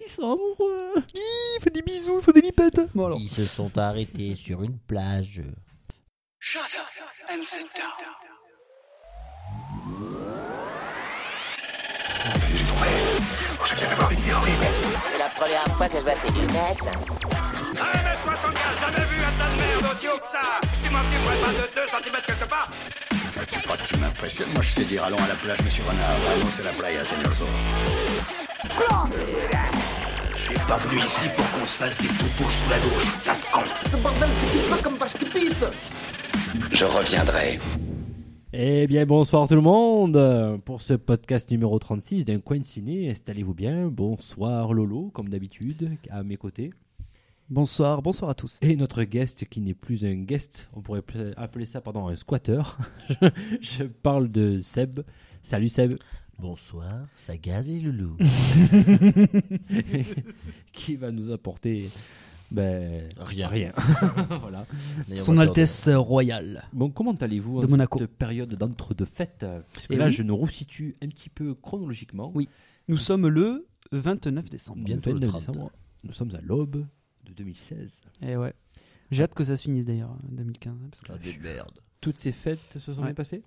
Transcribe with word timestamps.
Ils 0.00 0.08
sont 0.08 0.22
amoureux. 0.22 0.94
Il 1.14 1.58
faut 1.62 1.70
des 1.70 1.82
bisous, 1.82 2.18
il 2.18 2.22
faut 2.22 2.32
des 2.32 2.40
lipettes. 2.40 2.80
Bon 2.94 3.06
alors. 3.06 3.18
Ils 3.20 3.30
se 3.30 3.44
sont 3.44 3.76
arrêtés 3.78 4.34
sur 4.34 4.62
une 4.62 4.78
plage. 4.78 5.42
Shut 6.38 6.62
up 6.62 6.86
and 7.30 7.44
sit 7.44 7.66
down. 7.76 8.18
C'est 15.10 15.18
la 15.18 15.28
première 15.28 15.76
fois 15.76 15.88
que 15.88 15.96
je 15.98 16.02
vois 16.02 16.14
ces 16.14 16.28
lunettes. 16.28 16.84
1m75, 17.74 18.80
jamais 18.80 19.06
vu 19.06 19.22
un 19.22 19.32
tas 19.38 19.50
de 19.50 19.56
merde 19.60 19.92
aussi 19.92 20.08
haut 20.08 20.18
que 20.18 20.28
ça 20.28 20.60
Tu 20.82 20.90
m'en 20.90 21.02
ficherais 21.04 21.40
pas 21.40 21.52
de 21.52 21.64
2 21.74 21.86
cm 21.86 22.16
quelque 22.26 22.48
part 22.48 22.70
Tu 23.46 23.60
crois 23.60 23.76
que 23.76 23.86
tu 23.86 23.96
m'impressionnes 23.98 24.48
Moi, 24.52 24.62
je 24.62 24.70
sais 24.70 24.84
dire 24.84 25.04
allons 25.04 25.16
à 25.16 25.28
la 25.28 25.34
plage, 25.34 25.62
monsieur 25.62 25.84
Renard. 25.84 26.16
Allons, 26.34 26.46
c'est 26.50 26.64
la 26.64 26.72
playa, 26.72 27.04
señor 27.04 27.32
Zorro. 27.32 27.50
Je 30.36 30.42
suis 30.42 30.54
pas 30.66 30.76
venu 30.78 31.00
ici 31.00 31.28
pour 31.36 31.50
qu'on 31.52 31.66
se 31.66 31.76
fasse 31.76 31.98
des 31.98 32.08
toutous 32.08 32.50
sous 32.50 32.70
la 32.70 32.78
douche, 32.78 33.24
tas 33.24 33.34
de 33.34 33.52
con. 33.52 33.60
Ce 33.90 33.96
bordel, 33.96 34.28
c'est 34.40 34.70
pas 34.70 34.82
comme 34.82 34.96
vache 34.96 35.12
qui 35.14 35.24
pisse 35.26 35.64
Je 36.72 36.84
reviendrai. 36.84 37.58
Eh 38.52 38.86
bien, 38.86 39.04
bonsoir 39.04 39.46
tout 39.46 39.54
le 39.54 39.60
monde 39.60 40.60
pour 40.64 40.80
ce 40.80 40.94
podcast 40.94 41.50
numéro 41.50 41.78
36 41.78 42.24
d'un 42.24 42.40
coin 42.40 42.58
de 42.58 42.64
ciné. 42.64 43.10
Installez-vous 43.10 43.54
bien. 43.54 43.88
Bonsoir 43.88 44.72
Lolo, 44.72 45.10
comme 45.12 45.28
d'habitude, 45.28 45.90
à 46.10 46.22
mes 46.22 46.38
côtés. 46.38 46.70
Bonsoir, 47.50 48.02
bonsoir 48.02 48.30
à 48.30 48.34
tous. 48.34 48.58
Et 48.60 48.76
notre 48.76 49.02
guest 49.04 49.46
qui 49.46 49.60
n'est 49.62 49.72
plus 49.74 50.04
un 50.04 50.16
guest, 50.16 50.68
on 50.74 50.82
pourrait 50.82 51.02
appeler 51.36 51.64
ça 51.64 51.80
pardon, 51.80 52.06
un 52.08 52.16
squatter. 52.16 52.60
Je 53.62 53.84
parle 53.84 54.30
de 54.30 54.58
Seb. 54.60 55.00
Salut 55.42 55.70
Seb. 55.70 55.94
Bonsoir, 56.38 57.06
ça 57.16 57.36
gaz 57.38 57.66
et 57.68 57.80
Loulou. 57.80 58.16
qui 60.72 60.96
va 60.96 61.10
nous 61.10 61.32
apporter 61.32 61.90
ben, 62.50 63.08
Rien. 63.18 63.48
rien. 63.48 63.72
voilà. 64.40 64.66
Son 65.16 65.38
Altesse 65.38 65.88
Royale. 65.88 66.64
Bon, 66.74 66.90
comment 66.90 67.12
allez-vous 67.14 67.60
De 67.62 67.66
en 67.66 67.70
Monaco. 67.70 67.98
cette 67.98 68.10
période 68.16 68.54
d'entre-deux 68.54 69.04
fêtes? 69.06 69.46
Parce 69.72 69.86
que 69.86 69.94
Eh 69.94 69.96
là, 69.96 70.06
oui. 70.06 70.12
je 70.12 70.22
nous 70.22 70.36
resitue 70.36 70.96
un 71.02 71.08
petit 71.08 71.30
peu 71.30 71.54
chronologiquement. 71.54 72.30
Oui. 72.34 72.46
Nous 72.88 72.98
sommes 72.98 73.26
le 73.26 73.66
29 73.92 74.48
décembre. 74.50 74.84
Bientôt 74.84 75.10
le 75.12 75.20
29 75.20 75.30
30. 75.30 75.40
décembre. 75.54 75.72
Nous 76.04 76.12
sommes 76.12 76.34
à 76.34 76.40
l'aube 76.40 76.84
de 77.28 77.34
2016. 77.34 78.00
Et 78.22 78.30
Eh 78.30 78.36
ouais. 78.36 78.54
J'ai 79.10 79.22
hâte 79.22 79.34
que 79.34 79.44
ça 79.44 79.56
se 79.56 79.62
finisse 79.62 79.84
d'ailleurs, 79.86 80.16
2015. 80.28 80.74
hein, 80.82 80.88
parce 80.90 81.02
que- 81.02 81.12
Ah, 81.12 81.18
des 81.18 81.36
merdes. 81.38 81.80
Toutes 82.00 82.18
ces 82.18 82.32
fêtes 82.32 82.58
se 82.78 82.92
sont 82.92 83.00
Ouais. 83.00 83.06
bien 83.06 83.14
passées 83.14 83.42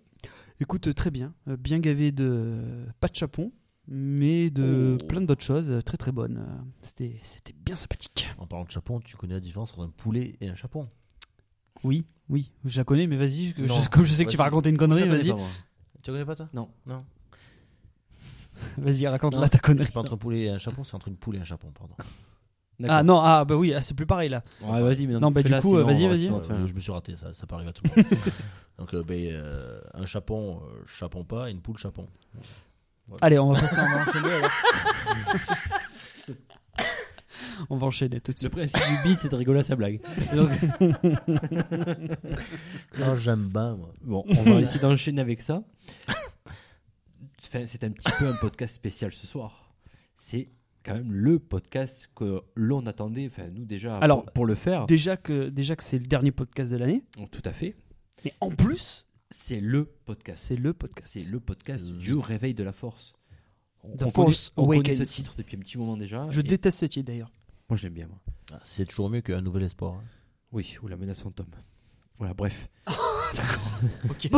Écoute, 0.60 0.88
euh, 0.88 0.94
très 0.94 1.10
bien. 1.12 1.34
Euh, 1.48 1.58
Bien 1.58 1.80
gavé 1.80 2.12
de 2.12 2.28
euh, 2.30 2.86
pas 3.00 3.08
de 3.08 3.16
chapon, 3.16 3.52
mais 3.88 4.50
de 4.52 4.98
Oh. 5.02 5.06
plein 5.08 5.22
d'autres 5.22 5.44
choses. 5.44 5.72
Très 5.86 5.98
très 5.98 6.12
bonnes. 6.12 6.46
C'était 6.82 7.20
c'était 7.24 7.54
bien 7.54 7.76
sympathique. 7.76 8.28
En 8.38 8.46
parlant 8.48 8.66
de 8.66 8.70
chapon, 8.72 9.00
tu 9.00 9.16
connais 9.18 9.34
la 9.34 9.40
différence 9.40 9.72
entre 9.72 9.84
un 9.84 9.90
poulet 9.90 10.36
et 10.42 10.50
un 10.50 10.56
chapon? 10.56 10.88
Oui, 11.84 12.06
oui, 12.30 12.52
je 12.66 12.78
la 12.78 12.84
connais, 12.84 13.08
mais 13.08 13.18
vas-y, 13.18 13.48
je- 13.58 13.90
comme 13.90 14.04
je 14.06 14.14
sais 14.14 14.26
que 14.26 14.30
tu 14.30 14.38
vas 14.38 14.44
raconter 14.44 14.70
une 14.70 14.78
connerie, 14.78 15.08
vas-y. 15.10 15.34
Tu 16.04 16.12
connais 16.12 16.26
pas 16.26 16.36
toi? 16.36 16.50
Non. 16.54 16.70
Non. 16.86 17.04
Vas-y, 18.78 19.08
raconte-la 19.08 19.50
ta 19.50 19.58
connerie. 19.60 19.86
C'est 19.86 19.92
pas 19.94 20.02
entre 20.02 20.14
un 20.14 20.18
poulet 20.18 20.44
et 20.44 20.50
un 20.50 20.58
chapon, 20.60 20.84
c'est 20.84 20.94
entre 20.96 21.08
une 21.08 21.16
poule 21.18 21.38
et 21.38 21.40
un 21.40 21.44
chapon, 21.44 21.72
pardon. 21.72 21.96
Ah 22.90 23.04
non, 23.04 23.20
ah 23.22 23.46
bah 23.46 23.56
oui, 23.56 23.74
ah, 23.74 23.82
c'est 23.82 23.94
plus 23.94 24.06
pareil 24.06 24.30
là. 24.30 24.44
Ouais, 24.66 24.82
vas-y, 24.82 25.08
mais 25.08 25.20
Non, 25.20 25.32
bah, 25.32 25.44
du 25.44 25.52
coup, 25.54 25.60
sinon, 25.62 25.78
euh, 25.78 25.84
vas-y, 25.84 26.08
vas-y. 26.08 26.26
sinon, 26.26 26.40
tu 26.42 26.68
je 26.68 26.74
me 26.74 26.80
suis 26.80 26.92
raté, 26.92 27.16
ça, 27.16 27.34
ça 27.34 27.46
peut 27.48 27.56
arriver 27.56 27.70
à 27.70 27.74
tout 27.74 27.84
le 27.86 28.02
monde. 28.02 28.12
Donc, 28.80 28.94
euh, 28.94 29.04
ben, 29.04 29.28
euh, 29.32 29.80
un 29.94 30.06
chapon, 30.06 30.62
euh, 30.64 30.84
chapon 30.88 31.24
pas, 31.24 31.50
et 31.50 31.52
une 31.52 31.62
poule, 31.62 31.78
chapon. 31.78 32.08
Allez, 33.22 33.38
on 33.40 33.52
va 33.54 33.60
passer, 33.60 33.76
on 33.80 33.96
va 33.98 34.02
enchaîner 34.04 34.34
alors. 34.34 34.52
on 37.70 37.78
va 37.78 37.88
enchaîner 37.88 38.22
tout 38.22 38.32
de 38.32 38.38
Le 38.38 38.50
suite. 38.50 38.52
principe 38.72 39.04
du 39.04 39.10
beat, 39.10 39.20
c'est 39.20 39.30
de 39.30 39.36
rigoler 39.36 39.60
à 39.60 39.64
sa 39.64 39.76
blague. 39.76 40.00
Donc, 40.34 40.50
Non, 43.00 43.16
j'aime 43.18 43.48
bien, 43.50 43.76
moi. 43.76 43.90
bon, 44.02 44.24
on 44.28 44.44
va 44.44 44.62
essayer 44.62 44.80
d'enchaîner 44.80 45.22
avec 45.22 45.42
ça. 45.42 45.62
Enfin, 47.44 47.66
c'est 47.68 47.84
un 47.84 47.92
petit 47.92 48.12
peu 48.18 48.28
un 48.28 48.34
podcast 48.36 48.74
spécial 48.76 49.12
ce 49.12 49.28
soir. 49.28 49.74
C'est 50.18 50.50
quand 50.84 50.94
même 50.94 51.12
le 51.12 51.40
podcast 51.40 52.10
que 52.16 52.42
l'on 52.56 52.86
attendait, 52.86 53.28
enfin 53.28 53.48
nous 53.52 53.66
déjà, 53.66 53.98
Alors, 53.98 54.24
pour, 54.26 54.34
pour 54.34 54.46
le 54.46 54.56
faire. 54.56 54.86
Déjà 54.88 55.18
que, 55.18 55.50
déjà 55.50 55.76
que 55.76 55.84
c'est 55.84 56.00
le 56.00 56.06
dernier 56.08 56.32
podcast 56.32 56.72
de 56.72 56.78
l'année, 56.78 57.04
Oh, 57.20 57.26
Tout 57.32 57.42
à 57.46 57.52
fait. 57.54 57.76
mais 58.26 58.34
en 58.42 58.50
plus, 58.50 59.06
C'est 59.30 59.60
le 59.60 59.86
podcast. 59.86 60.44
c'est 60.48 60.56
le 60.58 60.74
podcast. 60.74 61.12
C'est 61.14 61.24
le 61.24 61.40
podcast 61.40 61.86
du 61.86 62.16
réveil 62.16 62.54
de 62.54 62.64
la 62.64 62.72
force. 62.74 63.14
On, 63.84 63.96
The 63.96 64.04
on 64.04 64.12
Force 64.12 64.50
connaît, 64.50 64.80
on 64.80 64.82
connaît 64.84 65.06
ce 65.06 65.12
titre 65.14 65.34
depuis 65.38 65.58
un 65.58 65.60
petit 65.60 65.78
moment 65.78 65.98
déjà. 65.98 66.28
Je 66.30 66.40
et 66.40 66.44
déteste 66.44 66.80
ce 66.80 66.86
titre 66.86 67.08
d'ailleurs. 67.12 67.32
Moi, 67.70 67.78
je 67.78 67.84
l'aime 67.84 67.94
bien. 67.94 68.08
Moi. 68.08 68.20
Ah, 68.54 68.60
c'est 68.64 68.86
toujours 68.86 69.10
mieux 69.10 69.22
qu'un 69.22 69.42
nouvel 69.42 69.64
espoir. 69.64 69.94
hein. 69.96 70.04
Oui, 70.52 70.78
ou 70.84 70.88
la 70.88 70.98
menace 70.98 71.20
fantôme. 71.22 71.48
Voilà, 72.18 72.34
bref. 72.34 72.68
Ok. 74.10 74.30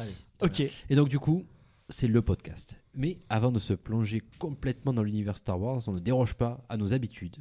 Allez. 0.00 0.12
Ok. 0.40 0.60
Et 0.90 0.94
donc, 0.96 1.08
du 1.08 1.18
coup, 1.18 1.44
c'est 1.88 2.08
le 2.08 2.22
podcast. 2.22 2.76
Mais 2.94 3.18
avant 3.28 3.52
de 3.52 3.58
se 3.58 3.72
plonger 3.74 4.22
complètement 4.38 4.92
dans 4.92 5.02
l'univers 5.02 5.36
Star 5.36 5.60
Wars, 5.60 5.80
on 5.86 5.92
ne 5.92 6.00
déroge 6.00 6.34
pas 6.34 6.64
à 6.68 6.76
nos 6.76 6.92
habitudes. 6.92 7.36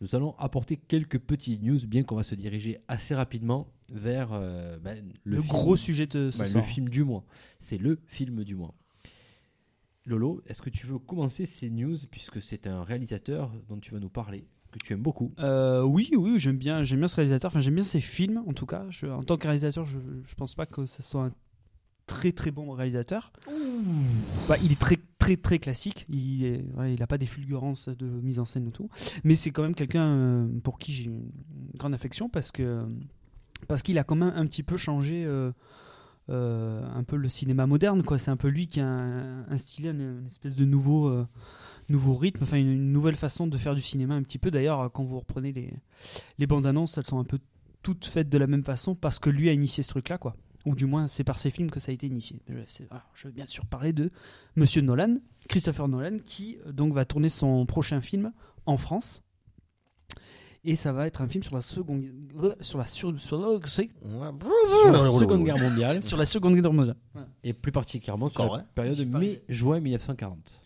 Nous 0.00 0.14
allons 0.16 0.34
apporter 0.38 0.76
quelques 0.76 1.18
petites 1.18 1.62
news, 1.62 1.78
bien 1.86 2.02
qu'on 2.02 2.16
va 2.16 2.22
se 2.24 2.34
diriger 2.34 2.78
assez 2.88 3.14
rapidement 3.14 3.68
vers 3.92 4.30
euh, 4.32 4.78
ben, 4.78 5.12
Le, 5.24 5.36
film- 5.40 5.48
gros 5.48 5.76
sujet 5.76 6.06
de 6.06 6.30
ce 6.32 6.38
ben, 6.38 6.52
le 6.52 6.62
film 6.62 6.88
du 6.88 7.04
mois. 7.04 7.24
C'est 7.60 7.78
le 7.78 8.00
film 8.06 8.42
du 8.44 8.54
mois. 8.56 8.74
Lolo, 10.04 10.42
est-ce 10.46 10.60
que 10.62 10.70
tu 10.70 10.86
veux 10.86 10.98
commencer 10.98 11.46
ces 11.46 11.70
news, 11.70 11.96
puisque 12.10 12.42
c'est 12.42 12.66
un 12.66 12.82
réalisateur 12.82 13.52
dont 13.68 13.78
tu 13.78 13.92
vas 13.92 14.00
nous 14.00 14.08
parler, 14.08 14.48
que 14.72 14.78
tu 14.80 14.92
aimes 14.94 15.02
beaucoup? 15.02 15.32
Euh, 15.38 15.82
oui, 15.82 16.10
oui, 16.16 16.38
j'aime 16.40 16.56
bien, 16.56 16.82
j'aime 16.82 16.98
bien 16.98 17.06
ce 17.06 17.14
réalisateur. 17.14 17.50
Enfin, 17.50 17.60
j'aime 17.60 17.76
bien 17.76 17.84
ses 17.84 18.00
films, 18.00 18.42
en 18.48 18.52
tout 18.52 18.66
cas. 18.66 18.86
Je- 18.90 19.06
en 19.06 19.22
tant 19.22 19.36
que 19.36 19.44
réalisateur, 19.46 19.84
je, 19.84 20.00
je 20.24 20.34
pense 20.34 20.54
pas 20.56 20.66
que 20.66 20.86
ce 20.86 21.02
soit 21.02 21.26
un 21.26 21.32
très 22.06 22.32
très 22.32 22.50
bon 22.50 22.70
réalisateur. 22.72 23.32
Bah, 24.48 24.56
il 24.62 24.72
est 24.72 24.78
très 24.80 24.98
très 25.18 25.36
très 25.36 25.58
classique. 25.58 26.06
Il 26.10 26.44
est, 26.44 26.64
voilà, 26.74 26.90
il 26.90 27.02
a 27.02 27.06
pas 27.06 27.18
des 27.18 27.26
fulgurances 27.26 27.88
de 27.88 28.06
mise 28.06 28.38
en 28.38 28.44
scène 28.44 28.68
et 28.68 28.72
tout. 28.72 28.88
Mais 29.24 29.34
c'est 29.34 29.50
quand 29.50 29.62
même 29.62 29.74
quelqu'un 29.74 30.06
euh, 30.06 30.48
pour 30.62 30.78
qui 30.78 30.92
j'ai 30.92 31.04
une 31.04 31.30
grande 31.76 31.94
affection 31.94 32.28
parce 32.28 32.50
que 32.52 32.84
parce 33.68 33.82
qu'il 33.82 33.98
a 33.98 34.04
quand 34.04 34.16
même 34.16 34.32
un 34.34 34.46
petit 34.46 34.62
peu 34.62 34.76
changé. 34.76 35.24
euh, 35.24 35.52
euh, 36.30 36.86
un 36.94 37.02
peu 37.02 37.16
le 37.16 37.28
cinéma 37.28 37.66
moderne 37.66 38.04
quoi 38.04 38.16
c'est 38.16 38.30
un 38.30 38.36
peu 38.36 38.46
lui 38.46 38.68
qui 38.68 38.78
a 38.78 38.86
un- 38.86 39.44
instillé 39.50 39.90
une, 39.90 40.00
une 40.20 40.26
espèce 40.28 40.54
de 40.54 40.64
nouveau 40.64 41.08
euh, 41.08 41.26
nouveau 41.88 42.14
rythme 42.14 42.44
enfin 42.44 42.58
une, 42.58 42.70
une 42.70 42.92
nouvelle 42.92 43.16
façon 43.16 43.48
de 43.48 43.58
faire 43.58 43.74
du 43.74 43.80
cinéma 43.80 44.14
un 44.14 44.22
petit 44.22 44.38
peu 44.38 44.52
d'ailleurs 44.52 44.88
quand 44.92 45.02
vous 45.02 45.18
reprenez 45.18 45.52
les 45.52 45.74
les 46.38 46.46
bandes 46.46 46.64
annonces 46.64 46.96
elles 46.96 47.06
sont 47.06 47.18
un 47.18 47.24
peu 47.24 47.40
toutes 47.82 48.06
faites 48.06 48.28
de 48.28 48.38
la 48.38 48.46
même 48.46 48.62
façon 48.62 48.94
parce 48.94 49.18
que 49.18 49.30
lui 49.30 49.48
a 49.48 49.52
initié 49.52 49.82
ce 49.82 49.88
truc 49.88 50.08
là 50.10 50.16
quoi 50.16 50.36
ou 50.64 50.74
du 50.74 50.86
moins 50.86 51.08
c'est 51.08 51.24
par 51.24 51.38
ses 51.38 51.50
films 51.50 51.70
que 51.70 51.80
ça 51.80 51.90
a 51.90 51.94
été 51.94 52.06
initié. 52.06 52.40
Je, 52.48 52.54
c'est- 52.66 52.86
alors, 52.90 53.10
je 53.14 53.28
veux 53.28 53.32
bien 53.32 53.46
sûr 53.46 53.66
parler 53.66 53.92
de 53.92 54.10
Monsieur 54.56 54.80
Nolan 54.82 55.16
Christopher 55.48 55.88
Nolan 55.88 56.18
qui 56.24 56.58
euh, 56.66 56.72
donc 56.72 56.92
va 56.94 57.04
tourner 57.04 57.28
son 57.28 57.66
prochain 57.66 58.00
film 58.00 58.32
en 58.66 58.76
France. 58.76 59.22
Et 60.64 60.76
ça 60.76 60.92
va 60.92 61.08
être 61.08 61.20
un 61.22 61.26
film 61.28 61.42
sur 61.42 61.56
la 61.56 61.60
seconde 61.62 62.04
sur 62.60 62.78
la 62.78 62.84
sur, 62.86 63.20
sur 63.20 63.40
la- 63.40 63.58
Sur 64.82 64.92
la 64.92 65.02
Seconde 65.18 65.44
Guerre 65.44 65.58
mondiale, 65.58 66.02
sur 66.04 66.16
la 66.16 66.26
seconde 66.26 66.54
guerre 66.54 66.72
mondiale. 66.72 66.96
Et 67.42 67.52
plus 67.52 67.72
particulièrement 67.72 68.28
sur 68.28 68.44
la 68.58 68.62
période 68.62 68.98
mais- 69.08 69.18
mai-juin 69.18 69.80
1940. 69.80 70.62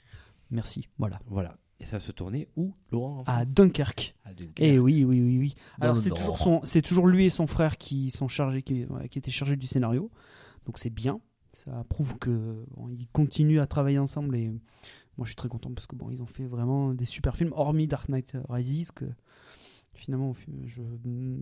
merci 0.51 0.87
voilà. 0.99 1.19
Voilà. 1.27 1.56
Et 1.78 1.84
ça 1.84 2.00
se 2.00 2.10
tournait 2.10 2.48
où, 2.56 2.72
Laurent 2.91 3.20
en 3.20 3.25
à 3.26 3.44
Dunkerque 3.44 4.14
À 4.25 4.32
Dunkerque. 4.32 4.60
Eh 4.60 4.78
oui, 4.78 5.04
oui, 5.04 5.20
oui, 5.20 5.38
oui. 5.38 5.54
Alors 5.81 5.98
c'est 5.98 6.09
toujours, 6.10 6.38
son- 6.38 6.60
c'est 6.64 6.81
toujours 6.82 7.06
lui 7.06 7.26
et 7.26 7.31
son 7.31 7.47
frère 7.47 7.76
qui 7.76 8.09
sont 8.10 8.28
chargés, 8.28 8.62
qui, 8.62 8.87
étaient 9.14 9.31
chargés 9.31 9.56
du 9.56 9.66
scénario. 9.66 10.10
Donc 10.64 10.78
c'est 10.78 10.91
bien. 10.91 11.20
Ça 11.53 11.84
prouve 11.88 12.16
que 12.19 12.64
bon, 12.76 12.88
ils 12.88 13.06
continuent 13.09 13.60
à 13.60 13.66
travailler 13.66 13.98
ensemble 13.98 14.37
et 14.37 14.48
moi 15.19 15.25
je 15.25 15.26
suis 15.26 15.37
très 15.37 15.48
content 15.48 15.70
parce 15.75 15.87
que 15.87 15.97
bon, 15.97 16.10
ils 16.10 16.22
ont 16.22 16.26
fait 16.26 16.44
vraiment 16.47 16.94
des 16.94 17.04
super 17.04 17.37
films, 17.37 17.53
hormis 17.54 17.87
Dark 17.87 18.08
Knight 18.08 18.37
Rises 18.48 18.90
que 18.90 19.05
finalement 19.94 20.34
je, 20.64 20.82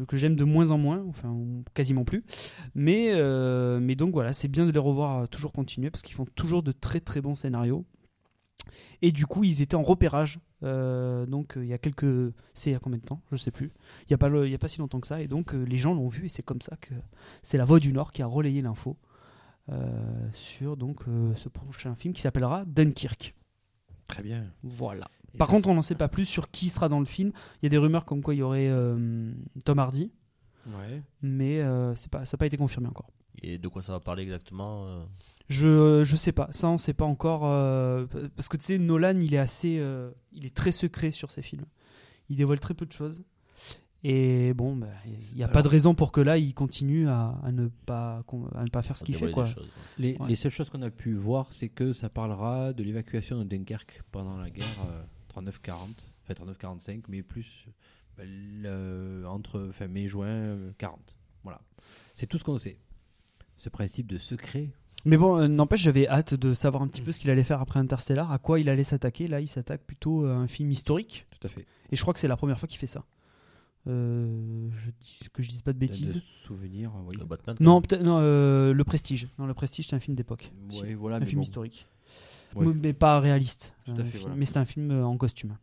que 0.06 0.16
j'aime 0.16 0.36
de 0.36 0.44
moins 0.44 0.70
en 0.70 0.78
moins, 0.78 1.04
enfin 1.08 1.36
quasiment 1.74 2.04
plus. 2.04 2.24
Mais 2.74 3.10
euh, 3.12 3.78
mais 3.80 3.94
donc 3.96 4.12
voilà, 4.14 4.32
c'est 4.32 4.48
bien 4.48 4.66
de 4.66 4.70
les 4.70 4.78
revoir 4.78 5.22
euh, 5.22 5.26
toujours 5.26 5.52
continuer 5.52 5.90
parce 5.90 6.02
qu'ils 6.02 6.14
font 6.14 6.26
toujours 6.34 6.62
de 6.62 6.72
très 6.72 7.00
très 7.00 7.20
bons 7.20 7.34
scénarios. 7.34 7.84
Et 9.02 9.12
du 9.12 9.26
coup, 9.26 9.44
ils 9.44 9.60
étaient 9.62 9.74
en 9.76 9.82
repérage. 9.82 10.38
euh, 10.62 11.26
donc, 11.26 11.56
euh, 11.56 11.64
il 11.64 11.68
y 11.68 11.72
a 11.74 11.78
quelques. 11.78 12.32
C'est 12.54 12.70
il 12.70 12.72
y 12.72 12.76
a 12.76 12.78
combien 12.78 12.98
de 12.98 13.04
temps? 13.04 13.20
Je 13.30 13.36
sais 13.36 13.50
plus. 13.50 13.72
Il 14.02 14.06
n'y 14.10 14.14
a, 14.14 14.18
pas 14.18 14.28
le- 14.28 14.46
il 14.46 14.52
y 14.52 14.54
a 14.54 14.58
pas 14.58 14.68
si 14.68 14.78
longtemps 14.80 15.00
que 15.00 15.06
ça. 15.06 15.20
Et 15.20 15.28
donc, 15.28 15.54
euh, 15.54 15.62
les 15.64 15.76
gens 15.76 15.94
l'ont 15.94 16.08
vu. 16.08 16.26
Et 16.26 16.28
c'est 16.28 16.42
comme 16.42 16.60
ça 16.62 16.76
que 16.80 16.94
c'est 17.42 17.58
La 17.58 17.64
Voix 17.64 17.80
du 17.80 17.92
Nord 17.92 18.12
qui 18.12 18.22
a 18.22 18.26
relayé 18.26 18.62
l'info 18.62 18.96
euh, 19.70 20.28
sur 20.32 20.76
donc, 20.76 21.02
euh, 21.08 21.34
ce 21.34 21.48
prochain 21.48 21.94
film 21.94 22.14
qui 22.14 22.20
s'appellera 22.22 22.64
Dunkirk. 22.66 23.34
Très 24.06 24.22
bien. 24.22 24.44
Voilà. 24.62 25.06
Et 25.34 25.38
Par 25.38 25.48
contre, 25.48 25.68
on 25.68 25.74
n'en 25.74 25.82
sait 25.82 25.94
pas 25.96 26.08
plus 26.08 26.26
sur 26.26 26.50
qui 26.50 26.68
sera 26.68 26.88
dans 26.88 27.00
le 27.00 27.06
film. 27.06 27.32
Il 27.60 27.64
y 27.64 27.66
a 27.66 27.70
des 27.70 27.78
rumeurs 27.78 28.04
comme 28.04 28.22
quoi 28.22 28.34
il 28.34 28.38
y 28.38 28.42
aurait 28.42 28.68
euh, 28.68 29.32
Tom 29.64 29.78
Hardy. 29.78 30.12
Ouais. 30.66 31.02
Mais 31.22 31.60
euh, 31.60 31.94
c'est 31.96 32.10
pas, 32.10 32.24
ça 32.24 32.36
n'a 32.36 32.38
pas 32.38 32.46
été 32.46 32.56
confirmé 32.56 32.88
encore. 32.88 33.10
Et 33.42 33.58
de 33.58 33.68
quoi 33.68 33.82
ça 33.82 33.92
va 33.92 34.00
parler 34.00 34.22
exactement 34.22 34.86
euh? 34.86 35.04
Je, 35.50 36.02
je 36.04 36.16
sais 36.16 36.32
pas, 36.32 36.48
ça 36.50 36.68
on 36.68 36.78
sait 36.78 36.94
pas 36.94 37.04
encore. 37.04 37.42
euh, 37.44 38.06
parce 38.34 38.48
que 38.48 38.56
tu 38.56 38.64
sais, 38.64 38.78
Nolan, 38.78 39.18
il 39.20 39.34
est 39.34 39.38
assez. 39.38 39.78
euh, 39.78 40.10
il 40.32 40.46
est 40.46 40.54
très 40.54 40.72
secret 40.72 41.10
sur 41.10 41.30
ses 41.30 41.42
films. 41.42 41.66
Il 42.30 42.36
dévoile 42.36 42.60
très 42.60 42.74
peu 42.74 42.86
de 42.86 42.92
choses. 42.92 43.22
Et 44.06 44.52
bon, 44.54 44.76
bah, 44.76 44.88
il 45.06 45.36
n'y 45.36 45.42
a 45.42 45.46
pas 45.48 45.54
pas 45.54 45.62
de 45.62 45.68
raison 45.68 45.94
pour 45.94 46.12
que 46.12 46.20
là, 46.20 46.36
il 46.36 46.52
continue 46.52 47.08
à, 47.08 47.38
à 47.42 47.52
ne, 47.52 47.68
pas, 47.86 48.22
à 48.54 48.64
ne 48.64 48.68
pas 48.70 48.82
faire 48.82 48.98
ce 48.98 49.04
qu'il 49.04 49.16
fait. 49.16 49.30
Quoi. 49.30 49.46
choses. 49.46 49.68
Les, 49.96 50.16
Ouais. 50.18 50.28
les 50.28 50.36
seules 50.36 50.50
choses 50.50 50.68
qu'on 50.68 50.82
a 50.82 50.90
pu 50.90 51.14
voir, 51.14 51.52
c'est 51.52 51.70
que 51.70 51.94
ça 51.94 52.10
parlera 52.10 52.72
de 52.74 52.82
l'évacuation 52.82 53.38
de 53.38 53.44
Dunkerque 53.44 54.02
pendant 54.12 54.36
la 54.36 54.50
guerre 54.50 54.66
euh, 54.90 55.40
39-40, 55.40 55.72
enfin 56.28 56.34
39-45, 56.34 57.04
mais 57.08 57.22
plus 57.22 57.66
euh, 58.18 59.20
le- 59.22 59.26
entre 59.28 59.70
fin 59.72 59.88
mai-juin 59.88 60.26
euh, 60.26 60.72
40. 60.76 61.16
Voilà. 61.42 61.62
C'est 62.14 62.26
tout 62.26 62.36
ce 62.36 62.44
qu'on 62.44 62.58
sait. 62.58 62.78
Ce 63.56 63.70
principe 63.70 64.06
de 64.06 64.18
secret. 64.18 64.68
Mais 65.04 65.16
bon, 65.18 65.36
euh, 65.38 65.48
n'empêche, 65.48 65.82
j'avais 65.82 66.08
hâte 66.08 66.34
de 66.34 66.54
savoir 66.54 66.82
un 66.82 66.88
petit 66.88 67.02
peu 67.02 67.12
ce 67.12 67.20
qu'il 67.20 67.30
allait 67.30 67.44
faire 67.44 67.60
après 67.60 67.78
Interstellar, 67.78 68.30
à 68.32 68.38
quoi 68.38 68.58
il 68.60 68.68
allait 68.68 68.84
s'attaquer. 68.84 69.28
Là, 69.28 69.40
il 69.40 69.48
s'attaque 69.48 69.82
plutôt 69.84 70.24
à 70.26 70.30
un 70.32 70.46
film 70.46 70.70
historique. 70.70 71.26
Tout 71.30 71.46
à 71.46 71.50
fait. 71.50 71.66
Et 71.92 71.96
je 71.96 72.00
crois 72.02 72.14
que 72.14 72.20
c'est 72.20 72.28
la 72.28 72.36
première 72.36 72.58
fois 72.58 72.66
qu'il 72.68 72.78
fait 72.78 72.86
ça. 72.86 73.04
Euh, 73.86 74.70
je 74.78 74.90
dis, 75.02 75.18
que 75.30 75.42
je 75.42 75.50
dise 75.50 75.60
pas 75.60 75.74
de 75.74 75.78
bêtises. 75.78 76.22
Oui. 76.50 77.16
Le 77.18 77.24
Batman. 77.26 77.54
Non, 77.60 77.82
peut-être 77.82 78.02
non, 78.02 78.18
euh, 78.20 78.72
le 78.72 78.84
Prestige. 78.84 79.28
Non, 79.38 79.44
le 79.46 79.52
Prestige, 79.52 79.88
c'est 79.88 79.96
un 79.96 80.00
film 80.00 80.16
d'époque. 80.16 80.50
Ouais, 80.72 80.94
voilà, 80.94 81.16
un 81.16 81.20
mais 81.20 81.26
film 81.26 81.40
bon. 81.40 81.42
historique. 81.42 81.86
Ouais. 82.54 82.64
Mais- 82.66 82.72
Mais 82.74 82.92
pas 82.94 83.20
réaliste. 83.20 83.74
Tout 83.84 83.90
à 83.90 83.94
Un 83.94 83.96
fait, 83.98 84.10
film- 84.12 84.20
voilà. 84.22 84.36
Mais 84.36 84.46
c'est 84.46 84.56
un 84.56 84.64
film 84.64 84.90
en 85.04 85.16
costume. 85.18 85.56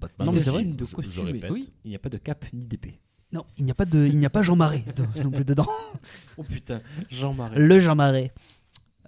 Batman. 0.00 0.26
Non, 0.26 0.32
mais 0.34 0.40
C'est 0.40 0.50
vrai. 0.50 0.62
film 0.64 0.76
de 0.76 0.84
Je- 0.84 0.90
je 0.90 0.94
costume. 0.96 1.24
mais 1.26 1.32
répète. 1.32 1.50
oui, 1.50 1.72
il 1.84 1.88
n'y 1.90 1.96
a 1.96 1.98
pas 1.98 2.08
de 2.08 2.18
cap 2.18 2.44
ni 2.52 2.66
d'épée. 2.66 2.98
Non, 3.32 3.44
il 3.58 3.64
n'y 3.64 3.70
a 3.70 3.74
pas 3.74 3.84
de, 3.86 4.06
il 4.06 4.18
n'y 4.18 4.26
a 4.26 4.30
pas 4.30 4.42
Jean 4.42 4.56
Marais 4.56 4.84
non 5.22 5.30
plus 5.30 5.44
dedans. 5.44 5.66
Oh 6.38 6.42
putain, 6.44 6.80
Jean 7.10 7.32
Marais. 7.34 7.58
Le 7.58 7.78
Jean 7.80 7.94
Marais. 7.94 8.32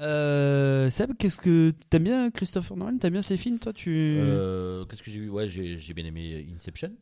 Euh, 0.00 0.90
Seb, 0.90 1.12
qu'est-ce 1.18 1.38
que 1.38 1.72
t'aimes 1.88 2.04
bien 2.04 2.30
Christopher 2.30 2.76
Nolan? 2.76 2.98
T'aimes 2.98 3.12
bien 3.12 3.22
ses 3.22 3.36
films, 3.36 3.58
toi 3.58 3.72
Tu 3.72 4.16
Euh, 4.18 4.84
Qu'est-ce 4.86 5.02
que 5.02 5.10
j'ai 5.10 5.20
vu? 5.20 5.30
Ouais, 5.30 5.48
j'ai 5.48 5.78
j'ai 5.78 5.94
bien 5.94 6.04
aimé 6.04 6.46
Inception. 6.56 6.92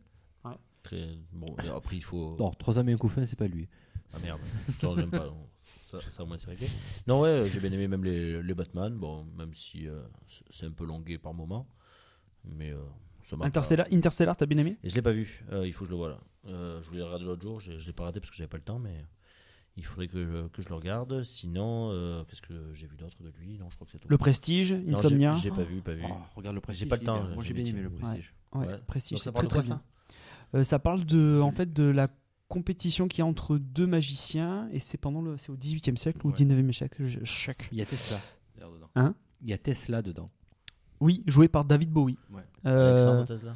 Ouais. 0.44 0.52
Très 0.82 1.08
bon. 1.32 1.54
Après, 1.74 1.96
il 1.96 2.02
faut. 2.04 2.36
Non, 2.38 2.50
trois 2.50 2.78
hommes 2.78 2.88
et 2.88 2.92
un 2.92 2.96
couffin, 2.98 3.24
c'est 3.26 3.38
pas 3.38 3.46
lui. 3.48 3.68
Ah 4.14 4.18
merde. 4.22 4.40
J'aime 4.80 5.10
pas. 5.10 5.26
non. 5.26 5.46
Ça, 5.82 5.98
ça 6.08 6.22
au 6.22 6.26
moins 6.26 6.38
c'est 6.38 6.48
réglé. 6.50 6.68
Non 7.06 7.20
ouais, 7.20 7.48
j'ai 7.52 7.60
bien 7.60 7.72
aimé 7.72 7.86
même 7.88 8.04
les, 8.04 8.42
les 8.42 8.54
Batman. 8.54 8.94
Bon, 8.94 9.24
même 9.36 9.52
si 9.54 9.86
euh, 9.88 10.00
c'est- 10.50 10.66
un 10.66 10.70
peu 10.70 10.84
longué 10.86 11.18
par 11.18 11.34
moment, 11.34 11.66
mais 12.44 12.70
euh, 12.72 12.78
ça. 13.24 13.36
Interstellar, 13.42 13.86
Interstellar, 13.92 14.36
t'as 14.36 14.46
bien 14.46 14.58
aimé? 14.58 14.76
Et 14.84 14.88
je 14.88 14.94
l'ai 14.94 15.02
pas 15.02 15.12
vu. 15.12 15.44
Euh, 15.52 15.66
il 15.66 15.72
faut 15.72 15.80
que 15.84 15.86
je 15.86 15.90
le 15.92 15.96
voie 15.98 16.08
là. 16.10 16.18
Euh, 16.46 16.80
je 16.82 16.86
voulais 16.88 16.98
le 17.00 17.04
regarder 17.04 17.24
l'autre 17.24 17.42
jour. 17.42 17.60
Je, 17.60 17.78
je 17.78 17.86
l'ai 17.86 17.92
pas 17.92 18.04
raté 18.04 18.20
parce 18.20 18.30
que 18.30 18.36
j'avais 18.36 18.48
pas 18.48 18.56
le 18.56 18.62
temps, 18.64 18.78
mais 18.78 19.04
il 19.76 19.84
faudrait 19.84 20.08
que 20.08 20.24
je, 20.24 20.48
que 20.48 20.62
je 20.62 20.68
le 20.68 20.74
regarde. 20.74 21.22
Sinon, 21.22 21.90
euh, 21.92 22.24
qu'est-ce 22.24 22.42
que 22.42 22.72
j'ai 22.72 22.86
vu 22.86 22.96
d'autre 22.96 23.22
de 23.22 23.30
lui? 23.38 23.58
Non, 23.58 23.70
je 23.70 23.76
crois 23.76 23.86
que 23.86 23.92
c'est 23.92 23.98
tout. 23.98 24.08
Le 24.08 24.18
Prestige, 24.18 24.72
Non, 24.72 24.80
j'ai- 24.86 24.92
Insomnia. 24.92 25.32
J'ai 25.34 25.50
pas 25.50 25.64
vu, 25.64 25.80
pas 25.80 25.94
vu. 25.94 26.04
Oh, 26.08 26.14
regarde 26.36 26.54
le 26.54 26.60
prestige. 26.60 26.88
pas 26.88 26.96
le 26.96 27.04
temps. 27.04 27.22
Moi, 27.22 27.42
j'ai 27.42 27.48
j'ai 27.48 27.54
bien 27.54 27.66
aimé 27.66 27.82
le 27.82 27.90
prestige. 27.90 28.34
Ouais, 28.54 28.66
Ouais. 28.66 28.78
Prestige, 28.86 29.18
c'est 29.18 29.32
parle 29.32 29.48
très 29.48 29.58
de 29.58 29.62
très 29.62 29.68
bien. 29.76 29.82
ça 30.52 30.58
Euh, 30.58 30.64
ça 30.64 30.78
parle 30.78 31.04
de, 31.06 31.40
en 31.40 31.50
fait, 31.52 31.72
de 31.72 31.84
la 31.84 32.08
compétition 32.48 33.08
qui 33.08 33.22
est 33.22 33.24
entre 33.24 33.56
deux 33.56 33.86
magiciens 33.86 34.68
et 34.72 34.78
c'est 34.80 34.98
pendant 34.98 35.22
le, 35.22 35.38
c'est 35.38 35.48
au 35.50 35.56
18e 35.56 35.96
siècle 35.96 36.26
ou 36.26 36.30
Ouais. 36.30 36.34
19e 36.36 36.70
siècle. 36.72 37.06
je- 37.06 37.24
choc. 37.24 37.68
Il 37.72 37.78
y 37.78 37.82
a 37.82 37.86
Tesla 37.86 38.18
dedans. 38.58 38.90
Hein? 38.94 39.14
Il 39.40 39.48
y 39.48 39.52
a 39.54 39.58
Tesla 39.58 40.02
dedans. 40.02 40.30
Oui, 41.00 41.22
joué 41.26 41.48
par 41.48 41.64
David 41.64 41.90
Bowie. 41.90 42.18
Ouais. 42.30 42.42
Euh, 42.66 42.90
Alexandre 42.90 43.24
Tesla, 43.26 43.54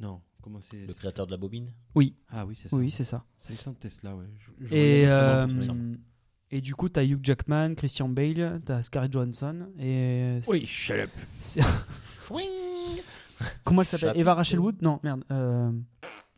Non, 0.00 0.20
comment 0.42 0.60
c'est 0.60 0.86
le 0.86 0.94
créateur 0.94 1.26
de 1.26 1.30
la 1.30 1.36
bobine. 1.36 1.70
oui, 1.94 2.14
Ah 2.30 2.44
oui, 2.46 2.56
c'est 2.60 2.68
ça. 2.68 2.76
oui, 2.76 2.90
c'est 2.90 3.04
ça. 3.04 3.24
C'est 3.38 3.48
Alexandre 3.50 3.78
Tesla, 3.78 4.14
ouais. 4.16 4.26
Je- 4.38 4.66
je 4.66 4.74
Et, 4.74 5.06
voyais 5.06 5.06
euh, 5.08 5.94
et 6.50 6.60
du 6.60 6.74
coup, 6.74 6.88
t'as 6.88 7.04
Hugh 7.04 7.20
Jackman, 7.22 7.74
Christian 7.74 8.08
Bale, 8.08 8.60
t'as 8.64 8.82
Scarlett 8.82 9.12
Johansson 9.12 9.68
et 9.78 10.40
Oui, 10.48 10.60
shut 10.66 10.98
up. 10.98 11.10
Comment 13.64 13.82
elle 13.82 13.86
s'appelle? 13.88 14.12
Eva 14.16 14.34
Rachel 14.34 14.58
Wood? 14.60 14.82
Non, 14.82 15.00
merde. 15.02 15.24
euh, 15.30 15.70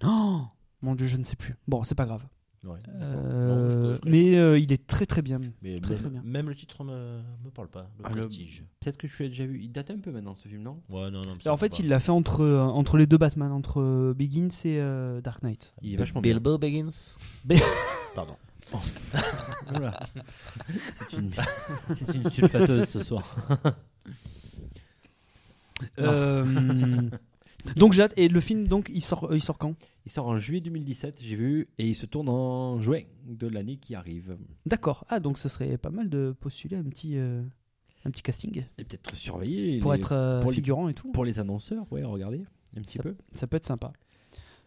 Oh 0.04 0.42
mon 0.82 0.94
dieu, 0.94 1.06
je 1.06 1.16
ne 1.16 1.24
sais 1.24 1.36
plus. 1.36 1.54
Bon, 1.68 1.82
c'est 1.84 1.94
pas 1.94 2.06
grave. 2.06 2.24
Ouais. 2.64 2.78
Euh, 2.88 3.48
Non, 3.48 3.68
je- 3.68 3.96
je 3.96 4.00
connais 4.02 4.10
mais 4.30 4.36
euh, 4.38 4.56
il 4.58 4.72
est 4.72 4.86
très 4.86 5.04
très 5.04 5.20
bien. 5.20 5.40
Mais 5.62 5.80
Très, 5.80 5.94
même, 5.94 6.00
très 6.00 6.10
bien. 6.10 6.22
même 6.24 6.48
le 6.48 6.54
titre 6.54 6.84
me, 6.84 7.20
me 7.44 7.50
parle 7.50 7.66
pas. 7.68 7.90
Le 7.98 8.04
Ah, 8.04 8.08
le- 8.10 8.20
prestige. 8.20 8.62
Peut-être 8.80 8.96
que 8.98 9.08
je 9.08 9.20
l'ai 9.22 9.28
déjà 9.30 9.46
vu. 9.46 9.60
Il 9.62 9.72
date 9.72 9.90
un 9.90 9.98
peu 9.98 10.12
maintenant 10.12 10.36
ce 10.36 10.46
film, 10.46 10.62
non? 10.62 10.80
Ouais, 10.88 11.10
non, 11.10 11.22
non. 11.22 11.32
mais 11.32 11.38
Et 11.38 11.42
ça 11.42 11.52
en 11.52 11.56
fait, 11.56 11.80
il 11.80 11.88
l'a 11.88 11.98
fait 11.98 12.12
entre, 12.12 12.42
euh, 12.42 12.60
entre 12.60 12.96
les 12.98 13.06
deux 13.06 13.18
Batman, 13.18 13.50
entre 13.50 14.12
Begins 14.16 14.46
et 14.64 14.78
euh, 14.80 15.20
Dark 15.20 15.42
Knight. 15.42 15.74
Il 15.82 15.94
est 15.94 15.96
vachement 15.96 16.20
bien. 16.20 16.34
Bilbo 16.34 16.56
Baggins. 16.58 16.88
Be- 17.44 17.60
Pardon. 18.14 18.36
Voilà. 19.68 19.98
c'est 20.90 21.12
une, 21.18 21.30
c'est 21.96 22.14
une 22.14 22.30
sulfateuse 22.30 22.88
ce 22.88 23.02
soir. 23.02 23.36
Euh, 25.98 26.44
donc 27.76 27.92
j'ai 27.92 28.02
hâte. 28.02 28.12
Et 28.16 28.28
le 28.28 28.40
film, 28.40 28.66
donc, 28.68 28.90
il 28.92 29.02
sort, 29.02 29.30
euh, 29.30 29.36
il 29.36 29.42
sort 29.42 29.58
quand? 29.58 29.74
Il 30.06 30.10
sort 30.12 30.26
en 30.26 30.36
juillet 30.38 30.60
2017, 30.60 31.20
j'ai 31.22 31.36
vu, 31.36 31.68
et 31.78 31.86
il 31.88 31.94
se 31.94 32.06
tourne 32.06 32.28
en 32.28 32.80
juin 32.80 33.02
de 33.26 33.46
l'année 33.46 33.76
qui 33.76 33.94
arrive. 33.94 34.36
D'accord. 34.66 35.04
Ah, 35.08 35.20
donc 35.20 35.38
ce 35.38 35.48
serait 35.48 35.76
pas 35.78 35.90
mal 35.90 36.08
de 36.10 36.34
postuler 36.40 36.76
un 36.76 36.82
petit, 36.84 37.16
euh, 37.16 37.42
un 38.04 38.10
petit 38.10 38.22
casting 38.22 38.64
Et 38.78 38.84
peut-être 38.84 39.14
surveiller 39.14 39.78
pour 39.78 39.92
les- 39.92 39.98
être 40.00 40.12
euh, 40.12 40.40
pour 40.40 40.50
les- 40.50 40.56
figurant 40.56 40.88
et 40.88 40.94
tout. 40.94 41.12
pour 41.12 41.24
les 41.24 41.38
annonceurs, 41.38 41.86
ouais, 41.92 42.02
regardez 42.02 42.44
un 42.76 42.80
petit 42.82 42.96
Ça- 42.96 43.02
peu. 43.04 43.14
Ça 43.34 43.46
peut 43.46 43.56
être 43.58 43.64
sympa. 43.64 43.92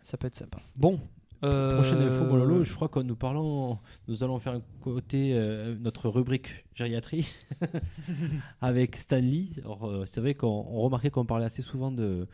Ça 0.04 0.18
peut 0.18 0.28
être 0.28 0.36
sympa. 0.38 0.60
Bon. 0.78 1.00
euh, 1.44 1.74
Prochaine 1.74 2.00
info, 2.02 2.24
bon 2.26 2.38
Lolo, 2.38 2.64
je 2.64 2.74
crois 2.74 2.88
que 2.88 3.00
nous 3.00 3.16
parlons, 3.18 3.78
nous 4.08 4.24
allons 4.24 4.40
faire 4.40 4.54
un 4.54 4.62
côté 4.82 5.32
euh, 5.34 5.76
notre 5.80 6.08
rubrique 6.10 6.64
gériatrie 6.76 7.28
avec 8.62 8.96
Stanley. 8.96 9.48
C'est 10.06 10.22
vrai 10.22 10.34
qu'on 10.34 10.48
on 10.70 10.82
remarquait 10.82 11.10
qu'on 11.10 11.26
parlait 11.26 11.46
assez 11.46 11.62
souvent 11.62 11.92
de 11.92 12.28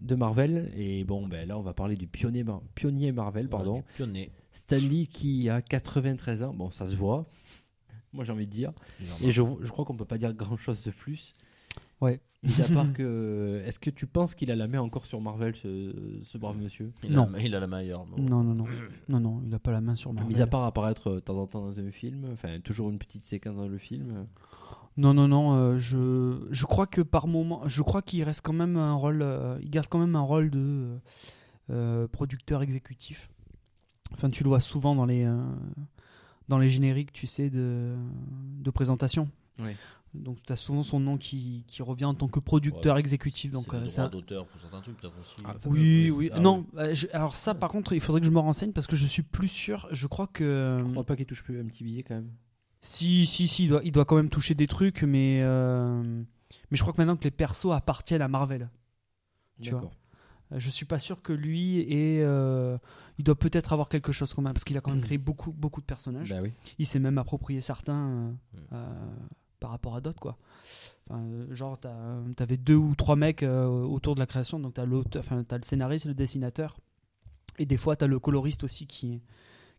de 0.00 0.14
Marvel 0.14 0.70
et 0.76 1.04
bon 1.04 1.26
ben 1.26 1.46
là 1.48 1.58
on 1.58 1.62
va 1.62 1.72
parler 1.74 1.96
du 1.96 2.06
pionnier 2.06 2.42
Mar- 2.44 2.62
pionnier 2.74 3.12
Marvel 3.12 3.48
pardon 3.48 3.76
Ouais, 3.76 3.84
pionnier. 3.96 4.30
Stanley 4.52 5.06
qui 5.06 5.48
a 5.48 5.60
93 5.62 6.42
ans 6.42 6.54
bon 6.54 6.70
ça 6.70 6.86
se 6.86 6.96
voit 6.96 7.26
moi 8.12 8.24
j'ai 8.24 8.32
envie 8.32 8.46
de 8.46 8.50
dire 8.52 8.72
et 9.22 9.30
je, 9.30 9.42
je 9.60 9.70
crois 9.70 9.84
qu'on 9.84 9.96
peut 9.96 10.04
pas 10.04 10.18
dire 10.18 10.32
grand 10.34 10.56
chose 10.56 10.82
de 10.84 10.90
plus 10.90 11.34
Ouais. 12.00 12.18
mis 12.42 12.62
à 12.62 12.68
part 12.72 12.90
que 12.94 13.62
est-ce 13.66 13.78
que 13.78 13.90
tu 13.90 14.06
penses 14.06 14.34
qu'il 14.34 14.50
a 14.50 14.56
la 14.56 14.66
main 14.68 14.80
encore 14.80 15.04
sur 15.04 15.20
Marvel 15.20 15.54
ce, 15.54 16.18
ce 16.22 16.38
brave 16.38 16.56
monsieur? 16.56 16.92
Il 17.04 17.12
Non. 17.12 17.30
A, 17.34 17.40
il 17.40 17.54
a 17.54 17.60
la 17.60 17.66
meilleure. 17.66 18.06
bon. 18.06 18.16
Non, 18.22 18.42
non, 18.42 18.54
non. 18.54 18.64
Non, 19.10 19.20
non, 19.20 19.42
il 19.46 19.54
a 19.54 19.58
pas 19.58 19.70
la 19.70 19.82
main 19.82 19.94
sur 19.96 20.10
Marvel. 20.14 20.34
Mis 20.34 20.40
à 20.40 20.46
part 20.46 20.64
apparaître 20.64 21.08
euh, 21.10 21.14
de 21.16 21.20
temps 21.20 21.36
en 21.36 21.46
temps 21.46 21.60
dans 21.60 21.78
un 21.78 21.90
film, 21.90 22.26
enfin 22.32 22.58
toujours 22.60 22.88
une 22.88 22.98
petite 22.98 23.26
séquence 23.26 23.54
dans 23.56 23.68
le 23.68 23.76
film. 23.76 24.26
Non, 25.00 25.14
non, 25.14 25.28
non. 25.28 25.54
euh, 25.54 25.78
je, 25.78 26.46
je 26.50 26.64
crois 26.66 26.86
que 26.86 27.00
par 27.00 27.26
moment, 27.26 27.62
je 27.66 27.82
crois 27.82 28.02
qu'il 28.02 28.22
reste 28.22 28.42
quand 28.44 28.52
même 28.52 28.76
un 28.76 28.94
rôle. 28.94 29.22
euh, 29.22 29.58
il 29.62 29.70
garde 29.70 29.86
quand 29.88 29.98
même 29.98 30.14
un 30.16 30.20
rôle 30.20 30.50
de 30.50 30.98
euh, 31.70 32.06
producteur 32.08 32.62
exécutif. 32.62 33.30
Enfin, 34.12 34.28
tu 34.30 34.42
le 34.42 34.48
vois 34.48 34.60
souvent 34.60 34.94
dans 34.94 35.06
les 35.06 35.24
euh, 35.24 35.40
dans 36.48 36.58
les 36.58 36.68
génériques, 36.68 37.12
tu 37.12 37.26
sais, 37.26 37.48
de 37.50 37.94
de 38.58 38.70
présentation. 38.70 39.28
Ouais. 39.60 39.76
Donc, 40.12 40.38
tu 40.44 40.52
as 40.52 40.56
souvent 40.56 40.82
son 40.82 40.98
nom 40.98 41.16
qui, 41.18 41.62
qui 41.68 41.82
revient 41.82 42.06
en 42.06 42.14
tant 42.14 42.26
que 42.26 42.40
producteur 42.40 42.94
Ouais, 42.94 43.00
exécutif. 43.00 43.52
Donc, 43.52 43.66
C'est 43.70 43.76
euh, 43.76 43.88
ça. 43.88 44.02
droit 44.08 44.10
d'auteur 44.20 44.46
pour 44.48 44.60
certains 44.60 44.80
trucs, 44.80 44.96
peut-être 44.96 45.14
aussi. 45.20 45.36
Ah, 45.44 45.54
ça 45.56 45.68
Oui, 45.68 46.08
peut- 46.08 46.14
oui. 46.16 46.30
Ah, 46.32 46.40
non, 46.40 46.66
euh, 46.78 46.92
je- 46.92 47.06
alors 47.12 47.36
ça, 47.36 47.54
par 47.54 47.70
contre, 47.70 47.92
il 47.92 48.00
faudrait 48.00 48.20
que 48.20 48.26
je 48.26 48.32
me 48.32 48.40
renseigne 48.40 48.72
parce 48.72 48.88
que 48.88 48.96
je 48.96 49.06
suis 49.06 49.22
plus 49.22 49.46
sûr. 49.46 49.86
Je 49.92 50.08
crois 50.08 50.26
que. 50.26 50.78
Je 50.80 50.90
crois 50.90 51.04
pas 51.04 51.14
qu'il 51.14 51.26
touche 51.26 51.44
plus 51.44 51.60
un 51.60 51.66
petit 51.66 51.84
billet 51.84 52.02
quand 52.02 52.16
même. 52.16 52.30
Si, 52.82 53.26
si, 53.26 53.46
si, 53.46 53.64
il 53.64 53.68
doit, 53.68 53.80
il 53.84 53.92
doit 53.92 54.04
quand 54.04 54.16
même 54.16 54.30
toucher 54.30 54.54
des 54.54 54.66
trucs, 54.66 55.02
mais, 55.02 55.40
euh, 55.42 56.02
mais 56.70 56.76
je 56.76 56.80
crois 56.82 56.92
que 56.92 56.98
maintenant 57.00 57.16
que 57.16 57.24
les 57.24 57.30
persos 57.30 57.72
appartiennent 57.72 58.22
à 58.22 58.28
Marvel. 58.28 58.70
Tu 59.62 59.70
vois. 59.72 59.90
Euh, 60.52 60.58
Je 60.58 60.70
suis 60.70 60.86
pas 60.86 60.98
sûr 60.98 61.20
que 61.22 61.32
lui 61.32 61.78
et 61.80 62.20
il 62.22 63.24
doit 63.24 63.34
peut-être 63.38 63.72
avoir 63.74 63.88
quelque 63.90 64.12
chose 64.12 64.36
même 64.38 64.52
parce 64.54 64.64
qu'il 64.64 64.76
a 64.78 64.80
quand 64.80 64.92
même 64.92 65.02
créé 65.02 65.18
beaucoup, 65.18 65.52
beaucoup 65.52 65.80
de 65.82 65.86
personnages. 65.86 66.30
Bah 66.30 66.40
oui. 66.42 66.52
Il 66.78 66.86
s'est 66.86 66.98
même 66.98 67.18
approprié 67.18 67.60
certains 67.60 68.08
euh, 68.08 68.30
Mm. 68.30 68.58
euh, 68.72 68.94
par 69.60 69.70
rapport 69.70 69.94
à 69.94 70.00
d'autres 70.00 70.18
quoi. 70.20 70.38
Enfin, 71.10 71.20
euh, 71.20 71.54
genre 71.54 71.78
t'avais 72.34 72.56
deux 72.56 72.76
ou 72.76 72.94
trois 72.94 73.14
mecs 73.16 73.42
euh, 73.42 73.66
autour 73.66 74.14
de 74.14 74.20
la 74.20 74.26
création, 74.26 74.58
donc 74.58 74.72
t'as 74.74 74.86
l'auteur, 74.86 75.22
enfin 75.22 75.44
t'as 75.44 75.58
le 75.58 75.64
scénariste, 75.64 76.06
le 76.06 76.14
dessinateur, 76.14 76.78
et 77.58 77.66
des 77.66 77.76
fois 77.76 77.94
t'as 77.94 78.06
le 78.06 78.18
coloriste 78.18 78.64
aussi 78.64 78.86
qui 78.86 79.20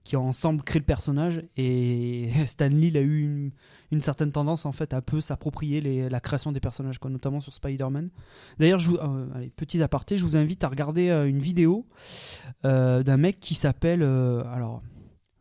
qui 0.04 0.16
ensemble 0.16 0.64
crée 0.64 0.80
le 0.80 0.86
personnage. 0.86 1.44
Et 1.58 2.30
Stan 2.46 2.68
Lee 2.68 2.96
a 2.98 3.02
eu 3.02 3.52
une, 3.92 4.02
certaine 4.02 4.32
tendance 4.32 4.66
en 4.66 4.72
fait 4.72 4.94
à 4.94 5.02
peu 5.02 5.22
s'approprier 5.22 6.10
la 6.10 6.20
création 6.20 6.52
des 6.52 6.60
personnages, 6.60 7.00
notamment 7.04 7.40
sur 7.40 7.54
Spider-Man. 7.54 8.10
D'ailleurs, 8.58 8.82
euh, 8.90 9.48
petit 9.56 9.82
aparté, 9.82 10.18
je 10.18 10.24
vous 10.24 10.38
invite 10.38 10.64
à 10.64 10.70
regarder 10.70 11.10
euh, 11.10 11.28
une 11.28 11.40
vidéo 11.40 11.88
euh, 12.66 13.04
d'un 13.04 13.18
mec 13.18 13.40
qui 13.40 13.54
s'appelle, 13.54 14.04
alors 14.04 14.82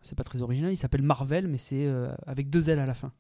c'est 0.02 0.16
pas 0.16 0.24
très 0.24 0.42
original, 0.42 0.72
il 0.72 0.76
s'appelle 0.76 1.02
Marvel, 1.02 1.48
mais 1.48 1.58
c'est 1.58 1.88
avec 2.26 2.50
deux 2.50 2.68
L 2.68 2.78
à 2.78 2.86
la 2.86 2.94
fin. 2.94 3.12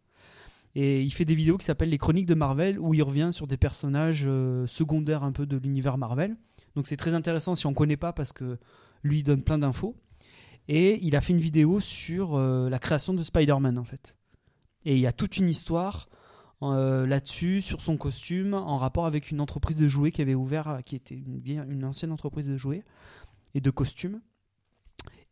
Et 0.76 1.02
il 1.02 1.10
fait 1.10 1.24
des 1.24 1.34
vidéos 1.34 1.58
qui 1.58 1.64
s'appellent 1.64 1.90
les 1.90 1.98
chroniques 1.98 2.26
de 2.26 2.34
Marvel, 2.34 2.78
où 2.78 2.94
il 2.94 3.02
revient 3.02 3.30
sur 3.32 3.46
des 3.46 3.56
personnages 3.56 4.28
secondaires 4.66 5.24
un 5.24 5.32
peu 5.32 5.46
de 5.46 5.56
l'univers 5.56 5.98
Marvel. 5.98 6.36
Donc 6.76 6.86
c'est 6.86 6.96
très 6.96 7.14
intéressant 7.14 7.54
si 7.54 7.66
on 7.66 7.74
connaît 7.74 7.96
pas 7.96 8.12
parce 8.12 8.32
que 8.32 8.58
lui 9.02 9.18
il 9.18 9.22
donne 9.22 9.42
plein 9.42 9.58
d'infos. 9.58 9.96
Et 10.68 11.04
il 11.04 11.16
a 11.16 11.20
fait 11.20 11.32
une 11.32 11.40
vidéo 11.40 11.80
sur 11.80 12.36
euh, 12.36 12.68
la 12.68 12.78
création 12.78 13.14
de 13.14 13.22
Spider-Man 13.22 13.78
en 13.78 13.84
fait. 13.84 14.16
Et 14.84 14.94
il 14.94 15.00
y 15.00 15.06
a 15.06 15.12
toute 15.12 15.36
une 15.36 15.48
histoire 15.48 16.08
euh, 16.62 17.06
là-dessus, 17.06 17.62
sur 17.62 17.80
son 17.80 17.96
costume, 17.96 18.54
en 18.54 18.78
rapport 18.78 19.06
avec 19.06 19.30
une 19.30 19.40
entreprise 19.40 19.78
de 19.78 19.88
jouets 19.88 20.10
qui 20.10 20.22
avait 20.22 20.34
ouvert, 20.34 20.68
euh, 20.68 20.80
qui 20.80 20.94
était 20.94 21.14
une, 21.16 21.84
ancienne 21.84 22.12
entreprise 22.12 22.46
de 22.46 22.56
jouets 22.56 22.84
et 23.54 23.60
de 23.60 23.70
costumes. 23.70 24.20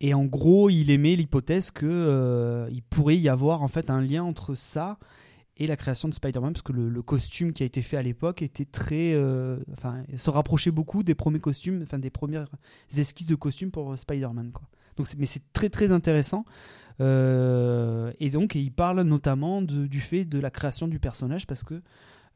Et 0.01 0.15
en 0.15 0.25
gros, 0.25 0.71
il 0.71 0.91
émet 0.91 1.17
l'hypothèse 1.17 1.71
que 1.71 2.69
il 2.71 2.83
pourrait 2.83 3.19
y 3.19 3.29
avoir 3.29 3.63
en 3.63 3.69
fait 3.69 3.91
un 3.91 4.01
lien 4.01 4.23
entre 4.23 4.55
ça 4.55 4.99
et 5.57 5.67
la 5.67 5.77
création 5.77 6.09
de 6.09 6.15
Spider-Man, 6.15 6.53
parce 6.53 6.63
que 6.63 6.73
le, 6.73 7.03
costume 7.03 7.53
qui 7.53 7.65
a 7.65 7.67
été 7.67 7.83
fait 7.83 7.97
à 7.97 8.03
l'époque 8.03 8.41
était 8.43 8.65
très, 8.65 9.13
se 9.13 10.31
rapprochait 10.31 10.71
beaucoup 10.71 11.03
des 11.03 11.17
premiers 11.17 11.41
costumes, 11.41 11.81
enfin 11.83 11.99
des 11.99 12.11
premières 12.11 12.49
esquisses 12.97 13.27
de 13.27 13.35
costumes 13.35 13.73
pour 13.73 13.99
Spider-Man, 13.99 14.53
quoi. 14.53 14.69
Donc, 14.99 15.09
mais 15.17 15.25
c'est 15.27 15.43
très 15.55 15.71
très 15.71 15.91
intéressant. 15.93 16.45
Euh, 17.01 18.13
et 18.21 18.31
donc, 18.31 18.55
il 18.55 18.73
parle 18.73 19.01
notamment 19.03 19.63
de- 19.63 19.87
du 19.87 20.01
fait 20.01 20.25
de 20.25 20.39
la 20.39 20.51
création 20.51 20.89
du 20.89 20.99
personnage, 20.99 21.47
parce 21.47 21.63
que 21.63 21.81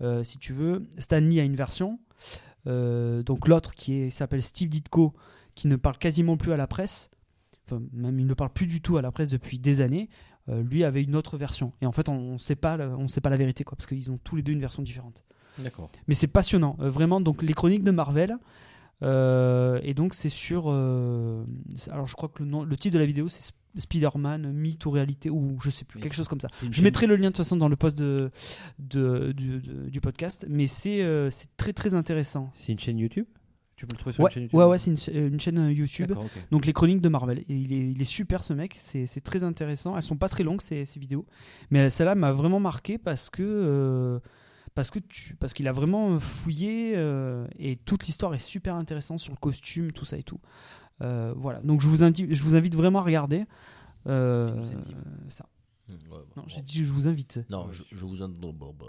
euh, 0.00 0.24
si 0.24 0.38
tu 0.38 0.52
veux, 0.52 0.86
Stan 0.98 1.20
Lee 1.20 1.40
a 1.40 1.42
une 1.44 1.56
version, 1.56 1.98
euh, 2.66 3.22
donc 3.22 3.48
l'autre 3.48 3.74
qui 3.74 4.10
s'appelle 4.10 4.42
Steve 4.42 4.68
Ditko, 4.68 5.12
qui 5.54 5.68
ne 5.68 5.76
parle 5.76 5.98
quasiment 5.98 6.36
plus 6.36 6.52
à 6.52 6.56
la 6.56 6.66
presse, 6.66 7.10
enfin 7.66 7.82
même 7.92 8.18
il 8.18 8.26
ne 8.26 8.34
parle 8.34 8.50
plus 8.50 8.66
du 8.66 8.80
tout 8.80 8.96
à 8.96 9.02
la 9.02 9.12
presse 9.12 9.30
depuis 9.30 9.58
des 9.58 9.80
années. 9.80 10.08
lui 10.48 10.82
avait 10.82 11.04
une 11.04 11.14
autre 11.14 11.36
version 11.38 11.72
et 11.80 11.86
en 11.86 11.92
fait 11.92 12.08
on 12.08 12.32
ne 12.32 12.38
sait 12.38 12.56
pas 12.56 12.76
la- 12.76 12.88
on 12.88 13.06
sait 13.06 13.20
pas 13.20 13.30
la 13.30 13.36
vérité 13.36 13.62
quoi 13.62 13.76
parce 13.76 13.86
qu'ils 13.86 14.10
ont 14.10 14.18
tous 14.24 14.34
les 14.34 14.42
deux 14.42 14.50
une 14.50 14.58
version 14.60 14.82
différente 14.82 15.22
D'accord. 15.58 15.88
mais 16.08 16.14
c'est 16.14 16.26
passionnant 16.26 16.74
vraiment 16.80 17.20
donc 17.20 17.42
les 17.42 17.54
chroniques 17.54 17.84
de 17.84 17.92
Marvel 17.92 18.36
euh, 19.02 19.80
et 19.82 19.94
donc 19.94 20.14
c'est 20.14 20.28
sur 20.28 20.64
euh, 20.68 21.44
alors 21.90 22.06
je 22.06 22.14
crois 22.14 22.28
que 22.28 22.42
le 22.42 22.48
nom 22.48 22.62
le 22.62 22.76
titre 22.76 22.94
de 22.94 22.98
la 23.00 23.06
vidéo 23.06 23.28
c'est 23.28 23.40
Sp- 23.40 23.56
Spider-Man 23.78 24.52
mythe 24.52 24.84
ou 24.86 24.90
réalité 24.90 25.30
ou 25.30 25.58
je 25.62 25.70
sais 25.70 25.84
plus 25.84 25.98
quelque 26.00 26.14
chose 26.14 26.28
comme 26.28 26.40
ça. 26.40 26.48
Je 26.70 26.82
mettrai 26.82 27.06
le 27.06 27.16
lien 27.16 27.22
de 27.22 27.34
toute 27.34 27.38
façon 27.38 27.56
dans 27.56 27.68
le 27.68 27.76
post 27.76 27.96
de, 27.98 28.30
de- 28.78 29.32
du, 29.32 29.60
de- 29.60 29.88
du 29.88 30.00
podcast 30.00 30.46
mais 30.48 30.66
c'est 30.66 31.02
euh, 31.02 31.30
très 31.56 31.72
très 31.72 31.94
intéressant. 31.94 32.50
C'est 32.54 32.70
une 32.72 32.78
chaîne 32.78 32.98
YouTube? 32.98 33.26
Tu 33.74 33.86
peux 33.86 33.94
le 33.94 33.98
trouver 33.98 34.12
sur 34.12 34.22
ouais 34.22 34.28
une 34.28 34.34
chaîne 34.34 34.42
YouTube? 34.44 34.58
ouais 34.60 34.64
ouais 34.66 34.78
c'est 34.78 34.90
une, 34.90 34.96
cha- 34.98 35.12
une 35.12 35.40
chaîne 35.40 35.58
euh, 35.58 35.72
YouTube. 35.72 36.12
Donc 36.52 36.66
les 36.66 36.72
chroniques 36.74 37.00
de 37.00 37.08
Marvel. 37.08 37.38
Et 37.38 37.44
il, 37.48 37.72
est, 37.72 37.90
il 37.92 38.00
est 38.00 38.04
super 38.04 38.44
ce 38.44 38.52
mec, 38.52 38.76
c'est 38.78 39.06
c'est 39.08 39.22
très 39.22 39.42
intéressant. 39.42 39.96
Elles 39.96 40.02
sont 40.04 40.16
pas 40.18 40.28
très 40.28 40.44
longues 40.44 40.60
ces, 40.60 40.84
ces 40.84 41.00
vidéos, 41.00 41.24
mais 41.70 41.88
celle-là 41.90 42.14
m'a 42.14 42.30
vraiment 42.32 42.60
marqué 42.60 42.98
parce 42.98 43.30
que 43.30 44.20
parce 44.74 44.90
que 44.90 44.98
tu, 44.98 45.34
parce 45.36 45.52
qu'il 45.52 45.68
a 45.68 45.72
vraiment 45.72 46.18
fouillé 46.18 46.94
euh, 46.96 47.46
et 47.58 47.76
toute 47.76 48.06
l'histoire 48.06 48.34
est 48.34 48.38
super 48.38 48.74
intéressante 48.74 49.20
sur 49.20 49.32
le 49.32 49.38
costume, 49.38 49.92
tout 49.92 50.04
ça 50.04 50.16
et 50.16 50.22
tout. 50.22 50.40
Euh, 51.02 51.34
voilà. 51.36 51.60
Donc 51.60 51.80
je 51.80 51.88
vous 51.88 52.02
invite, 52.02 52.32
je 52.32 52.42
vous 52.44 52.54
invite 52.56 52.74
vraiment 52.74 53.00
à 53.00 53.02
regarder. 53.02 53.44
Euh, 54.06 54.64
ça. 55.28 55.46
Mmh, 55.88 55.92
ouais, 55.92 55.98
bah, 56.10 56.16
Non, 56.36 56.42
bon. 56.42 56.48
j'ai 56.48 56.62
dit 56.62 56.84
je 56.84 56.90
vous 56.92 57.08
invite. 57.08 57.40
Non, 57.50 57.70
je, 57.70 57.82
je 57.92 58.04
vous 58.04 58.16
bon, 58.28 58.52
bon, 58.52 58.72
bon. 58.72 58.86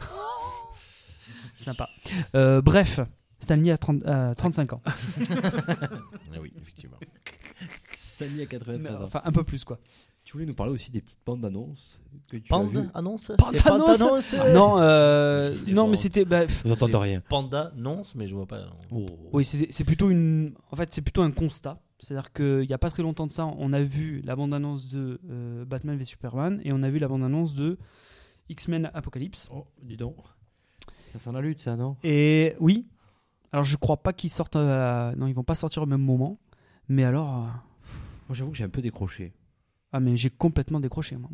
Sympa. 1.57 1.89
Euh, 2.35 2.61
bref, 2.61 2.99
Stanley 3.39 3.71
a 3.71 3.77
30 3.77 4.05
à 4.05 4.35
35 4.35 4.73
ans. 4.73 4.81
Ah 6.35 6.39
oui, 6.41 6.51
effectivement. 6.57 6.97
Stanley 7.97 8.43
à 8.43 8.45
93 8.45 8.95
ans. 8.95 9.03
Enfin 9.03 9.21
un 9.23 9.31
peu 9.31 9.43
plus 9.43 9.63
quoi. 9.63 9.79
Tu 10.23 10.33
voulais 10.33 10.45
nous 10.45 10.53
parler 10.53 10.71
aussi 10.71 10.89
des 10.89 11.01
petites 11.01 11.19
bandes 11.25 11.41
d'annonces 11.41 11.99
que 12.29 12.37
tu 12.37 12.45
as 12.53 12.57
Panda 12.57 12.81
vues 12.81 12.87
annonce 12.93 13.31
Panda 13.37 13.59
annonce 13.73 14.01
annonce 14.01 14.35
Non, 14.53 14.79
euh, 14.79 15.53
non 15.67 15.87
mais 15.89 15.97
c'était 15.97 16.23
bah, 16.23 16.45
Vous 16.45 16.71
entendez 16.71 16.95
rien. 16.95 17.21
Panda 17.27 17.73
annonce, 17.75 18.15
mais 18.15 18.27
je 18.27 18.33
vois 18.35 18.45
pas. 18.45 18.67
Oh. 18.91 19.05
Oui, 19.33 19.43
c'est 19.43 19.83
plutôt 19.83 20.09
une. 20.09 20.53
En 20.71 20.77
fait, 20.77 20.93
c'est 20.93 21.01
plutôt 21.01 21.21
un 21.23 21.31
constat. 21.31 21.81
C'est-à-dire 21.99 22.31
qu'il 22.33 22.67
n'y 22.67 22.73
a 22.73 22.77
pas 22.77 22.89
très 22.89 23.01
longtemps 23.03 23.27
de 23.27 23.31
ça, 23.31 23.45
on 23.45 23.71
a 23.73 23.81
vu 23.81 24.21
la 24.25 24.35
bande-annonce 24.35 24.87
de 24.89 25.19
euh, 25.29 25.63
Batman 25.65 25.97
v 25.97 26.03
Superman 26.05 26.59
et 26.65 26.73
on 26.73 26.83
a 26.83 26.89
vu 26.89 26.99
la 26.99 27.07
bande-annonce 27.07 27.53
de 27.53 27.77
X-Men 28.49 28.91
Apocalypse. 28.93 29.49
Oh, 29.53 29.65
dis 29.81 29.95
donc. 29.97 30.15
Ça 31.13 31.19
sent 31.19 31.31
la 31.33 31.39
lutte, 31.41 31.61
ça, 31.61 31.75
non? 31.77 31.95
Et 32.03 32.55
oui, 32.59 32.87
alors 33.53 33.63
je 33.63 33.77
crois 33.77 33.97
pas 33.97 34.11
qu'ils 34.13 34.29
sortent. 34.31 34.55
à- 34.57 35.13
Non, 35.17 35.27
ils 35.27 35.33
vont 35.35 35.43
pas 35.43 35.55
sortir 35.55 35.83
au 35.83 35.85
même 35.85 36.01
moment. 36.01 36.39
Mais 36.89 37.03
alors. 37.05 37.35
euh, 37.37 37.41
Moi, 38.27 38.31
j'avoue 38.35 38.51
que 38.51 38.57
j'ai 38.57 38.63
un 38.65 38.69
peu 38.69 38.81
décroché. 38.81 39.31
Ah, 39.95 39.99
mais 39.99 40.17
j'ai 40.17 40.31
complètement 40.31 40.79
décroché. 40.79 41.15
Moi, 41.15 41.29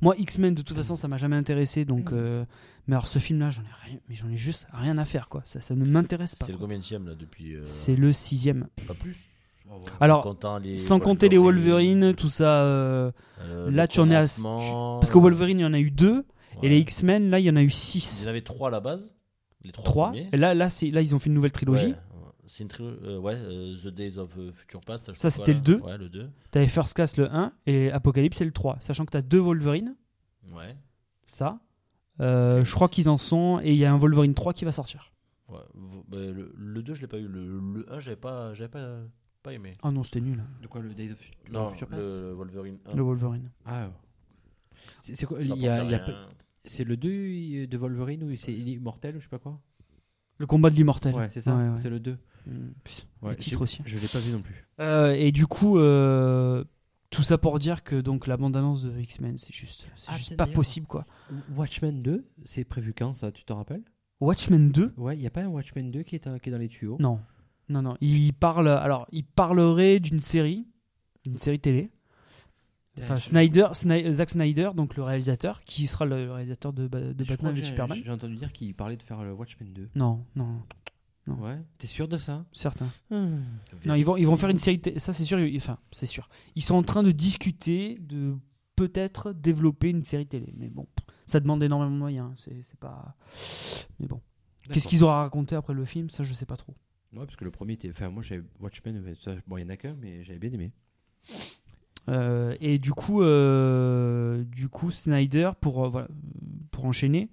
moi, 0.00 0.14
X-Men, 0.18 0.54
de 0.54 0.62
toute 0.62 0.76
façon, 0.76 0.96
ça 0.96 1.06
m'a 1.08 1.18
jamais 1.18 1.36
intéressé. 1.36 1.84
Donc, 1.84 2.10
euh, 2.12 2.44
Mais 2.86 2.94
alors, 2.94 3.06
ce 3.06 3.18
film-là, 3.18 3.50
j'en 3.50 3.60
ai 3.62 3.86
rien. 3.90 3.98
Mais 4.08 4.14
j'en 4.14 4.30
ai 4.30 4.36
juste 4.38 4.66
rien 4.72 4.96
à 4.96 5.04
faire, 5.04 5.28
quoi. 5.28 5.42
Ça, 5.44 5.60
ça 5.60 5.74
ne 5.74 5.84
m'intéresse 5.84 6.34
pas. 6.34 6.46
C'est 6.46 6.52
le 6.52 6.58
combien 6.58 6.78
là 6.78 7.14
depuis. 7.14 7.54
euh, 7.54 7.60
C'est 7.66 7.94
le 7.96 8.12
sixième. 8.14 8.66
Pas 8.86 8.94
plus 8.94 9.28
Alors, 10.00 10.22
Comptant 10.22 10.56
les 10.56 10.78
sans 10.78 10.98
compter 10.98 11.28
les 11.28 11.36
Wolverine, 11.36 12.14
tout 12.14 12.30
ça. 12.30 12.62
euh, 12.62 13.12
euh, 13.40 13.70
là, 13.70 13.86
tu 13.86 14.00
en 14.00 14.10
es 14.10 14.14
à- 14.16 14.20
Parce 14.20 15.10
que 15.10 15.18
Wolverine, 15.18 15.58
il 15.58 15.62
y 15.62 15.66
en 15.66 15.74
a 15.74 15.78
eu 15.78 15.90
deux. 15.90 16.24
Et 16.62 16.68
les 16.70 16.78
X-Men, 16.78 17.28
là, 17.30 17.38
il 17.38 17.44
y 17.44 17.50
en 17.50 17.56
a 17.56 17.60
eu 17.62 17.66
Il 17.66 17.70
six. 17.70 18.22
y 18.22 18.26
en 18.26 18.30
avait 18.30 18.40
trois 18.40 18.68
à 18.68 18.70
la 18.70 18.80
base. 18.80 19.14
Les 19.62 19.70
trois. 19.72 20.12
Et 20.32 20.36
là, 20.38 20.54
là, 20.54 20.70
c'est- 20.70 20.90
là, 20.90 21.02
ils 21.02 21.14
ont 21.14 21.18
fait 21.18 21.28
une 21.28 21.34
nouvelle 21.34 21.52
trilogie. 21.52 21.88
Ouais. 21.88 21.94
C'est 22.48 22.62
une 22.64 22.68
trilogie. 22.68 22.98
euh, 23.04 23.18
ouais, 23.18 23.34
euh, 23.36 23.76
The 23.76 23.88
Days 23.88 24.18
of 24.18 24.36
euh, 24.38 24.50
Future 24.50 24.80
Past. 24.80 25.12
Ça, 25.14 25.30
c'était 25.30 25.52
le 25.52 25.58
là. 25.58 25.64
deux. 25.64 25.76
Ouais, 25.80 25.98
le 25.98 26.08
2. 26.08 26.28
T'avais 26.50 26.66
First 26.66 26.94
Class 26.94 27.16
le 27.16 27.30
1 27.32 27.52
et 27.66 27.92
Apocalypse, 27.92 28.38
c'est 28.38 28.44
le 28.44 28.52
3. 28.52 28.78
Sachant 28.80 29.04
que 29.04 29.10
t'as 29.10 29.22
deux 29.22 29.38
Wolverine, 29.38 29.94
Ouais. 30.52 30.74
ça. 31.26 31.60
Euh, 32.20 32.64
je 32.64 32.74
crois 32.74 32.88
qu'ils 32.88 33.08
en 33.08 33.18
sont. 33.18 33.60
Et 33.62 33.72
il 33.72 33.78
y 33.78 33.84
a 33.84 33.92
un 33.92 33.98
Wolverine 33.98 34.34
3 34.34 34.52
qui 34.54 34.64
va 34.64 34.72
sortir. 34.72 35.12
ouais. 35.48 35.58
Bah, 36.08 36.16
le, 36.18 36.52
le 36.56 36.82
2, 36.82 36.94
je 36.94 37.02
l'ai 37.02 37.06
pas 37.06 37.18
eu. 37.18 37.28
Le, 37.28 37.60
le 37.60 37.92
1, 37.92 38.00
j'avais 38.00 38.16
pas, 38.16 38.54
j'avais 38.54 38.70
pas, 38.70 38.96
pas 39.42 39.52
aimé. 39.52 39.74
Ah 39.82 39.90
non, 39.90 40.02
c'était 40.02 40.20
nul. 40.22 40.42
De 40.62 40.66
quoi, 40.66 40.80
le 40.80 40.94
Days 40.94 41.12
of 41.12 41.18
Fu- 41.18 41.30
Non, 41.52 41.70
Future 41.70 41.86
Past 41.88 42.00
le 42.02 42.32
Wolverine 42.32 42.78
1. 42.86 42.96
Le 42.96 43.02
Wolverine. 43.02 43.50
Ah, 43.66 43.86
ouais. 43.86 43.92
C'est 45.00 45.26
quoi 45.26 45.38
ça 45.38 45.44
il 45.44 45.48
y 45.60 45.68
a, 45.68 45.76
porte 45.78 45.88
il 45.88 45.92
y 45.92 45.94
a 45.94 45.98
rien. 45.98 46.14
pas- 46.14 46.28
C'est 46.64 46.84
le 46.84 46.96
2 46.96 47.66
de 47.66 47.76
Wolverine 47.78 48.24
ou 48.24 48.34
c'est 48.36 48.52
est 48.52 48.56
immortel 48.58 49.16
ou 49.16 49.18
je 49.18 49.24
sais 49.24 49.28
pas 49.30 49.38
quoi? 49.38 49.60
Le 50.38 50.46
combat 50.46 50.70
de 50.70 50.76
l'immortel. 50.76 51.14
Ouais, 51.14 51.28
c'est 51.32 51.40
ça, 51.40 51.54
Ouais, 51.56 51.68
ouais. 51.70 51.80
c'est 51.80 51.90
le 51.90 51.98
2. 51.98 52.16
Ouais, 53.22 53.30
le 53.30 53.36
titre 53.36 53.60
aussi. 53.62 53.80
Je 53.84 53.98
l'ai 53.98 54.06
pas 54.08 54.18
vu 54.20 54.32
non 54.32 54.40
plus. 54.42 54.66
Euh, 54.80 55.12
et 55.12 55.32
du 55.32 55.46
coup, 55.46 55.78
euh, 55.78 56.64
tout 57.10 57.22
ça 57.22 57.38
pour 57.38 57.58
dire 57.58 57.82
que 57.82 57.96
donc 58.00 58.26
la 58.26 58.36
bande-annonce 58.36 58.82
de 58.84 58.98
X-Men, 58.98 59.38
c'est 59.38 59.52
juste, 59.54 59.86
c'est 59.96 60.06
Ah, 60.10 60.16
juste 60.16 60.36
pas 60.36 60.44
d'ailleurs. 60.44 60.54
possible 60.56 60.86
quoi. 60.86 61.04
Watchmen 61.56 62.02
2, 62.02 62.24
c'est 62.44 62.64
prévu 62.64 62.92
quand 62.94 63.14
ça 63.14 63.32
Tu 63.32 63.44
t'en 63.44 63.56
rappelles? 63.56 63.82
Watchmen 64.20 64.70
2 64.70 64.92
Ouais, 64.96 65.16
il 65.16 65.22
y 65.22 65.26
a 65.26 65.30
pas 65.30 65.42
un 65.42 65.48
Watchmen 65.48 65.90
2 65.90 66.02
qui 66.02 66.14
est, 66.16 66.26
un- 66.26 66.38
qui 66.38 66.48
est 66.48 66.52
dans 66.52 66.58
les 66.58 66.68
tuyaux? 66.68 66.96
Non, 67.00 67.20
non, 67.68 67.82
non. 67.82 67.96
Il 68.00 68.32
parle. 68.32 68.68
Alors, 68.68 69.06
il 69.12 69.24
parlerait 69.24 70.00
d'une 70.00 70.20
série, 70.20 70.66
d'une 71.24 71.38
série 71.38 71.60
télé. 71.60 71.90
Enfin, 73.00 73.14
je- 73.14 73.22
Snyder, 73.26 73.68
Sny- 73.74 74.10
Zack 74.12 74.30
Snyder, 74.30 74.70
donc 74.74 74.96
le 74.96 75.04
réalisateur, 75.04 75.60
qui 75.60 75.86
sera 75.86 76.04
le 76.04 76.32
réalisateur 76.32 76.72
de, 76.72 76.88
Ba- 76.88 77.00
de 77.00 77.14
Je 77.24 77.24
crois 77.24 77.36
Batman 77.36 77.52
que 77.54 77.58
et 77.58 77.62
j'ai- 77.62 77.68
Superman. 77.68 77.98
J'ai 78.04 78.10
entendu 78.10 78.34
dire 78.34 78.52
qu'il 78.52 78.74
parlait 78.74 78.96
de 78.96 79.02
faire 79.04 79.22
le 79.22 79.32
Watchmen 79.32 79.72
2. 79.72 79.88
Non, 79.94 80.24
non, 80.34 80.62
Non. 81.28 81.34
Ouais, 81.44 81.58
t'es 81.78 81.86
sûr 81.86 82.08
de 82.08 82.16
ça? 82.16 82.44
Certain. 82.52 82.86
Hmm. 83.10 83.40
Non, 83.84 83.94
ils 83.94 84.04
vont, 84.04 84.16
ils 84.16 84.26
vont 84.26 84.36
faire 84.36 84.48
une 84.50 84.58
série. 84.58 84.80
Ça, 84.96 85.12
c'est 85.12 85.24
sûr. 85.24 85.38
Enfin, 85.56 85.78
c'est 85.92 86.06
sûr. 86.06 86.28
Ils 86.56 86.62
sont 86.62 86.74
en 86.74 86.82
train 86.82 87.02
de 87.02 87.10
discuter 87.12 87.98
de 88.00 88.34
peut-être 88.76 89.32
développer 89.32 89.90
une 89.90 90.04
série 90.04 90.26
télé. 90.26 90.52
Mais 90.56 90.70
bon, 90.70 90.86
ça 91.26 91.38
demande 91.40 91.62
énormément 91.62 91.92
de 91.92 91.98
moyens. 91.98 92.32
C'est 92.44 92.62
c'est 92.62 92.78
pas. 92.80 93.14
Mais 94.00 94.06
bon. 94.06 94.20
Qu'est-ce 94.72 94.88
qu'ils 94.88 95.02
auront 95.04 95.12
raconté 95.14 95.54
après 95.54 95.74
le 95.74 95.84
film? 95.84 96.10
Ça, 96.10 96.24
je 96.24 96.32
sais 96.34 96.46
pas 96.46 96.56
trop. 96.56 96.74
Ouais, 97.14 97.24
parce 97.24 97.36
que 97.36 97.44
le 97.44 97.50
premier 97.50 97.74
était. 97.74 97.90
Enfin, 97.90 98.08
moi, 98.10 98.22
j'avais 98.22 98.42
Watchmen. 98.60 99.00
mais 99.04 99.14
ça- 99.14 99.34
Bon, 99.46 99.56
il 99.56 99.62
y 99.62 99.64
en 99.64 99.70
a 99.70 99.76
qu'un, 99.76 99.94
mais 100.00 100.24
j'avais 100.24 100.38
bien 100.38 100.52
aimé. 100.52 100.72
Euh, 102.08 102.56
et 102.60 102.78
du 102.78 102.92
coup, 102.92 103.22
euh, 103.22 104.44
du 104.44 104.68
coup, 104.68 104.90
Snyder, 104.90 105.50
pour, 105.60 105.84
euh, 105.84 105.88
voilà, 105.88 106.08
pour 106.70 106.86
enchaîner, 106.86 107.28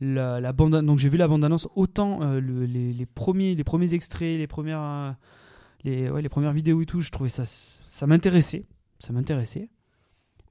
la, 0.00 0.40
la 0.40 0.52
bande, 0.52 0.84
donc 0.84 0.98
j'ai 0.98 1.08
vu 1.08 1.16
la 1.16 1.28
bande-annonce, 1.28 1.68
autant 1.74 2.22
euh, 2.22 2.40
le- 2.40 2.66
les, 2.66 2.92
les 2.92 3.06
premiers, 3.06 3.54
les 3.54 3.64
premiers 3.64 3.94
extraits, 3.94 4.38
les 4.38 4.46
premières, 4.46 4.80
euh, 4.82 5.12
les, 5.84 6.10
ouais, 6.10 6.22
les 6.22 6.28
premières 6.28 6.52
vidéos 6.52 6.80
et 6.82 6.86
tout, 6.86 7.00
je 7.00 7.10
trouvais 7.10 7.28
ça, 7.30 7.44
ça 7.46 8.06
m'intéressait, 8.06 8.66
ça 8.98 9.12
m'intéressait. 9.12 9.70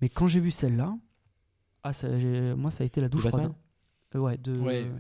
Mais 0.02 0.10
quand 0.10 0.28
j'ai 0.28 0.40
vu 0.40 0.52
celle-là, 0.52 0.96
ah, 1.84 1.94
ça, 1.94 2.18
j'ai- 2.18 2.54
moi, 2.56 2.72
ça 2.72 2.84
a 2.84 2.88
été 2.88 3.02
la 3.02 3.10
douche 3.10 3.24
De 3.26 3.30
froide. 3.30 3.52
Euh, 4.16 4.20
ouais, 4.20 4.38
de, 4.38 4.58
Ouais. 4.60 4.92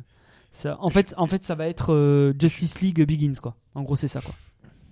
ça, 0.51 0.77
en 0.81 0.89
fait, 0.89 1.13
en 1.17 1.27
fait, 1.27 1.43
ça 1.43 1.55
va 1.55 1.67
être 1.67 1.93
euh, 1.93 2.33
Justice 2.39 2.81
League 2.81 3.05
Begins, 3.07 3.39
quoi. 3.41 3.55
En 3.75 3.83
gros, 3.83 3.95
c'est 3.95 4.07
ça, 4.07 4.21
quoi. 4.21 4.33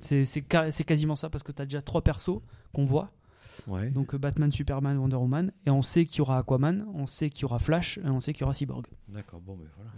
C'est 0.02 0.26
c'est 0.26 0.44
ca- 0.50 0.72
c'est 0.72 0.84
quasiment 0.84 1.16
ça 1.16 1.30
parce 1.30 1.44
que 1.44 1.52
tu 1.52 1.62
as 1.62 1.66
déjà 1.66 1.82
trois 1.82 2.02
persos 2.02 2.40
qu'on 2.74 2.86
voit. 2.86 3.12
Ouais. 3.68 3.90
Donc 3.92 4.14
euh, 4.14 4.18
Batman, 4.18 4.52
Superman, 4.52 4.98
Wonder 4.98 5.16
Woman. 5.18 5.52
Et 5.66 5.70
on 5.70 5.82
sait 5.82 6.06
qu'il 6.06 6.20
y 6.20 6.22
aura 6.22 6.38
Aquaman, 6.40 6.86
on 6.94 7.06
sait 7.08 7.30
qu'il 7.30 7.44
y 7.44 7.46
aura 7.46 7.60
Flash, 7.60 7.98
et 8.00 8.08
on 8.08 8.20
sait 8.20 8.34
qu'il 8.34 8.42
y 8.42 8.44
aura 8.44 8.54
Cyborg. 8.54 8.86
D'accord, 9.08 9.40
bon, 9.42 9.56
ben 9.58 9.66
voilà. 9.76 9.92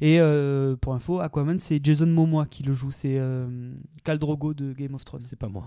Et 0.00 0.18
euh, 0.20 0.76
pour 0.76 0.94
info, 0.94 1.20
Aquaman, 1.20 1.58
c'est 1.60 1.78
Jason 1.84 2.06
Momoa 2.06 2.46
qui 2.46 2.62
le 2.62 2.72
joue. 2.74 2.90
C'est 2.90 3.18
euh, 3.18 3.72
Khal 4.02 4.18
Drogo 4.18 4.54
de 4.54 4.72
Game 4.72 4.94
of 4.94 5.04
Thrones. 5.04 5.20
C'est 5.22 5.36
pas 5.38 5.48
moi. 5.48 5.64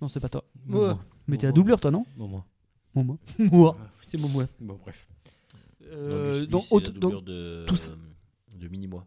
Non, 0.00 0.08
c'est 0.08 0.20
pas 0.20 0.28
toi. 0.28 0.44
Momo. 0.66 0.98
Mais 1.28 1.36
t'es 1.36 1.46
la 1.46 1.50
Momo. 1.52 1.56
doublure, 1.56 1.80
toi, 1.80 1.90
non 1.90 2.04
Momo. 2.16 2.42
Momoa. 2.94 3.18
Momoa. 3.38 3.76
Ah, 3.80 3.90
C'est 4.02 4.18
Momo. 4.20 4.42
Bon, 4.60 4.78
bref. 4.82 5.06
Euh, 5.84 6.08
Non, 6.08 6.32
lui, 6.34 6.40
lui, 6.40 6.48
donc, 6.48 6.62
c'est 6.62 6.74
autre- 6.74 6.92
la 6.94 6.98
donc, 7.00 7.24
de, 7.24 7.64
tous- 7.66 7.94
de 8.56 8.68
Mini-Moi. 8.68 9.06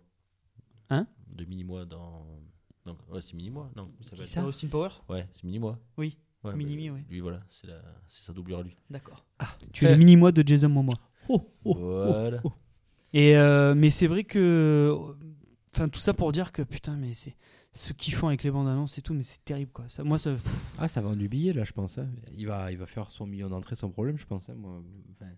Hein 0.90 1.08
De 1.36 1.44
Mini-Moi 1.46 1.86
dans. 1.86 2.26
Donc, 2.86 2.98
ouais, 3.12 3.22
c'est 3.22 3.34
Mini-Moi 3.34 3.70
Non, 3.76 3.90
ça 4.24 4.46
Austin 4.46 4.68
Power 4.68 4.90
Ouais, 5.10 5.28
c'est 5.34 5.44
Mini-Moi. 5.44 5.78
Oui. 5.98 6.18
Ouais, 6.46 6.52
bah, 6.52 6.58
oui. 6.58 7.04
Lui, 7.10 7.20
voilà, 7.20 7.42
c'est 7.50 7.68
la... 7.68 7.82
c'est 8.08 8.24
sa 8.24 8.34
doublure 8.34 8.60
à 8.60 8.64
lui. 8.64 8.76
D'accord. 8.90 9.26
Tu 9.74 9.86
es 9.86 9.92
le 9.92 9.98
mini-moi 9.98 10.32
de 10.32 10.48
Jason 10.48 10.70
Momoa. 10.70 10.96
Oh, 11.30 11.50
oh, 11.66 11.74
Voilà. 11.76 12.40
oh, 12.44 12.50
oh. 12.50 12.54
Et 13.14 13.36
euh, 13.38 13.74
mais 13.76 13.90
c'est 13.90 14.08
vrai 14.08 14.24
que, 14.26 14.94
enfin 15.74 15.88
tout 15.90 16.00
ça 16.00 16.14
pour 16.14 16.32
dire 16.32 16.52
que 16.52 16.62
putain, 16.62 16.98
mais 16.98 17.14
c'est 17.14 17.36
ce 17.74 17.94
qu'ils 17.94 18.14
font 18.14 18.28
avec 18.28 18.44
les 18.44 18.52
bandes 18.52 18.68
annonces 18.68 18.98
et 18.98 19.02
tout, 19.02 19.14
mais 19.14 19.24
c'est 19.24 19.44
terrible 19.46 19.72
quoi. 19.72 19.86
Ça, 19.90 20.04
moi, 20.04 20.18
ça, 20.18 20.36
Ah, 20.78 20.88
ça 20.88 21.02
vend 21.02 21.16
du 21.16 21.28
billet 21.30 21.54
là, 21.54 21.64
je 21.64 21.72
pense. 21.74 21.98
hein. 21.98 22.08
Il, 22.38 22.46
va, 22.48 22.72
il 22.72 22.78
va 22.78 22.86
faire 22.86 23.10
son 23.12 23.26
million 23.26 23.48
d'entrées 23.50 23.76
sans 23.76 23.90
problème, 23.90 24.18
je 24.18 24.26
pense. 24.26 24.50
hein, 24.50 24.56
moi. 24.56 24.82
Enfin, 25.14 25.32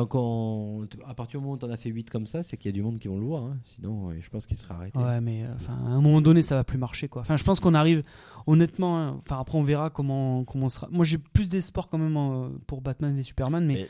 tant 0.00 0.06
qu'on. 0.06 0.86
À 1.06 1.14
partir 1.14 1.38
du 1.40 1.44
moment 1.44 1.54
où 1.56 1.58
t'en 1.58 1.70
as 1.70 1.76
fait 1.76 1.90
8 1.90 2.10
comme 2.10 2.26
ça, 2.26 2.42
c'est 2.42 2.56
qu'il 2.56 2.70
y 2.70 2.74
a 2.74 2.76
du 2.76 2.82
monde 2.82 2.98
qui 2.98 3.08
vont 3.08 3.18
le 3.18 3.24
voir. 3.26 3.44
hein. 3.44 3.56
Sinon, 3.74 4.10
euh, 4.10 4.14
je 4.20 4.28
pense 4.30 4.46
qu'il 4.46 4.56
sera 4.56 4.74
arrêté. 4.74 4.98
ouais, 4.98 5.20
mais 5.20 5.44
euh, 5.44 5.54
enfin 5.56 5.74
à 5.84 5.88
un 5.90 6.00
moment 6.00 6.20
donné, 6.20 6.42
ça 6.42 6.54
va 6.54 6.64
plus 6.64 6.78
marcher 6.78 7.08
quoi. 7.08 7.22
Enfin, 7.22 7.36
je 7.36 7.44
pense 7.44 7.60
qu'on 7.60 7.74
arrive, 7.74 8.02
honnêtement, 8.46 8.98
hein, 8.98 9.16
enfin 9.18 9.38
après 9.40 9.58
on 9.58 9.62
verra 9.62 9.90
comment 9.90 10.44
comment 10.44 10.66
on 10.66 10.68
sera. 10.68 10.88
Moi, 10.90 11.04
j'ai 11.04 11.18
plus 11.18 11.48
d'espoir 11.48 11.88
quand 11.88 11.98
même 11.98 12.16
euh, 12.16 12.48
pour 12.66 12.80
Batman 12.80 13.16
et 13.18 13.22
Superman, 13.22 13.64
mais. 13.66 13.74
Mais- 13.74 13.88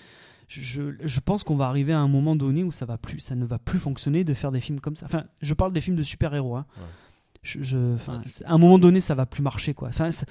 Je, 0.51 0.95
je 1.05 1.21
pense 1.21 1.45
qu'on 1.45 1.57
va 1.57 1.67
arriver 1.67 1.93
à 1.93 1.99
un 2.01 2.09
moment 2.09 2.35
donné 2.35 2.65
où 2.65 2.71
ça 2.73 2.87
va 2.87 2.97
plus, 2.97 3.21
ça 3.21 3.35
ne 3.35 3.45
va 3.45 3.59
plus 3.59 3.79
fonctionner 3.79 4.25
de 4.25 4.33
faire 4.33 4.51
des 4.51 4.61
films 4.61 4.81
comme 4.81 4.97
ça. 4.97 5.05
Enfin, 5.05 5.25
je 5.43 5.53
parle 5.53 5.75
des 5.75 5.83
films 5.83 5.97
de 5.97 6.03
super-héros. 6.03 6.57
Hein. 6.57 6.65
Ouais. 6.79 6.85
Je, 7.43 7.63
je- 7.63 7.95
enfin, 7.97 8.17
Ouais, 8.17 8.23
tu- 8.23 8.31
c'est- 8.31 8.45
à 8.47 8.53
un 8.53 8.57
moment 8.59 8.79
donné, 8.79 9.03
ça 9.03 9.15
va 9.15 9.27
plus 9.27 9.43
marcher 9.43 9.75
quoi. 9.75 9.89
Enfin, 9.89 10.11
c'est- 10.11 10.27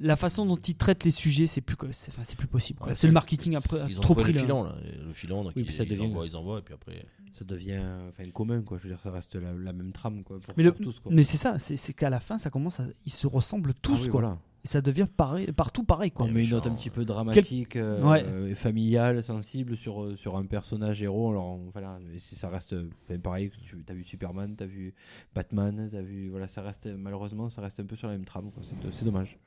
la 0.00 0.16
façon 0.16 0.46
dont 0.46 0.56
ils 0.56 0.74
traitent 0.74 1.04
les 1.04 1.10
sujets, 1.10 1.46
c'est 1.46 1.60
plus, 1.60 1.76
que- 1.76 1.92
c'est, 1.92 2.10
enfin, 2.10 2.22
c'est 2.24 2.36
plus 2.36 2.46
possible. 2.48 2.82
Ouais, 2.82 2.94
c'est 2.94 3.06
le 3.06 3.12
marketing 3.12 3.54
après, 3.56 3.78
Ils 3.88 3.98
ont 3.98 4.02
trop 4.02 4.14
pris 4.14 4.32
le 4.32 4.38
là. 4.38 4.44
filon, 4.44 4.62
là. 4.64 4.74
Et 4.86 4.96
Le 4.96 5.12
filon, 5.12 5.44
donc 5.44 5.52
Oui, 5.56 5.64
ils, 5.66 5.72
ça 5.72 5.84
ils 5.84 5.90
devient- 5.90 6.02
envoient, 6.02 6.26
ils 6.26 6.36
envoient, 6.36 6.58
et 6.58 6.62
puis 6.62 6.74
après. 6.74 7.04
Ça 7.32 7.44
devient 7.44 7.80
enfin, 8.08 8.28
commun, 8.30 8.62
quoi. 8.62 8.76
Je 8.78 8.82
veux 8.84 8.88
dire, 8.90 9.00
ça 9.02 9.10
reste 9.10 9.36
la, 9.36 9.52
la 9.52 9.72
même 9.72 9.92
trame, 9.92 10.24
quoi. 10.24 10.40
Pour, 10.40 10.54
Mais, 10.56 10.64
le- 10.64 10.72
pour 10.72 10.84
tous, 10.86 10.98
quoi. 11.00 11.12
mais 11.14 11.22
c'est 11.22 11.36
ça, 11.36 11.58
c'est, 11.58 11.76
c'est 11.76 11.92
qu'à 11.92 12.10
la 12.10 12.18
fin, 12.20 12.38
ça 12.38 12.50
commence 12.50 12.80
à, 12.80 12.86
ils 13.06 13.12
se 13.12 13.26
ressemblent 13.26 13.74
tous 13.74 13.92
Ah 13.94 13.98
oui, 14.02 14.08
quoi. 14.08 14.20
voilà. 14.20 14.38
Et 14.62 14.68
ça 14.68 14.82
devient 14.82 15.06
pareil, 15.16 15.46
partout 15.52 15.84
pareil 15.84 16.10
quoi. 16.10 16.26
On 16.26 16.30
met 16.30 16.44
une 16.44 16.50
note 16.50 16.66
un 16.66 16.74
petit 16.74 16.90
peu 16.90 17.06
dramatique, 17.06 17.76
euh, 17.76 18.02
Ouais. 18.02 18.22
euh, 18.26 18.54
familiale, 18.54 19.22
sensible 19.22 19.74
sur, 19.78 20.02
euh, 20.02 20.16
sur 20.16 20.36
un 20.36 20.44
personnage 20.44 21.02
héros. 21.02 21.30
Alors 21.30 21.46
on- 21.46 21.70
voilà, 21.72 21.98
si 22.18 22.36
ça 22.36 22.50
reste 22.50 22.74
pareil. 23.22 23.50
Tu 23.66 23.76
as 23.88 23.94
vu 23.94 24.04
Superman, 24.04 24.54
tu 24.58 24.62
as 24.64 24.66
vu 24.66 24.92
Batman, 25.34 25.88
t'as 25.90 26.02
vu 26.02 26.28
voilà, 26.28 26.46
ça 26.46 26.60
reste 26.60 26.86
malheureusement 26.94 27.48
ça 27.48 27.62
reste 27.62 27.80
un 27.80 27.86
peu 27.86 27.96
sur 27.96 28.08
la 28.08 28.12
même 28.14 28.26
trame. 28.26 28.50
quoi. 28.50 28.62
C'est 28.66 28.74
c'est 28.92 29.04
dommage. 29.06 29.38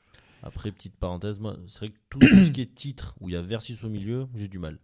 Après, 0.44 0.72
petite 0.72 0.96
parenthèse, 0.96 1.40
moi, 1.40 1.56
c'est 1.68 1.80
vrai 1.80 1.90
que 1.90 1.98
tout, 2.10 2.20
tout 2.20 2.44
ce 2.44 2.52
qui 2.52 2.62
est 2.62 2.74
titre 2.76 3.16
où 3.22 3.30
il 3.30 3.34
y 3.34 3.36
a 3.38 3.42
versus 3.42 3.82
au 3.84 3.90
milieu, 3.90 4.28
j'ai 4.36 4.48
du 4.50 4.60
mal. 4.60 4.78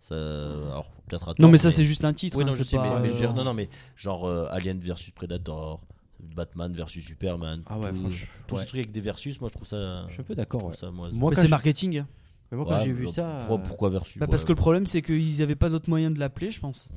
Ça, 0.00 0.14
alors, 0.14 0.90
peut-être 1.08 1.28
à 1.30 1.34
Non 1.38 1.48
mais 1.48 1.58
ça 1.58 1.70
c'est 1.70 1.84
juste 1.84 2.04
un 2.04 2.12
titre. 2.12 2.36
Oui, 2.38 2.44
hein, 2.44 2.46
non, 2.46 2.52
je 2.52 2.62
sais, 2.62 2.76
pas, 2.76 2.94
mais, 2.96 3.02
mais 3.02 3.08
je 3.08 3.14
veux 3.14 3.20
dire, 3.20 3.30
euh, 3.30 3.34
non, 3.34 3.44
non, 3.44 3.54
mais 3.54 3.68
genre 3.96 4.24
euh, 4.26 4.46
Alien 4.50 4.78
versus 4.80 5.10
Predator, 5.10 5.80
Batman 6.20 6.72
versus 6.72 7.04
Superman. 7.04 7.62
Ah 7.66 7.78
ouais, 7.78 7.92
tout- 7.92 8.08
Tous 8.46 8.54
ouais. 8.54 8.60
ces 8.62 8.66
trucs 8.66 8.78
avec 8.80 8.92
des 8.92 9.00
versus, 9.00 9.40
moi 9.40 9.48
je 9.50 9.54
trouve 9.54 9.66
ça. 9.68 10.06
Je 10.08 10.12
suis 10.12 10.20
un 10.20 10.24
peu 10.24 10.34
d'accord. 10.34 10.64
ouais. 10.64 10.74
ça, 10.76 10.90
moi, 10.90 11.10
Moi, 11.12 11.30
mais 11.30 11.36
c'est 11.36 11.48
marketing. 11.48 12.04
mais 12.50 12.56
moi, 12.56 12.66
quand 12.66 12.78
Ouais, 12.78 12.84
j'ai 12.84 12.92
vu 12.92 13.08
ça, 13.08 13.38
Pourquoi, 13.46 13.58
euh, 13.58 13.68
pourquoi 13.68 13.90
versus 13.90 14.18
Bah, 14.18 14.26
parce 14.28 14.42
ouais. 14.42 14.46
que 14.46 14.52
le 14.52 14.56
problème 14.56 14.86
c'est 14.86 15.02
qu'ils 15.02 15.38
n'avaient 15.40 15.56
pas 15.56 15.68
d'autre 15.70 15.90
moyen 15.90 16.10
de 16.10 16.18
l'appeler, 16.20 16.50
je 16.50 16.60
pense. 16.60 16.90
Mm. 16.92 16.96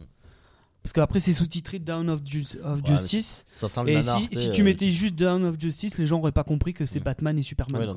Parce 0.90 1.06
qu'après 1.06 1.20
c'est 1.20 1.34
sous-titré 1.34 1.78
Down 1.78 2.10
of, 2.10 2.22
Ju- 2.26 2.58
of 2.64 2.80
Ouais, 2.82 2.86
Justice. 2.88 3.46
Ça 3.52 3.70
sent 3.70 3.84
le 3.84 3.90
Et 3.90 3.94
nanar, 3.98 4.18
si, 4.18 4.28
tu 4.30 4.36
si 4.36 4.46
sais, 4.46 4.52
tu 4.52 4.62
euh, 4.62 4.64
mettais 4.64 4.90
juste 4.90 5.14
Down 5.14 5.46
of 5.46 5.60
Justice, 5.60 6.00
les 6.00 6.08
gens 6.08 6.18
auraient 6.18 6.32
pas 6.32 6.44
compris 6.44 6.74
que 6.74 6.88
c'est 6.88 7.00
Mm. 7.00 7.04
Batman 7.04 7.38
et 7.38 7.44
Superman. 7.44 7.82
Ouais, 7.82 7.86
non. 7.88 7.96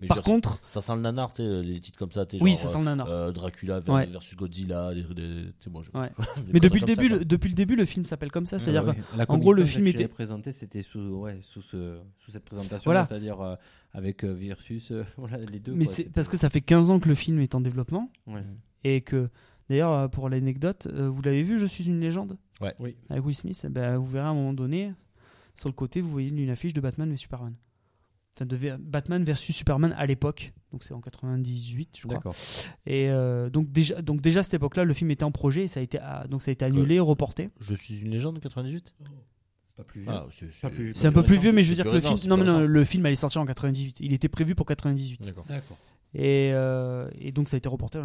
Mais 0.00 0.06
Par 0.06 0.16
dire, 0.16 0.24
contre, 0.24 0.58
ça 0.64 0.80
sent 0.80 0.94
le 0.94 1.02
nanar, 1.02 1.30
tu 1.34 1.42
sais, 1.42 1.62
les 1.62 1.78
titres 1.78 1.98
comme 1.98 2.10
ça, 2.10 2.24
oui, 2.40 2.52
genre, 2.52 2.58
ça 2.58 2.68
sent 2.68 2.78
le 2.78 2.84
nanar. 2.84 3.06
euh, 3.10 3.32
Dracula 3.32 3.80
Ouais. 3.86 4.06
versus 4.06 4.34
Godzilla, 4.34 4.94
des 4.94 5.02
bon, 5.68 5.82
je- 5.82 5.90
Mais 6.52 6.58
depuis 6.60 6.80
le 6.80 6.86
ça, 6.86 6.94
début, 6.94 7.08
le, 7.10 7.24
depuis 7.26 7.48
le 7.50 7.54
début, 7.54 7.76
le 7.76 7.84
film 7.84 8.06
s'appelle 8.06 8.30
comme 8.30 8.46
ça. 8.46 8.58
C'est-à-dire 8.58 8.86
Ouais, 8.86 8.94
que 8.94 9.00
ouais. 9.00 9.04
La 9.18 9.26
en 9.30 9.36
gros, 9.36 9.52
le 9.52 9.66
film 9.66 9.86
était- 9.86 10.08
présenté, 10.08 10.52
c'était 10.52 10.82
sous, 10.82 11.00
ouais, 11.00 11.38
sous, 11.42 11.60
ce, 11.60 11.98
sous 12.24 12.30
cette 12.30 12.46
présentation, 12.46 12.84
Voilà. 12.86 13.04
c'est-à-dire 13.04 13.38
euh, 13.42 13.56
avec 13.92 14.24
euh, 14.24 14.32
versus 14.32 14.90
euh, 14.90 15.04
voilà, 15.18 15.36
les 15.36 15.58
deux. 15.58 15.72
Mais 15.72 15.84
quoi, 15.84 15.94
c'est 15.94 16.04
parce 16.10 16.28
que 16.28 16.38
ça 16.38 16.48
fait 16.48 16.62
15 16.62 16.88
ans 16.88 16.98
que 16.98 17.10
le 17.10 17.14
film 17.14 17.40
est 17.40 17.54
en 17.54 17.60
développement 17.60 18.10
Ouais. 18.26 18.42
et 18.84 19.02
que 19.02 19.28
d'ailleurs 19.68 19.92
euh, 19.92 20.08
pour 20.08 20.28
l'anecdote, 20.28 20.86
euh, 20.92 21.08
vous 21.08 21.22
l'avez 21.22 21.42
vu, 21.42 21.58
je 21.58 21.66
suis 21.66 21.84
une 21.86 22.00
légende 22.00 22.36
Ouais. 22.60 22.74
Oui. 22.78 22.96
avec 23.10 23.24
Will 23.24 23.34
Smith. 23.34 23.66
ben, 23.70 23.96
vous 23.96 24.06
verrez 24.06 24.26
à 24.26 24.30
un 24.30 24.34
moment 24.34 24.52
donné 24.52 24.92
sur 25.56 25.68
le 25.68 25.74
côté, 25.74 26.00
vous 26.00 26.10
voyez 26.10 26.28
une 26.30 26.50
affiche 26.50 26.72
de 26.72 26.80
Batman 26.80 27.10
et 27.12 27.16
Superman. 27.16 27.54
Enfin, 28.34 28.46
de 28.46 28.56
Batman 28.78 29.22
versus 29.24 29.54
Superman 29.54 29.94
à 29.98 30.06
l'époque, 30.06 30.54
donc 30.72 30.84
c'est 30.84 30.94
en 30.94 31.00
98, 31.02 31.98
je 31.98 32.02
crois. 32.06 32.14
D'accord. 32.16 32.34
Et 32.86 33.10
euh, 33.10 33.50
donc 33.50 33.70
déjà, 33.70 34.00
donc 34.00 34.22
déjà 34.22 34.40
à 34.40 34.42
cette 34.42 34.54
époque-là, 34.54 34.84
le 34.84 34.94
film 34.94 35.10
était 35.10 35.24
en 35.24 35.30
projet, 35.32 35.64
et 35.64 35.68
ça 35.68 35.80
a 35.80 35.82
été, 35.82 35.98
ah, 36.00 36.26
donc 36.28 36.42
ça 36.42 36.50
a 36.50 36.52
été 36.52 36.64
annulé, 36.64 36.98
reporté. 36.98 37.50
Je 37.60 37.74
suis 37.74 38.00
une 38.00 38.10
légende 38.10 38.36
de 38.36 38.40
98 38.40 38.94
Pas 39.76 39.84
plus 39.84 40.00
vieux. 40.02 40.10
Ah, 40.10 40.26
c'est 40.30 40.48
Pas 40.60 40.70
plus- 40.70 40.94
C'est 40.94 41.06
un 41.08 41.12
peu 41.12 41.22
plus 41.22 41.36
vieux, 41.38 41.52
mais 41.52 41.62
je 41.62 41.68
veux 41.68 41.74
dire 41.74 41.84
que 41.84 41.90
le 41.90 42.00
film, 42.00 42.16
non, 42.26 42.36
mais 42.38 42.44
non, 42.46 42.60
le 42.60 42.84
film 42.84 43.04
allait 43.04 43.16
sortir 43.16 43.42
en 43.42 43.44
98. 43.46 43.98
Il 44.00 44.14
était 44.14 44.28
prévu 44.28 44.54
pour 44.54 44.64
98. 44.66 45.20
D'accord. 45.22 45.44
D'accord. 45.46 45.76
Et, 46.14 46.50
euh, 46.52 47.10
et 47.18 47.32
donc 47.32 47.48
ça 47.50 47.56
a 47.56 47.58
été 47.58 47.68
reporté. 47.68 47.98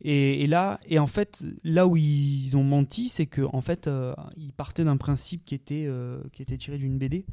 Et, 0.00 0.44
et 0.44 0.46
là, 0.46 0.78
et 0.86 0.98
en 0.98 1.06
fait, 1.06 1.44
là 1.64 1.86
où 1.86 1.96
ils 1.96 2.56
ont 2.56 2.62
menti, 2.62 3.08
c'est 3.08 3.26
que 3.26 3.42
en 3.52 3.60
fait, 3.60 3.88
euh, 3.88 4.14
ils 4.36 4.52
partaient 4.52 4.84
d'un 4.84 4.96
principe 4.96 5.44
qui 5.44 5.54
était 5.54 5.86
euh, 5.86 6.20
qui 6.32 6.42
était 6.42 6.56
tiré 6.56 6.78
d'une 6.78 6.98
BD 6.98 7.26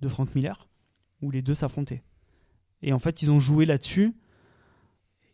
de 0.00 0.08
Frank 0.08 0.34
Miller, 0.34 0.68
où 1.22 1.30
les 1.30 1.42
deux 1.42 1.54
s'affrontaient. 1.54 2.02
Et 2.82 2.92
en 2.92 2.98
fait, 2.98 3.22
ils 3.22 3.30
ont 3.30 3.40
joué 3.40 3.64
là-dessus. 3.64 4.14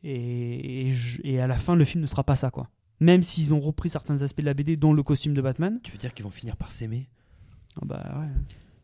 Et, 0.03 0.93
et, 1.25 1.41
à 1.41 1.47
la 1.47 1.59
fin, 1.59 1.75
le 1.75 1.85
film 1.85 2.01
ne 2.01 2.07
sera 2.07 2.25
pas 2.25 2.37
ça, 2.37 2.51
quoi. 2.51 2.71
Même 3.01 3.23
s'ils 3.23 3.53
ont 3.53 3.61
repris 3.61 3.91
certains 3.91 4.23
aspects 4.23 4.41
de 4.41 4.47
la 4.47 4.55
BD, 4.55 4.77
dont 4.77 4.95
le 4.95 5.03
costume 5.03 5.35
de 5.35 5.43
Batman. 5.43 5.79
Tu 5.83 5.93
veux 5.93 5.99
dire 5.99 6.15
qu'ils 6.15 6.25
vont 6.25 6.31
finir 6.31 6.57
par 6.57 6.73
s'aimer? 6.73 7.09
Ah 7.77 7.85
bah 7.85 8.19
ouais. 8.21 8.29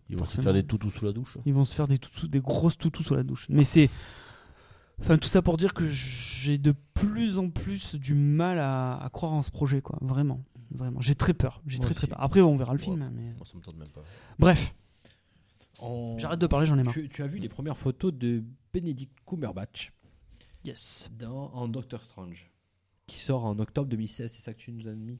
Ils 0.08 0.16
vont 0.16 0.24
se 0.24 0.40
faire 0.40 0.52
des 0.52 0.62
toutous 0.62 0.90
sous 0.90 1.04
la 1.04 1.12
douche. 1.12 1.38
Ils 1.46 1.54
vont 1.54 1.64
se 1.64 1.74
faire 1.74 1.88
des, 1.88 1.98
toutous, 1.98 2.28
des 2.28 2.40
grosses 2.40 2.78
toutous 2.78 3.02
sous 3.02 3.14
la 3.14 3.22
douche. 3.22 3.46
Mais 3.48 3.64
c'est. 3.64 3.90
Enfin, 5.00 5.18
tout 5.18 5.28
ça 5.28 5.42
pour 5.42 5.56
dire 5.56 5.74
que 5.74 5.86
j'ai 5.86 6.58
de 6.58 6.74
plus 6.94 7.38
en 7.38 7.50
plus 7.50 7.94
du 7.96 8.14
mal 8.14 8.58
à, 8.58 8.96
à 8.96 9.10
croire 9.10 9.32
en 9.32 9.42
ce 9.42 9.50
projet, 9.50 9.82
quoi. 9.82 9.98
Vraiment. 10.00 10.42
Vraiment. 10.70 11.00
J'ai 11.00 11.14
très 11.14 11.34
peur. 11.34 11.62
J'ai 11.66 11.78
très 11.78 11.94
très 11.94 12.06
peur. 12.06 12.20
Après, 12.20 12.40
on 12.40 12.56
verra 12.56 12.72
le 12.72 12.78
Ouais. 12.78 12.84
film. 12.84 13.10
mais... 13.14 13.34
Moi, 13.34 13.44
ça 13.46 13.56
me 13.56 13.62
tente 13.62 13.76
même 13.76 13.88
pas. 13.90 14.02
Bref, 14.38 14.74
On- 15.80 16.16
j'arrête 16.18 16.40
de 16.40 16.46
parler, 16.46 16.66
j'en 16.66 16.78
ai 16.78 16.82
marre. 16.82 16.94
Tu, 16.94 17.08
tu 17.08 17.22
as 17.22 17.26
vu 17.26 17.38
les 17.38 17.48
premières 17.48 17.78
photos 17.78 18.12
de 18.12 18.42
Benedict 18.72 19.12
Cumberbatch 19.26 19.92
Yes. 20.64 21.10
dans, 21.16 21.52
en 21.52 21.68
Doctor 21.68 22.02
Strange, 22.02 22.50
qui 23.06 23.18
sort 23.18 23.44
en 23.44 23.58
octobre 23.58 23.88
2016, 23.88 24.32
c'est 24.32 24.42
ça 24.42 24.52
que 24.54 24.58
tu 24.58 24.72
nous 24.72 24.88
as 24.88 24.94
mis? 24.94 25.18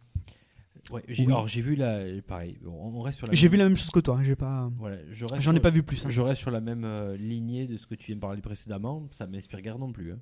Ouais, 0.91 1.03
j'ai, 1.09 1.25
Oui. 1.27 1.33
alors 1.33 1.49
j'ai 1.49 1.61
vu 1.63 1.75
la, 1.75 2.01
pareil, 2.27 2.59
on 2.67 3.01
reste 3.01 3.19
sur 3.19 3.27
la 3.27 3.33
J'ai 3.35 3.47
même- 3.47 3.53
vu 3.53 3.57
la 3.59 3.65
même 3.65 3.77
chose 3.77 3.91
que 3.91 4.01
toi. 4.01 4.17
hein, 4.19 4.23
J'ai 4.23 4.37
pas. 4.37 4.71
Voilà, 4.79 4.99
je 5.11 5.27
J'en 5.41 5.55
ai 5.55 5.61
pas 5.61 5.71
vu 5.71 5.83
plus. 5.83 6.05
hein. 6.07 6.09
Je 6.09 6.21
reste 6.21 6.41
sur 6.41 6.51
la 6.51 6.61
même 6.61 6.85
euh, 6.85 7.17
lignée 7.17 7.67
de 7.67 7.77
ce 7.77 7.87
que 7.87 7.95
tu 7.95 8.07
viens 8.07 8.17
de 8.17 8.21
parler 8.21 8.41
précédemment, 8.43 9.09
ça 9.11 9.27
m'inspire 9.27 9.61
guère 9.63 9.79
non 9.79 9.91
plus. 9.93 10.13
hein. 10.13 10.19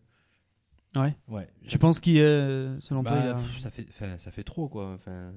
Ouais. 0.97 1.17
Ouais. 1.29 1.49
Tu 1.67 1.77
penses 1.79 1.99
qu'il 2.01 2.17
est, 2.17 2.81
selon 2.81 3.03
Bah, 3.03 3.11
toi, 3.11 3.21
il 3.21 3.27
y 3.27 3.29
a- 3.29 3.35
pff, 3.35 3.59
ça 3.59 3.71
fait, 3.71 3.87
ça 4.19 4.31
fait 4.31 4.45
trop 4.45 4.69
quoi. 4.69 4.93
Enfin, 4.95 5.33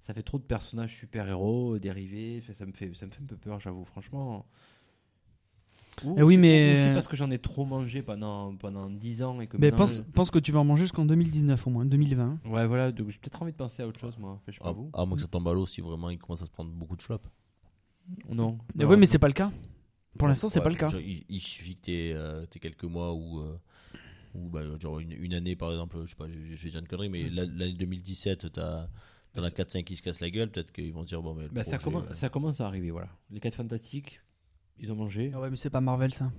ça 0.00 0.14
fait 0.14 0.22
trop 0.22 0.38
de 0.38 0.44
personnages 0.44 0.96
super-héros 0.96 1.78
dérivés. 1.78 2.40
Enfin, 2.42 2.54
ça 2.54 2.64
me 2.66 2.72
fait, 2.72 2.90
ça 2.94 3.04
me 3.06 3.10
fait 3.10 3.22
un 3.22 3.26
peu 3.26 3.36
peur, 3.36 3.60
j'avoue, 3.60 3.84
franchement. 3.84 4.46
Ou 6.04 6.14
Eh 6.18 6.22
oui, 6.22 6.36
mais- 6.36 6.84
c'est 6.84 6.92
parce 6.94 7.06
que 7.08 7.16
j'en 7.16 7.30
ai 7.30 7.38
trop 7.38 7.64
mangé 7.64 8.02
pendant 8.02 8.54
pendant 8.56 8.88
10 8.90 9.22
ans 9.22 9.40
et 9.40 9.46
que. 9.46 9.56
Mais 9.56 9.70
pense, 9.70 10.00
pense 10.14 10.30
que 10.30 10.38
tu 10.38 10.52
vas 10.52 10.60
en 10.60 10.64
manger 10.64 10.84
jusqu'en 10.84 11.04
2019 11.04 11.66
au 11.66 11.70
moins, 11.70 11.84
2020. 11.84 12.38
je- 12.44 12.48
Ouais, 12.50 12.66
voilà. 12.66 12.92
Donc 12.92 13.08
j'ai 13.10 13.18
peut-être 13.18 13.42
envie 13.42 13.52
de 13.52 13.56
penser 13.56 13.82
à 13.82 13.86
autre 13.88 13.98
chose, 14.00 14.16
moi. 14.18 14.32
Enfin, 14.32 14.42
je 14.48 14.52
sais 14.52 14.58
pas 14.60 14.68
Ah, 14.68 14.72
vous. 14.72 14.90
à 14.92 15.04
moins 15.04 15.16
que 15.16 15.22
ça 15.22 15.28
tombe 15.28 15.46
à 15.48 15.52
l'eau 15.52 15.66
si 15.66 15.80
vraiment 15.80 16.10
il 16.10 16.18
commence 16.18 16.42
à 16.42 16.46
se 16.46 16.50
prendre 16.50 16.70
beaucoup 16.70 16.96
de 16.96 17.02
flops. 17.02 17.28
Non. 18.30 18.58
Et 18.80 18.84
ouais, 18.84 18.96
mais 18.96 19.06
c'est 19.06 19.18
pas 19.18 19.28
le 19.28 19.34
cas. 19.34 19.50
Pour 20.18 20.28
l'instant, 20.28 20.48
c'est 20.48 20.58
Ouais, 20.58 20.64
pas 20.64 20.70
le 20.70 20.76
cas. 20.76 20.88
genre, 20.88 21.00
il, 21.00 21.24
il 21.28 21.40
suffit 21.40 21.76
que 21.76 21.82
tu 21.82 21.92
aies, 21.92 22.58
quelques 22.60 22.84
mois 22.84 23.12
ou, 23.14 23.40
euh, 23.40 23.56
ou 24.34 24.48
bah, 24.48 24.62
genre 24.80 24.98
une, 24.98 25.12
une 25.12 25.34
année 25.34 25.54
par 25.56 25.70
exemple, 25.70 25.96
je 26.04 26.10
sais 26.10 26.16
pas, 26.16 26.26
je, 26.28 26.56
je 26.56 26.64
vais 26.64 26.70
dire 26.70 26.80
une 26.80 26.88
connerie, 26.88 27.08
mais 27.08 27.28
la- 27.28 27.44
l'année 27.44 27.74
2017, 27.74 28.50
t'as- 28.52 28.88
t'en 29.34 29.42
as 29.42 29.50
4-5 29.50 29.84
qui 29.84 29.94
se 29.96 30.02
cassent 30.02 30.20
la 30.20 30.30
gueule, 30.30 30.50
peut-être 30.50 30.72
qu'ils 30.72 30.92
vont 30.92 31.04
dire 31.04 31.22
bon, 31.22 31.34
mais 31.34 31.48
Bah, 31.52 31.62
ça, 31.62 31.78
commence, 31.78 32.06
euh, 32.10 32.14
ça 32.14 32.28
commence 32.30 32.60
à 32.60 32.66
arriver, 32.66 32.90
voilà. 32.90 33.08
Les 33.30 33.38
4 33.40 33.54
fantastiques, 33.54 34.20
ils 34.80 34.90
ont 34.92 34.96
mangé. 34.96 35.30
Ah 35.34 35.40
ouais, 35.40 35.50
mais 35.50 35.56
c'est 35.56 35.70
pas 35.70 35.80
Marvel 35.80 36.12
ça. 36.12 36.30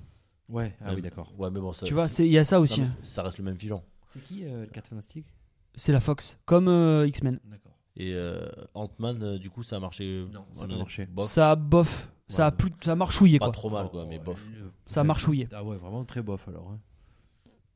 Ouais, 0.48 0.76
ah 0.82 0.94
oui, 0.96 1.02
d'accord. 1.02 1.32
Ouais, 1.38 1.50
mais 1.52 1.60
bon, 1.60 1.72
ça, 1.74 1.86
Tu 1.86 1.94
vois, 1.94 2.08
c'est- 2.08 2.26
il 2.26 2.32
y 2.32 2.38
a 2.38 2.44
ça 2.44 2.56
non, 2.58 2.64
aussi. 2.64 2.82
mais 2.82 2.88
hein. 2.88 2.96
ça 3.02 3.22
reste 3.24 3.38
le 3.38 3.44
même 3.44 3.58
filon. 3.58 3.84
C'est 4.14 4.22
qui 4.24 4.46
euh, 4.46 4.64
les 4.66 4.70
4 4.72 4.88
fantastiques 4.88 5.28
C'est 5.76 5.92
la 5.92 6.00
Fox, 6.00 6.40
comme 6.46 6.68
euh, 6.68 7.08
X-Men. 7.08 7.40
D'accord. 7.46 7.74
Et 7.96 8.14
euh, 8.14 8.50
Ant-Man, 8.74 9.22
euh, 9.22 9.38
du 9.38 9.50
coup, 9.52 9.62
ça 9.62 9.76
a 9.76 9.80
marché. 9.80 10.26
Non, 10.34 10.46
on 10.52 10.56
ça 10.56 10.64
a 10.64 10.68
pas 10.68 10.76
marché. 10.78 11.06
bof, 11.06 11.26
Ça 11.26 11.52
a 11.52 11.56
bof, 11.56 12.12
ça 12.30 12.48
a 12.48 12.50
Ouais. 12.50 12.56
plus, 12.58 12.72
ça 12.82 12.94
a 12.94 12.96
marchouillé 12.96 13.38
pas 13.38 13.46
quoi. 13.46 13.54
trop 13.54 13.70
mal, 13.70 13.90
quoi, 13.90 14.06
mais 14.08 14.18
bof. 14.20 14.44
Euh, 14.56 14.70
Ça 14.88 15.02
a 15.02 15.04
marchouillé. 15.04 15.48
Ah 15.52 15.64
ouais, 15.64 15.78
vraiment 15.78 16.04
très 16.06 16.22
bof 16.24 16.48
alors. 16.48 16.70
hein. 16.72 16.80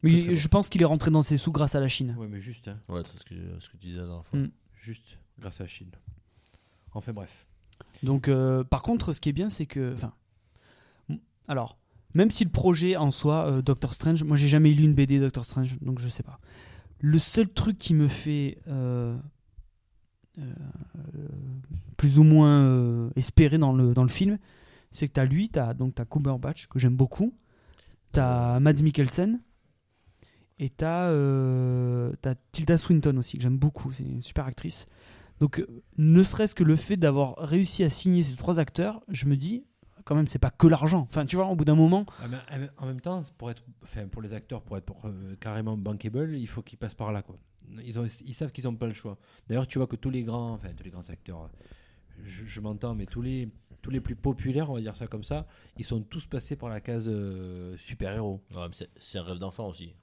Mais 0.02 0.12
Très, 0.12 0.21
très 0.23 0.36
je 0.36 0.47
pense 0.47 0.69
qu'il 0.69 0.82
est 0.82 0.86
rentré 0.86 1.12
dans 1.12 1.21
ses 1.21 1.38
sous 1.38 1.52
grâce 1.52 1.76
à 1.76 1.80
la 1.80 1.88
Chine. 1.88 2.15
Ouais, 2.17 2.28
mais 2.28 2.39
juste, 2.41 2.67
hein. 2.67 2.80
Ouais, 2.89 3.02
c'est 3.06 3.19
ce 3.19 3.23
que, 3.26 3.36
ce 3.60 3.69
que 3.69 3.78
tu 3.78 3.88
disais 3.88 3.99
la 3.99 4.06
dernière 4.08 4.26
fois. 4.26 4.39
Mm. 4.39 4.52
juste 4.82 5.19
grâce 5.39 5.60
à 5.62 5.63
la 5.65 5.69
Chine. 5.69 5.91
Enfin 6.93 7.13
bref. 7.13 7.45
Donc, 8.02 8.28
euh, 8.28 8.63
par 8.63 8.82
contre, 8.82 9.13
ce 9.13 9.21
qui 9.21 9.30
est 9.30 9.34
bien, 9.34 9.49
c'est 9.49 9.65
que, 9.65 9.93
enfin, 9.93 10.13
alors, 11.47 11.77
même 12.13 12.32
si 12.32 12.43
le 12.43 12.49
projet 12.49 12.95
en 12.95 13.12
soi, 13.12 13.47
euh, 13.47 13.62
Doctor 13.62 13.93
Strange, 13.93 14.23
moi 14.23 14.38
j'ai 14.38 14.47
jamais 14.47 14.71
lu 14.71 14.84
une 14.84 14.93
BD 14.93 15.19
Doctor 15.19 15.45
Strange, 15.45 15.77
donc 15.82 15.99
je 15.99 16.10
sais 16.10 16.23
pas. 16.23 16.39
Le 16.99 17.19
seul 17.19 17.49
truc 17.49 17.77
qui 17.77 17.93
me 17.93 18.08
fait 18.08 18.60
euh, 18.67 19.17
euh, 20.39 20.43
plus 21.97 22.17
ou 22.17 22.23
moins 22.23 23.10
espérer 23.15 23.58
dans 23.58 23.73
le, 23.73 23.93
dans 23.93 24.03
le 24.03 24.10
film, 24.10 24.38
c'est 24.91 25.08
que 25.08 25.13
t'as 25.13 25.25
lui, 25.25 25.49
t'as 25.49 25.73
donc 25.73 25.95
t'as 25.95 26.06
Cumberbatch 26.06 26.67
que 26.67 26.79
j'aime 26.79 26.95
beaucoup, 26.95 27.34
t'as 28.13 28.60
Mads 28.60 28.82
Mikkelsen 28.82 29.41
Et 30.60 30.69
t'as 30.69 31.10
euh, 31.10 32.13
t'as 32.21 32.36
Tilda 32.53 32.77
Swinton 32.77 33.17
aussi, 33.17 33.38
que 33.38 33.43
j'aime 33.43 33.58
beaucoup, 33.58 33.91
c'est 33.91 34.03
une 34.03 34.21
super 34.21 34.45
actrice. 34.45 34.86
Donc, 35.39 35.65
ne 35.97 36.23
serait-ce 36.23 36.56
que 36.56 36.63
le 36.63 36.75
fait 36.75 36.95
d'avoir 36.95 37.36
réussi 37.38 37.84
à 37.84 37.89
signer 37.89 38.23
ces 38.23 38.36
trois 38.36 38.60
acteurs, 38.60 39.03
je 39.10 39.25
me 39.25 39.36
dis, 39.36 39.65
quand 40.03 40.15
même, 40.15 40.27
c'est 40.27 40.39
pas 40.39 40.51
que 40.51 40.67
l'argent. 40.67 41.07
Enfin, 41.09 41.25
tu 41.25 41.35
vois, 41.35 41.47
au 41.47 41.55
bout 41.55 41.65
d'un 41.65 41.75
moment, 41.75 42.05
Ah, 42.21 42.27
mais 42.57 42.69
en 42.77 42.85
même 42.85 43.01
temps, 43.01 43.21
pour, 43.37 43.49
être, 43.51 43.63
enfin, 43.83 44.07
pour 44.07 44.21
les 44.21 44.33
acteurs, 44.33 44.61
pour 44.61 44.77
être 44.77 44.85
pour, 44.85 45.05
euh, 45.05 45.35
carrément 45.39 45.77
bankable, 45.77 46.35
il 46.35 46.47
faut 46.47 46.61
qu'ils 46.61 46.77
passent 46.77 46.95
par 46.95 47.11
là. 47.11 47.21
Quoi. 47.21 47.37
Ils, 47.83 47.99
ont, 47.99 48.05
ils 48.25 48.33
savent 48.33 48.51
qu'ils 48.51 48.65
n'ont 48.65 48.75
pas 48.75 48.87
le 48.87 48.93
choix. 48.93 49.17
D'ailleurs, 49.47 49.67
tu 49.67 49.77
vois 49.77 49.87
que 49.87 49.95
tous 49.95 50.09
les 50.09 50.23
grands, 50.23 50.53
enfin 50.53 50.69
tous 50.75 50.83
les 50.83 50.91
grands 50.91 51.09
acteurs, 51.09 51.49
je, 52.23 52.45
je 52.45 52.61
m'entends, 52.61 52.95
mais 52.95 53.05
tous 53.05 53.21
les, 53.21 53.49
tous 53.81 53.89
les 53.89 53.99
plus 54.01 54.15
populaires, 54.15 54.69
on 54.69 54.75
va 54.75 54.81
dire 54.81 54.95
ça 54.95 55.07
comme 55.07 55.23
ça, 55.23 55.47
ils 55.77 55.85
sont 55.85 56.01
tous 56.01 56.25
passés 56.25 56.55
par 56.55 56.69
la 56.69 56.79
case 56.81 57.05
euh, 57.07 57.75
super-héros. 57.77 58.41
Ouais, 58.55 58.67
c'est 58.99 59.17
un 59.17 59.23
rêve 59.23 59.39
d'enfant 59.39 59.67
aussi. 59.67 59.95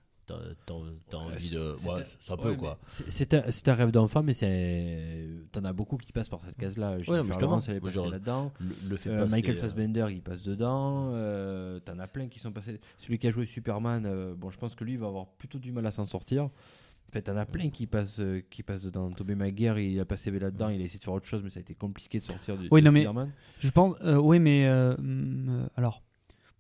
T'as 0.66 0.74
Ouais, 0.74 1.24
envie 1.24 1.48
c'est- 1.48 1.54
de. 1.54 1.74
c'est 1.78 1.88
Ouais, 1.88 2.00
un- 2.00 2.04
ça 2.18 2.34
Ouais, 2.34 2.42
peut 2.42 2.50
mais 2.52 2.56
quoi. 2.56 2.78
c'est- 2.86 3.10
C'est 3.10 3.34
un, 3.34 3.42
c'est 3.50 3.68
un 3.68 3.74
rêve 3.74 3.90
d'enfant, 3.90 4.22
mais 4.22 4.32
c'est 4.32 5.26
t'en 5.52 5.64
as 5.64 5.72
beaucoup 5.72 5.96
qui 5.96 6.12
passent 6.12 6.28
par 6.28 6.42
cette 6.42 6.56
case-là. 6.56 6.96
mais 6.98 7.02
Jennifer 7.04 7.24
justement, 7.26 7.60
elle 7.60 7.76
est 7.76 8.10
là-dedans. 8.10 8.52
Le, 8.88 8.96
fait 8.96 9.10
Euh, 9.10 9.20
passer, 9.20 9.32
Michael 9.32 9.56
euh, 9.56 9.60
Fassbender, 9.60 10.06
il 10.10 10.22
passe 10.22 10.42
dedans. 10.42 11.10
Euh, 11.14 11.80
T'en 11.80 11.98
as 11.98 12.06
plein 12.08 12.28
qui 12.28 12.38
sont 12.38 12.52
passés. 12.52 12.80
Celui 12.98 13.18
qui 13.18 13.26
a 13.26 13.30
joué 13.30 13.46
Superman, 13.46 14.04
euh, 14.06 14.34
bon, 14.36 14.50
je 14.50 14.58
pense 14.58 14.74
que 14.74 14.84
lui 14.84 14.92
il 14.92 14.98
va 14.98 15.06
avoir 15.06 15.26
plutôt 15.26 15.58
du 15.58 15.72
mal 15.72 15.86
à 15.86 15.90
s'en 15.90 16.04
sortir. 16.04 16.44
En 16.44 17.12
fait, 17.12 17.22
t'en 17.22 17.36
as 17.36 17.46
plein 17.46 17.70
qui 17.70 17.86
passent, 17.88 18.20
qui 18.50 18.62
passent 18.62 18.82
dedans. 18.84 19.10
Tobey 19.10 19.34
Maguire, 19.34 19.78
il 19.78 19.98
a 19.98 20.04
passé 20.04 20.30
là-dedans. 20.30 20.68
Il 20.68 20.80
a 20.80 20.84
essayé 20.84 21.00
de 21.00 21.04
faire 21.04 21.14
autre 21.14 21.26
chose, 21.26 21.42
mais 21.42 21.50
ça 21.50 21.58
a 21.58 21.62
été 21.62 21.74
compliqué 21.74 22.20
de 22.20 22.24
sortir 22.24 22.56
du. 22.56 22.68
Oui, 22.70 22.80
de 22.82 22.86
non, 22.86 22.92
mais- 22.92 23.00
Spider-Man. 23.00 23.32
je 23.58 23.70
pense. 23.70 23.96
euh, 24.02 24.14
oui, 24.16 24.38
mais. 24.38 24.68
hum, 24.70 25.46
euh, 25.48 25.66
alors, 25.76 26.02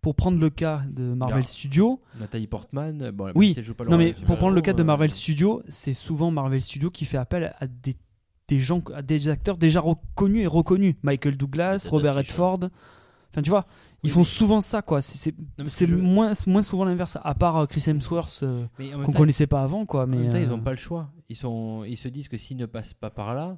pour 0.02 0.14
prendre 0.14 0.38
le 0.38 0.50
cas 0.50 0.82
de 0.90 1.02
Marvel 1.14 1.36
Alors, 1.36 1.48
Studios, 1.48 2.00
Nathalie 2.18 2.46
Portman, 2.46 3.02
euh, 3.02 3.12
bon, 3.12 3.32
Oui, 3.34 3.54
elle 3.56 3.64
joue 3.64 3.74
pas 3.74 3.84
non 3.84 3.98
mais 3.98 4.12
pour 4.12 4.36
prendre 4.38 4.54
le 4.54 4.60
cas 4.62 4.72
de 4.72 4.78
super-héros, 4.78 4.86
Marvel 4.86 5.10
euh, 5.10 5.14
Studios, 5.14 5.62
c'est 5.68 5.92
souvent 5.94 6.30
Marvel 6.30 6.60
Studios 6.62 6.90
qui 6.90 7.04
fait 7.04 7.18
appel 7.18 7.54
à 7.60 7.66
des, 7.66 7.96
des 8.48 8.60
gens, 8.60 8.82
à 8.94 9.02
des 9.02 9.28
acteurs 9.28 9.56
déjà 9.58 9.80
reconnus 9.80 10.44
et 10.44 10.46
reconnus. 10.46 10.94
Michael 11.02 11.36
Douglas, 11.36 11.86
Robert 11.90 12.14
Redford. 12.14 12.60
Enfin, 13.32 13.42
tu 13.42 13.50
vois, 13.50 13.66
ils 14.02 14.06
Oui, 14.06 14.10
font 14.10 14.20
mais- 14.20 14.24
souvent 14.24 14.60
ça, 14.60 14.82
quoi. 14.82 15.02
C'est- 15.02 15.34
je- 15.66 15.94
moins, 15.94 16.32
moins 16.48 16.62
souvent 16.62 16.84
l'inverse, 16.84 17.16
à 17.22 17.34
part 17.34 17.58
euh, 17.58 17.66
Chris 17.66 17.84
Hemsworth, 17.86 18.40
euh, 18.42 18.66
qu'on 19.04 19.12
connaissait 19.12 19.46
pas 19.46 19.62
avant, 19.62 19.86
quoi. 19.86 20.06
Mais 20.06 20.16
En 20.16 20.20
même 20.20 20.30
temps, 20.30 20.38
ils 20.38 20.44
euh, 20.46 20.48
n'ont 20.48 20.60
pas 20.60 20.72
le 20.72 20.76
choix. 20.78 21.10
Ils, 21.28 21.36
sont, 21.36 21.84
ils 21.84 21.96
se 21.96 22.08
disent 22.08 22.26
que 22.28 22.36
s'ils 22.38 22.56
ne 22.56 22.66
passent 22.66 22.94
pas 22.94 23.10
par 23.10 23.34
là, 23.34 23.56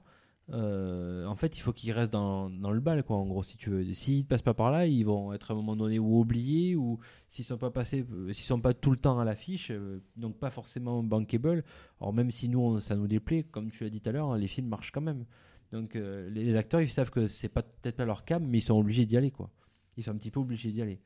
euh, 0.53 1.25
en 1.27 1.35
fait, 1.35 1.57
il 1.57 1.61
faut 1.61 1.73
qu'ils 1.73 1.93
restent 1.93 2.13
dans, 2.13 2.49
le 2.49 2.81
bal, 2.81 3.03
quoi. 3.05 3.17
En 3.17 3.27
gros, 3.27 3.43
si 3.43 3.57
tu 3.57 3.71
veux. 3.71 3.95
S'ils 3.95 4.19
ne 4.19 4.25
passent 4.25 4.43
pas 4.43 4.55
par 4.55 4.71
là, 4.71 4.87
ils 4.87 5.05
vont 5.05 5.33
être 5.33 5.51
à 5.51 5.55
un 5.55 5.57
moment 5.57 5.77
donné 5.77 5.99
ou 5.99 6.21
oubliés, 6.21 6.77
ou 6.77 6.99
s'ils 7.29 7.45
sont 7.45 7.57
pas 7.57 7.71
passés, 7.71 8.05
euh, 8.13 8.33
s'ils 8.33 8.47
sont 8.47 8.61
pas 8.61 8.75
tout 8.75 8.91
le 8.91 8.99
temps 8.99 9.19
à 9.19 9.25
l'affiche, 9.25 9.71
euh, 9.71 10.03
donc 10.17 10.39
pas 10.39 10.51
forcément 10.51 11.03
bankable. 11.03 11.65
Alors 12.01 12.13
même 12.13 12.31
si 12.31 12.49
nous, 12.49 12.81
ça 12.81 12.97
nous 12.97 13.09
déplaît, 13.09 13.45
comme 13.45 13.71
tu 13.71 13.85
l'as 13.85 13.91
dit 13.91 14.01
tout 14.01 14.11
à 14.11 14.13
l'heure, 14.13 14.37
les 14.37 14.49
films 14.49 14.69
marchent 14.69 14.93
quand 14.93 15.01
même. 15.01 15.25
Donc 15.73 15.95
les, 15.95 16.55
acteurs, 16.57 16.83
ils 16.83 16.91
savent 16.91 17.11
que 17.11 17.29
c'est 17.29 17.49
peut-être 17.49 17.97
pas 17.97 18.05
leur 18.05 18.27
cam, 18.27 18.45
mais 18.47 18.59
ils 18.59 18.63
sont 18.63 18.79
obligés 18.79 19.07
d'y 19.07 19.17
aller, 19.17 19.31
quoi. 19.31 19.51
Ils 19.97 20.05
sont 20.05 20.11
un 20.11 20.17
petit 20.17 20.31
peu 20.31 20.41
obligés 20.41 20.71
d'y 20.71 20.83
aller. 20.83 21.01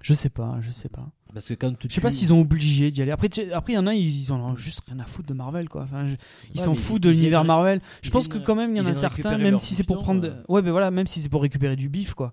Je 0.00 0.14
sais 0.14 0.28
pas, 0.30 0.58
je 0.60 0.70
sais 0.70 0.88
pas. 0.88 1.08
Parce 1.34 1.46
que 1.46 1.54
quand 1.54 1.74
Je 1.82 1.92
sais 1.92 2.00
pas 2.00 2.10
s'ils 2.10 2.32
ont 2.32 2.40
obligé 2.40 2.90
d'y 2.90 3.02
aller. 3.02 3.10
Après, 3.10 3.28
tu- 3.28 3.52
après, 3.52 3.72
il 3.74 3.76
y 3.76 3.78
en 3.78 3.86
a, 3.86 3.94
ils, 3.94 4.22
ils 4.22 4.32
en 4.32 4.40
ont 4.40 4.56
juste 4.56 4.80
rien 4.86 4.98
à 5.00 5.04
foutre 5.04 5.28
de 5.28 5.34
Marvel, 5.34 5.68
quoi. 5.68 5.82
Enfin, 5.82 6.06
je- 6.08 6.16
ils 6.54 6.60
s'en 6.60 6.72
mais 6.72 6.78
foutent 6.78 7.02
de 7.02 7.10
l'univers 7.10 7.44
Marvel. 7.44 7.80
Je 8.02 8.10
pense 8.10 8.28
que 8.28 8.38
quand 8.38 8.54
même, 8.54 8.70
il 8.74 8.78
y 8.78 8.80
en 8.80 8.84
a 8.86 8.94
certains, 8.94 9.30
même 9.44 9.58
si 9.58 9.74
c'est 9.74 9.82
pour 9.84 9.96
prendre, 10.04 10.24
euh. 10.26 10.42
ouais, 10.48 10.62
ben 10.62 10.70
voilà, 10.70 10.90
même 10.90 11.06
si 11.06 11.20
c'est 11.20 11.28
pour 11.28 11.42
récupérer 11.42 11.76
du 11.76 11.88
bif, 11.88 12.14
quoi. 12.14 12.32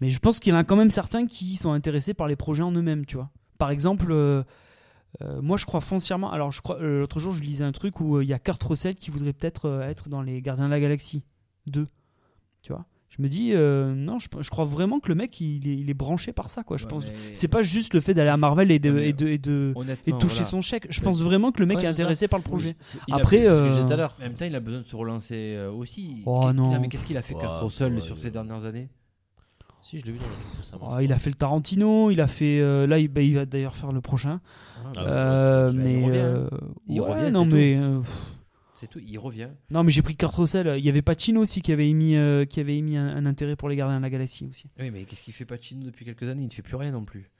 Mais 0.00 0.10
je 0.10 0.18
pense 0.18 0.38
qu'il 0.40 0.52
y 0.52 0.56
en 0.56 0.58
a 0.58 0.64
quand 0.64 0.76
même 0.76 0.90
certains 0.90 1.26
qui 1.26 1.56
sont 1.56 1.72
intéressés 1.72 2.14
par 2.14 2.28
les 2.28 2.36
projets 2.36 2.62
en 2.62 2.72
eux-mêmes, 2.72 3.06
tu 3.06 3.16
vois. 3.16 3.30
Par 3.56 3.70
exemple, 3.70 4.08
euh, 4.12 4.42
euh, 5.22 5.40
moi, 5.40 5.56
je 5.56 5.64
crois 5.66 5.80
foncièrement. 5.80 6.30
Alors, 6.30 6.52
je 6.52 6.60
crois 6.60 6.78
l'autre 6.80 7.18
jour, 7.18 7.32
je 7.32 7.42
lisais 7.42 7.64
un 7.64 7.72
truc 7.72 7.98
où 8.00 8.20
il 8.20 8.28
y 8.28 8.32
a 8.34 8.38
Kurt 8.38 8.62
Russell 8.62 8.94
qui 8.94 9.10
voudrait 9.10 9.32
peut-être 9.32 9.80
être 9.88 10.08
dans 10.08 10.22
les 10.22 10.40
Gardiens 10.42 10.66
de 10.66 10.70
la 10.70 10.80
Galaxie 10.80 11.24
2. 11.66 11.88
Tu 12.62 12.72
vois. 12.72 12.84
Je 13.18 13.22
me 13.24 13.28
dis, 13.28 13.50
euh, 13.52 13.94
non, 13.96 14.20
je, 14.20 14.28
je 14.40 14.48
crois 14.48 14.64
vraiment 14.64 15.00
que 15.00 15.08
le 15.08 15.16
mec, 15.16 15.40
il 15.40 15.66
est, 15.68 15.74
il 15.76 15.90
est 15.90 15.94
branché 15.94 16.32
par 16.32 16.50
ça, 16.50 16.62
quoi. 16.62 16.76
Je 16.76 16.84
Ouais, 16.84 16.90
pense. 16.90 17.04
mais- 17.06 17.12
C'est 17.34 17.48
pas 17.48 17.62
juste 17.62 17.92
le 17.94 17.98
fait 18.00 18.14
d'aller 18.14 18.30
à 18.30 18.36
Marvel 18.36 18.70
et 18.70 18.78
de, 18.78 18.96
et 18.98 19.12
de, 19.12 19.26
et 19.26 19.38
de, 19.38 19.72
et 19.74 19.78
Honnêtement, 19.78 20.16
de 20.16 20.20
toucher 20.20 20.34
voilà. 20.36 20.48
son 20.50 20.62
chèque. 20.62 20.86
Je 20.88 21.00
pense 21.00 21.20
vraiment 21.20 21.50
que 21.50 21.58
le 21.58 21.66
mec 21.66 21.78
Ouais, 21.78 21.84
est 21.84 21.88
intéressé 21.88 22.28
par 22.28 22.38
le 22.38 22.44
projet. 22.44 22.76
Il 23.08 23.14
a 23.14 23.16
Après, 23.16 23.38
fait 23.38 23.44
ce 23.46 23.50
que 23.50 23.56
euh, 23.80 23.84
tout 23.86 23.92
à 23.92 23.96
l'heure. 23.96 24.14
En 24.20 24.22
même 24.22 24.34
temps, 24.34 24.44
il 24.44 24.54
a 24.54 24.60
besoin 24.60 24.82
de 24.82 24.86
se 24.86 24.94
relancer 24.94 25.34
euh, 25.56 25.70
aussi. 25.72 26.22
Oh, 26.26 26.52
non. 26.52 26.78
mais 26.80 26.88
qu'est-ce 26.88 27.04
qu'il 27.04 27.16
a 27.16 27.22
fait, 27.22 27.34
Kurt 27.34 27.60
Russell, 27.60 27.94
ouais, 27.94 28.00
sur 28.00 28.14
ouais. 28.14 28.20
ces 28.22 28.30
dernières 28.30 28.64
années? 28.64 28.88
Si, 29.82 29.98
je 29.98 30.04
l'ai 30.04 30.12
vu 30.12 30.18
dans 30.18 30.24
le 30.26 30.30
truc 30.32 30.58
récemment. 30.58 30.90
Ah, 30.94 31.02
il 31.02 31.12
a 31.12 31.18
fait 31.18 31.30
le 31.30 31.34
Tarantino, 31.36 32.10
il 32.10 32.20
a 32.20 32.26
fait. 32.26 32.60
euh, 32.60 32.86
là, 32.86 32.98
il, 32.98 33.08
bah, 33.08 33.22
il 33.22 33.34
va 33.34 33.46
d'ailleurs 33.46 33.74
faire 33.74 33.90
le 33.90 34.00
prochain. 34.00 34.40
Ah, 34.96 35.00
Euh, 35.00 35.70
ouais, 35.70 35.76
mais. 35.76 35.94
il 36.00 36.04
revient, 36.04 36.18
euh, 36.18 36.48
Il 36.88 37.00
ouais, 37.00 37.08
revient, 37.08 37.32
non, 37.32 37.44
mais. 37.46 37.76
euh, 37.76 37.98
pff, 38.00 38.10
C'est 38.80 38.86
tout, 38.86 39.00
il 39.00 39.18
revient. 39.18 39.48
non, 39.70 39.82
mais 39.82 39.90
j'ai 39.90 40.02
pris 40.02 40.14
Kurt 40.16 40.34
Russell. 40.34 40.76
Il 40.78 40.84
y 40.84 40.88
avait 40.88 41.02
Pacino 41.02 41.40
aussi 41.40 41.62
qui 41.62 41.72
avait 41.72 41.88
émis, 41.88 42.16
euh, 42.16 42.44
qui 42.44 42.60
avait 42.60 42.76
émis 42.76 42.96
un, 42.96 43.08
un 43.08 43.26
intérêt 43.26 43.56
pour 43.56 43.68
les 43.68 43.76
Gardiens 43.76 43.96
de 43.98 44.02
la 44.02 44.10
Galaxie 44.10 44.46
aussi. 44.50 44.68
Oui, 44.78 44.90
mais 44.90 45.04
qu'est-ce 45.04 45.22
qu'il 45.22 45.34
fait 45.34 45.44
Pacino 45.44 45.84
depuis 45.84 46.04
quelques 46.04 46.22
années? 46.24 46.42
Il 46.42 46.46
ne 46.48 46.52
fait 46.52 46.62
plus 46.62 46.76
rien 46.76 46.92
non 46.92 47.04
plus. 47.04 47.30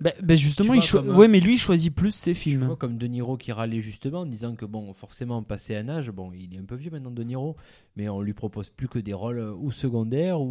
Bah, 0.00 0.12
bah, 0.22 0.34
justement, 0.34 0.72
il 0.74 0.82
comme, 0.88 1.10
euh, 1.10 1.14
ouais, 1.14 1.28
mais 1.28 1.40
lui, 1.40 1.54
il 1.54 1.58
choisit 1.58 1.94
plus 1.94 2.12
ses 2.12 2.32
Tu 2.32 2.38
films. 2.38 2.64
vois 2.64 2.76
comme 2.76 2.96
De 2.96 3.06
Niro 3.06 3.36
qui 3.36 3.52
râlait 3.52 3.80
justement 3.80 4.20
en 4.20 4.26
disant 4.26 4.54
que 4.54 4.64
bon, 4.64 4.92
forcément, 4.94 5.42
passé 5.42 5.74
un 5.76 5.88
âge, 5.90 6.10
bon, 6.10 6.32
il 6.32 6.54
est 6.54 6.58
un 6.58 6.64
peu 6.64 6.74
vieux 6.74 6.90
maintenant 6.90 7.10
De 7.10 7.22
Niro, 7.22 7.56
mais 7.96 8.08
on 8.08 8.20
lui 8.22 8.32
propose 8.32 8.70
plus 8.70 8.88
que 8.88 8.98
des 8.98 9.12
rôles 9.12 9.38
euh, 9.38 9.52
ou 9.54 9.70
secondaires 9.72 10.40
ou, 10.40 10.46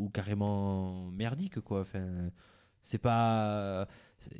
ou- 0.00 0.04
ou 0.04 0.08
carrément 0.10 1.10
merdiques 1.10 1.60
quoi. 1.60 1.80
Enfin, 1.82 2.06
c'est 2.82 2.98
pas. 2.98 3.86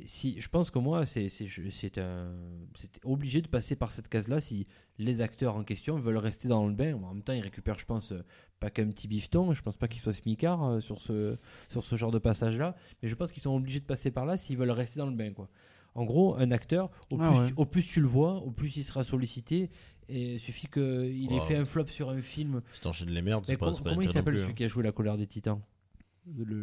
Si, 0.05 0.39
je 0.39 0.49
pense 0.49 0.69
que 0.71 0.79
moi, 0.79 1.05
c'est 1.05 1.29
c'est 1.29 1.47
c'est 1.71 1.97
un, 1.97 2.31
c'est 2.75 2.99
obligé 3.05 3.41
de 3.41 3.47
passer 3.47 3.75
par 3.75 3.91
cette 3.91 4.07
case-là 4.09 4.39
si 4.41 4.67
les 4.97 5.21
acteurs 5.21 5.55
en 5.55 5.63
question 5.63 5.97
veulent 5.99 6.17
rester 6.17 6.47
dans 6.47 6.65
le 6.67 6.73
bain. 6.73 6.93
En 6.95 7.13
même 7.13 7.23
temps, 7.23 7.33
ils 7.33 7.41
récupèrent, 7.41 7.79
je 7.79 7.85
pense, 7.85 8.13
pas 8.59 8.69
qu'un 8.69 8.87
petit 8.89 9.07
bifton. 9.07 9.53
Je 9.53 9.61
pense 9.61 9.77
pas 9.77 9.87
qu'ils 9.87 10.01
soient 10.01 10.13
smicards 10.13 10.63
euh, 10.65 10.79
sur 10.79 11.01
ce 11.01 11.37
sur 11.69 11.83
ce 11.83 11.95
genre 11.95 12.11
de 12.11 12.19
passage-là, 12.19 12.75
mais 13.01 13.09
je 13.09 13.15
pense 13.15 13.31
qu'ils 13.31 13.43
sont 13.43 13.55
obligés 13.55 13.79
de 13.79 13.85
passer 13.85 14.11
par 14.11 14.25
là 14.25 14.37
s'ils 14.37 14.57
veulent 14.57 14.71
rester 14.71 14.99
dans 14.99 15.07
le 15.09 15.15
bain, 15.15 15.31
quoi. 15.33 15.49
En 15.95 16.05
gros, 16.05 16.35
un 16.35 16.51
acteur, 16.51 16.91
au, 17.09 17.17
Ah 17.19 17.31
plus, 17.31 17.39
ouais. 17.39 17.53
au 17.57 17.65
plus 17.65 17.87
tu 17.87 18.01
le 18.01 18.07
vois, 18.07 18.35
au 18.35 18.51
plus 18.51 18.77
il 18.77 18.83
sera 18.83 19.03
sollicité. 19.03 19.69
Et 20.09 20.35
il 20.35 20.39
suffit 20.39 20.67
qu'il 20.67 21.33
ait 21.33 21.39
fait 21.47 21.55
un 21.57 21.65
flop 21.65 21.87
sur 21.87 22.09
un 22.11 22.21
film. 22.21 22.61
Si 22.73 22.81
t'enchaînes 22.81 23.09
les 23.09 23.21
merdes, 23.21 23.43
Mais 23.47 23.53
c'est 23.55 23.57
pas, 23.57 23.65
com- 23.65 23.73
c'est 23.75 23.83
pas 23.83 23.89
comment 23.89 24.01
il 24.01 24.09
s'appelle 24.09 24.35
celui 24.37 24.51
hein. 24.51 24.53
qui 24.55 24.63
a 24.63 24.67
joué 24.67 24.83
La 24.83 24.91
colère 24.93 25.17
des 25.17 25.27
titans? 25.27 25.59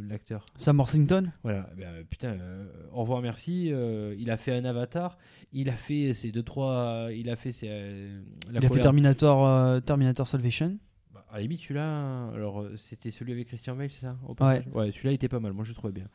L'acteur. 0.09 0.44
Sam 0.57 0.79
Worthington? 0.79 1.33
Voilà, 1.42 1.70
ben, 1.77 2.05
putain, 2.09 2.33
euh, 2.35 2.66
au 2.92 3.00
revoir, 3.00 3.22
merci. 3.22 3.70
euh, 3.72 4.14
il 4.18 4.31
a 4.31 4.37
fait 4.37 4.53
un 4.55 4.64
avatar. 4.64 5.16
Il 5.53 5.68
a 5.70 5.72
fait 5.72 6.12
ces 6.12 6.33
deux, 6.33 6.42
trois. 6.42 7.09
Il 7.12 7.31
a 7.31 7.37
fait 7.37 7.53
ses, 7.53 7.68
euh, 7.70 8.20
la 8.53 8.61
Il 8.61 8.66
a 8.66 8.68
fait 8.68 8.81
Terminator, 8.81 9.83
Terminator 9.83 10.29
Salvation. 10.29 10.79
Bah, 11.14 11.24
à 11.31 11.37
la 11.37 11.42
limite, 11.42 11.62
celui-là, 11.62 12.29
alors 12.35 12.61
euh, 12.61 12.77
c'était 12.77 13.11
celui 13.11 13.33
avec 13.33 13.46
Christian 13.48 13.74
Bale, 13.74 13.90
c'est 13.90 14.00
ça 14.03 14.16
au 14.29 14.35
passage? 14.35 14.64
Ouais, 14.72 14.90
celui-là 14.90 15.12
était 15.12 15.29
pas 15.29 15.40
mal, 15.40 15.53
moi 15.53 15.64
je 15.64 15.70
le 15.70 15.74
trouvais 15.77 15.92
bien. 15.92 16.09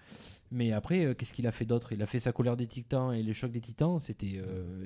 Mais 0.51 0.71
après, 0.71 1.15
qu'est-ce 1.15 1.33
qu'il 1.33 1.47
a 1.47 1.51
fait 1.51 1.65
d'autre? 1.65 1.91
Il 1.91 2.01
a 2.03 2.05
fait 2.05 2.19
sa 2.19 2.31
colère 2.31 2.55
des 2.57 2.67
titans 2.67 3.13
et 3.13 3.23
les 3.23 3.33
chocs 3.33 3.51
des 3.51 3.61
titans, 3.61 3.99
c'était, 3.99 4.41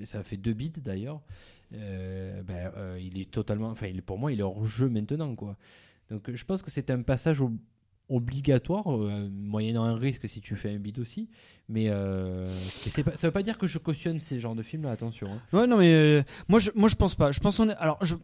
ça 0.06 0.20
a 0.20 0.24
fait 0.24 0.38
deux 0.38 0.54
bits 0.54 0.72
d'ailleurs. 0.78 1.22
Ben, 1.72 2.98
il 3.00 3.20
est 3.20 3.32
totalement, 3.32 3.70
enfin, 3.70 3.88
pour 4.06 4.18
moi, 4.20 4.32
il 4.32 4.40
est 4.40 4.44
hors 4.44 4.66
jeu 4.66 4.90
maintenant, 4.90 5.36
quoi. 5.36 5.58
Donc 6.10 6.30
je 6.32 6.46
pense 6.46 6.62
que 6.62 6.70
c'est 6.70 6.92
un 6.92 7.02
passage 7.02 7.42
ob- 7.42 7.58
obligatoire, 8.10 8.92
euh, 8.94 9.30
moyennant 9.32 9.84
un 9.86 9.96
risque 9.96 10.28
si 10.30 10.42
tu 10.42 10.56
fais 10.56 10.70
un 10.72 10.78
bid 10.78 11.00
aussi. 11.00 11.30
Mais 11.70 11.90
euh, 11.90 12.48
c'est 12.50 13.04
pas- 13.04 13.16
ça 13.16 13.28
veut 13.28 13.32
pas 13.32 13.44
dire 13.44 13.58
que 13.58 13.68
je 13.68 13.78
cautionne 13.80 14.20
ces 14.20 14.40
genres 14.40 14.56
de 14.56 14.64
films-là, 14.64 14.92
attention. 14.92 15.30
hein. 15.32 15.40
Ouais, 15.58 15.68
non, 15.68 15.78
mais 15.78 15.94
euh, 15.94 16.24
moi, 16.50 16.60
je, 16.60 16.70
moi, 16.76 16.90
je 16.90 16.96
pense 16.96 17.16
pas. 17.16 17.32
Je 17.32 17.40
pense 17.40 17.60
on 17.60 17.70
est- 17.70 17.76
alors, 17.76 17.98
je, 18.04 18.16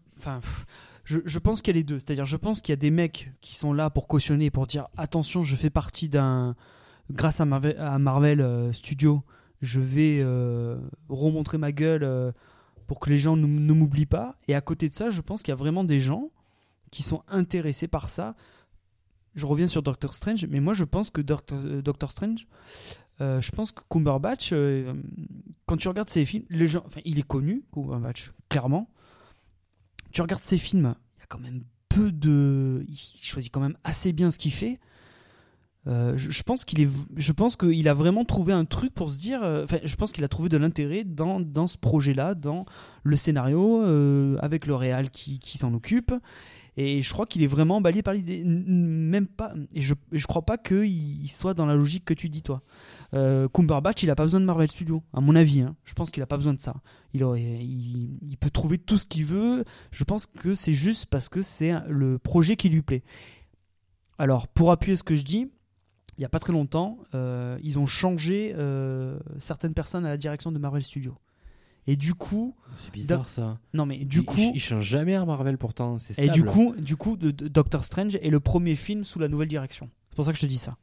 je, 1.06 1.40
pense 1.40 1.62
qu'il 1.62 1.74
y 1.76 1.78
a 1.78 1.80
les 1.80 1.84
deux. 1.84 2.00
C'est-à-dire, 2.00 2.26
je 2.26 2.38
pense 2.38 2.62
qu'il 2.62 2.72
y 2.72 2.74
a 2.74 2.78
des 2.78 2.92
mecs 2.92 3.32
qui 3.42 3.56
sont 3.56 3.74
là 3.74 3.90
pour 3.90 4.08
cautionner, 4.08 4.52
pour 4.52 4.68
dire 4.68 4.88
attention, 4.98 5.44
je 5.44 5.56
fais 5.56 5.70
partie 5.70 6.10
d'un, 6.10 6.56
grâce 7.10 7.40
à 7.42 7.46
Marvel, 7.46 7.78
à 7.80 7.98
euh, 8.46 8.74
Studios, 8.74 9.24
je 9.62 9.80
vais 9.80 10.24
remontrer 11.10 11.58
ma 11.58 11.72
gueule 11.72 12.34
pour 12.88 13.00
que 13.00 13.10
les 13.10 13.18
gens 13.18 13.36
ne 13.38 13.46
m'oublient 13.74 14.06
pas. 14.06 14.38
Et 14.48 14.56
à 14.56 14.62
côté 14.62 14.90
de 14.90 14.96
ça, 14.96 15.10
je 15.10 15.22
pense 15.22 15.42
qu'il 15.42 15.52
y 15.52 15.54
a 15.54 15.56
vraiment 15.56 15.84
des 15.84 16.00
gens 16.02 16.30
qui 16.92 17.04
sont 17.04 17.24
intéressés 17.28 17.88
par 17.88 18.10
ça. 18.10 18.36
Je 19.36 19.46
reviens 19.46 19.68
sur 19.68 19.82
Doctor 19.84 20.14
Strange, 20.14 20.46
mais 20.50 20.60
moi, 20.60 20.74
je 20.74 20.84
pense 20.84 21.10
que 21.10 21.22
Doctor, 21.22 21.60
euh, 21.64 21.82
Doctor 21.82 22.12
Strange. 22.12 22.48
euh, 23.22 23.42
je 23.42 23.52
pense 23.52 23.72
que 23.72 23.82
Cumberbatch, 23.90 24.52
euh, 24.54 24.94
quand 25.66 25.78
tu 25.78 25.88
regardes 25.88 26.10
ses 26.10 26.26
films, 26.26 26.46
les 26.50 26.68
gens, 26.68 26.84
enfin, 26.86 27.02
il 27.06 27.20
est 27.20 27.28
connu, 27.28 27.64
Cumberbatch, 27.74 28.32
clairement. 28.50 28.90
Tu 30.12 30.22
regardes 30.22 30.42
ses 30.42 30.58
films, 30.58 30.96
il 31.18 31.20
y 31.20 31.24
a 31.24 31.28
quand 31.28 31.40
même 31.40 31.64
peu 31.90 32.12
de, 32.12 32.84
il 32.88 32.98
choisit 33.22 33.52
quand 33.52 33.62
même 33.62 33.78
assez 33.84 34.14
bien 34.14 34.32
ce 34.32 34.40
qu'il 34.40 34.54
fait. 34.54 34.80
Je, 35.86 36.44
pense 36.44 36.66
qu'il 36.66 36.82
est, 36.82 37.88
a 37.88 37.94
vraiment 37.96 38.24
trouvé 38.24 38.54
un 38.54 38.66
truc 38.66 38.94
pour 38.94 39.10
se 39.10 39.20
dire, 39.20 39.42
enfin, 39.42 39.80
je 39.84 39.96
pense 39.96 40.12
qu'il 40.12 40.24
a 40.24 40.28
trouvé 40.28 40.48
de 40.48 40.58
l'intérêt 40.58 41.04
dans, 41.04 41.40
dans 41.40 41.66
ce 41.66 41.80
projet-là, 41.80 42.36
dans 42.36 42.66
le 43.02 43.16
scénario, 43.16 43.82
avec 44.40 44.68
le 44.68 44.76
réal 44.76 45.10
qui, 45.10 45.40
qui 45.40 45.58
s'en 45.58 45.74
occupe. 45.74 46.14
Et 46.82 47.02
je 47.02 47.12
crois 47.12 47.26
qu'il 47.26 47.44
est 47.44 47.48
vraiment 47.48 47.76
emballé 47.78 48.02
par 48.02 48.14
l'idée. 48.14 48.42
Même 48.46 49.28
pas. 49.28 49.54
Et 49.74 49.82
je, 49.82 49.96
je 50.14 50.26
crois 50.28 50.44
pas 50.44 50.58
qu'il 50.58 50.86
il 50.86 51.28
soit 51.28 51.54
dans 51.54 51.66
la 51.66 51.76
logique 51.76 52.06
que 52.06 52.14
tu 52.14 52.30
dis, 52.30 52.42
toi. 52.42 52.62
Euh, 53.14 53.50
il 54.02 54.10
a 54.10 54.16
pas 54.16 54.24
besoin 54.24 54.40
de 54.40 54.46
Marvel 54.46 54.70
Studios, 54.70 55.04
à 55.12 55.20
mon 55.20 55.36
avis. 55.36 55.60
hein. 55.60 55.76
Je 55.84 55.94
pense 55.94 56.10
qu'il 56.10 56.24
a 56.24 56.26
pas 56.26 56.38
besoin 56.38 56.54
de 56.54 56.62
ça. 56.62 56.76
Il, 57.14 57.26
aurait, 57.26 57.42
il, 57.42 58.18
il 58.22 58.38
peut 58.38 58.50
trouver 58.50 58.78
tout 58.78 58.98
ce 58.98 59.06
qu'il 59.06 59.26
veut. 59.26 59.66
Je 59.92 60.06
pense 60.06 60.26
que 60.26 60.56
c'est 60.56 60.74
juste 60.74 61.08
parce 61.08 61.28
que 61.28 61.42
c'est 61.42 61.74
le 61.90 62.18
projet 62.18 62.56
qui 62.56 62.70
lui 62.70 62.82
plaît. 62.82 63.04
Alors, 64.18 64.48
pour 64.48 64.72
appuyer 64.72 64.96
ce 64.96 65.04
que 65.04 65.16
je 65.16 65.24
dis, 65.24 65.52
il 66.18 66.22
y 66.22 66.26
a 66.26 66.30
pas 66.30 66.40
très 66.40 66.54
longtemps, 66.54 67.00
euh, 67.14 67.60
ils 67.62 67.78
ont 67.78 67.88
changé 67.88 68.54
euh, 68.56 69.20
certaines 69.40 69.74
personnes 69.74 70.06
à 70.06 70.10
la 70.10 70.18
direction 70.18 70.54
de 70.54 70.60
Marvel 70.60 70.84
Studios. 70.84 71.18
Et 71.90 71.96
du 71.96 72.14
coup, 72.14 72.56
C'est 72.76 72.92
bizarre 72.92 73.28
ça. 73.30 73.58
non 73.74 73.86
mais 73.88 73.98
du 74.06 74.20
il, 74.20 74.26
coup, 74.26 74.36
il, 74.38 74.52
il 74.56 74.60
change 74.60 74.84
jamais 74.84 75.16
à 75.16 75.26
Marvel 75.26 75.58
pourtant. 75.58 75.98
C'est 75.98 76.20
et 76.20 76.30
du 76.30 76.44
coup, 76.44 76.76
du 76.78 76.96
coup, 76.96 77.18
de, 77.18 77.32
de- 77.32 77.48
Doctor 77.48 77.84
Strange 77.84 78.16
est 78.22 78.30
le 78.30 78.40
premier 78.40 78.76
film 78.76 79.04
sous 79.04 79.18
la 79.18 79.28
nouvelle 79.28 79.48
direction. 79.48 79.90
C'est 80.10 80.16
pour 80.16 80.26
ça 80.26 80.32
que 80.32 80.38
je 80.38 80.42
te 80.42 80.46
dis 80.48 80.58
ça. 80.60 80.78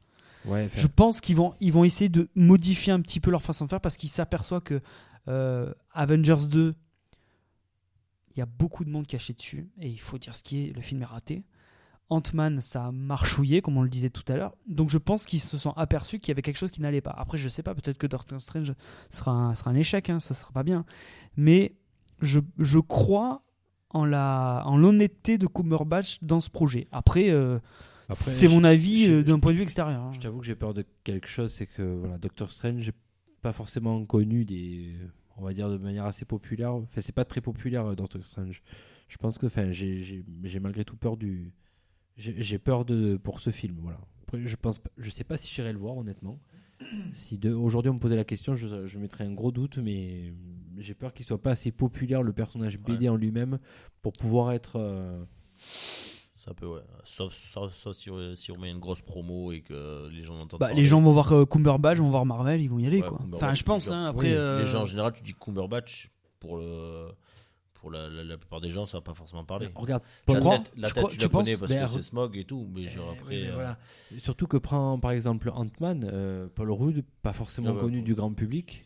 Ouais, 0.46 0.68
Je 0.74 0.86
pense 0.86 1.20
qu'ils 1.20 1.36
vont, 1.36 1.54
ils 1.60 1.72
vont 1.72 1.84
essayer 1.84 2.08
de 2.08 2.28
modifier 2.34 2.92
un 2.92 3.00
petit 3.00 3.20
peu 3.20 3.30
leur 3.30 3.42
façon 3.42 3.64
de 3.66 3.70
faire 3.70 3.80
parce 3.80 3.96
qu'ils 3.96 4.08
s'aperçoivent 4.08 4.62
que 4.62 4.80
euh, 5.28 5.72
Avengers 5.92 6.46
2, 6.48 6.74
il 8.34 8.38
y 8.38 8.42
a 8.42 8.46
beaucoup 8.46 8.84
de 8.84 8.90
monde 8.90 9.06
caché 9.06 9.32
dessus 9.32 9.68
et 9.80 9.88
il 9.88 10.00
faut 10.00 10.18
dire 10.18 10.34
ce 10.34 10.42
qui 10.42 10.66
est, 10.68 10.72
le 10.72 10.80
film 10.82 11.02
est 11.02 11.06
raté. 11.06 11.44
Ant-Man, 12.08 12.60
ça 12.60 12.86
a 12.86 12.92
marchouillé, 12.92 13.60
comme 13.62 13.76
on 13.76 13.82
le 13.82 13.88
disait 13.88 14.10
tout 14.10 14.22
à 14.32 14.36
l'heure. 14.36 14.54
Donc 14.68 14.90
je 14.90 14.98
pense 14.98 15.26
qu'ils 15.26 15.40
se 15.40 15.58
sont 15.58 15.72
aperçus 15.72 16.18
qu'il 16.20 16.28
y 16.28 16.32
avait 16.32 16.42
quelque 16.42 16.58
chose 16.58 16.70
qui 16.70 16.80
n'allait 16.80 17.00
pas. 17.00 17.10
Après, 17.10 17.36
je 17.38 17.48
sais 17.48 17.62
pas, 17.62 17.74
peut-être 17.74 17.98
que 17.98 18.06
Doctor 18.06 18.40
Strange 18.40 18.72
sera 19.10 19.32
un, 19.32 19.54
sera 19.54 19.70
un 19.70 19.74
échec, 19.74 20.08
hein, 20.10 20.20
ça 20.20 20.34
sera 20.34 20.52
pas 20.52 20.62
bien. 20.62 20.84
Mais 21.36 21.74
je, 22.22 22.40
je 22.58 22.78
crois 22.78 23.42
en 23.90 24.04
la 24.04 24.62
en 24.66 24.76
l'honnêteté 24.76 25.38
de 25.38 25.46
Cumberbatch 25.46 26.18
dans 26.22 26.40
ce 26.40 26.50
projet. 26.50 26.86
Après, 26.92 27.30
euh, 27.30 27.58
Après, 28.08 28.14
c'est 28.16 28.48
mon 28.48 28.62
avis 28.64 29.08
euh, 29.08 29.22
d'un 29.22 29.38
point 29.40 29.52
de 29.52 29.56
vue 29.56 29.62
extérieur. 29.62 30.00
hein. 30.02 30.12
Je 30.12 30.20
t'avoue 30.20 30.38
que 30.40 30.46
j'ai 30.46 30.54
peur 30.56 30.74
de 30.74 30.84
quelque 31.04 31.28
chose, 31.28 31.52
c'est 31.52 31.66
que 31.66 31.82
voilà, 31.82 32.18
Doctor 32.18 32.50
Strange, 32.50 32.80
j'ai 32.80 32.92
pas 33.42 33.52
forcément 33.52 34.04
connu 34.04 34.44
des, 34.44 34.96
on 35.36 35.44
va 35.44 35.52
dire 35.52 35.68
de 35.68 35.76
manière 35.76 36.04
assez 36.04 36.24
populaire. 36.24 36.72
Enfin, 36.74 37.00
c'est 37.00 37.14
pas 37.14 37.24
très 37.24 37.40
populaire 37.40 37.86
euh, 37.86 37.94
Doctor 37.94 38.24
Strange. 38.24 38.62
Je 39.08 39.16
pense 39.18 39.38
que, 39.38 39.46
enfin, 39.46 39.70
j'ai 39.70 40.24
malgré 40.60 40.84
tout 40.84 40.96
peur 40.96 41.16
du, 41.16 41.52
j'ai 42.16 42.58
peur 42.58 42.84
de 42.84 43.16
pour 43.16 43.40
ce 43.40 43.50
film, 43.50 43.76
voilà. 43.80 43.98
Après, 44.22 44.40
je 44.46 44.56
pense, 44.56 44.80
je 44.98 45.10
sais 45.10 45.24
pas 45.24 45.36
si 45.36 45.52
j'irai 45.54 45.72
le 45.72 45.78
voir 45.78 45.96
honnêtement. 45.96 46.38
Si 47.12 47.38
de- 47.38 47.52
aujourd'hui 47.54 47.90
on 47.90 47.94
me 47.94 47.98
posait 47.98 48.16
la 48.16 48.24
question, 48.24 48.54
je, 48.54 48.86
je 48.86 48.98
mettrais 48.98 49.24
un 49.24 49.32
gros 49.32 49.50
doute, 49.50 49.78
mais 49.78 50.32
j'ai 50.78 50.92
peur 50.94 51.14
qu'il 51.14 51.24
soit 51.24 51.40
pas 51.40 51.52
assez 51.52 51.70
populaire 51.72 52.22
le 52.22 52.32
personnage 52.34 52.78
BD 52.78 53.08
en 53.08 53.16
lui-même 53.16 53.58
pour 54.02 54.12
pouvoir 54.12 54.52
être. 54.52 54.76
euh, 54.76 55.24
Ça 56.34 56.52
peut, 56.54 56.66
ouais. 56.66 56.82
Sauf, 57.04 57.32
sauf, 57.34 57.74
sauf 57.74 57.96
si, 57.96 58.10
si 58.36 58.52
on 58.52 58.58
met 58.58 58.70
une 58.70 58.78
grosse 58.78 59.00
promo 59.00 59.52
et 59.52 59.62
que 59.62 60.08
les 60.10 60.22
gens 60.22 60.38
entendent. 60.38 60.60
Bah, 60.60 60.72
les 60.74 60.84
gens 60.84 61.00
vont 61.00 61.12
voir 61.12 61.32
euh, 61.32 61.44
Cumberbatch, 61.46 61.98
vont 61.98 62.10
voir 62.10 62.26
Marvel, 62.26 62.60
ils 62.60 62.68
vont 62.68 62.78
y 62.78 62.86
aller 62.86 63.00
Ouais, 63.00 63.08
quoi. 63.08 63.20
Enfin, 63.32 63.54
je 63.54 63.62
pense. 63.64 63.86
les 63.86 63.92
gens- 63.92 63.96
Hein, 63.98 64.06
après, 64.10 64.28
oui, 64.28 64.34
euh, 64.34 64.60
Les 64.60 64.66
gens 64.66 64.82
en 64.82 64.84
général, 64.84 65.12
tu 65.14 65.22
dis 65.22 65.34
Cumberbatch, 65.34 66.10
pour, 66.40 66.58
le, 66.58 67.08
pour 67.86 67.92
la, 67.92 68.08
la, 68.08 68.24
la 68.24 68.36
plupart 68.36 68.60
des 68.60 68.72
gens, 68.72 68.84
ça 68.84 68.98
va 68.98 69.02
pas 69.02 69.14
forcément 69.14 69.44
parler. 69.44 69.68
Regarde, 69.76 70.02
Tu 70.26 70.34
la 70.34 70.40
crois 70.40 70.58
tête, 70.58 70.72
la 70.76 70.88
Tu 70.88 70.94
tête 70.94 71.02
crois- 71.04 71.10
tu, 71.12 71.18
tu 71.18 71.22
la 71.24 71.28
penses 71.28 71.44
connais 71.44 71.56
parce 71.56 71.72
Ben, 71.72 71.84
que 71.84 71.90
c'est 71.92 72.02
Smog 72.02 72.36
et 72.36 72.44
tout, 72.44 72.68
mais 72.74 72.88
genre 72.88 73.12
Eh, 73.14 73.18
après. 73.20 73.36
oui, 73.42 73.48
mais 73.56 74.16
euh. 74.16 74.18
Surtout 74.18 74.48
que 74.48 74.56
prend 74.56 74.98
par 74.98 75.12
exemple 75.12 75.50
Ant-Man, 75.54 76.10
euh, 76.12 76.48
Paul 76.52 76.72
Rudd, 76.72 77.04
pas 77.22 77.32
forcément 77.32 77.68
Ah 77.70 77.74
ouais, 77.74 77.80
connu 77.80 78.02
du 78.02 78.16
grand 78.16 78.32
public. 78.32 78.84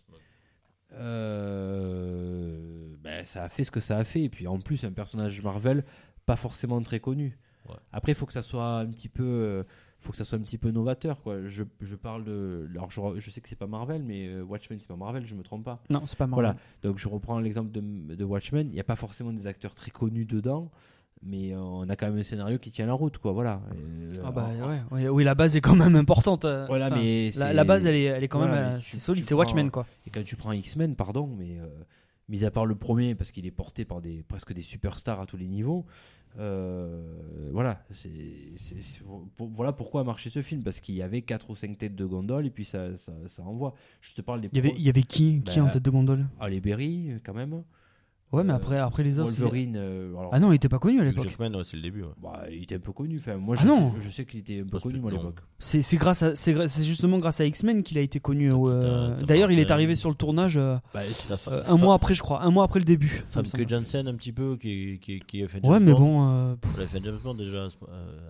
Euh, 0.92 2.94
ben, 3.00 3.24
ça 3.24 3.44
a 3.44 3.48
fait 3.48 3.64
ce 3.64 3.70
que 3.70 3.80
ça 3.80 3.98
a 3.98 4.04
fait. 4.04 4.22
Et 4.22 4.28
puis 4.28 4.46
en 4.46 4.58
plus, 4.58 4.84
un 4.84 4.92
personnage 4.92 5.40
Marvel, 5.42 5.84
pas 6.26 6.36
forcément 6.36 6.80
très 6.82 7.00
connu. 7.00 7.38
Ouais. 7.68 7.76
Après, 7.92 8.12
il 8.12 8.14
faut 8.14 8.26
que 8.26 8.32
ça 8.32 8.42
soit 8.42 8.78
un 8.80 8.86
petit 8.90 9.08
peu. 9.08 9.64
Faut 10.00 10.12
que 10.12 10.18
ça 10.18 10.24
soit 10.24 10.38
un 10.38 10.42
petit 10.42 10.58
peu 10.58 10.70
novateur 10.70 11.20
quoi. 11.22 11.46
Je, 11.46 11.64
je 11.80 11.94
parle 11.96 12.24
de 12.24 12.68
alors 12.74 12.90
je, 12.90 13.00
je 13.18 13.30
sais 13.30 13.40
que 13.40 13.48
c'est 13.48 13.56
pas 13.58 13.66
Marvel 13.66 14.02
mais 14.02 14.28
euh, 14.28 14.42
Watchmen 14.42 14.78
c'est 14.80 14.88
pas 14.88 14.96
Marvel, 14.96 15.26
je 15.26 15.34
me 15.34 15.42
trompe 15.42 15.64
pas. 15.64 15.82
Non, 15.90 16.02
c'est 16.06 16.18
pas 16.18 16.26
Marvel. 16.26 16.46
Voilà. 16.46 16.58
Donc 16.82 16.98
je 16.98 17.08
reprends 17.08 17.38
l'exemple 17.38 17.70
de, 17.70 18.14
de 18.14 18.24
Watchmen, 18.24 18.66
il 18.68 18.74
n'y 18.74 18.80
a 18.80 18.84
pas 18.84 18.96
forcément 18.96 19.32
des 19.32 19.46
acteurs 19.46 19.74
très 19.74 19.90
connus 19.90 20.24
dedans, 20.24 20.70
mais 21.22 21.52
euh, 21.52 21.58
on 21.60 21.88
a 21.88 21.96
quand 21.96 22.06
même 22.06 22.18
un 22.18 22.22
scénario 22.22 22.58
qui 22.58 22.70
tient 22.70 22.86
la 22.86 22.94
route 22.94 23.18
quoi, 23.18 23.32
voilà. 23.32 23.60
Euh, 23.74 24.22
Ah 24.24 24.30
bah 24.30 24.48
ouais, 24.66 25.02
ouais, 25.02 25.08
oui, 25.08 25.22
la 25.24 25.34
base 25.34 25.54
est 25.56 25.60
quand 25.60 25.76
même 25.76 25.96
importante. 25.96 26.44
Voilà, 26.44 26.86
enfin, 26.86 26.96
mais 26.96 27.30
la, 27.36 27.64
base, 27.64 27.84
elle 27.84 27.94
est, 27.94 28.04
elle 28.04 28.24
est 28.24 28.28
quand 28.28 28.38
Voilà, 28.38 28.70
même 28.72 28.80
c'est 28.82 28.98
solide, 28.98 29.24
c'est 29.24 29.34
Watchmen 29.34 29.70
quoi. 29.70 29.86
Et 30.06 30.10
quand 30.10 30.24
tu 30.24 30.36
prends 30.36 30.52
X-Men, 30.52 30.96
pardon, 30.96 31.28
mais 31.38 31.58
euh, 31.58 31.66
mis 32.28 32.44
à 32.44 32.50
part 32.50 32.64
le 32.64 32.74
premier, 32.74 33.14
parce 33.14 33.32
qu'il 33.32 33.44
est 33.44 33.50
porté 33.50 33.84
par 33.84 34.00
des, 34.00 34.22
presque 34.22 34.52
des 34.54 34.62
superstars 34.62 35.20
à 35.20 35.26
tous 35.26 35.36
les 35.36 35.46
niveaux, 35.48 35.84
voilà, 36.36 37.82
c'est, 37.90 38.08
c'est- 38.56 38.82
c'est- 38.82 39.02
pour- 39.36 39.48
voilà 39.48 39.72
pourquoi 39.72 40.02
a 40.02 40.04
marché 40.04 40.30
ce 40.30 40.42
film, 40.42 40.62
parce 40.62 40.80
qu'il 40.80 40.94
y 40.94 41.02
avait 41.02 41.22
4 41.22 41.50
ou 41.50 41.56
5 41.56 41.76
têtes 41.78 41.96
de 41.96 42.04
gondole 42.04 42.46
et 42.46 42.50
puis 42.50 42.64
ça, 42.64 42.96
ça, 42.96 43.12
ça 43.26 43.42
envoie. 43.42 43.74
Je 44.00 44.14
te 44.14 44.22
parle 44.22 44.40
des 44.40 44.48
Il 44.52 44.56
y 44.56 44.58
avait, 44.58 44.74
il 44.76 44.82
y 44.82 44.88
avait 44.88 45.02
qui, 45.02 45.42
qui 45.42 45.58
Bah, 45.58 45.66
en 45.66 45.70
tête 45.70 45.82
de 45.82 45.90
gondole? 45.90 46.26
Halle 46.38 46.60
Berry, 46.60 47.12
quand 47.24 47.34
même. 47.34 47.62
Ouais, 48.32 48.44
mais 48.44 48.52
après, 48.52 48.78
après 48.78 49.02
les 49.02 49.18
autres. 49.18 49.32
Wolverine. 49.32 49.74
euh, 49.76 50.10
alors, 50.16 50.30
Ah 50.32 50.38
non, 50.38 50.52
il 50.52 50.56
était 50.56 50.68
pas 50.68 50.78
connu 50.78 51.00
à 51.00 51.04
l'époque. 51.04 51.24
Jackman, 51.28 51.52
ouais, 51.52 51.64
c'est 51.64 51.76
le 51.76 51.82
début. 51.82 52.02
ouais. 52.02 52.10
bah, 52.22 52.44
il 52.48 52.62
était 52.62 52.76
un 52.76 52.80
peu 52.80 52.92
connu. 52.92 53.16
Enfin, 53.18 53.36
moi, 53.36 53.56
Ah 53.58 53.62
je, 53.62 53.66
non. 53.68 53.90
sais, 53.94 54.00
je 54.02 54.10
sais 54.10 54.24
qu'il 54.24 54.38
était 54.38 54.60
un 54.60 54.66
peu 54.70 54.78
connu 54.78 55.00
moi, 55.00 55.10
à 55.10 55.14
l'époque. 55.14 55.40
C'est 55.58 55.82
c'est 55.82 55.96
grâce 55.96 56.22
à, 56.22 56.36
c'est 56.36 56.68
c'est 56.68 56.84
justement 56.84 57.18
grâce 57.18 57.40
à 57.40 57.44
X-Men 57.46 57.82
qu'il 57.82 57.98
a 57.98 58.02
été 58.02 58.20
connu. 58.20 58.50
Donc, 58.50 58.68
euh, 58.68 59.20
D'ailleurs, 59.22 59.50
il 59.50 59.58
est 59.58 59.72
arrivé 59.72 59.96
sur 59.96 60.10
le 60.10 60.14
tournage 60.14 60.56
euh, 60.58 60.76
Bah, 60.94 61.00
un 61.28 61.36
Fa- 61.36 61.76
mois 61.76 61.94
après, 61.96 62.14
je 62.14 62.22
crois, 62.22 62.42
un 62.44 62.50
mois 62.50 62.62
après 62.64 62.78
le 62.78 62.84
début. 62.84 63.20
Famke. 63.26 63.68
Janssen, 63.68 64.06
un 64.06 64.14
petit 64.14 64.32
peu, 64.32 64.56
qui, 64.56 65.00
qui, 65.02 65.18
qui 65.18 65.42
a 65.42 65.48
fait 65.48 65.58
Ouais, 65.66 65.74
James 65.78 65.84
mais 65.84 65.92
Bond. 65.92 65.98
bon. 65.98 66.28
euh, 66.30 66.54
Elle 66.76 66.82
a 66.84 66.86
fait 66.86 67.00
James 67.02 67.18
Bond 67.24 67.34
déjà. 67.34 67.58
euh, 67.58 67.68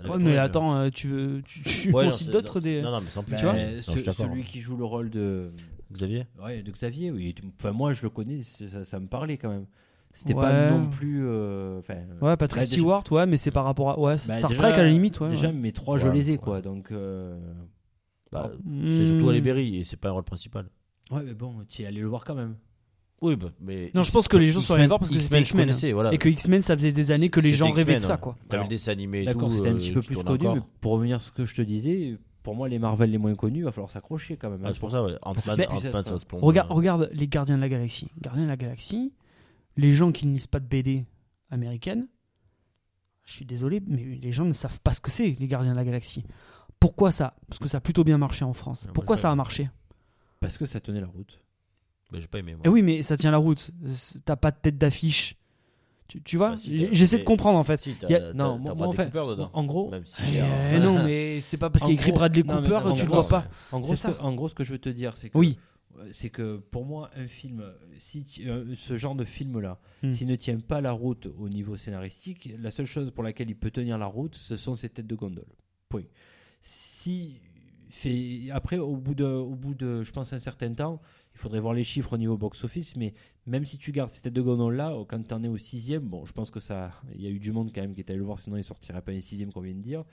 ouais, 0.09 0.19
mais 0.19 0.31
ouais, 0.31 0.39
attends, 0.39 0.89
tu 0.91 1.09
veux, 1.09 1.43
tu, 1.45 1.63
tu 1.63 1.93
Ouais, 1.93 2.07
non, 2.09 2.17
d'autres 2.33 2.61
des. 2.61 2.81
Non, 2.81 2.91
non, 2.93 3.01
mais 3.03 3.11
sans 3.11 3.23
plus. 3.23 3.37
tu 3.37 3.43
vois. 3.45 3.55
suis 3.83 4.03
d'accord. 4.03 4.15
celui 4.31 4.45
qui 4.45 4.61
joue 4.61 4.77
le 4.79 4.85
rôle 4.87 5.11
de. 5.11 5.51
Xavier? 5.93 6.27
Ouais, 6.43 6.63
de 6.63 6.71
Xavier, 6.71 7.11
oui. 7.11 7.35
Enfin, 7.59 7.73
moi, 7.73 7.93
je 7.93 8.03
le 8.05 8.11
connais, 8.11 8.41
ça 8.43 8.99
me 9.01 9.07
parlait 9.07 9.37
quand 9.37 9.51
même. 9.51 9.67
C'était 10.13 10.35
Ouais. 10.35 10.43
pas 10.43 10.71
non 10.71 10.89
plus. 10.91 11.23
euh, 11.25 11.81
Ouais, 12.21 12.37
Patrick 12.37 12.57
là, 12.63 12.67
déjà- 12.67 12.77
Stewart, 12.77 13.05
ouais, 13.13 13.27
mais 13.27 13.37
c'est 13.37 13.51
par 13.53 13.65
rapport 13.65 13.91
à. 13.91 13.99
Ouais, 13.99 14.17
bah, 14.27 14.37
Star 14.39 14.51
déjà- 14.51 14.63
Trek 14.63 14.73
à 14.73 14.83
la 14.83 14.91
limite, 14.91 15.21
ouais. 15.21 15.29
Déjà, 15.31 15.47
ouais. 15.49 15.53
mes 15.55 15.73
trois, 15.73 15.99
je 15.99 16.09
Ouais, 16.09 16.15
les 16.15 16.31
ai, 16.31 16.33
ouais. 16.33 16.39
quoi. 16.39 16.61
Donc. 16.61 16.91
euh, 16.93 17.39
Bah, 18.33 18.53
Hmm. 18.65 18.87
C'est 18.87 19.07
surtout 19.07 19.29
Halle 19.31 19.41
Berry 19.41 19.79
et 19.79 19.83
c'est 19.85 19.97
pas 19.97 20.09
un 20.11 20.13
rôle 20.13 20.23
principal. 20.23 20.67
Ouais, 21.11 21.21
mais 21.25 21.35
bon, 21.35 21.53
tu 21.69 21.83
es 21.83 21.87
allé 21.87 22.01
le 22.01 22.07
voir 22.07 22.25
quand 22.25 22.37
même. 22.37 22.55
Oui, 23.23 23.35
bah, 23.35 23.49
mais. 23.61 23.91
Non, 23.93 24.05
je 24.05 24.13
pense 24.13 24.29
que 24.29 24.37
les 24.37 24.51
gens 24.53 24.61
sont 24.61 24.75
allés 24.75 24.87
voir 24.87 25.01
parce 25.01 25.11
que 25.11 25.19
c'était 25.19 25.41
X-Men, 25.41 25.63
connaissais, 25.65 25.91
voilà. 25.93 26.15
Et 26.15 26.19
que 26.19 26.29
X-Men, 26.29 26.63
ça 26.63 26.77
faisait 26.77 26.93
des 26.93 27.11
années 27.11 27.29
que 27.29 27.41
les 27.41 27.55
gens 27.55 27.73
rêvaient 27.73 27.95
de 27.95 27.99
ça, 27.99 28.15
ouais. 28.15 28.21
quoi. 28.21 28.37
T'avais 28.49 28.61
Alors, 28.61 28.65
le 28.67 28.71
dessin 28.71 28.93
animé 28.93 29.23
et 29.23 29.25
tout. 29.25 29.33
D'accord, 29.33 29.53
c'était 29.53 29.69
un 29.69 29.73
euh, 29.75 29.79
petit 29.79 29.93
peu 29.93 30.01
plus 30.03 30.17
connu, 30.23 30.47
mais 30.55 30.61
pour 30.81 30.93
revenir 30.93 31.17
à 31.17 31.21
ce 31.21 31.33
que 31.33 31.45
je 31.45 31.55
te 31.57 31.63
disais, 31.63 32.17
pour 32.45 32.55
moi, 32.55 32.69
les 32.69 32.79
Marvel 32.79 33.11
les 33.11 33.19
moins 33.19 33.35
connus, 33.35 33.59
il 33.59 33.65
va 33.65 33.73
falloir 33.73 33.91
s'accrocher 33.91 34.37
quand 34.37 34.49
même. 34.49 34.61
Ah, 34.65 34.69
hein. 34.69 34.71
c'est 34.75 34.81
pour 34.81 34.93
ça, 34.93 35.03
ouais. 35.03 35.17
Ant-Man, 35.23 35.57
Mais- 35.59 35.67
Ant-Man, 35.67 36.05
ça 36.05 36.13
va 36.13 36.19
se 36.19 36.25
plonger. 36.25 36.47
Regarde, 36.47 36.71
regarde 36.71 37.11
les 37.13 37.27
Gardiens 37.27 37.57
de 37.57 37.61
la 37.63 37.69
Galaxie. 37.69 38.09
Gardiens 38.23 38.45
de 38.45 38.49
la 38.49 38.57
Galaxie, 38.57 39.13
les 39.81 39.93
gens 39.95 40.13
qui 40.13 40.27
ne 40.27 40.33
lisent 40.33 40.47
pas 40.47 40.61
de 40.61 40.67
BD 40.67 41.05
américaine, 41.51 42.07
je 43.25 43.33
suis 43.33 43.45
désolé, 43.45 43.81
mais 43.87 44.03
les 44.21 44.33
gens 44.33 44.45
ne 44.45 44.53
savent 44.53 44.81
pas 44.81 44.93
ce 44.93 45.01
que 45.01 45.11
c'est, 45.11 45.37
les 45.39 45.47
Gardiens 45.49 45.73
de 45.73 45.77
la 45.77 45.85
Galaxie. 45.85 46.25
Pourquoi 46.79 47.13
ça? 47.13 47.35
Parce 47.49 47.59
que 47.59 47.69
ça 47.69 47.79
a 47.79 47.81
plutôt 47.81 48.05
bien 48.05 48.19
marché 48.19 48.45
en 48.45 48.53
France. 48.53 48.85
moi, 48.85 48.93
Pourquoi 48.95 49.17
ça 49.17 49.31
a 49.31 49.35
marché? 49.35 49.69
Parce 50.41 50.57
que 50.59 50.67
ça 50.67 50.81
tenait 50.81 51.01
la 51.01 51.07
route. 51.07 51.41
Mais 52.13 52.21
j'ai 52.21 52.27
pas 52.27 52.39
aimé, 52.39 52.55
moi. 52.55 52.63
Eh 52.65 52.69
oui, 52.69 52.83
mais 52.83 53.03
ça 53.03 53.17
tient 53.17 53.31
la 53.31 53.37
route. 53.37 53.71
T'as 54.25 54.37
pas 54.37 54.51
de 54.51 54.57
tête 54.57 54.79
d'affiche. 54.79 55.37
Tu, 56.09 56.21
tu 56.23 56.37
vois? 56.39 56.51
Bah, 56.51 56.57
si, 56.57 56.93
J'essaie 56.93 57.19
de 57.19 57.25
comprendre 57.25 57.57
en 57.59 57.63
fait. 57.63 57.81
Si, 57.81 57.97
Y 58.09 58.15
a- 58.15 58.33
Non, 58.33 58.59
moi, 58.59 58.89
en 58.89 58.93
fait, 58.93 59.05
Cooper 59.13 59.27
dedans. 59.29 59.51
en 59.53 59.65
gros, 59.65 59.91
Même 59.91 60.05
si, 60.05 60.21
Eh 60.35 60.41
euh, 60.43 60.79
non, 60.81 61.05
mais 61.05 61.41
c'est 61.41 61.57
pas 61.57 61.71
parce 61.71 61.85
qu'il 61.85 61.95
y 61.95 61.97
a 61.99 62.01
écrit 62.01 62.11
Bradley 62.11 62.43
non, 62.43 62.61
mais 62.63 62.69
Cooper, 62.69 62.95
tu 62.97 63.03
le 63.03 63.09
vois 63.09 63.29
pas. 63.29 63.45
En 63.71 63.79
gros, 63.79 63.95
C'est 63.95 64.09
ce 64.09 64.17
que, 64.17 64.21
en 64.21 64.35
gros, 64.35 64.49
ce 64.49 64.55
que 64.57 64.65
je 64.65 64.73
veux 64.73 64.79
te 64.81 64.89
dire, 64.89 65.17
c'est 65.17 65.31
que, 65.31 65.39
Oui. 65.39 65.57
Euh, 65.99 66.09
c'est 66.13 66.31
que 66.31 66.59
pour 66.59 66.85
moi, 66.85 67.11
un 67.17 67.27
film, 67.27 67.65
si 67.99 68.25
euh, 68.47 68.75
ce 68.77 68.97
genre 68.97 69.15
de 69.15 69.25
film-là, 69.25 69.81
Hmm. 70.03 70.13
s'il 70.13 70.29
ne 70.29 70.37
tient 70.37 70.59
pas 70.61 70.81
la 70.81 70.93
route 70.93 71.27
au 71.39 71.49
niveau 71.49 71.77
scénaristique, 71.77 72.51
la 72.59 72.71
seule 72.71 72.87
chose 72.87 73.11
pour 73.11 73.23
laquelle 73.23 73.51
il 73.51 73.57
peut 73.57 73.71
tenir 73.71 73.99
la 73.99 74.07
route, 74.07 74.35
ce 74.35 74.57
sont 74.57 74.77
ses 74.77 74.89
têtes 74.89 75.07
de 75.07 75.15
gondole. 75.15 75.45
Point. 75.89 76.05
Si 76.63 77.41
fait, 77.91 78.51
après, 78.53 78.79
au 78.79 78.97
bout 78.97 79.15
de, 79.15 79.25
au 79.25 79.55
bout 79.57 79.75
de, 79.75 80.03
je 80.03 80.13
pense, 80.13 80.33
un 80.33 80.39
certain 80.39 80.73
temps, 80.73 81.01
il 81.35 81.39
faudrait 81.39 81.61
voir 81.61 81.75
les 81.75 81.85
chiffres 81.85 82.13
au 82.13 82.19
niveau 82.19 82.37
box-office, 82.37 82.95
mais 82.97 83.15
même 83.47 83.65
si 83.65 83.79
tu 83.79 83.91
gardes 83.93 84.11
ces 84.11 84.23
têtes 84.23 84.33
de 84.33 84.43
gondole-là, 84.43 84.95
quand 85.09 85.27
tu 85.27 85.35
en 85.35 85.43
es 85.43 85.49
au 85.49 85.59
sixième, 85.59 86.05
bon, 86.05 86.25
je 86.25 86.33
pense 86.33 86.51
que 86.51 86.61
ça, 86.61 86.93
il 87.15 87.21
y 87.23 87.27
a 87.27 87.31
eu 87.31 87.41
du 87.41 87.51
monde 87.53 87.73
quand 87.75 87.81
même 87.81 87.93
qui 87.95 88.01
est 88.01 88.11
allé 88.11 88.19
le 88.19 88.25
voir, 88.25 88.39
sinon 88.39 88.57
il 88.57 88.65
sortirait 88.65 89.03
pas 89.03 89.13
un 89.13 89.21
sixième 89.21 89.53
qu'on 89.53 89.61
vient 89.61 89.75
de 89.75 89.81
dire. 89.83 90.05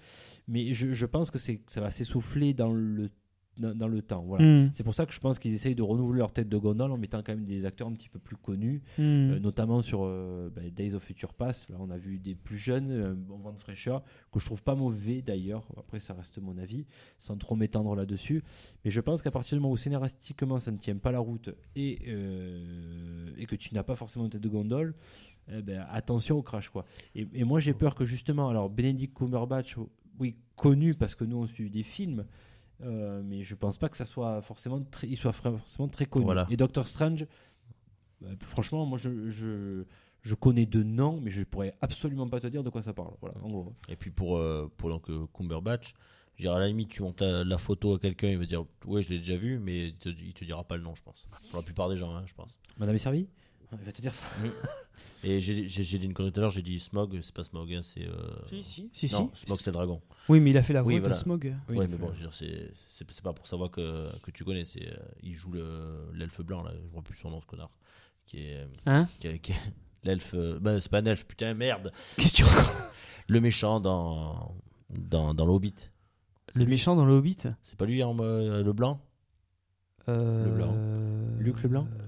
Mais 0.48 0.74
je, 0.74 0.92
je 0.94 1.06
pense 1.06 1.30
que 1.30 1.38
c'est, 1.40 1.62
ça 1.70 1.82
va 1.82 1.92
s'essouffler 1.92 2.54
dans 2.54 2.72
le 2.74 3.10
dans, 3.60 3.74
dans 3.76 3.88
le 3.88 4.02
temps. 4.02 4.22
Voilà. 4.24 4.46
Hmm. 4.46 4.72
C'est 4.74 4.84
pour 4.84 4.94
ça 4.94 5.06
que 5.06 5.14
je 5.14 5.20
pense 5.20 5.40
qu'ils 5.40 5.54
essayent 5.54 5.76
de 5.76 5.82
renouveler 5.84 6.20
leur 6.20 6.32
tête 6.32 6.50
de 6.50 6.58
gondole 6.58 6.92
en 6.92 6.98
mettant 6.98 7.24
quand 7.24 7.34
même 7.34 7.46
des 7.46 7.66
acteurs 7.66 7.88
un 7.88 7.94
petit 7.94 8.10
peu 8.10 8.20
plus 8.20 8.36
connus, 8.38 8.82
Hmm. 8.98 9.02
euh, 9.02 9.40
notamment 9.40 9.82
sur 9.82 10.02
euh, 10.04 10.50
bah, 10.56 10.62
Days 10.76 10.94
of 10.94 11.04
Future 11.04 11.34
Past. 11.34 11.70
Là, 11.70 11.78
on 11.80 11.90
a 11.90 11.98
vu 11.98 12.20
des 12.20 12.36
plus 12.36 12.58
jeunes, 12.58 12.92
euh, 12.92 13.14
bon 13.16 13.38
vent 13.38 13.54
de 13.54 13.60
fraîcheur, 13.60 14.04
que 14.32 14.40
je 14.40 14.46
trouve 14.46 14.64
pas 14.64 14.76
mauvais 14.76 15.22
d'ailleurs. 15.22 15.68
Après, 15.78 16.00
ça 16.00 16.14
reste 16.14 16.40
mon 16.40 16.58
avis, 16.58 16.86
sans 17.20 17.38
trop 17.38 17.56
m'étendre 17.56 17.96
là-dessus. 17.96 18.44
Mais 18.86 18.92
je 18.92 19.02
pense 19.02 19.22
qu'à 19.22 19.32
partir 19.32 19.58
du 19.58 19.62
moment 19.62 19.74
où 19.74 19.78
scénaristiquement 19.78 20.60
ça 20.60 20.72
ne 20.72 20.78
tient 20.78 20.98
pas 20.98 21.12
la 21.12 21.20
route 21.20 21.50
et, 21.76 22.00
euh, 22.08 23.32
et 23.38 23.46
que 23.46 23.56
tu 23.56 23.74
n'as 23.74 23.84
pas 23.84 23.96
forcément 23.96 24.26
une 24.26 24.32
tête 24.32 24.42
de 24.42 24.50
gondole, 24.50 24.94
eh 25.52 25.62
ben, 25.62 25.86
attention 25.92 26.38
au 26.38 26.42
crash 26.42 26.70
quoi. 26.70 26.86
Et, 27.16 27.28
et 27.34 27.44
moi 27.44 27.60
j'ai 27.60 27.74
peur 27.74 27.96
que 27.96 28.06
justement, 28.06 28.50
alors 28.50 28.70
Benedict 28.70 29.18
Cumberbatch, 29.18 29.78
oui 30.20 30.36
connu 30.56 30.94
parce 30.94 31.16
que 31.16 31.24
nous 31.24 31.38
on 31.38 31.46
suit 31.46 31.70
des 31.70 31.84
films, 31.84 32.26
euh, 32.84 33.22
mais 33.24 33.44
je 33.44 33.56
pense 33.56 33.78
pas 33.78 33.90
que 33.90 33.98
ça 33.98 34.06
soit 34.06 34.42
forcément 34.42 34.82
très, 34.82 35.08
il 35.08 35.18
soit 35.18 35.34
forcément 35.34 35.88
très 35.88 36.06
connu. 36.06 36.26
Voilà. 36.26 36.48
Et 36.50 36.58
Doctor 36.58 36.88
Strange, 36.88 37.26
euh, 38.24 38.36
franchement, 38.42 38.86
moi 38.86 38.98
je, 38.98 39.30
je, 39.30 39.84
je 40.22 40.36
connais 40.36 40.66
de 40.66 40.84
noms, 40.84 41.20
mais 41.22 41.32
je 41.32 41.44
pourrais 41.44 41.74
absolument 41.82 42.28
pas 42.28 42.40
te 42.40 42.48
dire 42.48 42.64
de 42.64 42.70
quoi 42.70 42.82
ça 42.82 42.94
parle. 42.94 43.14
Voilà, 43.22 43.36
en 43.44 43.50
gros. 43.50 43.74
Et 43.90 43.96
puis 43.96 44.12
pour, 44.12 44.38
euh, 44.38 44.72
pour 44.78 44.90
donc, 44.90 45.10
euh, 45.10 45.26
Cumberbatch, 45.34 45.94
je 46.36 46.44
dirais 46.44 46.56
à 46.56 46.60
la 46.60 46.68
limite, 46.68 46.90
tu 46.90 47.02
montes 47.02 47.22
la, 47.22 47.44
la 47.44 47.58
photo 47.58 47.96
à 47.96 48.00
quelqu'un, 48.00 48.30
il 48.30 48.38
va 48.38 48.46
dire 48.46 48.64
Ouais, 48.86 49.02
je 49.02 49.10
l'ai 49.10 49.18
déjà 49.18 49.38
vu, 49.38 49.58
mais 49.60 49.88
il 49.88 49.96
te, 49.96 50.10
il 50.10 50.34
te 50.34 50.46
dira 50.46 50.64
pas 50.64 50.78
le 50.78 50.84
nom, 50.84 50.94
je 50.96 51.04
pense. 51.04 51.28
Pour 51.50 51.60
la 51.60 51.64
plupart 51.64 51.90
des 51.90 51.98
gens, 51.98 52.16
hein, 52.16 52.24
je 52.26 52.34
pense. 52.34 52.56
Madame 52.78 52.96
est 52.96 53.00
servie 53.00 53.28
Il 53.74 53.86
va 53.86 53.92
te 53.92 54.02
dire 54.02 54.14
ça. 54.14 54.24
Et 55.24 55.42
j'ai 55.42 55.64
dit 56.00 56.06
une 56.06 56.14
connerie 56.14 56.32
tout 56.32 56.40
à 56.40 56.42
l'heure, 56.44 56.52
j'ai 56.52 56.62
dit 56.62 56.80
Smog, 56.80 57.18
c'est 57.22 57.34
pas 57.34 57.44
Smog, 57.44 57.74
hein, 57.74 57.82
c'est. 57.82 58.08
euh, 58.08 58.14
Si, 58.50 58.64
si. 58.64 58.90
Si, 59.08 59.14
non, 59.14 59.32
si. 59.34 59.46
Smog, 59.46 59.60
c'est 59.60 59.72
le 59.72 59.74
dragon. 59.74 60.02
Oui, 60.30 60.40
mais 60.40 60.52
il 60.52 60.58
a 60.58 60.62
fait 60.64 60.74
la 60.74 60.82
voix 60.82 60.90
Oui, 60.90 60.96
de 60.96 61.00
voilà. 61.02 61.16
Smog. 61.16 61.54
Oui, 61.70 61.78
ouais, 61.78 61.88
mais 61.88 61.98
bon, 61.98 62.08
je 62.14 62.18
veux 62.24 62.30
dire, 62.30 62.34
c'est- 62.34 63.22
pas 63.24 63.34
pour 63.34 63.48
savoir 63.48 63.72
que, 63.72 64.10
que 64.22 64.32
tu 64.32 64.44
connais, 64.46 64.64
c'est 64.64 64.88
euh, 64.88 64.96
il 65.24 65.34
joue 65.34 65.52
le- 65.52 66.12
l'elfe 66.14 66.42
blanc, 66.42 66.64
là, 66.64 66.72
je 66.74 66.88
vois 66.94 67.02
plus 67.02 67.16
son 67.18 67.32
nom, 67.32 67.42
ce 67.42 67.46
connard. 67.48 67.72
Qui 68.26 68.40
est. 68.48 68.58
euh, 68.58 68.68
Hein 68.86 69.08
qui 69.20 69.28
est- 69.28 69.40
qui 69.40 69.52
est- 69.54 69.74
L'elfe. 70.04 70.34
euh, 70.36 70.60
bah, 70.60 70.80
c'est 70.80 70.90
pas 70.92 71.00
un 71.00 71.06
elfe, 71.06 71.26
putain, 71.26 71.54
merde 71.54 71.92
Qu'est-ce 72.18 72.32
que 72.34 72.38
tu 72.38 72.44
racontes? 72.44 72.76
Le 73.28 73.42
méchant 73.42 73.80
dans. 73.80 74.56
Dans, 74.90 75.34
dans 75.34 75.46
l'Hobbit. 75.46 75.74
Le 76.56 76.66
méchant 76.66 76.96
dans 76.96 77.06
le 77.06 77.12
Hobbit 77.14 77.38
C'est 77.64 77.78
pas 77.78 77.86
lui, 77.86 78.02
hein, 78.02 78.14
le 78.18 78.72
blanc? 78.72 79.02
Euh, 80.08 80.46
Le 80.46 80.52
blanc. 80.52 81.40
Luc 81.44 81.62
le 81.64 81.68
blanc? 81.70 81.88
euh, 81.92 82.06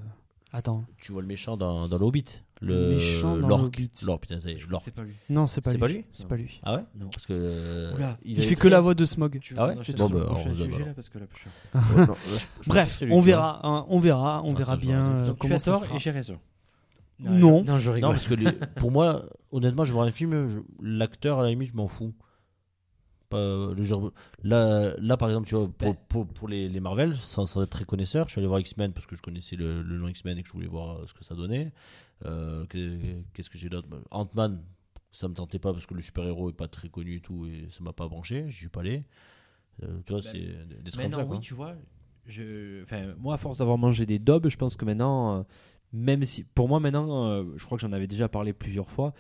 Attends. 0.51 0.83
Tu 0.97 1.11
vois 1.11 1.21
le 1.21 1.27
méchant 1.27 1.57
dans, 1.57 1.87
dans 1.87 1.97
l'Hobbit 1.99 2.25
Le 2.59 2.95
méchant 2.95 3.37
dans 3.37 3.47
l'Hobbit. 3.49 3.89
Putain. 3.89 4.39
C'est 4.39 4.91
pas 4.91 5.03
lui. 5.03 5.13
Non, 5.29 5.45
c'est 5.45 5.61
pas 5.61 5.71
lui. 5.73 5.79
pas 5.79 5.87
lui 5.87 6.05
C'est 6.11 6.23
Non. 6.23 6.29
pas 6.29 6.35
lui. 6.37 6.59
Ah 6.63 6.75
ouais 6.75 6.83
Non. 6.99 7.09
Parce 7.09 7.27
que. 7.27 7.33
euh, 7.33 7.93
Oula, 7.95 8.17
Il 8.23 8.41
fait 8.41 8.55
que 8.55 8.67
la 8.67 8.81
voix 8.81 8.95
de 8.95 9.05
Smog. 9.05 9.37
Tu 9.39 9.53
Ah 9.57 9.67
ouais 9.67 9.75
Bon, 9.95 10.09
bah, 10.09 10.27
on 10.31 10.53
sujet 10.53 10.79
là 10.85 10.93
parce 10.95 11.09
que 11.09 11.19
là, 11.19 11.25
je 11.33 11.39
suis- 11.39 11.49
Ouais, 11.99 12.07
non, 12.07 12.15
je- 12.25 12.31
je 12.39 12.45
pense 12.57 12.67
Bref, 12.67 13.01
lui, 13.01 13.11
on 13.11 13.15
vois. 13.17 13.25
verra, 13.25 13.59
hein, 13.67 13.85
on 13.89 13.99
verra, 13.99 14.41
on 14.43 14.53
verra 14.55 14.75
bien 14.75 15.05
euh, 15.05 15.33
tu 15.39 15.53
as 15.53 15.59
ça 15.59 15.71
tort 15.73 15.83
sera. 15.83 15.95
et 15.95 15.99
j'ai 15.99 16.11
raison. 16.11 16.39
Non. 17.19 17.63
Non, 17.63 17.77
je 17.77 17.89
Non, 17.89 17.93
rigole. 17.95 18.11
parce 18.11 18.27
que 18.27 18.33
les- 18.33 18.51
pour 18.77 18.91
moi, 18.91 19.25
honnêtement, 19.51 19.83
je 19.85 19.91
voir 19.93 20.07
un 20.07 20.11
film, 20.11 20.63
l'acteur, 20.81 21.39
à 21.39 21.43
la 21.43 21.49
limite, 21.49 21.69
je 21.69 21.75
m'en 21.75 21.87
fous. 21.87 22.13
Pas, 23.29 23.73
le 23.73 23.83
genre, 23.83 24.11
là, 24.43 24.93
là, 24.97 25.15
par 25.17 25.29
exemple, 25.29 25.47
tu 25.47 25.55
vois, 25.55 25.65
pour, 25.67 25.93
Ben. 25.93 25.95
pour, 26.09 26.27
pour 26.27 26.47
les, 26.47 26.67
les 26.67 26.79
Marvel, 26.79 27.15
sans, 27.15 27.45
sans 27.45 27.61
être 27.61 27.69
très 27.69 27.85
connaisseur, 27.85 28.27
je 28.27 28.31
suis 28.31 28.39
allé 28.39 28.47
voir 28.47 28.59
X-Men 28.59 28.91
parce 28.91 29.05
que 29.05 29.15
je 29.15 29.21
connaissais 29.21 29.55
le, 29.55 29.83
le 29.83 29.97
nom 29.99 30.07
X-Men 30.07 30.37
et 30.37 30.41
que 30.41 30.47
je 30.47 30.53
voulais 30.53 30.67
voir 30.67 30.97
euh, 30.97 31.03
ce 31.07 31.13
que 31.13 31.23
ça 31.23 31.35
donnait. 31.35 31.71
Euh, 32.25 32.65
que- 32.65 33.21
Qu'est-ce 33.33 33.49
que 33.49 33.57
j'ai 33.59 33.69
d'autre? 33.69 33.87
Ben, 33.87 34.01
Ant-Man, 34.11 34.63
ça 35.11 35.27
me 35.27 35.33
tentait 35.35 35.59
pas 35.59 35.73
parce 35.73 35.85
que 35.85 35.93
le 35.93 36.01
super-héros 36.01 36.49
est 36.49 36.53
pas 36.53 36.67
très 36.67 36.89
connu 36.89 37.17
et 37.17 37.21
tout, 37.21 37.45
et 37.45 37.67
ça 37.69 37.83
m'a 37.83 37.93
pas 37.93 38.07
branché, 38.07 38.45
j'y 38.49 38.57
suis 38.57 38.67
pas 38.69 38.81
allé. 38.81 39.03
Euh, 39.83 39.99
tu 40.05 40.13
vois, 40.13 40.21
Ben, 40.21 40.29
c'est 40.31 40.39
des- 40.39 40.91
trucs 40.91 40.93
comme 40.95 41.01
Maintenant, 41.03 41.17
ça. 41.19 41.25
quoi. 41.25 41.35
oui, 41.35 41.41
tu 41.41 41.53
vois, 41.53 41.75
je, 42.25 42.81
enfin, 42.81 43.13
moi, 43.19 43.35
à 43.35 43.37
force 43.37 43.59
d'avoir 43.59 43.77
mangé 43.77 44.05
des 44.05 44.19
dobs, 44.19 44.47
je 44.49 44.57
pense 44.57 44.75
que 44.75 44.85
maintenant, 44.85 45.37
euh, 45.39 45.43
même 45.93 46.23
si, 46.25 46.43
pour 46.43 46.67
moi, 46.67 46.79
maintenant, 46.79 47.43
je 47.55 47.63
crois 47.65 47.77
que 47.77 47.81
j'en 47.83 47.91
avais 47.93 48.07
déjà 48.07 48.27
parlé 48.27 48.53
plusieurs 48.53 48.89
fois, 48.89 49.13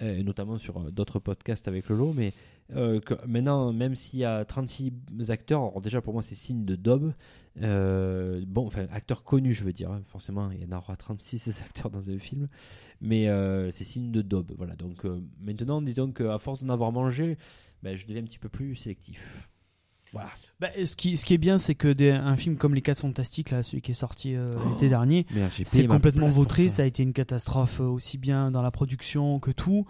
et 0.00 0.22
notamment 0.22 0.58
sur 0.58 0.78
euh, 0.78 0.90
d'autres 0.90 1.18
podcasts 1.18 1.68
avec 1.68 1.88
Lolo, 1.88 2.12
mais 2.12 2.32
euh, 2.74 3.00
maintenant, 3.26 3.72
même 3.72 3.94
s'il 3.94 4.20
y 4.20 4.24
a 4.24 4.44
36 4.44 4.92
acteurs, 5.30 5.60
alors 5.60 5.80
déjà 5.80 6.00
pour 6.00 6.14
moi, 6.14 6.22
c'est 6.22 6.34
signe 6.34 6.64
de 6.64 6.76
dob. 6.76 7.12
euh, 7.62 8.42
bon, 8.46 8.66
enfin, 8.66 8.86
acteurs 8.90 9.24
connus, 9.24 9.52
je 9.52 9.64
veux 9.64 9.72
dire, 9.72 9.90
hein, 9.90 10.02
forcément, 10.06 10.50
il 10.50 10.62
y 10.62 10.64
en 10.64 10.76
aura 10.76 10.96
36 10.96 11.38
ces 11.38 11.62
acteurs 11.62 11.90
dans 11.90 12.10
un 12.10 12.18
film, 12.18 12.48
mais 13.00 13.28
euh, 13.28 13.70
c'est 13.70 13.84
signe 13.84 14.10
de 14.10 14.22
dob. 14.22 14.52
Voilà, 14.56 14.74
donc 14.76 15.04
euh, 15.04 15.20
maintenant, 15.40 15.82
disons 15.82 16.12
qu'à 16.12 16.38
force 16.38 16.64
d'en 16.64 16.72
avoir 16.72 16.92
mangé, 16.92 17.36
ben, 17.82 17.96
je 17.96 18.06
deviens 18.06 18.22
un 18.22 18.26
petit 18.26 18.38
peu 18.38 18.48
plus 18.48 18.74
sélectif. 18.76 19.48
Voilà. 20.12 20.28
Bah, 20.60 20.68
ce, 20.84 20.94
qui, 20.94 21.16
ce 21.16 21.24
qui 21.24 21.34
est 21.34 21.38
bien, 21.38 21.58
c'est 21.58 21.74
que 21.74 21.88
des- 21.92 22.10
un 22.10 22.36
film 22.36 22.56
comme 22.56 22.74
Les 22.74 22.82
4 22.82 22.98
Fantastiques, 23.00 23.50
là, 23.50 23.62
celui 23.62 23.80
qui 23.82 23.92
est 23.92 23.94
sorti 23.94 24.34
euh, 24.36 24.50
l'été 24.70 24.88
dernier, 24.88 25.26
c'est 25.64 25.86
complètement 25.86 26.28
vautré. 26.28 26.68
ça. 26.68 26.76
Ça. 26.76 26.82
a 26.82 26.86
été 26.86 27.02
une 27.02 27.12
catastrophe 27.14 27.80
euh, 27.80 27.84
aussi 27.84 28.18
bien 28.18 28.50
dans 28.50 28.62
la 28.62 28.70
production 28.70 29.38
que 29.40 29.50
tout. 29.50 29.86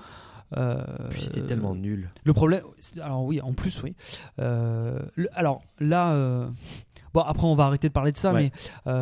Euh, 0.57 0.85
Puis 1.11 1.23
c'était 1.23 1.43
tellement 1.47 1.75
nul. 1.75 2.11
Le 2.25 2.33
problème, 2.35 2.63
alors 3.03 3.25
oui, 3.25 3.41
en 3.41 3.53
plus, 3.55 3.83
oui. 3.83 3.95
Euh, 4.39 4.99
le- 5.15 5.29
alors 5.33 5.63
là, 5.81 6.13
euh, 6.13 6.47
bon, 7.15 7.21
après, 7.23 7.47
on 7.47 7.55
va 7.55 7.65
arrêter 7.65 7.89
de 7.89 7.93
parler 7.95 8.13
de 8.13 8.19
ça, 8.19 8.33
Ouais. 8.35 8.53
mais 8.85 8.93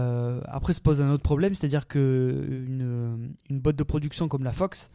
après 0.47 0.73
se 0.73 0.81
pose 0.81 1.01
un 1.01 1.11
autre 1.11 1.23
problème, 1.25 1.55
c'est-à-dire 1.55 1.87
que 1.89 2.65
une, 2.69 3.35
une 3.51 3.61
boîte 3.61 3.77
de 3.77 3.83
production 3.83 4.29
comme 4.29 4.45
la 4.45 4.53
Fox, 4.53 4.91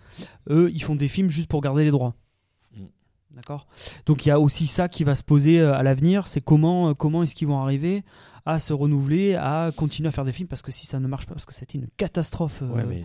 eux, 0.50 0.72
ils 0.74 0.82
font 0.82 0.96
des 0.96 1.10
films 1.10 1.30
juste 1.30 1.50
pour 1.50 1.60
garder 1.62 1.84
les 1.84 1.92
droits. 1.92 2.16
D'accord? 3.36 3.68
Donc 4.06 4.26
il 4.26 4.30
y 4.30 4.32
a 4.32 4.40
aussi 4.40 4.66
ça 4.68 4.88
qui 4.88 5.04
va 5.04 5.14
se 5.16 5.24
poser 5.24 5.60
euh, 5.60 5.74
à 5.76 5.84
l'avenir, 5.84 6.28
c'est 6.28 6.42
comment 6.42 6.90
euh, 6.90 6.94
comment 6.94 7.22
est-ce 7.24 7.36
qu'ils 7.36 7.48
vont 7.48 7.60
arriver 7.62 8.04
à 8.46 8.60
se 8.60 8.74
renouveler, 8.74 9.34
à 9.36 9.72
continuer 9.76 10.08
à 10.08 10.12
faire 10.12 10.24
des 10.24 10.32
films, 10.32 10.48
parce 10.48 10.62
que 10.62 10.72
si 10.72 10.86
ça 10.86 11.00
ne 11.00 11.08
marche 11.08 11.26
pas, 11.26 11.34
parce 11.34 11.46
que 11.48 11.54
c'était 11.54 11.78
une 11.80 11.88
catastrophe. 11.98 12.62
euh, 12.62 12.68
Ouais, 12.76 12.86
mais 12.88 13.04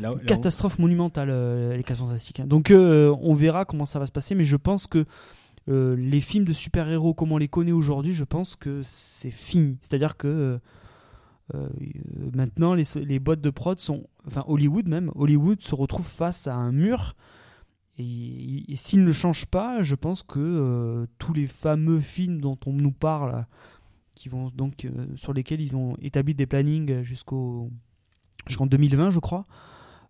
là, 0.00 0.12
une 0.12 0.18
là, 0.18 0.24
catastrophe 0.26 0.78
monumentale, 0.78 1.28
euh, 1.30 1.76
les 1.76 1.82
cas 1.82 1.94
fantastiques. 1.96 2.38
hein. 2.40 2.46
Donc 2.46 2.70
euh, 2.70 3.14
on 3.20 3.34
verra 3.34 3.64
comment 3.64 3.84
ça 3.84 3.98
va 3.98 4.06
se 4.06 4.12
passer, 4.12 4.34
mais 4.34 4.44
je 4.44 4.56
pense 4.56 4.86
que 4.86 5.04
les 5.68 6.20
films 6.20 6.44
de 6.44 6.52
super-héros, 6.52 7.12
comme 7.12 7.32
on 7.32 7.38
les 7.38 7.48
connaît 7.48 7.72
aujourd'hui, 7.72 8.12
je 8.12 8.22
pense 8.22 8.54
que 8.54 8.80
c'est 8.84 9.32
fini. 9.32 9.76
C'est-à-dire 9.82 10.16
que 10.16 10.60
maintenant, 12.32 12.74
les, 12.74 12.84
les 12.96 13.18
boîtes 13.18 13.40
de 13.40 13.50
prod 13.50 13.78
sont. 13.80 14.04
Enfin, 14.26 14.44
Hollywood 14.46 14.88
même, 14.88 15.10
Hollywood 15.16 15.62
se 15.62 15.74
retrouve 15.74 16.06
face 16.06 16.46
à 16.46 16.54
un 16.54 16.70
mur. 16.72 17.14
Et, 17.98 18.76
s'ils 18.76 19.04
ne 19.04 19.12
changent 19.12 19.46
pas, 19.46 19.82
je 19.82 19.94
pense 19.94 20.22
que 20.22 20.38
euh, 20.38 21.06
tous 21.18 21.32
les 21.32 21.46
fameux 21.46 22.00
films 22.00 22.40
dont 22.40 22.58
on 22.66 22.72
nous 22.72 22.92
parle, 22.92 23.46
qui 24.14 24.28
vont 24.28 24.50
donc 24.54 24.84
euh, 24.84 25.06
sur 25.16 25.32
lesquels 25.32 25.60
ils 25.60 25.76
ont 25.76 25.96
établi 26.00 26.34
des 26.34 26.46
plannings 26.46 27.02
jusqu'au 27.02 27.70
jusqu'en 28.46 28.66
2020, 28.66 29.10
je 29.10 29.18
crois, 29.18 29.46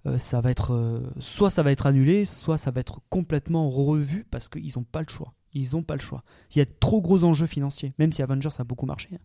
euh, 0.06 0.18
ça 0.18 0.40
va 0.40 0.50
être 0.50 1.02
soit 1.20 1.50
ça 1.50 1.62
va 1.62 1.72
être 1.72 1.86
annulé, 1.86 2.24
soit 2.24 2.58
ça 2.58 2.70
va 2.70 2.80
être 2.80 3.00
complètement 3.08 3.70
revu 3.70 4.26
parce 4.30 4.48
qu'ils 4.48 4.72
n'ont 4.76 4.84
pas 4.84 5.00
le 5.00 5.08
choix. 5.08 5.34
Ils 5.54 5.70
n'ont 5.72 5.82
pas 5.82 5.94
le 5.94 6.00
choix. 6.00 6.22
Il 6.54 6.58
y 6.58 6.60
a 6.60 6.66
trop 6.66 7.00
gros 7.00 7.24
enjeux 7.24 7.46
financiers, 7.46 7.94
même 7.98 8.12
si 8.12 8.20
Avengers 8.22 8.50
a 8.58 8.64
beaucoup 8.64 8.86
marché. 8.86 9.10
hein. 9.14 9.18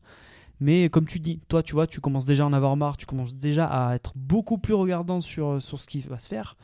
Mais 0.61 0.89
comme 0.89 1.07
tu 1.07 1.19
dis, 1.19 1.41
toi, 1.47 1.63
tu 1.63 1.73
vois, 1.73 1.87
tu 1.87 1.99
commences 2.01 2.25
déjà 2.25 2.43
à 2.43 2.47
en 2.47 2.53
avoir 2.53 2.77
marre, 2.77 2.95
tu 2.95 3.07
commences 3.07 3.35
déjà 3.35 3.65
à 3.65 3.95
être 3.95 4.13
beaucoup 4.15 4.59
plus 4.59 4.75
regardant 4.75 5.19
sur, 5.19 5.59
sur 5.59 5.81
ce 5.81 5.87
qui 5.87 6.01
va 6.01 6.19
se 6.19 6.27
faire. 6.27 6.55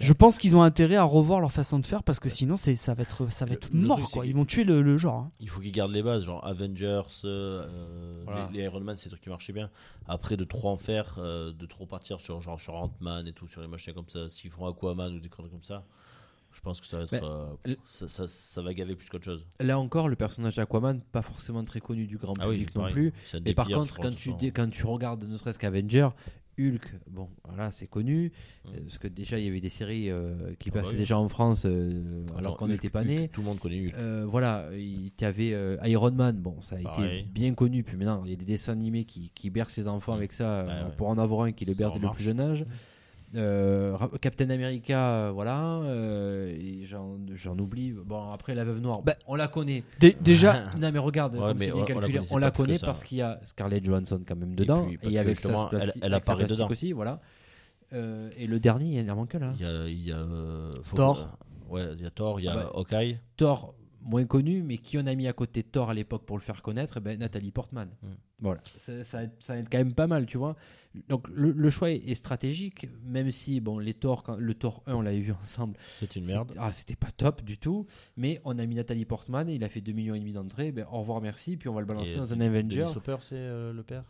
Je 0.00 0.12
pense 0.12 0.38
qu'ils 0.38 0.56
ont 0.56 0.62
intérêt 0.62 0.96
à 0.96 1.04
revoir 1.04 1.40
leur 1.40 1.52
façon 1.52 1.78
de 1.78 1.86
faire 1.86 2.02
parce 2.02 2.18
que 2.20 2.28
sinon 2.28 2.56
c'est 2.56 2.74
ça 2.74 2.94
va 2.94 3.02
être 3.02 3.30
ça 3.30 3.44
va 3.44 3.52
être 3.52 3.72
le 3.72 3.80
mort 3.80 3.98
truc, 3.98 4.10
quoi. 4.10 4.26
Ils 4.26 4.34
vont 4.34 4.44
tuer 4.44 4.64
le, 4.64 4.82
le 4.82 4.98
genre. 4.98 5.14
hein. 5.20 5.30
Il 5.40 5.48
faut 5.48 5.60
qu'ils 5.60 5.72
gardent 5.72 5.92
les 5.92 6.02
bases, 6.02 6.24
genre 6.24 6.44
Avengers, 6.46 7.02
euh, 7.24 7.64
euh, 7.66 8.22
Voilà. 8.24 8.48
les, 8.52 8.58
les 8.58 8.64
Iron 8.64 8.80
Man, 8.80 8.96
c'est 8.96 9.04
des 9.04 9.10
trucs 9.10 9.22
qui 9.22 9.28
marchaient 9.30 9.52
bien. 9.52 9.70
Après, 10.06 10.36
de 10.36 10.44
trop 10.44 10.68
en 10.68 10.76
faire, 10.76 11.14
euh, 11.18 11.52
de 11.52 11.66
trop 11.66 11.86
partir 11.86 12.20
sur 12.20 12.40
genre 12.40 12.60
sur 12.60 12.74
Ant-Man 12.74 13.26
et 13.28 13.32
tout, 13.32 13.46
sur 13.46 13.60
les 13.60 13.68
machins 13.68 13.94
comme 13.94 14.08
ça, 14.08 14.28
s'ils 14.28 14.50
font 14.50 14.66
Aquaman 14.66 15.14
ou 15.14 15.20
des 15.20 15.28
conneries 15.28 15.52
comme 15.52 15.62
ça, 15.62 15.84
je 16.52 16.60
pense 16.60 16.80
que 16.80 16.86
ça 16.86 16.98
va 16.98 17.02
être, 17.04 17.12
Mais, 17.12 17.20
euh, 17.22 17.46
l- 17.64 17.76
ça, 17.86 18.08
ça- 18.08 18.26
ça 18.28 18.62
va 18.62 18.74
gaver 18.74 18.96
plus 18.96 19.08
qu'autre 19.08 19.24
chose. 19.24 19.46
Là 19.60 19.78
encore, 19.78 20.08
le 20.08 20.16
personnage 20.16 20.56
d'Aquaman, 20.56 21.00
pas 21.12 21.22
forcément 21.22 21.64
très 21.64 21.80
connu 21.80 22.06
du 22.06 22.16
grand 22.18 22.34
Ah 22.40 22.48
oui, 22.48 22.58
public 22.58 22.74
non 22.74 22.90
plus. 22.90 23.12
Et 23.46 23.54
par 23.54 23.66
pires, 23.68 23.78
contre, 23.78 23.96
quand 24.00 24.14
tu, 24.14 24.30
quand 24.52 24.70
tu 24.70 24.86
regardes 24.86 25.24
ne 25.24 25.36
serait-ce 25.36 25.58
qu'Avenger, 25.58 26.08
Hulk, 26.58 26.94
bon, 27.10 27.28
voilà, 27.44 27.70
c'est 27.72 27.86
connu. 27.86 28.32
Euh, 28.66 28.70
Parce 28.84 28.98
que 28.98 29.08
déjà, 29.08 29.38
il 29.38 29.44
y 29.44 29.48
avait 29.48 29.60
des 29.60 29.68
séries 29.68 30.10
euh, 30.10 30.54
qui 30.58 30.70
Ah 30.70 30.74
bah 30.74 30.80
passaient 30.80 30.92
oui. 30.92 30.98
déjà 30.98 31.18
en 31.18 31.28
France 31.28 31.64
euh, 31.66 32.24
Enfin, 32.30 32.38
alors 32.38 32.56
qu'on 32.56 32.68
n'était 32.68 32.90
pas 32.90 33.04
né. 33.04 33.28
Tout 33.28 33.40
le 33.40 33.46
monde 33.46 33.58
connaît 33.58 33.86
Hulk. 33.86 33.94
Voilà, 34.28 34.68
il 34.76 35.10
y 35.20 35.24
avait 35.24 35.54
Iron 35.84 36.12
Man, 36.12 36.36
bon, 36.36 36.56
ça 36.62 36.76
a 36.76 36.80
Pareil. 36.80 37.20
été 37.20 37.28
bien 37.30 37.54
connu. 37.54 37.82
Puis 37.82 37.96
maintenant, 37.96 38.22
il 38.24 38.30
y 38.30 38.34
a 38.34 38.36
des 38.36 38.44
dessins 38.44 38.72
animés 38.72 39.04
qui, 39.04 39.30
qui 39.34 39.50
bercent 39.50 39.76
les 39.76 39.88
enfants 39.88 40.14
avec 40.14 40.32
ça, 40.32 40.64
Ouais, 40.64 40.72
pour 40.96 41.08
en 41.08 41.18
avoir 41.18 41.42
un 41.46 41.52
qui 41.52 41.64
les 41.64 41.74
berce 41.74 41.94
dès 41.94 42.00
le 42.00 42.10
plus 42.10 42.22
jeune 42.24 42.40
âge. 42.40 42.64
Euh, 43.36 43.96
Captain 44.20 44.48
America, 44.50 45.10
euh, 45.26 45.30
voilà, 45.32 45.60
euh, 45.82 46.84
j'en 47.34 47.58
oublie. 47.58 47.92
Bon, 47.92 48.30
après, 48.32 48.54
la 48.54 48.64
veuve 48.64 48.80
noire, 48.80 49.02
Bah, 49.02 49.16
on 49.26 49.34
la 49.34 49.48
connaît. 49.48 49.82
Dé- 49.98 50.16
déjà, 50.20 50.54
Non, 50.78 50.92
mais 50.92 50.98
regarde, 50.98 51.34
Ouais, 51.36 51.54
mais 51.54 51.72
on- 51.72 51.80
la 51.80 51.84
calculé, 51.86 52.20
on 52.30 52.50
connaît 52.50 52.78
parce 52.78 53.02
qu'il 53.02 53.18
y 53.18 53.22
a 53.22 53.40
Scarlett 53.44 53.84
Johansson 53.84 54.20
quand 54.26 54.36
même 54.36 54.54
dedans, 54.54 54.86
puis, 55.00 55.14
et, 55.14 55.18
avec 55.18 55.38
sa 55.40 55.68
elle- 55.72 55.92
elle 56.00 56.12
avec 56.14 56.24
sa 56.24 56.32
apparaît 56.32 56.46
dedans. 56.46 56.68
aussi, 56.70 56.92
voilà. 56.92 57.20
Euh, 57.92 58.30
et 58.36 58.46
le 58.46 58.58
dernier, 58.60 59.00
il 59.00 59.10
en 59.10 59.16
manque 59.16 59.34
là. 59.34 59.52
Il 59.56 59.62
y 59.62 59.64
a, 59.68 59.86
il 59.88 60.00
y 60.08 60.12
a 60.12 60.16
euh, 60.18 60.72
Thor. 60.94 61.28
euh, 61.70 61.72
ouais, 61.74 61.92
il 61.96 62.02
y 62.02 62.06
a 62.06 62.10
Thor, 62.10 62.40
il 62.40 62.44
y 62.44 62.48
a 62.48 62.52
Ah 62.52 62.56
bah. 62.56 62.70
Hawkeye. 62.74 63.18
Thor, 63.36 63.74
moins 64.02 64.24
connue, 64.24 64.62
mais 64.62 64.78
qui 64.78 64.98
on 64.98 65.06
a 65.06 65.14
mis 65.14 65.26
à 65.28 65.32
côté 65.32 65.62
Thor 65.62 65.90
à 65.90 65.94
l'époque 65.94 66.24
pour 66.24 66.36
le 66.36 66.42
faire 66.42 66.62
connaître, 66.62 66.94
eh 66.96 67.00
ben, 67.00 67.18
Nathalie 67.18 67.50
Portman. 67.52 67.88
Mm. 68.02 68.06
Voilà, 68.40 68.60
ça, 68.78 69.04
ça, 69.04 69.20
ça 69.40 69.56
aide 69.56 69.68
quand 69.70 69.78
même 69.78 69.94
pas 69.94 70.06
mal, 70.06 70.26
tu 70.26 70.38
vois. 70.38 70.56
Donc 71.08 71.28
le, 71.34 71.50
le 71.50 71.70
choix 71.70 71.90
est, 71.90 72.14
stratégique, 72.14 72.86
même 73.04 73.30
si 73.32 73.60
bon, 73.60 73.78
les 73.80 73.94
quand- 73.94 74.36
le 74.36 74.54
Thor 74.54 74.82
1, 74.86 74.94
on 74.94 75.00
l'avait 75.02 75.18
vu 75.20 75.32
ensemble, 75.32 75.76
C'est 75.86 76.14
une 76.14 76.24
merde. 76.24 76.48
c'était- 76.50 76.60
Ah, 76.62 76.70
c'était 76.72 76.94
pas 76.96 77.10
top 77.10 77.42
du 77.42 77.58
tout, 77.58 77.86
mais 78.16 78.40
on 78.44 78.58
a 78.60 78.66
mis 78.66 78.76
Nathalie 78.76 79.04
Portman, 79.04 79.48
il 79.48 79.64
a 79.64 79.68
fait 79.68 79.80
2 79.80 79.90
millions 79.92 80.14
et 80.14 80.20
demi 80.20 80.32
d'entrées, 80.32 80.70
ben, 80.70 80.86
au 80.92 81.00
revoir, 81.00 81.20
merci, 81.20 81.56
puis 81.56 81.68
on 81.68 81.74
va 81.74 81.80
le 81.80 81.86
balancer 81.86 82.12
Et, 82.12 82.16
dans 82.16 82.32
un 82.32 82.40
Avenger. 82.40 82.84
Hopper, 82.94 83.16
c'est 83.22 83.34
euh, 83.36 83.72
le 83.72 83.82
père? 83.82 84.04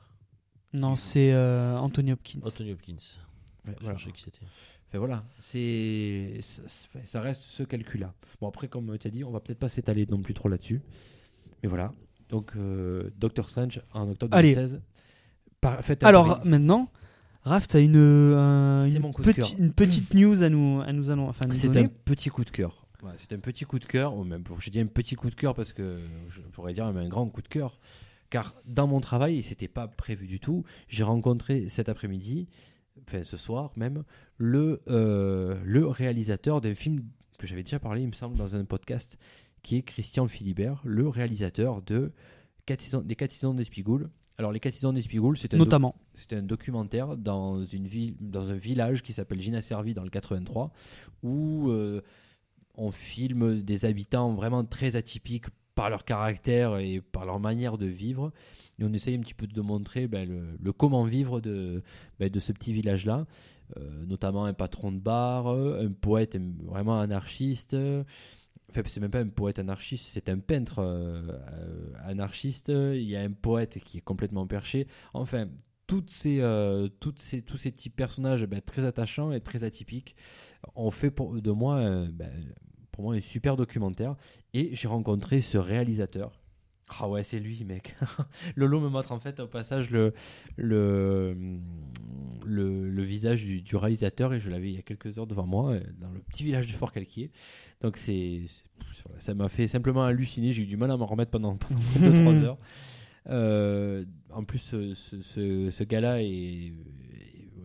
Non, 0.75 0.95
c'est 0.97 1.33
euh, 1.33 1.77
Anthony 1.79 2.13
Hopkins. 2.13 2.41
Anthony 2.45 2.73
Hopkins. 2.73 2.97
Ouais, 3.67 3.73
Je 3.79 3.81
voilà. 3.85 3.97
cherchais 3.97 4.13
qui 4.13 4.21
c'était. 4.23 4.45
Enfin, 4.89 4.99
voilà, 4.99 5.25
c'est 5.41 6.39
ça, 6.43 6.63
ça- 6.67 6.99
ça 7.05 7.21
reste 7.21 7.43
ce 7.43 7.63
calcul-là. 7.63 8.13
Bon 8.41 8.49
après, 8.49 8.69
comme 8.69 8.97
tu 8.99 9.07
as 9.07 9.11
dit, 9.11 9.25
on 9.25 9.31
va 9.31 9.41
peut-être 9.41 9.59
pas 9.59 9.69
s'étaler 9.71 10.05
non 10.07 10.21
plus 10.21 10.35
trop 10.35 10.49
là-dessus, 10.49 10.83
mais 11.63 11.69
voilà. 11.69 11.93
Donc 12.29 12.53
euh, 12.57 13.11
Doctor 13.19 13.49
Strange 13.49 13.81
en 13.93 14.09
octobre 14.11 14.37
Allez. 14.37 14.55
2016. 14.55 14.83
Par- 15.65 15.83
faites 15.85 16.05
un 16.05 16.07
Alors 16.09 16.41
maintenant, 16.45 16.91
Raph, 17.43 17.69
t'as 17.69 17.81
une, 17.81 17.97
euh, 17.97 18.87
une, 18.87 19.13
petite- 19.13 19.59
une 19.59 19.73
petite 19.73 20.15
news 20.15 20.43
à 20.43 20.49
nous, 20.49 20.81
à 20.81 20.93
nous, 20.93 21.11
annoncer- 21.11 21.29
enfin, 21.31 21.47
nous 21.49 21.55
c'est 21.55 21.69
donner. 21.69 21.87
un 21.87 21.91
petit 22.05 22.29
coup 22.31 22.45
de 22.45 22.51
cœur. 22.51 22.87
Ouais, 23.03 23.13
c'est 23.17 23.33
un 23.35 23.39
petit 23.39 23.65
coup 23.67 23.79
de 23.79 23.85
cœur, 23.85 24.17
ou 24.17 24.25
même 24.25 24.45
je 24.59 24.71
dis 24.71 24.81
un 24.81 24.87
petit 24.87 25.15
coup 25.15 25.29
de 25.29 25.35
cœur 25.35 25.55
parce 25.55 25.73
que 25.75 26.01
je 26.31 26.41
pourrais 26.53 26.73
dire 26.73 26.87
même 26.91 27.05
un 27.05 27.09
grand 27.09 27.27
coup 27.29 27.43
de 27.43 27.49
cœur, 27.49 27.79
car 28.31 28.55
dans 28.67 28.87
mon 28.87 29.01
travail, 29.01 29.39
et 29.39 29.43
c'était 29.43 29.69
pas 29.69 29.89
prévu 29.89 30.27
du 30.27 30.41
tout, 30.41 30.65
j'ai 30.89 31.03
rencontré 31.05 31.69
cet 31.69 31.89
après-midi, 31.91 32.49
enfin 33.07 33.23
ce 33.25 33.37
soir 33.37 33.73
même, 33.77 34.05
le, 34.39 34.81
euh, 34.89 35.59
le 35.65 35.87
réalisateur 35.87 36.61
d'un 36.63 36.75
film 36.75 37.03
que 37.39 37.47
j'avais 37.47 37.63
déjà 37.63 37.79
parlé, 37.79 38.01
il 38.03 38.09
me 38.09 38.13
semble, 38.15 38.39
dans 38.39 38.57
un 38.57 38.65
podcast, 38.65 39.19
qui 39.63 39.77
est 39.77 39.83
Christian 39.83 40.27
Philibert, 40.29 40.81
le 40.85 41.09
réalisateur 41.09 41.83
de 41.83 42.13
Quatre 42.67 42.81
saisons- 42.81 43.03
des 43.03 43.15
4 43.17 43.33
saisons 43.33 43.53
d'Espigoule. 43.53 44.09
Alors 44.39 44.51
les 44.53 44.61
4 44.61 44.75
saisons 44.75 44.93
d'Espigoule, 44.93 45.37
c'est 45.37 45.55
un, 45.55 45.59
c'était 46.15 46.37
un 46.37 46.43
documentaire 46.43 47.17
dans, 47.17 47.65
une 47.65 47.87
ville, 47.87 48.17
dans 48.21 48.51
un 48.51 48.57
village 48.57 49.03
qui 49.03 49.13
s'appelle 49.13 49.41
Gina 49.41 49.63
Servi 49.63 49.95
dans 49.95 50.03
le 50.03 50.11
83, 50.11 50.73
où 51.23 51.71
euh, 51.71 52.01
on 52.77 52.91
filme 52.91 53.63
des 53.63 53.85
habitants 53.85 54.35
vraiment 54.35 54.65
très 54.65 54.97
atypiques 54.97 55.47
par 55.77 55.91
leur 55.91 56.05
caractère 56.05 56.79
et 56.79 57.01
par 57.01 57.27
leur 57.27 57.39
manière 57.39 57.79
de 57.79 57.87
vivre. 57.87 58.33
Et 58.79 58.85
on 58.85 58.93
essaye 58.93 59.17
un 59.17 59.21
petit 59.21 59.35
peu 59.35 59.47
de 59.47 59.61
montrer 59.61 60.09
ben, 60.09 60.29
le, 60.29 60.57
le 60.61 60.73
comment 60.73 61.05
vivre 61.05 61.41
de, 61.41 61.83
ben, 62.19 62.29
de 62.29 62.41
ce 62.41 62.53
petit 62.53 62.73
village-là, 62.73 63.27
Euh, 63.79 64.05
notamment 64.07 64.45
un 64.45 64.53
patron 64.53 64.93
de 64.93 64.99
bar, 64.99 65.49
un 65.49 65.91
poète 65.91 66.39
vraiment 66.63 67.01
anarchiste. 67.01 67.75
Enfin, 68.71 68.83
c'est 68.87 69.01
même 69.01 69.11
pas 69.11 69.21
un 69.21 69.29
poète 69.29 69.59
anarchiste, 69.59 70.09
c'est 70.13 70.29
un 70.29 70.39
peintre 70.39 70.81
euh, 70.81 71.23
euh, 71.53 71.93
anarchiste. 72.05 72.71
Il 72.71 73.03
y 73.03 73.17
a 73.17 73.21
un 73.21 73.33
poète 73.33 73.79
qui 73.85 73.99
est 73.99 74.01
complètement 74.01 74.47
perché. 74.47 74.87
Enfin, 75.13 75.49
toutes 75.87 76.11
ces, 76.11 76.41
euh, 76.41 76.89
toutes 77.01 77.21
ces, 77.21 77.43
tous 77.43 77.57
ces 77.57 77.71
petits 77.71 77.91
personnages 77.91 78.47
ben, 78.47 78.61
très 78.61 78.85
attachants 78.85 79.33
et 79.33 79.41
très 79.41 79.65
atypiques 79.65 80.17
ont 80.75 80.91
fait 80.91 81.15
de 81.15 81.51
moi, 81.51 82.07
ben, 82.13 82.31
pour 82.91 83.05
moi 83.05 83.15
un 83.15 83.21
super 83.21 83.57
documentaire. 83.57 84.17
Et 84.55 84.75
j'ai 84.75 84.89
rencontré 84.89 85.41
ce 85.41 85.59
réalisateur. 85.59 86.44
Ah 87.01 87.09
ouais, 87.09 87.25
c'est 87.25 87.41
lui, 87.41 87.65
mec. 87.65 87.95
Lolo 88.57 88.81
me 88.81 88.89
montre 88.89 89.13
en 89.13 89.19
fait 89.19 89.41
au 89.41 89.47
passage 89.47 89.91
le, 89.91 90.13
le, 90.57 91.37
le, 92.45 92.89
le 92.91 93.03
visage 93.03 93.43
du, 93.45 93.63
du 93.63 93.77
réalisateur 93.77 94.33
et 94.35 94.41
je 94.41 94.51
l'avais 94.51 94.71
il 94.71 94.75
y 94.77 94.79
a 94.79 94.83
quelques 94.83 95.19
heures 95.19 95.27
devant 95.27 95.47
moi 95.47 95.73
euh, 95.73 95.81
dans 96.01 96.11
le 96.11 96.21
petit 96.21 96.45
village 96.45 96.67
de 96.67 96.73
Fort-Calquier. 96.73 97.31
Donc 97.83 97.97
c'est, 97.97 98.43
ça 99.19 99.35
m'a 99.35 99.49
fait 99.49 99.67
simplement 99.67 100.05
halluciner. 100.05 100.53
J'ai 100.53 100.63
eu 100.63 100.67
du 100.67 100.77
mal 100.77 100.91
à 100.91 100.97
m'en 100.97 101.07
remettre 101.07 101.31
pendant 101.31 101.55
2-3 101.99 102.35
heures. 102.45 102.59
Euh, 103.31 104.05
en 104.31 104.45
plus, 104.45 104.59
ce, 104.59 104.95
ce, 104.95 105.21
ce- 105.23 105.71
ce 105.71 105.85
gars-là, 105.85 106.23
est- 106.23 106.73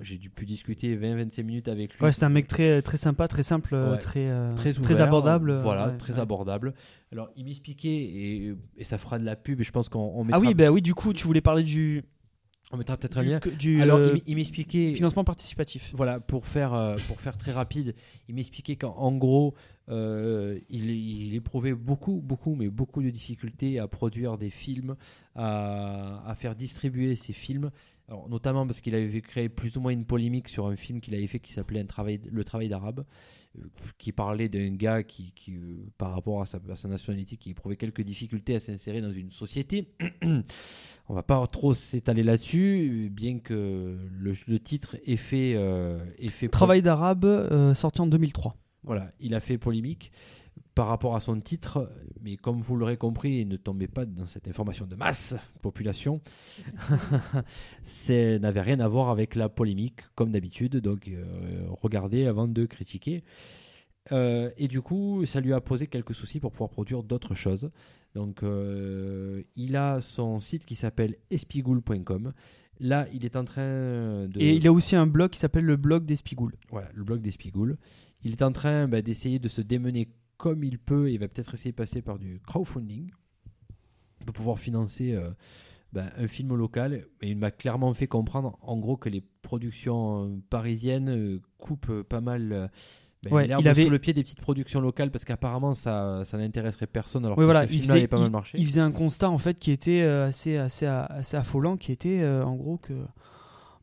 j'ai 0.02 0.18
dû 0.18 0.30
pu 0.30 0.46
discuter 0.46 0.96
20-25 0.96 1.44
minutes 1.44 1.68
avec 1.68 1.96
lui. 1.98 2.04
Ouais, 2.04 2.12
c'est 2.12 2.24
un 2.24 2.30
mec 2.30 2.48
très, 2.48 2.82
très 2.82 2.98
sympa, 2.98 3.28
très 3.28 3.44
simple, 3.44 3.76
euh, 3.76 3.92
Ouais. 3.94 3.98
très, 4.00 4.28
euh, 4.28 4.54
très, 4.56 4.78
ouvert, 4.80 5.02
abordable. 5.02 5.54
Voilà, 5.56 5.90
ouais, 5.90 5.98
très 5.98 6.14
ouais. 6.14 6.20
abordable. 6.20 6.74
Alors, 7.12 7.30
il 7.36 7.46
m'expliquait, 7.46 7.90
et, 7.96 8.54
et 8.78 8.84
ça 8.84 8.98
fera 8.98 9.20
de 9.20 9.26
la 9.26 9.36
pub, 9.36 9.60
et 9.62 9.64
je 9.64 9.72
pense 9.72 9.90
qu'on 9.90 10.00
on 10.00 10.22
Ah 10.22 10.26
mettra, 10.26 10.40
oui, 10.40 10.54
bah 10.54 10.70
oui, 10.72 10.82
du 10.82 10.94
coup, 10.94 11.14
tu 11.14 11.26
voulais 11.26 11.42
parler 11.42 11.64
du, 11.64 12.04
on 12.72 12.78
mettra 12.78 12.98
peut-être 12.98 13.18
un 13.18 13.24
lien. 13.24 13.40
du, 13.58 13.82
Alors, 13.82 13.98
euh, 13.98 14.18
il 14.28 14.36
m'expliquait. 14.36 14.94
financement 14.94 15.24
participatif. 15.24 15.92
Voilà, 15.96 16.20
pour 16.20 16.46
faire, 16.46 16.74
euh, 16.76 16.98
pour 17.08 17.20
faire 17.20 17.36
très 17.38 17.52
rapide, 17.52 17.96
il 18.28 18.36
m'expliquait 18.36 18.76
qu'en 18.76 18.96
en 18.96 19.12
gros, 19.12 19.56
euh, 19.90 20.60
il, 20.70 20.88
il 20.92 21.34
éprouvait 21.34 21.74
beaucoup, 21.74 22.22
beaucoup, 22.24 22.54
mais 22.54 22.68
beaucoup 22.70 23.02
de 23.02 23.10
difficultés 23.10 23.80
à 23.80 23.88
produire 23.88 24.38
des 24.38 24.52
films, 24.52 24.96
à, 25.36 26.22
à 26.30 26.36
faire 26.36 26.54
distribuer 26.56 27.16
ses 27.16 27.34
films. 27.34 27.72
Alors, 28.10 28.28
notamment 28.28 28.66
parce 28.66 28.82
qu'il 28.82 28.96
avait 28.96 29.22
créé 29.22 29.50
plus 29.50 29.78
ou 29.78 29.82
moins 29.82 29.92
une 29.92 30.04
polémique 30.04 30.50
sur 30.50 30.66
un 30.66 30.76
film 30.76 31.00
qu'il 31.00 31.14
avait 31.14 31.28
fait 31.28 31.40
qui 31.40 31.54
s'appelait 31.54 31.84
travail- 31.84 32.20
Le 32.32 32.44
travail 32.44 32.68
d'arabe, 32.68 33.06
euh, 33.60 33.62
qui 34.00 34.12
parlait 34.12 34.50
d'un 34.50 34.72
gars 34.74 35.04
qui, 35.04 35.32
qui, 35.36 35.58
euh, 35.58 35.78
par 36.00 36.12
rapport 36.14 36.42
à 36.42 36.48
sa, 36.48 36.60
à 36.72 36.76
sa 36.76 36.88
nationalité, 36.88 37.38
qui 37.38 37.52
éprouvait 37.52 37.76
quelques 37.76 38.02
difficultés 38.02 38.56
à 38.56 38.60
s'insérer 38.60 39.02
dans 39.02 39.12
une 39.12 39.32
société. 39.32 39.90
On 41.08 41.14
va 41.14 41.22
pas 41.22 41.46
trop 41.46 41.76
s'étaler 41.76 42.24
là-dessus, 42.24 43.10
bien 43.12 43.38
que 43.38 43.96
le, 44.12 44.34
le 44.48 44.60
titre 44.60 44.98
ait 45.06 45.16
fait, 45.16 45.54
euh, 45.56 46.00
ait 46.18 46.30
fait 46.30 46.48
Travail 46.48 46.82
d'arabe, 46.82 47.26
euh, 47.26 47.76
sorti 47.76 48.02
en 48.02 48.08
2003. 48.08 48.56
voilà, 48.84 49.12
il 49.20 49.36
a 49.36 49.40
fait 49.40 49.60
polémique 49.60 50.12
par 50.80 50.88
rapport 50.88 51.14
à 51.14 51.20
son 51.20 51.38
titre, 51.42 51.92
mais 52.22 52.38
comme 52.38 52.62
vous 52.62 52.78
l'aurez 52.78 52.96
compris, 52.96 53.46
ne 53.46 53.58
tombez 53.58 53.90
pas 53.90 54.06
dans 54.06 54.28
cette 54.28 54.48
information 54.48 54.86
de 54.86 54.96
masse, 54.96 55.36
population, 55.62 56.22
ça 57.84 58.40
n'avait 58.40 58.62
rien 58.62 58.80
à 58.80 58.88
voir 58.88 59.10
avec 59.10 59.36
la 59.36 59.50
polémique, 59.50 60.00
comme 60.16 60.32
d'habitude, 60.32 60.78
donc 60.78 61.10
euh, 61.10 61.66
regardez 61.82 62.28
avant 62.28 62.48
de 62.48 62.66
critiquer. 62.66 63.26
Euh, 64.14 64.52
et 64.58 64.70
du 64.70 64.82
coup, 64.82 65.26
ça 65.26 65.42
lui 65.42 65.52
a 65.52 65.60
posé 65.60 65.88
quelques 65.88 66.16
soucis 66.16 66.40
pour 66.40 66.54
pouvoir 66.54 66.70
produire 66.70 67.04
d'autres 67.04 67.36
choses. 67.36 67.72
Donc, 68.16 68.42
euh, 68.42 69.44
il 69.58 69.76
a 69.76 70.00
son 70.00 70.40
site 70.40 70.66
qui 70.66 70.78
s'appelle 70.78 71.18
espigoul.com. 71.30 72.32
Là, 72.80 73.06
il 73.14 73.26
est 73.26 73.36
en 73.36 73.44
train 73.44 74.30
de... 74.30 74.40
Et 74.40 74.56
il 74.56 74.66
a 74.66 74.72
aussi 74.72 74.96
un 74.96 75.08
blog 75.08 75.32
qui 75.32 75.40
s'appelle 75.40 75.66
le 75.66 75.76
blog 75.76 76.06
d'Espigoules. 76.06 76.56
Voilà, 76.70 76.88
le 76.94 77.04
blog 77.04 77.20
des 77.20 77.32
Spigoules. 77.32 77.76
Il 78.24 78.32
est 78.32 78.42
en 78.42 78.54
train 78.54 78.88
bah, 78.88 79.02
d'essayer 79.02 79.40
de 79.40 79.50
se 79.50 79.60
démener 79.62 80.08
comme 80.40 80.64
il 80.64 80.80
peut 80.80 81.12
il 81.12 81.20
va 81.20 81.28
peut-être 81.28 81.54
essayer 81.54 81.72
de 81.72 81.76
passer 81.76 82.02
par 82.02 82.18
du 82.18 82.42
crowdfunding 82.48 83.12
pour 84.26 84.34
pouvoir 84.34 84.58
financer 84.60 85.14
euh, 85.14 85.30
bah, 85.94 86.06
un 86.18 86.28
film 86.28 86.56
local. 86.56 87.06
Et 87.22 87.30
il 87.30 87.38
m'a 87.38 87.52
clairement 87.52 87.94
fait 87.94 88.08
comprendre, 88.08 88.58
en 88.62 88.78
gros, 88.78 88.98
que 88.98 89.10
les 89.10 89.24
productions 89.42 90.26
euh, 90.26 90.38
parisiennes 90.50 91.10
euh, 91.10 91.42
coupent 91.58 92.02
pas 92.04 92.22
mal. 92.22 92.72
Ouais, 93.30 93.48
l'herbe 93.48 93.62
il 93.62 93.68
avait- 93.68 93.84
sous 93.84 93.90
le 93.90 94.00
pied 94.00 94.14
des 94.14 94.24
petites 94.24 94.40
productions 94.40 94.80
locales 94.80 95.12
parce 95.12 95.26
qu'apparemment 95.26 95.74
ça, 95.74 96.22
ça 96.24 96.38
n'intéresserait 96.38 96.88
personne 96.88 97.26
alors 97.26 97.38
Oui, 97.38 97.42
que 97.42 97.46
voilà, 97.46 97.68
ce 97.68 97.74
film-là 97.74 97.96
avait 97.96 98.08
pas 98.08 98.18
mal 98.18 98.28
il- 98.30 98.32
marché. 98.32 98.58
il 98.58 98.66
faisait 98.66 98.80
un 98.80 98.94
constat 98.94 99.30
en 99.30 99.38
fait 99.38 99.60
qui 99.60 99.72
était 99.72 100.00
assez, 100.04 100.56
assez, 100.56 100.86
assez 100.86 101.36
affolant, 101.36 101.76
qui 101.76 101.92
était 101.92 102.22
euh, 102.22 102.46
en 102.46 102.56
gros 102.56 102.78
que 102.78 102.94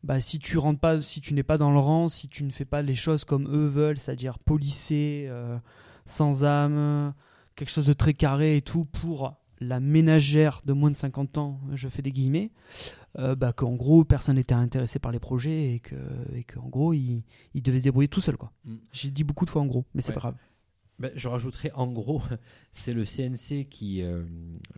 bah, 0.02 0.20
si 0.22 0.38
tu 0.38 0.56
rentres 0.56 0.80
pas, 0.80 1.02
si 1.02 1.20
tu 1.20 1.34
n'es 1.34 1.42
pas 1.42 1.58
dans 1.58 1.70
le 1.70 1.78
rang, 1.78 2.08
si 2.08 2.28
tu 2.28 2.44
ne 2.44 2.50
fais 2.50 2.64
pas 2.64 2.80
les 2.80 2.94
choses 2.94 3.26
comme 3.26 3.46
eux 3.54 3.66
veulent, 3.66 3.98
c'est-à-dire 3.98 4.38
policé, 4.38 5.26
euh, 5.28 5.58
sans 6.06 6.44
âme, 6.44 7.12
quelque 7.54 7.70
chose 7.70 7.86
de 7.86 7.92
très 7.92 8.14
carré 8.14 8.56
et 8.56 8.62
tout 8.62 8.84
pour 8.84 9.34
la 9.60 9.80
ménagère 9.80 10.60
de 10.66 10.72
moins 10.74 10.90
de 10.90 10.96
50 10.96 11.38
ans, 11.38 11.60
je 11.72 11.88
fais 11.88 12.02
des 12.02 12.12
guillemets, 12.12 12.50
euh, 13.18 13.34
bah, 13.34 13.52
qu'en 13.54 13.72
gros 13.74 14.04
personne 14.04 14.36
n'était 14.36 14.54
intéressé 14.54 14.98
par 14.98 15.12
les 15.12 15.18
projets 15.18 15.74
et 15.74 15.80
que, 15.80 15.94
et 16.34 16.44
qu'en 16.44 16.68
gros 16.68 16.92
il, 16.92 17.22
il 17.54 17.62
devait 17.62 17.78
se 17.78 17.84
débrouiller 17.84 18.08
tout 18.08 18.20
seul 18.20 18.36
quoi. 18.36 18.52
Mm. 18.66 18.74
J'ai 18.92 19.10
dit 19.10 19.24
beaucoup 19.24 19.44
de 19.46 19.50
fois 19.50 19.62
en 19.62 19.66
gros, 19.66 19.86
mais 19.94 20.02
c'est 20.02 20.08
Ouais. 20.10 20.14
pas 20.14 20.20
grave. 20.20 20.34
Ben, 20.98 21.12
je 21.14 21.28
rajouterais 21.28 21.70
en 21.74 21.88
gros, 21.88 22.22
c'est 22.72 22.94
le 22.94 23.04
CNC 23.04 23.68
qui. 23.68 24.02
euh, 24.02 24.24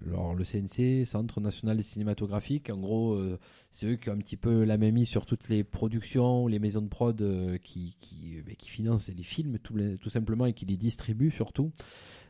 alors, 0.07 0.35
le 0.35 0.45
CNC, 0.45 1.07
Centre 1.07 1.41
National 1.41 1.83
Cinématographique, 1.83 2.71
en 2.71 2.79
gros, 2.79 3.13
euh, 3.13 3.39
c'est 3.71 3.87
eux 3.87 3.97
qui 3.97 4.11
ont 4.11 4.15
un 4.15 4.19
petit 4.19 4.37
peu 4.37 4.65
la 4.65 4.79
même 4.79 4.95
mise 4.95 5.09
sur 5.09 5.27
toutes 5.27 5.49
les 5.49 5.63
productions, 5.63 6.49
les 6.49 6.59
maisons 6.59 6.83
de 6.83 6.89
prod 6.89 7.21
euh, 7.23 7.53
ben, 7.53 7.59
qui 8.57 8.69
financent 8.69 9.09
les 9.09 9.23
films 9.23 9.59
tout, 9.59 10.11
simplement 10.11 10.47
et 10.47 10.55
qui 10.55 10.67
les 10.67 10.77
distribuent 10.77 11.31
surtout. 11.31 11.71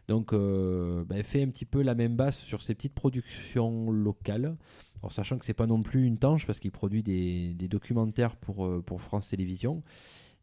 Donc, 0.07 0.32
ben, 0.32 1.22
fait 1.22 1.43
un 1.43 1.49
petit 1.49 1.66
peu 1.66 1.82
la 1.82 1.95
même 1.95 2.16
base 2.16 2.36
sur 2.36 2.62
ces 2.62 2.74
petites 2.74 2.95
productions 2.95 3.91
locales. 3.91 4.57
En 5.03 5.11
sachant 5.11 5.39
que 5.39 5.45
c'est 5.45 5.55
pas 5.55 5.66
non 5.66 5.82
plus 5.82 6.07
une 6.07 6.18
tanche 6.18 6.47
parce 6.47 6.61
qu'il 6.61 6.72
produit 6.72 7.03
des, 7.03 7.55
documentaires 7.68 8.36
pour 8.36 9.01
France 9.01 9.28
Télévisions. 9.28 9.82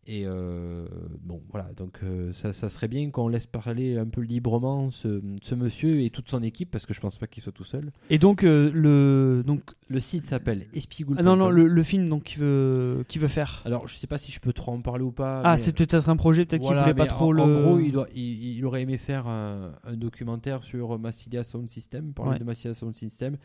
Et 0.08 0.24
euh, 0.28 0.86
bon, 1.24 1.42
voilà, 1.50 1.68
donc 1.76 1.98
euh, 2.04 2.32
ça, 2.32 2.54
ça 2.54 2.70
serait 2.70 2.88
bien 2.88 3.10
qu'on 3.10 3.28
laisse 3.28 3.48
parler 3.48 3.98
un 3.98 4.06
peu 4.06 4.22
librement 4.22 4.92
ce, 4.92 5.20
ce 5.42 5.56
monsieur 5.56 6.02
et 6.02 6.12
toute 6.12 6.30
son 6.30 6.44
équipe, 6.44 6.70
parce 6.70 6.86
que 6.86 6.94
je 6.94 7.02
pense 7.02 7.18
pas 7.18 7.26
qu'il 7.26 7.42
soit 7.42 7.52
tout 7.52 7.64
seul. 7.64 7.92
Et 8.12 8.20
donc, 8.20 8.44
euh, 8.44 8.70
le, 8.72 9.42
donc 9.44 9.62
Le 9.88 10.00
site 10.00 10.26
s'appelle 10.26 10.68
espigoul. 10.76 11.16
ah 11.20 11.24
non, 11.24 11.36
non, 11.36 11.50
le, 11.50 11.66
le 11.68 11.84
film 11.84 12.08
donc, 12.08 12.22
qu'il 12.24 12.40
veut, 12.42 13.04
qu'il 13.08 13.20
veut 13.20 13.28
faire. 13.28 13.64
Alors, 13.66 13.88
je 13.88 13.96
sais 13.96 14.06
pas 14.06 14.20
si 14.20 14.32
je 14.32 14.40
peux 14.40 14.54
trop 14.54 14.74
en 14.74 14.82
parler 14.82 15.04
ou 15.04 15.12
pas. 15.12 15.42
Ah, 15.44 15.58
c'est 15.58 15.76
peut-être 15.76 16.08
un 16.08 16.18
projet, 16.18 16.46
peut-être 16.46 16.62
Voilà, 16.62 16.84
qu'il 16.84 16.94
voulait 16.94 17.04
pas 17.08 17.08
trop 17.12 17.30
en, 17.30 17.32
le. 17.32 17.42
en 17.42 17.62
gros, 17.64 17.80
il, 17.80 17.92
doit, 17.92 18.08
il, 18.14 18.58
il 18.58 18.66
aurait 18.66 18.84
aimé 18.84 19.00
faire 19.00 19.26
un, 19.28 19.72
un 19.86 19.96
documentaire 19.96 20.64
sur 20.64 21.00
Massilia 21.00 21.44
Sound 21.44 21.68
System, 21.68 22.14
parler 22.14 22.34
Ouais. 22.34 22.40
de 22.40 22.44
Massilia 22.44 22.76
Sound 22.76 22.94
System. 22.96 23.38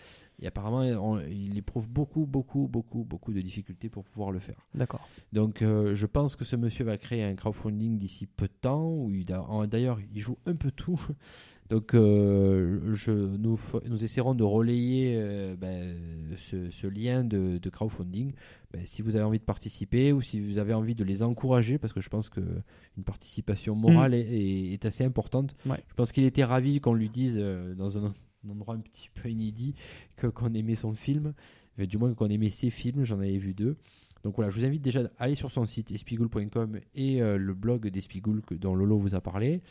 Et 0.42 0.46
apparemment, 0.46 0.80
on- 0.80 1.20
il 1.20 1.58
éprouve 1.58 1.88
beaucoup, 1.88 2.24
beaucoup, 2.26 2.66
beaucoup, 2.66 3.04
beaucoup 3.04 3.32
de 3.32 3.40
difficultés 3.42 3.88
pour 3.90 4.04
pouvoir 4.04 4.30
le 4.30 4.38
faire. 4.38 4.56
D'accord. 4.74 5.06
Donc, 5.32 5.60
euh, 5.60 5.94
je 5.94 6.06
pense 6.06 6.34
que 6.34 6.44
ce 6.46 6.56
monsieur 6.56 6.84
va 6.84 6.96
créer 6.96 7.22
un 7.22 7.34
crowdfunding 7.34 7.98
d'ici 7.98 8.26
peu 8.26 8.46
de 8.46 8.52
temps. 8.60 8.88
Où 8.90 9.10
il 9.10 9.26
D'ailleurs, 9.26 9.98
il 10.14 10.20
joue 10.20 10.38
un 10.46 10.54
peu 10.54 10.70
tout. 10.70 10.98
Donc, 11.70 11.94
euh, 11.94 12.92
je, 12.94 13.12
nous, 13.12 13.56
nous 13.88 14.02
essaierons 14.04 14.34
de 14.34 14.42
relayer 14.42 15.14
euh, 15.16 15.54
ben, 15.56 15.94
ce, 16.36 16.68
ce 16.70 16.86
lien 16.88 17.22
de, 17.22 17.58
de 17.58 17.70
crowdfunding. 17.70 18.32
Ben, 18.72 18.84
si 18.86 19.02
vous 19.02 19.14
avez 19.16 19.24
envie 19.24 19.38
de 19.38 19.44
participer 19.44 20.12
ou 20.12 20.20
si 20.20 20.40
vous 20.40 20.58
avez 20.58 20.72
envie 20.74 20.94
de 20.96 21.04
les 21.04 21.22
encourager, 21.22 21.78
parce 21.78 21.92
que 21.92 22.00
je 22.00 22.08
pense 22.08 22.28
que 22.28 22.40
une 22.96 23.04
participation 23.04 23.76
morale 23.76 24.14
est, 24.14 24.20
est- 24.20 24.72
est 24.72 24.84
assez 24.84 25.04
importante. 25.04 25.54
Ouais. 25.66 25.84
Je 25.88 25.94
pense 25.94 26.10
qu'il 26.12 26.24
était 26.24 26.44
ravi 26.44 26.80
qu'on 26.80 26.94
lui 26.94 27.08
dise 27.08 27.36
dans 27.76 27.98
un, 27.98 28.14
un 28.46 28.50
endroit 28.50 28.74
un 28.74 28.80
petit 28.80 29.08
peu 29.14 29.28
inédit 29.28 29.74
que 30.16 30.26
qu'on 30.26 30.52
aimait 30.54 30.74
son 30.74 30.94
film, 30.94 31.34
du 31.78 31.98
moins 31.98 32.14
qu'on 32.14 32.28
aimait 32.28 32.50
ses 32.50 32.70
films. 32.70 33.04
J'en 33.04 33.18
avais 33.18 33.38
vu 33.38 33.54
deux. 33.54 33.76
Donc 34.22 34.36
voilà, 34.36 34.50
je 34.50 34.58
vous 34.58 34.66
invite 34.66 34.82
déjà 34.82 35.00
à 35.18 35.24
aller 35.24 35.34
sur 35.34 35.50
son 35.50 35.64
site 35.66 35.90
espigoul.com 35.92 36.80
et 36.94 37.22
euh, 37.22 37.38
le 37.38 37.54
blog 37.54 37.88
d'Espigoul 37.88 38.42
dont 38.52 38.74
Lolo 38.74 38.98
vous 38.98 39.14
a 39.14 39.20
parlé. 39.20 39.62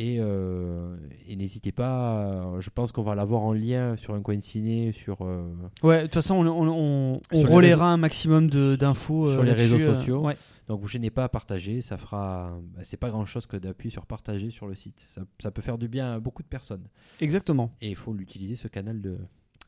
Et, 0.00 0.18
euh, 0.20 0.96
et 1.26 1.34
n'hésitez 1.34 1.72
pas, 1.72 2.20
euh, 2.20 2.60
je 2.60 2.70
pense 2.70 2.92
qu'on 2.92 3.02
va 3.02 3.16
l'avoir 3.16 3.42
en 3.42 3.52
lien 3.52 3.96
sur 3.96 4.14
un 4.14 4.22
coin 4.22 4.38
ciné, 4.38 4.92
sur, 4.92 5.22
euh, 5.22 5.42
Ouais, 5.82 5.98
de 5.98 6.02
toute 6.04 6.14
façon, 6.14 6.36
on, 6.36 7.20
on, 7.32 7.42
relaiera 7.42 7.90
un 7.92 7.96
maximum 7.96 8.48
de- 8.48 8.76
d'infos. 8.76 9.26
sur 9.26 9.42
les 9.42 9.52
réseaux 9.52 9.76
sociaux. 9.78 10.20
ouais. 10.20 10.36
donc 10.68 10.80
vous 10.80 10.86
gênez 10.86 11.10
pas 11.10 11.24
à 11.24 11.28
partager, 11.28 11.82
ça 11.82 11.96
fera, 11.98 12.52
bah, 12.76 12.82
c'est 12.84 12.96
pas 12.96 13.10
grand 13.10 13.26
chose 13.26 13.46
que 13.46 13.56
d'appuyer 13.56 13.90
sur 13.90 14.06
partager 14.06 14.50
sur 14.50 14.68
le 14.68 14.76
site. 14.76 15.04
Ça, 15.14 15.22
ça 15.40 15.50
peut 15.50 15.62
faire 15.62 15.78
du 15.78 15.88
bien 15.88 16.14
à 16.14 16.20
beaucoup 16.20 16.44
de 16.44 16.48
personnes. 16.48 16.84
Exactement. 17.20 17.72
Et 17.80 17.88
il 17.90 17.96
faut 17.96 18.12
l'utiliser 18.12 18.54
ce 18.54 18.68
canal 18.68 19.00
de, 19.00 19.18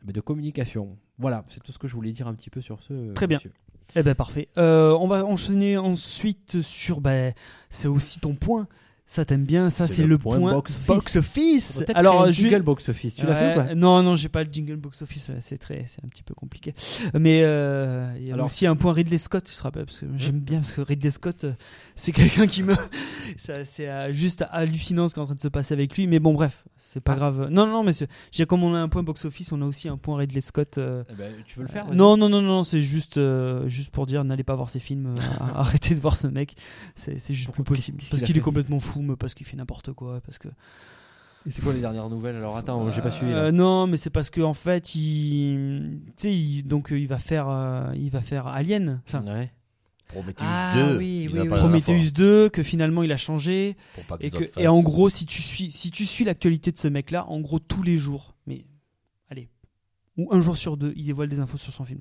bah, 0.05 0.13
de 0.13 0.21
communication. 0.21 0.97
Voilà, 1.19 1.43
c'est 1.49 1.61
tout 1.61 1.73
ce 1.73 1.79
que 1.79 1.89
je 1.89 1.95
voulais 1.97 2.13
dire 2.13 2.29
un 2.29 2.35
petit 2.35 2.51
peu 2.51 2.61
sur 2.61 2.81
ce. 2.85 3.13
Très 3.15 3.27
bien. 3.27 3.39
monsieur. 3.39 3.53
Eh 3.97 4.05
ben 4.05 4.15
parfait. 4.15 4.47
Euh, 4.59 4.97
on 5.01 5.09
va 5.09 5.25
enchaîner 5.25 5.77
ensuite 5.77 6.63
sur. 6.63 7.01
Ben, 7.01 7.35
c'est 7.69 7.89
aussi 7.89 8.21
ton 8.21 8.37
point. 8.37 8.69
Ça 9.13 9.25
t'aime 9.25 9.43
bien. 9.43 9.71
Ça 9.71 9.89
C'est 9.89 10.03
le 10.03 10.09
le, 10.11 10.19
point 10.19 10.39
point, 10.39 10.53
box 10.53 10.71
office. 10.77 10.87
box 10.87 11.17
office. 11.17 11.83
Alors 11.97 12.23
un 12.23 12.31
je- 12.31 12.43
jingle 12.43 12.63
box 12.63 12.89
office. 12.91 13.17
Tu 13.17 13.27
l'as 13.27 13.35
fait 13.35 13.53
ou 13.61 13.65
pas 13.67 13.75
Non, 13.75 14.05
non, 14.05 14.15
j'ai 14.15 14.29
pas 14.29 14.45
le 14.45 14.53
jingle 14.53 14.77
box 14.77 15.03
office. 15.03 15.31
euh, 15.31 15.39
C'est 15.41 15.59
très, 15.59 15.85
c'est 15.89 16.05
un 16.05 16.09
petit 16.09 16.23
peu 16.23 16.33
compliqué. 16.33 16.75
Mais 17.19 17.43
euh, 17.43 18.09
il 18.21 18.29
y 18.29 18.31
a 18.31 18.35
Alors- 18.35 18.47
aussi 18.47 18.69
un 18.69 18.77
point 18.77 18.93
Ridley 18.93 19.19
Scott. 19.19 19.51
Je 19.53 19.59
te 19.59 19.63
rappelle 19.65 19.85
parce 19.87 19.99
que 19.99 20.07
j'aime 20.17 20.39
bien 20.39 20.61
parce 20.61 20.71
que 20.71 20.81
Ridley 20.81 21.11
Scott, 21.11 21.43
euh, 21.43 21.53
c'est 21.97 22.13
quelqu'un 22.43 22.47
qui 22.47 22.63
me, 22.63 22.75
ça, 23.37 23.65
c'est 23.65 23.89
euh, 23.89 24.13
juste 24.13 24.45
hallucinant 24.53 25.09
ce 25.09 25.15
qui 25.15 25.19
est 25.19 25.23
en 25.25 25.27
train 25.27 25.35
de 25.35 25.41
se 25.41 25.49
passer 25.49 25.75
avec 25.75 25.97
lui. 25.97 26.07
Mais 26.07 26.21
bon, 26.21 26.33
bref, 26.33 26.63
c'est 26.93 27.01
pas 27.01 27.13
Ah. 27.13 27.17
grave. 27.17 27.49
Non, 27.51 27.67
non, 27.67 27.83
mais 27.85 27.93
j'ai 28.33 28.47
comme 28.47 28.65
on 28.65 28.75
a 28.75 28.79
un 28.79 28.89
point 28.89 29.03
box 29.03 29.25
office, 29.25 29.53
on 29.53 29.63
a 29.63 29.65
aussi 29.65 29.89
un 29.89 29.97
point 29.97 30.17
Ridley 30.19 30.41
Scott. 30.41 30.79
euh, 30.79 31.05
Eh 31.11 31.15
ben, 31.15 31.33
Tu 31.47 31.57
veux 31.59 31.63
le 31.65 31.69
faire 31.71 31.87
non, 31.95 32.17
non, 32.17 32.29
non, 32.29 32.43
non, 32.43 32.65
c'est 32.65 32.83
juste, 32.83 33.17
euh, 33.19 33.69
juste 33.69 33.91
pour 33.91 34.07
dire 34.07 34.25
n'allez 34.25 34.43
pas 34.45 34.57
voir 34.57 34.71
ces 34.71 34.81
films, 34.81 35.07
euh, 35.07 35.21
arrêtez 35.55 35.95
de 35.95 36.01
voir 36.01 36.17
ce 36.17 36.27
mec, 36.27 36.55
c'est 36.95 37.19
c'est 37.21 37.35
juste 37.35 37.47
Pourquoi 37.47 37.65
plus 37.65 37.75
possible. 37.77 37.99
Parce 38.11 38.23
qu'il 38.23 38.37
est 38.37 38.41
complètement 38.41 38.81
fou, 38.81 39.03
mais 39.03 39.17
parce 39.17 39.35
qu'il 39.35 39.47
fait 39.47 39.57
n'importe 39.57 39.93
quoi, 39.93 40.21
parce 40.21 40.39
que. 40.39 40.49
Et 41.47 41.51
C'est 41.53 41.63
quoi 41.63 41.73
les 41.73 41.81
dernières 41.81 42.11
nouvelles 42.11 42.37
Alors? 42.37 42.57
Attends, 42.57 42.91
j'ai 42.91 43.01
pas 43.01 43.11
suivi. 43.11 43.33
Euh, 43.33 43.45
Là. 43.45 43.53
non, 43.53 43.87
mais 43.87 43.97
c'est 43.97 44.11
parce 44.11 44.29
que 44.29 44.43
en 44.43 44.53
fait, 44.53 44.95
il, 44.95 46.01
tu 46.09 46.13
sais, 46.17 46.35
il- 46.35 46.65
donc 46.65 46.89
il 46.91 47.07
va 47.09 47.19
faire, 47.19 47.47
euh, 47.49 47.93
il 47.97 48.11
va 48.11 48.21
faire 48.21 48.47
Alien, 48.47 49.01
enfin 49.07 49.23
Ouais. 49.25 49.51
Prometheus 50.13 50.45
Ah, 50.47 50.75
2. 50.93 50.99
oui, 50.99 51.23
il 51.25 51.29
oui, 51.29 51.35
va 51.37 51.43
oui. 51.43 51.49
pas 51.49 51.57
la 51.57 51.63
dernière 51.63 51.83
Prometheus 51.83 52.11
2, 52.13 52.49
que 52.51 52.63
finalement 52.63 53.03
il 53.03 53.13
a 53.13 53.17
changé, 53.17 53.77
fois, 53.95 54.03
pour 54.03 54.05
pas 54.05 54.19
que 54.19 54.27
et 54.27 54.31
que, 54.31 54.61
et 54.61 54.69
en 54.69 54.81
gros, 54.81 55.09
si 55.09 55.27
tu 55.27 55.41
suis, 55.43 55.71
si 55.71 55.91
tu 55.91 56.07
suis 56.07 56.25
l'actualité 56.25 56.73
de 56.73 56.79
ce 56.79 56.89
mec-là, 56.89 57.27
en 57.29 57.41
gros 57.41 57.59
tous 57.59 57.83
les 57.83 57.97
jours, 57.97 58.35
mais 58.47 58.65
allez, 59.29 59.49
ou 60.17 60.29
un 60.33 60.41
jour 60.41 60.57
sur 60.57 60.77
deux, 60.77 60.93
il 60.97 61.05
dévoile 61.07 61.29
des 61.29 61.41
infos 61.41 61.59
sur 61.59 61.73
son 61.73 61.85
film. 61.85 62.01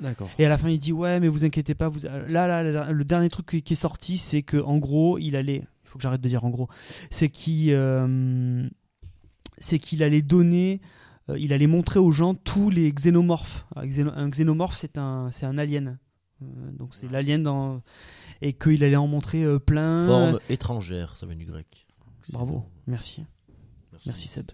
D'accord. 0.00 0.28
Et 0.38 0.44
à 0.44 0.48
la 0.48 0.58
fin, 0.58 0.68
il 0.68 0.78
dit 0.78 0.92
ouais, 0.92 1.20
mais 1.20 1.28
vous 1.28 1.44
inquiétez 1.44 1.74
pas. 1.74 1.88
Vous... 1.88 2.00
Là, 2.02 2.46
là, 2.48 2.62
là, 2.64 2.90
le 2.90 3.04
dernier 3.04 3.30
truc 3.30 3.46
qui 3.64 3.72
est 3.72 3.76
sorti, 3.76 4.18
c'est 4.18 4.42
que 4.42 4.56
en 4.56 4.78
gros, 4.78 5.18
il 5.18 5.36
allait. 5.36 5.62
Il 5.84 5.88
faut 5.88 5.98
que 5.98 6.02
j'arrête 6.02 6.20
de 6.20 6.28
dire 6.28 6.44
en 6.44 6.50
gros. 6.50 6.68
C'est 7.10 7.28
qu'il, 7.28 7.68
euh, 7.70 8.68
c'est 9.56 9.78
qu'il 9.78 10.02
allait 10.02 10.20
donner, 10.20 10.80
euh, 11.30 11.38
il 11.38 11.52
allait 11.52 11.68
montrer 11.68 12.00
aux 12.00 12.10
gens 12.10 12.34
tous 12.34 12.70
les 12.70 12.90
xénomorphes. 12.92 13.64
Un 13.76 14.28
xénomorphe, 14.30 14.76
c'est 14.76 14.98
un, 14.98 15.30
c'est 15.30 15.46
un 15.46 15.56
alien. 15.58 15.98
Euh, 16.42 16.46
donc 16.72 16.94
c'est 16.94 17.10
l'alien 17.10 17.42
dans 17.42 17.82
et 18.42 18.52
qu'il 18.52 18.82
allait 18.84 18.96
en 18.96 19.06
montrer 19.06 19.42
euh, 19.44 19.58
plein. 19.58 20.06
Forme 20.06 20.40
étrangère, 20.48 21.16
ça 21.16 21.26
vient 21.26 21.36
du 21.36 21.44
grec. 21.46 21.86
Bravo, 22.32 22.64
merci. 22.86 23.24
Merci, 24.06 24.26
Seb. 24.28 24.50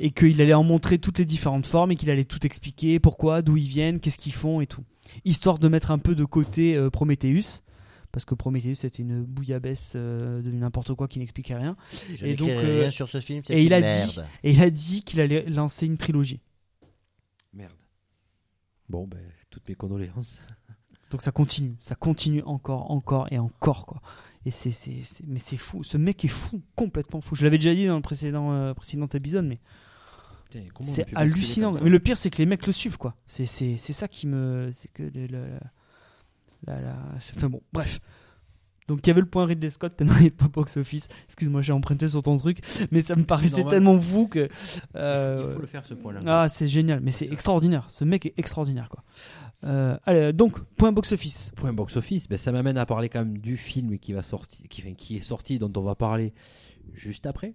Et 0.00 0.10
qu'il 0.10 0.40
allait 0.42 0.52
en 0.54 0.64
montrer 0.64 0.98
toutes 0.98 1.18
les 1.20 1.24
différentes 1.24 1.66
formes 1.66 1.92
et 1.92 1.96
qu'il 1.96 2.10
allait 2.10 2.24
tout 2.24 2.44
expliquer, 2.44 2.98
pourquoi, 2.98 3.40
d'où 3.40 3.56
ils 3.56 3.68
viennent, 3.68 4.00
qu'est-ce 4.00 4.18
qu'ils 4.18 4.32
font 4.34 4.60
et 4.60 4.66
tout. 4.66 4.84
Histoire 5.24 5.58
de 5.60 5.68
mettre 5.68 5.92
un 5.92 5.98
peu 5.98 6.14
de 6.16 6.24
côté 6.24 6.74
euh, 6.76 6.90
Prometheus, 6.90 7.62
parce 8.10 8.24
que 8.24 8.34
Prometheus 8.34 8.74
c'était 8.74 9.02
une 9.02 9.22
bouillabaisse 9.22 9.92
euh, 9.94 10.42
de 10.42 10.50
n'importe 10.50 10.94
quoi 10.94 11.06
qui 11.06 11.20
n'expliquait 11.20 11.54
rien. 11.54 11.76
je 12.12 12.26
et 12.26 12.34
donc, 12.34 12.48
euh, 12.48 12.80
rien 12.80 12.90
sur 12.90 13.08
ce 13.08 13.20
film, 13.20 13.40
et 13.50 13.64
il 13.64 13.72
a 13.72 13.80
merde. 13.80 14.08
dit- 14.08 14.20
Et 14.42 14.50
il 14.50 14.60
a 14.62 14.68
dit 14.70 15.04
qu'il 15.04 15.20
allait 15.20 15.44
lancer 15.48 15.86
une 15.86 15.96
trilogie. 15.96 16.40
Merde. 17.52 17.72
Bon, 18.88 19.06
ben, 19.06 19.20
toutes 19.48 19.68
mes 19.68 19.74
condoléances. 19.76 20.40
Donc 21.12 21.22
ça 21.22 21.30
continue, 21.30 21.76
ça 21.80 21.94
continue 21.94 22.42
encore, 22.44 22.90
encore 22.90 23.28
et 23.30 23.38
encore 23.38 23.86
quoi. 23.86 24.00
Et 24.44 24.50
c'est, 24.50 24.70
c'est, 24.72 25.02
c'est- 25.04 25.22
mais 25.26 25.38
c'est 25.38 25.56
fou, 25.56 25.84
ce 25.84 25.96
mec 25.96 26.24
est 26.24 26.28
fou, 26.28 26.60
complètement 26.74 27.20
fou. 27.20 27.36
Je 27.36 27.44
l'avais 27.44 27.58
déjà 27.58 27.74
dit 27.74 27.86
dans 27.86 27.94
le 27.96 28.02
précédent, 28.02 28.50
euh, 28.52 28.74
précédent 28.74 29.06
épisode, 29.06 29.44
mais 29.44 29.60
Putain, 30.50 30.64
c'est 30.84 31.04
hallucinant. 31.20 31.72
Mais 31.84 31.90
le 31.90 31.98
pire, 32.00 32.18
c'est 32.18 32.28
que 32.30 32.38
les 32.38 32.46
mecs 32.46 32.66
le 32.66 32.72
suivent, 32.72 32.98
quoi. 32.98 33.14
C'est, 33.26 33.46
ça 33.78 34.08
qui 34.08 34.26
me. 34.26 34.70
C'est 34.72 34.88
que. 34.92 35.02
le- 35.04 35.26
le- 35.26 35.58
la- 36.66 36.74
la- 36.74 36.80
la- 36.80 37.20
c'est- 37.20 37.36
Enfin 37.36 37.48
bon, 37.48 37.62
bref. 37.72 38.00
Donc 38.92 39.06
il 39.06 39.08
y 39.08 39.10
avait 39.10 39.20
le 39.20 39.26
point 39.26 39.46
Ridley 39.46 39.70
Scott, 39.70 39.94
maintenant 39.98 40.16
il 40.20 40.22
n'y 40.22 40.28
a 40.28 40.30
pas 40.30 40.48
box 40.48 40.76
office. 40.76 41.08
Excuse-moi, 41.26 41.62
j'ai 41.62 41.72
emprunté 41.72 42.08
sur 42.08 42.22
ton 42.22 42.36
truc, 42.36 42.58
mais 42.90 43.00
ça 43.00 43.16
me 43.16 43.24
paraissait 43.24 43.62
tellement 43.70 43.98
fou 43.98 44.26
que. 44.28 44.40
Il 44.40 44.48
faut- 44.50 44.80
euh, 44.96 45.44
Il 45.48 45.54
faut 45.54 45.60
le 45.60 45.66
faire 45.66 45.84
ce 45.86 45.94
point-là. 45.94 46.20
ah, 46.26 46.48
c'est 46.48 46.66
génial, 46.68 47.00
mais 47.00 47.10
c'est 47.10 47.30
extraordinaire. 47.32 47.86
Ce 47.90 48.04
mec 48.04 48.26
est 48.26 48.34
extraordinaire, 48.36 48.88
quoi. 48.88 49.02
Euh, 49.64 49.96
allez, 50.06 50.32
donc, 50.32 50.58
point 50.76 50.92
box 50.92 51.12
office. 51.12 51.52
Point 51.56 51.72
box 51.72 51.96
office, 51.96 52.28
ben, 52.28 52.36
ça 52.36 52.52
m'amène 52.52 52.76
à 52.76 52.84
parler 52.86 53.08
quand 53.08 53.20
même 53.20 53.38
du 53.38 53.56
film 53.56 53.98
qui 53.98 54.12
va 54.12 54.22
sortir, 54.22 54.66
qui 54.68 55.16
est 55.16 55.20
sorti, 55.20 55.58
dont 55.58 55.72
on 55.76 55.82
va 55.82 55.94
parler 55.94 56.34
juste 56.94 57.26
après. 57.26 57.54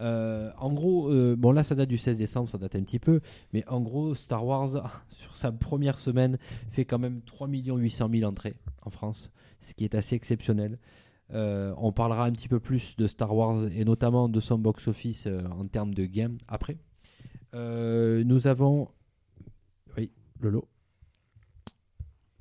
Euh, 0.00 0.50
en 0.58 0.72
gros, 0.72 1.08
euh, 1.10 1.36
bon 1.36 1.52
là 1.52 1.62
ça 1.62 1.74
date 1.74 1.88
du 1.88 1.98
16 1.98 2.18
décembre, 2.18 2.48
ça 2.48 2.58
date 2.58 2.76
un 2.76 2.82
petit 2.82 2.98
peu, 2.98 3.20
mais 3.52 3.64
en 3.68 3.80
gros 3.80 4.14
Star 4.14 4.44
Wars 4.44 4.70
sur 5.08 5.36
sa 5.36 5.52
première 5.52 5.98
semaine 5.98 6.38
fait 6.70 6.84
quand 6.84 6.98
même 6.98 7.20
3 7.22 7.48
800 7.48 8.08
000 8.12 8.28
entrées 8.28 8.56
en 8.82 8.90
France, 8.90 9.30
ce 9.60 9.74
qui 9.74 9.84
est 9.84 9.94
assez 9.94 10.16
exceptionnel. 10.16 10.78
Euh, 11.32 11.72
on 11.78 11.92
parlera 11.92 12.26
un 12.26 12.32
petit 12.32 12.48
peu 12.48 12.60
plus 12.60 12.96
de 12.96 13.06
Star 13.06 13.34
Wars 13.34 13.66
et 13.72 13.84
notamment 13.84 14.28
de 14.28 14.40
son 14.40 14.58
box-office 14.58 15.26
en 15.26 15.64
termes 15.64 15.94
de 15.94 16.04
gain 16.04 16.32
après. 16.48 16.76
Nous 17.54 18.48
avons... 18.48 18.88
Oui, 19.96 20.10
Lolo. 20.40 20.68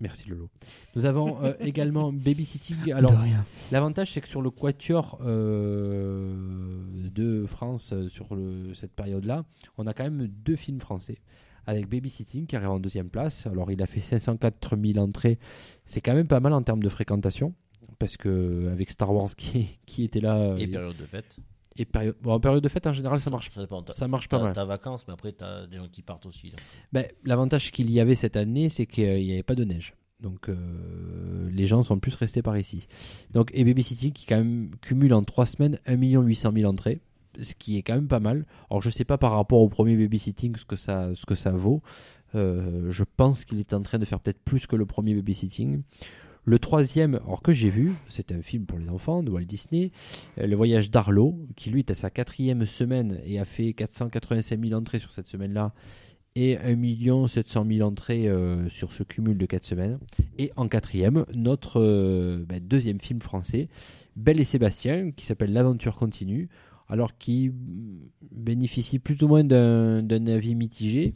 Merci 0.03 0.27
Lolo. 0.29 0.49
Nous 0.97 1.05
avons 1.05 1.41
euh, 1.43 1.53
également 1.61 2.11
Babysitting. 2.11 2.91
Alors. 2.91 3.13
L'avantage, 3.71 4.11
c'est 4.11 4.19
que 4.21 4.27
sur 4.27 4.41
le 4.41 4.49
Quatuor 4.51 5.17
euh, 5.23 6.83
de 7.09 7.45
France, 7.45 7.93
euh, 7.93 8.09
sur 8.09 8.35
le- 8.35 8.73
cette 8.73 8.91
période-là, 8.91 9.45
on 9.77 9.87
a 9.87 9.93
quand 9.93 10.03
même 10.03 10.27
deux 10.27 10.57
films 10.57 10.81
français. 10.81 11.17
Avec 11.65 11.87
Babysitting 11.87 12.45
qui 12.45 12.57
arrive 12.57 12.69
en 12.69 12.79
deuxième 12.79 13.07
place. 13.09 13.47
Alors, 13.47 13.71
il 13.71 13.81
a 13.81 13.85
fait 13.87 14.01
504 14.01 14.75
000 14.75 14.99
entrées. 14.99 15.39
C'est 15.85 16.01
quand 16.01 16.13
même 16.13 16.27
pas 16.27 16.41
mal 16.41 16.51
en 16.51 16.61
termes 16.61 16.83
de 16.83 16.89
fréquentation. 16.89 17.53
Parce 17.97 18.17
que 18.17 18.67
avec 18.69 18.91
Star 18.91 19.13
Wars 19.13 19.33
qui, 19.37 19.79
qui 19.85 20.03
était 20.03 20.19
là. 20.19 20.55
Et 20.57 20.67
période 20.67 20.97
de 20.97 21.05
fête. 21.05 21.37
Et 21.75 21.85
période, 21.85 22.15
bon, 22.21 22.33
en 22.33 22.39
période 22.39 22.63
de 22.63 22.69
fête, 22.69 22.85
en 22.87 22.93
général, 22.93 23.19
ça 23.19 23.29
marche. 23.29 23.49
Ça, 23.51 23.67
ça 23.93 24.07
marche 24.07 24.29
pas 24.29 24.39
mal. 24.39 24.53
T'as 24.53 24.65
vacances, 24.65 25.05
mais 25.07 25.13
après, 25.13 25.31
t'as 25.31 25.65
des 25.67 25.77
gens 25.77 25.87
qui 25.87 26.01
partent 26.01 26.25
aussi. 26.25 26.53
Ben, 26.91 27.05
L'avantage 27.25 27.71
qu'il 27.71 27.89
y 27.91 27.99
avait 27.99 28.15
cette 28.15 28.37
année, 28.37 28.69
c'est 28.69 28.85
qu'il 28.85 29.25
n'y 29.25 29.33
avait 29.33 29.43
pas 29.43 29.55
de 29.55 29.63
neige. 29.63 29.95
Donc 30.23 30.47
euh, 30.47 31.49
les 31.51 31.67
gens 31.67 31.83
sont 31.83 31.99
plus 31.99 32.15
restés 32.15 32.41
par 32.41 32.57
ici. 32.57 32.87
Donc, 33.31 33.51
et 33.53 33.63
Babysitting 33.63 34.13
qui 34.13 34.25
quand 34.25 34.37
même 34.37 34.71
cumule 34.81 35.13
en 35.13 35.23
3 35.23 35.45
semaines 35.45 35.79
1 35.85 35.95
800 35.95 36.51
000 36.55 36.71
entrées, 36.71 37.01
ce 37.41 37.53
qui 37.53 37.77
est 37.77 37.83
quand 37.83 37.95
même 37.95 38.07
pas 38.07 38.21
mal. 38.21 38.45
Alors 38.71 38.81
je 38.81 38.89
sais 38.89 39.03
pas 39.03 39.17
par 39.17 39.33
rapport 39.33 39.59
au 39.59 39.67
premier 39.67 39.97
Babysitting 39.97 40.55
ce 40.55 40.65
que 40.65 40.77
ça, 40.77 41.13
ce 41.13 41.25
que 41.25 41.35
ça 41.35 41.51
vaut. 41.51 41.81
Euh, 42.35 42.89
je 42.89 43.03
pense 43.03 43.45
qu'il 43.45 43.59
est 43.59 43.73
en 43.73 43.81
train 43.81 43.99
de 43.99 44.05
faire 44.05 44.19
peut-être 44.19 44.39
plus 44.39 44.65
que 44.65 44.75
le 44.75 44.85
premier 44.85 45.13
Babysitting. 45.13 45.83
Le 46.45 46.59
troisième, 46.59 47.15
alors 47.25 47.41
que 47.41 47.53
j'ai 47.53 47.69
vu, 47.69 47.93
c'est 48.09 48.33
un 48.33 48.41
film 48.41 48.65
pour 48.65 48.77
les 48.77 48.89
enfants 48.89 49.23
de 49.23 49.31
Walt 49.31 49.45
Disney, 49.45 49.91
euh, 50.39 50.47
Le 50.47 50.55
Voyage 50.55 50.91
d'Arlo, 50.91 51.37
qui 51.55 51.69
lui 51.69 51.79
est 51.79 51.91
à 51.91 51.95
sa 51.95 52.09
quatrième 52.09 52.65
semaine 52.65 53.19
et 53.25 53.39
a 53.39 53.45
fait 53.45 53.71
485 53.73 54.59
000 54.61 54.77
entrées 54.77 54.99
sur 54.99 55.11
cette 55.11 55.27
semaine-là 55.27 55.73
et 56.35 56.57
1 56.57 57.27
700 57.27 57.65
000 57.69 57.87
entrées 57.87 58.27
euh, 58.27 58.67
sur 58.67 58.91
ce 58.91 59.03
cumul 59.03 59.37
de 59.37 59.45
4 59.45 59.63
semaines. 59.63 59.99
Et 60.37 60.51
en 60.57 60.67
quatrième, 60.67 61.25
notre 61.33 61.79
euh, 61.79 62.43
ben, 62.45 62.59
deuxième 62.59 62.99
film 62.99 63.21
français, 63.21 63.69
Belle 64.17 64.41
et 64.41 64.45
Sébastien, 64.45 65.11
qui 65.11 65.25
s'appelle 65.25 65.53
L'aventure 65.53 65.95
continue, 65.95 66.49
alors 66.89 67.17
qui 67.17 67.49
mm, 67.49 68.09
bénéficie 68.31 68.99
plus 68.99 69.21
ou 69.23 69.29
moins 69.29 69.45
d'un 69.45 70.03
d'un 70.03 70.27
avis 70.27 70.55
mitigé, 70.55 71.13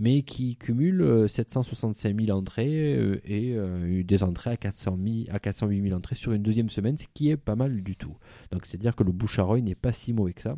mais 0.00 0.22
qui 0.22 0.56
cumule 0.56 1.02
euh, 1.02 1.28
765 1.28 2.18
000 2.18 2.36
entrées 2.36 2.96
euh, 2.96 3.20
et 3.24 3.52
euh, 3.54 4.02
des 4.02 4.22
entrées 4.24 4.50
à, 4.50 4.56
400 4.56 4.98
000 5.00 5.16
à 5.30 5.38
408 5.38 5.82
000 5.82 5.96
entrées 5.96 6.16
sur 6.16 6.32
une 6.32 6.42
deuxième 6.42 6.70
semaine, 6.70 6.98
ce 6.98 7.04
qui 7.12 7.28
est 7.28 7.36
pas 7.36 7.54
mal 7.54 7.82
du 7.82 7.94
tout. 7.94 8.16
Donc 8.50 8.66
c'est-à-dire 8.66 8.96
que 8.96 9.04
le 9.04 9.12
oreille 9.38 9.62
n'est 9.62 9.74
pas 9.74 9.92
si 9.92 10.12
mauvais 10.12 10.32
que 10.32 10.42
ça. 10.42 10.56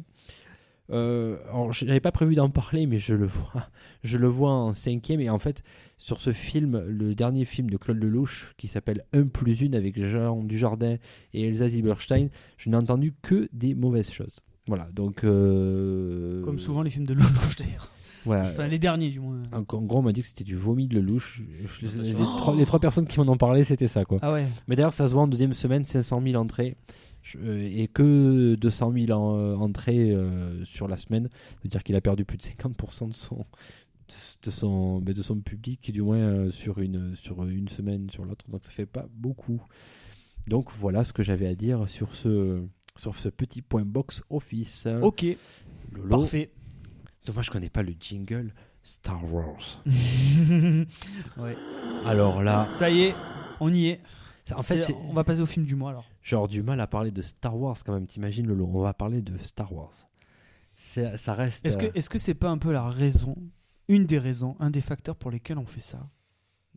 Euh, 0.91 1.39
alors, 1.49 1.73
je 1.73 1.85
n'avais 1.85 2.01
pas 2.01 2.13
prévu 2.13 2.35
d'en 2.35 2.51
parler, 2.51 2.87
mais 2.87 2.99
je 2.99 3.15
le 3.15 3.27
vois, 3.27 3.69
je 4.05 4.17
le 4.19 4.29
vois 4.29 4.53
en 4.53 4.75
cinquième. 4.75 5.21
Et 5.21 5.31
en 5.31 5.39
fait, 5.39 5.63
sur 5.99 6.21
ce 6.21 6.33
film, 6.33 6.85
le 6.87 7.15
dernier 7.15 7.45
film 7.45 7.71
de 7.71 7.77
Claude 7.77 7.99
Lelouch, 7.99 8.55
qui 8.59 8.69
s'appelle 8.69 9.05
1 9.13 9.27
plus 9.27 9.63
1 9.63 9.73
avec 9.73 10.01
Jean 10.05 10.43
Dujardin 10.45 10.97
et 11.35 11.49
Elsa 11.49 11.69
Zilberstein, 11.69 12.29
je 12.59 12.71
n'ai 12.71 12.77
entendu 12.77 13.15
que 13.23 13.49
des 13.53 13.75
mauvaises 13.75 14.11
choses. 14.11 14.41
Voilà, 14.69 14.87
donc. 14.93 15.25
euh, 15.25 16.43
Comme 16.45 16.61
souvent 16.61 16.83
les 16.83 16.91
films 16.91 17.07
de 17.07 17.15
Lelouch 17.15 17.57
d'ailleurs. 17.57 17.91
Voilà. 18.25 18.51
Enfin, 18.51 18.67
les 18.69 18.79
derniers 18.79 19.11
du 19.11 19.21
moins. 19.21 19.43
En, 19.53 19.59
en 19.59 19.83
gros, 19.83 19.99
on 19.99 20.03
m'a 20.03 20.13
dit 20.13 20.21
que 20.23 20.27
c'était 20.27 20.45
du 20.45 20.55
vomi 20.57 20.87
de 20.89 20.99
Lelouch. 21.01 21.43
Je- 21.81 21.89
je- 21.89 21.99
les, 22.03 22.13
trois, 22.15 22.55
les 22.55 22.65
trois 22.65 22.79
personnes 22.81 23.07
qui 23.07 23.19
m'en 23.21 23.27
ont 23.31 23.37
parlé, 23.37 23.65
c'était 23.65 23.89
ça, 23.89 24.05
quoi. 24.05 24.19
Ah 24.23 24.33
ouais. 24.33 24.47
Mais 24.69 24.77
d'ailleurs, 24.77 24.93
ça 24.93 25.09
se 25.09 25.13
voit 25.13 25.23
en 25.23 25.29
deuxième 25.29 25.53
semaine, 25.55 25.85
500 25.85 26.21
000 26.23 26.37
entrées. 26.41 26.77
Je- 27.23 27.39
euh, 27.39 27.69
et 27.73 27.89
que 27.89 28.55
200 28.57 28.93
000 28.93 29.11
en- 29.13 29.37
euh, 29.37 29.55
entrées 29.57 30.11
euh, 30.11 30.65
sur 30.65 30.89
la 30.89 30.97
semaine. 30.97 31.29
C'est-à-dire 31.61 31.83
qu'il 31.85 31.95
a 31.97 32.01
perdu 32.01 32.25
plus 32.25 32.37
de 32.39 32.43
50% 32.43 33.09
de 33.09 33.15
son, 33.15 33.37
de, 33.37 33.45
de 34.47 34.51
son, 34.51 35.01
ben, 35.01 35.15
de 35.15 35.23
son 35.23 35.37
public, 35.41 35.91
du 35.93 36.03
moins 36.03 36.17
euh, 36.19 36.51
sur, 36.51 36.79
une, 36.81 37.15
sur 37.17 37.45
une 37.45 37.69
semaine, 37.69 38.11
sur 38.11 38.25
l'autre. 38.25 38.45
Donc 38.51 38.65
ça 38.65 38.71
fait 38.71 38.87
pas 38.87 39.07
beaucoup. 39.15 39.61
Donc 40.49 40.69
voilà 40.81 41.05
ce 41.05 41.13
que 41.13 41.23
j'avais 41.23 41.47
à 41.47 41.55
dire 41.55 41.89
sur 41.89 42.15
ce, 42.15 42.61
sur 42.97 43.17
ce 43.19 43.29
petit 43.29 43.63
point 43.63 43.85
box 43.85 44.23
office. 44.29 44.89
Ok, 45.03 45.25
Lolo, 45.93 46.09
parfait. 46.09 46.51
Dommage, 47.25 47.47
je 47.47 47.51
connais 47.51 47.69
pas 47.71 47.83
le 47.83 47.95
jingle 48.01 48.53
Star 48.83 49.23
Wars. 49.33 49.81
ouais. 49.87 51.57
Alors 52.07 52.43
là, 52.43 52.67
Ça 52.71 52.91
y 52.91 53.03
est, 53.03 53.15
on 53.61 53.73
y 53.73 53.87
est. 53.89 54.01
en 54.55 54.63
fait, 54.63 54.93
on 55.09 55.13
va 55.13 55.25
passer 55.25 55.41
au 55.41 55.47
film 55.47 55.65
du 55.67 55.77
mois 55.77 55.91
alors. 55.91 56.05
genre 56.23 56.49
du 56.49 56.63
mal 56.63 56.81
à 56.81 56.87
parler 56.87 57.11
de 57.11 57.23
Star 57.23 57.57
Wars 57.57 57.77
quand 57.85 57.93
même. 57.95 58.07
T'imagines 58.07 58.47
Lolo 58.47 58.69
On 58.73 58.81
va 58.83 58.93
parler 58.95 59.23
de 59.23 59.37
Star 59.39 59.73
Wars. 59.73 59.93
C'est- 60.75 61.17
Ça 61.17 61.35
reste. 61.35 61.65
Est-ce 61.65 61.79
que 61.79 61.87
euh, 61.87 61.91
est-ce 61.95 62.11
que 62.11 62.19
c'est 62.19 62.35
pas 62.35 62.49
un 62.51 62.59
peu 62.59 62.73
la 62.73 62.89
raison, 62.89 63.37
une 63.89 64.05
des 64.05 64.19
raisons, 64.19 64.57
un 64.59 64.71
des 64.71 64.81
facteurs 64.81 65.17
pour 65.17 65.31
lesquels 65.31 65.59
on 65.59 65.67
fait 65.67 65.81
ça? 65.81 66.09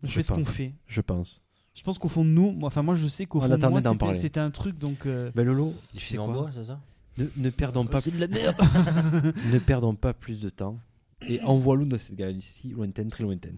On 0.04 0.08
Je 0.08 0.12
fait 0.14 0.22
sais 0.22 0.28
ce 0.28 0.34
qu'on 0.34 0.46
fait. 0.46 0.74
Je 0.88 1.02
pense. 1.02 1.42
Je 1.74 1.82
pense 1.84 1.98
qu'au 1.98 2.08
fond 2.08 2.24
de 2.24 2.30
nous, 2.30 2.52
moi, 2.52 2.68
enfin 2.68 2.84
moi 2.84 2.96
je 2.96 3.08
sais 3.08 3.26
qu'au 3.26 3.40
On 3.40 3.42
fond 3.42 3.48
de 3.58 3.68
moi 3.68 3.82
c'était- 4.22 4.40
un 4.40 4.52
truc 4.52 4.78
donc. 4.78 5.06
euh, 5.08 5.32
Ben 5.36 5.44
Lolo, 5.46 5.74
tu 5.94 6.00
sais 6.00 6.18
quoi 6.18 6.28
bois, 6.28 6.50
c'est 6.54 6.66
ça? 6.66 6.80
Ne, 7.18 7.26
ne 7.38 7.50
perdons 7.50 7.86
pas, 7.86 8.02
c'est 8.02 8.12
de 8.12 8.20
la 8.20 8.28
merde. 8.28 8.56
ne 9.54 9.60
perdons 9.60 9.96
pas 9.96 10.14
plus 10.14 10.42
de 10.42 10.50
temps 10.50 10.80
et 11.28 11.42
envoie-nous 11.42 11.86
dans 11.86 11.98
cette 11.98 12.16
galaxie 12.16 12.70
lointaine, 12.70 13.10
très 13.10 13.24
lointaine. 13.24 13.58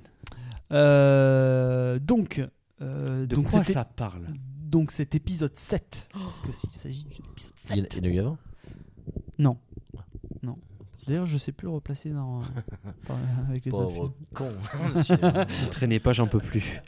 Euh, 0.71 1.99
donc, 1.99 2.45
euh, 2.81 3.25
De 3.25 3.35
donc 3.35 3.49
quoi 3.49 3.63
ça 3.63 3.85
parle? 3.85 4.25
donc 4.67 4.91
cet 4.91 5.15
épisode 5.15 5.55
7, 5.55 6.09
parce 6.11 6.41
que 6.41 6.51
s'il 6.51 6.71
s'agit 6.73 7.05
de 7.05 7.09
l'épisode 7.09 7.51
Il 7.69 7.77
y 7.77 7.79
en 7.79 7.83
7. 7.83 7.93
a- 7.93 7.97
il 7.97 8.05
y 8.05 8.07
en 8.07 8.11
a 8.11 8.15
eu 8.15 8.19
avant? 8.19 8.37
Non. 9.39 9.57
Non. 10.43 10.57
D'ailleurs, 11.07 11.25
je 11.25 11.37
sais 11.37 11.53
plus 11.53 11.67
le 11.67 11.71
replacer 11.71 12.09
dans, 12.09 12.41
par- 13.07 13.17
avec 13.47 13.63
les 13.63 13.71
Pauvre 13.71 14.13
affaires. 14.33 14.33
con. 14.33 14.51
Ne 15.63 15.69
traînez 15.69 15.99
pas, 16.01 16.11
j'en 16.11 16.27
peux 16.27 16.39
plus. 16.41 16.81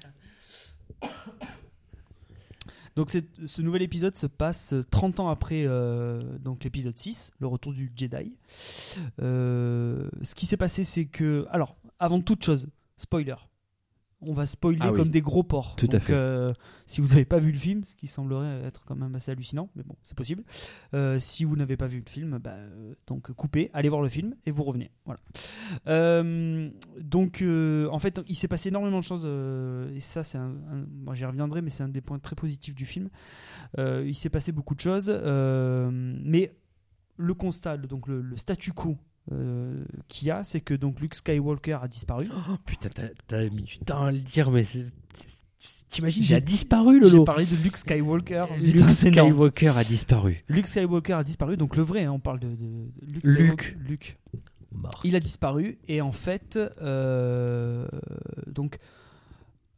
Donc 2.95 3.09
ce 3.09 3.61
nouvel 3.61 3.81
épisode 3.81 4.15
se 4.15 4.27
passe 4.27 4.73
30 4.91 5.19
ans 5.19 5.29
après 5.29 5.63
euh, 5.65 6.21
l'épisode 6.63 6.97
6, 6.97 7.31
le 7.39 7.47
retour 7.47 7.73
du 7.73 7.91
Jedi. 7.95 8.33
Euh, 9.21 10.09
ce 10.21 10.35
qui 10.35 10.45
s'est 10.45 10.57
passé, 10.57 10.83
c'est 10.83 11.05
que... 11.05 11.47
Alors, 11.49 11.75
avant 11.99 12.21
toute 12.21 12.43
chose, 12.43 12.67
spoiler. 12.97 13.35
On 14.21 14.33
va 14.33 14.45
spoiler 14.45 14.79
Ah 14.81 14.91
oui. 14.91 14.97
comme 14.97 15.09
des 15.09 15.21
gros 15.21 15.43
porcs. 15.43 15.77
Tout 15.77 15.87
à 15.93 15.99
fait. 15.99 16.11
euh, 16.13 16.49
si 16.87 16.99
vous 16.99 17.07
n'avez 17.09 17.23
pas 17.23 17.39
vu 17.39 17.53
le 17.53 17.57
film, 17.57 17.85
ce 17.85 17.95
qui 17.95 18.07
semblerait 18.07 18.63
être 18.65 18.83
quand 18.83 18.95
même 18.95 19.15
assez 19.15 19.31
hallucinant, 19.31 19.69
mais 19.75 19.83
bon, 19.83 19.95
c'est 20.03 20.13
possible. 20.15 20.43
Euh, 20.93 21.19
si 21.19 21.45
vous 21.45 21.55
n'avez 21.55 21.77
pas 21.77 21.87
vu 21.87 21.99
le 22.05 22.09
film, 22.09 22.37
bah, 22.37 22.51
euh, 22.51 22.93
donc 23.07 23.31
coupez, 23.31 23.69
allez 23.73 23.87
voir 23.87 24.01
le 24.01 24.09
film 24.09 24.35
et 24.45 24.51
vous 24.51 24.63
revenez. 24.63 24.91
Voilà. 25.05 25.21
Donc, 26.99 27.41
en 27.43 27.99
fait, 27.99 28.21
il 28.27 28.35
s'est 28.35 28.47
passé 28.49 28.69
énormément 28.69 28.99
de 28.99 29.03
choses, 29.03 29.25
et 29.95 29.99
ça, 29.99 30.23
c'est 30.23 30.37
un, 30.37 30.53
j'y 31.13 31.25
reviendrai, 31.25 31.61
mais 31.61 31.69
c'est 31.69 31.83
un 31.83 31.89
des 31.89 32.01
points 32.01 32.19
très 32.19 32.35
positifs 32.35 32.75
du 32.75 32.85
film. 32.85 33.09
Il 33.77 34.15
s'est 34.15 34.29
passé 34.29 34.51
beaucoup 34.51 34.75
de 34.75 34.81
choses, 34.81 35.09
mais 35.09 36.53
le 37.17 37.33
constat, 37.33 37.77
donc 37.77 38.07
le, 38.07 38.21
le 38.21 38.37
statu 38.37 38.71
quo 38.71 38.97
euh, 39.31 39.83
qu'il 40.07 40.27
y 40.27 40.31
a, 40.31 40.43
c'est 40.43 40.61
que 40.61 40.73
donc 40.73 40.99
Luke 40.99 41.15
Skywalker 41.15 41.79
a 41.81 41.87
disparu. 41.87 42.27
Oh, 42.31 42.55
putain, 42.65 42.89
t'as- 43.27 43.49
mis 43.49 43.63
du 43.63 43.77
temps 43.79 44.03
à 44.05 44.11
le 44.11 44.19
dire, 44.19 44.49
mais 44.51 44.63
t'imagines, 45.89 46.23
il 46.23 46.25
J'ai- 46.25 46.35
a 46.35 46.39
disparu, 46.39 46.99
J'ai 47.03 47.09
Lolo. 47.11 47.23
parlé 47.25 47.45
de 47.45 47.55
Luke 47.57 47.77
Skywalker. 47.77 48.45
Luke 48.59 48.75
énorme. 48.75 48.91
Skywalker 48.91 49.77
a 49.77 49.83
disparu. 49.83 50.37
Luke 50.47 50.67
Skywalker 50.67 51.13
a 51.13 51.23
disparu, 51.23 51.57
donc 51.57 51.75
le 51.75 51.83
vrai, 51.83 52.05
hein, 52.05 52.11
on 52.13 52.19
parle 52.19 52.39
de, 52.39 52.47
Luke. 53.05 53.23
Luke. 53.23 53.77
Luke. 53.87 54.17
Il 55.03 55.15
a 55.15 55.19
disparu 55.19 55.79
et 55.87 55.99
en 56.01 56.11
fait, 56.11 56.59
euh, 56.81 57.87
donc, 58.47 58.77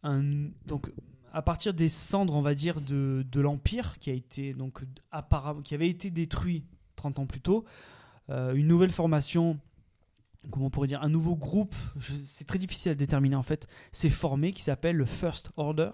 un, 0.04 0.22
donc 0.66 0.92
à 1.34 1.42
partir 1.42 1.74
des 1.74 1.88
cendres, 1.88 2.36
on 2.36 2.42
va 2.42 2.54
dire, 2.54 2.82
de, 2.82 3.26
de 3.32 3.42
l'empire 3.42 3.98
qui 4.00 4.10
a 4.10 4.14
été 4.14 4.54
donc 4.54 4.82
apparemment 5.12 5.62
qui 5.62 5.74
avait 5.76 5.88
été 5.88 6.12
détruit 6.12 6.64
30 6.98 7.20
ans 7.20 7.26
plus 7.26 7.40
tôt, 7.40 7.64
une 8.56 8.68
nouvelle 8.68 8.92
formation. 8.92 9.58
Comment 10.50 10.66
on 10.68 10.70
pourrait 10.72 10.88
dire 10.88 11.04
un 11.04 11.10
nouveau 11.10 11.36
groupe 11.36 11.76
C'est 12.00 12.46
très 12.48 12.58
difficile 12.58 12.92
à 12.92 12.96
déterminer 12.96 13.36
en 13.36 13.44
fait. 13.44 13.68
s'est 13.92 14.10
formé 14.10 14.54
qui 14.54 14.62
s'appelle 14.64 14.96
le 14.96 15.06
First 15.06 15.52
Order. 15.58 15.92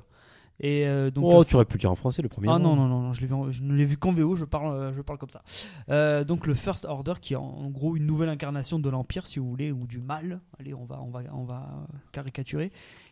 Et 0.59 0.87
euh, 0.87 1.11
donc 1.11 1.25
oh, 1.27 1.43
tu 1.45 1.53
aurais 1.55 1.65
pu 1.65 1.73
le 1.75 1.81
dire 1.81 1.91
en 1.91 1.95
français 1.95 2.23
le 2.23 2.29
premier. 2.29 2.47
ah 2.49 2.57
non, 2.57 2.75
non, 2.75 2.87
non, 2.87 3.01
non, 3.01 3.13
je, 3.13 3.21
l'ai 3.21 3.27
vu 3.27 3.33
en- 3.35 3.51
je 3.51 3.61
ne 3.61 3.75
l'ai 3.75 3.85
vu 3.85 3.95
qu'en 3.95 4.11
VO, 4.11 4.35
je 4.35 4.43
parle, 4.43 4.73
euh, 4.73 4.91
je 4.93 5.01
parle 5.03 5.19
comme 5.19 5.29
ça. 5.29 5.43
Euh, 5.89 6.23
donc 6.23 6.47
le 6.47 6.55
First 6.55 6.85
Order, 6.85 7.13
qui 7.21 7.33
est 7.33 7.37
en, 7.37 7.43
en 7.43 7.69
gros 7.69 7.95
une 7.95 8.07
nouvelle 8.07 8.29
incarnation 8.29 8.79
de 8.79 8.89
l'Empire, 8.89 9.27
si 9.27 9.37
vous 9.37 9.47
voulez, 9.47 9.71
ou 9.71 9.85
du 9.85 9.99
mal, 9.99 10.41
allez, 10.59 10.73
on 10.73 10.85
va, 10.85 10.99
on 11.03 11.11
va, 11.11 11.21
on 11.31 11.43
va 11.43 11.57
euh, 11.93 11.97
caricaturer, 12.11 12.71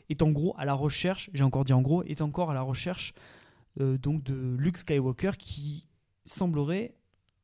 est 0.10 0.24
en 0.24 0.32
gros 0.32 0.56
à 0.58 0.66
la 0.66 0.74
recherche, 0.74 1.30
j'ai 1.36 1.44
encore 1.44 1.66
dit 1.66 1.74
en 1.74 1.84
gros, 1.84 2.02
est 2.04 2.22
encore 2.24 2.50
à 2.50 2.56
la 2.56 2.62
recherche 2.64 3.14
euh, 3.80 4.00
donc 4.00 4.24
de 4.24 4.56
Luke 4.58 4.78
Skywalker, 4.80 5.32
qui 5.38 5.86
semblerait 6.26 6.96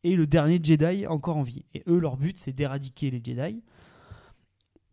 est 0.04 0.16
le 0.16 0.28
dernier 0.28 0.60
Jedi 0.62 1.08
encore 1.08 1.38
en 1.38 1.44
vie. 1.44 1.66
Et 1.74 1.84
eux, 1.88 2.00
leur 2.00 2.18
but, 2.18 2.40
c'est 2.40 2.54
d'éradiquer 2.54 3.12
les 3.12 3.22
Jedi 3.24 3.62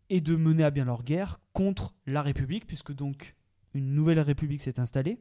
et 0.09 0.21
de 0.21 0.35
mener 0.35 0.63
à 0.63 0.71
bien 0.71 0.85
leur 0.85 1.03
guerre 1.03 1.39
contre 1.53 1.93
la 2.05 2.21
République, 2.21 2.65
puisque 2.65 2.93
donc 2.93 3.35
une 3.73 3.93
nouvelle 3.93 4.19
République 4.19 4.61
s'est 4.61 4.79
installée. 4.79 5.19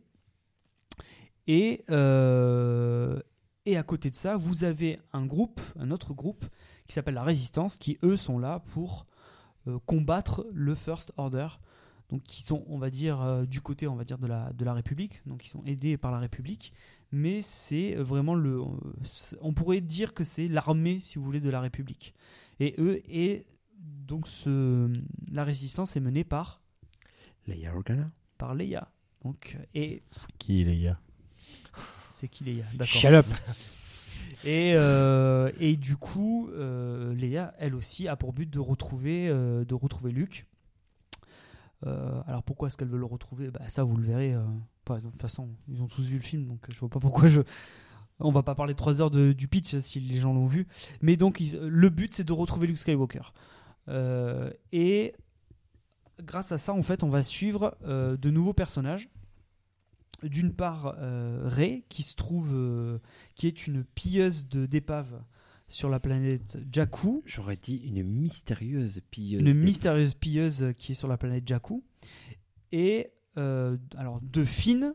Et, 1.47 1.85
euh, 1.91 3.21
et 3.65 3.77
à 3.77 3.83
côté 3.83 4.11
de 4.11 4.17
ça, 4.17 4.37
vous 4.37 4.65
avez 4.65 4.99
un 5.13 5.27
groupe, 5.27 5.61
un 5.79 5.91
autre 5.91 6.15
groupe, 6.15 6.47
qui 6.87 6.95
s'appelle 6.95 7.15
la 7.15 7.23
Résistance, 7.23 7.77
qui 7.77 7.99
eux 8.03 8.17
sont 8.17 8.39
là 8.39 8.61
pour 8.73 9.07
euh, 9.67 9.79
combattre 9.87 10.47
le 10.53 10.75
First 10.75 11.13
Order. 11.17 11.49
Donc 12.09 12.23
qui 12.23 12.43
sont, 12.43 12.65
on 12.69 12.79
va 12.79 12.89
dire, 12.89 13.21
euh, 13.21 13.45
du 13.45 13.61
côté, 13.61 13.87
on 13.87 13.95
va 13.95 14.05
dire, 14.05 14.17
de 14.17 14.27
la, 14.27 14.51
de 14.55 14.65
la 14.65 14.73
République. 14.73 15.21
Donc 15.27 15.45
ils 15.45 15.49
sont 15.49 15.63
aidés 15.67 15.99
par 15.99 16.11
la 16.11 16.19
République. 16.19 16.73
Mais 17.11 17.41
c'est 17.41 17.95
vraiment 17.95 18.35
le... 18.35 18.61
euh, 18.61 18.65
c'est- 19.05 19.37
On 19.41 19.53
pourrait 19.53 19.81
dire 19.81 20.13
que 20.15 20.25
c'est 20.25 20.49
l'armée, 20.49 21.01
si 21.01 21.19
vous 21.19 21.25
voulez, 21.25 21.41
de 21.41 21.51
la 21.51 21.61
République. 21.61 22.15
Et 22.61 22.75
eux, 22.79 23.01
et 23.09 23.47
donc 23.79 24.27
ce, 24.29 24.91
la 25.31 25.45
Résistance 25.45 25.97
est 25.97 26.01
menée 26.01 26.25
par, 26.25 26.61
Leia 27.47 27.75
Organa. 27.75 28.11
par 28.37 28.55
Leia. 28.55 28.91
Donc, 29.25 29.57
et 29.75 30.03
Qui, 30.39 30.65
les 30.65 30.81
gars 30.81 30.99
c'est 32.09 32.29
qui 32.29 32.45
Leia? 32.45 32.65
D'accord. 32.75 32.87
Shut 33.01 33.13
up. 33.13 33.27
Et, 34.45 34.75
euh, 34.77 35.51
et 35.59 35.77
du 35.77 35.97
coup, 35.97 36.49
euh, 36.53 37.13
Léa, 37.15 37.55
elle 37.59 37.75
aussi, 37.75 38.07
a 38.07 38.15
pour 38.15 38.33
but 38.33 38.49
de 38.49 38.61
retrouver, 38.61 39.29
euh, 39.29 39.65
de 39.65 39.75
retrouver 39.75 40.13
Luke. 40.13 40.47
Euh, 41.87 42.21
alors 42.27 42.43
pourquoi 42.43 42.69
est-ce 42.69 42.77
qu'elle 42.77 42.89
veut 42.89 42.99
le 42.99 43.05
retrouver? 43.05 43.51
Bah, 43.51 43.61
Ça, 43.69 43.85
vous 43.85 43.97
le 43.97 44.05
verrez. 44.05 44.35
euh, 44.35 44.45
de 44.89 45.01
toute 45.01 45.21
façon, 45.21 45.51
ils 45.69 45.83
ont 45.83 45.87
tous 45.87 46.03
vu 46.05 46.17
le 46.17 46.23
film, 46.23 46.47
donc 46.47 46.61
je 46.71 46.79
vois 46.79 46.89
pas 46.89 47.01
pourquoi 47.01 47.29
je. 47.29 47.43
On 48.21 48.33
va 48.33 48.43
pas 48.43 48.55
parler 48.57 48.75
trois 48.75 49.01
heures 49.01 49.11
du 49.11 49.49
pitch 49.49 49.75
euh, 49.75 49.81
si 49.81 50.01
les 50.01 50.17
gens 50.17 50.33
l'ont 50.35 50.47
vu. 50.47 50.67
Mais 51.03 51.17
donc, 51.17 51.41
le 51.41 51.89
but, 51.91 52.15
c'est 52.15 52.25
de 52.25 52.33
retrouver 52.33 52.67
Luke 52.67 52.79
Skywalker. 52.79 53.33
Euh, 53.89 54.51
et 54.73 55.15
grâce 56.23 56.51
à 56.53 56.59
ça, 56.59 56.73
en 56.73 56.83
fait, 56.83 57.03
on 57.05 57.09
va 57.09 57.23
suivre 57.23 57.77
euh, 57.85 58.17
de 58.17 58.31
nouveaux 58.31 58.55
personnages. 58.55 59.09
d'une 60.25 60.53
part 60.53 60.97
euh, 60.99 61.43
Rey, 61.47 61.85
qui 61.89 62.03
se 62.03 62.17
trouve, 62.17 62.51
euh, 62.53 62.99
qui 63.37 63.47
est 63.47 63.67
une 63.69 63.85
pilleuse 63.85 64.49
de 64.49 64.67
d'épaves 64.67 65.23
sur 65.69 65.89
la 65.89 66.01
planète 66.01 66.59
Jakku, 66.73 67.23
J'aurais 67.27 67.57
dit 67.57 67.77
une 67.77 68.03
mystérieuse 68.03 69.01
pilleuse. 69.11 69.41
une 69.41 69.63
mystérieuse 69.63 70.15
pilleuse 70.15 70.73
qui 70.79 70.93
est 70.93 70.95
sur 70.95 71.09
la 71.09 71.17
planète 71.17 71.47
Jakku, 71.47 71.85
et 72.73 73.11
euh, 73.37 73.77
alors 73.97 74.21
de 74.23 74.45
Finn, 74.45 74.95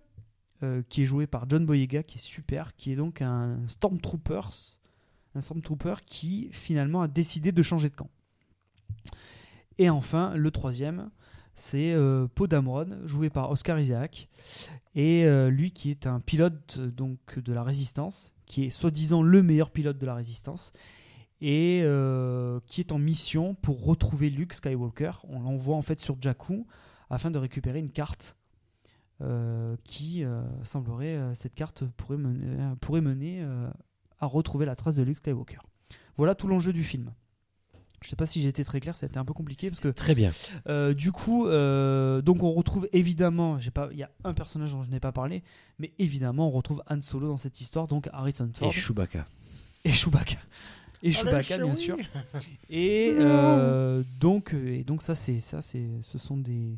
euh, 0.64 0.82
qui 0.88 1.04
est 1.04 1.06
joué 1.06 1.28
par 1.28 1.50
John 1.50 1.66
Boyega, 1.66 2.04
qui 2.04 2.18
est 2.18 2.22
super, 2.22 2.76
qui 2.76 2.92
est 2.92 2.96
donc 2.96 3.22
un 3.22 3.60
Stormtrooper, 3.68 4.42
un 5.36 5.42
Stormtrooper 5.42 5.96
qui 6.06 6.50
finalement 6.52 7.02
a 7.02 7.08
décidé 7.08 7.52
de 7.52 7.62
changer 7.62 7.90
de 7.90 7.96
camp. 7.96 8.10
Et 9.78 9.90
enfin, 9.90 10.36
le 10.36 10.52
troisième, 10.52 11.10
c'est 11.56 11.94
euh, 11.94 12.28
Poe 12.34 12.48
Dameron, 12.48 13.06
joué 13.06 13.30
par 13.30 13.52
Oscar 13.52 13.80
Isaac, 13.80 14.30
et 14.96 15.26
euh, 15.26 15.50
lui 15.50 15.72
qui 15.72 15.92
est 15.92 16.08
un 16.08 16.20
pilote 16.20 16.80
donc 16.80 17.40
de 17.40 17.54
la 17.54 17.64
Résistance, 17.64 18.32
qui 18.46 18.66
est 18.66 18.70
soi-disant 18.70 19.22
le 19.22 19.44
meilleur 19.44 19.72
pilote 19.72 19.98
de 19.98 20.06
la 20.06 20.16
Résistance, 20.16 20.72
et 21.42 21.82
euh, 21.84 22.62
qui 22.68 22.80
est 22.80 22.94
en 22.94 22.98
mission 22.98 23.54
pour 23.56 23.84
retrouver 23.84 24.30
Luke 24.30 24.54
Skywalker. 24.54 25.12
On 25.28 25.42
l'envoie 25.42 25.76
en 25.76 25.82
fait 25.82 26.00
sur 26.00 26.16
Jakku 26.22 26.66
afin 27.10 27.32
de 27.32 27.38
récupérer 27.38 27.80
une 27.80 27.92
carte 27.92 28.38
euh, 29.22 29.76
qui 29.84 30.24
euh, 30.24 30.42
semblerait 30.64 31.20
cette 31.36 31.54
carte 31.54 31.84
pourrait 31.98 32.18
mener, 32.18 32.76
pourrait 32.80 33.02
mener 33.02 33.46
à 34.20 34.26
retrouver 34.26 34.66
la 34.66 34.78
trace 34.78 34.96
de 34.96 35.04
Luke 35.04 35.18
Skywalker. 35.18 35.60
Voilà 36.16 36.34
tout 36.34 36.48
l'enjeu 36.48 36.72
du 36.72 36.84
film. 36.84 37.12
Je 38.04 38.10
sais 38.10 38.16
pas 38.16 38.26
si 38.26 38.42
j'ai 38.42 38.50
été 38.50 38.64
très 38.66 38.80
clair, 38.80 38.96
ça 38.96 39.06
a 39.06 39.10
été 39.10 39.18
un 39.18 39.26
peu 39.26 39.34
compliqué 39.34 39.70
parce 39.70 39.80
que 39.80 39.88
Très 39.88 40.14
bien. 40.14 40.32
euh, 40.68 40.94
du 40.94 41.12
coup, 41.12 41.48
euh, 41.48 42.22
donc 42.22 42.44
on 42.44 42.52
retrouve 42.52 42.88
évidemment, 42.94 43.60
j'ai 43.60 43.72
pas, 43.72 43.90
il 43.92 43.98
y 43.98 44.04
a 44.04 44.12
un 44.24 44.34
personnage 44.34 44.74
dont 44.74 44.84
je 44.84 44.92
n'ai 44.92 45.00
pas 45.00 45.12
parlé, 45.12 45.42
mais 45.80 45.94
évidemment 46.00 46.48
on 46.48 46.52
retrouve 46.52 46.84
Han 46.90 47.02
Solo 47.02 47.28
dans 47.28 47.38
cette 47.38 47.60
histoire, 47.62 47.88
donc 47.88 48.10
Harrison 48.12 48.50
Ford 48.54 48.70
Et 48.70 48.72
Chewbacca. 48.74 49.26
et 49.86 49.92
Chewbacca. 49.92 50.38
Et 51.02 51.12
Chewbacca, 51.12 51.58
bien 51.58 51.76
sûr. 51.76 51.98
Et 52.70 53.14
euh, 53.18 54.04
donc, 54.20 54.54
et 54.54 54.84
donc 54.86 55.02
ça, 55.02 55.16
c'est 55.16 55.40
ça, 55.42 55.62
c'est, 55.62 55.86
ce 56.02 56.18
sont 56.18 56.38
des, 56.38 56.78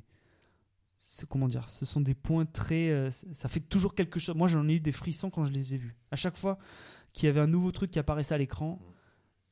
comment 1.30 1.48
dire, 1.48 1.70
ce 1.70 1.86
sont 1.86 2.02
des 2.02 2.16
points 2.16 2.46
très, 2.46 3.12
ça 3.34 3.48
fait 3.48 3.60
toujours 3.60 3.94
quelque 3.94 4.20
chose. 4.20 4.36
Moi, 4.36 4.48
j'en 4.48 4.68
ai 4.68 4.74
eu 4.74 4.80
des 4.80 4.92
frissons 4.92 5.30
quand 5.30 5.46
je 5.46 5.52
les 5.52 5.76
ai 5.76 5.78
vus. 5.78 5.96
À 6.12 6.16
chaque 6.16 6.38
fois 6.38 6.58
qu'il 7.14 7.28
y 7.28 7.30
avait 7.30 7.40
un 7.40 7.48
nouveau 7.48 7.72
truc 7.72 7.92
qui 7.92 8.00
apparaissait 8.00 8.34
à 8.34 8.38
l'écran, 8.40 8.80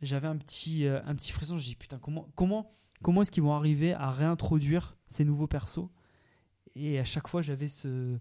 j'avais 0.06 0.28
un 0.28 0.38
petit, 0.38 0.86
euh, 0.86 1.02
un 1.06 1.16
petit 1.16 1.32
frisson. 1.32 1.58
Je 1.58 1.66
dis 1.66 1.76
putain, 1.76 2.00
comment, 2.00 2.28
comment, 2.36 2.76
comment 3.02 3.22
est-ce 3.22 3.32
qu'ils 3.32 3.44
vont 3.44 3.54
arriver 3.54 3.94
à 3.94 4.12
réintroduire 4.12 4.98
ces 5.08 5.26
nouveaux 5.26 5.48
persos? 5.48 5.90
Et 6.76 7.00
à 7.00 7.06
chaque 7.06 7.28
fois, 7.28 7.42
j'avais 7.42 7.68
ce, 7.68 8.18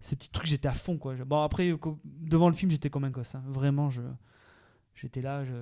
ces 0.00 0.16
petits 0.16 0.30
trucs, 0.30 0.46
j'étais 0.46 0.68
à 0.68 0.74
fond 0.74 0.98
quoi. 0.98 1.14
Bon 1.24 1.42
après, 1.42 1.70
euh, 1.70 1.78
devant 2.04 2.48
le 2.48 2.54
film, 2.54 2.70
j'étais 2.70 2.90
comme 2.90 3.04
un 3.04 3.10
gosse. 3.10 3.34
hein. 3.34 3.44
Vraiment, 3.46 3.90
je 3.90 4.02
J'étais 4.94 5.22
là, 5.22 5.44
je, 5.44 5.54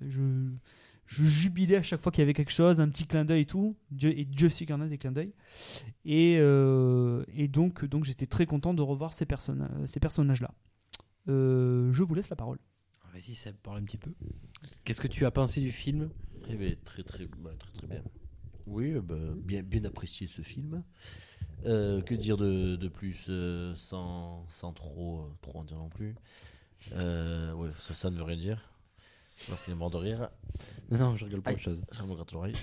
je, 0.00 1.24
jubilais 1.24 1.76
à 1.76 1.82
chaque 1.82 2.00
fois 2.00 2.10
qu'il 2.10 2.22
y 2.22 2.24
avait 2.24 2.32
quelque 2.34 2.52
chose, 2.52 2.80
un 2.80 2.88
petit 2.88 3.06
clin 3.06 3.24
d'œil 3.24 3.42
et 3.42 3.46
tout. 3.46 3.76
Dieu, 3.90 4.16
et 4.18 4.24
Dieu 4.24 4.48
sait 4.48 4.64
qu'il 4.64 4.74
y 4.74 4.78
en 4.78 4.80
a 4.80 4.88
des 4.88 4.98
clins 4.98 5.12
d'œil. 5.12 5.32
Et, 6.04 6.38
euh, 6.40 7.24
et 7.34 7.48
donc, 7.48 7.84
donc 7.84 8.04
j'étais 8.04 8.26
très 8.26 8.46
content 8.46 8.74
de 8.74 8.82
revoir 8.82 9.12
ces, 9.12 9.26
personnes, 9.26 9.68
ces 9.86 10.00
personnages-là. 10.00 10.50
Euh, 11.28 11.92
je 11.92 12.02
vous 12.02 12.14
laisse 12.14 12.28
la 12.28 12.36
parole. 12.36 12.58
Vas-y, 13.12 13.34
ça 13.34 13.50
parle 13.52 13.78
un 13.78 13.84
petit 13.84 13.98
peu. 13.98 14.12
Qu'est-ce 14.84 15.00
que 15.00 15.08
tu 15.08 15.26
as 15.26 15.30
pensé 15.30 15.60
du 15.60 15.70
film? 15.70 16.10
Eh 16.48 16.56
ben, 16.56 16.74
très, 16.84 17.02
très, 17.02 17.26
bah, 17.38 17.50
très, 17.58 17.72
très 17.72 17.86
bien. 17.86 18.02
Oui, 18.66 18.92
bah, 19.02 19.16
bien, 19.36 19.62
bien 19.62 19.84
apprécié 19.84 20.26
ce 20.26 20.42
film. 20.42 20.82
Euh, 21.66 22.00
que 22.02 22.14
dire 22.14 22.36
de, 22.36 22.76
de 22.76 22.88
plus 22.88 23.26
euh, 23.28 23.74
sans, 23.76 24.44
sans 24.48 24.72
trop, 24.72 25.20
euh, 25.20 25.36
trop 25.42 25.58
en 25.58 25.64
dire 25.64 25.76
non 25.76 25.88
plus? 25.90 26.14
Euh, 26.94 27.52
ouais, 27.52 27.70
ça, 27.80 27.94
ça 27.94 28.10
ne 28.10 28.16
veut 28.16 28.24
rien 28.24 28.36
dire. 28.36 28.68
Alors 29.46 29.60
qu'il 29.60 29.72
est 29.72 29.76
mort 29.76 29.90
de 29.90 29.98
rire. 29.98 30.28
Non, 30.90 31.16
je 31.16 31.24
rigole 31.24 31.42
pas 31.42 31.50
Aïe. 31.50 31.56
de 31.56 31.60
chose. 31.60 31.82
Ça 31.92 32.04
me 32.04 32.14
gratte 32.14 32.32
l'oreille. 32.32 32.56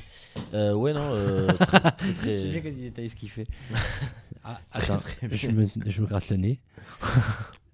Euh, 0.54 0.74
ouais, 0.74 0.94
non, 0.94 1.14
euh, 1.14 1.48
très, 1.54 1.92
très, 1.92 2.14
très, 2.14 2.38
J'aime 2.40 2.52
bien 2.52 2.62
quand 2.62 2.70
il 2.70 2.82
détaille 2.82 3.10
ce 3.10 3.16
qu'il 3.16 3.30
fait. 3.30 3.48
ah, 4.44 4.60
attends, 4.72 4.98
très 4.98 5.28
bien. 5.28 5.38
je 5.38 5.48
me, 5.50 5.68
je 5.86 6.02
me 6.02 6.08
gratte 6.08 6.30
le 6.30 6.38
nez. 6.38 6.60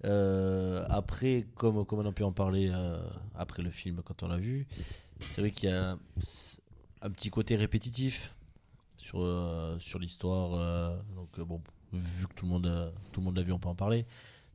Euh, 0.06 0.84
après, 0.88 1.46
comme, 1.56 1.84
comme 1.84 2.00
on 2.00 2.06
a 2.06 2.12
pu 2.12 2.22
en 2.22 2.32
parler 2.32 2.70
euh, 2.72 3.02
après 3.34 3.62
le 3.62 3.70
film 3.70 4.02
quand 4.04 4.22
on 4.22 4.28
l'a 4.28 4.36
vu, 4.36 4.66
c'est 5.24 5.40
vrai 5.40 5.50
qu'il 5.50 5.68
y 5.68 5.72
a 5.72 5.98
un 7.02 7.10
petit 7.10 7.30
côté 7.30 7.56
répétitif 7.56 8.34
sur, 8.96 9.20
euh, 9.20 9.78
sur 9.78 9.98
l'histoire. 9.98 10.96
donc, 11.14 11.40
bon, 11.40 11.60
vu 11.92 12.26
que 12.28 12.34
tout 12.34 12.46
le 12.46 13.22
monde 13.22 13.36
l'a 13.36 13.42
vu, 13.42 13.52
on 13.52 13.58
peut 13.58 13.68
en 13.68 13.74
parler. 13.74 14.06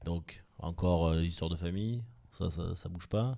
Donc, 0.06 0.44
encore 0.60 1.14
l'histoire 1.14 1.50
de 1.50 1.56
famille, 1.56 2.04
ça, 2.32 2.50
ça, 2.50 2.90
bouge 2.90 3.08
pas. 3.08 3.38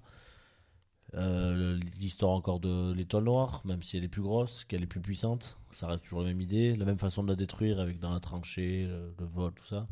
L'histoire 2.00 2.32
encore 2.32 2.60
de 2.60 2.94
l'étoile 2.94 3.24
noire, 3.24 3.62
même 3.66 3.82
si 3.82 3.98
elle 3.98 4.04
est 4.04 4.10
plus 4.10 4.22
grosse, 4.22 4.66
qu'elle 4.66 4.84
est 4.84 4.88
plus 4.88 5.02
puissante, 5.02 5.58
ça 5.72 5.88
reste 5.88 6.04
toujours 6.04 6.22
la 6.22 6.28
même 6.28 6.42
idée, 6.42 6.76
la 6.76 6.86
même 6.86 6.98
façon 6.98 7.24
de 7.24 7.30
la 7.30 7.36
détruire 7.36 7.80
avec 7.80 8.00
dans 8.00 8.14
la 8.14 8.20
tranchée, 8.20 8.86
le 8.86 9.26
vol, 9.26 9.52
tout 9.54 9.66
ça. 9.66 9.88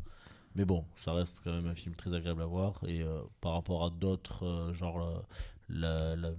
Mais 0.54 0.64
bon, 0.64 0.84
ça 0.96 1.12
reste 1.12 1.40
quand 1.42 1.52
même 1.52 1.66
un 1.66 1.74
film 1.74 1.94
très 1.94 2.12
agréable 2.14 2.42
à 2.42 2.46
voir. 2.46 2.82
Et 2.86 3.02
euh, 3.02 3.22
par 3.40 3.52
rapport 3.52 3.84
à 3.84 3.90
d'autres, 3.90 4.44
euh, 4.44 4.74
genre 4.74 5.00
euh, 5.02 5.20
la, 5.68 6.14
la, 6.16 6.32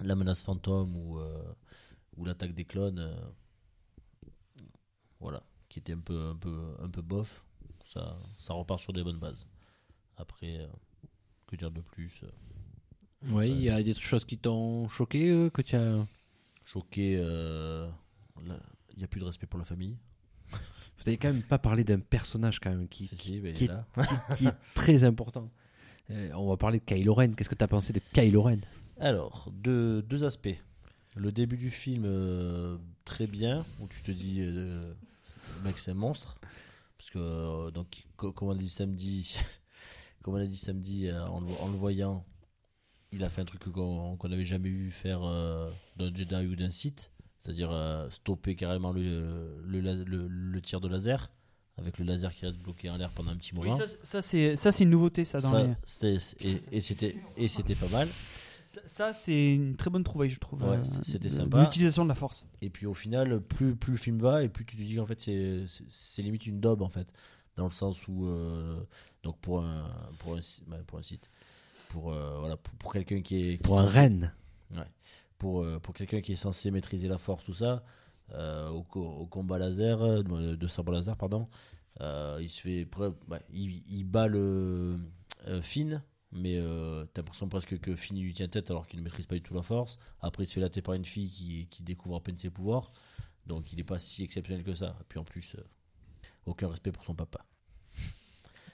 la 0.00 0.14
menace 0.16 0.42
fantôme 0.42 0.96
ou, 0.96 1.18
euh, 1.18 1.42
ou 2.16 2.24
l'attaque 2.24 2.54
des 2.54 2.64
clones, 2.64 3.14
voilà, 5.20 5.42
qui 5.68 5.78
était 5.78 5.92
un 5.92 6.00
peu, 6.00 6.30
un 6.30 6.36
peu, 6.36 6.74
un 6.82 6.88
peu 6.88 7.02
bof, 7.02 7.44
ça, 7.86 8.18
ça 8.38 8.54
repart 8.54 8.80
sur 8.80 8.92
des 8.92 9.04
bonnes 9.04 9.18
bases. 9.18 9.46
Après, 10.16 10.68
que 11.46 11.56
dire 11.56 11.70
de 11.70 11.80
plus 11.80 12.24
Oui, 13.30 13.50
il 13.50 13.60
y 13.60 13.70
a 13.70 13.82
des 13.82 13.94
choses 13.94 14.24
qui 14.24 14.38
t'ont 14.38 14.88
choqué, 14.88 15.50
que 15.54 15.62
tu 15.62 15.76
as. 15.76 16.06
Choqué, 16.64 17.12
il 18.92 18.98
n'y 18.98 19.04
a 19.04 19.08
plus 19.08 19.20
de 19.20 19.24
respect 19.24 19.46
pour 19.46 19.58
la 19.58 19.64
famille. 19.64 19.96
Vous 21.02 21.08
avez 21.08 21.16
quand 21.16 21.32
même 21.32 21.42
pas 21.42 21.58
parlé 21.58 21.82
d'un 21.84 21.98
personnage 22.00 22.60
quand 22.60 22.70
même 22.70 22.88
qui, 22.88 23.06
Si, 23.06 23.16
qui 23.16 23.36
est 23.36 23.70
qui, 24.36 24.48
très 24.74 25.04
important. 25.04 25.50
Euh, 26.10 26.30
on 26.34 26.48
va 26.48 26.56
parler 26.56 26.78
de 26.80 26.84
Kylo 26.84 27.14
Ren. 27.14 27.32
Qu'est-ce 27.34 27.48
que 27.48 27.54
tu 27.54 27.64
as 27.64 27.68
pensé 27.68 27.92
de 27.92 28.00
Kylo 28.12 28.42
Ren? 28.42 28.58
Alors, 28.98 29.48
deux, 29.52 30.02
deux 30.02 30.24
aspects. 30.24 30.56
Le 31.16 31.32
début 31.32 31.56
du 31.56 31.70
film, 31.70 32.04
euh, 32.06 32.76
très 33.04 33.26
bien, 33.26 33.64
où 33.80 33.86
tu 33.88 34.00
te 34.02 34.10
dis, 34.10 34.40
euh, 34.40 34.92
le 35.58 35.64
mec 35.64 35.78
c'est 35.78 35.90
un 35.92 35.94
monstre. 35.94 36.38
Parce 36.98 37.10
que, 37.10 37.70
donc, 37.70 38.04
co- 38.16 38.32
comme 38.32 38.48
on 38.48 38.52
a 38.52 38.56
dit 38.56 38.68
samedi, 38.68 39.38
comme 40.22 40.34
on 40.34 40.38
a 40.38 40.44
dit 40.46 40.56
samedi, 40.56 41.10
en, 41.10 41.40
le, 41.40 41.48
en 41.60 41.68
le 41.68 41.76
voyant, 41.76 42.24
il 43.12 43.24
a 43.24 43.28
fait 43.28 43.40
un 43.40 43.44
truc 43.46 43.62
qu'on 43.72 44.18
n'avait 44.28 44.44
jamais 44.44 44.68
vu 44.68 44.90
faire 44.90 45.20
d'un 45.96 46.14
Jedi 46.14 46.46
ou 46.46 46.54
d'un 46.56 46.70
Sith. 46.70 47.10
C'est-à-dire 47.40 47.70
euh, 47.72 48.08
stopper 48.10 48.54
carrément 48.54 48.92
le, 48.92 49.60
le, 49.64 49.80
la- 49.80 49.94
le- 49.94 50.28
le 50.28 50.60
tir 50.60 50.80
de 50.80 50.88
laser, 50.88 51.30
avec 51.78 51.98
le 51.98 52.04
laser 52.04 52.34
qui 52.34 52.44
reste 52.46 52.58
bloqué 52.58 52.90
en 52.90 52.96
l'air 52.98 53.10
pendant 53.10 53.30
un 53.30 53.36
petit 53.36 53.52
Oui, 53.54 53.68
moment. 53.68 53.78
ça, 53.78 53.86
ça, 54.02 54.20
c'est 54.22 54.56
ça 54.56 54.70
c'est 54.72 54.84
une 54.84 54.90
nouveauté 54.90 55.24
ça 55.24 55.38
dans 55.40 55.50
Ça, 55.50 55.62
les- 56.06 56.16
et- 56.40 56.58
et 56.72 56.80
c'était 56.82 57.16
et 57.38 57.48
c'était 57.48 57.74
pas 57.74 57.88
mal. 57.88 58.08
ça, 58.66 58.80
ça, 58.84 59.12
c'est 59.14 59.54
une 59.54 59.74
très 59.76 59.88
bonne 59.88 60.04
trouvaille 60.04 60.28
je 60.30 60.38
trouve. 60.38 60.62
Ouais, 60.62 60.76
euh, 60.76 60.84
c'était 61.02 61.30
sympa. 61.30 61.62
L'utilisation 61.62 62.04
de 62.04 62.10
la 62.10 62.14
force. 62.14 62.46
Et 62.60 62.68
puis 62.68 62.84
au 62.86 62.92
final, 62.94 63.40
plus, 63.40 63.74
plus 63.74 63.92
le 63.92 63.98
film 63.98 64.18
va, 64.18 64.42
et 64.44 64.48
plus 64.50 64.66
tu 64.66 64.76
te 64.76 64.82
dis 64.82 64.96
qu'en 64.96 65.06
fait 65.06 65.20
c'est- 65.20 66.22
limite 66.22 66.46
une 66.46 66.60
daube 66.60 66.82
en 66.82 66.90
fait. 66.90 67.08
Dans 67.56 67.64
le 67.64 67.70
sens 67.70 68.06
où, 68.06 68.26
euh, 68.26 68.80
donc 69.22 69.38
pour 69.40 69.62
un, 69.62 69.88
pour 70.18 70.34
un, 70.36 70.40
bah, 70.66 70.76
pour 70.86 70.98
un 70.98 71.02
site, 71.02 71.30
pour, 71.88 72.12
euh, 72.12 72.38
voilà, 72.38 72.56
pour, 72.58 72.74
pour 72.74 72.92
quelqu'un 72.92 73.22
qui 73.22 73.36
est. 73.50 73.56
qui 73.56 73.62
Pour 73.62 73.80
est 73.80 73.84
un 73.84 73.88
censé- 73.88 73.98
Ren. 73.98 74.32
Pour, 75.40 75.62
euh, 75.64 75.80
pour 75.80 75.94
quelqu'un 75.94 76.20
qui 76.20 76.32
est 76.32 76.36
censé 76.36 76.70
maîtriser 76.70 77.08
la 77.08 77.18
force, 77.18 77.44
tout 77.44 77.54
ça, 77.54 77.82
euh, 78.32 78.68
au, 78.68 78.82
co- 78.84 79.00
au 79.22 79.26
combat 79.26 79.58
laser, 79.58 80.02
euh, 80.02 80.22
de, 80.22 80.66
sabre 80.68 80.92
laser, 80.92 81.16
pardon, 81.16 81.48
il 81.98 82.48
se 82.48 82.60
fait. 82.60 82.86
bah, 83.26 83.40
il, 83.50 83.82
il 83.88 84.04
bat 84.04 84.28
le 84.28 84.98
Finn, 85.62 86.02
mais 86.30 86.56
euh, 86.58 87.06
t'as 87.12 87.22
l'impression 87.22 87.48
presque 87.48 87.78
que 87.80 87.94
Finn 87.96 88.16
il 88.18 88.24
lui 88.24 88.34
tient 88.34 88.48
tête 88.48 88.70
alors 88.70 88.86
qu'il 88.86 88.98
ne 89.00 89.04
maîtrise 89.04 89.26
pas 89.26 89.34
du 89.34 89.42
tout 89.42 89.54
la 89.54 89.62
force. 89.62 89.98
Après, 90.20 90.44
il 90.44 90.46
se 90.46 90.54
fait 90.54 90.60
latter 90.60 90.82
par 90.82 90.94
une 90.94 91.06
fille 91.06 91.30
qui, 91.30 91.66
qui 91.70 91.82
découvre 91.82 92.16
à 92.16 92.20
peine 92.22 92.36
ses 92.38 92.50
pouvoirs, 92.50 92.92
donc 93.46 93.72
il 93.72 93.76
n'est 93.76 93.84
pas 93.84 93.98
si 93.98 94.22
exceptionnel 94.22 94.62
que 94.64 94.74
ça. 94.74 94.96
Et 95.00 95.04
puis 95.08 95.18
en 95.18 95.24
plus, 95.24 95.56
aucun 96.46 96.68
respect 96.68 96.92
pour 96.92 97.04
son 97.04 97.14
papa. 97.14 97.46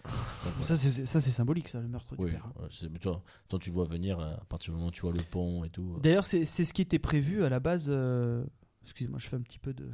Voilà. 0.07 0.63
Ça 0.63 0.77
c'est 0.77 1.07
ça 1.07 1.21
c'est 1.21 1.31
symbolique 1.31 1.69
ça 1.69 1.81
le 1.81 1.89
meurtre 1.89 2.17
du 2.17 2.25
Oui, 2.25 2.31
père. 2.33 2.47
hein. 2.61 2.69
mais 2.91 2.99
toi, 2.99 3.23
quand 3.51 3.59
tu 3.59 3.71
le 3.71 3.75
vois 3.75 3.85
venir, 3.85 4.19
euh, 4.21 4.35
à 4.35 4.45
partir 4.49 4.73
du 4.73 4.77
moment 4.77 4.89
où 4.89 4.93
tu 4.93 5.03
vois 5.03 5.13
le 5.13 5.23
pont 5.23 5.65
et 5.65 5.71
tout. 5.71 5.95
euh, 5.97 6.01
D'ailleurs 6.01 6.25
c'est 6.25 6.45
c'est 6.45 6.65
ce 6.65 6.73
qui 6.73 6.83
était 6.83 6.99
prévu 6.99 7.45
à 7.45 7.49
la 7.49 7.61
base. 7.61 7.87
euh, 7.89 8.45
Excusez-moi 8.83 9.19
je 9.19 9.27
fais 9.29 9.37
un 9.37 9.41
petit 9.43 9.59
peu 9.59 9.73
de 9.75 9.89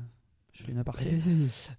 je 0.53 0.65
fais 0.65 0.73
une 0.73 0.79
aparté. 0.79 1.19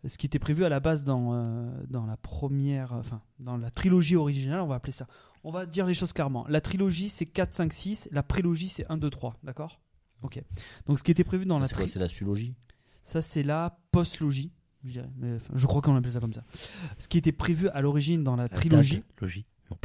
Ce 0.04 0.18
qui 0.18 0.26
était 0.26 0.40
prévu 0.40 0.66
à 0.66 0.70
la 0.70 0.80
base 0.80 1.04
dans, 1.06 1.34
euh, 1.36 1.70
dans 1.92 2.08
la 2.08 2.18
première, 2.18 2.94
enfin, 2.94 3.22
dans 3.40 3.56
la 3.56 3.70
trilogie 3.70 4.16
originale, 4.16 4.62
on 4.62 4.66
va 4.68 4.74
appeler 4.76 4.92
ça. 4.94 5.06
On 5.44 5.52
va 5.52 5.68
dire 5.68 5.86
les 5.86 5.94
choses 5.94 6.12
clairement. 6.12 6.44
La 6.50 6.60
trilogie, 6.60 7.08
c'est 7.10 7.28
4, 7.28 7.54
5, 7.54 7.72
6. 7.72 8.10
La 8.12 8.24
prélogie, 8.24 8.70
c'est 8.70 8.90
1, 8.90 8.98
2, 8.98 9.12
3. 9.12 9.38
D'accord? 9.44 9.80
Ok. 10.24 10.42
Donc, 10.88 10.98
ce 10.98 11.04
qui 11.04 11.12
était 11.12 11.24
prévu 11.24 11.46
dans 11.46 11.64
ça, 11.64 11.80
la 11.80 11.88
C'est 11.88 12.00
la 12.00 12.08
sulogie? 12.08 12.56
Ça, 13.04 13.22
c'est 13.22 13.44
la 13.44 13.78
postlogie. 13.92 14.52
Je 14.86 14.92
dirais. 14.92 15.10
Mais, 15.18 15.36
enfin, 15.36 15.54
je 15.56 15.66
crois 15.66 15.82
qu'on 15.82 15.96
appelle 15.96 16.12
ça 16.12 16.20
comme 16.20 16.34
ça. 16.34 16.44
Ce 16.98 17.08
qui 17.08 17.18
était 17.18 17.32
prévu 17.32 17.70
à 17.70 17.82
l'origine 17.82 18.24
dans 18.24 18.36
la 18.36 18.44
La 18.44 18.50
trilogie. 18.50 18.98
date, 18.98 19.22
logis. 19.22 19.46
Non. 19.72 19.78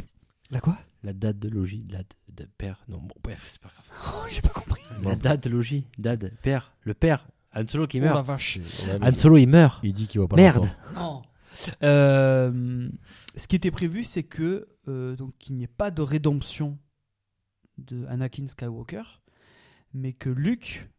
La 0.51 0.59
quoi? 0.59 0.77
La 1.03 1.13
date 1.13 1.39
de 1.39 1.47
logis, 1.49 1.83
date 1.83 2.17
de 2.29 2.45
père. 2.57 2.83
Non, 2.89 2.97
bon, 2.97 3.13
bref, 3.23 3.47
c'est 3.51 3.61
pas 3.61 3.69
grave. 3.69 4.15
Oh, 4.15 4.27
J'ai 4.29 4.41
pas 4.41 4.49
compris. 4.49 4.81
La 5.03 5.15
date 5.15 5.43
de 5.43 5.49
logis, 5.49 5.85
date, 5.97 6.25
père. 6.41 6.73
Le 6.83 6.93
père, 6.93 7.27
Han 7.55 7.65
Solo 7.67 7.87
qui 7.87 7.99
Oh 8.01 8.03
la 8.05 8.13
meurt. 8.13 8.25
vache. 8.25 8.57
Ouais, 8.57 8.99
mais 8.99 9.07
Han 9.07 9.15
Solo, 9.15 9.37
il 9.37 9.47
meurt. 9.47 9.79
Il 9.83 9.93
dit 9.93 10.07
qu'il 10.07 10.19
va 10.19 10.27
pas 10.27 10.35
Merde. 10.35 10.69
Non. 10.95 11.21
Euh, 11.83 12.89
ce 13.35 13.47
qui 13.47 13.55
était 13.55 13.71
prévu, 13.71 14.03
c'est 14.03 14.23
que 14.23 14.67
euh, 14.87 15.15
donc 15.15 15.33
qu'il 15.39 15.55
n'y 15.55 15.63
ait 15.63 15.67
pas 15.67 15.91
de 15.91 16.01
rédemption 16.01 16.77
de 17.77 18.05
Anakin 18.07 18.47
Skywalker, 18.47 19.21
mais 19.93 20.13
que 20.13 20.29
Luke 20.29 20.89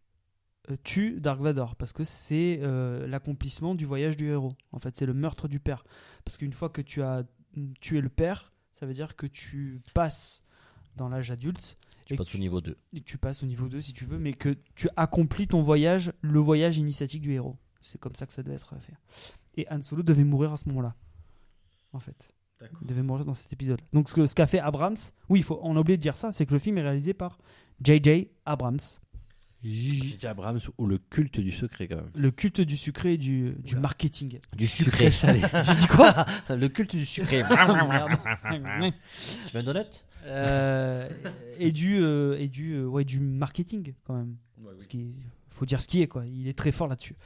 tue 0.76 1.20
Dark 1.20 1.40
Vador 1.40 1.76
parce 1.76 1.92
que 1.92 2.04
c'est 2.04 2.58
euh, 2.62 3.06
l'accomplissement 3.06 3.74
du 3.74 3.84
voyage 3.86 4.16
du 4.16 4.28
héros. 4.30 4.52
En 4.72 4.78
fait, 4.78 4.96
c'est 4.96 5.06
le 5.06 5.14
meurtre 5.14 5.48
du 5.48 5.60
père. 5.60 5.84
Parce 6.24 6.36
qu'une 6.38 6.52
fois 6.52 6.68
que 6.68 6.82
tu 6.82 7.02
as 7.02 7.24
tué 7.80 8.00
le 8.00 8.08
père, 8.08 8.52
ça 8.72 8.86
veut 8.86 8.94
dire 8.94 9.16
que 9.16 9.26
tu 9.26 9.80
passes 9.94 10.42
dans 10.96 11.08
l'âge 11.08 11.30
adulte 11.30 11.76
Tu 12.06 12.14
et 12.14 12.16
passes 12.16 12.30
que 12.30 12.36
au 12.36 12.40
niveau 12.40 12.60
2. 12.60 12.76
et 12.92 13.00
que 13.00 13.04
tu 13.04 13.18
passes 13.18 13.42
au 13.42 13.46
niveau 13.46 13.68
2 13.68 13.80
si 13.80 13.92
tu 13.92 14.04
veux, 14.04 14.18
mais 14.18 14.32
que 14.32 14.56
tu 14.74 14.88
accomplis 14.96 15.46
ton 15.48 15.62
voyage, 15.62 16.12
le 16.20 16.38
voyage 16.40 16.78
initiatique 16.78 17.22
du 17.22 17.32
héros. 17.32 17.56
C'est 17.82 17.98
comme 18.00 18.14
ça 18.14 18.26
que 18.26 18.32
ça 18.32 18.42
devait 18.42 18.56
être 18.56 18.74
fait. 18.80 18.94
Et 19.56 19.66
Han 19.70 19.82
Solo 19.82 20.02
devait 20.02 20.24
mourir 20.24 20.52
à 20.52 20.56
ce 20.56 20.68
moment-là. 20.68 20.94
En 21.92 21.98
fait. 22.00 22.28
Il 22.82 22.86
devait 22.86 23.02
mourir 23.02 23.24
dans 23.24 23.32
cet 23.34 23.50
épisode. 23.54 23.80
Donc 23.94 24.10
ce 24.10 24.14
que- 24.14 24.26
ce 24.26 24.34
qu'a 24.34 24.46
fait 24.46 24.58
Abrams, 24.60 24.96
oui, 25.30 25.40
il 25.40 25.42
faut, 25.42 25.58
on 25.62 25.76
a 25.76 25.80
oublié 25.80 25.96
de 25.96 26.02
dire 26.02 26.18
ça, 26.18 26.30
c'est 26.30 26.44
que 26.44 26.52
le 26.52 26.58
film 26.58 26.76
est 26.76 26.82
réalisé 26.82 27.14
par 27.14 27.38
J.J. 27.82 28.28
Abrams. 28.44 28.78
J.J. 29.62 30.26
Abrams 30.26 30.60
ou 30.78 30.86
le 30.86 30.98
culte 30.98 31.38
du 31.40 31.50
secret 31.50 31.86
quand 31.88 31.96
même. 31.96 32.10
Le 32.14 32.30
culte 32.30 32.60
du 32.60 32.76
sucré 32.76 33.14
et 33.14 33.18
du, 33.18 33.54
du 33.62 33.74
Oula. 33.74 33.82
marketing. 33.82 34.38
Du 34.56 34.66
Sucré 34.66 35.10
salé. 35.10 35.42
J'ai 35.64 35.74
dit 35.74 35.86
quoi 35.86 36.24
le 36.48 36.68
culte 36.68 36.96
du 36.96 37.04
sucré. 37.04 37.42
Merde. 37.48 38.12
tu 39.46 39.52
veux 39.52 39.60
un 39.60 39.62
donut? 39.62 40.04
Euh, 40.24 41.08
et 41.58 41.72
du, 41.72 41.98
euh, 42.02 42.38
et 42.38 42.48
du, 42.48 42.72
euh, 42.74 42.86
ouais, 42.86 43.04
du 43.04 43.20
marketing 43.20 43.94
quand 44.04 44.14
même. 44.14 44.36
Qu'il 44.88 45.14
faut 45.50 45.66
dire 45.66 45.80
ce 45.80 45.88
qui 45.88 46.02
est, 46.02 46.06
quoi. 46.08 46.26
Il 46.26 46.48
est 46.48 46.56
très 46.56 46.72
fort 46.72 46.88
là-dessus. 46.88 47.16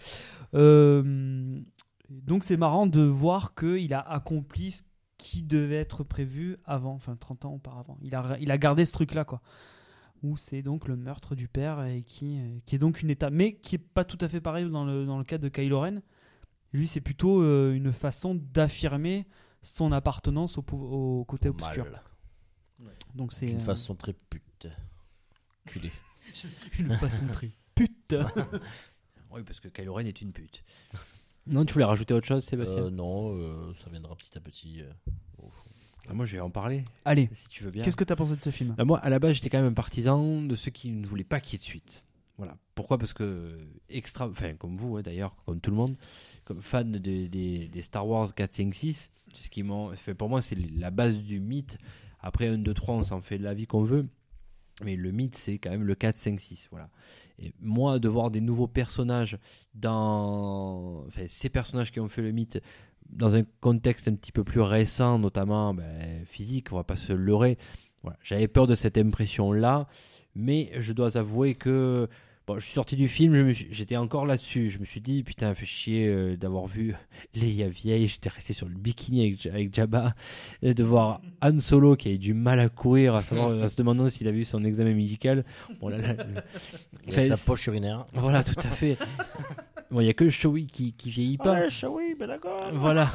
Donc 2.11 2.45
c'est 2.45 2.57
marrant 2.57 2.87
de 2.87 3.01
voir 3.01 3.55
qu'il 3.55 3.93
a 3.95 4.01
accompli 4.01 4.73
ce 4.73 4.83
qui 5.19 5.43
devait 5.43 5.77
être 5.77 6.05
prévu 6.05 6.57
avant, 6.65 6.93
enfin 6.95 7.17
30 7.17 7.45
ans 7.47 7.53
auparavant. 7.55 7.99
Il 8.03 8.15
a, 8.15 8.37
il 8.41 8.51
a 8.51 8.59
gardé 8.59 8.85
ce 8.85 8.93
truc-là, 8.93 9.25
quoi. 9.25 9.41
Où 10.25 10.37
c'est 10.39 10.63
donc 10.63 10.89
le 10.89 10.97
meurtre 10.97 11.35
du 11.35 11.49
père 11.49 11.85
et 11.85 12.03
qui, 12.03 12.41
qui 12.65 12.77
est 12.77 12.79
donc 12.79 13.03
une 13.03 13.11
étape, 13.11 13.33
mais 13.33 13.57
qui 13.57 13.75
est 13.75 13.79
pas 13.79 14.05
tout 14.05 14.17
à 14.23 14.29
fait 14.29 14.41
pareil 14.41 14.69
dans 14.71 14.85
le, 14.85 15.05
dans 15.05 15.19
le 15.19 15.25
cas 15.25 15.37
de 15.37 15.49
Kylo 15.51 15.81
Ren. 15.81 16.01
Lui, 16.73 16.87
c'est 16.87 17.03
plutôt 17.03 17.43
euh, 17.43 17.75
une 17.75 17.93
façon 17.93 18.35
d'affirmer 18.35 19.27
son 19.63 19.93
appartenance 19.93 20.57
au, 20.57 21.25
côté 21.29 21.49
obscur. 21.51 21.85
Mal. 21.85 22.95
Donc 23.15 23.33
c'est 23.33 23.47
D'une 23.47 23.57
euh, 23.57 23.61
façon 23.61 23.95
très 23.95 24.15
pute. 24.15 24.69
Culé. 25.67 25.93
une 26.79 26.95
façon 26.95 27.27
très 27.27 27.51
pute. 27.75 28.17
Oui, 29.31 29.43
parce 29.43 29.61
que 29.61 29.69
Kylo 29.69 29.93
Ren 29.93 30.07
est 30.07 30.23
une 30.23 30.33
pute. 30.33 30.65
Non, 31.47 31.65
tu 31.65 31.75
voulais 31.75 31.85
rajouter 31.85 32.15
autre 32.15 32.27
chose, 32.27 32.45
Sébastien? 32.45 32.85
Euh, 32.85 32.91
non, 32.91 33.37
euh, 33.37 33.75
ça 33.75 33.91
viendra 33.91 34.17
petit 34.17 34.37
à 34.39 34.41
petit. 34.41 34.81
euh, 34.81 34.91
au 35.39 35.51
fond. 35.51 35.64
Ah, 36.09 36.15
Moi, 36.15 36.27
je 36.27 36.37
vais 36.37 36.41
en 36.41 36.51
parler, 36.51 36.85
Allez, 37.05 37.29
si 37.35 37.49
tu 37.49 37.65
veux 37.65 37.71
bien. 37.71 37.83
qu'est-ce 37.83 37.97
que 37.97 38.05
t'as 38.05 38.17
pensé 38.17 38.37
de 38.37 38.41
ce 38.43 38.51
film? 38.51 38.75
Bah, 38.77 38.85
moi, 38.85 38.99
à 38.99 39.09
la 39.11 39.19
base, 39.19 39.37
j'étais 39.37 39.49
quand 39.51 39.59
même 39.59 39.71
un 39.71 39.75
partisan 39.75 40.43
de 40.43 40.55
ceux 40.55 40.71
qui 40.71 40.91
ne 40.91 41.07
voulaient 41.07 41.25
pas 41.25 41.41
qu'il 41.41 41.55
y 41.55 41.57
ait 41.57 41.59
de 41.59 41.65
suite. 41.65 42.05
Voilà. 42.37 42.57
Pourquoi? 42.75 42.99
Parce 42.99 43.13
que, 43.13 43.59
extra, 43.89 44.29
enfin, 44.29 44.55
comme 44.55 44.77
vous 44.77 44.97
hein, 44.97 45.03
d'ailleurs, 45.03 45.37
comme 45.47 45.61
tout 45.61 45.71
le 45.71 45.77
monde, 45.77 45.97
comme 46.45 46.61
fan 46.63 46.91
de- 46.93 46.99
des, 46.99 47.69
des 47.69 47.83
Star 47.83 48.07
Wars 48.07 48.35
4, 48.35 48.53
5, 48.55 48.75
6, 48.75 49.11
c'est 49.33 49.43
ce 49.45 49.51
qui 49.51 49.65
fait 49.97 50.15
pour 50.15 50.29
moi, 50.29 50.43
c'est 50.43 50.57
la 50.77 50.91
base 50.91 51.17
du 51.19 51.39
mythe. 51.41 51.79
Après 52.21 52.49
1, 52.49 52.59
2, 52.59 52.75
3, 52.75 52.95
on 52.97 53.05
s'en 53.05 53.21
fait 53.21 53.39
l'avis 53.39 53.67
qu'on 53.67 53.85
veut. 53.85 54.07
Mais 54.83 54.97
le 54.97 55.13
mythe, 55.13 55.37
c'est 55.37 55.59
quand 55.59 55.71
même 55.71 55.85
le 55.85 55.95
4, 55.95 56.17
5, 56.17 56.41
6. 56.41 56.67
Voilà. 56.73 56.91
Et 57.39 57.53
moi, 57.61 57.99
de 58.01 58.09
voir 58.09 58.31
des 58.33 58.41
nouveaux 58.41 58.67
personnages 58.67 59.39
dans. 60.09 61.05
Enfin, 61.07 61.25
ces 61.29 61.49
personnages 61.49 61.93
qui 61.93 62.01
ont 62.01 62.09
fait 62.09 62.23
le 62.23 62.33
mythe 62.33 62.61
dans 63.11 63.37
un 63.37 63.43
contexte 63.61 64.09
un 64.09 64.15
petit 64.15 64.33
peu 64.33 64.45
plus 64.45 64.61
récent, 64.61 65.19
notamment 65.19 65.75
ben, 65.75 66.25
physique, 66.27 66.73
on 66.73 66.77
va 66.77 66.85
pas 66.85 66.97
se 66.97 67.13
leurrer. 67.13 67.59
J'avais 68.23 68.49
peur 68.49 68.67
de 68.67 68.75
cette 68.75 68.99
impression-là, 68.99 69.89
mais 70.35 70.73
je 70.79 70.93
dois 70.93 71.17
avouer 71.17 71.55
que. 71.55 72.09
Bon, 72.47 72.59
je 72.59 72.65
suis 72.67 72.75
sorti 72.75 72.95
du 72.95 73.09
film, 73.09 73.53
j'étais 73.53 73.97
encore 73.97 74.27
là-dessus. 74.27 74.69
Je 74.69 74.79
me 74.79 74.85
suis 74.85 75.01
dit, 75.01 75.23
putain, 75.23 75.55
fait 75.55 75.65
chier 75.65 76.07
euh, 76.09 76.37
d'avoir 76.37 76.67
vu 76.67 76.95
Leia 77.35 77.69
vieille. 77.69 78.07
J'étais 78.07 78.29
resté 78.29 78.53
sur 78.53 78.69
le 78.69 78.75
bikini 78.75 79.27
avec, 79.29 79.47
avec 79.47 79.75
Jabba. 79.75 80.15
Et 80.61 80.75
de 80.75 80.85
voir 80.85 81.23
Han 81.41 81.59
Solo 81.61 81.97
qui 81.97 82.09
avait 82.09 82.19
du 82.19 82.35
mal 82.35 82.61
à 82.61 82.69
courir, 82.69 83.15
à 83.15 83.23
savoir, 83.23 83.49
en 83.65 83.69
se 83.69 83.77
demandant 83.77 84.11
s'il 84.11 84.29
avait 84.29 84.41
eu 84.41 84.45
son 84.45 84.63
examen 84.63 84.93
médical. 84.93 85.43
Bon, 85.81 85.89
là, 85.89 85.97
là, 85.97 86.13
le- 86.13 86.25
Il 87.07 87.15
a 87.15 87.21
Enfin, 87.23 87.35
sa 87.35 87.47
poche 87.47 87.67
urinaire. 87.67 88.05
voilà, 88.13 88.45
tout 88.45 88.59
à 88.59 88.69
fait. 88.69 88.99
Bon, 89.91 90.01
il 90.01 90.05
n'y 90.05 90.11
a 90.11 90.15
que 90.15 90.29
Chewie 90.29 90.67
qui, 90.67 90.93
qui 90.93 91.09
vieillit 91.09 91.39
pas. 91.39 91.63
oui, 91.91 92.15
ben 92.19 92.27
d'accord. 92.27 92.71
Voilà. 92.75 93.11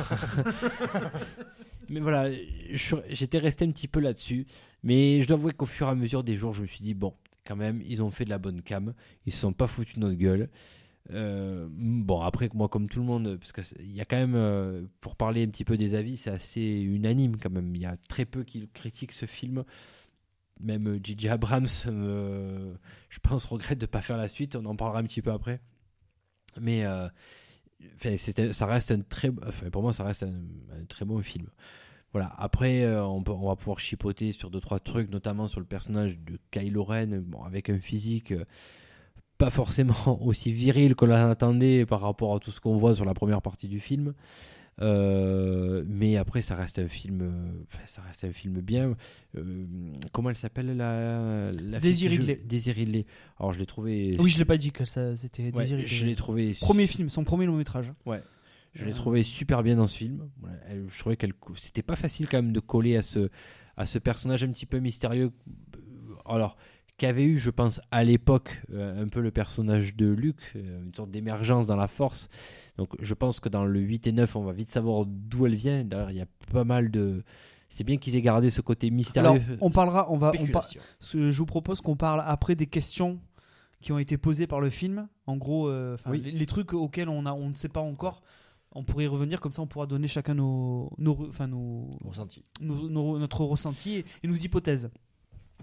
mais 1.90 2.00
voilà, 2.00 2.30
j'étais 2.72 3.38
resté 3.38 3.66
un 3.66 3.72
petit 3.72 3.88
peu 3.88 4.00
là-dessus. 4.00 4.46
Mais 4.84 5.22
je 5.22 5.28
dois 5.28 5.38
avouer 5.38 5.54
qu'au 5.54 5.66
fur 5.66 5.88
et 5.88 5.92
à 5.92 5.96
mesure 5.96 6.24
des 6.24 6.36
jours, 6.36 6.54
je 6.54 6.62
me 6.64 6.68
suis 6.68 6.82
dit, 6.84 6.94
bon, 6.94 7.14
quand 7.50 7.56
même, 7.56 7.82
ils 7.88 8.04
ont 8.04 8.12
fait 8.12 8.26
de 8.26 8.30
la 8.30 8.38
bonne 8.38 8.62
cam. 8.62 8.93
Ils 9.26 9.34
se 9.34 9.39
sont 9.39 9.54
pas 9.54 9.66
foutus 9.66 9.95
de 9.95 10.02
notre 10.02 10.18
gueule. 10.18 10.50
Euh, 11.12 11.68
bon, 11.72 12.22
après, 12.22 12.47
moi, 12.54 12.70
comme 12.70 12.88
tout 12.88 13.00
le 13.00 13.06
monde, 13.06 13.38
parce 13.38 13.52
qu'il 13.52 13.91
y 13.91 14.02
a 14.02 14.06
quand 14.06 14.18
même, 14.18 14.36
euh, 14.36 14.86
pour 15.02 15.16
parler 15.16 15.43
un 15.43 15.47
petit 15.47 15.66
peu 15.66 15.76
des 15.76 15.95
avis, 15.95 16.18
c'est 16.18 16.30
assez 16.30 16.62
unanime 16.62 17.38
quand 17.38 17.50
même. 17.50 17.76
Il 17.76 17.82
y 17.82 17.88
a 17.88 17.97
très 18.08 18.26
peu 18.26 18.43
qui 18.43 18.70
critiquent 18.70 19.14
ce 19.14 19.26
film. 19.26 19.64
Même 20.60 20.88
euh, 20.88 21.00
J.J. 21.04 21.30
Abrams, 21.30 21.68
euh, 21.88 22.76
je 23.10 23.20
pense, 23.20 23.45
regrette 23.45 23.80
de 23.80 23.88
pas 23.88 24.02
faire 24.02 24.18
la 24.18 24.28
suite. 24.28 24.56
On 24.56 24.66
en 24.66 24.76
parlera 24.76 25.00
un 25.00 25.06
petit 25.06 25.24
peu 25.24 25.32
après. 25.32 25.60
Mais 26.62 26.86
euh, 26.86 27.08
ça 28.52 28.68
reste 28.68 28.91
un 28.91 29.02
très, 29.02 29.32
pour 29.32 29.82
moi, 29.82 29.93
ça 29.93 30.04
reste 30.04 30.22
un 30.22 30.86
très 30.88 31.06
bon 31.06 31.24
film. 31.24 31.47
Voilà. 32.12 32.34
Après, 32.38 32.82
euh, 32.84 33.05
on, 33.05 33.22
peut- 33.24 33.32
on 33.32 33.47
va 33.47 33.55
pouvoir 33.55 33.80
chipoter 33.80 34.32
sur 34.32 34.49
deux 34.49 34.60
trois 34.60 34.80
trucs, 34.80 35.12
notamment 35.12 35.47
sur 35.47 35.60
le 35.60 35.66
personnage 35.66 36.18
de 36.20 36.39
Kylo 36.51 36.84
Ren, 36.84 37.20
bon, 37.26 37.43
avec 37.43 37.70
un 37.70 37.78
physique 37.78 38.32
euh, 38.32 38.45
pas 39.38 39.49
forcément 39.51 40.20
aussi 40.26 40.51
viril 40.51 40.95
qu'on 40.95 41.05
l'attendait 41.07 41.86
par 41.86 42.01
rapport 42.01 42.36
à 42.36 42.39
tout 42.39 42.51
ce 42.51 42.60
qu'on 42.60 42.76
voit 42.78 42.95
sur 42.95 43.05
la 43.05 43.14
première 43.14 43.41
partie 43.41 43.68
du 43.68 43.80
film. 43.80 44.14
Euh, 44.82 45.84
mais 45.88 46.16
après, 46.18 46.41
ça 46.41 46.55
reste 46.55 46.80
un 46.80 46.88
film, 46.88 47.32
ça 47.86 48.01
reste 48.01 48.24
un 48.24 48.32
film 48.32 48.62
bien. 48.62 48.95
Euh, 49.38 49.66
comment 50.14 50.30
elle 50.30 50.38
s'appelle 50.38 50.76
la, 50.78 51.51
la 51.51 51.80
joue- 52.10 52.24
Ridley. 52.72 53.05
Alors, 53.39 53.51
je 53.53 53.60
l'ai 53.60 53.66
trouvé. 53.66 54.16
Oui, 54.20 54.30
je 54.30 54.38
l'ai 54.39 54.45
pas 54.45 54.57
dit 54.57 54.72
que 54.72 54.86
ça 54.86 55.16
c'était 55.18 55.51
Ouais, 55.53 55.66
je 55.86 56.05
l'ai 56.05 56.16
trouvé 56.16 56.53
Premier 56.62 56.88
film, 56.88 57.10
son 57.10 57.24
premier 57.24 57.45
long 57.45 57.55
métrage. 57.57 57.91
Je 58.74 58.86
l'ai 58.86 58.93
trouvé 58.93 59.24
super 59.24 59.63
bien 59.63 59.76
dans 59.76 59.88
ce 59.88 59.97
film. 59.97 60.30
Je 60.89 60.99
trouvais 60.99 61.17
qu'elle, 61.17 61.34
c'était 61.55 61.82
pas 61.84 61.95
facile 61.95 62.28
quand 62.30 62.38
même 62.38 62.51
de 62.53 62.59
coller 62.59 62.95
à 62.97 63.01
ce, 63.01 63.30
à 63.78 63.86
ce 63.86 63.97
personnage 63.99 64.43
un 64.43 64.49
petit 64.51 64.65
peu 64.65 64.80
mystérieux. 64.80 65.32
Euh, 65.76 65.80
Alors, 66.26 66.55
qu'avait 66.97 67.26
eu, 67.26 67.38
je 67.38 67.49
pense, 67.49 67.80
à 67.91 68.03
l'époque, 68.03 68.61
euh, 68.74 69.03
un 69.03 69.07
peu 69.07 69.22
le 69.22 69.32
personnage 69.32 69.95
de 69.95 70.07
Luke, 70.07 70.41
euh, 70.55 70.84
une 70.84 70.93
sorte 70.93 71.11
d'émergence 71.11 71.65
dans 71.65 71.78
la 71.78 71.88
force. 71.88 72.30
Donc, 72.78 72.89
je 72.99 73.13
pense 73.13 73.39
que 73.39 73.49
dans 73.49 73.65
le 73.65 73.80
8 73.80 74.07
et 74.07 74.11
9, 74.11 74.36
on 74.36 74.43
va 74.43 74.51
vite 74.53 74.70
savoir 74.70 75.05
d'où 75.05 75.45
elle 75.45 75.55
vient. 75.55 75.84
D'ailleurs, 75.84 76.11
il 76.11 76.17
y 76.17 76.22
a 76.22 76.28
pas 76.51 76.63
mal 76.63 76.91
de. 76.91 77.24
C'est 77.70 77.84
bien 77.84 77.97
qu'ils 77.97 78.15
aient 78.15 78.22
gardé 78.22 78.49
ce 78.49 78.61
côté 78.61 78.88
Alors, 78.88 78.95
mystérieux. 79.36 79.41
on 79.61 79.70
parlera, 79.70 80.11
on 80.11 80.17
va, 80.17 80.32
on 80.39 80.47
par- 80.47 80.67
je 81.01 81.38
vous 81.38 81.45
propose 81.45 81.82
qu'on 81.82 81.95
parle 81.95 82.24
après 82.26 82.55
des 82.55 82.65
questions 82.65 83.20
qui 83.80 83.91
ont 83.91 83.99
été 83.99 84.17
posées 84.17 84.47
par 84.47 84.59
le 84.59 84.70
film. 84.70 85.07
En 85.28 85.38
gros, 85.38 85.70
euh, 85.70 85.93
enfin, 85.93 86.09
Oui. 86.11 86.22
les, 86.22 86.32
les 86.32 86.45
trucs 86.47 86.74
auxquels 86.74 87.09
on, 87.09 87.26
a, 87.28 87.32
on 87.32 87.49
ne 87.49 87.53
sait 87.55 87.70
pas 87.70 87.80
encore. 87.80 88.24
On 88.74 88.84
pourrait 88.84 89.05
y 89.05 89.07
revenir 89.07 89.39
comme 89.41 89.51
ça, 89.51 89.61
on 89.61 89.67
pourra 89.67 89.88
donner 89.88 90.07
chacun 90.07 90.36
nos, 90.36 90.91
nos, 90.97 91.28
enfin, 91.28 91.47
nos, 91.47 91.89
Ressenti. 92.05 92.43
nos- 92.61 92.88
nos- 92.89 93.17
notre 93.17 93.43
ressenti 93.43 93.95
et, 93.95 94.05
et 94.24 94.28
nos 94.28 94.36
hypothèses. 94.36 94.91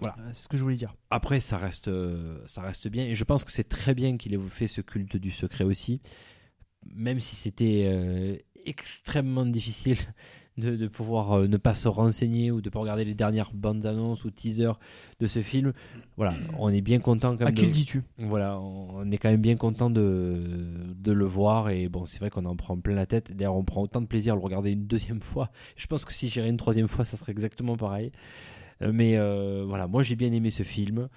Voilà. 0.01 0.15
Euh, 0.19 0.29
c'est 0.33 0.43
ce 0.43 0.47
que 0.49 0.57
je 0.57 0.63
voulais 0.63 0.75
dire. 0.75 0.93
Après, 1.09 1.39
ça 1.39 1.57
reste, 1.57 1.87
euh, 1.87 2.39
ça 2.47 2.61
reste 2.61 2.87
bien. 2.87 3.05
Et 3.05 3.15
je 3.15 3.23
pense 3.23 3.43
que 3.43 3.51
c'est 3.51 3.67
très 3.67 3.95
bien 3.95 4.17
qu'il 4.17 4.33
ait 4.33 4.39
fait 4.49 4.67
ce 4.67 4.81
culte 4.81 5.15
du 5.17 5.31
secret 5.31 5.63
aussi. 5.63 6.01
Même 6.85 7.19
si 7.19 7.35
c'était 7.35 7.83
euh, 7.87 8.37
extrêmement 8.65 9.45
difficile 9.45 9.97
de, 10.57 10.75
de 10.75 10.87
pouvoir 10.87 11.33
euh, 11.33 11.47
ne 11.47 11.57
pas 11.57 11.73
se 11.75 11.87
renseigner 11.87 12.51
ou 12.51 12.61
de 12.61 12.69
pas 12.69 12.79
regarder 12.79 13.05
les 13.05 13.13
dernières 13.13 13.51
bandes 13.53 13.85
annonces 13.85 14.25
ou 14.25 14.31
teasers 14.31 14.79
de 15.19 15.27
ce 15.27 15.41
film. 15.41 15.73
Voilà, 16.17 16.33
on 16.57 16.69
est 16.69 16.81
bien 16.81 16.99
content 16.99 17.37
quand 17.37 17.43
À 17.43 17.45
même. 17.45 17.53
qui 17.55 17.61
de- 17.61 17.67
le 17.67 17.73
dis-tu? 17.73 18.03
Voilà, 18.17 18.59
on 18.59 18.87
on 18.97 19.11
est 19.11 19.17
quand 19.17 19.29
même 19.29 19.41
bien 19.41 19.55
content 19.55 19.89
de, 19.89 20.41
de 20.97 21.11
le 21.11 21.25
voir. 21.25 21.69
Et 21.69 21.87
bon, 21.87 22.05
c'est 22.05 22.19
vrai 22.19 22.29
qu'on 22.31 22.45
en 22.45 22.55
prend 22.55 22.75
plein 22.77 22.95
la 22.95 23.05
tête. 23.05 23.35
D'ailleurs, 23.35 23.55
on 23.55 23.63
prend 23.63 23.81
autant 23.83 24.01
de 24.01 24.07
plaisir 24.07 24.33
à 24.33 24.35
le 24.35 24.41
regarder 24.41 24.71
une 24.71 24.87
deuxième 24.87 25.21
fois. 25.21 25.51
Je 25.75 25.85
pense 25.87 26.03
que 26.05 26.13
si 26.13 26.29
j'irais 26.29 26.49
une 26.49 26.57
troisième 26.57 26.87
fois, 26.87 27.05
ça 27.05 27.15
serait 27.17 27.31
exactement 27.31 27.77
pareil. 27.77 28.11
Euh, 28.81 28.91
Mais 28.93 29.17
euh, 29.17 29.63
voilà, 29.67 29.87
moi 29.87 30.01
j'ai 30.03 30.15
bien 30.15 30.31
aimé 30.31 30.49
ce 30.49 30.63
film. 30.63 31.07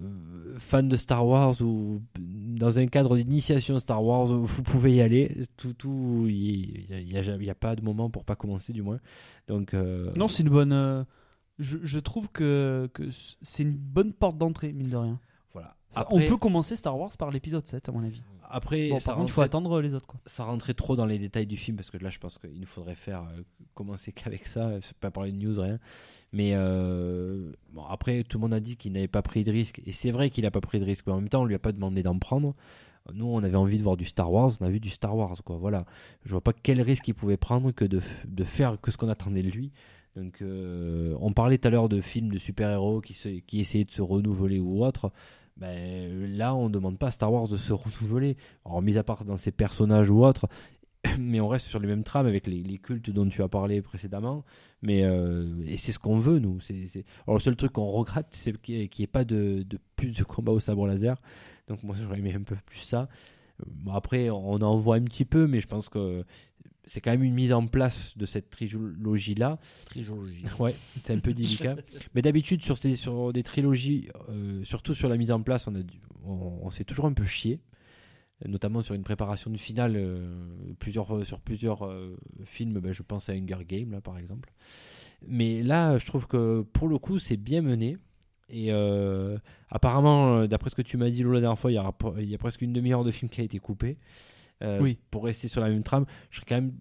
Euh, 0.00 0.54
fan 0.58 0.88
de 0.88 0.96
Star 0.96 1.26
Wars 1.26 1.60
ou 1.60 2.00
dans 2.18 2.78
un 2.78 2.86
cadre 2.86 3.16
d'initiation 3.16 3.78
Star 3.78 4.02
Wars, 4.04 4.26
vous 4.26 4.62
pouvez 4.62 4.94
y 4.94 5.00
aller. 5.00 5.46
Tout, 5.56 5.72
tout, 5.74 6.26
il 6.28 6.86
n'y 6.90 7.16
a, 7.16 7.20
y 7.20 7.50
a 7.50 7.54
pas 7.54 7.76
de 7.76 7.82
moment 7.82 8.10
pour 8.10 8.24
pas 8.24 8.36
commencer, 8.36 8.72
du 8.72 8.82
moins. 8.82 9.00
Donc, 9.48 9.74
euh, 9.74 10.10
Non, 10.16 10.28
c'est 10.28 10.42
une 10.42 10.48
bonne. 10.50 10.72
euh, 10.72 11.04
je, 11.58 11.78
je 11.82 11.98
trouve 11.98 12.28
que, 12.30 12.88
que 12.94 13.04
c'est 13.42 13.62
une 13.62 13.76
bonne 13.76 14.12
porte 14.12 14.38
d'entrée, 14.38 14.72
mine 14.72 14.88
de 14.88 14.96
rien. 14.96 15.20
Voilà. 15.94 16.08
on 16.10 16.28
peut 16.28 16.36
commencer 16.36 16.76
Star 16.76 16.98
Wars 16.98 17.10
par 17.18 17.30
l'épisode 17.30 17.66
7, 17.66 17.88
à 17.88 17.92
mon 17.92 18.02
avis. 18.02 18.22
Après, 18.54 18.90
Bon, 18.90 18.98
ça 18.98 19.12
par 19.12 19.16
contre, 19.16 19.30
il 19.30 19.32
faut 19.32 19.40
attendre 19.40 19.80
les 19.80 19.94
autres. 19.94 20.06
Quoi. 20.06 20.20
ça 20.26 20.44
rentrait 20.44 20.74
trop 20.74 20.94
dans 20.94 21.06
les 21.06 21.18
détails 21.18 21.46
du 21.46 21.56
film 21.56 21.76
parce 21.76 21.90
que 21.90 21.96
là 21.96 22.10
je 22.10 22.18
pense 22.18 22.36
qu'il 22.36 22.60
nous 22.60 22.66
faudrait 22.66 22.94
faire 22.94 23.22
euh, 23.22 23.42
commencer 23.74 24.12
qu'avec 24.12 24.46
ça 24.46 24.78
c'est 24.82 24.96
pas 24.98 25.10
parler 25.10 25.32
de 25.32 25.38
news 25.38 25.58
rien 25.58 25.78
mais 26.34 26.52
euh, 26.54 27.52
bon 27.72 27.84
après 27.84 28.24
tout 28.24 28.36
le 28.36 28.42
monde 28.42 28.52
a 28.52 28.60
dit 28.60 28.76
qu'il 28.76 28.92
n'avait 28.92 29.08
pas 29.08 29.22
pris 29.22 29.42
de 29.42 29.50
risque 29.50 29.80
et 29.86 29.92
c'est 29.92 30.10
vrai 30.10 30.28
qu'il 30.28 30.44
a 30.44 30.50
pas 30.50 30.60
pris 30.60 30.78
de 30.80 30.84
risque 30.84 31.06
mais 31.06 31.14
en 31.14 31.16
même 31.16 31.30
temps 31.30 31.42
on 31.42 31.44
lui 31.46 31.54
a 31.54 31.58
pas 31.58 31.72
demandé 31.72 32.02
d'en 32.02 32.18
prendre 32.18 32.54
nous 33.14 33.26
on 33.26 33.42
avait 33.42 33.56
envie 33.56 33.78
de 33.78 33.82
voir 33.82 33.96
du 33.96 34.04
Star 34.04 34.30
Wars 34.30 34.52
on 34.60 34.66
a 34.66 34.70
vu 34.70 34.80
du 34.80 34.90
Star 34.90 35.16
Wars 35.16 35.42
quoi 35.44 35.56
voilà 35.56 35.86
je 36.24 36.30
vois 36.30 36.42
pas 36.42 36.52
quel 36.52 36.82
risque 36.82 37.08
il 37.08 37.14
pouvait 37.14 37.38
prendre 37.38 37.72
que 37.72 37.86
de, 37.86 38.00
faire 38.44 38.78
que 38.80 38.90
ce 38.90 38.98
qu'on 38.98 39.08
attendait 39.08 39.42
de 39.42 39.50
lui 39.50 39.72
donc 40.14 40.42
euh, 40.42 41.16
on 41.20 41.32
parlait 41.32 41.56
tout 41.56 41.68
à 41.68 41.70
l'heure 41.70 41.88
de 41.88 42.02
films 42.02 42.30
de 42.30 42.38
super-héros 42.38 43.00
qui, 43.00 43.14
se, 43.14 43.28
qui 43.28 43.60
essayaient 43.60 43.86
de 43.86 43.90
se 43.90 44.02
renouveler 44.02 44.60
ou 44.60 44.84
autre 44.84 45.10
ben, 45.56 46.36
là 46.36 46.54
on 46.54 46.70
demande 46.70 46.98
pas 46.98 47.08
à 47.08 47.10
Star 47.10 47.32
Wars 47.32 47.48
de 47.48 47.56
se 47.56 47.72
renouveler 47.72 48.36
alors 48.64 48.82
mis 48.82 48.96
à 48.96 49.02
part 49.04 49.24
dans 49.24 49.36
ses 49.36 49.52
personnages 49.52 50.10
ou 50.10 50.24
autres 50.24 50.48
mais 51.18 51.40
on 51.40 51.48
reste 51.48 51.66
sur 51.66 51.80
les 51.80 51.86
mêmes 51.88 52.04
trames 52.04 52.26
avec 52.26 52.46
les, 52.46 52.62
les 52.62 52.78
cultes 52.78 53.10
dont 53.10 53.28
tu 53.28 53.42
as 53.42 53.48
parlé 53.48 53.82
précédemment. 53.82 54.44
Mais 54.82 55.02
euh, 55.04 55.46
et 55.66 55.76
c'est 55.76 55.92
ce 55.92 55.98
qu'on 55.98 56.18
veut 56.18 56.38
nous. 56.38 56.60
C'est- 56.60 57.04
Alors 57.26 57.36
le 57.36 57.40
seul 57.40 57.56
truc 57.56 57.72
qu'on 57.72 57.90
regrette, 57.90 58.28
c'est 58.30 58.56
qu'il 58.60 58.76
n'y 58.76 58.88
ait, 59.00 59.06
pas 59.06 59.24
de, 59.24 59.64
de 59.68 59.78
plus 59.96 60.16
de 60.16 60.24
combats 60.24 60.52
au 60.52 60.60
sabre 60.60 60.86
laser. 60.86 61.16
Donc 61.68 61.82
moi 61.82 61.96
j'aurais 62.00 62.18
aimé 62.18 62.32
un 62.34 62.42
peu 62.42 62.56
plus 62.66 62.78
ça. 62.80 63.08
Euh, 63.60 63.90
après 63.92 64.30
on 64.30 64.54
en 64.62 64.76
voit 64.76 64.96
un 64.96 65.02
petit 65.02 65.24
peu, 65.24 65.46
mais 65.46 65.60
je 65.60 65.66
pense 65.68 65.88
que 65.88 66.24
c'est 66.92 67.00
quand 67.00 67.10
même 67.10 67.22
une 67.22 67.32
mise 67.32 67.54
en 67.54 67.66
place 67.66 68.12
de 68.18 68.26
cette 68.26 68.50
trilogie 68.50 69.34
là. 69.34 69.58
Trilogie. 69.86 70.44
Ouais, 70.60 70.74
c'est 71.02 71.14
un 71.14 71.20
peu 71.20 71.32
délicat. 71.32 71.76
Mais 72.14 72.20
d'habitude, 72.20 72.62
sur, 72.62 72.76
ces- 72.76 72.96
sur 72.96 73.32
des 73.32 73.42
trilogies, 73.42 74.10
euh, 74.28 74.62
surtout 74.62 74.92
sur 74.92 75.08
la 75.08 75.16
mise 75.16 75.30
en 75.32 75.40
place, 75.40 75.66
on, 75.66 75.74
a 75.74 75.78
on, 76.26 76.58
on 76.62 76.70
s'est 76.70 76.84
toujours 76.84 77.06
un 77.06 77.14
peu 77.14 77.24
chié. 77.24 77.60
Notamment 78.46 78.82
sur 78.82 78.94
une 78.94 79.04
préparation 79.04 79.50
de 79.50 79.56
finale, 79.56 79.94
euh, 79.96 80.36
plusieurs, 80.80 81.16
euh, 81.16 81.24
sur 81.24 81.40
plusieurs 81.40 81.86
euh, 81.86 82.14
films, 82.44 82.78
ben, 82.78 82.92
je 82.92 83.02
pense 83.02 83.30
à 83.30 83.32
Hunger 83.32 83.64
Game, 83.66 83.92
là, 83.92 84.02
par 84.02 84.18
exemple. 84.18 84.52
Mais 85.26 85.62
là, 85.62 85.96
je 85.96 86.04
trouve 86.04 86.26
que 86.26 86.60
pour 86.74 86.88
le 86.88 86.98
coup, 86.98 87.18
c'est 87.18 87.38
bien 87.38 87.62
mené. 87.62 87.96
Et 88.50 88.70
apparemment, 89.70 90.44
d'après 90.46 90.68
ce 90.68 90.74
que 90.74 90.82
tu 90.82 90.98
m'as 90.98 91.08
dit 91.08 91.22
Lola, 91.22 91.36
la 91.36 91.40
dernière 91.40 91.58
fois, 91.58 91.70
il 91.72 91.76
y, 91.76 91.78
a, 91.78 91.90
il 92.18 92.28
y 92.28 92.34
a 92.34 92.38
presque 92.38 92.60
une 92.60 92.74
demi-heure 92.74 93.02
de 93.04 93.10
film 93.10 93.30
qui 93.30 93.40
a 93.40 93.44
été 93.44 93.58
coupé. 93.58 93.96
Euh, 94.62 94.80
Oui. 94.80 94.98
Pour 95.10 95.24
rester 95.24 95.48
sur 95.48 95.60
la 95.60 95.68
même 95.68 95.82
trame, 95.82 96.06
je 96.30 96.36
serais 96.36 96.46
quand 96.48 96.54
même 96.56 96.72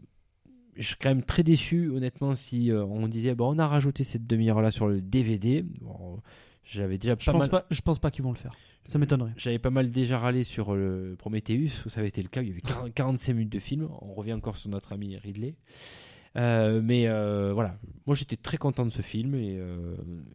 je 0.77 0.87
serais 0.87 0.97
quand 1.01 1.09
même 1.09 1.23
très 1.23 1.43
déçu, 1.43 1.89
honnêtement, 1.89 2.35
si 2.35 2.71
euh, 2.71 2.83
on 2.85 3.07
disait 3.07 3.35
bon, 3.35 3.53
on 3.55 3.59
a 3.59 3.67
rajouté 3.67 4.03
cette 4.03 4.25
demi-heure-là 4.25 4.71
sur 4.71 4.87
le 4.87 5.01
DVD. 5.01 5.63
Bon, 5.81 6.19
j'avais 6.63 6.97
déjà 6.97 7.15
Je 7.19 7.25
pas 7.25 7.33
pense 7.33 7.41
mal, 7.41 7.49
pas, 7.49 7.65
je 7.69 7.81
pense 7.81 7.99
pas 7.99 8.09
qu'ils 8.11 8.23
vont 8.23 8.31
le 8.31 8.37
faire. 8.37 8.53
Ça 8.85 8.97
m'étonnerait. 8.97 9.33
j'avais 9.37 9.59
pas 9.59 9.69
mal 9.69 9.91
déjà 9.91 10.17
râlé 10.17 10.43
sur 10.43 10.73
le 10.75 11.15
Prometheus, 11.17 11.83
où 11.85 11.89
ça 11.89 11.99
avait 11.99 12.09
été 12.09 12.21
le 12.23 12.29
cas. 12.29 12.41
Il 12.41 12.47
y 12.47 12.51
avait 12.51 12.61
40 12.61 12.93
45 12.93 13.33
minutes 13.33 13.51
de 13.51 13.59
film. 13.59 13.87
On 14.01 14.13
revient 14.13 14.33
encore 14.33 14.57
sur 14.57 14.69
notre 14.69 14.93
ami 14.93 15.17
Ridley. 15.17 15.55
Euh, 16.37 16.81
mais 16.81 17.07
euh, 17.07 17.51
voilà, 17.53 17.77
moi 18.05 18.15
j'étais 18.15 18.37
très 18.37 18.57
content 18.57 18.85
de 18.85 18.91
ce 18.91 19.01
film 19.01 19.35
et, 19.35 19.59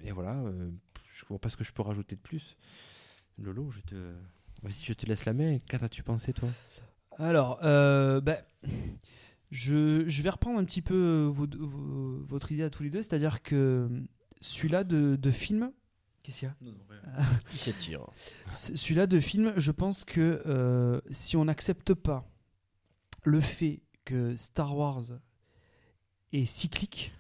et 0.05 0.13
voilà, 0.13 0.43
je 1.09 1.25
vois 1.27 1.39
pas 1.39 1.49
ce 1.49 1.57
que 1.57 1.65
je 1.65 1.73
peux 1.73 1.83
rajouter 1.83 2.15
de 2.15 2.21
plus. 2.21 2.57
Lolo, 3.39 3.71
je 3.71 3.81
te, 3.81 3.95
vas-y, 4.63 4.83
je 4.83 4.93
te 4.93 5.07
laisse 5.07 5.25
la 5.25 5.33
main. 5.33 5.59
Qu'as-tu 5.67 6.03
pensé 6.03 6.33
toi? 6.33 6.51
Alors, 7.19 7.59
euh, 7.63 8.21
ben, 8.21 8.39
je, 9.51 10.05
je 10.09 10.23
vais 10.23 10.31
reprendre 10.31 10.59
un 10.59 10.65
petit 10.65 10.83
peu 10.83 11.31
vos- 11.33 11.47
vos- 11.59 12.25
votre 12.27 12.53
idée 12.53 12.63
à 12.63 12.71
tous 12.71 12.83
les 12.83 12.91
deux, 12.91 13.03
c'est-à-dire 13.03 13.43
que 13.43 13.89
celui-là 14.41 14.85
de, 14.85 15.17
de 15.17 15.31
film, 15.31 15.73
qu'est-ce 16.23 16.41
qu'il 16.41 16.49
y 16.49 16.51
a? 16.51 16.55
Qui 17.51 17.59
s'étire. 17.59 18.01
Ce- 18.53 18.77
Celui-là 18.77 19.07
de 19.07 19.19
film, 19.21 19.55
je 19.57 19.73
pense 19.73 20.05
que 20.05 20.43
euh, 20.47 21.01
si 21.11 21.37
on 21.37 21.45
n'accepte 21.47 21.95
pas 21.95 22.29
le 23.25 23.41
fait 23.41 23.83
que 24.05 24.37
Star 24.37 24.77
Wars 24.77 25.03
est 26.33 26.45
cyclique, 26.45 27.13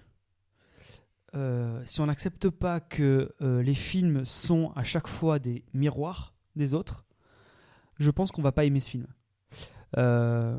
euh, 1.34 1.82
si 1.86 2.00
on 2.00 2.06
n'accepte 2.06 2.48
pas 2.50 2.80
que 2.80 3.34
euh, 3.40 3.62
les 3.62 3.74
films 3.74 4.24
sont 4.24 4.72
à 4.76 4.82
chaque 4.82 5.08
fois 5.08 5.38
des 5.38 5.64
miroirs 5.74 6.34
des 6.54 6.74
autres, 6.74 7.04
je 7.98 8.10
pense 8.10 8.30
qu'on 8.30 8.42
va 8.42 8.52
pas 8.52 8.64
aimer 8.64 8.80
ce 8.80 8.90
film. 8.90 9.06
Euh, 9.96 10.58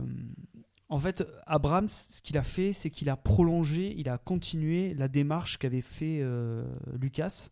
en 0.89 0.99
fait, 0.99 1.23
Abrams, 1.45 1.87
ce 1.87 2.21
qu'il 2.21 2.37
a 2.37 2.43
fait, 2.43 2.73
c'est 2.73 2.89
qu'il 2.89 3.09
a 3.09 3.17
prolongé, 3.17 3.93
il 3.97 4.09
a 4.09 4.17
continué 4.17 4.93
la 4.93 5.07
démarche 5.07 5.57
qu'avait 5.57 5.81
fait 5.81 6.19
euh, 6.21 6.65
Lucas, 6.99 7.49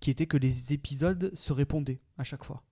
qui 0.00 0.10
était 0.10 0.26
que 0.26 0.36
les 0.36 0.72
épisodes 0.72 1.30
se 1.34 1.52
répondaient 1.52 2.00
à 2.18 2.24
chaque 2.24 2.44
fois. 2.44 2.62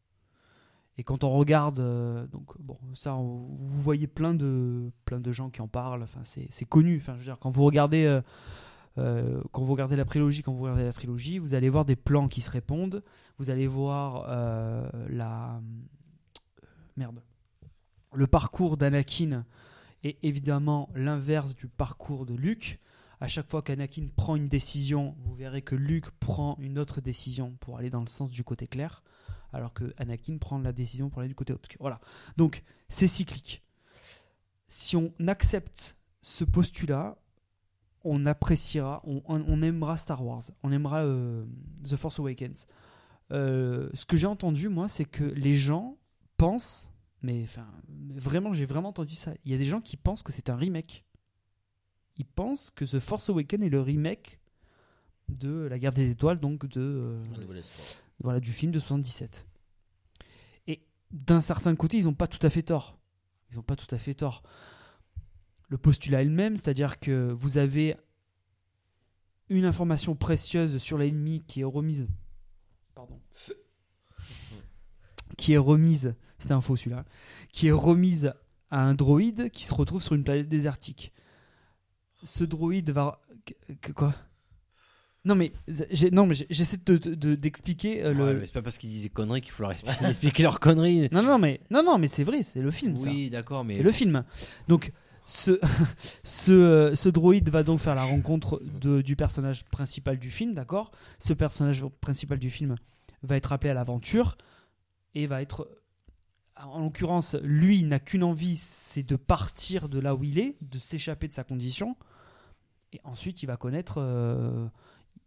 Et 0.98 1.04
quand 1.04 1.24
on 1.24 1.30
regarde, 1.30 1.80
euh, 1.80 2.26
donc 2.26 2.58
bon, 2.60 2.78
ça, 2.94 3.12
vous 3.12 3.82
voyez 3.82 4.06
plein 4.06 4.32
de 4.34 4.90
plein 5.04 5.20
de 5.20 5.32
gens 5.32 5.50
qui 5.50 5.60
en 5.60 5.68
parlent. 5.68 6.02
Enfin, 6.02 6.20
c'est 6.22 6.64
connu. 6.64 6.98
Enfin, 6.98 7.14
je 7.14 7.18
veux 7.18 7.24
dire, 7.24 7.38
quand 7.38 7.50
vous 7.50 7.64
regardez, 7.64 8.20
quand 8.96 9.62
vous 9.62 9.72
regardez 9.72 9.96
la 9.96 10.06
prélogie, 10.06 10.42
quand 10.42 10.54
vous 10.54 10.62
regardez 10.62 10.84
la 10.84 10.92
trilogie, 10.92 11.38
vous 11.38 11.52
allez 11.52 11.68
voir 11.68 11.84
des 11.84 11.96
plans 11.96 12.28
qui 12.28 12.40
se 12.40 12.50
répondent. 12.50 13.02
Vous 13.38 13.50
allez 13.50 13.66
voir 13.66 14.26
la 15.10 15.60
merde, 16.96 17.20
le 18.16 18.26
parcours 18.26 18.76
d'Anakin 18.76 19.44
est 20.02 20.18
évidemment 20.22 20.88
l'inverse 20.94 21.54
du 21.54 21.68
parcours 21.68 22.26
de 22.26 22.34
Luke. 22.34 22.80
À 23.20 23.28
chaque 23.28 23.48
fois 23.48 23.62
qu'Anakin 23.62 24.08
prend 24.14 24.36
une 24.36 24.48
décision, 24.48 25.16
vous 25.20 25.34
verrez 25.34 25.62
que 25.62 25.74
Luke 25.74 26.10
prend 26.18 26.56
une 26.60 26.78
autre 26.78 27.00
décision 27.00 27.56
pour 27.60 27.78
aller 27.78 27.90
dans 27.90 28.00
le 28.00 28.08
sens 28.08 28.30
du 28.30 28.44
côté 28.44 28.66
clair, 28.66 29.02
alors 29.52 29.72
que 29.72 29.94
Anakin 29.96 30.38
prend 30.38 30.58
la 30.58 30.72
décision 30.72 31.08
pour 31.08 31.20
aller 31.20 31.28
du 31.28 31.34
côté 31.34 31.52
obscur. 31.52 31.78
Voilà. 31.80 32.00
Donc, 32.36 32.62
c'est 32.88 33.06
cyclique. 33.06 33.62
Si 34.68 34.96
on 34.96 35.12
accepte 35.26 35.96
ce 36.22 36.44
postulat, 36.44 37.16
on 38.04 38.26
appréciera, 38.26 39.02
on, 39.04 39.62
aimera 39.62 39.96
Star 39.96 40.24
Wars, 40.24 40.44
on 40.62 40.72
aimera 40.72 41.04
euh, 41.04 41.44
The 41.84 41.96
Force 41.96 42.18
Awakens. 42.20 42.66
Euh, 43.32 43.90
ce 43.94 44.06
que 44.06 44.16
j'ai 44.16 44.26
entendu, 44.26 44.68
moi, 44.68 44.88
c'est 44.88 45.04
que 45.04 45.24
les 45.24 45.54
gens 45.54 45.96
pensent, 46.36 46.88
mais 47.26 47.42
enfin, 47.42 47.66
vraiment, 47.88 48.52
j'ai 48.52 48.66
vraiment 48.66 48.90
entendu 48.90 49.16
ça. 49.16 49.34
Il 49.44 49.50
y 49.50 49.54
a 49.54 49.58
des 49.58 49.64
gens 49.64 49.80
qui 49.80 49.96
pensent 49.96 50.22
que 50.22 50.30
c'est 50.30 50.48
un 50.48 50.54
remake. 50.54 51.04
Ils 52.18 52.24
pensent 52.24 52.70
que 52.70 52.84
The 52.84 53.00
Force 53.00 53.28
Awakens 53.30 53.64
est 53.64 53.68
le 53.68 53.80
remake 53.80 54.38
de 55.28 55.66
La 55.66 55.80
Guerre 55.80 55.92
des 55.92 56.08
Étoiles, 56.08 56.38
donc 56.38 56.66
de, 56.66 56.80
euh, 56.80 57.22
voilà, 58.20 58.38
du 58.38 58.52
film 58.52 58.70
de 58.70 58.78
77. 58.78 59.44
Et 60.68 60.86
d'un 61.10 61.40
certain 61.40 61.74
côté, 61.74 61.98
ils 61.98 62.04
n'ont 62.04 62.14
pas 62.14 62.28
tout 62.28 62.46
à 62.46 62.48
fait 62.48 62.62
tort. 62.62 62.96
Ils 63.50 63.56
n'ont 63.56 63.64
pas 63.64 63.74
tout 63.74 63.92
à 63.92 63.98
fait 63.98 64.14
tort. 64.14 64.44
Le 65.68 65.78
postulat 65.78 66.22
est 66.22 66.26
le 66.26 66.30
même, 66.30 66.56
c'est-à-dire 66.56 67.00
que 67.00 67.32
vous 67.32 67.58
avez 67.58 67.96
une 69.48 69.64
information 69.64 70.14
précieuse 70.14 70.78
sur 70.78 70.96
l'ennemi 70.96 71.42
qui 71.48 71.62
est 71.62 71.64
remise. 71.64 72.06
Pardon. 72.94 73.20
Qui 75.36 75.54
est 75.54 75.58
remise. 75.58 76.14
C'était 76.38 76.52
un 76.54 76.60
faux 76.60 76.76
celui-là. 76.76 77.04
Qui 77.52 77.68
est 77.68 77.72
remise 77.72 78.32
à 78.70 78.82
un 78.82 78.94
droïde 78.94 79.50
qui 79.50 79.64
se 79.64 79.74
retrouve 79.74 80.02
sur 80.02 80.14
une 80.14 80.24
planète 80.24 80.48
désertique. 80.48 81.12
Ce 82.24 82.44
droïde 82.44 82.90
va. 82.90 83.20
quoi? 83.94 84.14
Non 85.24 85.34
mais, 85.34 85.52
non, 86.12 86.28
j'essaie 86.50 86.76
de- 86.76 86.98
de- 86.98 87.34
d'expliquer 87.34 88.04
euh, 88.04 88.12
le, 88.12 88.24
Ouais, 88.38 88.46
C'est 88.46 88.52
pas 88.52 88.62
parce 88.62 88.78
qu'ils 88.78 88.90
disaient 88.90 89.08
conneries 89.08 89.40
qu'il 89.40 89.50
faut 89.50 89.62
leur 89.64 89.72
expliquer, 89.72 90.04
expliquer 90.08 90.42
leurs 90.44 90.60
conneries. 90.60 91.08
non, 91.10 91.22
non, 91.22 91.38
mais, 91.38 91.60
non, 91.70 91.82
non, 91.82 91.98
mais 91.98 92.06
c'est 92.06 92.22
vrai, 92.22 92.44
c'est 92.44 92.60
le 92.60 92.70
film. 92.70 92.94
Oui, 92.98 93.28
d'accord, 93.28 93.64
mais 93.64 93.76
C'est 93.76 93.82
le 93.82 93.90
film. 93.90 94.24
Donc, 94.68 94.92
ce, 95.24 95.58
ce, 96.22 96.52
euh, 96.52 96.94
ce 96.94 97.08
droïde 97.08 97.48
va 97.50 97.64
donc 97.64 97.80
faire 97.80 97.96
la 97.96 98.04
rencontre 98.04 98.62
de, 98.80 99.02
du 99.02 99.16
personnage 99.16 99.64
principal 99.64 100.16
du 100.18 100.30
film, 100.30 100.54
d'accord? 100.54 100.92
Ce 101.18 101.32
personnage 101.32 101.84
principal 102.00 102.38
du 102.38 102.50
film 102.50 102.76
va 103.24 103.36
être 103.36 103.52
appelé 103.52 103.70
à 103.70 103.74
l'aventure 103.74 104.36
et 105.16 105.26
va 105.26 105.42
être. 105.42 105.68
En 106.64 106.80
l'occurrence, 106.80 107.34
lui 107.42 107.84
n'a 107.84 107.98
qu'une 108.00 108.24
envie, 108.24 108.56
c'est 108.56 109.02
de 109.02 109.16
partir 109.16 109.88
de 109.88 109.98
là 109.98 110.14
où 110.14 110.24
il 110.24 110.38
est, 110.38 110.56
de 110.62 110.78
s'échapper 110.78 111.28
de 111.28 111.34
sa 111.34 111.44
condition. 111.44 111.96
Et 112.92 113.00
ensuite, 113.04 113.42
il 113.42 113.46
va 113.46 113.56
connaître. 113.56 113.96
euh, 113.98 114.66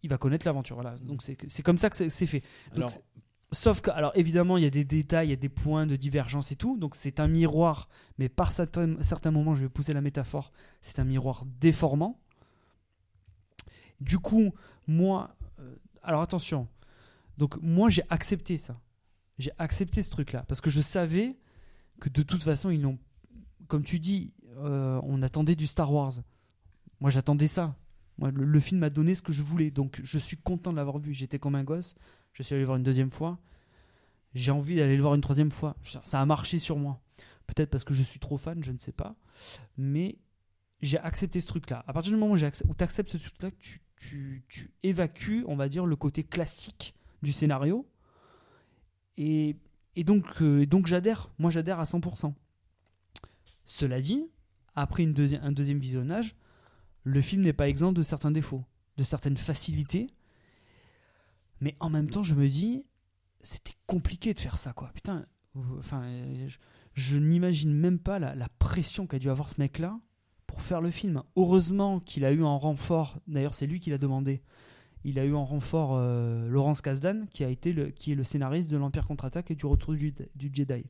il 0.01 0.09
va 0.09 0.17
connaître 0.17 0.45
l'aventure. 0.45 0.75
Voilà. 0.75 0.97
Donc, 0.99 1.21
c'est 1.21 1.61
comme 1.63 1.77
ça 1.77 1.89
que 1.89 2.09
c'est 2.09 2.25
fait. 2.25 2.39
Donc, 2.69 2.77
Alors- 2.77 2.91
c'est- 2.91 3.03
Sauf 3.51 3.81
que, 3.81 3.89
alors 3.89 4.11
évidemment, 4.13 4.57
il 4.57 4.63
y 4.63 4.67
a 4.67 4.69
des 4.69 4.85
détails, 4.85 5.25
il 5.25 5.29
y 5.31 5.33
a 5.33 5.35
des 5.35 5.49
points 5.49 5.87
de 5.87 5.95
divergence 5.95 6.51
et 6.51 6.55
tout. 6.55 6.77
Donc 6.77 6.93
c'est 6.93 7.19
un 7.19 7.27
miroir, 7.27 7.89
mais 8.19 8.29
par 8.29 8.51
certains, 8.51 9.01
certains 9.01 9.31
moments, 9.31 9.55
je 9.55 9.63
vais 9.63 9.69
pousser 9.69 9.91
la 9.91 10.01
métaphore, 10.01 10.51
c'est 10.81 10.99
un 10.99 11.03
miroir 11.03 11.45
déformant. 11.59 12.19
Du 14.01 14.19
coup, 14.19 14.53
moi, 14.85 15.35
euh, 15.59 15.75
alors 16.03 16.21
attention, 16.21 16.67
Donc 17.39 17.57
moi 17.61 17.89
j'ai 17.89 18.03
accepté 18.09 18.57
ça. 18.57 18.79
J'ai 19.39 19.51
accepté 19.57 20.03
ce 20.03 20.09
truc-là 20.09 20.43
parce 20.47 20.61
que 20.61 20.69
je 20.69 20.81
savais 20.81 21.37
que 21.99 22.09
de 22.09 22.21
toute 22.21 22.43
façon 22.43 22.69
ils 22.69 22.81
n'ont, 22.81 22.99
comme 23.67 23.83
tu 23.83 23.99
dis, 23.99 24.33
euh, 24.57 24.99
on 25.03 25.21
attendait 25.21 25.55
du 25.55 25.65
Star 25.65 25.91
Wars. 25.91 26.13
Moi 26.99 27.09
j'attendais 27.09 27.47
ça. 27.47 27.75
Moi, 28.17 28.31
le, 28.31 28.59
film 28.59 28.81
m'a 28.81 28.89
donné 28.89 29.15
ce 29.15 29.21
que 29.21 29.31
je 29.31 29.41
voulais, 29.41 29.71
donc 29.71 30.01
je 30.03 30.17
suis 30.17 30.35
content 30.35 30.71
de 30.71 30.75
l'avoir 30.75 30.97
vu. 30.97 31.13
J'étais 31.13 31.39
comme 31.39 31.55
un 31.55 31.63
gosse. 31.63 31.95
Je 32.33 32.43
suis 32.43 32.53
allé 32.53 32.63
le 32.63 32.65
voir 32.65 32.77
une 32.77 32.83
deuxième 32.83 33.11
fois. 33.11 33.39
J'ai 34.33 34.51
envie 34.51 34.75
d'aller 34.75 34.97
le 34.97 35.01
voir 35.01 35.15
une 35.15 35.21
troisième 35.21 35.51
fois. 35.51 35.77
Ça 36.03 36.19
a 36.19 36.25
marché 36.25 36.59
sur 36.59 36.77
moi. 36.77 37.01
Peut-être 37.47 37.69
parce 37.69 37.85
que 37.85 37.93
je 37.93 38.03
suis 38.03 38.19
trop 38.19 38.37
fan, 38.37 38.61
je 38.61 38.73
ne 38.73 38.77
sais 38.77 38.91
pas. 38.91 39.15
Mais 39.77 40.17
j'ai 40.81 40.99
accepté 40.99 41.39
ce 41.39 41.47
truc-là. 41.47 41.85
À 41.87 41.93
partir 41.93 42.11
du 42.11 42.17
moment 42.17 42.33
où 42.33 42.37
tu 42.37 42.43
acceptes 42.83 43.09
ce 43.09 43.17
truc-là, 43.17 43.51
tu, 43.57 43.81
tu, 43.95 44.43
tu 44.49 44.71
évacues, 44.83 45.45
on 45.47 45.55
va 45.55 45.69
dire, 45.69 45.85
le 45.85 45.95
côté 45.95 46.25
classique 46.25 46.93
du 47.23 47.31
scénario. 47.31 47.87
Et, 49.19 49.57
donc, 50.05 50.41
euh, 50.41 50.65
donc 50.65 50.87
j'adhère. 50.87 51.29
Moi, 51.37 51.51
j'adhère 51.51 51.79
à 51.79 51.83
100%. 51.83 52.33
Cela 53.65 53.99
dit, 53.99 54.25
après 54.75 55.03
une 55.03 55.13
un 55.41 55.51
deuxième 55.51 55.79
visionnage, 55.79 56.35
le 57.03 57.21
film 57.21 57.43
n'est 57.43 57.53
pas 57.53 57.67
exempt 57.67 57.91
de 57.91 58.01
certains 58.01 58.31
défauts, 58.31 58.63
de 58.97 59.03
certaines 59.03 59.37
facilités. 59.37 60.07
Mais 61.59 61.75
en 61.81 61.89
même 61.89 62.09
temps, 62.09 62.23
je 62.23 62.33
me 62.33 62.47
dis, 62.47 62.85
c'était 63.41 63.75
compliqué 63.87 64.33
de 64.33 64.39
faire 64.39 64.57
ça, 64.57 64.71
quoi. 64.71 64.89
Putain, 64.93 65.25
euh, 65.57 65.61
enfin, 65.77 66.03
je, 66.47 66.57
je 66.93 67.17
n'imagine 67.17 67.73
même 67.73 67.99
pas 67.99 68.19
la, 68.19 68.35
la 68.35 68.47
pression 68.57 69.05
qu'a 69.05 69.19
dû 69.19 69.29
avoir 69.29 69.49
ce 69.49 69.59
mec-là 69.59 69.99
pour 70.47 70.61
faire 70.61 70.81
le 70.81 70.91
film. 70.91 71.23
Heureusement 71.35 71.99
qu'il 71.99 72.23
a 72.23 72.31
eu 72.31 72.43
en 72.43 72.57
renfort, 72.57 73.19
d'ailleurs 73.27 73.53
c'est 73.53 73.67
lui 73.67 73.79
qui 73.79 73.89
l'a 73.89 73.97
demandé, 73.97 74.41
il 75.03 75.19
a 75.19 75.25
eu 75.25 75.33
en 75.33 75.45
renfort 75.45 75.95
euh, 75.95 76.47
Laurence 76.47 76.81
Kasdan, 76.81 77.25
qui, 77.31 77.43
a 77.43 77.49
été 77.49 77.71
le, 77.73 77.89
qui 77.89 78.11
est 78.11 78.15
le 78.15 78.23
scénariste 78.23 78.69
de 78.71 78.77
l'Empire 78.77 79.05
contre-attaque 79.05 79.51
et 79.51 79.55
du 79.55 79.65
Retour 79.65 79.93
du, 79.93 80.13
Jedi. 80.53 80.85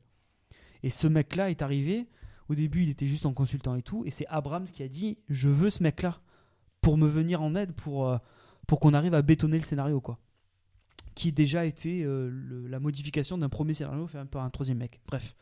Et 0.82 0.90
ce 0.90 1.06
mec-là 1.06 1.50
est 1.50 1.62
arrivé, 1.62 2.08
au 2.48 2.54
début 2.54 2.82
il 2.82 2.90
était 2.90 3.06
juste 3.06 3.26
en 3.26 3.32
consultant 3.32 3.74
et 3.76 3.82
tout, 3.82 4.04
et 4.06 4.10
c'est 4.10 4.26
Abrams 4.26 4.64
qui 4.64 4.82
a 4.82 4.88
dit, 4.88 5.18
je 5.28 5.48
veux 5.48 5.70
ce 5.70 5.82
mec-là 5.82 6.20
pour 6.80 6.96
me 6.96 7.06
venir 7.06 7.42
en 7.42 7.54
aide, 7.54 7.72
pour, 7.72 8.08
euh, 8.08 8.18
pour 8.66 8.80
qu'on 8.80 8.94
arrive 8.94 9.14
à 9.14 9.22
bétonner 9.22 9.58
le 9.58 9.64
scénario, 9.64 10.00
quoi. 10.00 10.18
Qui 11.14 11.32
déjà 11.32 11.64
été 11.64 12.02
euh, 12.04 12.30
la 12.68 12.80
modification 12.80 13.36
d'un 13.36 13.48
premier 13.48 13.74
scénario 13.74 14.06
fait 14.06 14.24
par 14.24 14.42
un 14.42 14.50
troisième 14.50 14.78
mec. 14.78 15.00
Bref. 15.06 15.34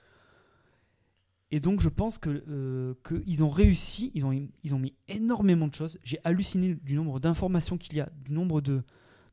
Et 1.50 1.60
donc 1.60 1.80
je 1.80 1.88
pense 1.88 2.18
que 2.18 2.44
euh, 2.48 2.94
qu'ils 3.06 3.42
ont 3.42 3.48
réussi, 3.48 4.10
ils 4.14 4.24
ont, 4.24 4.32
ils 4.32 4.74
ont 4.74 4.78
mis 4.78 4.94
énormément 5.08 5.66
de 5.66 5.74
choses. 5.74 5.98
J'ai 6.02 6.18
halluciné 6.24 6.74
du 6.74 6.94
nombre 6.94 7.20
d'informations 7.20 7.78
qu'il 7.78 7.96
y 7.96 8.00
a, 8.00 8.10
du 8.24 8.32
nombre 8.32 8.60
de, 8.60 8.82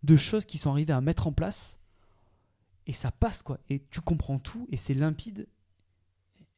de 0.03 0.15
choses 0.15 0.45
qui 0.45 0.57
sont 0.57 0.71
arrivées 0.71 0.93
à 0.93 1.01
mettre 1.01 1.27
en 1.27 1.33
place. 1.33 1.77
Et 2.87 2.93
ça 2.93 3.11
passe 3.11 3.41
quoi. 3.41 3.59
Et 3.69 3.83
tu 3.89 3.99
comprends 3.99 4.39
tout 4.39 4.67
et 4.71 4.77
c'est 4.77 4.93
limpide. 4.93 5.47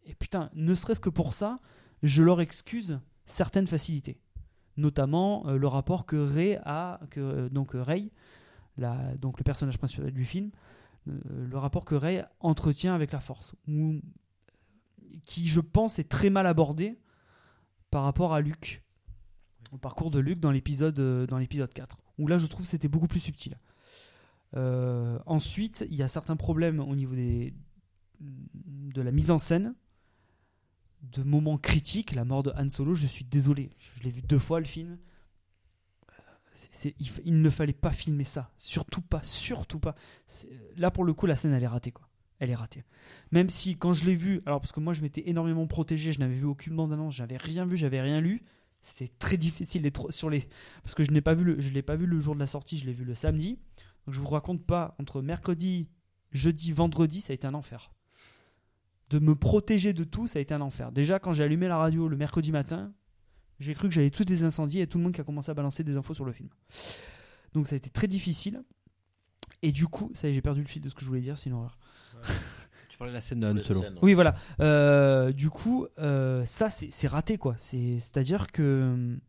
Et 0.05 0.14
putain, 0.14 0.51
ne 0.53 0.76
serait-ce 0.76 1.01
que 1.01 1.10
pour 1.10 1.34
ça, 1.34 1.60
je 2.03 2.22
leur 2.22 2.39
excuse 2.39 2.99
certaines 3.26 3.68
facilités. 3.68 4.20
Notamment 4.78 5.47
euh, 5.47 5.58
le 5.58 5.68
rapport 5.68 6.05
que 6.05 6.18
Ray 6.18 6.60
a, 6.64 6.99
que, 7.10 7.20
euh, 7.20 7.49
donc 7.49 7.72
Ray, 7.74 8.12
donc 9.20 9.39
le 9.39 9.43
personnage 9.43 9.80
principal 9.80 10.12
du 10.12 10.24
film, 10.24 10.51
le 11.08 11.58
rapport 11.58 11.84
que 11.84 11.95
Ray 11.95 12.24
entretient 12.41 12.93
avec 12.93 13.12
la 13.12 13.20
force. 13.20 13.55
Qui, 15.24 15.47
je 15.47 15.60
pense, 15.60 15.99
est 15.99 16.10
très 16.10 16.30
mal 16.30 16.47
abordé 16.47 16.97
par 17.91 18.03
rapport 18.03 18.34
à 18.34 18.41
Luke. 18.41 18.84
Au 19.72 19.78
parcours 19.78 20.12
de 20.12 20.20
Luke 20.20 20.39
dans 20.39 20.51
l'épisode 20.51 20.99
euh, 20.99 21.28
dans 21.28 21.38
l'épisode 21.38 21.74
4. 21.74 21.97
Où 22.18 22.28
là, 22.28 22.38
je 22.38 22.45
trouve 22.47 22.66
c'était 22.66 22.88
beaucoup 22.88 23.08
plus 23.08 23.20
subtil. 23.20 23.58
Euh, 24.55 25.20
ensuite, 25.26 25.86
il 25.89 25.95
y 25.97 26.03
a 26.03 26.08
certains 26.08 26.38
problèmes 26.38 26.80
au 26.80 26.95
niveau 26.95 27.16
des, 27.16 27.53
de 28.22 29.01
la 29.01 29.12
mise 29.12 29.30
en 29.30 29.39
scène, 29.39 29.76
de 31.01 31.22
moments 31.24 31.58
critiques. 31.58 32.14
La 32.16 32.24
mort 32.26 32.43
de 32.43 32.51
Han 32.55 32.70
Solo, 32.70 32.95
je 32.95 33.08
suis 33.08 33.26
désolé. 33.26 33.72
Je 33.97 34.03
l'ai 34.03 34.10
vu 34.10 34.22
deux 34.22 34.39
fois 34.39 34.60
le 34.60 34.66
film. 34.66 34.97
C'est- 36.72 36.95
il, 36.99 37.08
il 37.26 37.41
ne 37.41 37.49
fallait 37.49 37.74
pas 37.74 37.91
filmer 37.91 38.24
ça. 38.24 38.51
Surtout 38.58 39.01
pas, 39.01 39.22
surtout 39.24 39.80
pas. 39.80 39.95
Là, 40.76 40.89
pour 40.91 41.03
le 41.03 41.14
coup, 41.14 41.26
la 41.28 41.36
scène, 41.36 41.53
elle 41.53 41.62
est 41.64 41.68
ratée, 41.68 41.91
quoi. 41.91 42.07
Elle 42.40 42.50
est 42.52 42.56
ratée. 42.56 42.84
Même 43.32 43.50
si, 43.50 43.78
quand 43.78 43.94
je 43.94 44.06
l'ai 44.06 44.16
vu, 44.16 44.42
alors 44.46 44.62
parce 44.62 44.72
que 44.72 44.80
moi, 44.80 44.94
je 44.94 45.02
m'étais 45.02 45.28
énormément 45.30 45.66
protégé, 45.66 46.14
je 46.14 46.20
n'avais 46.20 46.36
vu 46.36 46.46
aucune 46.46 46.76
bande-annonce, 46.76 47.16
j'avais 47.16 47.38
rien 47.38 47.66
vu, 47.66 47.78
j'avais 47.78 48.02
rien 48.02 48.22
lu. 48.22 48.44
C'était 48.82 49.12
très 49.20 49.38
difficile 49.38 49.90
sur 50.10 50.30
les 50.30 50.48
parce 50.84 50.96
que 50.96 51.04
je 51.04 51.12
n'ai 51.12 51.22
pas 51.22 51.34
vu 51.34 51.56
je 51.60 51.70
l'ai 51.72 51.82
pas 51.82 51.96
vu 51.96 52.06
le 52.06 52.20
jour 52.20 52.36
de 52.36 52.40
la 52.40 52.48
sortie, 52.48 52.78
je 52.78 52.86
l'ai 52.86 52.94
vu 52.94 53.06
le 53.06 53.16
samedi. 53.16 53.60
Donc 54.06 54.14
je 54.14 54.20
vous 54.20 54.28
raconte 54.28 54.66
pas 54.66 54.96
entre 55.00 55.22
mercredi, 55.22 55.90
jeudi, 56.32 56.72
vendredi, 56.72 57.22
ça 57.22 57.34
a 57.34 57.36
été 57.36 57.48
un 57.48 57.54
enfer. 57.54 57.92
De 59.10 59.20
me 59.20 59.36
protéger 59.36 59.94
de 59.94 60.04
tout, 60.04 60.28
ça 60.28 60.40
a 60.40 60.42
été 60.42 60.54
un 60.54 60.62
enfer. 60.62 60.92
Déjà 60.92 61.20
quand 61.20 61.34
j'ai 61.34 61.44
allumé 61.44 61.68
la 61.68 61.78
radio 61.78 62.08
le 62.08 62.18
mercredi 62.18 62.52
matin, 62.52 62.94
j'ai 63.60 63.74
cru 63.74 63.88
que 63.88 63.94
j'allais 63.94 64.12
tous 64.12 64.26
les 64.30 64.44
incendier 64.44 64.84
et 64.84 64.88
tout 64.88 64.98
le 65.00 65.04
monde 65.04 65.14
qui 65.14 65.22
a 65.22 65.24
commencé 65.24 65.50
à 65.50 65.54
balancer 65.54 65.84
des 65.84 65.98
infos 65.98 66.14
sur 66.14 66.26
le 66.26 66.32
film. 66.32 66.50
Donc 67.54 67.68
ça 67.68 67.76
a 67.76 67.78
été 67.78 67.90
très 67.90 68.08
difficile. 68.08 68.64
Et 69.64 69.72
du 69.72 69.88
coup, 69.88 70.12
ça 70.14 70.28
y 70.28 70.32
est, 70.32 70.34
j'ai 70.34 70.42
perdu 70.42 70.62
le 70.62 70.68
fil 70.68 70.82
de 70.82 70.90
ce 70.90 70.96
que 70.96 71.02
je 71.02 71.08
voulais 71.08 71.22
dire, 71.22 71.38
c'est 71.38 71.50
une 71.50 71.56
horreur. 71.56 71.78
Tu 72.89 72.97
parlais 72.97 73.11
de 73.11 73.18
la 73.18 73.22
scène 73.22 73.39
de 73.41 73.47
Han 73.47 73.61
Solo. 73.61 73.80
ouais. 73.82 73.89
Oui, 74.01 74.13
voilà. 74.15 74.36
Euh, 74.59 75.32
du 75.32 75.49
coup, 75.51 75.86
euh, 75.99 76.43
ça, 76.45 76.70
c'est 76.72 77.07
raté, 77.07 77.38
quoi. 77.38 77.53
C'est- 77.59 77.99
C'est-à-dire 77.99 78.51
que. 78.51 78.91
hum, 78.93 79.20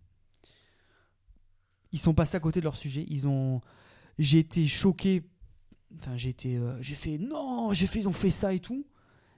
Ils 1.93 1.99
sont 1.99 2.14
passés 2.14 2.36
à 2.36 2.41
côté 2.41 2.61
de 2.61 2.64
leur 2.64 2.76
sujet. 2.76 3.05
Ils 3.09 3.26
ont. 3.26 3.61
J'ai 4.18 4.39
été 4.39 4.66
choqué. 4.66 5.22
Enfin, 5.97 6.16
j'ai 6.16 6.30
été. 6.30 6.57
euh, 6.57 6.76
j'ai 6.80 6.95
fait. 6.95 7.18
Non, 7.18 7.72
j'ai 7.72 7.86
fait. 7.86 7.99
Ils 8.01 8.09
ont 8.09 8.12
fait 8.12 8.30
ça 8.30 8.53
et 8.53 8.61
tout. 8.61 8.86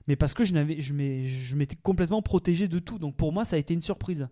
Mais 0.06 0.16
parce 0.16 0.34
que 0.34 0.44
je 0.44 0.52
n'avais. 0.52 0.80
Je 0.80 1.56
m'étais 1.56 1.76
complètement 1.76 2.22
protégé 2.22 2.68
de 2.68 2.78
tout. 2.78 2.98
Donc 2.98 3.16
pour 3.16 3.32
moi, 3.32 3.44
ça 3.44 3.56
a 3.56 3.58
été 3.58 3.74
une 3.74 3.82
surprise. 3.82 4.28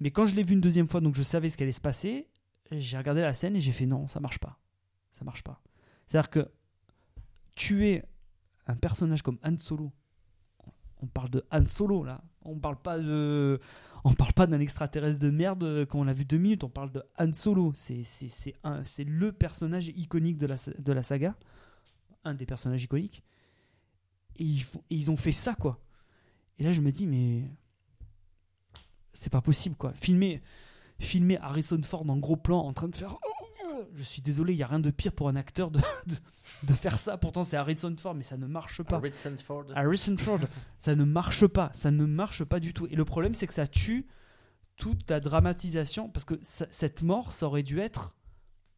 Mais 0.00 0.10
quand 0.10 0.26
je 0.26 0.34
l'ai 0.34 0.42
vu 0.42 0.54
une 0.54 0.60
deuxième 0.60 0.88
fois, 0.88 1.00
donc 1.00 1.14
je 1.14 1.22
savais 1.22 1.48
ce 1.48 1.56
qui 1.56 1.62
allait 1.62 1.72
se 1.72 1.80
passer, 1.80 2.28
j'ai 2.72 2.96
regardé 2.98 3.20
la 3.20 3.34
scène 3.34 3.54
et 3.54 3.60
j'ai 3.60 3.70
fait 3.72 3.86
non, 3.86 4.08
ça 4.08 4.18
marche 4.18 4.38
pas. 4.38 4.58
Ça 5.16 5.24
marche 5.24 5.42
pas. 5.44 5.60
C'est-à-dire 6.08 6.30
que 6.30 6.50
tuer 7.54 8.02
un 8.66 8.76
personnage 8.76 9.22
comme 9.22 9.38
Han 9.42 9.58
Solo, 9.58 9.92
on 11.00 11.06
parle 11.06 11.30
de 11.30 11.44
Han 11.50 11.66
Solo 11.66 12.04
là, 12.04 12.22
on 12.42 12.58
parle 12.58 12.80
pas 12.80 12.98
de, 12.98 13.60
on 14.04 14.14
parle 14.14 14.32
pas 14.32 14.46
d'un 14.46 14.60
extraterrestre 14.60 15.20
de 15.20 15.30
merde 15.30 15.64
euh, 15.64 15.86
quand 15.86 16.00
on 16.00 16.04
l'a 16.04 16.12
vu 16.12 16.24
deux 16.24 16.38
minutes, 16.38 16.64
on 16.64 16.68
parle 16.68 16.92
de 16.92 17.02
Han 17.18 17.32
Solo. 17.32 17.72
C'est 17.74 18.02
c'est 18.04 19.04
le 19.04 19.32
personnage 19.32 19.88
iconique 19.88 20.38
de 20.38 20.46
la 20.46 20.56
de 20.78 20.92
la 20.92 21.02
saga, 21.02 21.36
un 22.24 22.34
des 22.34 22.46
personnages 22.46 22.82
iconiques. 22.82 23.22
Et 24.36 24.44
ils 24.44 24.64
ils 24.90 25.10
ont 25.10 25.16
fait 25.16 25.32
ça 25.32 25.54
quoi. 25.54 25.80
Et 26.58 26.64
là 26.64 26.72
je 26.72 26.80
me 26.80 26.90
dis 26.90 27.06
mais 27.06 27.50
c'est 29.14 29.30
pas 29.30 29.42
possible 29.42 29.76
quoi. 29.76 29.92
Filmer 29.94 30.42
filmer 30.98 31.38
Harrison 31.38 31.80
Ford 31.82 32.08
en 32.08 32.16
gros 32.16 32.36
plan 32.36 32.60
en 32.60 32.72
train 32.72 32.88
de 32.88 32.96
faire 32.96 33.18
je 33.94 34.02
suis 34.02 34.22
désolé, 34.22 34.52
il 34.52 34.58
y 34.58 34.62
a 34.62 34.66
rien 34.66 34.80
de 34.80 34.90
pire 34.90 35.12
pour 35.12 35.28
un 35.28 35.36
acteur 35.36 35.70
de, 35.70 35.78
de, 36.06 36.14
de 36.64 36.72
faire 36.72 36.98
ça. 36.98 37.16
Pourtant, 37.18 37.44
c'est 37.44 37.56
Harrison 37.56 37.94
Ford, 37.98 38.14
mais 38.14 38.24
ça 38.24 38.36
ne 38.36 38.46
marche 38.46 38.82
pas. 38.82 38.96
Harrison 38.96 39.36
Ford. 39.38 39.64
Harrison 39.74 40.16
Ford, 40.16 40.40
ça 40.78 40.94
ne 40.94 41.04
marche 41.04 41.46
pas. 41.46 41.70
Ça 41.74 41.90
ne 41.90 42.04
marche 42.06 42.44
pas 42.44 42.60
du 42.60 42.72
tout. 42.74 42.86
Et 42.90 42.96
le 42.96 43.04
problème, 43.04 43.34
c'est 43.34 43.46
que 43.46 43.54
ça 43.54 43.66
tue 43.66 44.06
toute 44.76 45.08
la 45.10 45.20
dramatisation. 45.20 46.08
Parce 46.08 46.24
que 46.24 46.34
ça- 46.42 46.66
cette 46.70 47.02
mort, 47.02 47.32
ça 47.32 47.46
aurait 47.46 47.62
dû 47.62 47.78
être 47.80 48.14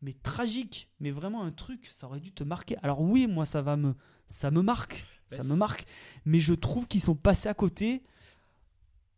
mais 0.02 0.12
tragique. 0.22 0.90
Mais 1.00 1.10
vraiment 1.10 1.42
un 1.44 1.50
truc, 1.52 1.88
ça 1.92 2.06
aurait 2.06 2.20
dû 2.20 2.32
te 2.32 2.44
marquer. 2.44 2.76
Alors 2.82 3.00
oui, 3.00 3.26
moi, 3.26 3.46
ça 3.46 3.62
va 3.62 3.76
me, 3.76 3.94
ça 4.26 4.50
me 4.50 4.60
marque. 4.60 5.04
Ça 5.28 5.42
me 5.42 5.54
marque. 5.56 5.86
Mais 6.26 6.38
je 6.40 6.52
trouve 6.54 6.86
qu'ils 6.86 7.00
sont 7.00 7.14
passés 7.16 7.48
à 7.48 7.54
côté 7.54 8.02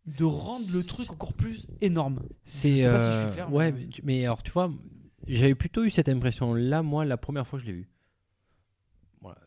de 0.06 0.24
rendre 0.24 0.66
le 0.72 0.84
truc 0.84 1.10
encore 1.12 1.32
plus 1.32 1.66
énorme. 1.80 2.22
C'est 2.44 2.76
si 2.76 2.84
euh, 2.86 3.32
clair, 3.32 3.52
ouais, 3.52 3.72
mais- 3.72 3.88
mais 4.04 4.24
alors 4.24 4.42
tu 4.44 4.52
vois, 4.52 4.70
j'avais 5.34 5.54
plutôt 5.54 5.84
eu 5.84 5.90
cette 5.90 6.08
impression 6.08 6.54
là 6.54 6.82
moi 6.82 7.04
la 7.04 7.16
première 7.16 7.46
fois 7.46 7.58
que 7.58 7.64
je 7.64 7.70
l'ai 7.70 7.76
vu. 7.76 7.88
Voilà. 9.20 9.38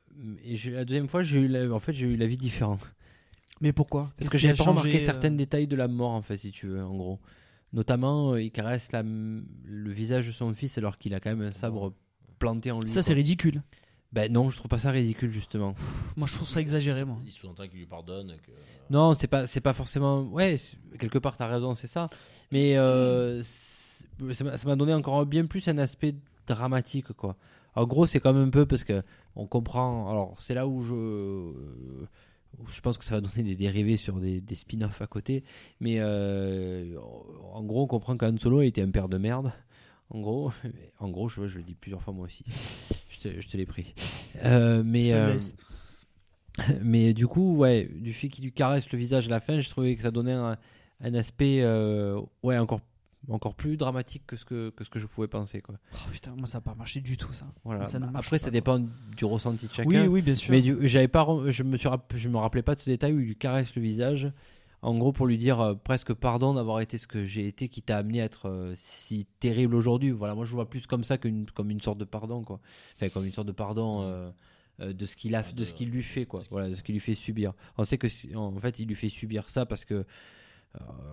Et 0.43 0.57
j'ai- 0.57 0.71
la 0.71 0.85
deuxième 0.85 1.07
fois, 1.07 1.21
j'ai 1.21 1.39
eu 1.39 1.47
la- 1.47 1.71
en 1.71 1.79
fait 1.79 1.93
j'ai 1.93 2.07
eu 2.07 2.15
l'avis 2.17 2.37
différent 2.37 2.79
Mais 3.61 3.73
pourquoi? 3.73 4.03
Parce 4.03 4.17
Qu'est-ce 4.17 4.29
que 4.31 4.37
j'avais 4.37 4.53
pas 4.57 4.63
remarqué 4.63 4.95
euh, 4.97 4.99
certains 4.99 5.31
détails 5.31 5.67
de 5.67 5.75
la 5.75 5.87
mort 5.89 6.11
en 6.11 6.21
fait 6.21 6.37
si 6.37 6.51
tu 6.51 6.67
veux 6.67 6.83
en 6.83 6.95
gros? 6.95 7.19
Notamment 7.73 8.31
euh, 8.33 8.41
il 8.41 8.51
caresse 8.51 8.91
la, 8.91 9.03
le 9.03 9.91
visage 9.91 10.27
de 10.27 10.31
son 10.31 10.53
fils 10.53 10.77
alors 10.77 10.97
qu'il 10.97 11.13
a 11.13 11.19
quand 11.19 11.29
même 11.29 11.41
un 11.41 11.51
sabre 11.51 11.93
planté 12.39 12.71
en 12.71 12.81
lui. 12.81 12.89
Ça, 12.89 12.95
quoi. 12.95 13.03
c'est 13.03 13.13
ridicule. 13.13 13.61
Ben 14.11 14.31
non, 14.31 14.49
je 14.49 14.57
trouve 14.57 14.69
pas 14.69 14.79
ça 14.79 14.89
ridicule 14.89 15.29
justement. 15.29 15.75
Moi, 16.15 16.25
je 16.25 16.33
trouve 16.33 16.47
ça 16.47 16.61
exagéré, 16.61 17.05
moi. 17.05 17.19
Il 17.25 17.31
sous-entend 17.31 17.67
qu'il 17.67 17.77
lui 17.77 17.85
pardonne. 17.85 18.37
Que... 18.37 18.51
Non, 18.89 19.13
c'est 19.13 19.27
pas, 19.27 19.45
c'est 19.45 19.61
pas 19.61 19.73
forcément. 19.73 20.23
Ouais, 20.23 20.57
quelque 20.99 21.19
part, 21.19 21.37
t'as 21.37 21.45
raison, 21.47 21.75
c'est 21.75 21.87
ça. 21.87 22.09
Mais 22.51 22.75
euh, 22.75 23.43
ça 24.33 24.65
m'a- 24.65 24.75
donné 24.75 24.93
encore 24.93 25.25
bien 25.25 25.45
plus 25.45 25.67
un 25.67 25.77
aspect 25.77 26.15
dramatique, 26.47 27.11
quoi. 27.13 27.35
En 27.75 27.85
gros, 27.85 28.05
c'est 28.05 28.19
comme 28.19 28.37
un 28.37 28.49
peu 28.49 28.65
parce 28.65 28.83
que 28.83 29.03
on 29.35 29.45
comprend. 29.45 30.09
Alors, 30.09 30.33
c'est 30.37 30.53
là 30.53 30.67
où 30.67 30.81
je, 30.83 31.53
je 32.67 32.81
pense 32.81 32.97
que 32.97 33.05
ça 33.05 33.15
va 33.15 33.21
donner 33.21 33.43
des 33.43 33.55
dérivés 33.55 33.97
sur 33.97 34.15
des, 34.19 34.41
des 34.41 34.55
spin-offs 34.55 35.01
à 35.01 35.07
côté. 35.07 35.43
Mais 35.79 35.95
euh, 35.99 36.97
en 37.53 37.63
gros, 37.63 37.83
on 37.83 37.87
comprend 37.87 38.17
qu'Han 38.17 38.35
Solo 38.37 38.61
était 38.61 38.81
un 38.81 38.89
père 38.91 39.07
de 39.07 39.17
merde. 39.17 39.51
En 40.09 40.19
gros, 40.21 40.51
en 40.99 41.09
gros, 41.09 41.29
je, 41.29 41.47
je 41.47 41.57
le 41.57 41.63
dis 41.63 41.75
plusieurs 41.75 42.01
fois 42.01 42.13
moi 42.13 42.25
aussi. 42.25 42.43
je 43.09 43.19
te, 43.29 43.41
je 43.41 43.47
te 43.47 43.55
l'ai 43.55 43.65
pris. 43.67 43.93
Euh, 44.43 44.81
mais, 44.83 45.13
euh, 45.13 45.37
mais 46.81 47.13
du 47.13 47.27
coup, 47.27 47.55
ouais, 47.55 47.89
du 47.95 48.13
fait 48.13 48.29
qu'il 48.29 48.43
lui 48.43 48.51
caresse 48.51 48.91
le 48.91 48.97
visage 48.97 49.27
à 49.27 49.29
la 49.29 49.39
fin, 49.39 49.59
je 49.59 49.69
trouvais 49.69 49.95
que 49.95 50.01
ça 50.01 50.11
donnait 50.11 50.33
un, 50.33 50.57
un 51.01 51.13
aspect, 51.13 51.63
ouais, 52.43 52.57
encore, 52.57 52.81
encore 53.29 53.55
plus 53.55 53.77
dramatique 53.77 54.23
que 54.27 54.35
ce 54.35 54.45
que, 54.45 54.69
que 54.71 54.83
ce 54.83 54.89
que 54.89 54.99
je 54.99 55.05
pouvais 55.07 55.27
penser, 55.27 55.61
quoi. 55.61 55.75
Oh, 55.93 55.97
putain, 56.11 56.35
moi 56.35 56.47
ça 56.47 56.57
n'a 56.57 56.61
pas 56.61 56.75
marché 56.75 57.01
du 57.01 57.17
tout 57.17 57.33
ça. 57.33 57.45
Voilà. 57.63 57.81
Après, 57.83 57.99
pas, 58.09 58.21
ça 58.21 58.39
quoi. 58.39 58.49
dépend 58.51 58.79
du 58.79 59.25
ressenti 59.25 59.67
de 59.67 59.73
chacun. 59.73 59.89
Oui, 59.89 59.99
oui, 60.07 60.21
bien 60.21 60.35
sûr. 60.35 60.51
Mais 60.51 60.61
du- 60.61 60.77
j'avais 60.87 61.07
pas, 61.07 61.27
je 61.47 61.63
me 61.63 61.77
suis, 61.77 61.89
je 62.15 62.29
me 62.29 62.37
rappelais 62.37 62.61
pas 62.63 62.75
de 62.75 62.81
ce 62.81 62.89
détail 62.89 63.13
où 63.13 63.19
il 63.19 63.25
lui 63.27 63.35
caresse 63.35 63.75
le 63.75 63.81
visage. 63.81 64.31
En 64.81 64.97
gros, 64.97 65.11
pour 65.11 65.27
lui 65.27 65.37
dire 65.37 65.59
euh, 65.59 65.75
presque 65.75 66.13
pardon 66.13 66.53
d'avoir 66.53 66.79
été 66.79 66.97
ce 66.97 67.05
que 67.05 67.25
j'ai 67.25 67.47
été, 67.47 67.67
qui 67.67 67.81
t'a 67.81 67.97
amené 67.97 68.21
à 68.21 68.25
être 68.25 68.47
euh, 68.47 68.73
si 68.77 69.25
terrible 69.41 69.75
aujourd'hui. 69.75 70.11
Voilà, 70.11 70.35
moi 70.35 70.45
je 70.45 70.53
vois 70.53 70.69
plus 70.69 70.87
comme 70.87 71.03
ça 71.03 71.17
qu'une 71.17 71.45
comme 71.51 71.69
une 71.69 71.81
sorte 71.81 71.97
de 71.97 72.05
pardon, 72.05 72.43
quoi. 72.43 72.61
Enfin, 72.95 73.09
comme 73.09 73.25
une 73.25 73.33
sorte 73.33 73.47
de 73.47 73.51
pardon 73.51 74.03
euh, 74.03 74.31
de 74.79 75.05
ce 75.05 75.17
qu'il 75.17 75.35
a, 75.35 75.43
de 75.43 75.65
ce 75.65 75.73
qu'il 75.73 75.89
lui 75.89 76.01
fait, 76.01 76.25
quoi. 76.25 76.43
Voilà, 76.49 76.69
de 76.69 76.75
ce 76.75 76.81
qu'il 76.81 76.93
lui 76.93 77.01
fait 77.01 77.13
subir. 77.13 77.51
On 77.77 77.83
sait 77.83 77.97
que 77.97 78.07
en 78.37 78.57
fait, 78.61 78.79
il 78.79 78.87
lui 78.87 78.95
fait 78.95 79.09
subir 79.09 79.49
ça 79.49 79.65
parce 79.65 79.83
que 79.83 79.93
euh, 79.95 80.03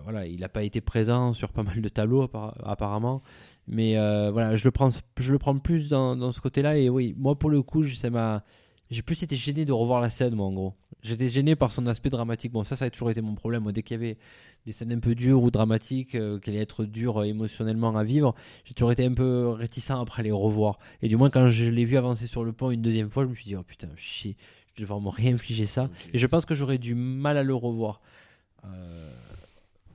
voilà, 0.03 0.25
il 0.27 0.39
n'a 0.39 0.49
pas 0.49 0.63
été 0.63 0.81
présent 0.81 1.33
sur 1.33 1.51
pas 1.51 1.63
mal 1.63 1.81
de 1.81 1.89
tableaux 1.89 2.29
apparemment. 2.63 3.21
Mais 3.67 3.97
euh, 3.97 4.31
voilà, 4.31 4.55
je 4.55 4.63
le 4.63 4.71
prends, 4.71 4.89
je 5.17 5.31
le 5.31 5.37
prends 5.39 5.57
plus 5.57 5.89
dans, 5.89 6.15
dans 6.15 6.31
ce 6.31 6.39
côté-là. 6.39 6.77
Et 6.77 6.89
oui, 6.89 7.13
moi 7.17 7.37
pour 7.37 7.49
le 7.49 7.61
coup, 7.61 7.83
je- 7.83 7.95
ça 7.95 8.09
m'a, 8.09 8.43
j'ai 8.89 9.01
plus 9.01 9.21
été 9.23 9.35
gêné 9.35 9.65
de 9.65 9.73
revoir 9.73 9.99
la 9.99 10.09
scène, 10.09 10.35
moi 10.35 10.45
en 10.45 10.53
gros. 10.53 10.73
J'étais 11.03 11.27
gêné 11.27 11.55
par 11.55 11.71
son 11.71 11.85
aspect 11.87 12.09
dramatique. 12.09 12.51
Bon, 12.53 12.63
ça, 12.63 12.75
ça 12.75 12.85
a 12.85 12.89
toujours 12.89 13.11
été 13.11 13.21
mon 13.21 13.35
problème. 13.35 13.63
Moi, 13.63 13.71
dès 13.71 13.83
qu'il 13.83 13.95
y 13.95 13.99
avait 14.03 14.17
des 14.65 14.71
scènes 14.71 14.91
un 14.91 14.99
peu 14.99 15.15
dures 15.15 15.43
ou 15.43 15.51
dramatiques, 15.51 16.15
euh, 16.15 16.39
qui 16.39 16.49
allaient 16.49 16.59
être 16.59 16.85
dures 16.85 17.17
euh, 17.19 17.23
émotionnellement 17.23 17.95
à 17.95 18.03
vivre, 18.03 18.33
j'ai 18.65 18.73
toujours 18.73 18.91
été 18.91 19.05
un 19.05 19.13
peu 19.13 19.49
réticent 19.49 19.91
après 19.91 20.23
les 20.23 20.31
revoir. 20.31 20.79
Et 21.01 21.07
du 21.07 21.17
moins, 21.17 21.29
quand 21.29 21.49
je 21.49 21.65
l'ai 21.65 21.85
vu 21.85 21.97
avancer 21.97 22.27
sur 22.27 22.43
le 22.43 22.53
pont 22.53 22.71
une 22.71 22.81
deuxième 22.81 23.09
fois, 23.11 23.23
je 23.23 23.29
me 23.29 23.35
suis 23.35 23.45
dit, 23.45 23.55
oh 23.55 23.63
putain, 23.63 23.89
chier, 23.97 24.37
je 24.75 24.83
vais 24.83 24.87
vraiment 24.87 25.09
réinfliger 25.09 25.65
ça. 25.65 25.89
Et 26.13 26.17
je 26.17 26.27
pense 26.27 26.45
que 26.45 26.53
j'aurais 26.55 26.77
du 26.77 26.95
mal 26.95 27.37
à 27.37 27.43
le 27.43 27.53
revoir. 27.53 28.01
Euh, 28.65 29.11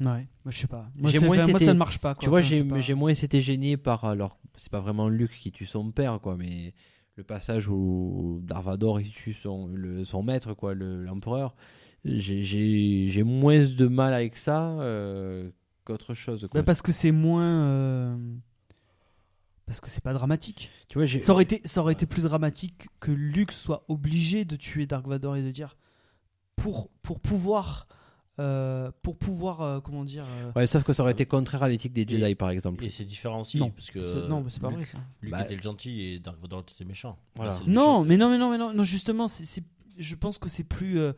Ouais, 0.04 0.26
moi 0.44 0.50
je 0.50 0.58
sais 0.58 0.66
pas. 0.66 0.88
Moi, 0.96 1.10
moins 1.26 1.36
ça 1.58 1.72
ne 1.74 1.78
marche 1.78 1.98
pas. 1.98 2.14
Quoi. 2.14 2.22
Tu 2.22 2.28
vois, 2.28 2.40
Enfin, 2.40 2.48
j'ai 2.80 2.94
pas- 2.94 2.98
moins 2.98 3.10
été 3.14 3.40
gêné 3.40 3.76
par. 3.76 4.04
Alors, 4.04 4.38
c'est 4.56 4.70
pas 4.70 4.80
vraiment 4.80 5.08
Luke 5.08 5.32
qui 5.38 5.52
tue 5.52 5.66
son 5.66 5.90
père, 5.92 6.18
quoi, 6.20 6.36
mais 6.36 6.74
le 7.16 7.24
passage 7.24 7.68
où 7.68 8.40
Darvador 8.42 9.00
il 9.00 9.10
tue 9.10 9.34
son, 9.34 9.66
le- 9.68 10.04
son 10.04 10.22
maître, 10.22 10.54
quoi, 10.54 10.74
le- 10.74 11.02
l'empereur. 11.04 11.54
J'ai- 12.04 13.22
moins 13.22 13.64
de 13.64 13.86
mal 13.86 14.12
avec 14.14 14.36
ça 14.36 14.70
euh, 14.80 15.50
qu'autre 15.84 16.14
chose. 16.14 16.48
Quoi. 16.50 16.60
Bah, 16.60 16.64
parce 16.64 16.82
que 16.82 16.90
c'est 16.92 17.12
moins. 17.12 17.64
euh, 17.66 18.16
Parce 19.66 19.80
que 19.80 19.88
c'est 19.88 20.02
pas 20.02 20.12
dramatique. 20.12 20.70
tu 20.88 20.98
vois. 20.98 21.06
Ça 21.06 21.32
aurait, 21.32 21.44
été, 21.44 21.60
ça 21.64 21.80
aurait 21.80 21.92
été 21.92 22.04
plus 22.06 22.22
dramatique 22.22 22.88
que 23.00 23.12
Luke 23.12 23.52
soit 23.52 23.84
obligé 23.88 24.44
de 24.44 24.56
tuer 24.56 24.86
Dark 24.86 25.06
Vador 25.06 25.36
et 25.36 25.42
de 25.42 25.50
dire 25.50 25.76
pour, 26.56 26.90
pour 27.02 27.20
pouvoir. 27.20 27.86
Euh, 28.38 28.90
pour 29.02 29.16
pouvoir. 29.16 29.60
euh, 29.60 29.80
comment 29.80 30.04
dire. 30.04 30.24
euh, 30.28 30.52
Ouais, 30.56 30.66
sauf 30.66 30.82
que 30.84 30.92
ça 30.92 31.02
aurait 31.02 31.12
été 31.12 31.26
contraire 31.26 31.62
à 31.62 31.68
l'éthique 31.68 31.92
des 31.92 32.06
Jedi, 32.09 32.24
Et- 32.24 32.34
par 32.34 32.50
exemple. 32.50 32.84
Et 32.84 32.88
c'est 32.88 33.04
différent 33.04 33.40
aussi, 33.42 33.59
non, 33.59 33.70
parce 33.70 33.90
que 33.90 34.26
non, 34.28 34.42
mais 34.42 34.50
c'est 34.50 34.60
pas 34.60 34.68
Luke, 34.68 34.78
vrai 34.78 34.86
ça. 34.86 34.98
Luke 35.20 35.30
Bah- 35.32 35.42
était 35.42 35.56
le 35.56 35.62
gentil 35.62 36.00
et 36.00 36.18
Dark 36.18 36.40
Vador 36.40 36.64
était 36.70 36.84
méchant. 36.84 37.18
Voilà. 37.36 37.52
Là, 37.52 37.59
Non, 37.66 38.02
méchant. 38.02 38.04
mais 38.04 38.16
non, 38.16 38.30
mais 38.30 38.38
non, 38.38 38.50
mais 38.50 38.59
non, 38.59 38.72
non 38.74 38.82
justement, 38.84 39.28
c'est, 39.28 39.44
c'est- 39.44 39.64
je 39.98 40.14
pense 40.14 40.38
que 40.38 40.48
c'est 40.48 40.64
plus. 40.64 40.98
euh, 40.98 41.12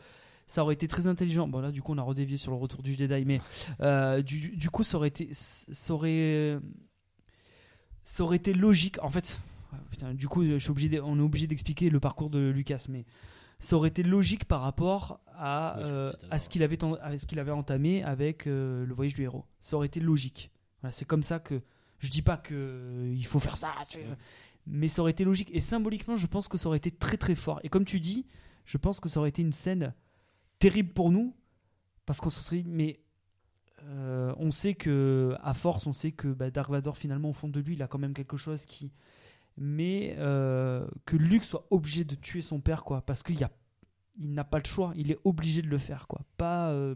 ça 0.47 0.63
aurait 0.63 0.75
été 0.75 0.89
très 0.89 1.07
intelligent. 1.07 1.49
Bon, 1.49 1.61
là, 1.61 1.71
du 1.71 1.81
coup, 1.81 1.93
on 1.95 1.99
a 1.99 2.03
redévié 2.03 2.37
sur 2.37 2.51
le 2.53 2.59
retour 2.59 2.83
du 2.83 2.93
Jedi, 2.95 3.25
mais 3.25 3.41
euh, 3.81 4.21
du, 4.21 4.57
du 4.57 4.69
coup, 4.71 4.83
ça 4.83 4.97
aurait 4.99 5.09
été. 5.09 5.29
Ça 5.33 5.95
aurait. 5.95 6.59
Ça 8.03 8.23
aurait 8.23 8.37
été 8.37 8.53
logique. 8.53 9.03
En 9.03 9.09
fait, 9.11 9.41
putain, 9.91 10.13
du 10.15 10.29
coup, 10.29 10.45
je 10.45 10.59
suis 10.59 10.71
obligé 10.71 11.01
on 11.01 11.19
est 11.19 11.23
obligé 11.23 11.47
d'expliquer 11.47 11.89
le 11.91 12.01
parcours 12.01 12.29
de 12.29 12.51
Lucas, 12.51 12.85
mais 12.91 13.05
ça 13.59 13.77
aurait 13.77 13.89
été 13.89 14.03
logique 14.03 14.45
par 14.45 14.61
rapport 14.61 15.21
à, 15.29 15.79
euh, 15.79 16.13
à 16.31 16.39
ce 16.39 16.49
qu'il 16.49 16.63
avait, 16.63 16.79
avait 16.83 17.51
entamé 17.51 18.03
avec 18.03 18.47
euh, 18.47 18.85
le 18.85 18.95
voyage 18.95 19.15
du 19.15 19.23
héros. 19.23 19.45
Ça 19.61 19.77
aurait 19.77 19.87
été 19.87 20.01
logique. 20.01 20.51
Voilà, 20.81 20.93
c'est 20.93 21.05
comme 21.05 21.23
ça 21.23 21.39
que. 21.39 21.63
Je 22.01 22.11
dis 22.11 22.23
pas 22.23 22.37
que 22.37 22.55
euh, 22.55 23.15
il 23.17 23.25
faut 23.25 23.39
faire 23.39 23.57
ça, 23.57 23.73
mais 24.67 24.89
ça 24.89 25.01
aurait 25.01 25.13
été 25.13 25.25
logique. 25.25 25.49
Et 25.53 25.61
symboliquement, 25.61 26.17
je 26.17 26.27
pense 26.27 26.49
que 26.49 26.59
ça 26.59 26.69
aurait 26.69 26.77
été 26.77 26.91
très 26.91 27.17
très 27.17 27.35
fort. 27.35 27.61
Et 27.63 27.69
comme 27.69 27.85
tu 27.85 28.01
dis, 28.01 28.27
je 28.67 28.77
pense 28.77 29.01
que 29.01 29.09
ça 29.09 29.21
aurait 29.21 29.31
été 29.31 29.43
une 29.43 29.53
scène 29.53 29.95
terrible 30.59 30.93
pour 30.93 31.11
nous, 31.11 31.35
parce 32.05 32.21
qu'on 32.21 32.31
se 32.31 32.43
serait 32.43 32.63
dit, 32.63 32.69
mais 32.69 33.01
euh, 33.85 34.35
on 34.39 34.51
sait 34.51 34.75
que, 34.75 35.37
à 35.43 35.55
force, 35.55 35.87
on 35.87 35.93
sait 35.93 36.13
que 36.13 36.29
bah, 36.29 36.51
Dark 36.51 36.71
Vador, 36.71 36.97
finalement, 36.97 37.31
au 37.31 37.33
fond 37.33 37.49
de 37.49 37.61
lui, 37.61 37.75
il 37.75 37.83
a 37.83 37.87
quand 37.87 37.99
même 37.99 38.15
quelque 38.15 38.37
chose 38.37 38.65
qui. 38.65 38.93
Mais 39.57 40.17
euh, 40.19 40.87
que 41.05 41.17
Luke 41.17 41.45
soit 41.45 41.67
obligé 41.71 42.05
de 42.05 42.15
tuer 42.15 42.43
son 42.43 42.61
père, 42.61 42.85
quoi, 42.85 43.03
parce 43.03 43.23
qu'il 43.23 43.39
y 43.39 43.45
a, 43.45 43.51
il 44.19 44.33
n'a 44.33 44.45
pas 44.45 44.59
le 44.59 44.65
choix, 44.67 44.93
il 44.97 45.11
est 45.11 45.19
obligé 45.25 45.63
de 45.63 45.69
le 45.69 45.79
faire, 45.79 46.07
quoi. 46.09 46.23
Pas. 46.37 46.71
euh, 46.71 46.95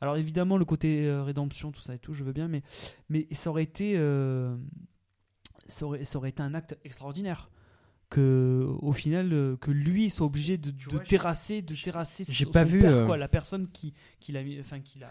Alors 0.00 0.16
évidemment, 0.16 0.56
le 0.56 0.64
côté 0.64 1.06
euh, 1.06 1.22
rédemption, 1.22 1.70
tout 1.72 1.80
ça 1.80 1.94
et 1.94 1.98
tout, 1.98 2.12
je 2.12 2.24
veux 2.24 2.32
bien, 2.32 2.48
mais, 2.48 2.62
mais 3.08 3.26
ça 3.32 3.50
aurait 3.50 3.62
été. 3.62 3.94
ça 5.66 5.86
aurait, 5.86 6.04
ça 6.04 6.18
aurait 6.18 6.30
été 6.30 6.42
un 6.42 6.54
acte 6.54 6.76
extraordinaire 6.84 7.50
que 8.10 8.66
au 8.80 8.92
final 8.92 9.56
que 9.60 9.70
lui 9.70 10.10
soit 10.10 10.26
obligé 10.26 10.58
de, 10.58 10.70
de 10.70 10.76
vois, 10.90 11.00
j'ai- 11.02 11.08
terrasser 11.08 11.62
de 11.62 11.74
terrasser 11.74 12.24
son, 12.24 12.50
pas 12.50 12.64
son 12.64 12.70
vu, 12.72 12.78
père, 12.78 13.06
quoi 13.06 13.16
la 13.16 13.28
personne 13.28 13.66
qui 13.68 13.94
qui 14.20 14.30
l'a 14.32 14.42
mis 14.44 14.60
enfin 14.60 14.80
qui 14.80 14.98
l'a 14.98 15.10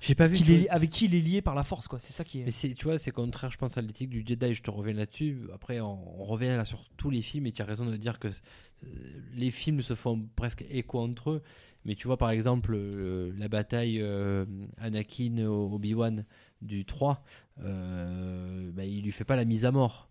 J'ai 0.00 0.14
pas 0.14 0.26
vu. 0.26 0.36
qui 0.36 0.44
l'est- 0.44 0.68
avec 0.68 0.90
qui 0.90 1.06
il 1.06 1.14
est 1.14 1.20
lié 1.20 1.42
par 1.42 1.54
la 1.54 1.64
force 1.64 1.88
quoi 1.88 1.98
c'est 1.98 2.12
ça 2.12 2.22
qui 2.24 2.40
est 2.40 2.44
Mais 2.44 2.50
c'est, 2.50 2.74
tu 2.74 2.84
vois, 2.84 2.98
c'est 2.98 3.10
contraire, 3.10 3.50
je 3.50 3.58
pense, 3.58 3.76
à 3.78 3.82
l'éthique 3.82 4.10
du 4.10 4.22
Jedi. 4.26 4.54
Je 4.54 4.62
te 4.62 4.70
reviens 4.70 4.94
là-dessus. 4.94 5.40
Après, 5.54 5.80
on, 5.80 6.20
on 6.20 6.24
revient 6.24 6.46
là 6.56 6.64
sur 6.64 6.88
tous 6.96 7.10
les 7.10 7.22
films 7.22 7.46
et 7.46 7.52
tu 7.52 7.62
as 7.62 7.64
raison 7.64 7.84
de 7.86 7.96
dire 7.96 8.18
que 8.18 8.28
euh, 8.28 8.86
les 9.34 9.50
films 9.50 9.82
se 9.82 9.94
font 9.94 10.28
presque 10.36 10.64
écho 10.70 11.00
entre 11.00 11.30
eux. 11.30 11.42
Mais 11.84 11.94
tu 11.94 12.06
vois, 12.06 12.16
par 12.16 12.30
exemple, 12.30 12.74
euh, 12.74 13.32
la 13.38 13.48
bataille 13.48 14.00
euh, 14.00 14.44
Anakin-Obi-Wan 14.78 16.24
du 16.62 16.84
3, 16.84 17.22
euh, 17.62 18.70
bah, 18.72 18.84
il 18.84 19.02
lui 19.02 19.12
fait 19.12 19.24
pas 19.24 19.36
la 19.36 19.44
mise 19.44 19.64
à 19.64 19.70
mort. 19.70 20.07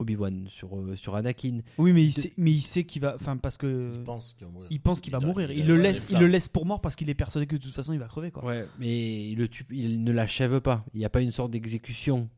Obi-Wan 0.00 0.46
sur, 0.48 0.76
euh, 0.76 0.96
sur 0.96 1.14
Anakin. 1.14 1.60
oui 1.78 1.92
mais 1.92 2.02
il 2.04 2.08
de- 2.14 2.20
sait 2.20 2.32
mais 2.36 2.50
il 2.50 2.60
sait 2.60 2.84
qu'il 2.84 3.02
va 3.02 3.14
enfin 3.14 3.36
parce 3.36 3.56
que 3.56 3.92
Il 3.94 4.02
pense 4.04 4.32
qu'il 4.32 4.46
va 4.46 4.52
mourir. 4.52 4.68
il 4.70 4.80
pense 4.80 5.00
qu'il 5.00 5.12
va 5.12 5.18
doit- 5.18 5.28
mourir 5.28 5.50
il 5.52 5.58
il 5.60 5.66
doit 5.66 5.76
le 5.76 5.82
laisse 5.82 6.06
il 6.10 6.18
le 6.18 6.26
laisse 6.26 6.48
pour 6.48 6.66
mort 6.66 6.80
parce 6.80 6.96
qu'il 6.96 7.08
est 7.10 7.14
persuadé 7.14 7.46
que 7.46 7.56
de 7.56 7.62
toute 7.62 7.72
façon 7.74 7.92
il 7.92 7.98
va 7.98 8.06
crever 8.08 8.30
quoi 8.30 8.44
Ouais, 8.44 8.66
mais 8.78 9.28
il, 9.30 9.36
le 9.38 9.46
tue, 9.48 9.64
il 9.70 10.02
ne 10.02 10.10
l'achève 10.12 10.60
pas. 10.60 10.84
Il 10.94 10.98
n'y 10.98 11.04
a 11.04 11.10
pas 11.10 11.20
une 11.20 11.30
sorte 11.30 11.50
d'exécution. 11.50 12.28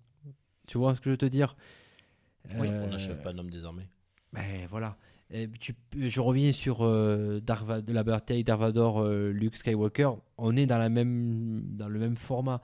Tu 0.67 0.77
vois 0.79 0.95
ce 0.95 1.01
que 1.01 1.07
je 1.07 1.11
veux 1.13 1.17
te 1.19 1.27
dire? 1.27 1.57
Oui, 2.59 2.67
Euh, 2.69 2.87
on 2.87 2.91
n'achève 2.91 3.21
pas 3.23 3.31
un 3.31 3.39
homme 3.39 3.51
désarmé. 3.51 3.85
Ben 4.33 4.67
voilà. 4.71 4.97
Et 5.31 5.49
tu- 5.61 5.75
je 5.99 6.21
reviens 6.21 6.53
sur 6.53 6.79
euh, 6.85 7.41
Darth 7.41 7.67
Va- 7.67 7.81
la 7.87 8.05
bataille 8.05 8.45
d'Arvador, 8.45 9.01
euh, 9.01 9.31
Luke 9.31 9.57
Skywalker. 9.57 10.11
On 10.39 10.57
est 10.57 10.67
dans, 10.67 10.79
la 10.79 10.89
même, 10.91 11.63
dans 11.77 11.89
le 11.89 11.99
même 11.99 12.17
format. 12.17 12.61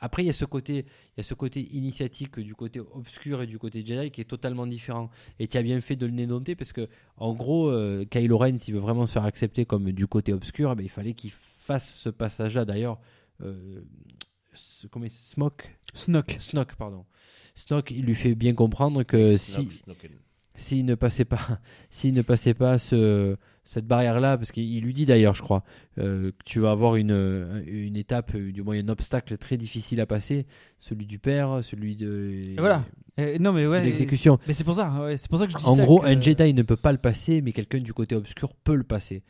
Après, 0.00 0.22
il 0.22 0.26
y 0.26 0.30
a 0.30 0.32
ce 0.32 0.44
côté, 0.44 0.84
il 1.16 1.18
y 1.18 1.20
a 1.20 1.22
ce 1.24 1.34
côté 1.34 1.60
initiatique 1.72 2.38
du 2.38 2.54
côté 2.54 2.78
obscur 2.80 3.42
et 3.42 3.46
du 3.46 3.58
côté 3.58 3.84
Jedi 3.84 4.10
qui 4.10 4.20
est 4.20 4.24
totalement 4.24 4.66
différent. 4.66 5.10
Et 5.38 5.48
tu 5.48 5.56
as 5.58 5.62
bien 5.62 5.80
fait 5.80 5.96
de 5.96 6.06
le 6.06 6.12
dénoter 6.12 6.54
parce 6.54 6.72
que, 6.72 6.88
en 7.16 7.34
gros, 7.34 7.68
euh, 7.68 8.04
Kylo 8.08 8.38
Ren, 8.38 8.58
s'il 8.58 8.74
veut 8.74 8.80
vraiment 8.80 9.06
se 9.06 9.12
faire 9.14 9.24
accepter 9.24 9.64
comme 9.64 9.90
du 9.92 10.06
côté 10.06 10.32
obscur, 10.32 10.74
ben, 10.76 10.84
il 10.84 10.88
fallait 10.88 11.14
qu'il 11.14 11.32
fasse 11.32 11.94
ce 11.98 12.10
passage-là. 12.10 12.64
D'ailleurs, 12.64 13.00
euh, 13.42 13.80
comment 14.90 15.04
il- 15.06 15.10
Smoke? 15.10 15.64
Snoke 15.94 16.36
Snoke, 16.38 16.74
pardon. 16.76 17.04
Snoke, 17.54 17.90
il 17.90 18.04
lui 18.04 18.14
fait 18.14 18.34
bien 18.34 18.54
comprendre 18.54 19.02
que 19.02 19.36
si, 19.36 19.52
Snoke, 19.52 19.72
Snoken. 19.72 20.10
s'il 20.54 20.84
ne 20.84 20.94
passait 20.94 21.24
pas, 21.24 21.60
s'il 21.90 22.14
ne 22.14 22.22
passait 22.22 22.54
pas 22.54 22.78
ce, 22.78 23.36
cette 23.70 23.86
barrière-là, 23.86 24.38
parce 24.38 24.50
qu'il 24.50 24.64
il 24.64 24.82
lui 24.82 24.94
dit 24.94 25.04
d'ailleurs, 25.04 25.34
je 25.34 25.42
crois, 25.42 25.62
euh, 25.98 26.30
que 26.30 26.44
tu 26.46 26.58
vas 26.58 26.70
avoir 26.70 26.96
une, 26.96 27.62
une 27.66 27.96
étape, 27.96 28.32
euh, 28.34 28.50
du 28.50 28.62
moins 28.62 28.78
un 28.78 28.88
obstacle 28.88 29.36
très 29.36 29.58
difficile 29.58 30.00
à 30.00 30.06
passer, 30.06 30.46
celui 30.78 31.04
du 31.04 31.18
père, 31.18 31.58
celui 31.62 31.94
de 31.94 32.40
Et 32.46 32.56
voilà. 32.58 32.82
Non 33.40 33.52
mais 33.52 33.66
ouais 33.66 33.84
l'exécution. 33.84 34.38
mais 34.46 34.54
c'est 34.54 34.64
pour 34.64 34.74
ça 34.76 34.90
ouais, 35.02 35.18
c'est 35.18 35.28
pour 35.28 35.38
ça 35.38 35.46
que 35.46 35.52
je 35.52 35.58
dis 35.58 35.64
En 35.66 35.76
ça, 35.76 35.82
gros, 35.82 36.00
que- 36.00 36.06
un 36.06 36.18
Jedi 36.18 36.54
ne 36.54 36.62
peut 36.62 36.76
pas 36.76 36.92
le 36.92 36.98
passer, 36.98 37.42
mais 37.42 37.52
quelqu'un 37.52 37.80
du 37.80 37.92
côté 37.92 38.14
obscur 38.16 38.54
peut 38.54 38.74
le 38.74 38.84
passer. 38.84 39.22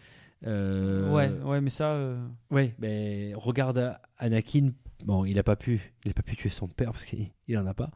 Euh, 0.46 1.12
ouais 1.12 1.30
ouais 1.44 1.60
mais 1.60 1.70
ça 1.70 1.94
euh, 1.94 2.16
Ouais, 2.52 2.74
mais 2.78 3.32
regarde 3.34 3.96
Anakin. 4.18 4.70
Bon, 5.04 5.24
il 5.24 5.36
a 5.38 5.42
pas 5.42 5.56
pu, 5.56 5.92
il 6.04 6.10
a 6.10 6.14
pas 6.14 6.22
pu 6.22 6.36
tuer 6.36 6.48
son 6.48 6.68
père 6.68 6.92
parce 6.92 7.04
qu'il 7.04 7.26
il 7.48 7.58
en 7.58 7.66
a 7.66 7.74
pas. 7.74 7.90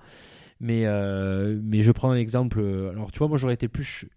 Mais 0.61 0.87
euh, 0.87 1.61
mais 1.63 1.83
je 1.83 1.93
prends 1.93 2.13
l'exemple. 2.13 2.59
euh, 2.61 2.91
Alors 2.91 3.13
tu 3.13 3.19
vois, 3.19 3.29
moi 3.29 3.39
j'aurais 3.39 3.55
été 3.55 3.69
plus. 3.69 4.09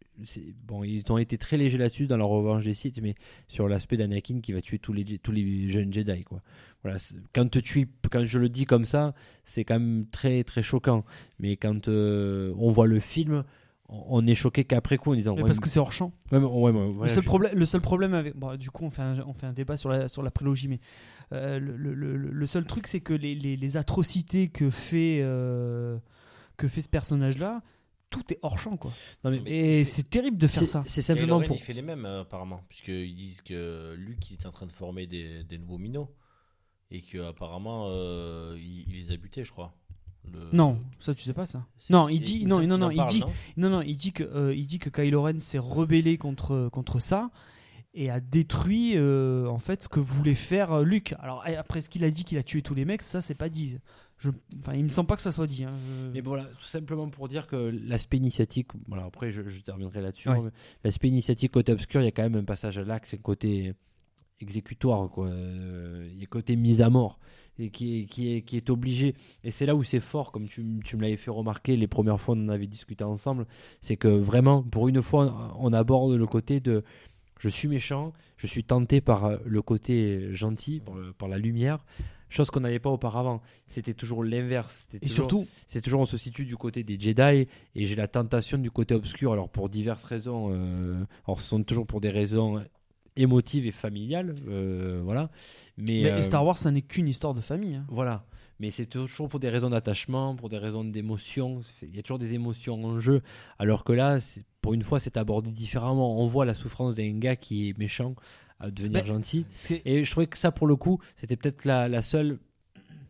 Bon, 0.67 0.83
ils 0.83 1.03
ont 1.09 1.17
été 1.17 1.37
très 1.37 1.57
légers 1.57 1.77
là-dessus 1.77 2.07
dans 2.07 2.17
leur 2.17 2.29
revanche 2.29 2.63
des 2.63 2.73
sites, 2.73 3.01
mais 3.01 3.15
sur 3.47 3.67
l'aspect 3.67 3.97
d'Anakin 3.97 4.39
qui 4.41 4.53
va 4.53 4.61
tuer 4.61 4.79
tous 4.79 4.93
les 4.93 5.05
Je- 5.05 5.17
tous 5.17 5.31
les 5.31 5.67
jeunes 5.69 5.91
Jedi 5.93 6.23
quoi. 6.23 6.41
Voilà, 6.83 6.97
quand 7.33 7.49
te 7.49 7.59
tue, 7.59 7.89
quand 8.11 8.25
je 8.25 8.39
le 8.39 8.47
dis 8.47 8.65
comme 8.65 8.85
ça, 8.85 9.13
c'est 9.45 9.63
quand 9.65 9.79
même 9.79 10.05
très 10.11 10.43
très 10.43 10.61
choquant. 10.63 11.03
Mais 11.39 11.57
quand 11.57 11.87
euh, 11.87 12.53
on 12.57 12.71
voit 12.71 12.87
le 12.87 12.99
film, 12.99 13.43
on 13.89 14.25
est 14.25 14.35
choqué 14.35 14.63
qu'après 14.63 14.97
coup 14.97 15.11
en 15.11 15.15
disant 15.15 15.35
Mais 15.35 15.41
ouais, 15.41 15.47
parce 15.47 15.59
que 15.59 15.67
c'est 15.69 15.79
hors 15.79 15.91
champ. 15.91 16.11
ouais, 16.31 16.39
mais- 16.39 16.45
ouais, 16.45 16.71
mais 16.71 16.91
voilà, 16.91 17.09
le, 17.11 17.13
seul 17.15 17.23
je- 17.23 17.27
problème, 17.27 17.55
le 17.55 17.65
seul 17.65 17.81
problème 17.81 18.13
avec. 18.13 18.35
Bon, 18.35 18.55
du 18.55 18.69
coup, 18.71 18.85
on 18.85 18.89
fait 18.89 19.01
un, 19.01 19.19
on 19.27 19.33
fait 19.33 19.45
un 19.47 19.53
débat 19.53 19.77
sur 19.77 19.89
la, 19.89 20.07
sur 20.07 20.23
la 20.23 20.31
prélogie, 20.31 20.67
mais 20.67 20.79
euh, 21.33 21.59
le, 21.59 21.75
le- 21.75 21.93
le- 21.93 22.15
le 22.31 22.45
seul 22.47 22.65
truc, 22.65 22.87
c'est 22.87 22.99
que 23.01 23.13
les, 23.13 23.35
les- 23.35 23.57
les 23.57 23.77
atrocités 23.77 24.47
que 24.47 24.69
fait, 24.69 25.19
euh, 25.21 25.97
que 26.57 26.67
fait 26.67 26.81
ce 26.81 26.89
personnage-là, 26.89 27.61
tout 28.09 28.23
est 28.31 28.39
hors 28.41 28.57
champ, 28.59 28.77
quoi. 28.77 28.91
non, 29.23 29.31
mais- 29.43 29.51
Et 29.79 29.83
c'est 29.83 30.09
terrible 30.09 30.37
de 30.37 30.47
faire 30.47 30.67
ça. 30.67 30.83
c'est 30.87 31.01
Kylo 31.01 31.15
simplement 31.17 31.37
Ren, 31.39 31.47
pour 31.47 31.55
il 31.55 31.59
fait 31.59 31.73
les 31.73 31.81
mêmes 31.81 32.05
euh, 32.05 32.21
apparemment, 32.21 32.61
puisqu'ils 32.69 33.15
disent 33.15 33.41
que 33.41 33.93
Luke 33.97 34.31
il 34.31 34.35
est 34.35 34.45
en 34.45 34.51
train 34.51 34.65
de 34.65 34.71
former 34.71 35.05
des, 35.07 35.43
des 35.43 35.57
nouveaux 35.57 35.77
minots 35.77 36.13
et 36.91 37.01
que 37.01 37.17
apparemment 37.27 37.87
euh, 37.89 38.55
il, 38.57 38.85
il 38.87 38.93
les 38.95 39.11
a 39.11 39.17
butés, 39.17 39.43
je 39.43 39.51
crois. 39.51 39.73
Le- 40.31 40.49
Non, 40.53 40.81
ça, 40.99 41.13
tu 41.13 41.23
sais 41.23 41.33
pas 41.33 41.45
ça. 41.45 41.67
Non, 41.89 42.09
il 42.09 42.19
dit, 42.19 42.45
non, 42.45 42.65
non, 42.65 42.77
non, 42.77 42.89
il 42.89 42.97
parle, 42.97 43.09
dit, 43.11 43.23
non 43.57 43.69
non, 43.69 43.81
il 43.81 43.95
dit 43.97 44.11
que, 44.11 44.23
euh, 44.23 44.55
il 44.55 44.65
dit 44.65 44.79
que 44.79 44.89
Kylo 44.89 45.21
Ren 45.23 45.39
s'est 45.39 45.59
rebellé 45.59 46.17
contre, 46.17 46.69
contre 46.71 46.99
ça 46.99 47.29
et 47.93 48.09
a 48.09 48.19
détruit 48.19 48.93
euh, 48.97 49.47
en 49.47 49.59
fait 49.59 49.83
ce 49.83 49.87
que 49.89 49.99
voulait 49.99 50.33
faire 50.35 50.81
Luke. 50.81 51.13
Alors 51.19 51.43
eh, 51.47 51.55
après 51.55 51.81
ce 51.81 51.89
qu'il 51.89 52.03
a 52.03 52.09
dit 52.11 52.23
qu'il 52.23 52.37
a 52.37 52.43
tué 52.43 52.61
tous 52.61 52.73
les 52.75 52.85
mecs, 52.85 53.01
ça 53.03 53.21
c'est 53.21 53.35
pas 53.35 53.49
dit. 53.49 53.77
Je, 54.25 54.31
enfin, 54.59 54.73
il 54.73 54.83
me 54.83 54.89
semble 54.89 55.07
pas 55.07 55.15
que 55.15 55.21
ça 55.21 55.31
soit 55.31 55.47
dit. 55.47 55.63
hein. 55.63 55.71
Je- 55.87 56.11
Mais 56.13 56.21
voilà, 56.21 56.43
tout 56.45 56.65
simplement 56.65 57.09
pour 57.09 57.27
dire 57.27 57.47
que 57.47 57.55
l'aspect 57.85 58.17
initiatique, 58.17 58.67
voilà, 58.87 59.05
après 59.05 59.31
je, 59.31 59.41
je 59.47 59.61
terminerai 59.61 60.01
là-dessus, 60.01 60.29
Ouais. 60.29 60.37
hein, 60.39 60.51
l'aspect 60.83 61.07
initiatique 61.07 61.51
côté 61.51 61.71
obscur, 61.71 62.01
il 62.01 62.05
y 62.05 62.07
a 62.07 62.11
quand 62.11 62.23
même 62.23 62.35
un 62.35 62.43
passage 62.43 62.77
à 62.77 62.83
l'axe, 62.83 63.13
un 63.13 63.17
côté 63.17 63.73
exécutoire, 64.41 65.09
quoi. 65.09 65.27
Euh, 65.27 66.09
Il 66.11 66.19
y 66.19 66.23
a 66.23 66.27
côté 66.27 66.55
mise 66.55 66.81
à 66.81 66.89
mort, 66.89 67.19
et 67.57 67.69
qui 67.69 68.01
est, 68.01 68.05
qui 68.05 68.33
est, 68.35 68.41
qui 68.41 68.57
est 68.57 68.69
obligé. 68.69 69.15
Et 69.43 69.51
c'est 69.51 69.65
là 69.65 69.75
où 69.75 69.83
c'est 69.83 69.99
fort, 70.01 70.31
comme 70.31 70.47
tu, 70.47 70.61
me 70.63 71.01
l'avais 71.01 71.17
fait 71.17 71.31
remarquer 71.31 71.77
les 71.77 71.87
premières 71.87 72.19
fois, 72.19 72.35
on 72.37 72.43
en 72.45 72.49
avait 72.49 72.67
discuté 72.67 73.03
ensemble, 73.03 73.45
c'est 73.81 73.95
que 73.97 74.07
vraiment, 74.09 74.61
pour 74.63 74.87
une 74.89 75.01
fois, 75.01 75.55
on 75.59 75.71
aborde 75.73 76.13
le 76.13 76.25
côté 76.25 76.59
de 76.59 76.83
je 77.39 77.49
suis 77.49 77.67
méchant, 77.67 78.13
je 78.37 78.47
suis 78.47 78.63
tenté 78.63 79.01
par 79.01 79.37
le 79.45 79.61
côté 79.61 80.33
gentil, 80.33 80.79
par, 80.79 80.95
le- 80.95 81.11
par 81.13 81.27
la 81.27 81.37
lumière, 81.37 81.85
chose 82.35 82.51
qu'on 82.51 82.59
n'avait 82.61 82.79
pas 82.79 82.89
auparavant. 82.89 83.41
C'était 83.69 83.93
toujours 83.93 84.23
l'inverse. 84.23 84.87
Et 84.93 84.99
toujours- 84.99 85.15
surtout, 85.15 85.47
c'est 85.67 85.81
toujours 85.81 86.01
on 86.01 86.05
se 86.05 86.17
situe 86.17 86.45
du 86.45 86.57
côté 86.57 86.83
des 86.83 86.99
Jedi 86.99 87.47
et 87.75 87.85
j'ai 87.85 87.95
la 87.95 88.07
tentation 88.07 88.57
du 88.57 88.71
côté 88.71 88.93
obscur 88.95 89.31
alors 89.33 89.49
pour 89.49 89.69
diverses 89.69 90.03
raisons 90.03 90.49
euh, 90.51 91.03
alors 91.27 91.39
ce 91.39 91.47
sont 91.49 91.63
toujours 91.63 91.87
pour 91.87 92.01
des 92.01 92.09
raisons 92.09 92.63
émotives 93.17 93.65
et 93.65 93.71
familiales 93.71 94.35
euh, 94.47 95.01
voilà 95.03 95.29
mais, 95.77 96.01
mais 96.03 96.11
euh, 96.11 96.21
Star 96.21 96.45
Wars, 96.45 96.57
ça 96.57 96.71
n'est 96.71 96.81
qu'une 96.81 97.07
histoire 97.07 97.33
de 97.33 97.41
famille. 97.41 97.75
hein. 97.75 97.85
voilà 97.89 98.25
mais 98.59 98.71
c'est 98.71 98.85
toujours 98.85 99.27
pour 99.29 99.39
des 99.39 99.49
raisons 99.49 99.69
d'attachement 99.69 100.35
pour 100.35 100.49
des 100.49 100.57
raisons 100.57 100.83
d'émotion 100.83 101.61
il 101.81 101.95
y 101.95 101.99
a 101.99 102.01
toujours 102.03 102.19
des 102.19 102.33
émotions 102.33 102.83
en 102.83 102.99
jeu 102.99 103.21
alors 103.59 103.83
que 103.83 103.93
là 103.93 104.19
pour 104.61 104.73
une 104.73 104.83
fois 104.83 104.99
c'est 104.99 105.17
abordé 105.17 105.51
différemment 105.51 106.19
on 106.21 106.27
voit 106.27 106.43
la 106.45 106.53
souffrance 106.53 106.95
d'un 106.95 107.17
gars 107.19 107.35
qui 107.37 107.69
est 107.69 107.77
méchant 107.77 108.15
à 108.59 108.71
devenir 108.71 109.01
Ben, 109.01 109.05
gentil 109.05 109.45
et 109.85 110.03
je 110.03 110.11
trouvais 110.11 110.27
que 110.27 110.37
ça, 110.37 110.51
pour 110.51 110.67
le 110.67 110.75
coup, 110.75 110.99
c'était 111.17 111.35
peut-être 111.35 111.65
la, 111.65 111.87
la 111.89 112.01
seule, 112.01 112.39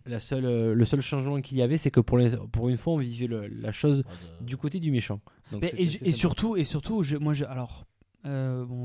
la 0.05 0.19
seule, 0.19 0.45
euh, 0.45 0.73
le 0.73 0.85
seul 0.85 1.01
changement 1.01 1.39
qu'il 1.41 1.57
y 1.57 1.61
avait, 1.61 1.77
c'est 1.77 1.91
que 1.91 1.99
pour, 1.99 2.17
les, 2.17 2.35
pour 2.51 2.69
une 2.69 2.77
fois, 2.77 2.93
on 2.93 2.97
vivait 2.97 3.27
le- 3.27 3.47
la 3.47 3.71
chose 3.71 4.03
Ah, 4.07 4.11
de- 4.41 4.45
du 4.45 4.57
côté 4.57 4.79
du 4.79 4.91
méchant. 4.91 5.21
Donc, 5.51 5.61
Mais 5.61 5.71
c'était- 5.71 6.07
et, 6.09 6.11
surtout, 6.11 6.55
et 6.57 6.63
surtout, 6.63 7.03
je- 7.03 7.17
moi, 7.17 7.33
je- 7.33 7.45
alors, 7.45 7.85
euh, 8.25 8.65
bon, 8.65 8.75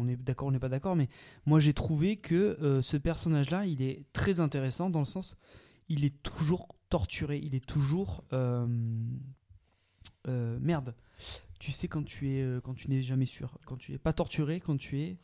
on 0.00 0.08
est 0.08 0.16
d'accord, 0.16 0.48
on 0.48 0.50
n'est 0.50 0.58
pas 0.58 0.68
d'accord, 0.68 0.96
mais 0.96 1.08
moi, 1.46 1.60
j'ai 1.60 1.74
trouvé 1.74 2.16
que 2.16 2.34
euh, 2.60 2.82
ce 2.82 2.96
personnage-là, 2.96 3.66
il 3.66 3.80
est 3.82 4.04
très 4.12 4.40
intéressant 4.40 4.90
dans 4.90 4.98
le 5.00 5.04
sens, 5.04 5.36
il 5.88 6.04
est 6.04 6.22
toujours 6.22 6.68
torturé, 6.88 7.38
il 7.42 7.54
est 7.54 7.64
toujours 7.64 8.24
euh, 8.32 8.66
euh, 10.28 10.58
merde. 10.60 10.94
Tu 11.58 11.72
sais 11.72 11.88
quand 11.88 12.04
tu 12.04 12.30
es, 12.30 12.60
quand 12.62 12.74
tu 12.74 12.88
n'es 12.88 13.02
jamais 13.02 13.26
sûr, 13.26 13.58
quand 13.66 13.76
tu 13.76 13.92
es 13.92 13.98
pas 13.98 14.12
torturé, 14.12 14.60
quand 14.60 14.76
tu 14.76 15.00
es 15.00 15.18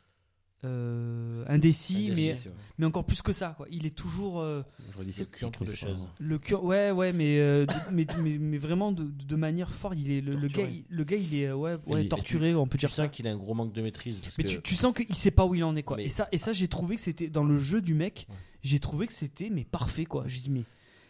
euh, 0.66 1.44
indécis, 1.48 2.10
Indécis, 2.10 2.26
mais 2.46 2.52
mais 2.78 2.86
encore 2.86 3.04
plus 3.06 3.22
que 3.22 3.32
ça, 3.32 3.54
quoi. 3.56 3.66
Il 3.70 3.86
est 3.86 3.94
toujours 3.96 4.40
euh, 4.40 4.62
J'aurais 4.92 5.04
dit 5.06 5.14
Le 5.18 5.24
cul 5.24 5.44
entre 5.44 5.64
deux 5.64 5.74
chaises. 5.74 6.06
le 6.18 6.38
cœur, 6.38 6.64
ouais, 6.64 6.90
ouais, 6.90 7.12
mais, 7.12 7.38
euh, 7.38 7.64
mais, 7.92 8.06
mais, 8.22 8.36
mais 8.38 8.58
vraiment 8.58 8.92
de, 8.92 9.04
de 9.04 9.36
manière 9.36 9.72
forte. 9.72 9.94
Il 9.98 10.10
est 10.10 10.20
le, 10.20 10.34
le 10.34 10.48
gars, 10.48 10.64
il, 10.68 10.84
le 10.88 11.04
gars, 11.04 11.16
il 11.16 11.34
est 11.34 11.52
ouais, 11.52 11.78
torturé, 12.08 12.54
on 12.54 12.66
peut 12.66 12.78
Tu 12.78 12.86
dire 12.86 12.90
ça. 12.94 13.04
sens 13.06 13.12
qu'il 13.14 13.26
a 13.26 13.30
un 13.30 13.36
gros 13.36 13.54
manque 13.54 13.72
de 13.72 13.80
maîtrise. 13.82 14.20
Parce 14.20 14.36
Mais 14.38 14.44
que 14.44 14.48
tu, 14.50 14.60
tu 14.62 14.74
sens 14.74 14.92
qu'il 14.94 15.14
sait 15.14 15.30
pas 15.30 15.46
où 15.46 15.54
il 15.54 15.64
en 15.64 15.74
est, 15.76 15.82
quoi. 15.82 15.96
Mais- 15.96 16.04
Et 16.06 16.08
ça, 16.08 16.28
et 16.32 16.38
ça, 16.38 16.52
j'ai 16.52 16.68
trouvé 16.68 16.96
que 16.96 17.00
c'était 17.02 17.28
dans 17.28 17.44
le 17.44 17.58
jeu 17.58 17.80
du 17.80 17.94
mec. 17.94 18.26
Ouais. 18.28 18.36
J'ai 18.62 18.80
trouvé 18.80 19.06
que 19.06 19.12
c'était 19.12 19.48
mais 19.50 19.64
parfait, 19.64 20.04
quoi. 20.06 20.24
J'ai 20.26 20.40
dit 20.40 20.50
mais, 20.50 20.64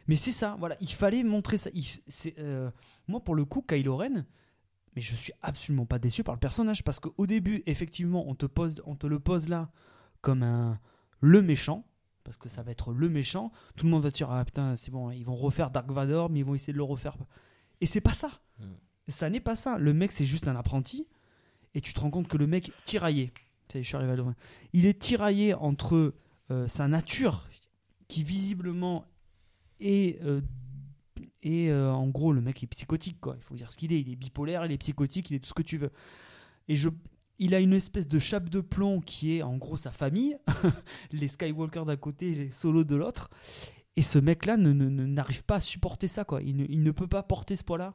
mais 0.09 0.17
c'est 0.17 0.33
ça, 0.33 0.57
voilà. 0.61 0.77
Il 0.81 0.91
fallait 0.93 1.25
montrer 1.25 1.57
ça. 1.57 1.71
Il 1.75 1.83
f- 1.83 2.01
c'est, 2.07 2.35
euh, 2.39 2.71
moi, 3.09 3.21
pour 3.21 3.35
le 3.35 3.45
coup, 3.45 3.65
Kylo 3.67 3.97
Ren. 3.97 4.25
Mais 4.97 5.03
je 5.03 5.15
suis 5.15 5.33
absolument 5.43 5.87
pas 5.87 5.99
déçu 5.99 6.25
par 6.25 6.35
le 6.35 6.41
personnage 6.41 6.83
parce 6.83 6.99
qu'au 6.99 7.27
début, 7.27 7.63
effectivement, 7.67 8.27
on 8.27 8.35
te 8.35 8.47
pose, 8.47 8.83
on 8.87 8.97
te 8.97 9.07
le 9.07 9.21
pose 9.21 9.49
là 9.49 9.71
comme 10.23 10.43
un 10.43 10.81
le 11.21 11.43
méchant 11.43 11.87
parce 12.25 12.39
que 12.39 12.49
ça 12.49 12.63
va 12.63 12.73
être 12.73 12.93
le 12.93 13.09
méchant. 13.09 13.53
Tout 13.77 13.87
le 13.87 13.93
monde 13.93 14.03
va 14.03 14.11
te 14.11 14.17
dire 14.17 14.31
ah 14.31 14.45
putain 14.45 14.75
c'est 14.75 14.91
bon, 14.91 15.11
ils 15.11 15.25
vont 15.25 15.37
refaire 15.37 15.71
Dark 15.71 15.91
Vador, 15.91 16.31
mais 16.31 16.41
ils 16.41 16.45
vont 16.45 16.55
essayer 16.55 16.73
de 16.73 16.79
le 16.79 16.85
refaire. 16.85 17.17
Et 17.81 17.87
c'est 17.87 18.01
pas 18.01 18.15
ça. 18.15 18.31
Mm. 18.59 18.65
Ça 19.09 19.31
n'est 19.31 19.41
pas 19.41 19.55
ça. 19.55 19.79
Le 19.79 19.93
mec 19.93 20.13
c'est 20.13 20.25
juste 20.25 20.49
un 20.49 20.57
apprenti 20.57 21.07
et 21.75 21.83
tu 21.83 21.93
te 21.93 22.01
rends 22.01 22.11
compte 22.11 22.27
que 22.27 22.39
le 22.39 22.47
mec 22.47 22.73
tiraillé. 22.85 23.33
Je 23.73 23.83
suis 23.83 23.97
arrivé 23.97 24.13
à 24.13 24.35
Il 24.73 24.87
est 24.87 24.99
tiraillé 24.99 25.53
entre 25.53 26.15
euh, 26.51 26.67
sa 26.69 26.89
nature 26.89 27.49
qui 28.09 28.23
visiblement 28.23 29.05
est 29.81 30.23
euh, 30.23 30.41
et 31.47 31.71
euh, 31.71 31.93
en 31.93 32.09
gros 32.09 32.33
le 32.33 32.41
mec 32.41 32.65
est 32.65 32.67
psychotique 32.67 33.21
quoi. 33.21 33.35
Il 33.37 33.43
faut 33.43 33.55
dire 33.55 33.71
ce 33.71 33.79
qu'il 33.79 33.93
est. 33.93 34.01
Il 34.01 34.11
est 34.11 34.17
bipolaire, 34.17 34.67
il 34.67 34.73
est 34.73 34.79
psychotique, 34.79 35.31
il 35.31 35.37
est 35.37 35.39
tout 35.39 35.49
ce 35.49 35.55
que 35.55 35.63
tu 35.63 35.77
veux. 35.77 35.93
Et 36.67 36.75
je 36.75 36.89
il 37.39 37.55
a 37.55 37.61
une 37.61 37.73
espèce 37.73 38.09
de 38.09 38.19
chape 38.19 38.49
de 38.49 38.61
plomb 38.61 39.01
qui 39.01 39.37
est 39.37 39.43
en 39.43 39.57
gros 39.57 39.77
sa 39.77 39.93
famille, 39.93 40.37
les 41.13 41.29
Skywalker 41.29 41.85
d'un 41.87 41.97
côté, 41.97 42.35
les 42.35 42.51
Solo 42.51 42.83
de 42.83 42.97
l'autre. 42.97 43.31
Et 43.95 44.03
ce 44.03 44.19
mec-là 44.19 44.57
ne, 44.57 44.73
n'arrive 44.73 45.45
pas 45.45 45.57
à 45.57 45.61
supporter 45.61 46.09
ça, 46.09 46.25
quoi. 46.25 46.43
Il 46.43 46.57
ne, 46.57 46.65
il 46.69 46.83
ne 46.83 46.91
peut 46.91 47.07
pas 47.07 47.23
porter 47.23 47.55
ce 47.55 47.63
poids-là. 47.63 47.95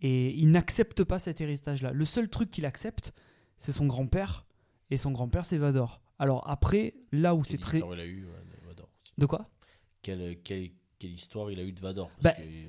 Et 0.00 0.34
il 0.36 0.50
n'accepte 0.52 1.04
pas 1.04 1.18
cet 1.18 1.40
héritage-là. 1.40 1.92
Le 1.92 2.04
seul 2.04 2.28
truc 2.28 2.50
qu'il 2.50 2.64
accepte, 2.64 3.12
c'est 3.56 3.72
son 3.72 3.86
grand-père. 3.86 4.46
Et 4.90 4.96
son 4.96 5.10
grand-père, 5.10 5.44
c'est 5.44 5.58
Vador. 5.58 6.00
Alors 6.18 6.48
après, 6.48 6.94
là 7.12 7.34
où 7.34 7.44
c'est 7.44 7.58
très... 7.58 7.78
eu 7.78 7.80
ouais, 7.80 7.94
de 7.96 8.66
Vador 8.66 8.88
aussi. 9.02 9.12
De 9.18 9.26
quoi? 9.26 9.50
Quelle, 10.02 10.40
quelle, 10.42 10.70
quelle 11.06 11.14
histoire 11.14 11.50
il 11.50 11.60
a 11.60 11.62
eu 11.62 11.72
de 11.72 11.80
Vador 11.80 12.10
Bah, 12.22 12.32
que, 12.32 12.42
euh, 12.42 12.66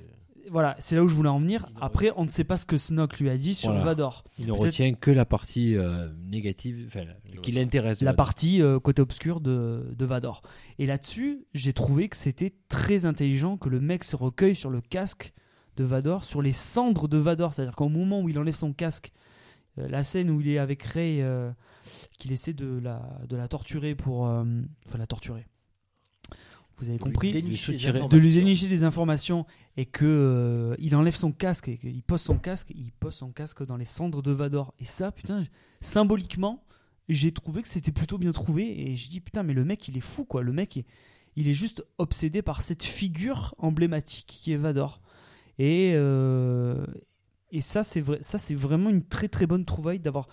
Voilà, 0.50 0.76
c'est 0.78 0.96
là 0.96 1.02
où 1.02 1.08
je 1.08 1.14
voulais 1.14 1.28
en 1.28 1.40
venir. 1.40 1.68
Après, 1.80 2.10
on 2.16 2.24
ne 2.24 2.28
sait 2.28 2.44
pas 2.44 2.56
ce 2.56 2.64
que 2.66 2.76
Snoke 2.78 3.18
lui 3.18 3.28
a 3.30 3.36
dit 3.36 3.54
sur 3.54 3.70
Voilà. 3.70 3.84
Vador. 3.84 4.24
Il 4.38 4.46
ne 4.46 4.52
retient 4.52 4.94
que 4.94 5.10
la 5.10 5.24
partie 5.24 5.76
euh, 5.76 6.08
négative, 6.24 6.84
enfin, 6.86 7.04
qui 7.42 7.52
l'intéresse. 7.52 8.00
la 8.00 8.12
Vador. 8.12 8.16
partie 8.16 8.62
euh, 8.62 8.78
côté 8.80 9.02
obscur 9.02 9.40
de, 9.40 9.94
de 9.96 10.04
Vador. 10.06 10.42
Et 10.78 10.86
là-dessus, 10.86 11.44
j'ai 11.54 11.72
trouvé 11.72 12.08
que 12.08 12.16
c'était 12.16 12.54
très 12.68 13.04
intelligent 13.04 13.56
que 13.56 13.68
le 13.68 13.80
mec 13.80 14.04
se 14.04 14.16
recueille 14.16 14.56
sur 14.56 14.70
le 14.70 14.80
casque 14.80 15.32
de 15.76 15.84
Vador, 15.84 16.24
sur 16.24 16.40
les 16.42 16.52
cendres 16.52 17.08
de 17.08 17.18
Vador. 17.18 17.52
C'est-à-dire 17.54 17.76
qu'au 17.76 17.88
moment 17.88 18.20
où 18.20 18.28
il 18.28 18.38
enlève 18.38 18.54
son 18.54 18.72
casque, 18.72 19.12
euh, 19.78 19.86
la 19.88 20.02
scène 20.02 20.30
où 20.30 20.40
il 20.40 20.48
est 20.48 20.58
avec 20.58 20.82
Rey, 20.82 21.18
euh, 21.20 21.50
qu'il 22.18 22.32
essaie 22.32 22.52
de 22.54 22.78
la, 22.82 23.02
de 23.28 23.36
la 23.36 23.48
torturer 23.48 23.94
pour. 23.94 24.26
euh, 24.26 24.44
enfin, 24.86 24.98
la 24.98 25.06
torturer. 25.06 25.46
Vous 26.78 26.88
avez 26.88 26.98
de 26.98 27.04
lui 27.04 27.10
compris 27.12 27.30
dénicher 27.30 27.72
de 27.72 28.08
des 28.08 28.20
lui 28.20 28.32
dénicher 28.32 28.68
des 28.68 28.84
informations 28.84 29.46
et 29.76 29.86
que 29.86 30.04
euh, 30.04 30.76
il 30.78 30.94
enlève 30.94 31.14
son 31.14 31.32
casque 31.32 31.68
et 31.68 31.76
qu'il 31.76 32.02
pose 32.02 32.20
son 32.20 32.38
casque, 32.38 32.70
il 32.74 32.92
pose 32.92 33.14
son 33.14 33.30
casque 33.30 33.64
dans 33.64 33.76
les 33.76 33.84
cendres 33.84 34.22
de 34.22 34.30
Vador. 34.32 34.74
Et 34.78 34.84
ça, 34.84 35.10
putain, 35.10 35.44
symboliquement, 35.80 36.64
j'ai 37.08 37.32
trouvé 37.32 37.62
que 37.62 37.68
c'était 37.68 37.92
plutôt 37.92 38.18
bien 38.18 38.32
trouvé 38.32 38.90
et 38.90 38.96
je 38.96 39.08
dis 39.08 39.20
putain, 39.20 39.42
mais 39.42 39.54
le 39.54 39.64
mec, 39.64 39.88
il 39.88 39.96
est 39.96 40.02
fou 40.02 40.24
quoi. 40.24 40.42
Le 40.42 40.52
mec, 40.52 40.76
il, 40.76 40.84
il 41.36 41.48
est 41.48 41.54
juste 41.54 41.84
obsédé 41.98 42.42
par 42.42 42.60
cette 42.62 42.82
figure 42.82 43.54
emblématique 43.58 44.26
qui 44.26 44.52
est 44.52 44.56
Vador. 44.56 45.00
Et 45.58 45.92
euh, 45.94 46.86
et 47.50 47.60
ça, 47.60 47.82
c'est 47.82 48.00
vrai, 48.00 48.18
ça 48.22 48.38
c'est 48.38 48.54
vraiment 48.54 48.90
une 48.90 49.04
très 49.04 49.28
très 49.28 49.46
bonne 49.46 49.64
trouvaille 49.64 50.00
d'avoir 50.00 50.28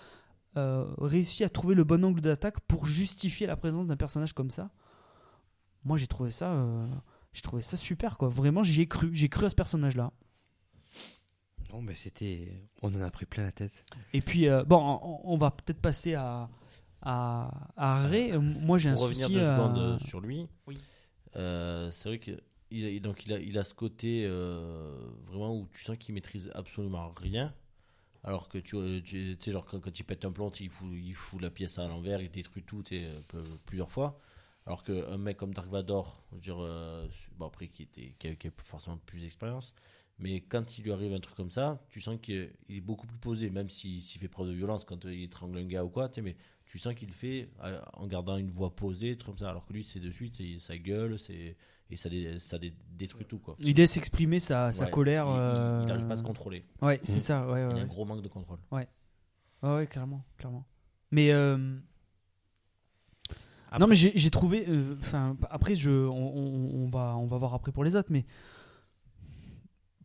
euh, 0.56 0.84
réussi 0.98 1.44
à 1.44 1.48
trouver 1.48 1.74
le 1.74 1.84
bon 1.84 2.04
angle 2.04 2.20
d'attaque 2.20 2.60
pour 2.60 2.86
justifier 2.86 3.46
la 3.46 3.56
présence 3.56 3.86
d'un 3.86 3.96
personnage 3.96 4.32
comme 4.32 4.50
ça. 4.50 4.70
Moi, 5.86 5.96
j'ai 5.98 6.06
trouvé 6.08 6.30
ça, 6.32 6.52
euh, 6.52 6.86
j'ai 7.32 7.42
trouvé 7.42 7.62
ça 7.62 7.76
super 7.76 8.18
quoi. 8.18 8.28
Vraiment, 8.28 8.62
j'y 8.64 8.82
ai 8.82 8.86
cru, 8.88 9.08
j'ai 9.14 9.28
cru 9.28 9.46
à 9.46 9.50
ce 9.50 9.54
personnage-là. 9.54 10.12
Non, 11.72 11.80
mais 11.82 11.94
c'était. 11.94 12.60
On 12.82 12.94
en 12.94 13.00
a 13.02 13.10
pris 13.10 13.26
plein 13.26 13.44
la 13.44 13.52
tête. 13.52 13.84
Et 14.12 14.20
puis, 14.20 14.48
euh, 14.48 14.64
bon, 14.64 14.78
on, 15.02 15.20
on 15.32 15.36
va 15.36 15.50
peut-être 15.50 15.80
passer 15.80 16.14
à 16.14 16.48
à, 17.02 17.50
à 17.76 18.06
Ray. 18.06 18.32
Euh, 18.32 18.40
Moi, 18.40 18.78
j'ai 18.78 18.88
un 18.88 18.94
Pour 18.94 19.02
revenir 19.02 19.26
souci. 19.26 19.34
deux 19.38 19.44
secondes 19.46 19.78
euh, 19.78 19.98
sur 20.00 20.20
lui, 20.20 20.48
Oui. 20.66 20.78
euh, 21.36 21.90
c'est 21.92 22.08
vrai 22.08 22.18
que 22.18 22.32
il 22.72 22.96
a, 22.96 22.98
donc 23.00 23.24
il 23.26 23.32
a, 23.32 23.38
il 23.38 23.56
a 23.58 23.62
ce 23.64 23.74
côté 23.74 24.24
euh, 24.26 24.92
vraiment 25.22 25.56
où 25.56 25.68
tu 25.72 25.84
sens 25.84 25.96
qu'il 25.98 26.14
maîtrise 26.14 26.50
absolument 26.54 27.12
rien. 27.16 27.54
Alors 28.24 28.48
que 28.48 28.58
tu, 28.58 28.76
tu 29.04 29.36
sais, 29.38 29.52
genre 29.52 29.64
quand, 29.64 29.78
quand 29.78 29.96
il 29.96 30.02
pète 30.02 30.24
un 30.24 30.32
plomb, 30.32 30.50
il 30.58 30.68
fout, 30.68 30.88
il 30.92 31.14
fout 31.14 31.40
la 31.40 31.50
pièce 31.50 31.78
à 31.78 31.86
l'envers, 31.86 32.20
il 32.20 32.28
détruit 32.30 32.64
tout 32.64 32.82
euh, 32.92 33.20
peu- 33.28 33.44
plusieurs 33.66 33.90
fois. 33.90 34.18
Alors 34.66 34.82
qu'un 34.82 35.16
mec 35.18 35.36
comme 35.36 35.54
Dark 35.54 35.68
Vador, 35.68 36.24
je 36.30 36.34
veux 36.36 36.40
dire, 36.40 36.56
euh, 36.60 37.06
bon 37.38 37.46
après 37.46 37.68
qui, 37.68 37.84
était, 37.84 38.14
qui, 38.18 38.28
a, 38.28 38.34
qui 38.34 38.48
a 38.48 38.50
forcément 38.56 38.98
plus 39.06 39.20
d'expérience, 39.20 39.74
Mais 40.18 40.40
quand 40.40 40.78
il 40.78 40.84
lui 40.84 40.92
arrive 40.92 41.12
un 41.12 41.20
truc 41.20 41.36
comme 41.36 41.50
ça, 41.50 41.78
tu 41.90 42.00
sens 42.00 42.18
qu'il 42.22 42.36
est- 42.36 42.52
il 42.70 42.76
est 42.78 42.80
beaucoup 42.80 43.06
plus 43.06 43.18
posé, 43.18 43.50
même 43.50 43.68
s'il 43.68 44.02
s'il 44.02 44.18
fait 44.18 44.28
preuve 44.28 44.48
de 44.48 44.54
violence 44.54 44.84
quand 44.86 45.04
euh, 45.04 45.14
il 45.14 45.24
étrangle 45.24 45.58
un 45.58 45.66
gars 45.66 45.84
ou 45.84 45.90
quoi, 45.90 46.08
tu 46.08 46.14
sais, 46.16 46.22
mais 46.22 46.36
tu 46.64 46.78
sens 46.78 46.94
qu'il 46.94 47.08
le 47.08 47.12
fait 47.14 47.50
euh, 47.62 47.78
en 47.92 48.06
gardant 48.06 48.38
une 48.38 48.50
voix 48.50 48.74
posée, 48.74 49.10
des 49.10 49.16
trucs 49.18 49.32
comme 49.36 49.38
ça, 49.46 49.50
alors 49.50 49.66
que 49.66 49.74
lui, 49.74 49.84
c'est 49.84 50.00
de 50.00 50.10
suite, 50.10 50.36
c'est 50.36 50.58
sa 50.58 50.78
gueule, 50.78 51.18
c'est 51.18 51.54
et 51.90 51.96
ça, 51.96 52.08
dé- 52.08 52.38
ça 52.40 52.58
dé- 52.58 52.72
détruit 52.98 53.26
tout, 53.26 53.38
quoi. 53.38 53.56
Il 53.60 53.76
laisse 53.76 53.96
exprimer 53.98 54.40
sa, 54.40 54.72
sa 54.72 54.86
Ouais, 54.86 54.90
colère. 54.90 55.26
Il- 55.28 55.82
il 55.82 55.86
n'arrive 55.86 56.06
pas 56.06 56.14
à 56.14 56.16
se 56.16 56.22
contrôler. 56.24 56.64
Ouais, 56.82 56.98
c'est 57.04 57.20
ça. 57.20 57.46
Ouais, 57.46 57.52
ouais, 57.52 57.60
Il 57.60 57.64
a 57.72 57.74
ouais. 57.74 57.80
un 57.82 57.86
gros 57.86 58.04
manque 58.06 58.22
de 58.22 58.28
contrôle. 58.28 58.58
Ouais, 58.72 58.88
ouais, 59.62 59.86
clairement, 59.86 60.24
clairement. 60.38 60.66
Mais 61.12 61.30
euh, 61.30 61.78
Après- 63.66 63.78
non, 63.80 63.86
mais 63.86 63.96
j'ai 63.96 64.30
trouvé. 64.30 64.64
euh, 64.68 64.94
Enfin, 65.00 65.36
après, 65.50 65.74
je, 65.74 65.90
on, 65.90 66.36
on- 66.36 66.84
on 66.84 66.88
va, 66.88 67.16
on 67.16 67.26
va 67.26 67.36
voir 67.38 67.54
après 67.54 67.72
pour 67.72 67.84
les 67.84 67.96
autres, 67.96 68.08
mais 68.10 68.24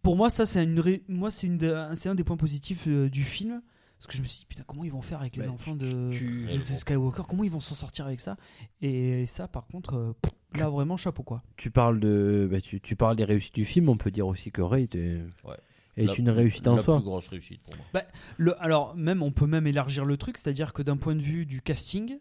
pour 0.04 0.16
moi, 0.16 0.30
ça, 0.30 0.46
c'est 0.46 0.64
une, 0.64 0.80
ré- 0.80 1.04
moi, 1.08 1.30
c'est 1.32 1.48
une, 1.48 1.58
de- 1.58 1.76
c'est 1.94 2.10
un 2.10 2.16
des 2.16 2.24
points 2.24 2.38
positifs 2.38 2.86
euh, 2.88 3.10
du 3.10 3.24
film, 3.24 3.62
parce 4.00 4.08
que 4.08 4.18
je 4.18 4.22
me 4.22 4.28
suis 4.28 4.40
dit 4.40 4.46
putain, 4.48 4.64
comment 4.66 4.84
ils 4.84 4.92
vont 4.92 5.02
faire 5.04 5.20
avec 5.22 5.36
les 5.36 5.44
Bah, 5.46 5.52
enfants 5.52 5.76
de, 5.76 6.10
tu- 6.12 6.48
de 6.48 6.64
Skywalker, 6.64 7.24
comment 7.30 7.44
ils 7.44 7.52
vont 7.52 7.60
s'en 7.60 7.76
sortir 7.76 8.08
avec 8.08 8.20
ça? 8.20 8.36
Et 8.82 9.26
ça, 9.28 9.48
par 9.48 9.68
contre, 9.68 9.94
euh, 9.96 10.14
là, 10.56 10.70
vraiment, 10.70 10.98
chapeau 10.98 11.22
quoi. 11.24 11.44
Tu 11.56 11.70
parles 11.70 12.00
de, 12.00 12.48
bah, 12.52 12.62
tu, 12.62 12.82
tu 12.82 12.96
parles 12.96 13.16
des 13.16 13.26
réussites 13.26 13.54
du 13.56 13.66
film. 13.66 13.90
On 13.90 13.98
peut 13.98 14.12
dire 14.12 14.26
aussi 14.28 14.52
que 14.52 14.62
Ray 14.64 14.86
était- 14.86 15.22
Ouais. 15.44 15.56
est 15.98 16.06
La- 16.06 16.16
une 16.16 16.30
réussite 16.32 16.68
en 16.68 16.78
la 16.78 16.82
soi. 16.82 16.96
plus 16.98 17.04
grosse 17.06 17.28
réussite 17.28 17.64
pour 17.64 17.76
moi. 17.76 18.02
Le, 18.38 18.60
alors, 18.64 18.96
même, 18.96 19.22
on 19.22 19.32
peut 19.32 19.46
même 19.46 19.68
élargir 19.68 20.04
le 20.06 20.18
truc, 20.18 20.38
c'est-à-dire 20.40 20.74
que 20.74 20.82
d'un 20.82 20.98
point 20.98 21.14
de 21.16 21.22
vue 21.22 21.46
du 21.46 21.62
casting, 21.62 22.18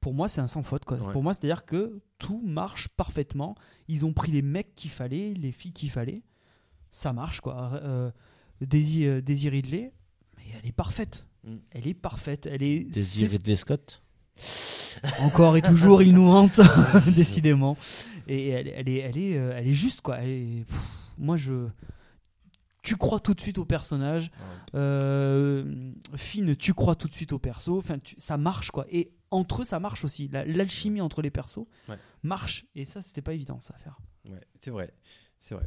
pour 0.00 0.14
moi, 0.14 0.28
c'est 0.28 0.40
un 0.40 0.46
sans 0.46 0.62
faute. 0.62 0.84
Quoi. 0.84 0.96
Ouais. 0.98 1.12
Pour 1.12 1.22
moi, 1.22 1.34
c'est-à-dire 1.34 1.64
que 1.64 2.00
tout 2.18 2.40
marche 2.44 2.88
parfaitement. 2.88 3.54
Ils 3.88 4.04
ont 4.04 4.12
pris 4.12 4.32
les 4.32 4.42
mecs 4.42 4.74
qu'il 4.74 4.90
fallait, 4.90 5.34
les 5.34 5.52
filles 5.52 5.72
qu'il 5.72 5.90
fallait. 5.90 6.22
Ça 6.90 7.12
marche, 7.12 7.40
quoi. 7.40 7.72
Euh, 7.82 8.10
Daisy, 8.60 9.04
euh, 9.06 9.20
Daisy 9.20 9.48
Ridley, 9.48 9.92
mais 10.36 10.42
elle 10.58 10.68
est 10.68 10.72
parfaite. 10.72 11.26
Mm. 11.44 11.56
Elle 11.70 11.86
est 11.86 11.94
parfaite. 11.94 12.46
Elle 12.46 12.62
est. 12.62 12.84
Daisy 12.84 13.26
Ridley 13.26 13.56
Scott? 13.56 14.02
Encore 15.20 15.56
et 15.56 15.62
toujours, 15.62 16.02
il 16.02 16.12
nous 16.12 16.28
hante, 16.28 16.60
décidément. 17.14 17.76
Et 18.26 18.48
elle, 18.48 18.68
elle 18.68 18.88
est, 18.88 18.98
elle 18.98 19.18
est, 19.18 19.36
euh, 19.36 19.52
elle 19.56 19.68
est 19.68 19.72
juste, 19.72 20.00
quoi. 20.00 20.18
Elle 20.18 20.30
est- 20.30 20.64
pff, 20.64 20.78
moi, 21.18 21.36
je. 21.36 21.68
Tu 22.82 22.96
crois 22.96 23.20
tout 23.20 23.34
de 23.34 23.40
suite 23.40 23.58
au 23.58 23.64
personnage. 23.66 24.30
Euh, 24.74 25.92
Finn, 26.16 26.56
tu 26.56 26.72
crois 26.72 26.94
tout 26.94 27.08
de 27.08 27.12
suite 27.14 27.32
au 27.32 27.38
perso. 27.38 27.76
Enfin, 27.76 27.98
tu- 27.98 28.16
ça 28.18 28.38
marche, 28.38 28.70
quoi. 28.70 28.86
Et 28.90 29.12
entre 29.30 29.62
eux, 29.62 29.64
ça 29.64 29.78
marche 29.80 30.04
aussi. 30.04 30.28
La- 30.28 30.44
L'alchimie 30.44 31.00
entre 31.00 31.22
les 31.22 31.30
persos 31.30 31.66
Ouais. 31.88 31.96
marche. 32.22 32.64
Et 32.74 32.84
ça, 32.84 33.02
c'était 33.02 33.22
pas 33.22 33.32
évident, 33.34 33.60
ça 33.60 33.74
à 33.74 33.78
faire. 33.78 33.98
Ouais, 34.28 34.40
c'est 34.60 34.70
vrai, 34.70 34.92
c'est 35.40 35.54
vrai. 35.54 35.66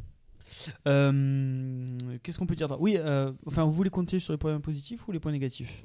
Euh, 0.86 2.18
Qu'est-ce 2.22 2.38
qu'on 2.38 2.46
peut 2.46 2.54
dire 2.56 2.68
Oui, 2.80 2.96
euh, 2.98 3.32
enfin, 3.46 3.64
vous 3.64 3.72
voulez 3.72 3.90
continuer 3.90 4.20
sur 4.20 4.32
les 4.32 4.38
points 4.38 4.60
positifs 4.60 5.06
ou 5.08 5.12
les 5.12 5.20
points 5.20 5.32
négatifs? 5.32 5.82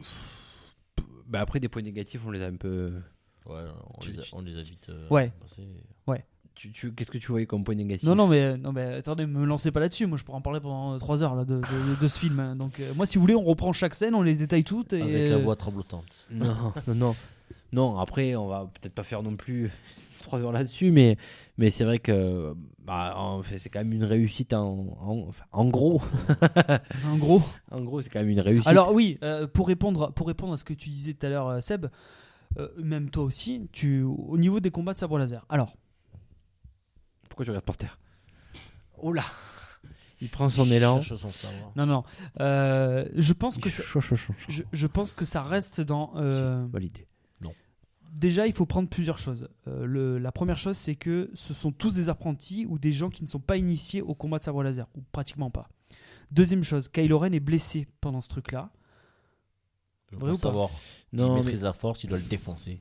Bah 1.25 1.41
après 1.41 1.59
des 1.59 1.69
points 1.69 1.81
négatifs, 1.81 2.21
on 2.25 2.31
les 2.31 2.41
a 2.41 2.47
un 2.47 2.55
peu. 2.55 2.93
Ouais, 3.45 3.63
on, 3.99 4.05
les 4.05 4.19
a, 4.19 4.23
on 4.33 4.41
les 4.41 4.57
a 4.57 4.61
vite 4.61 4.89
euh, 4.89 5.07
Ouais. 5.09 5.31
Tu, 6.55 6.73
tu- 6.73 6.93
qu'est-ce 6.93 7.09
que 7.09 7.17
tu 7.17 7.27
voyais 7.27 7.45
comme 7.45 7.63
point 7.63 7.73
négatif? 7.73 8.05
Non, 8.05 8.15
non, 8.15 8.27
mais, 8.27 8.57
non, 8.57 8.73
mais 8.73 8.95
attendez, 8.95 9.25
me 9.25 9.45
lancez 9.45 9.71
pas 9.71 9.79
là-dessus. 9.79 10.07
Moi, 10.07 10.17
je 10.17 10.25
pourrais 10.25 10.39
en 10.39 10.41
parler 10.41 10.59
pendant 10.59 10.97
3 10.99 11.23
heures 11.23 11.33
là, 11.35 11.45
de, 11.45 11.55
de- 11.61 12.01
de 12.01 12.07
ce 12.09 12.19
film. 12.19 12.37
hein. 12.41 12.57
Donc, 12.57 12.81
euh, 12.81 12.93
moi, 12.95 13.05
si 13.05 13.17
vous 13.17 13.21
voulez, 13.21 13.35
on 13.35 13.45
reprend 13.45 13.71
chaque 13.71 13.95
scène, 13.95 14.13
on 14.13 14.21
les 14.21 14.35
détaille 14.35 14.65
toutes. 14.65 14.91
Et, 14.91 15.01
Avec 15.01 15.29
la 15.29 15.35
euh, 15.35 15.37
voix 15.37 15.55
tremblotante. 15.55 16.25
Non, 16.29 16.73
non, 16.87 16.95
non. 16.95 17.15
Non, 17.71 17.97
après, 17.99 18.35
on 18.35 18.47
va 18.47 18.69
peut-être 18.73 18.93
pas 18.95 19.03
faire 19.03 19.21
non 19.23 19.35
plus 19.35 19.71
trois 20.23 20.43
heures 20.43 20.51
là-dessus, 20.51 20.91
mais, 20.91 21.17
mais 21.57 21.69
c'est 21.69 21.83
vrai 21.83 21.99
que 21.99 22.53
bah, 22.79 23.13
en 23.17 23.43
fait, 23.43 23.59
c'est 23.59 23.69
quand 23.69 23.79
même 23.79 23.93
une 23.93 24.03
réussite 24.03 24.53
en, 24.53 24.97
en, 24.99 25.25
enfin, 25.27 25.45
en 25.51 25.65
gros. 25.65 26.01
En 27.05 27.17
gros. 27.17 27.41
En 27.71 27.81
gros, 27.81 28.01
c'est 28.01 28.09
quand 28.09 28.19
même 28.19 28.29
une 28.29 28.39
réussite. 28.39 28.67
Alors 28.67 28.91
oui, 28.93 29.17
euh, 29.23 29.45
pour 29.47 29.67
répondre 29.67 30.11
pour 30.13 30.27
répondre 30.27 30.53
à 30.53 30.57
ce 30.57 30.63
que 30.63 30.73
tu 30.73 30.89
disais 30.89 31.13
tout 31.13 31.25
à 31.25 31.29
l'heure, 31.29 31.47
euh, 31.47 31.61
Seb, 31.61 31.85
euh, 32.57 32.67
même 32.81 33.11
toi 33.11 33.23
aussi, 33.23 33.69
tu 33.71 34.01
au 34.01 34.37
niveau 34.39 34.59
des 34.59 34.71
combats 34.71 34.93
de 34.93 34.97
sabre 34.97 35.19
laser. 35.19 35.45
Alors, 35.49 35.75
Pourquoi 37.29 37.45
tu 37.45 37.51
regardes 37.51 37.65
par 37.65 37.77
terre? 37.77 37.99
Oh 39.01 39.13
là 39.13 39.23
Il 40.19 40.29
prend 40.29 40.49
son 40.49 40.65
élan. 40.71 40.99
Son 41.01 41.15
non 41.75 41.85
non, 41.85 42.03
euh, 42.39 43.05
je 43.15 43.33
pense 43.33 43.57
que 43.59 43.69
ça, 43.69 43.83
Chaud, 43.83 44.01
chaud, 44.01 44.15
chaud, 44.15 44.33
chaud. 44.37 44.45
je, 44.49 44.63
je 44.73 44.87
pense 44.87 45.13
que 45.13 45.23
ça 45.25 45.43
reste 45.43 45.79
dans. 45.81 46.11
euh, 46.15 46.65
Validé. 46.71 47.05
Déjà, 48.13 48.47
il 48.47 48.53
faut 48.53 48.65
prendre 48.65 48.89
plusieurs 48.89 49.17
choses. 49.17 49.47
Euh, 49.67 49.85
le- 49.85 50.17
la 50.17 50.31
première 50.31 50.57
chose, 50.57 50.77
c'est 50.77 50.95
que 50.95 51.29
ce 51.33 51.53
sont 51.53 51.71
tous 51.71 51.93
des 51.93 52.09
apprentis 52.09 52.65
ou 52.67 52.77
des 52.79 52.91
gens 52.91 53.09
qui 53.09 53.23
ne 53.23 53.27
sont 53.27 53.39
pas 53.39 53.57
initiés 53.57 54.01
au 54.01 54.13
combat 54.15 54.39
de 54.39 54.43
sabre 54.43 54.63
laser 54.63 54.87
ou 54.95 55.01
pratiquement 55.11 55.49
pas. 55.49 55.69
Deuxième 56.31 56.63
chose, 56.63 56.89
Kylo 56.89 57.17
Ren 57.19 57.31
est 57.33 57.39
blessé 57.39 57.87
pendant 58.01 58.21
ce 58.21 58.29
truc-là. 58.29 58.69
Je 60.11 60.15
veux 60.15 60.21
Vrai 60.21 60.31
pas 60.31 60.37
savoir. 60.37 60.69
il 61.13 61.19
Non, 61.19 61.29
mais, 61.35 61.41
maîtrise 61.41 61.63
la 61.63 61.73
force, 61.73 62.03
il 62.03 62.07
doit 62.09 62.17
le 62.19 62.23
défoncer. 62.23 62.79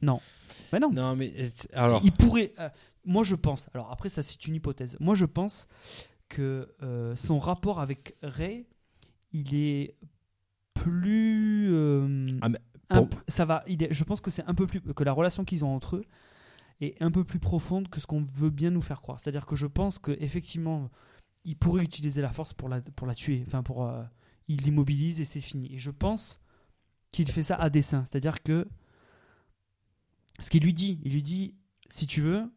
Mais 0.72 0.78
non. 0.80 0.90
non, 0.92 1.14
mais 1.16 1.32
euh, 1.38 1.48
alors, 1.74 2.00
il 2.04 2.12
pourrait. 2.12 2.52
euh, 2.58 2.68
moi, 3.04 3.22
je 3.22 3.34
pense. 3.34 3.68
Alors 3.74 3.90
après, 3.90 4.08
ça, 4.08 4.22
c'est 4.22 4.46
une 4.46 4.54
hypothèse. 4.54 4.96
Moi, 5.00 5.14
je 5.14 5.24
pense 5.26 5.66
que 6.28 6.74
euh, 6.82 7.14
son 7.16 7.38
rapport 7.38 7.80
avec 7.80 8.16
Ray, 8.22 8.66
il 9.32 9.54
est 9.54 9.94
plus. 10.74 11.68
euh, 11.72 12.26
Ah, 12.40 12.48
mais 12.48 12.58
un 12.90 13.08
ça 13.26 13.44
va. 13.44 13.64
Il 13.66 13.82
est, 13.82 13.92
je 13.92 14.04
pense 14.04 14.20
que 14.20 14.30
c'est 14.30 14.44
un 14.46 14.54
peu 14.54 14.66
plus 14.66 14.80
que 14.80 15.04
la 15.04 15.12
relation 15.12 15.44
qu'ils 15.44 15.64
ont 15.64 15.74
entre 15.74 15.96
eux 15.96 16.04
est 16.80 17.00
un 17.02 17.10
peu 17.10 17.24
plus 17.24 17.38
profonde 17.38 17.88
que 17.88 18.00
ce 18.00 18.06
qu'on 18.06 18.24
veut 18.34 18.50
bien 18.50 18.70
nous 18.70 18.82
faire 18.82 19.00
croire. 19.00 19.20
C'est-à-dire 19.20 19.46
que 19.46 19.56
je 19.56 19.66
pense 19.66 19.98
que 19.98 20.16
effectivement, 20.20 20.90
il 21.44 21.56
pourrait 21.56 21.82
utiliser 21.82 22.22
la 22.22 22.32
force 22.32 22.54
pour 22.54 22.68
la 22.68 22.80
pour 22.80 23.06
la 23.06 23.14
tuer. 23.14 23.42
Enfin, 23.46 23.62
pour 23.62 23.86
euh, 23.86 24.02
il 24.48 24.62
l'immobilise 24.62 25.20
et 25.20 25.24
c'est 25.24 25.40
fini. 25.40 25.74
Et 25.74 25.78
je 25.78 25.90
pense 25.90 26.40
qu'il 27.12 27.30
fait 27.30 27.42
ça 27.42 27.56
à 27.56 27.70
dessein. 27.70 28.04
C'est-à-dire 28.04 28.42
que 28.42 28.66
ce 30.40 30.50
qu'il 30.50 30.62
lui 30.62 30.74
dit, 30.74 31.00
il 31.02 31.12
lui 31.12 31.22
dit 31.22 31.54
si 31.90 32.06
tu 32.06 32.20
veux, 32.20 32.50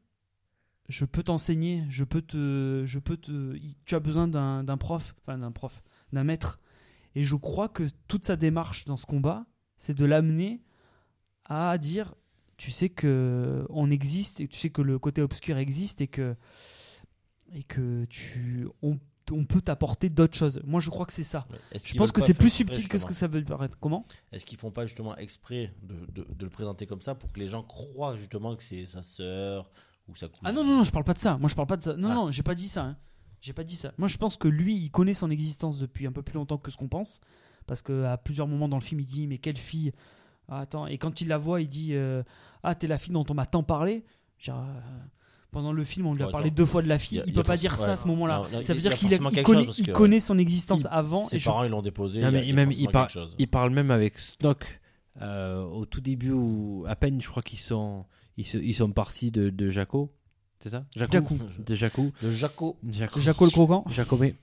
je 0.89 1.05
peux 1.05 1.23
t'enseigner, 1.23 1.85
je 1.89 2.03
peux 2.03 2.21
te, 2.21 2.83
je 2.85 2.99
peux 2.99 3.17
te, 3.17 3.57
tu 3.85 3.95
as 3.95 3.99
besoin 3.99 4.27
d'un 4.27 4.63
d'un 4.63 4.77
prof, 4.77 5.15
enfin 5.21 5.37
d'un 5.37 5.51
prof, 5.51 5.81
d'un 6.13 6.23
maître. 6.23 6.59
Et 7.15 7.23
je 7.23 7.35
crois 7.35 7.69
que 7.69 7.87
toute 8.07 8.25
sa 8.25 8.35
démarche 8.35 8.85
dans 8.85 8.97
ce 8.97 9.05
combat, 9.05 9.45
c'est 9.81 9.95
de 9.95 10.05
l'amener 10.05 10.61
à 11.45 11.75
dire, 11.79 12.13
tu 12.57 12.69
sais 12.69 12.89
que 12.89 13.65
on 13.69 13.89
existe 13.89 14.39
et 14.39 14.47
tu 14.47 14.59
sais 14.59 14.69
que 14.69 14.83
le 14.83 14.99
côté 14.99 15.23
obscur 15.23 15.57
existe 15.57 16.01
et 16.01 16.07
que 16.07 16.35
et 17.53 17.63
que 17.63 18.05
tu, 18.05 18.67
on, 18.83 18.99
on 19.31 19.43
peut 19.45 19.59
t'apporter 19.61 20.09
d'autres 20.09 20.37
choses. 20.37 20.61
Moi, 20.65 20.79
je 20.79 20.89
crois 20.91 21.05
que 21.07 21.13
c'est 21.13 21.23
ça. 21.23 21.47
Je 21.83 21.95
pense 21.95 22.11
que 22.11 22.21
c'est 22.21 22.33
plus 22.37 22.49
subtil 22.51 22.87
que 22.87 22.97
ce 22.99 23.05
que 23.05 23.13
ça 23.13 23.27
veut 23.27 23.43
paraître. 23.43 23.77
Comment? 23.79 24.05
Est-ce 24.31 24.45
qu'ils 24.45 24.57
font 24.59 24.71
pas 24.71 24.85
justement 24.85 25.17
exprès 25.17 25.73
de, 25.81 25.95
de- 26.11 26.27
de 26.31 26.43
le 26.45 26.49
présenter 26.51 26.85
comme 26.85 27.01
ça 27.01 27.15
pour 27.15 27.31
que 27.31 27.39
les 27.39 27.47
gens 27.47 27.63
croient 27.63 28.15
justement 28.15 28.55
que 28.55 28.63
c'est 28.63 28.85
sa 28.85 29.01
sœur 29.01 29.69
ou 30.07 30.15
sa 30.15 30.27
cousine 30.27 30.43
Ah 30.45 30.51
non, 30.51 30.63
non, 30.63 30.77
non, 30.77 30.83
je 30.83 30.91
parle 30.91 31.03
pas 31.05 31.13
de 31.13 31.19
ça. 31.19 31.37
Moi, 31.37 31.49
je 31.49 31.55
parle 31.55 31.67
pas 31.67 31.77
de 31.77 31.83
ça. 31.83 31.95
Non, 31.97 32.09
Ah. 32.11 32.15
non, 32.15 32.31
j'ai 32.31 32.43
pas 32.43 32.55
dit 32.55 32.67
ça. 32.69 32.83
hein. 32.85 32.97
J'ai 33.41 33.53
pas 33.53 33.63
dit 33.63 33.75
ça. 33.75 33.91
Moi, 33.97 34.07
je 34.07 34.17
pense 34.17 34.37
que 34.37 34.47
lui, 34.47 34.75
il 34.77 34.91
connaît 34.91 35.15
son 35.15 35.31
existence 35.31 35.79
depuis 35.79 36.05
un 36.05 36.11
peu 36.11 36.21
plus 36.21 36.35
longtemps 36.35 36.59
que 36.59 36.69
ce 36.71 36.77
qu'on 36.77 36.87
pense. 36.87 37.19
Parce 37.72 37.81
qu'à 37.81 38.18
plusieurs 38.18 38.48
moments 38.49 38.68
dans 38.68 38.76
le 38.76 38.81
film, 38.84 38.99
il 38.99 39.06
dit 39.06 39.27
Mais 39.27 39.38
quelle 39.38 39.56
fille? 39.56 39.93
Ah, 40.49 40.60
Attends, 40.60 40.88
et 40.88 40.98
quand 40.98 41.22
il 41.22 41.30
la 41.30 41.38
voit, 41.38 41.61
il 41.61 41.69
dit 41.69 41.91
euh, 41.93 42.22
Ah, 42.64 42.76
t'es 42.76 42.85
la 42.85 42.98
fille 42.98 43.14
dont 43.14 43.23
on 43.30 43.34
m'a 43.34 43.45
tant 43.45 43.64
parlé. 43.64 44.03
Genre, 44.38 44.60
euh, 44.61 44.80
pendant 45.52 45.72
le 45.72 45.85
film, 45.85 46.06
on 46.06 46.14
lui 46.14 46.22
a 46.22 46.26
Ouais, 46.26 46.31
parlé 46.34 46.49
genre, 46.49 46.56
deux 46.57 46.65
fois 46.65 46.81
de 46.81 46.89
la 46.89 46.99
fille. 46.99 47.22
a- 47.22 47.23
Il 47.26 47.31
peut 47.31 47.43
pas 47.43 47.56
dire 47.56 47.77
ça 47.77 47.93
à 47.93 47.95
ce 47.95 48.10
moment-là. 48.10 48.43
Ça 48.64 48.73
veut 48.73 48.81
dire 48.81 48.93
qu'il 48.98 49.10
connaît, 49.93 50.18
il 50.18 50.22
son 50.22 50.38
existence 50.38 50.81
il- 50.81 50.88
avant. 50.91 51.19
Ses 51.19 51.38
Et 51.38 51.39
je- 51.39 51.45
parents 51.45 51.64
ils 51.64 51.69
l'ont 51.72 51.81
déposé. 51.81 52.19
Non, 52.19 52.27
il 52.27 52.34
mais 52.34 52.52
même, 52.52 52.73
par- 52.91 53.07
parle 53.49 53.69
même 53.69 53.89
avec 53.89 54.19
Snock 54.19 54.81
euh, 55.22 55.64
au 55.64 55.85
tout 55.85 56.02
début, 56.02 56.31
où, 56.31 56.84
à 56.89 56.98
peine, 56.98 57.22
je 57.22 57.30
crois 57.30 57.41
qu'ils 57.41 57.60
sont, 57.60 58.03
ils, 58.35 58.45
se- 58.45 58.57
ils 58.57 58.73
sont 58.76 58.91
partis 58.91 59.31
de, 59.31 59.49
de 59.49 59.69
Jaco. 59.69 60.11
C'est 60.60 60.72
ça? 60.72 60.84
Jaco. 60.93 61.35
De 61.65 61.73
Jaco. 61.76 62.11
Le 62.22 62.31
Jaco. 62.31 62.77
Jaco. 62.89 63.19
Jaco 63.22 63.45
le 63.45 63.52
croquant. 63.52 63.85
Jacobé. 63.88 64.35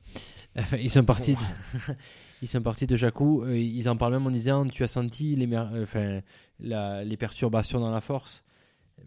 Enfin, 0.59 0.77
ils 0.79 0.91
sont 0.91 1.05
partis 1.05 1.35
de, 1.35 1.41
ils 2.43 2.49
sont 2.49 2.61
partis 2.63 2.87
de 2.87 2.97
Jakku. 2.97 3.43
euh, 3.45 3.57
ils 3.59 3.89
en 3.89 3.97
parlent 3.97 4.15
même 4.15 4.27
en 4.27 4.31
disant 4.31 4.67
tu 4.67 4.83
as 4.83 4.89
senti 4.89 5.37
les, 5.37 5.47
mer- 5.47 5.71
euh, 5.73 5.85
enfin, 5.85 6.21
la- 6.61 7.05
les 7.05 7.17
perturbations 7.17 7.81
dans 7.81 7.91
la 7.91 8.01
force. 8.01 8.43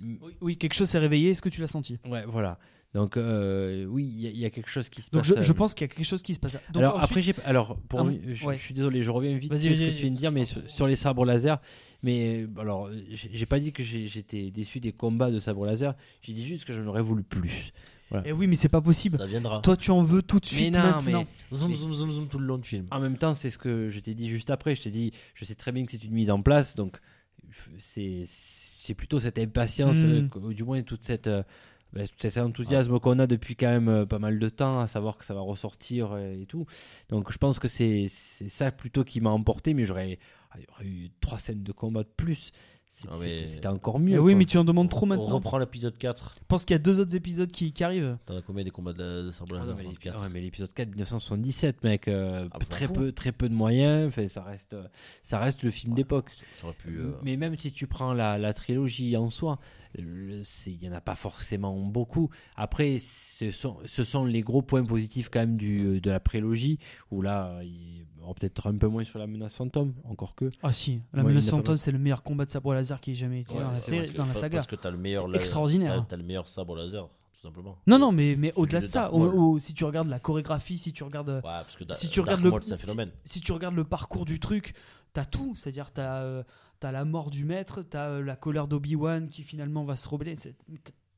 Oui, 0.02 0.34
oui, 0.40 0.58
quelque 0.58 0.74
chose 0.74 0.90
s'est 0.90 1.00
réveillé. 1.00 1.32
Est-ce 1.32 1.42
que 1.42 1.50
tu 1.50 1.60
l'as 1.62 1.68
senti? 1.68 1.98
Ouais, 2.08 2.24
voilà. 2.26 2.58
Donc 2.94 3.16
euh, 3.16 3.86
oui, 3.86 4.06
il 4.06 4.20
y, 4.22 4.28
a- 4.28 4.30
il 4.32 4.38
y 4.38 4.46
a 4.46 4.50
quelque 4.50 4.70
chose 4.70 4.90
qui 4.90 5.02
se 5.02 5.10
Donc, 5.12 5.24
passe. 5.26 5.38
je, 5.38 5.42
je 5.42 5.54
pense 5.54 5.74
qu'il 5.74 5.88
y 5.88 5.90
a 5.90 5.94
quelque 5.94 6.06
chose 6.06 6.22
qui 6.24 6.34
se 6.34 6.40
passe. 6.40 6.58
Donc, 6.74 6.84
alors 6.84 6.98
ensuite- 6.98 7.30
après, 7.38 7.50
alors 7.50 7.78
pour 7.88 8.02
Ah, 8.02 8.06
je, 8.34 8.46
ouais. 8.46 8.56
je 8.58 8.62
suis 8.62 8.74
désolé, 8.74 9.02
je 9.02 9.12
reviens 9.12 9.38
vite 9.38 9.50
Vas-y, 9.52 9.62
sur 9.62 9.76
ce 9.76 9.82
que 9.82 9.90
tu 9.90 9.96
viens 10.04 10.12
de 10.12 10.16
dire, 10.18 10.32
mais 10.32 10.44
sur, 10.46 10.88
les 10.88 10.96
sabres 10.98 11.24
laser. 11.26 11.62
Mais 12.04 12.48
alors, 12.58 12.90
j'ai 13.12 13.46
pas 13.46 13.60
dit 13.60 13.72
que 13.72 13.82
j'étais 13.84 14.52
déçu 14.52 14.80
des 14.82 14.92
combats 14.92 15.32
de 15.32 15.40
sabres 15.40 15.66
laser. 15.66 15.96
J'ai 16.22 16.34
dit 16.34 16.46
juste 16.46 16.66
que 16.66 16.74
j'en 16.74 16.86
aurais 16.88 17.02
voulu 17.02 17.24
plus. 17.24 17.72
Eh 18.26 18.32
oui, 18.34 18.48
mais 18.48 18.56
c'est 18.56 18.70
pas 18.70 18.82
possible. 18.82 19.18
Ça 19.18 19.26
viendra. 19.26 19.62
Toi, 19.62 19.78
tu 19.78 19.92
en 19.92 20.04
veux 20.04 20.22
tout 20.22 20.40
de 20.40 20.46
Mais 20.52 20.58
suite 20.58 20.74
non, 20.74 20.82
maintenant. 20.82 21.26
mais- 21.52 21.56
Zoom, 21.58 21.70
mais- 21.72 21.76
zoom, 21.78 21.94
zoom, 21.94 22.10
zoom 22.10 22.30
tout 22.30 22.40
le 22.40 22.46
long 22.46 22.58
du 22.58 22.68
film. 22.68 22.88
En 22.92 23.00
même 23.00 23.18
temps, 23.18 23.34
c'est 23.34 23.50
ce 23.50 23.58
que 23.58 23.88
je 23.90 24.00
t'ai 24.00 24.14
dit 24.16 24.28
juste 24.30 24.50
après. 24.50 24.76
Je 24.76 24.82
t'ai 24.84 24.90
dit, 24.92 25.12
je 25.36 25.46
sais 25.46 25.56
très 25.56 25.72
bien 25.72 25.86
que 25.86 25.92
c'est 25.92 26.04
une 26.04 26.14
mise 26.14 26.30
en 26.32 26.42
place, 26.42 26.76
donc 26.76 27.00
c'est 27.80 28.24
c'est 28.26 28.94
plutôt 28.96 29.20
cette 29.20 29.38
impatience, 29.38 29.98
Mm. 29.98 30.06
euh, 30.06 30.28
que- 30.28 30.54
du 30.54 30.64
moins 30.64 30.82
toute 30.82 31.04
cette 31.04 31.28
euh, 31.28 31.44
ben, 31.94 32.08
cet 32.18 32.38
enthousiasme 32.38 33.00
qu'on 33.00 33.20
a 33.20 33.28
depuis 33.28 33.56
quand 33.56 33.68
même 33.70 33.90
euh, 33.90 34.06
pas 34.06 34.18
mal 34.20 34.40
de 34.40 34.50
temps, 34.50 34.80
à 34.80 34.88
savoir 34.88 35.18
que 35.18 35.26
ça 35.26 35.34
va 35.34 35.42
ressortir 35.42 36.14
euh, 36.14 36.42
et 36.42 36.46
tout. 36.46 36.66
Donc 37.10 37.32
je 37.32 37.38
pense 37.38 37.60
que 37.60 37.68
c'est 37.68 38.06
c'est 38.10 38.50
ça 38.50 38.72
plutôt 38.72 39.04
qui 39.04 39.22
m'a 39.22 39.30
emporté, 39.30 39.74
mais 39.74 39.86
j'aurais 39.86 40.18
il 40.58 40.62
y 40.64 40.68
aurait 40.72 40.86
eu 40.86 41.10
trois 41.22 41.40
scènes 41.40 41.64
de 41.64 41.72
combat 41.72 42.04
de 42.04 42.10
plus. 42.18 42.52
Mais- 43.20 43.46
C'était 43.48 43.68
encore 43.68 44.00
mieux. 44.00 44.12
Mais 44.14 44.18
oui, 44.20 44.34
quoi. 44.34 44.40
mais 44.40 44.46
tu 44.46 44.58
en 44.58 44.64
demandes 44.64 44.90
trop 44.90 45.06
On 45.06 45.10
maintenant. 45.10 45.26
reprend 45.26 45.58
l'épisode 45.58 45.98
4. 45.98 46.36
Je 46.40 46.46
pense 46.48 46.66
qu'il 46.66 46.74
y 46.74 46.76
a 46.76 46.80
deux 46.80 47.00
autres 47.00 47.16
épisodes 47.16 47.50
qui, 47.52 47.72
qui 47.74 47.84
arrivent. 47.84 48.18
T'en 48.26 48.36
as 48.38 48.42
combien 48.42 48.64
des 48.64 48.70
combats 48.72 48.94
de, 48.94 49.02
la- 49.02 49.24
de 49.24 49.32
sabre 49.32 49.56
Ah 49.56 49.62
mais 49.66 49.72
dans 49.72 49.78
le 49.78 49.84
l'épi- 49.84 50.04
4 50.04 50.22
ouais, 50.24 50.30
mais 50.32 50.42
l'épisode 50.42 50.72
4 50.74 50.90
1977 50.90 51.84
mec 51.84 52.08
euh, 52.08 52.48
Ah, 52.52 52.60
très 52.70 52.88
peu 52.88 53.12
très 53.12 53.32
peu 53.32 53.50
de 53.50 53.54
moyens 53.54 54.08
enfin, 54.08 54.28
ça 54.28 54.44
reste 54.44 54.76
ça 55.24 55.40
reste 55.40 55.64
le 55.64 55.72
film 55.72 55.94
d'époque 55.94 56.30
euh, 56.88 57.14
mais 57.24 57.38
même 57.38 57.58
si 57.58 57.72
tu 57.72 57.88
prends 57.88 58.14
la, 58.14 58.38
la 58.38 58.54
trilogie 58.54 59.16
en 59.18 59.30
soi 59.30 59.60
il 59.98 60.84
y 60.84 60.90
en 60.90 60.94
a 60.94 61.02
pas 61.02 61.16
forcément 61.16 61.76
beaucoup 61.78 62.30
après 62.56 62.98
ce 63.00 63.52
sont, 63.52 63.78
ce 63.86 64.04
sont 64.04 64.26
les 64.26 64.42
gros 64.42 64.62
points 64.62 64.84
positifs 64.86 65.30
quand 65.30 65.40
même 65.42 65.58
du, 65.58 66.00
de 66.02 66.10
la 66.12 66.20
prélogie 66.20 66.80
où 67.12 67.22
là 67.22 67.60
il 67.64 68.06
bon, 68.20 68.34
peut-être 68.34 68.68
un 68.70 68.78
peu 68.78 68.88
moins 68.88 69.04
sur 69.04 69.20
la 69.20 69.28
menace 69.28 69.56
fantôme 69.56 69.94
encore 70.04 70.36
que 70.36 70.52
Ah 70.64 70.72
si, 70.72 71.02
la 71.14 71.24
Ouais, 71.24 71.30
menace 71.30 71.50
fantôme, 71.50 71.78
c'est 71.78 71.92
le 71.92 72.00
meilleur 72.00 72.24
combat 72.24 72.46
de 72.46 72.52
sabre 72.52 72.74
laser 72.74 73.00
qui 73.02 73.12
ait 73.12 73.16
jamais 73.16 73.42
été 73.42 73.54
ouais, 73.54 73.62
dans, 73.62 73.72
la 73.72 73.76
c'est 73.78 73.82
série- 73.90 73.98
parce 74.00 74.12
que- 74.12 74.18
dans 74.18 74.26
la 74.26 74.34
pas- 74.34 74.40
saga. 74.40 74.58
Parce 74.58 74.68
que 74.68 74.76
t'as 74.76 74.92
le 74.92 74.98
meilleur. 74.98 75.28
La- 75.28 75.40
extraordinaire, 75.40 75.96
t'as-. 75.96 76.06
T'as 76.10 76.18
le 76.18 76.24
meilleur 76.24 76.48
sabre 76.48 76.76
laser, 76.76 77.08
tout 77.08 77.42
simplement. 77.42 77.78
Non, 77.88 77.98
non, 78.00 78.12
mais, 78.12 78.36
mais 78.38 78.54
au-delà 78.56 78.80
de 78.82 78.86
de 78.86 78.90
ça, 78.90 79.12
au- 79.12 79.54
au- 79.56 79.60
si 79.60 79.74
tu 79.74 79.84
regardes 79.86 80.08
la 80.10 80.20
chorégraphie, 80.20 80.78
si 80.78 80.94
tu 80.94 81.04
regardes, 81.04 81.30
Ouais, 81.30 81.42
parce 81.42 81.76
que 81.76 81.84
da- 81.84 81.94
si 81.96 82.10
tu 82.10 82.20
Dark 82.20 82.28
regardes 82.28 82.44
le, 82.44 82.50
Maul, 82.52 82.64
c'est 82.64 82.74
un 82.74 82.78
phénomène. 82.78 83.10
si, 83.24 83.34
si 83.34 83.42
tu 83.42 83.52
regardes 83.52 83.76
le 83.76 83.84
parcours 83.86 84.26
du 84.26 84.40
truc, 84.40 84.74
t'as 85.14 85.26
tout. 85.26 85.56
C'est-à-dire, 85.56 85.92
t'as 85.92 86.22
euh, 86.22 86.44
t'as 86.82 86.92
la 86.92 87.06
mort 87.06 87.30
du 87.30 87.46
maître, 87.46 87.82
t'as 87.84 88.10
euh, 88.10 88.22
la 88.24 88.36
colère 88.36 88.68
d'Obi-Wan 88.68 89.30
qui 89.30 89.44
finalement 89.44 89.86
va 89.86 89.96
se 89.96 90.10
rebeller. 90.10 90.36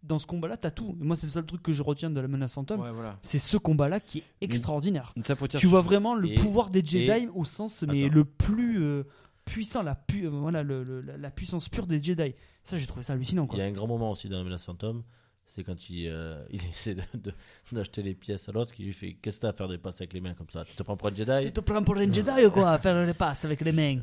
Dans 0.03 0.19
ce 0.19 0.27
combat-là, 0.27 0.57
t'as 0.57 0.69
tout. 0.71 0.97
Et 0.99 1.03
moi, 1.05 1.15
c'est 1.15 1.25
le 1.27 1.31
seul 1.31 1.45
truc 1.45 1.63
que 1.63 1.71
je 1.71 1.81
retiens 1.81 2.09
de 2.09 2.19
la 2.19 2.27
menace 2.27 2.53
fantôme. 2.53 2.81
ouais, 2.81 2.91
voilà 2.91 3.17
C'est 3.21 3.39
ce 3.39 3.55
combat-là 3.55 3.99
qui 4.01 4.17
est 4.19 4.23
extraordinaire. 4.41 5.13
Tu 5.57 5.65
vois 5.67 5.79
vraiment 5.81 6.13
le 6.13 6.31
Et- 6.31 6.35
pouvoir 6.35 6.69
des 6.69 6.83
Jedi 6.85 7.09
et- 7.09 7.27
au 7.33 7.45
sens 7.45 7.83
mais 7.83 8.03
Attends. 8.03 8.13
le 8.13 8.25
plus 8.25 8.83
euh, 8.83 9.03
puissant, 9.45 9.81
la, 9.81 9.95
pu- 9.95 10.25
euh, 10.25 10.29
voilà, 10.29 10.61
le- 10.61 10.83
le- 10.83 10.99
la, 11.01 11.15
la 11.17 11.31
puissance 11.31 11.69
pure 11.69 11.87
des 11.87 12.03
Jedi. 12.03 12.35
Ça, 12.63 12.75
j'ai 12.77 12.85
trouvé 12.85 13.01
ça 13.03 13.13
hallucinant. 13.13 13.47
Il 13.53 13.59
y 13.59 13.61
a 13.61 13.65
un 13.65 13.71
grand 13.71 13.87
moment 13.87 14.11
aussi 14.11 14.27
dans 14.27 14.37
la 14.39 14.43
menace 14.43 14.65
fantôme. 14.65 15.03
C'est 15.45 15.63
quand 15.63 15.89
il, 15.89 16.07
euh, 16.09 16.43
il 16.51 16.61
essaie 16.65 16.95
de- 16.95 17.01
de- 17.17 17.33
d'acheter 17.71 18.03
les 18.03 18.13
pièces 18.15 18.49
à 18.49 18.51
l'autre 18.51 18.73
qui 18.73 18.83
lui 18.83 18.93
fait 18.93 19.13
Qu'est-ce 19.21 19.37
que 19.37 19.41
t'as 19.43 19.49
à 19.49 19.53
faire 19.53 19.69
des 19.69 19.77
passes 19.77 20.01
avec 20.01 20.11
les 20.11 20.19
mains 20.21 20.33
comme 20.33 20.49
ça? 20.49 20.65
Tu 20.65 20.75
te 20.75 20.83
prends 20.83 20.97
pour 20.97 21.07
un 21.07 21.15
Jedi? 21.15 21.43
Tu 21.43 21.53
te 21.53 21.61
prends 21.61 21.81
pour 21.83 21.95
un 21.95 22.11
Jedi 22.11 22.45
ou 22.45 22.51
quoi 22.51 22.71
à 22.71 22.77
faire 22.77 23.05
les 23.05 23.13
passes 23.13 23.45
avec 23.45 23.61
les 23.61 23.71
mains 23.71 23.99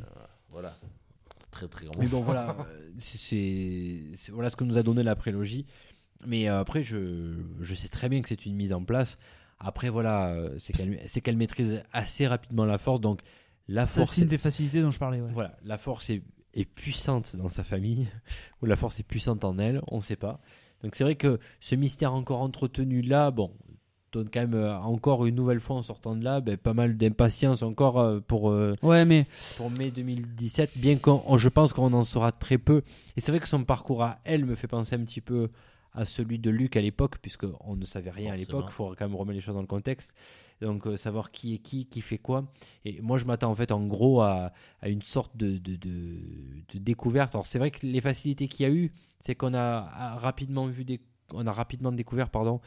Voilà. 0.48 0.78
Très 1.50 1.66
très 1.68 1.86
grand. 1.86 1.94
Mais 1.98 2.06
bon, 2.06 2.20
voilà, 2.20 2.56
euh, 2.68 2.90
c'est- 2.98 4.30
voilà 4.30 4.50
ce 4.50 4.56
que 4.56 4.64
nous 4.64 4.78
a 4.78 4.82
donné 4.82 5.02
la 5.02 5.16
prélogie. 5.16 5.66
Mais 6.26 6.48
euh, 6.48 6.60
après, 6.60 6.82
je, 6.82 7.34
je 7.60 7.74
sais 7.74 7.88
très 7.88 8.08
bien 8.08 8.20
que 8.20 8.28
c'est 8.28 8.44
une 8.46 8.54
mise 8.54 8.72
en 8.72 8.84
place. 8.84 9.16
Après, 9.58 9.88
voilà, 9.90 10.28
euh, 10.28 10.54
c'est 10.58 10.72
qu'elle 10.72 11.00
c'est 11.06 11.20
qu'elle 11.20 11.36
maîtrise 11.36 11.82
assez 11.92 12.26
rapidement 12.26 12.64
la 12.64 12.78
force. 12.78 13.00
Donc, 13.00 13.20
la 13.68 13.86
Ça, 13.86 14.00
force, 14.02 14.14
c'est 14.14 14.22
une 14.22 14.28
des 14.28 14.38
facilités 14.38 14.80
dont 14.82 14.90
je 14.90 14.98
parlais. 14.98 15.20
Ouais. 15.20 15.32
voilà, 15.32 15.56
la 15.64 15.78
force 15.78 16.10
est, 16.10 16.22
est 16.54 16.64
puissante 16.64 17.36
dans 17.36 17.48
sa 17.48 17.64
famille, 17.64 18.08
ou 18.62 18.66
la 18.66 18.76
force 18.76 19.00
est 19.00 19.04
puissante 19.04 19.44
en 19.44 19.58
elle, 19.58 19.80
on 19.88 19.96
ne 19.98 20.02
sait 20.02 20.16
pas. 20.16 20.40
Donc, 20.82 20.94
c'est 20.94 21.04
vrai 21.04 21.14
que 21.16 21.38
ce 21.60 21.74
mystère 21.74 22.14
encore 22.14 22.40
entretenu 22.40 23.02
là, 23.02 23.30
bon, 23.30 23.52
donne 24.12 24.28
quand 24.32 24.40
même 24.40 24.54
euh, 24.54 24.76
encore 24.78 25.24
une 25.26 25.34
nouvelle 25.34 25.60
fois 25.60 25.76
en 25.76 25.82
sortant 25.82 26.16
de 26.16 26.24
là, 26.24 26.40
ben, 26.40 26.56
pas 26.56 26.74
mal 26.74 26.96
d'impatience 26.96 27.62
encore 27.62 27.98
euh, 28.00 28.20
pour. 28.20 28.50
euh, 28.50 28.74
Ouais, 28.82 29.04
mais 29.04 29.26
pour 29.56 29.70
mai 29.70 29.90
2017, 29.90 30.72
bien 30.76 30.96
qu'on, 30.96 31.22
on- 31.26 31.38
je 31.38 31.48
pense 31.48 31.72
qu'on 31.72 31.92
en 31.92 32.04
saura 32.04 32.32
très 32.32 32.58
peu. 32.58 32.82
Et 33.16 33.20
c'est 33.20 33.32
vrai 33.32 33.40
que 33.40 33.48
son 33.48 33.64
parcours 33.64 34.02
à 34.02 34.18
elle 34.24 34.44
me 34.44 34.54
fait 34.54 34.68
penser 34.68 34.96
un 34.96 35.04
petit 35.04 35.20
peu 35.20 35.48
à 35.92 36.04
celui 36.04 36.38
de 36.38 36.50
Luc 36.50 36.76
à 36.76 36.80
l'époque, 36.80 37.18
puisqu'on 37.20 37.74
ne 37.76 37.84
savait 37.84 38.10
rien 38.10 38.32
à 38.32 38.36
l'époque, 38.36 38.66
il 38.68 38.72
faut 38.74 38.94
quand 38.96 39.06
même 39.08 39.16
remettre 39.16 39.34
les 39.36 39.40
choses 39.40 39.54
dans 39.56 39.60
le 39.60 39.66
contexte. 39.66 40.14
Donc 40.60 40.86
euh, 40.86 40.96
savoir 40.98 41.30
qui 41.30 41.54
est 41.54 41.58
qui, 41.58 41.86
qui 41.86 42.00
fait 42.02 42.18
quoi. 42.18 42.44
Et 42.84 43.00
moi 43.00 43.16
je 43.16 43.24
m'attends 43.24 43.50
en 43.50 43.54
fait 43.54 43.72
en 43.72 43.80
gros 43.86 44.20
à, 44.20 44.52
à 44.82 44.88
une 44.90 45.00
sorte 45.02 45.34
de, 45.36 45.56
de, 45.56 45.76
de- 45.76 46.18
de 46.74 46.78
découverte. 46.78 47.34
Alors 47.34 47.46
c'est 47.46 47.58
vrai 47.58 47.70
que 47.70 47.86
les 47.86 48.00
facilités 48.02 48.46
qu'il 48.46 48.66
y 48.66 48.68
a 48.68 48.72
eu, 48.72 48.92
c'est 49.20 49.34
qu'on 49.34 49.54
a, 49.54 49.58
a 49.94 50.16
rapidement 50.18 50.66
vu 50.66 50.84
des, 50.84 51.00
on 51.32 51.46
a 51.46 51.52
rapidement 51.52 51.92
découvert 51.92 52.28
pardon, 52.28 52.60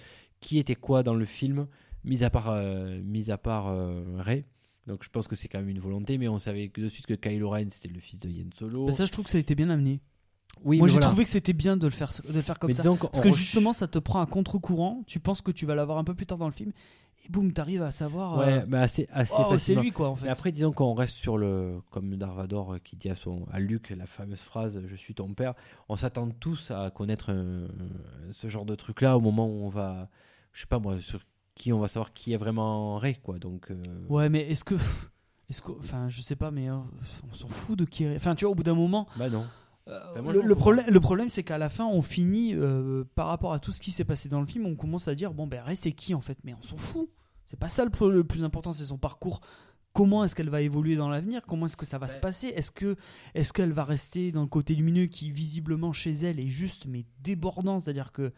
qui 0.43 0.59
était 0.59 0.75
quoi 0.75 1.01
dans 1.03 1.15
le 1.15 1.25
film, 1.25 1.67
mis 2.03 2.23
à 2.23 2.29
part, 2.29 2.49
euh, 2.49 2.99
mis 3.03 3.31
à 3.31 3.37
part 3.37 3.67
euh, 3.69 4.03
Rey. 4.19 4.45
Donc 4.85 5.03
je 5.03 5.09
pense 5.09 5.27
que 5.27 5.35
c'est 5.35 5.47
quand 5.47 5.59
même 5.59 5.69
une 5.69 5.79
volonté, 5.79 6.17
mais 6.17 6.27
on 6.27 6.37
savait 6.37 6.67
que 6.67 6.81
de 6.81 6.89
suite 6.89 7.05
que 7.07 7.13
Kylo 7.13 7.49
Ren 7.49 7.67
c'était 7.69 7.87
le 7.93 8.01
fils 8.01 8.19
de 8.19 8.29
Yen 8.29 8.49
Solo. 8.59 8.85
bah, 8.85 8.91
ça, 8.91 9.05
je 9.05 9.11
trouve 9.11 9.23
que 9.25 9.31
ça 9.31 9.37
a 9.37 9.41
été 9.41 9.55
bien 9.55 9.69
amené. 9.69 10.01
oui, 10.65 10.77
Moi, 10.77 10.85
mais 10.85 10.89
j'ai 10.89 10.93
voilà. 10.95 11.07
trouvé 11.07 11.23
que 11.23 11.29
c'était 11.29 11.53
bien 11.53 11.77
de 11.77 11.85
le 11.87 11.91
faire, 11.91 12.11
de 12.27 12.33
le 12.33 12.41
faire 12.41 12.59
comme 12.59 12.67
Mais 12.67 12.73
ça. 12.73 12.83
Parce 12.83 13.21
que 13.21 13.31
justement, 13.31 13.71
ça 13.73 13.87
te 13.87 13.97
prend 13.97 14.19
à 14.21 14.25
contre-courant. 14.25 15.03
Tu 15.07 15.19
penses 15.21 15.41
que 15.41 15.51
tu 15.51 15.65
vas 15.65 15.73
l'avoir 15.75 15.97
un 15.97 16.03
peu 16.03 16.13
plus 16.13 16.25
tard 16.25 16.37
dans 16.37 16.47
le 16.47 16.53
film. 16.53 16.73
Et 17.25 17.29
boum, 17.29 17.53
t'arrives 17.53 17.81
à 17.83 17.91
savoir. 17.91 18.37
ouais, 18.37 18.59
euh, 18.59 18.65
mais 18.67 18.79
assez, 18.79 19.07
assez 19.13 19.33
oh, 19.37 19.55
c'est 19.55 19.75
lui, 19.75 19.91
quoi, 19.93 20.09
en 20.09 20.15
fait. 20.17 20.25
Mais 20.25 20.31
après, 20.31 20.51
disons 20.51 20.73
qu'on 20.73 20.93
reste 20.93 21.13
sur 21.15 21.37
le, 21.37 21.79
comme 21.89 22.17
Darvador 22.17 22.75
qui 22.83 22.97
dit 22.97 23.07
à 23.09 23.15
son, 23.15 23.45
à 23.53 23.61
Luke 23.61 23.91
la 23.91 24.05
fameuse 24.05 24.41
phrase 24.41 24.81
"Je 24.85 24.95
suis 24.97 25.13
ton 25.13 25.33
père". 25.33 25.53
On 25.87 25.95
s'attend 25.95 26.29
tous 26.29 26.71
à 26.71 26.91
connaître 26.91 27.29
un- 27.29 27.67
ce 28.33 28.49
genre 28.49 28.65
de 28.65 28.75
truc-là 28.75 29.15
au 29.15 29.21
moment 29.21 29.47
où 29.47 29.63
on 29.63 29.69
va, 29.69 30.09
je 30.53 30.61
sais 30.61 30.67
pas 30.67 30.79
moi, 30.79 30.99
sur 30.99 31.19
qui 31.55 31.73
on 31.73 31.79
va 31.79 31.87
savoir 31.87 32.13
qui 32.13 32.33
est 32.33 32.37
vraiment 32.37 32.97
Rey, 32.97 33.19
quoi. 33.21 33.37
Donc, 33.39 33.71
euh, 33.71 33.83
Ouais, 34.09 34.29
mais 34.29 34.49
est-ce 34.49 34.63
que. 34.63 34.75
Est-ce 35.49 35.61
que. 35.61 35.71
Enfin, 35.71 36.07
je 36.09 36.21
sais 36.21 36.35
pas, 36.37 36.51
mais 36.51 36.69
euh, 36.69 36.77
on 37.29 37.33
s'en 37.33 37.47
fout 37.47 37.77
de 37.77 37.85
qui. 37.85 38.07
Enfin, 38.07 38.33
tu 38.33 38.45
vois, 38.45 38.51
au 38.53 38.55
bout 38.55 38.63
d'un 38.63 38.75
moment. 38.75 39.07
bah 39.17 39.29
non. 39.29 39.45
euh, 39.89 40.21
moi, 40.21 40.31
le, 40.33 40.55
problème, 40.55 40.85
le 40.89 40.99
problème, 40.99 41.27
c'est 41.27 41.43
qu'à 41.43 41.57
la 41.57 41.69
fin, 41.69 41.85
on 41.85 42.01
finit 42.01 42.55
euh, 42.55 43.03
par 43.15 43.27
rapport 43.27 43.53
à 43.53 43.59
tout 43.59 43.71
ce 43.73 43.81
qui 43.81 43.91
s'est 43.91 44.05
passé 44.05 44.29
dans 44.29 44.39
le 44.39 44.47
film, 44.47 44.65
on 44.65 44.75
commence 44.75 45.07
à 45.09 45.15
dire 45.15 45.33
bon 45.33 45.45
ben 45.45 45.61
Rey, 45.61 45.75
c'est 45.75 45.91
qui 45.91 46.15
en 46.15 46.21
fait? 46.21 46.37
Mais 46.43 46.53
on 46.53 46.61
s'en 46.61 46.77
fout. 46.77 47.09
C'est 47.45 47.59
pas 47.59 47.69
ça 47.69 47.83
le, 47.85 48.23
plus 48.23 48.43
important, 48.43 48.73
c'est 48.73 48.85
son 48.85 48.97
parcours. 48.97 49.41
Comment 49.91 50.23
est-ce 50.23 50.33
qu'elle 50.33 50.49
va 50.49 50.61
évoluer 50.61 50.95
dans 50.95 51.09
l'avenir? 51.09 51.41
Comment 51.45 51.67
est-ce 51.67 51.77
que 51.77 51.85
ça 51.85 51.99
va 51.99 52.07
se 52.07 52.17
passer? 52.17 52.47
Est-ce 52.47 52.71
que 52.71 52.95
est-ce 53.35 53.53
qu'elle 53.53 53.73
va 53.73 53.83
rester 53.83 54.31
dans 54.31 54.41
le 54.41 54.47
côté 54.47 54.73
lumineux 54.73 55.05
qui 55.05 55.29
visiblement 55.29 55.93
chez 55.93 56.11
elle 56.11 56.39
est 56.39 56.47
juste 56.47 56.87
mais 56.87 57.05
débordant? 57.19 57.79
C'est-à-dire 57.79 58.11
que 58.11 58.31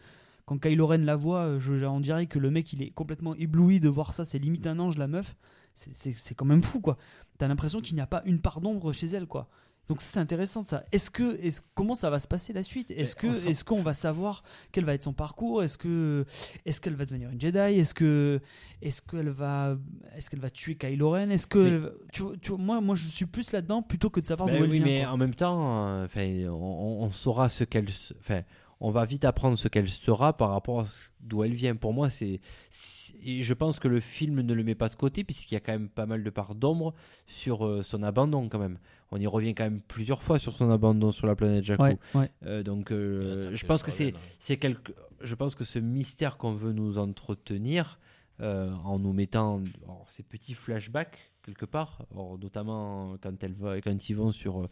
quand 0.46 0.58
Kylo 0.58 0.86
Ren 0.86 0.98
la 1.04 1.16
voit, 1.16 1.40
euh, 1.40 1.60
je, 1.60 1.84
on 1.84 2.00
dirait 2.00 2.26
que 2.26 2.38
le 2.38 2.50
mec 2.50 2.72
il 2.72 2.82
est 2.82 2.90
complètement 2.90 3.34
ébloui 3.34 3.80
de 3.80 3.88
voir 3.88 4.14
ça. 4.14 4.24
C'est 4.24 4.38
limite 4.38 4.66
un 4.66 4.78
ange 4.78 4.96
la 4.96 5.06
meuf. 5.08 5.36
C'est- 5.74 6.34
quand 6.34 6.46
même 6.46 6.62
fou 6.62 6.80
quoi. 6.80 6.96
T'as 7.36 7.48
l'impression 7.48 7.80
qu'il 7.82 7.96
n'y 7.96 8.00
a 8.00 8.06
pas 8.06 8.22
une 8.24 8.40
part 8.40 8.60
d'ombre 8.62 8.92
chez 8.94 9.06
elle 9.08 9.26
quoi. 9.26 9.48
Donc 9.88 10.00
ça 10.00 10.06
c'est 10.08 10.18
intéressant 10.20 10.64
ça. 10.64 10.82
Est-ce 10.90 11.10
que 11.12 11.36
est 11.40 11.62
comment 11.74 11.94
ça 11.94 12.10
va 12.10 12.18
se 12.18 12.26
passer 12.26 12.52
la 12.52 12.62
suite? 12.64 12.90
Est-ce 12.90 13.14
Mais 13.22 13.32
que 13.34 13.48
est-ce 13.50 13.62
qu'on 13.62 13.82
va 13.82 13.92
savoir 13.94 14.42
quel 14.72 14.84
va 14.84 14.94
être 14.94 15.02
son 15.04 15.12
parcours? 15.12 15.62
Est-ce 15.62 15.78
que 15.78 16.24
est-ce 16.64 16.80
qu'elle 16.80 16.94
va 16.96 17.04
devenir 17.04 17.30
une 17.30 17.40
Jedi? 17.40 17.58
Est-ce 17.58 17.94
que 17.94 18.40
est-ce 18.82 19.00
qu'elle 19.02 19.28
va 19.28 19.76
est-ce 20.16 20.28
qu'elle 20.30 20.40
va 20.40 20.50
tuer 20.50 20.74
Kylo 20.76 21.10
Ren? 21.10 21.30
Est-ce 21.30 21.46
que 21.46 21.58
Mais- 21.80 21.88
tu, 22.12 22.22
tu 22.42 22.52
moi 22.54 22.80
moi 22.80 22.96
je 22.96 23.06
suis 23.06 23.26
plus 23.26 23.52
là-dedans 23.52 23.82
plutôt 23.82 24.10
que 24.10 24.18
de 24.18 24.26
savoir 24.26 24.48
d'où 24.48 24.56
elle 24.56 24.62
oui, 24.70 24.78
vient. 24.78 24.84
mais 24.86 25.02
quoi. 25.02 25.12
en 25.12 25.16
même 25.18 25.34
temps, 25.34 25.86
euh, 25.88 26.04
enfin, 26.06 26.48
on, 26.50 27.12
saura 27.12 27.48
ce 27.48 27.62
qu'elle, 27.62 27.86
enfin, 28.18 28.42
on 28.80 28.90
va 28.90 29.04
vite 29.04 29.24
apprendre 29.24 29.58
ce 29.58 29.68
qu'elle 29.68 29.88
sera 29.88 30.36
par 30.36 30.50
rapport 30.50 30.80
à 30.80 30.86
d'où 31.20 31.42
elle 31.44 31.54
vient. 31.54 31.76
Pour 31.76 31.92
moi, 31.92 32.10
c'est, 32.10 32.40
je 32.70 33.54
pense 33.54 33.78
que 33.78 33.88
le 33.88 34.00
film 34.00 34.40
ne 34.40 34.54
le 34.54 34.64
met 34.64 34.74
pas 34.74 34.88
de 34.88 34.94
côté 34.94 35.24
puisqu'il 35.24 35.54
y 35.54 35.56
a 35.56 35.60
quand 35.60 35.72
même 35.72 35.88
pas 35.88 36.06
mal 36.06 36.22
de 36.22 36.30
parts 36.30 36.54
d'ombre 36.54 36.94
sur 37.26 37.66
euh, 37.66 37.82
son 37.82 38.02
abandon 38.02 38.48
quand 38.48 38.58
même. 38.58 38.78
On 39.12 39.18
y 39.18 39.26
revient 39.26 39.54
quand 39.54 39.64
même 39.64 39.80
plusieurs 39.80 40.22
fois 40.22 40.38
sur 40.38 40.56
son 40.56 40.70
abandon 40.70 41.12
sur 41.12 41.26
la 41.26 41.36
planète 41.36 41.64
Jakku. 41.64 41.82
Ouais, 41.82 41.98
ouais. 42.14 42.30
Euh, 42.44 42.62
donc, 42.62 42.90
euh, 42.90 43.50
je 43.54 43.66
pense 43.66 43.82
que 43.82 43.90
c'est, 43.90 44.10
Scarlet, 44.10 44.26
c'est 44.40 44.56
quelque, 44.56 44.92
je 45.20 45.34
pense 45.34 45.54
que 45.54 45.64
ce 45.64 45.78
mystère 45.78 46.36
qu'on 46.36 46.52
veut 46.52 46.72
nous 46.72 46.98
entretenir 46.98 47.98
euh, 48.40 48.70
en 48.84 48.98
nous 48.98 49.12
mettant 49.12 49.62
alors, 49.84 50.04
ces 50.08 50.22
petits 50.22 50.54
flashbacks 50.54 51.32
quelque 51.42 51.64
part, 51.64 52.04
alors, 52.12 52.38
notamment 52.38 53.16
quand 53.22 53.42
elle 53.42 53.54
va, 53.54 53.80
quand 53.80 54.08
ils 54.10 54.14
vont 54.14 54.32
sur 54.32 54.62
euh, 54.62 54.68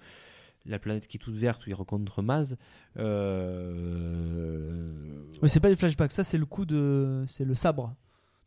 la 0.67 0.79
planète 0.79 1.07
qui 1.07 1.17
est 1.17 1.21
toute 1.21 1.35
verte 1.37 1.67
où 1.67 1.71
ils 1.71 1.75
rencontrent 1.75 2.23
Maz. 2.23 2.57
euh, 4.25 5.25
Ouais, 5.43 5.49
c'est 5.49 5.61
pas 5.61 5.69
les 5.69 5.77
flashbacks, 5.77 6.13
ça 6.13 6.25
c'est 6.25 6.39
le 6.39 6.47
coup 6.47 6.65
de 6.65 7.25
c'est 7.29 7.45
le 7.45 7.55
sabre. 7.55 7.95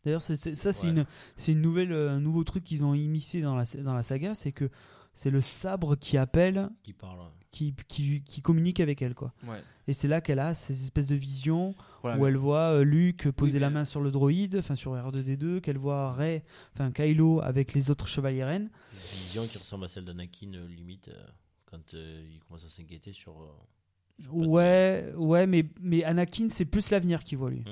D'ailleurs, 0.05 0.21
ça 0.21 0.35
c'est 0.35 0.83
Ouais. 0.85 0.89
une 0.89 1.05
c'est 1.35 1.51
une 1.51 1.61
nouvelle 1.61 1.91
euh, 1.91 2.11
un 2.11 2.19
nouveau 2.19 2.43
truc 2.43 2.63
qu'ils 2.63 2.83
ont 2.85 2.93
immiscé 2.93 3.41
dans 3.41 3.55
la 3.55 3.65
dans 3.83 3.93
la 3.93 4.03
saga, 4.03 4.35
c'est 4.35 4.51
que 4.51 4.69
c'est 5.13 5.29
le 5.31 5.41
sabre 5.41 5.95
qui 5.95 6.17
appelle, 6.17 6.69
Qui 6.83 6.93
parle. 6.93 7.19
qui, 7.51 7.73
qui, 7.87 8.21
qui 8.23 8.41
communique 8.41 8.79
avec 8.79 9.01
elle 9.01 9.15
quoi. 9.15 9.33
ouais. 9.47 9.61
Et 9.87 9.93
c'est 9.93 10.07
là 10.07 10.19
qu'elle 10.21 10.39
a 10.39 10.53
ces 10.53 10.83
espèces 10.83 11.07
de 11.07 11.15
visions 11.15 11.73
Voilà, 12.01 12.17
où 12.17 12.21
mais- 12.23 12.27
elle 12.29 12.37
voit 12.37 12.73
euh, 12.73 12.83
Luke 12.83 13.31
poser 13.31 13.55
Oui, 13.57 13.61
la 13.61 13.69
main 13.69 13.85
sur 13.85 14.01
le 14.01 14.11
droïde, 14.11 14.57
enfin 14.57 14.75
sur 14.75 14.93
R2D2, 14.95 15.59
qu'elle 15.61 15.77
voit 15.77 16.13
Rey, 16.13 16.43
enfin 16.73 16.91
Kylo 16.91 17.41
avec 17.41 17.73
les 17.73 17.89
autres 17.89 18.07
chevaliers 18.07 18.43
reines. 18.43 18.69
Une 18.93 18.99
vision 18.99 19.45
qui 19.47 19.57
ressemble 19.57 19.85
à 19.85 19.87
celle 19.87 20.05
d'Anakin, 20.05 20.53
euh, 20.55 20.67
limite, 20.67 21.07
euh, 21.09 21.25
quand 21.67 21.93
euh, 21.93 22.27
il 22.31 22.39
commence 22.39 22.65
à 22.65 22.69
s'inquiéter 22.69 23.13
sur. 23.13 23.39
euh, 23.41 24.27
Ouais, 24.31 25.13
ouais, 25.15 25.45
mais 25.45 25.63
mais 25.79 26.03
Anakin 26.03 26.49
c'est 26.49 26.65
plus 26.65 26.89
l'avenir 26.89 27.23
qu'il 27.23 27.37
voit 27.37 27.51
lui. 27.51 27.63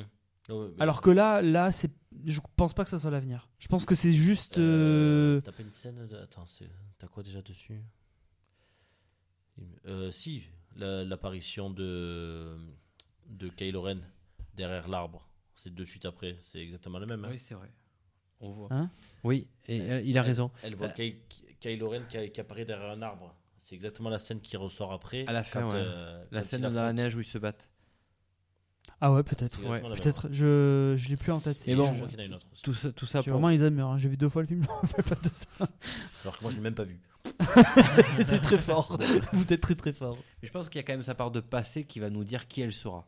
Oh, 0.50 0.54
ouais, 0.66 0.70
mais- 0.76 0.82
Alors 0.84 1.02
que 1.02 1.10
là, 1.10 1.42
là, 1.42 1.72
c'est, 1.72 1.90
je 2.26 2.40
pense 2.56 2.76
pas 2.76 2.84
que 2.84 2.90
ça 2.92 3.00
soit 3.00 3.10
l'avenir. 3.10 3.50
Je 3.58 3.68
pense 3.68 3.84
que 3.84 3.96
c'est 3.96 4.12
juste. 4.12 4.60
Euh, 4.60 5.38
euh, 5.38 5.42
T'as 5.42 5.52
pas 5.52 5.64
une 5.64 5.72
scène 5.74 6.06
de... 6.08 6.16
Attends, 6.18 6.46
t'as 7.00 7.08
quoi 7.08 7.24
déjà 7.24 7.42
dessus? 7.42 7.82
Euh, 9.88 10.12
Si, 10.12 10.44
la- 10.76 11.04
l'apparition 11.04 11.70
de 11.70 12.58
de 13.28 13.50
Kylo 13.50 13.82
Ren 13.82 14.00
derrière 14.54 14.88
l'arbre. 14.88 15.28
C'est 15.56 15.74
de 15.74 15.84
suite 15.86 16.06
après. 16.06 16.38
C'est 16.42 16.60
exactement 16.60 17.00
le 17.00 17.06
même. 17.08 17.24
hein. 17.26 17.30
Oui, 17.32 17.40
c'est 17.40 17.56
vrai. 17.56 17.72
On 18.42 18.52
voit. 18.52 18.68
Hein? 18.72 18.92
Oui, 19.24 19.48
et 19.68 19.78
il 19.78 20.18
a 20.18 20.22
Elle- 20.22 20.28
raison. 20.28 20.52
Elle 20.62 20.76
voit 20.76 20.88
Euh, 20.90 20.92
Ky- 20.92 21.16
Kylo 21.60 21.90
Ren 21.90 22.04
qui, 22.08 22.30
qui 22.32 22.40
apparaît 22.42 22.66
derrière 22.66 22.92
un 22.92 23.02
arbre. 23.02 23.34
C'est 23.68 23.74
exactement 23.74 24.12
la 24.12 24.20
scène 24.20 24.42
qui 24.42 24.58
ressort 24.58 24.94
après. 24.94 25.26
À 25.28 25.34
la 25.34 25.42
fin, 25.42 25.62
quand, 25.62 25.70
ouais. 25.72 25.74
euh, 25.84 26.24
La 26.30 26.44
scène 26.44 26.62
dans 26.62 26.70
la 26.70 26.94
neige 26.94 27.16
où 27.16 27.22
ils 27.22 27.26
se 27.26 27.40
battent. 27.40 27.68
Ah 29.02 29.12
ouais, 29.12 29.24
peut-être. 29.24 29.60
Ouais. 29.68 29.82
Peut-être. 29.82 30.30
Je, 30.32 30.94
je 30.96 31.10
l'ai 31.10 31.18
plus 31.18 31.32
en 31.32 31.40
tête. 31.40 31.58
Mais 31.58 31.64
c'est- 31.64 31.76
bon, 31.76 31.84
Je 31.86 31.90
je- 31.90 31.96
crois 31.96 32.08
qu'il 32.08 32.18
y 32.20 32.22
en 32.22 32.24
a 32.24 32.28
une 32.28 32.34
autre 32.36 32.46
aussi. 32.54 32.62
Tout 32.62 32.76
ça, 32.76 32.92
tout 32.92 33.08
ça 33.08 33.24
pour... 33.24 33.34
vraiment 33.34 33.48
Alzheimer. 33.48 33.82
hein. 33.82 33.98
J'ai 33.98 34.08
vu 34.08 34.18
deux 34.18 34.30
fois 34.30 34.44
le 34.44 34.48
film. 34.48 34.66
Pas 35.10 35.16
de 35.16 35.30
ça. 35.34 35.48
Alors 36.22 36.38
que 36.38 36.44
moi, 36.44 36.52
je 36.52 36.58
l'ai 36.58 36.62
même 36.62 36.76
pas 36.76 36.84
vu. 36.84 37.00
c'est 38.22 38.40
très 38.40 38.60
fort. 38.60 39.00
Vous 39.34 39.52
êtes 39.52 39.62
très 39.62 39.74
très 39.74 39.94
fort. 39.94 40.16
Mais 40.44 40.48
je 40.48 40.52
pense 40.54 40.70
qu'il 40.70 40.78
y 40.78 40.84
a 40.84 40.84
quand 40.84 40.94
même 40.94 41.02
sa 41.02 41.16
part 41.16 41.32
de 41.32 41.40
passé 41.40 41.86
qui 41.86 42.00
va 42.00 42.12
nous 42.12 42.24
dire 42.24 42.48
qui 42.48 42.62
elle 42.62 42.72
sera. 42.72 43.08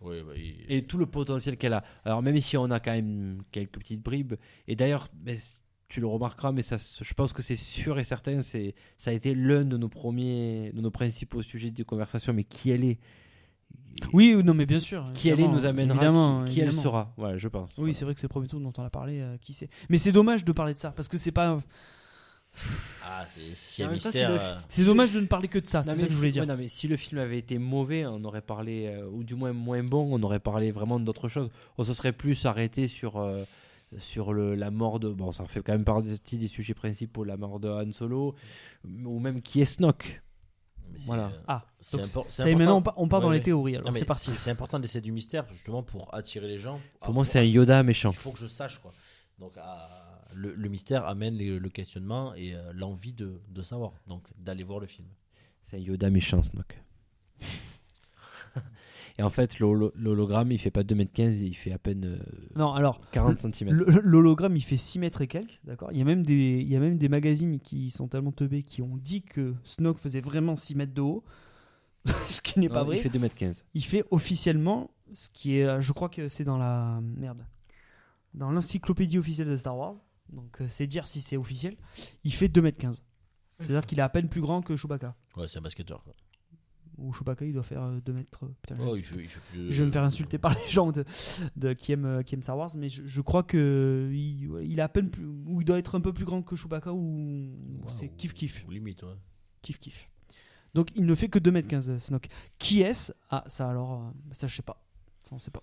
Oui, 0.00 0.22
bah, 0.22 0.32
il- 0.36 0.64
Et 0.72 0.86
tout 0.86 0.96
le 0.96 1.04
potentiel 1.04 1.58
qu'elle 1.58 1.74
a. 1.74 1.84
Alors 2.06 2.22
même 2.22 2.40
si 2.40 2.56
on 2.56 2.70
a 2.70 2.80
quand 2.80 2.92
même 2.92 3.42
quelques 3.52 3.78
petites 3.78 4.02
bribes, 4.02 4.34
et 4.66 4.74
d'ailleurs, 4.74 5.08
tu 5.88 6.00
le 6.00 6.06
remarqueras, 6.06 6.52
mais 6.52 6.62
ça, 6.62 6.76
je 7.00 7.14
pense 7.14 7.32
que 7.32 7.40
c'est 7.42 7.56
sûr 7.56 7.98
et 7.98 8.04
certain, 8.04 8.42
c'est, 8.42 8.74
ça 8.98 9.10
a 9.10 9.14
été 9.14 9.34
l'un 9.34 9.64
de 9.64 9.76
nos 9.76 9.88
premiers, 9.88 10.70
de 10.74 10.80
nos 10.80 10.90
principaux 10.90 11.42
sujets 11.42 11.70
de 11.70 11.82
conversation, 11.82 12.32
mais 12.34 12.44
qui 12.44 12.70
elle 12.70 12.84
est? 12.84 12.98
Oui, 14.12 14.34
ou 14.34 14.42
non, 14.42 14.54
mais 14.54 14.66
bien 14.66 14.78
sûr. 14.78 15.04
Qui 15.14 15.28
elle 15.30 15.40
est 15.40 15.48
nous 15.48 15.64
amènera, 15.66 15.96
évidemment, 15.96 16.44
qui, 16.44 16.54
qui 16.54 16.60
elle 16.60 16.72
sera. 16.72 17.12
Voilà, 17.16 17.36
je 17.36 17.48
pense. 17.48 17.70
Oui, 17.70 17.74
Voilà. 17.78 17.92
c'est 17.94 18.04
vrai 18.04 18.14
que 18.14 18.20
c'est 18.20 18.26
le 18.26 18.30
premier 18.30 18.46
truc 18.48 18.62
dont 18.62 18.72
on 18.76 18.82
a 18.84 18.90
parlé. 18.90 19.18
euh, 19.20 19.36
qui 19.40 19.52
c'est 19.52 19.68
Mais 19.88 19.98
c'est 19.98 20.12
dommage 20.12 20.44
de 20.44 20.52
parler 20.52 20.74
de 20.74 20.78
ça 20.78 20.90
parce 20.92 21.08
que 21.08 21.18
c'est 21.18 21.32
pas. 21.32 21.60
Ah, 23.04 23.24
c'est 23.26 23.86
mystère. 23.88 24.12
c'est 24.12 24.24
le- 24.28 24.34
euh, 24.40 24.54
C'est 24.68 24.84
dommage 24.84 25.12
de 25.12 25.20
ne 25.20 25.26
parler 25.26 25.48
que 25.48 25.58
de 25.58 25.66
ça. 25.66 25.78
Non, 25.78 25.84
C'est 25.84 25.90
ça 25.90 26.02
que 26.02 26.08
je 26.08 26.08
si- 26.08 26.14
voulais 26.18 26.30
dire. 26.30 26.42
ouais, 26.42 26.46
non, 26.48 26.56
mais 26.56 26.68
si 26.68 26.86
le 26.88 26.96
film 26.96 27.20
avait 27.20 27.38
été 27.38 27.58
mauvais, 27.58 28.04
on 28.06 28.22
aurait 28.24 28.40
parlé, 28.42 28.86
euh, 28.86 29.08
ou 29.10 29.22
du 29.24 29.34
moins 29.34 29.52
moins 29.52 29.82
bon, 29.82 30.08
on 30.12 30.22
aurait 30.22 30.40
parlé 30.40 30.70
vraiment 30.70 31.00
d'autre 31.00 31.28
chose. 31.28 31.50
On 31.78 31.84
se 31.84 31.94
serait 31.94 32.12
plus 32.12 32.46
arrêté 32.46 32.88
sur, 32.88 33.16
euh, 33.18 33.44
sur 33.96 34.32
le, 34.34 34.54
la 34.54 34.70
mort 34.70 35.00
de. 35.00 35.08
Bon, 35.08 35.32
ça 35.32 35.46
fait 35.46 35.62
quand 35.62 35.72
même 35.72 35.84
partie 35.84 36.36
des 36.36 36.46
sujets 36.48 36.74
principaux, 36.74 37.24
la 37.24 37.36
mort 37.36 37.58
de 37.60 37.68
Han 37.68 37.90
Solo, 37.92 38.34
ou 38.84 39.18
même 39.18 39.40
qui 39.40 39.60
est 39.62 39.64
Snoke. 39.64 40.22
Voilà. 41.06 41.26
euh, 41.26 41.40
Ah, 41.46 41.66
c'est 41.80 41.98
maintenant 42.54 42.82
on, 42.96 43.08
part 43.08 43.20
dans 43.20 43.28
Ouais, 43.28 43.36
les 43.36 43.42
théories. 43.42 43.76
Alors 43.76 43.92
c'est 43.94 44.04
parti. 44.06 44.30
C'est 44.36 44.50
important 44.50 44.78
d'essayer 44.78 45.00
du 45.02 45.12
mystère 45.12 45.46
justement 45.52 45.82
pour 45.82 46.12
attirer 46.14 46.48
les 46.48 46.58
gens. 46.58 46.80
Pour 47.00 47.10
Ah, 47.10 47.12
moi, 47.12 47.24
c'est 47.26 47.38
un 47.38 47.44
Yoda 47.44 47.82
méchant. 47.82 48.10
Il 48.10 48.16
faut 48.16 48.32
que 48.32 48.38
je 48.38 48.46
sache 48.46 48.78
quoi. 48.78 48.92
Donc 49.38 49.52
à- 49.58 50.24
le, 50.34 50.54
le 50.54 50.68
mystère 50.68 51.06
amène 51.06 51.34
les- 51.36 51.58
le 51.58 51.68
questionnement 51.68 52.34
et 52.34 52.54
euh, 52.54 52.72
l'envie 52.74 53.12
de, 53.12 53.40
de 53.48 53.62
savoir. 53.62 53.92
Donc 54.06 54.24
d'aller 54.38 54.62
voir 54.64 54.78
le 54.80 54.86
film. 54.86 55.08
C'est 55.70 55.76
un 55.76 55.80
Yoda 55.80 56.08
méchant, 56.10 56.42
Snoke. 56.42 56.78
Et 59.18 59.22
en 59.24 59.30
fait, 59.30 59.58
l'holo- 59.58 59.92
l'hologramme, 59.96 60.52
il 60.52 60.58
fait 60.58 60.70
pas 60.70 60.82
2m15, 60.84 61.40
il 61.40 61.54
fait 61.54 61.72
à 61.72 61.78
peine 61.78 62.04
euh, 62.04 62.18
Non, 62.56 62.72
alors 62.72 63.00
40 63.10 63.38
cm. 63.52 63.70
l'hologramme 63.72 64.56
il 64.56 64.62
fait 64.62 64.76
6 64.76 65.00
mètres 65.00 65.20
et 65.22 65.26
quelques, 65.26 65.58
d'accord? 65.64 65.90
Il 65.90 65.98
y 65.98 66.02
a 66.02 66.04
même 66.04 66.22
des 66.24 66.60
il 66.60 66.68
y 66.68 66.76
a 66.76 66.80
même 66.80 66.98
des 66.98 67.08
magazines 67.08 67.58
qui 67.58 67.90
sont 67.90 68.06
tellement 68.06 68.30
teubés 68.32 68.62
qui 68.62 68.80
ont 68.80 68.96
dit 68.96 69.22
que 69.22 69.54
Snoke 69.64 69.98
faisait 69.98 70.20
vraiment 70.20 70.54
6 70.54 70.76
mètres 70.76 70.94
de 70.94 71.00
haut, 71.00 71.24
ce 72.28 72.40
qui 72.40 72.60
n'est 72.60 72.68
pas 72.68 72.84
vrai. 72.84 72.96
Il 72.98 73.02
fait 73.02 73.08
2m15. 73.18 73.64
il 73.74 73.84
fait 73.84 74.04
officiellement 74.12 74.90
ce 75.14 75.30
qui 75.30 75.56
est 75.58 75.64
euh, 75.64 75.80
je 75.80 75.92
crois 75.92 76.08
que 76.08 76.28
c'est 76.28 76.44
dans 76.44 76.58
la 76.58 77.00
merde 77.02 77.44
dans 78.34 78.50
l'encyclopédie 78.52 79.18
officielle 79.18 79.48
de 79.48 79.56
Star 79.56 79.76
Wars 79.76 79.96
donc 80.28 80.60
euh, 80.60 80.66
c'est 80.68 80.86
dire 80.86 81.06
si 81.08 81.20
c'est 81.22 81.36
officiel 81.36 81.76
il 82.24 82.32
fait 82.32 82.46
2m15 82.48 83.00
c'est 83.60 83.70
à 83.70 83.72
dire 83.80 83.86
qu'il 83.86 83.98
est 83.98 84.02
à 84.02 84.08
peine 84.08 84.28
plus 84.28 84.40
grand 84.42 84.62
que 84.62 84.76
Chewbacca 84.76 85.16
Ouais, 85.36 85.48
c'est 85.48 85.58
un 85.58 85.62
basketteur. 85.62 86.04
quoi. 86.04 86.12
Ou 86.98 87.12
Chewbacca 87.12 87.44
il 87.44 87.52
doit 87.52 87.62
faire 87.62 87.82
euh, 87.82 88.00
2 88.00 88.12
mètres 88.12 88.44
putain, 88.62 88.76
Oh, 88.80 88.96
je 88.96 89.14
vais 89.14 89.86
me 89.86 89.90
faire 89.90 90.02
insulter 90.02 90.36
par 90.38 90.54
les 90.54 90.68
gens 90.68 90.92
de, 90.92 91.04
de- 91.56 91.72
qui, 91.72 91.92
aiment, 91.92 92.04
euh, 92.06 92.22
qui 92.22 92.34
aiment 92.34 92.42
Star 92.42 92.56
Wars 92.58 92.72
mais 92.76 92.88
je, 92.88 93.02
je 93.06 93.20
crois 93.20 93.42
que 93.42 94.10
il, 94.12 94.48
ouais, 94.48 94.66
il 94.68 94.80
à 94.80 94.88
peine 94.88 95.10
plus 95.10 95.24
ou 95.26 95.60
il 95.60 95.64
doit 95.64 95.78
être 95.78 95.94
un 95.94 96.00
peu 96.00 96.12
plus 96.12 96.24
grand 96.24 96.42
que 96.42 96.56
Chewbacca 96.56 96.92
ou 96.92 97.50
Ouais, 97.82 97.90
c'est 97.90 98.08
kiff 98.08 98.34
kiff 98.34 98.64
ou 98.66 98.70
limite, 98.70 99.02
ouais. 99.02 99.14
kiff 99.62 99.78
kiff 99.78 100.08
donc 100.74 100.90
il 100.96 101.06
ne 101.06 101.14
fait 101.14 101.28
que 101.28 101.38
2m15 101.38 101.90
euh, 101.90 101.98
Snoke 101.98 102.28
qui 102.58 102.82
est-ce? 102.82 103.12
Ah 103.30 103.44
ça 103.46 103.70
alors 103.70 103.92
euh, 103.94 104.10
ça 104.32 104.46
je 104.46 104.54
sais 104.54 104.62
pas 104.62 104.84
ça 105.22 105.30
on 105.34 105.38
sait 105.38 105.50
pas 105.50 105.62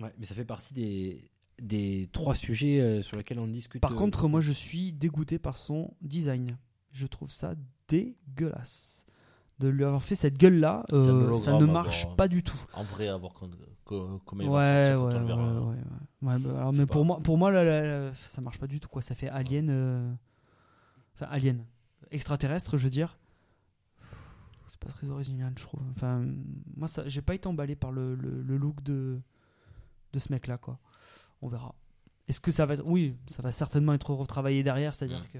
Ouais, 0.00 0.12
mais 0.18 0.24
ça 0.24 0.34
fait 0.34 0.44
partie 0.46 0.72
des, 0.72 1.30
des 1.60 2.08
trois 2.12 2.34
sujets 2.34 2.80
euh, 2.80 3.02
sur 3.02 3.16
lesquels 3.18 3.38
on 3.38 3.46
discute. 3.46 3.82
Par 3.82 3.92
euh, 3.92 3.94
contre, 3.96 4.26
moi, 4.26 4.40
je 4.40 4.52
suis 4.52 4.90
dégoûté 4.90 5.38
par 5.38 5.58
son 5.58 5.94
design. 6.00 6.56
Je 6.92 7.06
trouve 7.06 7.30
ça 7.30 7.54
dégueulasse. 7.88 9.01
De 9.62 9.68
lui 9.68 9.84
avoir 9.84 10.02
fait 10.02 10.16
cette 10.16 10.36
gueule-là, 10.38 10.84
C'est 10.90 10.96
un 10.96 11.08
euh, 11.08 11.34
ça 11.34 11.52
ne 11.58 11.64
marche 11.66 12.06
pas 12.16 12.26
du 12.28 12.42
tout. 12.42 12.58
En 12.74 12.82
vrai, 12.84 13.08
à 13.08 13.16
voir 13.16 13.32
quand- 13.32 13.48
co- 13.84 14.20
comment 14.26 14.42
il 14.42 14.48
Ouais, 14.48 14.94
ouais, 14.94 14.94
ouais, 14.96 15.76
bah, 16.20 16.32
alors, 16.58 16.72
mais 16.72 16.86
pour 16.86 17.02
pas. 17.02 17.06
moi, 17.06 17.20
pour 17.22 17.38
moi 17.38 17.50
là, 17.50 17.64
là, 17.64 17.82
là, 18.08 18.12
ça 18.14 18.40
marche 18.40 18.58
pas 18.58 18.66
du 18.66 18.80
tout. 18.80 18.88
Quoi. 18.88 19.02
Ça 19.02 19.14
fait 19.14 19.28
alien. 19.28 19.68
euh, 19.70 20.12
Enfin, 21.14 21.26
alien. 21.30 21.64
Extraterrestre, 22.10 22.76
je 22.76 22.84
veux 22.84 22.90
dire. 22.90 23.18
C'est 24.68 24.78
pas 24.80 24.88
très 24.90 25.08
original, 25.10 25.52
je 25.56 25.62
trouve. 25.62 25.82
Enfin, 25.94 26.24
moi, 26.76 26.88
ça, 26.88 27.02
j'ai 27.06 27.22
pas 27.22 27.34
été 27.34 27.46
emballé 27.48 27.76
par 27.76 27.92
le, 27.92 28.14
le- 28.14 28.42
le 28.42 28.56
look 28.56 28.82
de, 28.82 29.20
de 30.12 30.18
ce 30.18 30.32
mec-là, 30.32 30.58
quoi. 30.58 30.78
On 31.42 31.48
verra. 31.48 31.74
Est-ce 32.28 32.40
que 32.40 32.50
ça 32.50 32.66
va 32.66 32.74
être. 32.74 32.82
Oui, 32.86 33.16
ça 33.26 33.42
va 33.42 33.52
certainement 33.52 33.92
être 33.92 34.12
retravaillé 34.14 34.62
derrière, 34.62 34.94
c'est-à-dire 34.94 35.20
Mm. 35.20 35.32
que. 35.32 35.38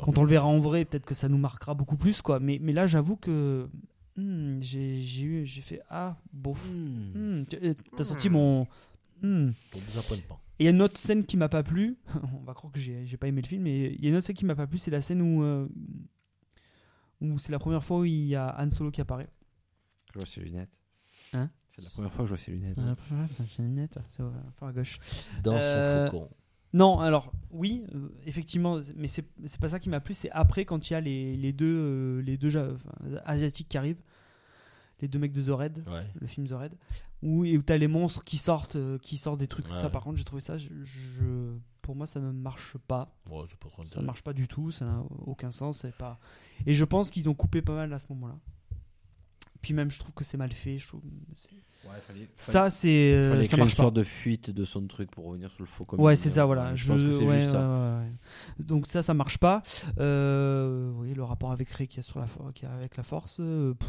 Quand 0.00 0.18
on 0.18 0.22
le 0.22 0.28
verra 0.28 0.46
en 0.46 0.58
vrai, 0.60 0.84
peut-être 0.84 1.04
que 1.06 1.14
ça 1.14 1.28
nous 1.28 1.38
marquera 1.38 1.74
beaucoup 1.74 1.96
plus, 1.96 2.22
quoi. 2.22 2.40
Mais, 2.40 2.58
mais 2.60 2.72
là, 2.72 2.86
j'avoue 2.86 3.16
que 3.16 3.68
hmm, 4.16 4.60
j'ai 4.60 5.02
j'ai 5.02 5.22
eu, 5.22 5.46
j'ai 5.46 5.60
fait 5.62 5.80
ah 5.90 6.16
bon. 6.32 6.54
hmm. 6.54 7.12
Hmm, 7.40 7.46
tu- 7.46 7.56
euh, 7.62 7.74
T'as 7.96 8.04
senti 8.04 8.28
mon. 8.30 8.66
hmm. 9.22 9.50
Et 10.58 10.62
il 10.62 10.64
y 10.64 10.68
a 10.68 10.70
une 10.70 10.82
autre 10.82 11.00
scène 11.00 11.24
qui 11.24 11.36
m'a 11.36 11.48
pas 11.48 11.62
plu. 11.62 11.96
on 12.34 12.44
va 12.44 12.54
croire 12.54 12.72
que 12.72 12.78
j'ai 12.78 13.04
j'ai 13.06 13.16
pas 13.16 13.26
aimé 13.28 13.42
le 13.42 13.48
film, 13.48 13.62
mais 13.62 13.92
il 13.94 14.02
y 14.04 14.06
a 14.06 14.10
une 14.10 14.16
autre 14.16 14.26
scène 14.26 14.36
qui 14.36 14.44
m'a 14.44 14.54
pas 14.54 14.66
plu, 14.66 14.78
c'est 14.78 14.90
la 14.90 15.02
scène 15.02 15.20
où 15.20 15.42
euh, 15.42 15.68
où 17.20 17.38
c'est 17.38 17.52
la 17.52 17.58
première 17.58 17.82
fois 17.82 17.98
où 18.00 18.04
il 18.04 18.26
y 18.26 18.36
a 18.36 18.54
Han 18.60 18.70
Solo 18.70 18.90
qui 18.90 19.00
apparaît. 19.00 19.28
Je 20.12 20.18
vois 20.18 20.26
ses 20.26 20.40
lunettes. 20.40 20.70
Hein? 21.32 21.50
C'est 21.66 21.82
la 21.82 21.90
première 21.90 22.12
fois 22.12 22.24
que 22.24 22.28
je 22.28 22.34
vois 22.34 22.38
ses 22.44 22.52
lunettes. 22.52 22.76
La 22.76 22.94
première 22.94 23.26
fois, 23.28 23.36
c'est 23.48 23.58
une 23.62 23.68
lunette, 23.68 23.98
c'est 24.08 24.22
à 24.22 24.72
gauche. 24.72 24.98
Dans 25.42 25.56
Euh, 25.56 26.06
son 26.08 26.12
faucon. 26.12 26.30
Non, 26.74 26.98
alors 27.00 27.32
oui, 27.50 27.84
euh, 27.94 28.08
effectivement, 28.26 28.80
mais 28.96 29.06
c'est 29.08 29.24
pas 29.60 29.68
ça 29.68 29.78
qui 29.80 29.88
m'a 29.88 30.00
plu. 30.00 30.12
C'est 30.12 30.30
après 30.32 30.64
quand 30.66 30.90
il 30.90 30.92
y 30.92 30.96
a 30.96 31.00
les, 31.00 31.36
les 31.36 31.52
deux 31.52 31.66
euh, 31.78 32.20
les 32.22 32.36
deux 32.36 32.50
ja- 32.50 32.68
enfin, 32.74 32.90
asiatiques 33.24 33.68
qui 33.68 33.78
arrivent, 33.78 34.02
les 35.00 35.08
deux 35.08 35.18
mecs 35.18 35.32
de 35.32 35.42
The 35.42 35.50
Red, 35.50 35.84
Ouais. 35.88 36.06
le 36.20 36.26
film 36.26 36.46
The 36.48 36.52
Red, 36.52 36.72
où 37.22 37.44
et 37.44 37.56
où 37.56 37.62
t'as 37.62 37.76
les 37.76 37.86
monstres 37.88 38.24
qui 38.24 38.38
sortent, 38.38 38.76
euh, 38.76 38.98
qui 38.98 39.16
sortent 39.16 39.38
des 39.38 39.46
trucs 39.48 39.66
comme 39.66 39.76
ça. 39.76 39.86
Ouais. 39.86 39.92
Par 39.92 40.02
contre, 40.02 40.18
j'ai 40.18 40.24
trouvé 40.24 40.40
ça, 40.40 40.58
je, 40.58 40.68
je- 40.84 41.54
pour 41.80 41.94
moi, 41.94 42.06
ça 42.06 42.18
ne 42.18 42.32
marche 42.32 42.76
pas. 42.88 43.14
Ouais, 43.30 43.44
Ça 43.84 44.00
ne 44.00 44.06
marche 44.06 44.22
pas 44.22 44.32
du 44.32 44.48
tout. 44.48 44.70
Ça 44.70 44.84
n'a 44.86 45.02
aucun 45.26 45.50
sens. 45.52 45.78
C'est 45.80 45.94
pas. 45.94 46.18
Et 46.66 46.72
je 46.74 46.84
pense 46.84 47.10
qu'ils 47.10 47.28
ont 47.28 47.34
coupé 47.34 47.60
pas 47.62 47.74
mal 47.74 47.92
à 47.92 47.98
ce 47.98 48.06
moment-là. 48.10 48.36
Puis 49.64 49.72
même, 49.72 49.90
je 49.90 49.98
trouve 49.98 50.12
que 50.12 50.24
c'est 50.24 50.36
mal 50.36 50.52
fait. 50.52 50.76
Je 50.76 50.86
trouve 50.86 51.00
Ouais, 51.84 52.00
fallait, 52.06 52.28
ça, 52.36 52.68
c'est 52.68 53.14
euh, 53.14 53.30
fallait 53.30 53.44
ça 53.44 53.56
marche 53.56 53.74
pas. 53.76 53.84
sorte 53.84 53.94
de 53.94 54.02
fuite 54.02 54.50
de 54.50 54.66
son 54.66 54.86
truc 54.86 55.10
pour 55.10 55.24
revenir 55.24 55.50
sur 55.52 55.62
le 55.62 55.66
faux 55.66 55.86
comme 55.86 55.98
Ouais, 56.00 56.16
c'est 56.16 56.28
ça, 56.28 56.44
voilà. 56.44 56.74
Je, 56.74 56.86
pense 56.86 57.02
que 57.02 57.10
c'est 57.10 57.24
ouais, 57.24 57.40
juste 57.40 57.52
ça. 57.52 57.98
ouais. 57.98 58.62
Donc 58.62 58.86
ça, 58.86 59.00
ça 59.02 59.14
marche 59.14 59.38
pas. 59.38 59.62
Euh, 59.98 60.90
oui, 60.96 61.14
le 61.14 61.24
rapport 61.24 61.50
avec 61.50 61.70
Ray 61.70 61.88
qui 61.88 62.00
est 62.00 62.02
sur 62.02 62.20
la, 62.20 62.26
qui 62.54 62.66
est 62.66 62.68
avec 62.68 62.98
la 62.98 63.04
force. 63.04 63.38
euh, 63.40 63.72
pff. 63.72 63.88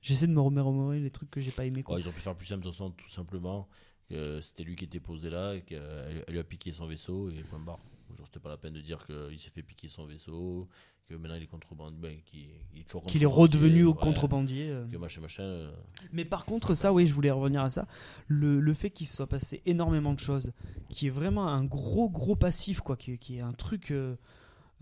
J'essaie 0.00 0.26
de 0.26 0.32
me 0.32 0.40
remémorer 0.40 1.00
les 1.00 1.10
trucs 1.10 1.30
que 1.30 1.40
j'ai 1.40 1.50
pas 1.50 1.66
aimé. 1.66 1.82
Quoi. 1.82 2.00
Ils 2.00 2.08
ont 2.08 2.12
pu 2.12 2.20
faire 2.20 2.34
plus 2.34 2.46
simple 2.46 2.64
façon, 2.64 2.90
tout 2.92 3.10
simplement. 3.10 3.68
que 4.08 4.40
C'était 4.40 4.64
lui 4.64 4.74
qui 4.74 4.86
était 4.86 5.00
posé 5.00 5.28
là, 5.28 5.60
qu'elle 5.60 6.24
elle 6.26 6.32
lui 6.32 6.38
a 6.38 6.44
piqué 6.44 6.72
son 6.72 6.86
vaisseau, 6.86 7.28
et 7.28 7.42
point 7.42 7.58
barre. 7.58 7.80
Genre, 8.16 8.26
c'était 8.26 8.40
pas 8.40 8.48
la 8.50 8.56
peine 8.56 8.72
de 8.74 8.80
dire 8.80 9.04
qu'il 9.06 9.38
s'est 9.38 9.50
fait 9.50 9.62
piquer 9.62 9.88
son 9.88 10.06
vaisseau, 10.06 10.68
que 11.08 11.14
maintenant 11.14 11.36
il 11.36 11.42
est 11.42 11.46
contrebandier, 11.46 11.98
ben, 12.00 12.16
qu'il 12.24 12.48
il 12.74 12.80
est 12.80 12.84
toujours 12.84 13.04
Qu'il 13.04 13.22
est 13.22 13.26
contrebandier, 13.26 13.58
redevenu 13.60 13.84
au 13.84 13.92
ouais, 13.92 13.98
contrebandier. 14.00 14.68
euh. 14.70 14.86
Que 14.86 14.96
machin, 14.96 15.20
machin. 15.20 15.42
euh, 15.42 15.72
Mais 16.12 16.24
par 16.24 16.44
contre, 16.44 16.74
ça, 16.74 16.92
oui, 16.92 17.06
je 17.06 17.14
voulais 17.14 17.30
revenir 17.30 17.62
à 17.62 17.70
ça. 17.70 17.86
Le, 18.28 18.60
le 18.60 18.74
fait 18.74 18.90
qu'il 18.90 19.06
se 19.06 19.16
soit 19.16 19.26
passé 19.28 19.62
énormément 19.66 20.14
de 20.14 20.20
choses, 20.20 20.52
qui 20.88 21.06
est 21.08 21.10
vraiment 21.10 21.48
un 21.48 21.64
gros, 21.64 22.08
gros 22.10 22.36
passif, 22.36 22.80
quoi, 22.80 22.96
qui, 22.96 23.18
qui 23.18 23.36
est 23.38 23.40
un 23.40 23.52
truc 23.52 23.92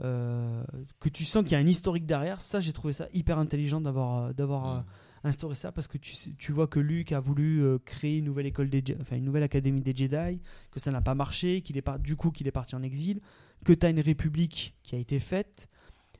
euh, 0.00 0.64
que 1.00 1.08
tu 1.08 1.24
sens 1.24 1.42
qu'il 1.44 1.52
y 1.52 1.54
a 1.54 1.58
un 1.58 1.66
historique 1.66 2.06
derrière, 2.06 2.40
ça, 2.40 2.60
j'ai 2.60 2.72
trouvé 2.72 2.92
ça 2.92 3.08
hyper 3.12 3.38
intelligent 3.38 3.80
d'avoir 3.80 4.34
d'avoir 4.34 4.78
euh, 4.78 4.80
instauré 5.24 5.54
ça 5.54 5.72
parce 5.72 5.88
que 5.88 5.98
tu, 5.98 6.14
tu 6.38 6.52
vois 6.52 6.66
que 6.68 6.78
Luke 6.80 7.12
a 7.12 7.20
voulu 7.20 7.62
euh, 7.62 7.78
créer 7.84 8.18
une 8.18 8.26
nouvelle 8.26 8.46
école 8.46 8.68
des 8.70 8.82
enfin 9.00 9.16
une 9.16 9.24
nouvelle 9.24 9.42
académie 9.42 9.80
des 9.80 9.94
Jedi, 9.94 10.40
que 10.70 10.78
ça 10.80 10.90
n'a 10.90 11.00
pas 11.00 11.14
marché, 11.14 11.62
qu'il 11.62 11.76
est 11.76 11.82
par- 11.82 11.98
du 11.98 12.14
coup 12.16 12.30
qu'il 12.30 12.46
est 12.46 12.52
parti 12.52 12.74
en 12.76 12.82
exil, 12.82 13.20
que 13.64 13.72
tu 13.72 13.84
as 13.86 13.90
une 13.90 14.00
république 14.00 14.74
qui 14.82 14.94
a 14.94 14.98
été 14.98 15.18
faite, 15.20 15.68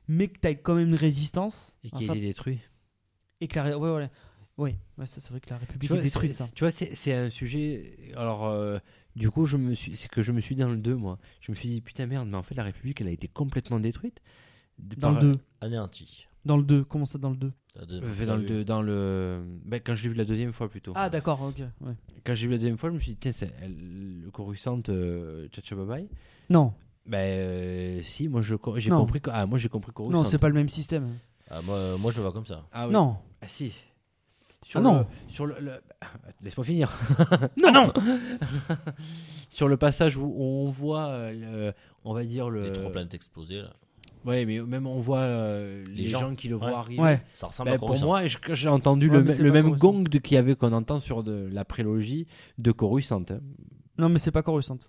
mais 0.07 0.27
que 0.27 0.39
tu 0.39 0.47
as 0.47 0.55
quand 0.55 0.75
même 0.75 0.87
une 0.89 0.95
résistance. 0.95 1.75
Et 1.83 1.89
Alors 1.91 1.99
qui 1.99 2.17
est 2.17 2.21
détruit. 2.21 2.59
et 3.41 3.47
que 3.47 3.59
la, 3.59 3.77
ouais, 3.77 3.91
ouais, 3.91 4.09
ouais, 4.57 4.75
ouais, 4.97 5.05
ça 5.05 5.21
c'est 5.21 5.29
vrai 5.29 5.39
que 5.39 5.49
la 5.49 5.57
République 5.57 5.89
vois, 5.89 5.99
est 5.99 6.03
détruite. 6.03 6.31
c'est- 6.33 6.37
Ça. 6.39 6.49
Tu 6.55 6.63
vois, 6.63 6.71
c'est 6.71 6.95
c'est 6.95 7.13
un 7.13 7.29
sujet. 7.29 7.97
Alors, 8.15 8.45
euh, 8.45 8.79
du 9.15 9.29
coup, 9.29 9.45
je 9.45 9.57
me 9.57 9.73
suis, 9.75 9.95
c'est 9.95 10.09
que 10.09 10.21
je 10.21 10.31
me 10.31 10.39
suis 10.41 10.55
dit 10.55 10.61
dans 10.61 10.69
le 10.71 10.77
2, 10.77 10.95
moi. 10.95 11.19
Je 11.41 11.51
me 11.51 11.55
suis 11.55 11.69
dit, 11.69 11.81
putain, 11.81 12.05
merde, 12.07 12.27
mais 12.27 12.37
en 12.37 12.43
fait, 12.43 12.55
la 12.55 12.63
République, 12.63 12.99
elle 13.01 13.07
a 13.07 13.11
été 13.11 13.27
complètement 13.27 13.79
détruite. 13.79 14.21
Dans 14.77 15.13
par- 15.13 15.21
le 15.23 15.33
2. 15.33 15.39
Anéanti. 15.61 16.27
Dans 16.45 16.57
le 16.57 16.63
2, 16.63 16.83
comment 16.83 17.05
ça 17.05 17.17
dans 17.17 17.31
le 17.31 17.35
2 17.37 17.51
T'as 17.73 17.85
deux- 17.85 17.97
Euh, 17.97 18.01
tu 18.01 18.05
fait 18.11 18.25
l'as 18.25 18.33
dans 18.33 18.37
le, 18.37 18.45
deux- 18.45 18.63
dans 18.63 18.81
le... 18.81 19.41
Ben, 19.65 19.81
quand 19.83 19.95
je 19.95 20.03
l'ai 20.03 20.09
vu 20.09 20.15
la 20.15 20.25
deuxième 20.25 20.53
fois 20.53 20.69
plutôt. 20.69 20.93
Ah 20.95 21.09
d'accord, 21.09 21.41
ok. 21.41 21.57
ouais. 21.81 21.93
Quand 22.23 22.33
j'ai 22.35 22.45
vu 22.47 22.53
la 22.53 22.57
deuxième 22.59 22.77
fois, 22.77 22.89
je 22.89 22.95
me 22.95 22.99
suis 22.99 23.11
dit, 23.13 23.17
tiens, 23.19 23.31
c'est 23.31 23.51
elle- 23.61 24.21
le 24.23 24.31
Coruscant 24.31 24.79
euh, 24.89 25.47
Chacha 25.53 25.75
Bye 25.75 25.85
Bye? 25.85 26.09
Non, 26.49 26.73
Ben, 27.07 27.17
euh, 27.17 28.01
si, 28.03 28.27
moi 28.29 28.41
je 28.41 28.55
co- 28.55 28.79
j'ai 28.79 28.89
Non. 28.89 28.99
compris. 28.99 29.21
que- 29.21 29.29
Ah, 29.33 29.45
moi 29.45 29.57
j'ai 29.57 29.69
compris 29.69 29.91
Coruscant. 29.91 30.17
non, 30.19 30.23
c'est 30.25 30.37
pas 30.37 30.47
le 30.47 30.53
même 30.55 30.69
système. 30.69 31.07
Ah, 31.49 31.61
moi, 31.63 31.97
moi, 31.99 32.11
je 32.11 32.17
le 32.17 32.23
vois 32.23 32.31
comme 32.31 32.45
ça. 32.45 32.63
Ah, 32.71 32.87
oui. 32.87 32.93
Non. 32.93 33.17
Ah, 33.41 33.47
si. 33.47 33.73
Sur 34.63 34.79
Ah, 34.79 34.83
le- 34.83 34.89
non. 34.89 35.07
Sur 35.27 35.45
le. 35.45 35.55
le- 35.59 35.81
Laisse-moi 36.41 36.63
finir. 36.65 36.91
Non, 37.61 37.71
non. 37.71 37.93
sur 39.49 39.67
le 39.67 39.77
passage 39.77 40.17
où 40.17 40.23
on 40.37 40.69
voit, 40.69 41.07
euh, 41.07 41.67
le- 41.67 41.73
on 42.03 42.13
va 42.13 42.23
dire 42.23 42.49
le. 42.49 42.63
Les 42.63 42.71
trois 42.71 42.91
planètes 42.91 43.13
explosées, 43.13 43.61
là. 43.61 43.73
Ouais, 44.25 44.45
mais 44.45 44.59
même 44.61 44.87
on 44.87 44.99
voit 44.99 45.19
euh, 45.19 45.83
les, 45.93 46.07
gens, 46.07 46.19
gens. 46.19 46.35
qui 46.35 46.47
le 46.49 46.55
Ouais. 46.55 46.69
voient 46.69 46.79
arriver. 46.79 47.01
Ouais. 47.01 47.21
Ça 47.33 47.47
ressemble 47.47 47.69
Ben, 47.69 47.75
à 47.75 47.79
pour 47.79 47.97
moi, 48.03 48.21
j'ai 48.25 48.69
entendu 48.69 49.09
Ouais, 49.09 49.21
le, 49.37 49.51
même 49.51 49.75
gong 49.77 50.03
de- 50.03 50.17
qu'il 50.17 50.35
y 50.35 50.37
avait 50.37 50.55
qu'on 50.55 50.73
entend 50.73 50.99
sur 50.99 51.23
de, 51.23 51.47
la 51.51 51.63
prélogie 51.65 52.25
de 52.57 52.71
Coruscant. 52.71 53.23
hein. 53.29 53.39
Non, 53.97 54.09
mais 54.09 54.19
c'est 54.19 54.31
pas 54.31 54.41
Coruscant. 54.43 54.79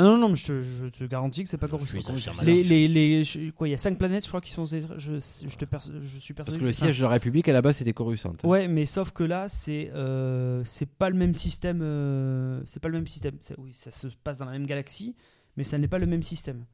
Ah 0.00 0.04
non, 0.04 0.16
non, 0.16 0.28
mais 0.28 0.36
je 0.36 0.46
te, 0.46 0.62
je 0.62 0.86
te 0.86 1.02
garantis 1.04 1.42
que 1.42 1.48
c'est 1.48 1.58
pas 1.58 1.66
Je 1.66 1.72
Coruscant. 1.72 2.12
Les, 2.44 2.62
les, 2.62 2.86
les, 2.86 3.24
je- 3.24 3.50
quoi, 3.50 3.66
il 3.66 3.72
y 3.72 3.74
a 3.74 3.78
5 3.78 3.98
planètes, 3.98 4.22
je 4.22 4.28
crois, 4.28 4.40
qui 4.40 4.52
sont. 4.52 4.64
Je, 4.64 4.76
je, 4.96 5.10
te 5.16 5.18
je 5.18 5.18
suis 5.18 5.66
persuadé. 5.66 5.98
Parce 6.44 6.56
que 6.56 6.64
le 6.64 6.72
siège 6.72 6.98
de 6.98 7.02
la 7.02 7.08
République 7.10 7.48
à 7.48 7.52
la 7.52 7.62
base 7.62 7.78
c'était 7.78 7.92
Coruscant. 7.92 8.34
hein. 8.44 8.46
Ouais, 8.48 8.68
mais 8.68 8.86
sauf 8.86 9.10
que 9.10 9.24
là, 9.24 9.48
c'est 9.48 9.90
euh, 9.94 10.62
c'est 10.64 10.88
pas 10.88 11.10
le 11.10 11.16
même 11.16 11.34
système. 11.34 11.80
euh, 11.82 12.60
c'est 12.64 12.78
pas 12.80 12.86
le 12.88 12.94
même 12.94 13.08
système. 13.08 13.34
Ça- 13.40 13.54
oui, 13.58 13.72
ça 13.72 13.90
se 13.90 14.06
passe 14.22 14.38
dans 14.38 14.44
la 14.44 14.52
même 14.52 14.66
galaxie, 14.66 15.16
mais 15.56 15.64
ça 15.64 15.78
n'est 15.78 15.88
pas 15.88 15.98
le 15.98 16.06
même 16.06 16.22
système. 16.22 16.64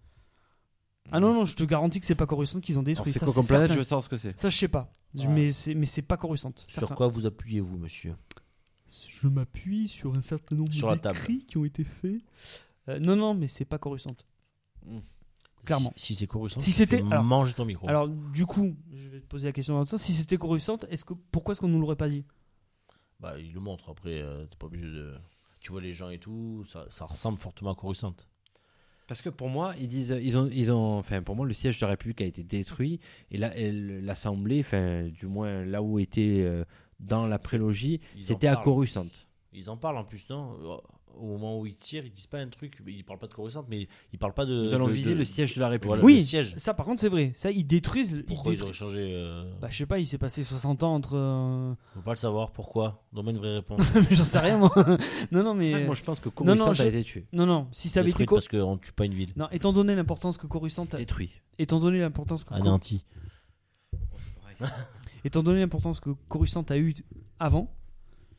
Ah 1.12 1.20
non, 1.20 1.34
non, 1.34 1.44
je 1.44 1.54
te 1.54 1.64
garantis 1.64 2.00
que 2.00 2.06
c'est 2.06 2.14
pas 2.14 2.26
Coruscant 2.26 2.60
qu'ils 2.60 2.78
ont 2.78 2.82
détruit. 2.82 3.12
c'est 3.12 3.18
ça, 3.18 3.26
quoi 3.26 3.34
comme 3.34 3.46
planète 3.46 3.70
Je 3.72 3.76
veux 3.78 3.84
savoir 3.84 4.02
ce 4.04 4.08
que 4.08 4.16
c'est. 4.16 4.38
Ça, 4.38 4.48
je 4.48 4.56
sais 4.56 4.68
pas. 4.68 4.92
Ah. 5.18 5.22
Mais 5.28 5.52
c'est 5.52 5.74
mais 5.74 5.86
c'est 5.86 6.02
pas 6.02 6.16
Coruscant. 6.16 6.52
Sur 6.66 6.80
certain. 6.80 6.94
quoi 6.94 7.08
vous 7.08 7.26
appuyez-vous, 7.26 7.76
monsieur 7.76 8.16
Je 9.08 9.28
m'appuie 9.28 9.86
sur 9.88 10.14
un 10.14 10.20
certain 10.20 10.56
nombre 10.56 10.96
table. 10.96 11.14
d'écrits 11.18 11.44
qui 11.46 11.58
ont 11.58 11.64
été 11.64 11.84
faits. 11.84 12.20
Euh, 12.88 12.98
non, 12.98 13.16
non, 13.16 13.34
mais 13.34 13.46
c'est 13.48 13.64
pas 13.64 13.78
Coruscant. 13.78 14.16
Clairement. 15.64 15.92
Si, 15.96 16.06
si 16.08 16.14
c'est 16.16 16.26
Coruscant, 16.26 16.60
Si 16.60 16.72
c'était- 16.72 17.00
mange 17.02 17.54
ton 17.54 17.64
micro. 17.64 17.88
Alors, 17.88 18.08
du 18.08 18.44
coup, 18.44 18.74
je 18.92 19.08
vais 19.08 19.20
te 19.20 19.26
poser 19.26 19.46
la 19.46 19.52
question 19.52 19.74
dans 19.74 19.80
le 19.80 19.86
sens. 19.86 20.02
Si 20.02 20.12
c'était 20.12 20.36
Coruscant, 20.36 20.78
est-ce 20.90 21.04
que 21.06 21.14
pourquoi 21.30 21.52
est-ce 21.52 21.60
qu'on 21.60 21.68
nous 21.68 21.80
l'aurait 21.80 21.96
pas 21.96 22.08
dit? 22.08 22.24
Bah, 23.20 23.38
il 23.38 23.52
le 23.54 23.60
montre 23.60 23.88
après, 23.90 24.20
euh, 24.20 24.44
t'es 24.46 24.56
pas 24.56 24.66
obligé 24.66 24.84
de. 24.86 25.14
Tu 25.60 25.70
vois 25.72 25.80
les 25.80 25.94
gens 25.94 26.10
et 26.10 26.18
tout, 26.18 26.64
ça, 26.66 26.84
ça 26.90 27.06
ressemble 27.06 27.38
fortement 27.38 27.70
à 27.72 27.74
Coruscant. 27.74 28.14
Parce 29.06 29.20
que 29.20 29.28
pour 29.28 29.48
moi, 29.48 29.74
ils 29.78 29.86
disent, 29.86 30.16
ils 30.22 30.38
ont, 30.38 30.48
ils 30.50 30.72
ont, 30.72 30.98
enfin 30.98 31.22
pour 31.22 31.36
moi, 31.36 31.46
le 31.46 31.52
siège 31.52 31.78
de 31.78 31.84
la 31.84 31.90
République 31.90 32.20
a 32.22 32.24
été 32.24 32.42
détruit 32.42 33.00
et 33.30 33.36
là, 33.36 33.52
l'Assemblée, 33.56 34.60
enfin 34.60 35.08
du 35.08 35.26
moins 35.26 35.64
là 35.64 35.82
où 35.82 35.98
était 35.98 36.40
euh, 36.42 36.64
dans 37.00 37.26
la 37.26 37.38
prélogie, 37.38 38.00
c'était 38.20 38.46
à. 38.46 38.56
Coruscant. 38.56 39.04
Ils 39.52 39.70
en 39.70 39.76
parlent 39.76 39.98
en 39.98 40.04
plus, 40.04 40.28
non? 40.30 40.80
Au 41.20 41.26
moment 41.26 41.58
où 41.58 41.66
ils 41.66 41.76
tirent, 41.76 42.04
ils 42.04 42.10
disent 42.12 42.26
pas 42.26 42.38
un 42.38 42.48
truc, 42.48 42.78
ils 42.86 43.04
parlent 43.04 43.18
pas 43.18 43.26
de 43.26 43.34
Coruscant, 43.34 43.64
mais 43.68 43.88
ils 44.12 44.18
parlent 44.18 44.34
pas 44.34 44.44
de. 44.46 44.64
Nous 44.64 44.74
allons 44.74 44.86
de- 44.88 44.92
viser 44.92 45.14
de- 45.14 45.18
le 45.18 45.24
siège 45.24 45.54
de 45.54 45.60
la 45.60 45.68
République. 45.68 45.88
Voilà, 46.00 46.04
Oui. 46.04 46.16
le 46.16 46.20
siège. 46.22 46.54
Ça, 46.58 46.74
par 46.74 46.86
contre, 46.86 47.00
c'est 47.00 47.08
vrai. 47.08 47.32
Ça, 47.36 47.50
ils 47.50 47.64
détruisent. 47.66 48.12
ils 48.12 48.24
Pourquoi 48.24 48.52
ils 48.52 48.56
détruisent- 48.56 48.62
auraient 48.82 48.90
changé 48.92 49.10
euh, 49.14 49.52
Bah, 49.60 49.68
je 49.70 49.76
sais 49.76 49.86
pas, 49.86 49.98
il 49.98 50.06
s'est 50.06 50.18
passé 50.18 50.42
60 50.42 50.82
ans 50.82 50.94
entre. 50.94 51.14
euh, 51.16 51.72
On 51.72 51.98
peut 51.98 52.04
pas 52.04 52.10
le 52.12 52.16
savoir, 52.16 52.50
pourquoi? 52.52 53.04
Donne-moi 53.12 53.32
une 53.32 53.38
vraie 53.38 53.54
réponse. 53.56 53.80
J'en 54.10 54.24
sais 54.24 54.38
rien, 54.40 54.58
moi. 54.58 54.70
non, 55.32 55.42
non, 55.42 55.54
C'est 55.60 55.70
ça 55.70 55.76
que 55.76 55.80
mais. 55.80 55.84
moi 55.86 55.94
je 55.94 56.02
pense 56.04 56.20
que 56.20 56.28
Non, 56.28 56.54
non, 56.54 56.64
Coruscant 56.64 56.72
je- 56.74 56.82
a 56.82 56.86
été 56.86 57.04
tué, 57.04 57.26
Non, 57.32 57.46
non, 57.46 57.68
si 57.72 57.88
ça 57.88 58.00
avait 58.00 58.10
été. 58.10 58.24
Détruite 58.24 58.28
Co- 58.28 58.34
parce 58.36 58.48
qu'on 58.48 58.76
tue 58.78 58.92
pas 58.92 59.04
une 59.04 59.14
ville. 59.14 59.32
Non, 59.36 59.48
étant 59.52 59.72
donné 59.72 59.94
l'importance 59.94 60.36
que 60.38 60.46
Coruscant 60.46 60.86
a... 60.92 60.96
détruit. 60.96 61.30
étant 61.58 61.78
donné 61.78 62.00
l'importance 62.00 62.44
que 62.44 62.52
Anéanti. 62.54 63.04
étant 65.24 65.42
donné 65.42 65.60
l'importance 65.60 66.00
que 66.00 66.10
Coruscant 66.28 66.62
a 66.68 66.76
eu 66.76 66.94
avant, 67.38 67.70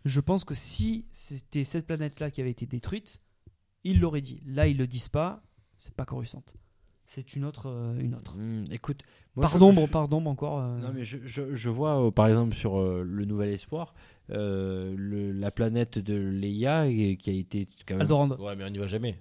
je 0.05 0.19
pense 0.21 0.43
que 0.45 0.53
si 0.53 1.05
c'était 1.11 1.63
cette 1.63 1.85
planète-là 1.87 2.31
qui 2.31 2.41
avait 2.41 2.51
été 2.51 2.65
détruite, 2.65 3.21
ils 3.83 3.99
l'auraient 3.99 4.21
dit. 4.21 4.41
Là, 4.45 4.67
ils 4.67 4.77
le 4.77 4.87
disent 4.87 5.09
pas. 5.09 5.43
C'est 5.77 5.93
pas 5.93 6.05
Coruscant. 6.05 6.43
C'est 7.07 7.35
une 7.35 7.45
autre, 7.45 7.67
euh, 7.69 7.99
une 7.99 8.15
autre. 8.15 8.35
Hmm, 8.35 8.63
écoute, 8.71 9.03
moi, 9.35 9.43
Par 9.43 9.51
je- 9.53 9.57
d'ombre, 9.59 9.85
je- 9.85 9.91
par 9.91 10.07
d'ombre 10.07 10.29
encore. 10.31 10.59
euh, 10.59 10.79
Non 10.79 10.91
mais 10.91 11.03
je, 11.03 11.19
je, 11.23 11.53
je 11.53 11.69
vois 11.69 12.03
euh, 12.07 12.09
par 12.09 12.27
exemple 12.27 12.55
sur 12.55 12.79
euh, 12.79 13.03
le 13.05 13.25
Nouvel 13.25 13.49
Espoir, 13.53 13.93
euh, 14.31 14.95
le- 14.97 15.31
la 15.31 15.51
planète 15.51 15.99
de 15.99 16.15
Leia 16.15 16.87
et- 16.87 17.15
qui 17.17 17.29
a 17.29 17.33
été 17.33 17.67
quand 17.87 17.93
même. 17.95 18.01
Aldorand. 18.01 18.29
Ouais, 18.39 18.55
mais 18.55 18.63
on 18.63 18.69
n'y 18.71 18.79
va 18.79 18.87
jamais. 18.87 19.19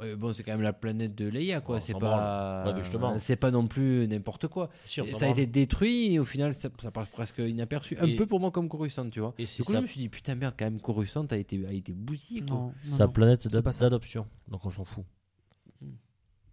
Ouais, 0.00 0.14
bon, 0.14 0.32
c'est 0.32 0.42
quand 0.44 0.52
même 0.52 0.62
la 0.62 0.72
planète 0.72 1.14
de 1.16 1.26
Leia 1.28 1.60
quoi. 1.60 1.76
Ouais, 1.76 1.80
c'est 1.80 1.92
pas. 1.98 2.64
Ouais. 2.64 3.18
C'est 3.18 3.36
pas 3.36 3.50
non 3.50 3.66
plus 3.66 4.06
n'importe 4.06 4.46
quoi. 4.46 4.70
Ça 4.86 5.02
a 5.26 5.28
été 5.28 5.46
détruit 5.46 6.14
et 6.14 6.18
au 6.20 6.24
final 6.24 6.54
ça, 6.54 6.68
ça 6.80 6.90
passe 6.92 7.08
presque 7.08 7.38
inaperçu. 7.38 7.96
Un 7.98 8.06
Et- 8.06 8.14
peu 8.16 8.26
pour 8.26 8.38
moi 8.38 8.50
comme 8.52 8.68
Coruscant, 8.68 9.10
tu 9.10 9.18
vois. 9.20 9.34
Et 9.38 9.46
c'est 9.46 9.62
Du 9.62 9.66
coup, 9.66 9.72
sa, 9.72 9.78
je 9.78 9.82
me 9.82 9.86
suis 9.88 10.00
dit 10.00 10.08
putain 10.08 10.34
merde 10.36 10.54
quand 10.58 10.66
même 10.66 10.80
Coruscant 10.80 11.24
a 11.30 11.36
été 11.36 11.66
a 11.66 11.72
été 11.72 11.92
bousillé 11.92 12.42
quoi. 12.42 12.50
Non, 12.56 12.62
non, 12.66 12.72
sa 12.82 13.06
non. 13.06 13.12
planète 13.12 13.42
ça. 13.50 13.60
d'adoption. 13.84 14.26
Donc 14.46 14.64
on 14.64 14.70
s'en 14.70 14.84
fout. 14.84 15.04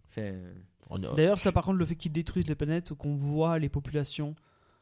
Enfin, 0.09 0.31
On 0.89 1.01
est- 1.01 1.15
D'ailleurs, 1.15 1.39
ça, 1.39 1.51
par 1.51 1.65
contre, 1.65 1.77
le 1.77 1.85
fait 1.85 1.95
qu'ils 1.95 2.11
détruisent 2.11 2.47
les 2.47 2.55
planètes, 2.55 2.93
qu'on 2.93 3.15
voit 3.15 3.57
les 3.59 3.69
populations 3.69 4.35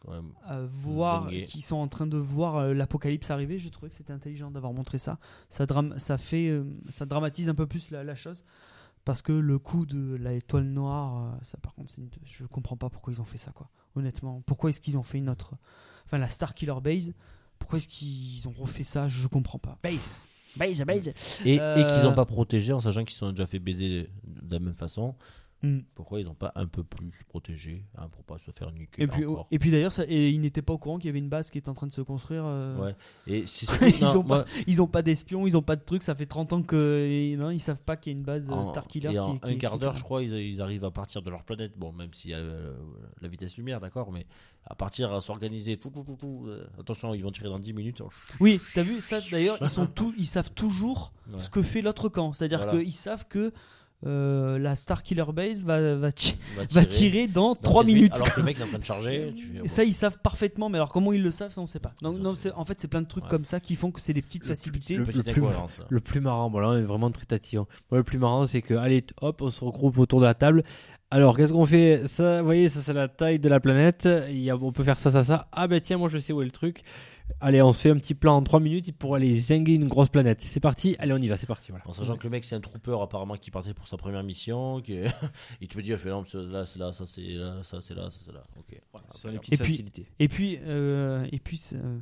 Ouais, 0.07 0.17
euh, 0.51 0.67
voir, 0.69 1.29
qui 1.45 1.61
sont 1.61 1.77
en 1.77 1.87
train 1.87 2.07
de 2.07 2.17
voir 2.17 2.57
euh, 2.57 2.73
l'apocalypse 2.73 3.31
arriver, 3.31 3.57
je 3.59 3.69
trouvais 3.69 3.89
que 3.89 3.95
c'était 3.95 4.11
intelligent 4.13 4.51
d'avoir 4.51 4.73
montré 4.73 4.97
ça. 4.97 5.17
Ça, 5.49 5.65
drame, 5.65 5.93
ça 5.97 6.17
fait, 6.17 6.49
euh, 6.49 6.63
ça 6.89 7.05
dramatise 7.05 7.47
un 7.49 7.55
peu 7.55 7.67
plus 7.67 7.89
la, 7.91 8.03
la 8.03 8.15
chose. 8.15 8.43
Parce 9.05 9.21
que 9.21 9.31
le 9.33 9.59
coup 9.59 9.85
de 9.85 10.15
la 10.15 10.33
étoile 10.33 10.63
noire, 10.65 11.17
euh, 11.33 11.37
ça 11.43 11.57
par 11.57 11.73
contre, 11.73 11.89
c'est 11.91 12.01
une- 12.01 12.09
je 12.25 12.45
comprends 12.45 12.77
pas 12.77 12.89
pourquoi 12.89 13.11
ils 13.13 13.19
ont 13.21 13.25
fait 13.25 13.37
ça, 13.37 13.51
quoi. 13.51 13.69
Honnêtement, 13.95 14.41
pourquoi 14.45 14.69
est-ce 14.69 14.79
qu'ils 14.81 14.97
ont 14.97 15.03
fait 15.03 15.17
une 15.19 15.29
autre, 15.29 15.55
enfin 16.05 16.17
la 16.17 16.29
Star 16.29 16.53
Killer 16.53 16.75
Base, 16.81 17.13
pourquoi 17.59 17.77
est-ce 17.77 17.87
qu'ils 17.89 18.47
ont 18.47 18.53
refait 18.57 18.83
ça, 18.85 19.07
je 19.07 19.27
comprends 19.27 19.59
pas. 19.59 19.77
base. 19.83 20.09
Base, 20.55 20.81
base. 20.83 21.09
Et, 21.45 21.59
Euh, 21.59 21.75
et 21.77 21.85
qu'ils 21.87 22.03
n'ont 22.03 22.13
pas 22.13 22.25
protégé 22.25 22.73
en 22.73 22.79
sachant 22.79 23.03
qu'ils 23.03 23.15
sont 23.15 23.31
déjà 23.31 23.45
fait 23.47 23.59
baiser 23.59 24.09
de 24.25 24.53
la 24.53 24.59
même 24.59 24.75
façon. 24.75 25.15
Hmm. 25.65 25.79
Pourquoi 25.95 26.19
ils 26.19 26.25
n'ont 26.25 26.33
pas 26.35 26.51
un 26.55 26.67
peu 26.67 26.83
plus 26.83 27.23
protégé 27.23 27.85
hein, 27.97 28.09
pour 28.11 28.25
pas 28.25 28.37
se 28.37 28.51
faire 28.51 28.69
niquer 28.73 29.03
Et 29.03 29.07
puis, 29.07 29.25
encore 29.25 29.47
et 29.49 29.59
puis 29.59 29.71
d'ailleurs, 29.71 29.93
ils 30.09 30.41
n'étaient 30.41 30.61
pas 30.61 30.73
au 30.73 30.77
courant 30.77 30.97
qu'il 30.97 31.07
y 31.07 31.09
avait 31.09 31.19
une 31.19 31.29
base 31.29 31.49
qui 31.49 31.57
était 31.57 31.69
en 31.69 31.73
train 31.73 31.87
de 31.87 31.93
se 31.93 32.01
construire. 32.01 32.43
euh, 32.45 32.77
Ouais. 32.77 32.95
Et 33.27 33.45
Ils 33.81 34.01
non, 34.01 34.17
ont 34.17 34.23
moi, 34.23 34.45
Ils 34.67 34.81
ont 34.81 34.87
pas 34.87 35.01
d'espions, 35.01 35.47
ils 35.47 35.55
ont 35.55 35.61
pas 35.61 35.77
de 35.77 35.81
trucs, 35.81 36.03
ça 36.03 36.15
fait 36.15 36.25
30 36.25 36.51
ans 36.51 36.61
que 36.63 37.07
et 37.09 37.37
non, 37.37 37.49
ils 37.49 37.59
savent 37.61 37.81
pas 37.81 37.95
qu'il 37.95 38.11
y 38.11 38.15
a 38.15 38.17
une 38.17 38.25
base 38.25 38.49
euh, 38.49 38.53
en, 38.53 38.65
Starkiller 38.65 39.13
et 39.13 39.19
en 39.19 39.37
qui- 39.37 39.47
un 39.49 39.53
qui- 39.53 39.57
quart 39.57 39.79
d'heure, 39.79 39.95
je 39.95 40.03
crois, 40.03 40.21
ils, 40.21 40.33
ils 40.33 40.61
arrivent 40.61 40.83
à 40.83 40.91
partir 40.91 41.21
de 41.21 41.29
leur 41.29 41.43
planète. 41.43 41.77
Bon, 41.77 41.93
même 41.93 42.13
s'il 42.13 42.31
y 42.31 42.33
a 42.33 42.39
euh, 42.39 42.75
la 43.21 43.27
vitesse 43.29 43.55
lumière, 43.55 43.79
d'accord, 43.79 44.11
mais 44.11 44.25
à 44.65 44.75
partir 44.75 45.13
à 45.13 45.21
s'organiser, 45.21 45.77
tout, 45.77 45.91
tout, 45.91 46.03
tout, 46.03 46.17
tout, 46.19 46.43
euh, 46.47 46.67
attention, 46.77 47.13
ils 47.13 47.23
vont 47.23 47.31
tirer 47.31 47.47
dans 47.47 47.59
10 47.59 47.71
minutes. 47.71 48.01
oh, 48.01 48.09
Oui, 48.41 48.59
t'as 48.75 48.83
vu 48.83 48.99
ça 48.99 49.21
d'ailleurs, 49.31 49.57
ils 49.61 49.69
sont 49.69 49.87
tous 49.87 50.13
ils 50.17 50.25
savent 50.25 50.51
toujours 50.51 51.13
ce 51.37 51.49
que 51.49 51.61
fait 51.61 51.81
l'autre 51.81 52.09
camp, 52.09 52.33
c'est-à-dire 52.33 52.63
Voilà. 52.63 52.83
qu'ils 52.83 52.91
savent 52.91 53.25
que 53.29 53.53
euh, 54.05 54.59
la 54.59 54.75
Starkiller 54.75 55.25
Base 55.33 55.63
va 55.63 55.95
va, 55.95 56.11
ti- 56.11 56.35
va 56.55 56.63
va 56.71 56.85
tirer 56.85 57.27
dans 57.27 57.49
dans 57.49 57.55
3 57.55 57.83
15 57.83 57.93
minutes. 57.93 58.13
Alors 58.15 58.33
que 58.33 58.39
le 58.39 58.45
mec 58.45 58.59
est 58.59 58.63
en 58.63 58.67
train 58.67 58.77
de 58.79 58.83
charger. 58.83 59.33
tu 59.35 59.59
Et 59.63 59.67
ça 59.67 59.83
ils 59.83 59.93
savent 59.93 60.17
parfaitement, 60.23 60.69
mais 60.69 60.77
alors 60.77 60.91
comment 60.91 61.13
ils 61.13 61.21
le 61.23 61.31
savent 61.31 61.51
ça 61.51 61.61
on 61.61 61.67
sait 61.67 61.79
pas. 61.79 61.93
Non, 62.01 62.11
non, 62.13 62.33
en 62.55 62.65
fait 62.65 62.79
c'est 62.81 62.87
plein 62.87 63.01
de 63.01 63.07
trucs 63.07 63.23
Ouais. 63.25 63.29
comme 63.29 63.43
ça 63.45 63.59
qui 63.59 63.75
font 63.75 63.91
que 63.91 64.01
c'est 64.01 64.13
des 64.13 64.21
petites 64.21 64.45
facilités. 64.45 64.97
le- 64.97 65.03
plus- 65.03 65.19
incohérence. 65.19 65.81
Le 65.89 65.99
plus 65.99 66.19
marrant, 66.21 66.49
bon 66.49 66.59
là 66.59 66.69
on 66.69 66.77
est 66.77 66.81
vraiment 66.81 67.11
très 67.11 67.25
tatillon. 67.25 67.67
Le 67.91 68.03
plus 68.03 68.17
marrant 68.17 68.45
c'est 68.45 68.61
que, 68.61 68.73
allez, 68.73 69.03
hop, 69.21 69.41
on 69.41 69.51
se 69.51 69.63
regroupe 69.63 69.97
autour 69.97 70.19
de 70.19 70.25
la 70.25 70.33
table. 70.33 70.63
Alors, 71.11 71.37
qu'est-ce 71.37 71.53
qu'on 71.53 71.67
fait? 71.67 72.07
Ça, 72.07 72.39
vous 72.39 72.45
voyez, 72.45 72.69
ça 72.69 72.81
c'est 72.81 72.91
la 72.93 73.07
taille 73.07 73.37
de 73.37 73.47
la 73.47 73.59
planète. 73.59 74.09
Il 74.29 74.39
y 74.39 74.49
a, 74.49 74.55
on 74.57 74.71
peut 74.71 74.83
faire 74.83 74.97
ça, 74.97 75.11
ça, 75.11 75.23
ça. 75.23 75.47
Ah 75.51 75.67
ben 75.67 75.79
tiens, 75.79 75.97
moi 75.99 76.09
je 76.09 76.17
sais 76.17 76.33
où 76.33 76.41
est 76.41 76.45
le 76.45 76.49
truc. 76.49 76.81
Allez, 77.39 77.61
on 77.61 77.73
se 77.73 77.81
fait 77.81 77.89
un 77.89 77.97
petit 77.97 78.13
plan 78.13 78.37
en 78.37 78.43
3 78.43 78.59
minutes 78.59 78.95
pour 78.97 79.15
aller 79.15 79.37
zinguer 79.37 79.73
une 79.75 79.87
grosse 79.87 80.09
planète. 80.09 80.41
C'est 80.41 80.59
parti, 80.59 80.95
allez, 80.99 81.13
on 81.13 81.17
y 81.17 81.27
va, 81.27 81.37
c'est 81.37 81.47
parti. 81.47 81.71
Voilà. 81.71 81.87
En 81.87 81.93
sachant 81.93 82.15
que 82.17 82.23
le 82.23 82.29
mec 82.29 82.43
c'est 82.45 82.55
un 82.55 82.61
trooper 82.61 82.97
apparemment 83.01 83.35
qui 83.35 83.51
partait 83.51 83.73
pour 83.73 83.87
sa 83.87 83.97
première 83.97 84.23
mission, 84.23 84.81
qui 84.81 84.93
est- 84.93 85.05
il 85.61 85.67
te 85.67 85.79
dit 85.79 85.93
fait 85.93 86.09
non, 86.09 86.23
c'est 86.25 86.37
là, 86.37 86.65
c'est 86.65 86.79
là, 86.79 86.91
ça 86.93 87.05
c'est 87.05 87.21
là, 87.21 87.61
ça 87.63 87.81
c'est 87.81 87.95
là, 87.95 88.09
ça 88.11 88.19
c'est 88.25 88.31
là. 88.31 88.43
Ok. 88.57 88.79
Voilà, 88.91 89.37
Et 89.51 89.57
puis-. 89.57 89.85
Et 90.19 90.27
puis, 90.27 90.59
euh, 90.65 91.27
et 91.31 91.39
puis 91.39 91.59
euh, 91.73 91.99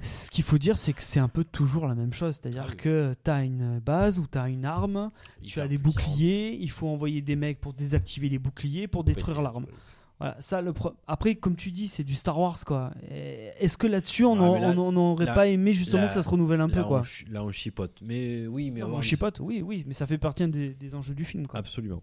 ce 0.00 0.30
qu'il 0.30 0.44
faut 0.44 0.58
dire, 0.58 0.78
c'est 0.78 0.92
que 0.92 1.02
c'est 1.02 1.20
un 1.20 1.28
peu 1.28 1.42
toujours 1.44 1.86
la 1.88 1.94
même 1.94 2.12
chose. 2.12 2.36
C'est-à-dire 2.40 2.64
Ah 2.66 2.70
oui. 2.70 2.76
que 2.76 3.16
tu 3.24 3.30
as 3.30 3.42
une 3.42 3.80
base 3.80 4.18
ou 4.20 4.26
tu 4.30 4.38
as 4.38 4.48
une 4.48 4.64
arme, 4.64 5.10
tu 5.44 5.60
as 5.60 5.66
des 5.68 5.76
puissante. 5.78 6.04
boucliers, 6.04 6.56
il 6.60 6.70
faut 6.70 6.88
envoyer 6.88 7.20
des 7.20 7.36
mecs 7.36 7.60
pour 7.60 7.72
désactiver 7.72 8.28
les 8.28 8.38
boucliers, 8.38 8.86
pour 8.88 9.02
détruire 9.04 9.42
l'arme. 9.42 9.66
Voilà, 10.20 10.36
ça, 10.40 10.60
le 10.60 10.72
pro- 10.72 10.94
Après, 11.06 11.36
comme 11.36 11.54
tu 11.54 11.70
dis, 11.70 11.86
c'est 11.86 12.02
du 12.02 12.14
Star 12.14 12.38
Wars, 12.38 12.58
quoi. 12.64 12.92
Est-ce 13.08 13.78
que 13.78 13.86
là-dessus, 13.86 14.24
on 14.24 14.34
n'aurait 14.36 15.26
là- 15.26 15.32
pas 15.34 15.46
aimé 15.46 15.72
justement 15.72 16.02
là- 16.02 16.08
que 16.08 16.14
ça 16.14 16.22
se 16.24 16.28
renouvelle 16.28 16.60
un 16.60 16.68
peu, 16.68 16.80
là, 16.80 16.84
quoi? 16.84 17.02
On, 17.28 17.32
là, 17.32 17.44
on 17.44 17.52
chipote. 17.52 17.96
Mais 18.02 18.46
oui, 18.48 18.70
mais 18.72 18.80
Non, 18.80 18.96
on- 18.96 19.00
chipote, 19.00 19.38
oui, 19.40 19.62
oui, 19.62 19.84
mais 19.86 19.94
ça 19.94 20.06
fait 20.08 20.18
partie 20.18 20.46
des, 20.48 20.74
des 20.74 20.94
enjeux 20.96 21.14
du 21.14 21.24
film, 21.24 21.46
quoi. 21.46 21.60
Absolument. 21.60 22.02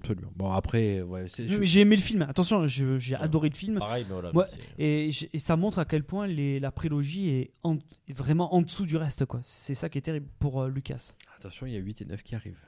Absolument. 0.00 0.30
Bon, 0.36 0.52
après, 0.52 1.00
ouais, 1.02 1.24
je- 1.26 1.64
J'ai 1.64 1.80
aimé 1.80 1.96
le 1.96 2.02
film. 2.02 2.22
Attention, 2.22 2.66
j'ai 2.66 3.14
adoré 3.16 3.48
le 3.48 3.54
film. 3.56 3.78
Pareil, 3.78 4.04
mais 4.06 4.12
voilà. 4.12 4.32
Ouais, 4.36 4.44
c'est- 4.78 5.30
Et, 5.32 5.38
ça 5.38 5.56
montre 5.56 5.78
à 5.78 5.84
quel 5.86 6.04
point 6.04 6.26
les, 6.26 6.60
la 6.60 6.70
prélogie 6.70 7.30
est, 7.30 7.50
en- 7.64 7.78
est 8.06 8.12
vraiment 8.12 8.54
en 8.54 8.60
dessous 8.62 8.84
du 8.86 8.96
reste. 8.98 9.24
quoi. 9.24 9.40
C'est 9.42 9.74
ça 9.74 9.88
qui 9.88 9.96
est 9.98 10.02
terrible 10.02 10.26
pour 10.38 10.60
euh, 10.62 10.68
Lucas. 10.68 11.12
Attention, 11.38 11.66
il 11.66 11.72
y 11.72 11.76
a 11.76 11.80
8 11.80 12.02
et 12.02 12.04
9 12.04 12.22
qui 12.22 12.34
arrivent. 12.36 12.60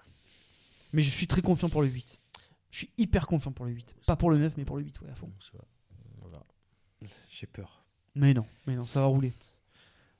Mais 0.94 1.02
je 1.02 1.10
suis 1.10 1.26
très 1.26 1.42
confiant 1.42 1.68
pour 1.68 1.82
le 1.82 1.88
8. 1.88 2.18
Je 2.70 2.78
suis 2.78 2.90
hyper 2.98 3.26
confiant 3.26 3.52
pour 3.52 3.64
le 3.66 3.72
8. 3.72 3.94
Pas 4.06 4.16
pour 4.16 4.30
le 4.30 4.38
9, 4.38 4.56
mais 4.56 4.64
pour 4.64 4.76
le 4.76 4.84
8, 4.84 5.00
ouais, 5.02 5.10
à 5.10 5.14
fond. 5.14 5.30
Voilà. 6.20 6.42
J'ai 7.30 7.46
peur. 7.46 7.84
Mais 8.14 8.34
non, 8.34 8.44
mais 8.66 8.74
non, 8.76 8.84
ça 8.84 9.00
va 9.00 9.06
rouler. 9.06 9.32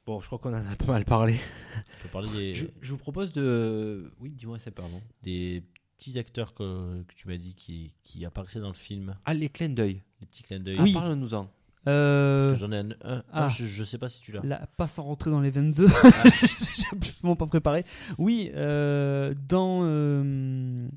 Bon, 0.06 0.20
je 0.20 0.26
crois 0.26 0.38
qu'on 0.38 0.54
en 0.54 0.66
a 0.66 0.76
pas 0.76 0.86
mal 0.92 1.04
parlé. 1.04 1.38
On 1.76 2.02
peut 2.04 2.08
parler 2.08 2.30
des, 2.30 2.54
Je, 2.54 2.66
je 2.80 2.92
vous 2.92 2.98
propose 2.98 3.32
de. 3.32 4.10
Oui, 4.20 4.30
dis-moi, 4.30 4.58
c'est 4.58 4.70
pardon. 4.70 5.02
des 5.22 5.62
petits 5.96 6.18
acteurs 6.18 6.54
que, 6.54 7.02
que 7.02 7.14
tu 7.14 7.28
m'as 7.28 7.36
dit 7.36 7.54
qui, 7.54 7.92
qui 8.04 8.24
apparaissaient 8.24 8.60
dans 8.60 8.68
le 8.68 8.74
film. 8.74 9.16
Ah, 9.26 9.34
les 9.34 9.48
clins 9.50 9.68
d'œil. 9.68 10.02
Les 10.20 10.26
petits 10.26 10.42
clins 10.44 10.60
d'œil. 10.60 10.76
Ah, 10.78 10.82
Oui. 10.84 10.92
parle-nous-en. 10.94 11.50
Euh, 11.86 12.54
J'en 12.54 12.72
ai 12.72 12.78
un. 12.78 12.90
un- 13.02 13.24
ah. 13.32 13.44
un, 13.44 13.48
je, 13.48 13.64
je 13.66 13.84
sais 13.84 13.98
pas 13.98 14.08
si 14.08 14.20
tu 14.20 14.32
l'as. 14.32 14.66
pas 14.76 14.86
sans 14.86 15.02
rentrer 15.04 15.30
dans 15.30 15.40
les 15.40 15.50
22. 15.50 15.86
Je 15.88 16.46
suis 16.46 16.84
absolument 16.92 17.36
pas 17.36 17.46
préparé. 17.46 17.84
Oui, 18.18 18.50
euh, 18.54 19.34
dans 19.48 19.80
euh, 19.84 20.88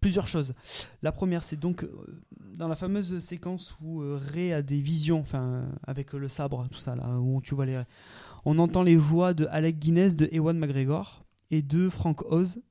plusieurs 0.00 0.26
choses. 0.26 0.54
La 1.02 1.12
première, 1.12 1.42
c'est 1.42 1.56
donc 1.56 1.84
euh, 1.84 2.22
dans 2.38 2.68
la 2.68 2.74
fameuse 2.76 3.18
séquence 3.18 3.76
où 3.80 4.02
euh, 4.02 4.20
Ray 4.32 4.52
a 4.52 4.62
des 4.62 4.80
visions, 4.80 5.20
enfin, 5.20 5.68
avec 5.86 6.12
le 6.12 6.28
sabre, 6.28 6.66
tout 6.70 6.78
ça, 6.78 6.96
là, 6.96 7.18
où 7.18 7.40
tu 7.42 7.54
vois 7.54 7.66
les. 7.66 7.82
On 8.44 8.58
entend 8.58 8.82
les 8.82 8.96
voix 8.96 9.34
de 9.34 9.46
Alec 9.50 9.78
Guinness, 9.78 10.16
de 10.16 10.28
Ewan 10.32 10.58
McGregor 10.58 11.24
et 11.50 11.62
de 11.62 11.88
Frank 11.88 12.22
Oz. 12.30 12.62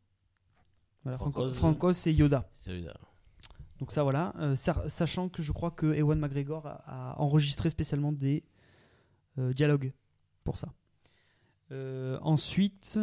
Voilà, 1.04 1.18
Frank 1.18 1.34
Frank, 1.34 1.46
Oz. 1.46 1.56
Frank 1.58 1.84
Oz, 1.84 1.98
c'est 1.98 2.14
Yoda. 2.14 2.50
C'est 2.60 2.80
là. 2.82 2.94
Donc 3.80 3.92
ça 3.94 4.04
voilà, 4.04 4.34
Euh, 4.40 4.56
sa- 4.58 4.90
sachant 4.90 5.30
que 5.30 5.42
je 5.42 5.52
crois 5.54 5.72
que 5.72 5.86
Ewan 5.94 6.20
McGregor 6.20 6.66
a, 6.68 6.84
a 7.14 7.20
enregistré 7.22 7.70
spécialement 7.70 8.12
des 8.12 8.44
euh, 9.38 9.54
dialogues 9.54 9.94
pour 10.44 10.58
ça. 10.58 10.74
Euh, 11.72 12.18
ensuite, 12.22 13.00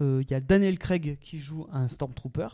il 0.00 0.26
y 0.30 0.34
a 0.34 0.40
Daniel 0.40 0.78
Craig 0.78 1.18
qui 1.20 1.38
joue 1.38 1.66
un 1.72 1.88
Stormtrooper, 1.88 2.48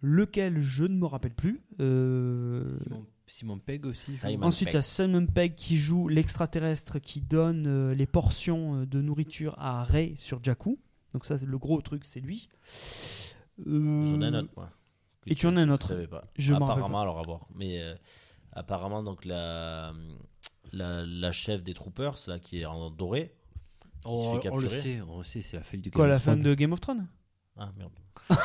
lequel 0.00 0.60
je 0.60 0.84
ne 0.84 0.96
me 0.96 1.06
rappelle 1.06 1.34
plus. 1.34 1.62
Euh, 1.80 2.70
Simon, 2.78 3.06
Simon 3.26 3.58
Pegg 3.58 3.86
aussi. 3.86 4.14
Simon 4.14 4.46
ensuite, 4.46 4.70
il 4.70 4.74
y 4.74 4.76
a 4.78 4.82
Simon 4.82 5.26
Pegg 5.26 5.54
qui 5.54 5.76
joue 5.76 6.08
l'extraterrestre 6.08 6.98
qui 6.98 7.20
donne 7.20 7.66
euh, 7.66 7.94
les 7.94 8.06
portions 8.06 8.82
euh, 8.82 8.86
de 8.86 9.00
nourriture 9.00 9.54
à 9.58 9.82
Rey 9.84 10.14
sur 10.18 10.42
Jakku. 10.42 10.78
Donc 11.12 11.24
ça, 11.24 11.38
c'est 11.38 11.46
le 11.46 11.58
gros 11.58 11.80
truc, 11.80 12.04
c'est 12.04 12.20
lui. 12.20 12.48
Euh, 13.66 14.04
J'en 14.06 14.20
ai 14.20 14.26
un 14.26 14.34
autre, 14.34 14.50
moi. 14.56 14.70
que 15.22 15.30
Et 15.30 15.34
tu 15.34 15.46
en 15.46 15.56
as 15.56 15.60
un 15.62 15.70
autre. 15.70 15.88
je 15.88 15.94
savais 15.94 16.06
pas. 16.06 16.24
Je 16.36 16.52
apparemment, 16.54 17.00
alors 17.00 17.18
à 17.18 17.22
voir. 17.22 17.46
Mais 17.54 17.80
euh, 17.80 17.94
apparemment, 18.52 19.02
donc 19.02 19.24
la, 19.24 19.92
la, 20.72 21.06
la 21.06 21.32
chef 21.32 21.62
des 21.62 21.72
troopers, 21.72 22.16
là, 22.26 22.38
qui 22.38 22.60
est 22.60 22.66
en 22.66 22.90
doré, 22.90 23.34
qui 23.80 23.88
se 23.88 24.04
Oh, 24.08 24.38
fait 24.40 24.50
on 24.50 24.56
le 24.56 24.62
capturer. 24.68 24.80
sait, 24.82 25.00
on 25.00 25.18
le 25.18 25.24
sait, 25.24 25.40
c'est 25.42 25.56
la 25.56 25.62
feuille 25.62 25.80
de 25.80 25.90
Quoi, 25.90 26.04
Game 26.04 26.10
la 26.10 26.16
of 26.16 26.22
fin 26.22 26.32
Thrones. 26.34 26.42
de 26.44 26.54
Game 26.54 26.72
of 26.72 26.80
Thrones? 26.80 27.06
Ah 27.56 27.72
merde. 27.78 27.92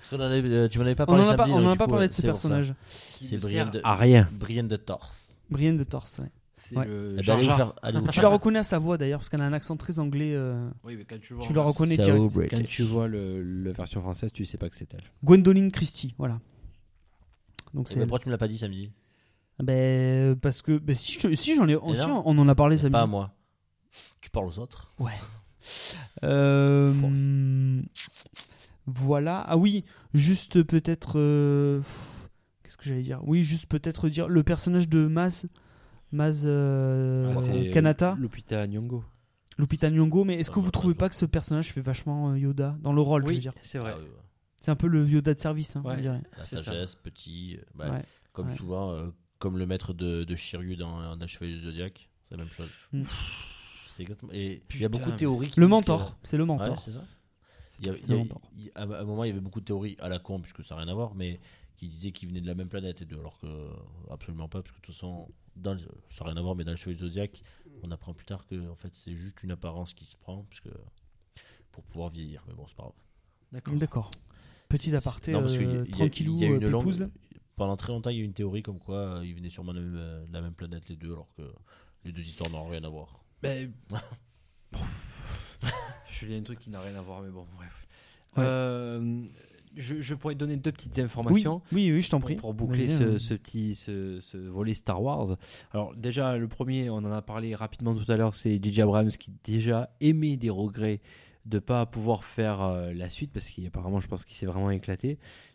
Parce 0.00 0.10
qu'on 0.10 0.16
en 0.16 0.20
avait- 0.30 0.48
euh, 0.48 0.68
tu 0.68 0.78
m'en 0.78 0.84
avais 0.84 0.94
pas 0.94 1.04
On 1.04 1.06
parlé 1.06 1.22
n'en 1.24 1.30
a 1.30 1.34
pas, 1.34 1.44
samedi, 1.44 1.52
on 1.52 1.58
donc 1.60 1.66
en 1.66 1.70
a 1.70 1.72
du 1.72 1.78
pas 1.78 1.84
coup, 1.84 1.90
parlé 1.90 2.04
ouais, 2.04 2.08
de 2.08 2.12
ce 2.14 2.22
c'est 2.22 2.28
pour 2.28 2.36
ça. 2.38 2.42
personnage. 2.48 2.74
C'est 2.88 3.36
ne 3.36 3.40
Brian 3.40 3.64
sert 3.64 3.70
de- 3.72 3.80
à 3.84 3.94
rien. 3.96 4.28
Brienne 4.32 4.68
de 4.68 4.76
Torse. 4.76 5.34
Brienne 5.50 5.76
de 5.76 5.84
Torse. 5.84 6.18
ouais. 6.18 6.30
C'est 6.56 6.76
Ouais. 6.76 6.84
le 6.86 7.12
Eh 7.12 7.16
ben, 7.16 7.22
Jar 7.22 7.36
allez 7.36 7.44
vous 7.46 7.48
Jar. 7.48 7.56
faire- 7.56 7.72
allez 7.82 7.98
vous 8.00 8.06
Tu 8.06 8.12
faire- 8.12 8.22
la 8.24 8.28
reconnais 8.28 8.58
à 8.58 8.62
sa 8.64 8.78
voix 8.78 8.98
d'ailleurs, 8.98 9.20
parce 9.20 9.30
qu'elle 9.30 9.40
a 9.40 9.44
un 9.44 9.52
accent 9.54 9.76
très 9.76 9.98
anglais. 9.98 10.34
euh, 10.34 10.68
Oui, 10.84 10.96
mais 10.96 11.04
quand 11.04 11.18
tu 11.20 11.32
vois, 11.34 11.44
tu 11.46 11.52
la 11.54 11.62
reconnais 11.62 11.96
So 11.96 12.02
direct. 12.02 12.34
British. 12.34 12.58
quand 12.58 12.66
tu 12.66 12.82
vois 12.82 13.08
le, 13.08 13.42
la 13.64 13.72
version 13.72 14.00
française, 14.02 14.30
tu 14.32 14.44
sais 14.44 14.58
pas 14.58 14.68
que 14.68 14.76
c'est 14.76 14.92
elle. 14.92 15.02
Gwendoline 15.24 15.70
Christie, 15.72 16.14
voilà. 16.18 16.40
Donc 17.74 17.86
Eh 17.86 17.90
c'est 17.90 17.94
ben, 17.96 18.02
elle. 18.02 18.08
pourquoi 18.08 18.18
tu 18.22 18.26
me 18.28 18.32
l'as 18.32 18.38
pas 18.38 18.48
dit 18.48 18.58
samedi 18.58 18.92
Ben, 19.62 20.36
parce 20.36 20.60
que 20.62 20.78
ben, 20.78 20.94
si, 20.94 21.18
je- 21.18 21.34
si 21.34 21.54
j'en 21.56 21.66
ai, 21.68 21.74
si, 21.96 22.06
non. 22.06 22.22
on 22.26 22.36
en 22.38 22.48
a 22.48 22.54
parlé 22.54 22.76
samedi. 22.76 22.92
Pas 22.92 23.02
à 23.02 23.06
moi. 23.06 23.30
Tu 24.20 24.28
parles 24.30 24.46
aux 24.46 24.58
autres 24.58 24.92
Euh, 26.22 26.92
Fort. 26.94 27.04
hum, 27.04 27.82
voilà. 28.94 29.40
Ah 29.46 29.56
oui, 29.56 29.84
juste 30.14 30.62
peut-être. 30.62 31.18
euh, 31.18 31.78
pff, 31.80 32.28
Qu'est-ce 32.62 32.76
que 32.76 32.84
j'allais 32.84 33.02
dire? 33.02 33.20
Oui, 33.24 33.42
juste 33.42 33.66
peut-être 33.66 34.08
dire 34.08 34.28
le 34.28 34.42
personnage 34.42 34.88
de 34.88 35.06
Maz, 35.06 35.48
Maz 36.12 36.42
euh, 36.46 37.34
Ah, 37.36 37.72
Kanata, 37.72 38.16
Lupita 38.18 38.66
Nyong'o. 38.66 39.02
Lupita 39.56 39.88
Nyong'o. 39.90 40.24
Mais 40.24 40.34
C'est 40.34 40.40
est-ce 40.40 40.50
pas 40.50 40.54
que 40.56 40.60
vous 40.60 40.70
trouvez 40.70 40.94
pas 40.94 41.06
pas 41.06 41.08
que 41.08 41.14
ce 41.14 41.24
personnage 41.24 41.68
fait 41.72 41.80
vachement 41.80 42.30
euh, 42.30 42.38
Yoda 42.38 42.76
dans 42.82 42.92
le 42.92 43.00
rôle 43.00 43.22
je 43.22 43.28
veux 43.28 43.34
Oui, 43.34 43.40
dire? 43.40 43.54
c'est 43.62 43.78
vrai. 43.78 43.94
Ah. 43.96 44.00
C'est 44.60 44.70
un 44.70 44.76
peu 44.76 44.86
le 44.88 45.06
Yoda 45.06 45.32
de 45.34 45.40
service, 45.40 45.76
hein, 45.76 45.82
on 45.84 45.94
dirait. 45.94 46.20
La 46.36 46.44
ça. 46.44 46.62
sagesse, 46.62 46.94
petit. 46.96 47.58
bah, 47.74 47.90
Ouais. 47.90 48.02
Comme 48.32 48.48
ouais. 48.48 48.54
souvent, 48.56 48.90
euh, 48.92 49.06
comme 49.38 49.56
le 49.56 49.66
maître 49.66 49.92
de, 49.94 50.24
de 50.24 50.34
Shiryu 50.34 50.76
dans, 50.76 51.16
dans 51.16 51.26
Chevalier 51.26 51.54
du 51.54 51.60
Zodiac. 51.60 52.08
C'est 52.28 52.36
la 52.36 52.42
même 52.44 52.52
chose. 52.52 52.68
Mm. 52.92 53.02
C'est 53.88 54.02
exactement. 54.02 54.30
Et 54.34 54.62
il 54.74 54.80
y 54.80 54.84
a 54.84 54.88
beaucoup 54.88 55.10
de 55.10 55.16
théories 55.16 55.48
qui 55.48 55.58
Le 55.60 55.66
mentor, 55.68 56.20
que- 56.20 56.28
c'est 56.28 56.36
le 56.36 56.42
Ouais, 56.42 56.48
mentor. 56.48 56.78
c'est 56.80 56.90
ça. 56.90 57.02
Il 57.80 57.86
y 57.86 57.90
a- 57.90 57.94
il 57.96 58.00
y 58.00 58.04
a- 58.04 58.08
le 58.08 58.16
mentor. 58.18 58.40
il 58.56 58.64
y 58.66 58.70
a- 58.74 58.80
à 58.80 58.82
un 59.00 59.04
moment, 59.04 59.24
il 59.24 59.28
y 59.28 59.30
avait 59.30 59.40
beaucoup 59.40 59.60
de 59.60 59.64
théories 59.64 59.96
à 60.00 60.08
la 60.08 60.18
con, 60.18 60.40
puisque 60.40 60.64
ça 60.64 60.74
n'a 60.74 60.82
rien 60.82 60.90
à 60.90 60.94
voir, 60.94 61.14
mais 61.14 61.38
qui 61.76 61.86
disaient 61.88 62.10
qu'ils 62.12 62.28
venaient 62.28 62.40
de 62.40 62.46
la 62.46 62.54
même 62.54 62.68
planète, 62.68 63.02
et 63.02 63.04
deux, 63.04 63.18
alors 63.20 63.38
que 63.38 63.46
absolument 64.10 64.48
pas, 64.48 64.62
parce 64.62 64.72
que 64.74 64.80
de 64.80 64.86
toute 64.86 64.94
façon, 64.94 65.28
dans 65.54 65.74
le- 65.74 65.78
ça 66.10 66.24
n'a 66.24 66.30
rien 66.32 66.36
à 66.36 66.42
voir, 66.42 66.56
mais 66.56 66.64
dans 66.64 66.72
le 66.72 66.76
Chevalier 66.76 66.96
du 66.98 67.04
Zodiac, 67.04 67.42
on 67.84 67.90
apprend 67.92 68.14
plus 68.14 68.26
tard 68.26 68.46
que 68.46 68.68
en 68.68 68.74
fait, 68.74 68.94
c'est 68.96 69.14
juste 69.14 69.42
une 69.44 69.52
apparence 69.52 69.94
qui 69.94 70.04
se 70.06 70.16
prend, 70.16 70.44
puisque 70.50 70.68
pour 71.70 71.84
pouvoir 71.84 72.10
vieillir. 72.10 72.44
Mais 72.48 72.54
bon, 72.54 72.66
c'est 72.66 72.74
pas 72.76 72.82
grave. 72.84 72.92
D'accord. 73.52 73.74
D'accord. 73.74 74.10
Petit 74.68 74.94
aparté, 74.94 75.32
Non, 75.32 75.40
parce 75.42 75.54
euh, 75.54 75.62
il 75.62 75.72
y 75.72 75.76
a- 75.76 75.96
tranquillou, 75.96 76.34
il 76.34 76.40
y 76.40 76.44
a 76.44 76.48
une 76.48 76.64
euh, 76.64 76.68
longue-. 76.70 77.08
Pendant 77.56 77.76
très 77.76 77.92
longtemps, 77.92 78.10
il 78.10 78.16
y 78.16 78.20
a 78.20 78.22
eu 78.22 78.26
une 78.26 78.34
théorie 78.34 78.62
comme 78.62 78.78
quoi 78.78 78.96
euh, 79.18 79.26
ils 79.26 79.34
venaient 79.34 79.48
sûrement 79.50 79.72
de 79.72 79.78
la 79.80 79.84
même, 79.86 80.26
de 80.26 80.32
la 80.32 80.40
même 80.42 80.54
planète, 80.54 80.88
les 80.88 80.96
deux, 80.96 81.12
alors 81.12 81.28
que 81.36 81.42
les 82.04 82.12
deux 82.12 82.22
histoires 82.22 82.50
n'ont 82.50 82.66
rien 82.68 82.82
à 82.84 82.88
voir. 82.88 83.20
Ben... 83.42 83.72
je 86.20 86.26
lis 86.26 86.36
un 86.36 86.42
truc 86.42 86.58
qui 86.58 86.70
n'a 86.70 86.80
rien 86.80 86.94
à 86.96 87.00
voir, 87.02 87.22
mais 87.22 87.30
bon, 87.30 87.46
bref. 87.56 87.86
Ouais. 88.36 88.44
Euh, 88.46 89.22
je, 89.76 90.00
je 90.00 90.14
pourrais 90.14 90.34
te 90.34 90.38
donner 90.40 90.56
deux 90.56 90.72
petites 90.72 90.98
informations. 90.98 91.62
oui, 91.72 91.92
oui, 91.92 92.00
je 92.02 92.10
t'en 92.10 92.20
prie. 92.20 92.34
pour 92.36 92.52
boucler 92.54 92.88
ce, 92.88 93.18
ce 93.18 93.34
petit 93.34 93.74
ce, 93.74 94.18
ce 94.20 94.36
volet 94.36 94.74
Star 94.74 95.00
Wars. 95.02 95.36
Alors 95.72 95.94
déjà 95.94 96.36
le 96.36 96.48
premier, 96.48 96.90
on 96.90 96.96
en 96.96 97.12
a 97.12 97.22
parlé 97.22 97.54
rapidement 97.54 97.94
tout 97.94 98.10
à 98.10 98.16
l'heure, 98.16 98.34
c'est 98.34 98.60
J.J. 98.62 98.82
Abrams 98.82 99.10
qui 99.10 99.32
déjà 99.44 99.90
émet 100.00 100.36
des 100.36 100.50
regrets 100.50 101.00
de 101.46 101.58
pas 101.58 101.86
pouvoir 101.86 102.24
faire 102.24 102.60
euh, 102.62 102.92
la 102.92 103.08
suite 103.08 103.30
parce 103.32 103.48
qu'apparemment 103.48 104.00
je 104.00 104.08
pense 104.08 104.24
qu'il 104.24 104.36
s'est 104.36 104.46
vraiment 104.46 104.70
éclaté. 104.70 105.14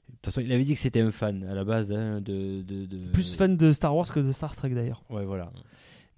De 0.10 0.16
toute 0.22 0.26
façon, 0.28 0.42
il 0.42 0.52
avait 0.52 0.64
dit 0.66 0.74
que 0.74 0.80
c'était 0.80 1.02
un 1.02 1.12
fan 1.12 1.44
à 1.46 1.54
la 1.54 1.64
base 1.64 1.92
hein, 1.92 2.20
de, 2.22 2.62
de, 2.62 2.86
de- 2.86 3.12
Plus 3.12 3.36
fan 3.36 3.56
de 3.58 3.72
Star 3.72 3.96
Wars 3.96 4.12
que 4.12 4.20
de 4.20 4.32
Star 4.32 4.56
Trek 4.56 4.70
d'ailleurs. 4.70 5.04
Ouais 5.10 5.26
voilà. 5.26 5.52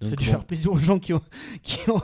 Ça 0.00 0.08
a 0.08 0.10
Donc, 0.10 0.18
dû 0.18 0.24
bon, 0.26 0.30
faire 0.32 0.44
plaisir 0.44 0.72
aux 0.72 0.76
gens 0.76 0.98
qui 0.98 1.12
ont, 1.14 1.22
qui 1.62 1.78
ont, 1.90 2.02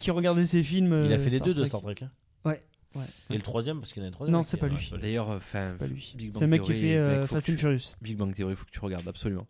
qui 0.00 0.10
regardé 0.10 0.44
ces 0.46 0.62
films. 0.64 1.02
il 1.06 1.12
a 1.12 1.16
euh, 1.16 1.18
fait 1.20 1.30
les 1.30 1.36
Star 1.38 1.46
deux 1.46 1.54
de. 1.54 1.64
Star 1.64 1.80
Trek. 1.82 1.94
hein. 2.02 2.10
Ouais, 2.44 2.62
ouais. 2.96 3.04
Et 3.30 3.34
le 3.36 3.42
troisième, 3.42 3.78
parce 3.78 3.92
qu'il 3.92 4.02
y 4.02 4.04
en 4.04 4.06
a 4.06 4.08
un 4.08 4.12
troisième. 4.12 4.32
Non, 4.36 4.42
c'est 4.42 4.56
pas 4.56 4.66
lui. 4.68 4.90
D'ailleurs, 5.00 5.28
enfin, 5.28 5.62
C'est 5.62 5.78
pas 5.78 5.86
lui. 5.86 6.12
Big 6.16 6.32
C'est 6.32 6.40
Bang 6.40 6.42
le 6.42 6.46
mec 6.48 6.62
qui 6.62 6.66
Theory, 6.68 6.80
fait 6.80 6.96
euh, 6.96 7.26
Fast 7.26 7.46
que 7.46 7.52
and 7.52 7.54
tu- 7.54 7.60
Furious. 7.60 7.94
Big 8.02 8.16
Bang 8.16 8.34
Theory, 8.34 8.52
il 8.52 8.56
faut 8.56 8.64
que 8.64 8.70
tu 8.70 8.80
regardes 8.80 9.06
absolument. 9.06 9.46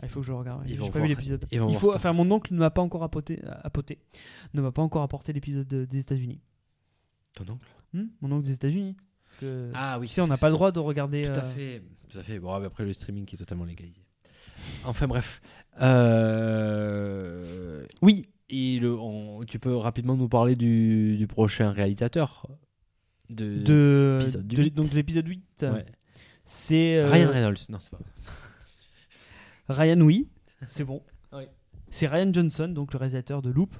Ah, 0.00 0.04
il 0.04 0.08
faut 0.08 0.20
que 0.20 0.26
je 0.26 0.32
regarde. 0.32 0.62
Ils 0.64 0.70
J'ai 0.70 0.76
vont 0.78 0.86
pas 0.86 0.92
voir- 0.98 1.02
vu 1.04 1.08
l'épisode. 1.10 1.46
Il 1.52 1.74
faut. 1.74 1.94
Enfin, 1.94 2.12
mon 2.12 2.28
oncle 2.30 2.52
ne 2.54 2.58
m'a 2.58 2.70
pas 2.70 2.80
encore 2.82 3.02
apporté, 3.04 3.40
apporté, 3.62 3.98
ne 4.54 4.62
m'a 4.62 4.72
pas 4.72 4.82
encore 4.82 5.02
apporté 5.02 5.32
l'épisode 5.32 5.68
de- 5.68 5.84
des 5.84 5.98
États-Unis. 5.98 6.40
Ton 7.34 7.44
oncle 7.52 7.68
Hmm? 7.94 8.06
Mon 8.22 8.32
oncle 8.32 8.46
des 8.46 8.52
États-Unis. 8.54 8.96
Ah 9.74 9.98
oui. 10.00 10.06
tu 10.08 10.14
sais, 10.14 10.20
on 10.22 10.26
n'a 10.26 10.38
pas 10.38 10.48
le 10.48 10.54
droit 10.54 10.72
de 10.72 10.78
regarder. 10.80 11.22
Tout 11.22 11.30
à 11.38 11.44
euh, 11.44 11.54
fait, 11.54 11.82
tout 12.08 12.18
à 12.18 12.22
fait. 12.22 12.38
Bon, 12.38 12.52
après 12.54 12.84
le 12.84 12.92
streaming 12.94 13.26
qui 13.26 13.34
est 13.36 13.38
totalement 13.38 13.64
légalisé. 13.64 14.00
Enfin 14.84 15.06
bref. 15.06 15.40
Euh, 16.52 17.84
Oui, 18.02 18.28
Et 18.54 18.78
le, 18.78 18.94
on- 18.94 19.42
tu 19.44 19.58
peux 19.58 19.74
rapidement 19.74 20.14
nous 20.16 20.28
parler 20.28 20.54
du, 20.56 21.16
du 21.16 21.26
prochain 21.26 21.70
réalisateur 21.72 22.46
de, 23.30 23.62
de, 23.62 24.18
épisode 24.20 24.46
de- 24.46 24.62
huit. 24.62 24.74
donc 24.74 24.92
l'épisode 24.92 25.26
8. 25.26 25.42
Ouais. 25.62 25.86
C'est 26.44 26.96
euh, 26.98 27.06
Ryan 27.08 27.30
Reynolds. 27.30 27.56
Non, 27.70 27.78
c'est 27.80 27.90
pas. 27.90 27.98
Ryan, 29.70 30.00
oui, 30.02 30.28
c'est 30.66 30.84
bon. 30.84 31.02
Oui. 31.32 31.44
C'est 31.88 32.06
Ryan 32.08 32.30
Johnson, 32.32 32.68
donc 32.68 32.92
le 32.92 32.98
réalisateur 32.98 33.40
de 33.42 33.50
Loop, 33.50 33.74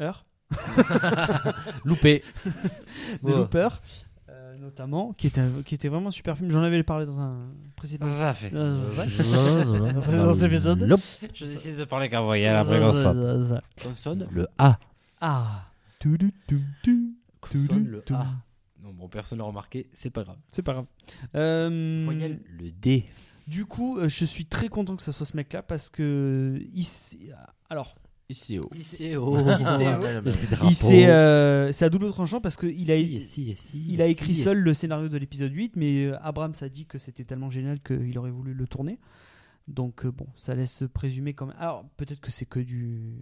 Heure, 0.00 0.24
Loupé. 1.84 2.22
de 2.44 3.28
Ouais. 3.28 3.36
Looper, 3.36 3.68
euh, 3.72 4.03
notamment, 4.60 5.12
qui 5.12 5.26
était, 5.26 5.42
qui 5.64 5.74
était 5.74 5.88
vraiment 5.88 6.08
un 6.08 6.12
super 6.12 6.36
film. 6.36 6.50
J'en 6.50 6.62
avais 6.62 6.82
parlé 6.82 7.06
dans 7.06 7.18
un 7.18 7.36
précédent. 7.76 8.06
Ça 8.18 8.34
fait. 8.34 8.52
Épisode. 10.44 10.80
Lop. 10.80 11.00
Je 11.32 11.46
décide 11.46 11.76
de 11.76 11.84
parler 11.84 12.08
qu'à 12.08 12.20
voyage 12.20 12.66
après 12.66 12.80
qu'on 12.80 12.92
sonne. 12.92 13.60
On 13.86 13.94
sonne 13.94 14.28
le 14.30 14.46
A. 14.58 14.78
Ah. 15.20 15.68
Le. 16.04 18.02
A. 18.12 18.26
Non, 18.82 18.92
bon, 18.92 19.08
personne 19.08 19.38
l'a 19.38 19.44
remarqué, 19.44 19.88
c'est 19.94 20.10
pas 20.10 20.24
grave. 20.24 20.36
C'est 20.50 20.62
pas 20.62 20.74
grave. 20.74 20.86
Euh, 21.34 22.02
Voyelle 22.04 22.40
le 22.58 22.70
D. 22.70 23.06
du 23.46 23.64
coup, 23.64 23.98
euh, 23.98 24.08
je 24.08 24.24
suis 24.26 24.44
très 24.44 24.68
content 24.68 24.96
que 24.96 25.02
ce 25.02 25.12
soit 25.12 25.24
ce 25.24 25.36
mec-là 25.36 25.62
parce 25.62 25.88
que 25.88 26.60
il 26.74 26.86
alors 27.70 27.94
ICO. 28.28 28.70
il 28.74 30.72
s'est 30.72 31.06
euh, 31.06 31.72
c'est 31.72 31.84
à 31.84 31.90
double 31.90 32.10
tranchant 32.10 32.40
parce 32.40 32.56
que 32.56 32.66
il 32.66 32.90
a 32.90 32.96
Si, 32.96 33.22
si, 33.22 33.54
si, 33.56 33.84
il 33.88 34.00
a 34.00 34.06
écrit 34.06 34.34
si. 34.34 34.42
seul 34.42 34.58
le 34.58 34.74
scénario 34.74 35.08
de 35.08 35.18
l'épisode 35.18 35.52
8 35.52 35.76
mais 35.76 36.06
euh, 36.06 36.18
Abrams 36.22 36.54
a 36.60 36.68
dit 36.68 36.86
que 36.86 36.98
c'était 36.98 37.24
tellement 37.24 37.50
génial 37.50 37.80
qu'il 37.80 38.16
aurait 38.18 38.30
voulu 38.30 38.54
le 38.54 38.66
tourner. 38.66 38.98
Donc 39.68 40.04
euh, 40.04 40.10
bon, 40.10 40.26
ça 40.36 40.54
laisse 40.54 40.84
présumer 40.92 41.34
quand 41.34 41.46
même. 41.46 41.56
Alors 41.58 41.84
peut-être 41.96 42.20
que 42.20 42.30
c'est 42.30 42.46
que 42.46 42.60
du 42.60 43.18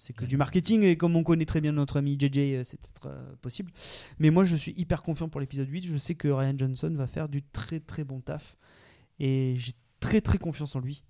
c'est 0.00 0.14
que 0.14 0.24
du 0.24 0.36
marketing 0.36 0.82
et 0.82 0.96
comme 0.96 1.14
on 1.14 1.22
connaît 1.22 1.44
très 1.44 1.60
bien 1.60 1.72
notre 1.72 1.98
ami 1.98 2.18
JJ, 2.18 2.64
c'est 2.64 2.80
peut-être 2.80 3.06
euh, 3.06 3.34
possible. 3.42 3.70
Mais 4.18 4.30
moi, 4.30 4.44
je 4.44 4.56
suis 4.56 4.72
hyper 4.76 5.02
confiant 5.02 5.28
pour 5.28 5.40
l'épisode 5.40 5.68
8. 5.68 5.82
Je 5.86 5.96
sais 5.98 6.14
que 6.14 6.28
Ryan 6.28 6.56
Johnson 6.56 6.92
va 6.96 7.06
faire 7.06 7.28
du 7.28 7.42
très 7.42 7.80
très 7.80 8.02
bon 8.02 8.20
taf 8.20 8.56
et 9.18 9.54
j'ai 9.58 9.72
très 10.00 10.22
très 10.22 10.38
confiance 10.38 10.74
en 10.74 10.80
lui. 10.80 11.04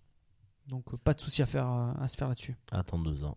Donc, 0.71 0.85
euh, 0.95 0.97
pas 0.97 1.15
de 1.15 1.21
souci 1.21 1.43
à, 1.43 1.47
faire, 1.47 1.69
euh, 1.69 1.93
à 2.01 2.07
se 2.09 2.17
faire 2.17 2.29
là-dessus. 2.29 2.57
Attends 2.71 2.99
deux 2.99 3.25
ans. 3.25 3.37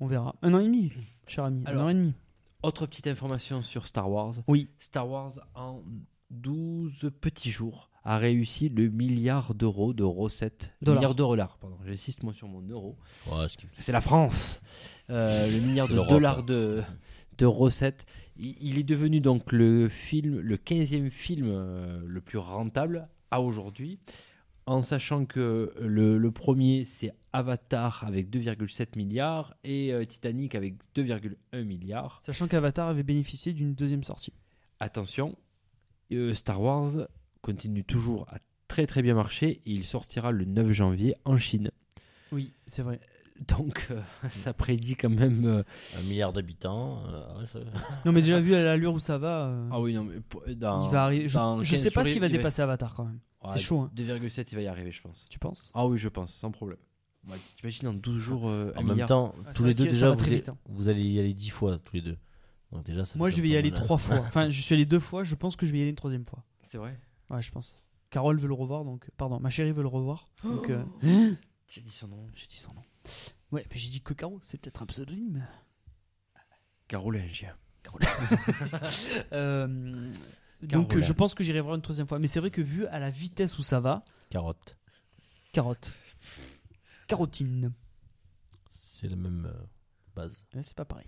On 0.00 0.06
verra. 0.06 0.34
Un 0.42 0.54
an 0.54 0.60
et 0.60 0.64
demi, 0.64 0.92
cher 1.26 1.44
ami. 1.44 1.62
Alors- 1.66 1.82
un 1.82 1.86
an 1.86 1.88
et 1.90 1.94
demi. 1.94 2.14
Autre 2.62 2.86
petite 2.86 3.06
information 3.08 3.60
sur 3.60 3.86
Star 3.86 4.10
Wars. 4.10 4.34
Oui. 4.46 4.70
Star 4.78 5.08
Wars, 5.08 5.32
en 5.54 5.82
12 6.30 7.10
petits 7.20 7.50
jours, 7.50 7.90
a 8.04 8.16
réussi 8.18 8.68
le 8.68 8.88
milliard 8.88 9.54
d'euros 9.54 9.92
de 9.92 10.02
recettes. 10.04 10.72
Dollars. 10.80 11.00
milliard 11.00 11.14
de 11.14 11.18
dollars, 11.18 11.58
pardon. 11.58 11.76
J'insiste 11.84 12.22
moi 12.22 12.32
sur 12.32 12.48
mon 12.48 12.62
euro. 12.62 12.96
Ouais, 13.30 13.46
C'est 13.80 13.92
la 13.92 14.00
France. 14.00 14.60
Euh, 15.10 15.46
le 15.50 15.60
milliard 15.60 15.88
de 15.88 15.94
dollars 15.94 16.42
de, 16.42 16.82
de 17.38 17.46
recettes. 17.46 18.06
Il, 18.36 18.56
il 18.60 18.78
est 18.78 18.82
devenu 18.84 19.20
donc 19.20 19.52
le 19.52 19.88
film, 19.88 20.38
le 20.40 20.56
15e 20.56 21.10
film 21.10 21.46
euh, 21.48 22.00
le 22.06 22.20
plus 22.20 22.38
rentable 22.38 23.08
à 23.30 23.40
aujourd'hui. 23.40 23.98
En 24.66 24.82
sachant 24.82 25.26
que 25.26 25.74
le, 25.78 26.16
le 26.16 26.30
premier, 26.30 26.84
c'est 26.86 27.12
Avatar 27.34 28.02
avec 28.06 28.30
2,7 28.30 28.96
milliards 28.96 29.54
et 29.62 29.92
euh, 29.92 30.04
Titanic 30.06 30.54
avec 30.54 30.74
2,1 30.96 31.64
milliards. 31.64 32.18
Sachant 32.22 32.48
qu'Avatar 32.48 32.88
avait 32.88 33.02
bénéficié 33.02 33.52
d'une 33.52 33.74
deuxième 33.74 34.04
sortie. 34.04 34.32
Attention, 34.80 35.36
euh, 36.12 36.32
Star 36.32 36.62
Wars 36.62 36.92
continue 37.42 37.84
toujours 37.84 38.26
à 38.30 38.38
très 38.68 38.86
très 38.86 39.02
bien 39.02 39.14
marcher 39.14 39.60
et 39.66 39.70
il 39.70 39.84
sortira 39.84 40.32
le 40.32 40.46
9 40.46 40.72
janvier 40.72 41.14
en 41.26 41.36
Chine. 41.36 41.70
Oui, 42.32 42.50
c'est 42.66 42.82
vrai. 42.82 43.00
Donc 43.48 43.88
euh, 43.90 44.00
ça 44.30 44.54
prédit 44.54 44.94
quand 44.96 45.10
même... 45.10 45.44
euh, 45.44 45.62
Un 45.98 46.02
milliard 46.08 46.32
d'habitants. 46.32 47.02
euh, 47.08 47.46
ça- 47.52 47.58
Non, 48.06 48.12
mais 48.12 48.22
déjà 48.22 48.40
vu 48.40 48.54
à 48.54 48.62
l'allure 48.62 48.94
où 48.94 48.98
ça 49.00 49.18
va, 49.18 49.46
euh, 49.48 49.68
Ah 49.72 49.80
oui, 49.80 49.92
non, 49.92 50.04
mais 50.04 50.54
dans- 50.54 50.86
il 50.88 50.92
va 50.92 51.04
arriver. 51.04 51.28
Je, 51.28 51.36
15 51.36 51.64
sais 51.76 51.90
pas 51.90 52.04
s'il 52.06 52.20
va 52.20 52.26
il 52.28 52.32
va- 52.32 52.38
dépasser 52.38 52.62
Avatar 52.62 52.94
quand 52.94 53.04
même. 53.04 53.18
Ouais, 53.44 53.52
c'est 53.54 53.58
chaud, 53.60 53.80
hein. 53.80 53.90
2,7 53.96 54.46
il 54.52 54.54
va 54.56 54.62
y 54.62 54.66
arriver, 54.66 54.90
je 54.92 55.02
pense. 55.02 55.26
Tu 55.28 55.38
penses? 55.38 55.70
Ah 55.74 55.86
oui, 55.86 55.98
je 55.98 56.08
pense, 56.08 56.34
sans 56.34 56.50
problème. 56.50 56.78
Ouais, 57.28 57.36
T'imagines 57.56 57.88
en 57.88 57.94
12 57.94 58.18
jours 58.18 58.48
euh, 58.48 58.72
un 58.74 58.78
En 58.80 58.82
même 58.82 58.92
milliard 58.92 59.08
temps, 59.08 59.34
Ah, 59.46 59.52
tous 59.54 59.62
ça 59.62 59.68
les 59.68 59.74
deux 59.74 59.84
ça 59.84 59.90
déjà, 59.90 60.08
va 60.10 60.12
vous, 60.14 60.18
très 60.18 60.26
allez- 60.28 60.36
vite, 60.36 60.48
hein. 60.50 60.58
vous 60.66 60.88
allez 60.88 61.02
y 61.04 61.18
aller 61.18 61.32
dix 61.34 61.48
fois 61.50 61.78
tous 61.78 61.96
les 61.96 62.02
deux. 62.02 62.18
Donc 62.72 62.84
déjà, 62.84 63.04
ça 63.04 63.16
Moi, 63.18 63.30
fait 63.30 63.36
je 63.36 63.42
vais 63.42 63.48
y 63.48 63.52
pas 63.52 63.58
aller 63.58 63.70
mal. 63.70 63.80
trois 63.80 63.96
fois. 63.98 64.16
Enfin, 64.18 64.50
je 64.50 64.60
suis 64.60 64.74
allé 64.74 64.84
deux 64.84 64.98
fois. 65.00 65.24
Je 65.24 65.34
pense 65.34 65.56
que 65.56 65.64
je 65.64 65.72
vais 65.72 65.78
y 65.78 65.80
aller 65.82 65.90
une 65.90 65.96
troisième 65.96 66.26
fois. 66.26 66.44
C'est 66.64 66.76
vrai 66.78 66.98
Ouais, 67.30 67.40
je 67.40 67.50
pense. 67.50 67.78
Carole 68.10 68.38
veut 68.38 68.48
le 68.48 68.54
revoir, 68.54 68.84
donc 68.84 69.08
pardon, 69.16 69.40
ma 69.40 69.48
chérie 69.50 69.72
veut 69.72 69.82
le 69.82 69.88
revoir. 69.88 70.26
Donc, 70.44 70.68
euh, 70.70 70.84
J'ai 71.66 71.80
dit 71.80 71.90
son 71.90 72.08
nom. 72.08 72.26
j'ai 72.34 72.46
dit 72.46 72.56
son 72.56 72.72
nom. 72.74 72.82
Ouais, 73.52 73.64
mais 73.70 73.76
j'ai 73.78 73.88
dit 73.90 74.00
que 74.02 74.12
Caro, 74.14 74.38
c'est 74.42 74.60
peut-être 74.60 74.82
un 74.82 74.86
pseudonyme. 74.86 75.46
Carolinge. 76.88 77.46
Euh, 79.32 79.66
donc, 79.66 80.14
Carola. 80.66 80.94
euh, 80.96 81.00
je 81.02 81.12
pense 81.12 81.34
que 81.34 81.44
j'irai 81.44 81.60
voir 81.60 81.74
une 81.74 81.82
troisième 81.82 82.06
fois. 82.06 82.18
Mais 82.18 82.26
c'est 82.26 82.40
vrai 82.40 82.50
que 82.50 82.60
vu 82.62 82.86
à 82.86 82.98
la 82.98 83.10
vitesse 83.10 83.58
où 83.58 83.62
ça 83.62 83.80
va, 83.80 84.04
Carotte. 84.30 84.76
carotte, 85.52 85.92
carotine, 87.06 87.72
C'est 88.70 89.08
la 89.08 89.16
même 89.16 89.46
euh, 89.46 89.64
base. 90.16 90.44
Ouais, 90.54 90.62
c'est 90.62 90.74
pas 90.76 90.84
pareil. 90.84 91.06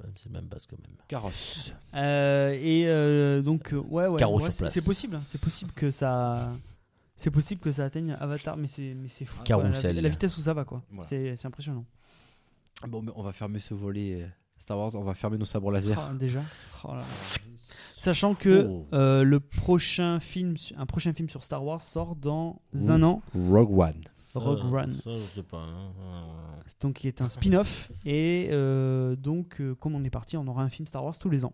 Ouais, 0.00 0.10
c'est 0.16 0.30
la 0.32 0.40
même 0.40 0.48
base 0.48 0.66
quand 0.66 0.76
même. 0.78 0.96
Carrosse. 1.08 1.72
Euh, 1.94 2.50
et 2.60 2.86
euh, 2.88 3.42
donc, 3.42 3.72
euh, 3.72 3.76
ouais, 3.78 4.06
ouais, 4.08 4.18
Carreau 4.18 4.38
ouais, 4.38 4.44
sur 4.44 4.52
c'est 4.52 4.58
place. 4.64 4.72
c'est 4.74 4.84
possible. 4.84 5.16
hein. 5.16 5.22
C'est 5.24 5.40
possible 5.40 5.72
que 5.72 5.90
ça. 5.90 6.52
C'est 7.16 7.30
possible 7.30 7.60
que 7.60 7.70
ça 7.70 7.84
atteigne 7.84 8.12
Avatar, 8.18 8.56
mais 8.56 8.66
c'est 8.66 8.92
mais 8.94 9.06
c'est 9.08 9.24
fou. 9.24 9.36
quoi, 9.36 9.44
Carrousel. 9.44 9.94
La, 9.96 10.02
la 10.02 10.08
vitesse 10.08 10.36
où 10.36 10.40
ça 10.40 10.52
va, 10.52 10.64
quoi. 10.64 10.82
Voilà. 10.90 11.08
C'est 11.08 11.36
c'est 11.36 11.46
impressionnant. 11.46 11.84
Bon, 12.88 13.02
mais 13.02 13.12
on 13.14 13.22
va 13.22 13.32
fermer 13.32 13.60
ce 13.60 13.72
volet 13.72 14.22
euh, 14.22 14.26
Star 14.64 14.78
Wars, 14.78 14.94
on 14.94 15.02
va 15.02 15.12
fermer 15.14 15.36
nos 15.36 15.44
sabres 15.44 15.70
laser. 15.70 15.98
Ah, 15.98 16.14
déjà. 16.14 16.42
Oh 16.84 16.92
là 16.92 16.98
là. 17.00 17.04
Sachant 17.98 18.34
que 18.34 18.66
Oh. 18.66 18.86
euh, 18.94 19.22
le 19.22 19.38
prochain 19.40 20.20
film, 20.20 20.56
un 20.76 20.86
prochain 20.86 21.12
film 21.12 21.28
sur 21.28 21.44
Star 21.44 21.62
Wars 21.62 21.82
sort 21.82 22.16
dans 22.16 22.62
Ouh. 22.72 22.90
un 22.90 23.02
an. 23.02 23.20
Rogue 23.34 23.78
One. 23.78 24.04
Ça, 24.16 24.40
Rogue 24.40 24.72
One. 24.72 24.90
Ça, 24.90 25.12
je 25.12 25.18
sais 25.18 25.42
pas. 25.42 25.58
hein. 25.58 25.92
Donc, 26.80 27.04
il 27.04 27.08
est 27.08 27.20
un 27.20 27.28
spin-off. 27.28 27.92
Et 28.06 28.48
euh, 28.52 29.16
donc, 29.16 29.60
euh, 29.60 29.74
comme 29.74 29.94
on 29.96 30.02
est 30.02 30.08
parti, 30.10 30.38
on 30.38 30.46
aura 30.46 30.62
un 30.62 30.70
film 30.70 30.88
Star 30.88 31.04
Wars 31.04 31.18
tous 31.18 31.28
les 31.28 31.44
ans. 31.44 31.52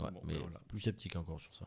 Ouais, 0.00 0.10
Bon, 0.12 0.20
mais 0.24 0.34
ben 0.34 0.40
voilà. 0.42 0.60
plus 0.68 0.78
sceptique 0.78 1.16
encore 1.16 1.40
sur 1.40 1.52
ça. 1.56 1.66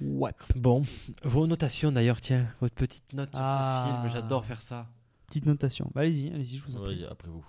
Ouais. 0.00 0.32
Bon, 0.54 0.84
vos 1.24 1.48
notations 1.48 1.90
d'ailleurs, 1.90 2.20
tiens, 2.20 2.46
votre 2.60 2.74
petite 2.76 3.12
note 3.12 3.30
sur 3.30 3.40
Ah. 3.42 3.86
ce 3.86 3.90
film, 4.08 4.12
j'adore 4.14 4.44
faire 4.44 4.62
ça. 4.62 4.86
Petite 5.26 5.46
notation. 5.46 5.90
Bah, 5.94 6.02
allez-y, 6.02 6.32
allez-y, 6.32 6.58
je 6.58 6.64
vous 6.64 6.76
en 6.76 6.82
prie. 6.82 7.02
Ouais, 7.02 7.08
après 7.10 7.28
vous. 7.28 7.44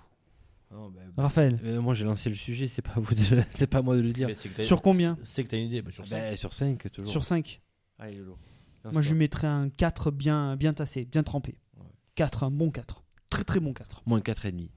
Oh, 0.70 0.90
ben, 0.90 1.10
ben, 1.16 1.22
Raphaël, 1.22 1.58
euh, 1.64 1.80
moi 1.80 1.94
j'ai 1.94 2.04
lancé 2.04 2.28
le 2.28 2.34
sujet, 2.34 2.68
c'est 2.68 2.82
pas, 2.82 2.92
à 2.92 3.00
vous 3.00 3.14
de- 3.14 3.42
c'est 3.50 3.66
pas 3.66 3.78
à 3.78 3.82
moi 3.82 3.96
de 3.96 4.02
le 4.02 4.12
dire. 4.12 4.28
C'est 4.34 4.62
Sur 4.62 4.82
combien 4.82 5.16
c'est- 5.16 5.24
C'est 5.24 5.44
que 5.44 5.48
t'as 5.48 5.56
une 5.56 5.64
idée. 5.66 5.80
bah, 5.82 5.90
sur 5.90 6.06
ça. 6.06 6.16
Ben, 6.18 6.36
sur 6.36 6.52
5 6.52 6.90
toujours. 6.92 7.10
sur 7.10 7.24
5, 7.24 7.60
Ah, 7.98 8.10
il 8.10 8.18
est 8.18 8.20
lourd. 8.20 8.38
moi 8.84 9.00
je 9.00 9.10
lui 9.12 9.18
mettrais 9.18 9.46
un 9.46 9.70
4 9.70 10.10
bien, 10.10 10.56
bien 10.56 10.74
tassé, 10.74 11.04
bien 11.06 11.22
trempé. 11.22 11.58
Ouais. 11.78 11.86
4, 12.16 12.44
un 12.44 12.50
bon 12.50 12.70
4. 12.70 13.02
Très 13.30 13.44
très 13.44 13.60
bon 13.60 13.72
4. 13.72 14.02
Moins 14.06 14.20
4,5. 14.20 14.68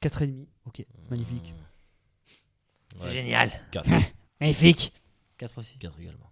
4,5. 0.00 0.46
Ok, 0.64 0.84
magnifique. 1.10 1.54
Ouais, 3.00 3.12
génial. 3.12 3.50
quatre. 3.72 3.88
Magnifique. 4.40 4.92
4 5.38 5.58
aussi. 5.58 5.76
4 5.78 5.98
également. 6.00 6.30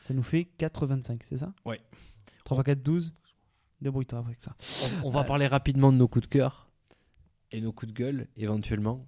Ça 0.00 0.14
nous 0.14 0.22
fait 0.22 0.48
4,25, 0.58 1.20
c'est 1.28 1.38
ça 1.38 1.52
Ouais. 1.64 1.80
3 2.44 2.58
x 2.58 2.64
4, 2.66 2.82
12. 2.82 3.12
Débrouille-toi 3.80 4.20
avec 4.20 4.40
ça. 4.40 4.54
On, 5.02 5.08
on 5.08 5.10
va 5.10 5.24
parler 5.24 5.46
rapidement 5.48 5.92
de 5.92 5.96
nos 5.98 6.06
coups 6.08 6.28
de 6.28 6.30
cœur 6.32 6.65
et 7.52 7.60
nos 7.60 7.72
coups 7.72 7.92
de 7.92 7.96
gueule, 7.96 8.28
éventuellement. 8.36 9.06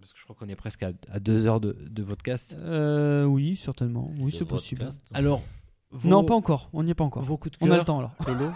Parce 0.00 0.12
que 0.12 0.18
je 0.18 0.24
crois 0.24 0.36
qu'on 0.36 0.48
est 0.48 0.56
presque 0.56 0.82
à, 0.82 0.92
à 1.10 1.18
deux 1.20 1.46
heures 1.46 1.60
de, 1.60 1.72
de 1.72 2.02
podcast. 2.02 2.54
Euh, 2.58 3.24
oui, 3.24 3.56
certainement. 3.56 4.10
Oui, 4.18 4.30
c'est 4.32 4.44
possible. 4.44 4.80
podcast. 4.82 5.02
Alors, 5.14 5.42
vos, 5.90 6.08
Non, 6.08 6.24
pas 6.24 6.34
encore. 6.34 6.68
On 6.72 6.82
n'y 6.82 6.90
est 6.90 6.94
pas 6.94 7.04
encore. 7.04 7.22
Vos 7.22 7.38
coups 7.38 7.58
de 7.58 7.64
On 7.64 7.66
cœur. 7.66 7.74
a 7.74 7.78
le 7.78 7.84
temps 7.84 7.98
alors. 8.00 8.14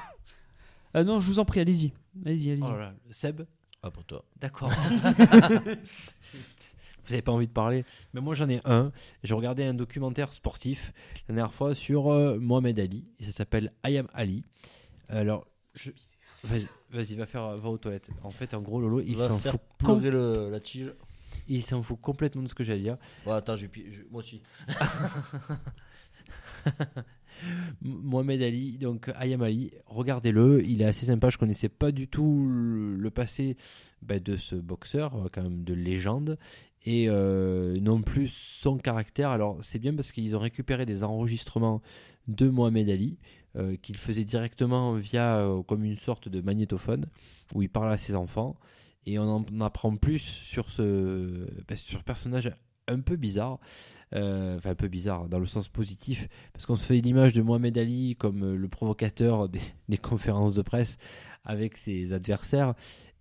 Euh, 0.97 1.05
non, 1.05 1.21
je 1.21 1.27
vous 1.27 1.39
en 1.39 1.45
prie, 1.45 1.61
allez-y. 1.61 1.93
Allez-y, 2.25 2.51
allez-y. 2.53 2.65
Oh 2.65 2.73
Seb 3.11 3.43
Ah, 3.83 3.91
pour 3.91 4.05
toi. 4.07 4.25
D'accord. 4.41 4.71
Vous 7.05 7.11
n'avez 7.15 7.23
pas 7.23 7.33
envie 7.33 7.47
de 7.47 7.53
parler 7.53 7.85
Mais 8.15 8.21
moi 8.21 8.35
j'en 8.35 8.49
ai 8.49 8.61
un. 8.65 8.91
J'ai 9.23 9.35
regardé 9.35 9.65
un 9.65 9.75
documentaire 9.75 10.33
sportif 10.33 10.93
la 11.29 11.35
dernière 11.35 11.55
fois 11.55 11.75
sur 11.75 12.09
euh, 12.11 12.39
Mohamed 12.39 12.79
Ali. 12.81 13.07
Et 13.19 13.25
ça 13.25 13.33
s'appelle 13.33 13.73
I 13.87 13.99
Am 13.99 14.09
Ali. 14.13 14.45
Alors, 15.09 15.47
je... 15.75 15.91
vas-y, 16.45 16.67
vas-y, 16.91 17.15
va, 17.15 17.27
faire, 17.27 17.57
va 17.57 17.69
aux 17.69 17.79
toilettes. 17.79 18.11
En 18.23 18.31
fait, 18.31 18.55
en 18.55 18.61
gros, 18.63 18.81
Lolo, 18.81 19.01
il 19.01 19.17
va 19.17 19.29
s'en 19.29 19.39
faire 19.39 19.53
fout, 19.53 19.61
pleurer 19.79 20.11
le, 20.11 20.49
la 20.51 20.61
tige. 20.61 20.93
il 21.49 21.63
s'en 21.63 21.83
fout 21.83 21.99
complètement 22.01 22.43
de 22.43 22.49
ce 22.49 22.55
que 22.55 22.65
j'allais 22.65 22.81
dire. 22.81 22.97
Ouais, 23.27 23.33
attends, 23.35 23.57
je 23.57 23.67
je- 23.75 24.03
moi 24.11 24.21
aussi. 24.21 24.43
Mohamed 27.83 28.43
Ali, 28.43 28.79
donc 28.79 29.11
Ayam 29.15 29.43
Ali, 29.43 29.71
regardez-le, 29.87 30.65
il 30.67 30.83
est 30.83 30.87
assez 30.87 31.07
sympa. 31.07 31.31
Je 31.31 31.39
connaissais 31.39 31.69
pas 31.69 31.93
du 31.93 32.09
tout 32.09 32.47
le, 32.51 32.97
le 32.97 33.11
passé 33.11 33.57
bah, 34.03 34.19
de 34.19 34.37
ce 34.37 34.57
boxeur, 34.57 35.15
euh, 35.15 35.29
quand 35.33 35.43
même 35.43 35.63
de 35.63 35.73
légende, 35.73 36.37
et 36.85 37.09
euh, 37.09 37.79
non 37.81 38.03
plus 38.03 38.29
son 38.29 38.79
caractère. 38.79 39.31
Alors 39.31 39.59
c'est 39.61 39.79
bien 39.79 39.95
parce 39.95 40.13
qu'ils 40.13 40.37
ont 40.37 40.41
récupéré 40.41 40.87
des 40.87 41.05
enregistrements 41.05 41.83
de 42.29 42.49
Mohamed 42.49 42.89
Ali 42.91 43.19
euh, 43.57 43.77
qu'il 43.77 43.97
faisait 43.97 44.25
directement 44.25 44.95
via 44.95 45.39
euh, 45.39 45.63
comme 45.63 45.85
une 45.85 45.99
sorte 45.99 46.29
de 46.29 46.41
magnétophone 46.41 47.07
où 47.55 47.63
il 47.63 47.69
parle 47.69 47.93
à 47.93 47.97
ses 47.97 48.15
enfants 48.15 48.57
et 49.07 49.19
on 49.19 49.23
en 49.23 49.61
apprend 49.61 49.97
plus 49.97 50.19
sur 50.19 50.71
ce 50.71 51.47
bah, 51.69 51.77
sur 51.77 52.05
personnage 52.05 52.53
un 52.91 53.01
peu 53.01 53.17
bizarre, 53.17 53.59
enfin 54.13 54.71
un 54.71 54.75
peu 54.75 54.89
bizarre 54.89 55.29
dans 55.29 55.39
le 55.39 55.47
sens 55.47 55.69
positif, 55.69 56.27
parce 56.55 56.65
qu'on 56.65 56.77
se 56.77 56.87
fait 56.87 56.99
l'image 57.01 57.35
de 57.35 57.43
Mohamed 57.43 57.77
Ali 57.77 58.17
comme 58.17 58.55
le 58.55 58.69
provocateur 58.69 59.51
des 59.51 59.99
conférences 59.99 60.55
de 60.55 60.63
presse 60.63 60.97
avec 61.45 61.77
ses 61.77 62.13
adversaires, 62.13 62.75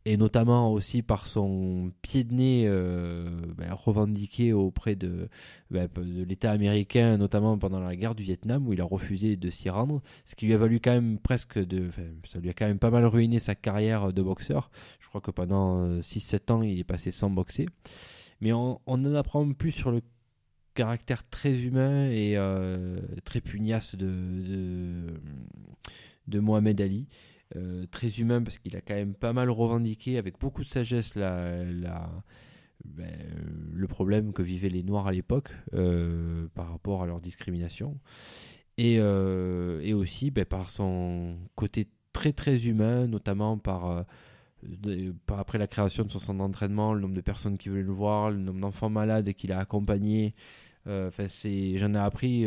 et 0.07 0.15
notamment 0.15 0.71
aussi 0.71 1.01
par 1.01 1.27
son 1.27 1.91
pied 2.01 2.23
de 2.23 2.33
nez 2.33 2.63
euh, 2.65 3.25
ben, 3.57 3.73
revendiqué 3.73 4.53
auprès 4.53 4.95
de, 4.95 5.27
ben, 5.69 5.89
de 5.97 6.23
l'État 6.23 6.51
américain, 6.51 7.17
notamment 7.17 7.57
pendant 7.57 7.81
la 7.81 7.93
guerre 7.93 8.15
du 8.15 8.23
Vietnam, 8.23 8.65
où 8.65 8.71
il 8.71 8.79
a 8.79 8.85
refusé 8.85 9.35
de 9.35 9.49
s'y 9.49 9.69
rendre, 9.69 10.01
ce 10.25 10.35
qui 10.35 10.45
lui 10.45 10.53
a 10.53 10.57
valu 10.57 10.79
quand 10.79 10.93
même 10.93 11.19
presque 11.19 11.59
de... 11.59 11.89
ça 12.23 12.39
lui 12.39 12.49
a 12.49 12.53
quand 12.53 12.67
même 12.67 12.79
pas 12.79 12.89
mal 12.89 13.05
ruiné 13.05 13.39
sa 13.39 13.53
carrière 13.53 14.13
de 14.13 14.21
boxeur. 14.21 14.71
Je 15.01 15.09
crois 15.09 15.19
que 15.19 15.31
pendant 15.31 15.83
euh, 15.83 15.99
6-7 15.99 16.51
ans, 16.53 16.61
il 16.61 16.79
est 16.79 16.85
passé 16.85 17.11
sans 17.11 17.29
boxer. 17.29 17.67
Mais 18.39 18.53
on, 18.53 18.79
en 18.85 19.13
apprend 19.13 19.51
plus 19.51 19.73
sur 19.73 19.91
le 19.91 20.01
caractère 20.73 21.27
très 21.27 21.63
humain 21.63 22.09
et 22.09 22.37
euh, 22.37 23.01
très 23.25 23.41
pugnace 23.41 23.95
de, 23.95 25.19
de 26.27 26.39
Mohamed 26.39 26.79
Ali. 26.79 27.07
Euh, 27.55 27.85
très 27.89 28.09
humain 28.19 28.41
parce 28.43 28.57
qu'il 28.57 28.75
a 28.75 28.81
quand 28.81 28.93
même 28.95 29.13
pas 29.13 29.31
mal 29.31 29.49
revendiqué 29.49 30.17
avec 30.17 30.37
beaucoup 30.37 30.65
de 30.65 30.69
sagesse 30.69 31.15
la, 31.15 31.63
ben, 32.83 33.09
le 33.73 33.87
problème 33.87 34.33
que 34.33 34.41
vivaient 34.41 34.69
les 34.69 34.83
Noirs 34.83 35.07
à 35.07 35.13
l'époque 35.13 35.51
euh, 35.73 36.47
par 36.55 36.69
rapport 36.69 37.03
à 37.03 37.05
leur 37.05 37.21
discrimination. 37.21 37.97
Et, 38.77 38.97
euh, 38.99 39.79
et 39.81 39.93
aussi 39.93 40.29
ben, 40.29 40.45
par 40.45 40.69
son 40.69 41.37
côté 41.55 41.87
très 42.11 42.33
très 42.33 42.67
humain, 42.67 43.07
notamment 43.07 43.57
par, 43.57 43.89
euh, 43.89 45.11
après 45.29 45.57
la 45.57 45.67
création 45.67 46.03
de 46.03 46.11
son 46.11 46.19
centre 46.19 46.39
d'entraînement, 46.39 46.93
le 46.93 47.01
nombre 47.01 47.15
de 47.15 47.21
personnes 47.21 47.57
qui 47.57 47.69
voulaient 47.69 47.81
le 47.81 47.93
voir, 47.93 48.29
le 48.29 48.39
nombre 48.39 48.59
d'enfants 48.59 48.89
malades 48.89 49.31
qu'il 49.33 49.51
a 49.51 49.59
accompagnés. 49.59 50.35
Euh, 50.87 51.07
Enfin, 51.07 51.27
c'est, 51.27 51.77
j'en 51.77 51.93
ai 51.93 51.97
appris. 51.97 52.45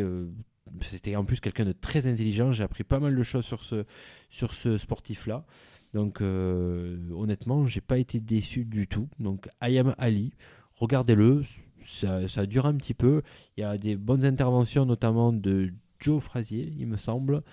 C'était 0.81 1.15
en 1.15 1.25
plus 1.25 1.39
quelqu'un 1.39 1.65
de 1.65 1.71
très 1.71 2.07
intelligent. 2.07 2.51
J'ai 2.51 2.63
appris 2.63 2.83
pas 2.83 2.99
mal 2.99 3.15
de 3.15 3.23
choses 3.23 3.45
sur 3.45 3.63
ce 3.63 3.85
sur 4.29 4.53
ce 4.53 4.77
sportif-là. 4.77 5.45
Donc 5.93 6.21
euh, 6.21 6.97
honnêtement, 7.11 7.65
j'ai 7.67 7.81
pas 7.81 7.97
été 7.97 8.19
déçu 8.19 8.65
du 8.65 8.87
tout. 8.87 9.09
Donc 9.19 9.49
Ayam 9.59 9.95
Ali, 9.97 10.33
regardez-le. 10.75 11.41
Ça, 11.83 12.27
ça 12.27 12.45
dure 12.45 12.67
un 12.67 12.75
petit 12.75 12.93
peu. 12.93 13.23
Il 13.57 13.61
y 13.61 13.63
a 13.63 13.77
des 13.77 13.95
bonnes 13.95 14.23
interventions, 14.23 14.85
notamment 14.85 15.33
de 15.33 15.73
Joe 16.01 16.21
Frazier, 16.21 16.73
il 16.77 16.87
me 16.87 16.97
semble, 16.97 17.43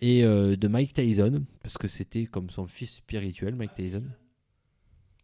et 0.00 0.24
euh, 0.24 0.56
de 0.56 0.68
Mike 0.68 0.92
Tyson, 0.92 1.44
parce 1.62 1.78
que 1.78 1.88
c'était 1.88 2.26
comme 2.26 2.50
son 2.50 2.66
fils 2.66 2.96
spirituel, 2.96 3.54
Mike 3.56 3.74
Tyson. 3.74 4.04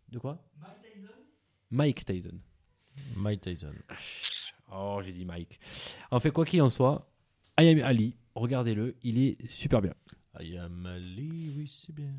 De 0.08 0.18
quoi? 0.18 0.42
Mike 1.70 2.04
Tyson. 2.04 2.38
Mike 3.16 3.42
Tyson. 3.42 3.74
Oh, 4.72 5.00
j'ai 5.02 5.12
dit 5.12 5.24
Mike. 5.24 5.60
En 6.10 6.20
fait, 6.20 6.30
quoi 6.30 6.44
qu'il 6.44 6.62
en 6.62 6.70
soit, 6.70 7.09
Ayam 7.60 7.82
Ali, 7.84 8.16
regardez-le, 8.34 8.96
il 9.02 9.18
est 9.18 9.36
super 9.50 9.82
bien. 9.82 9.92
I 10.40 10.56
am 10.56 10.86
Ali, 10.86 11.52
oui, 11.58 11.68
c'est 11.70 11.94
bien. 11.94 12.10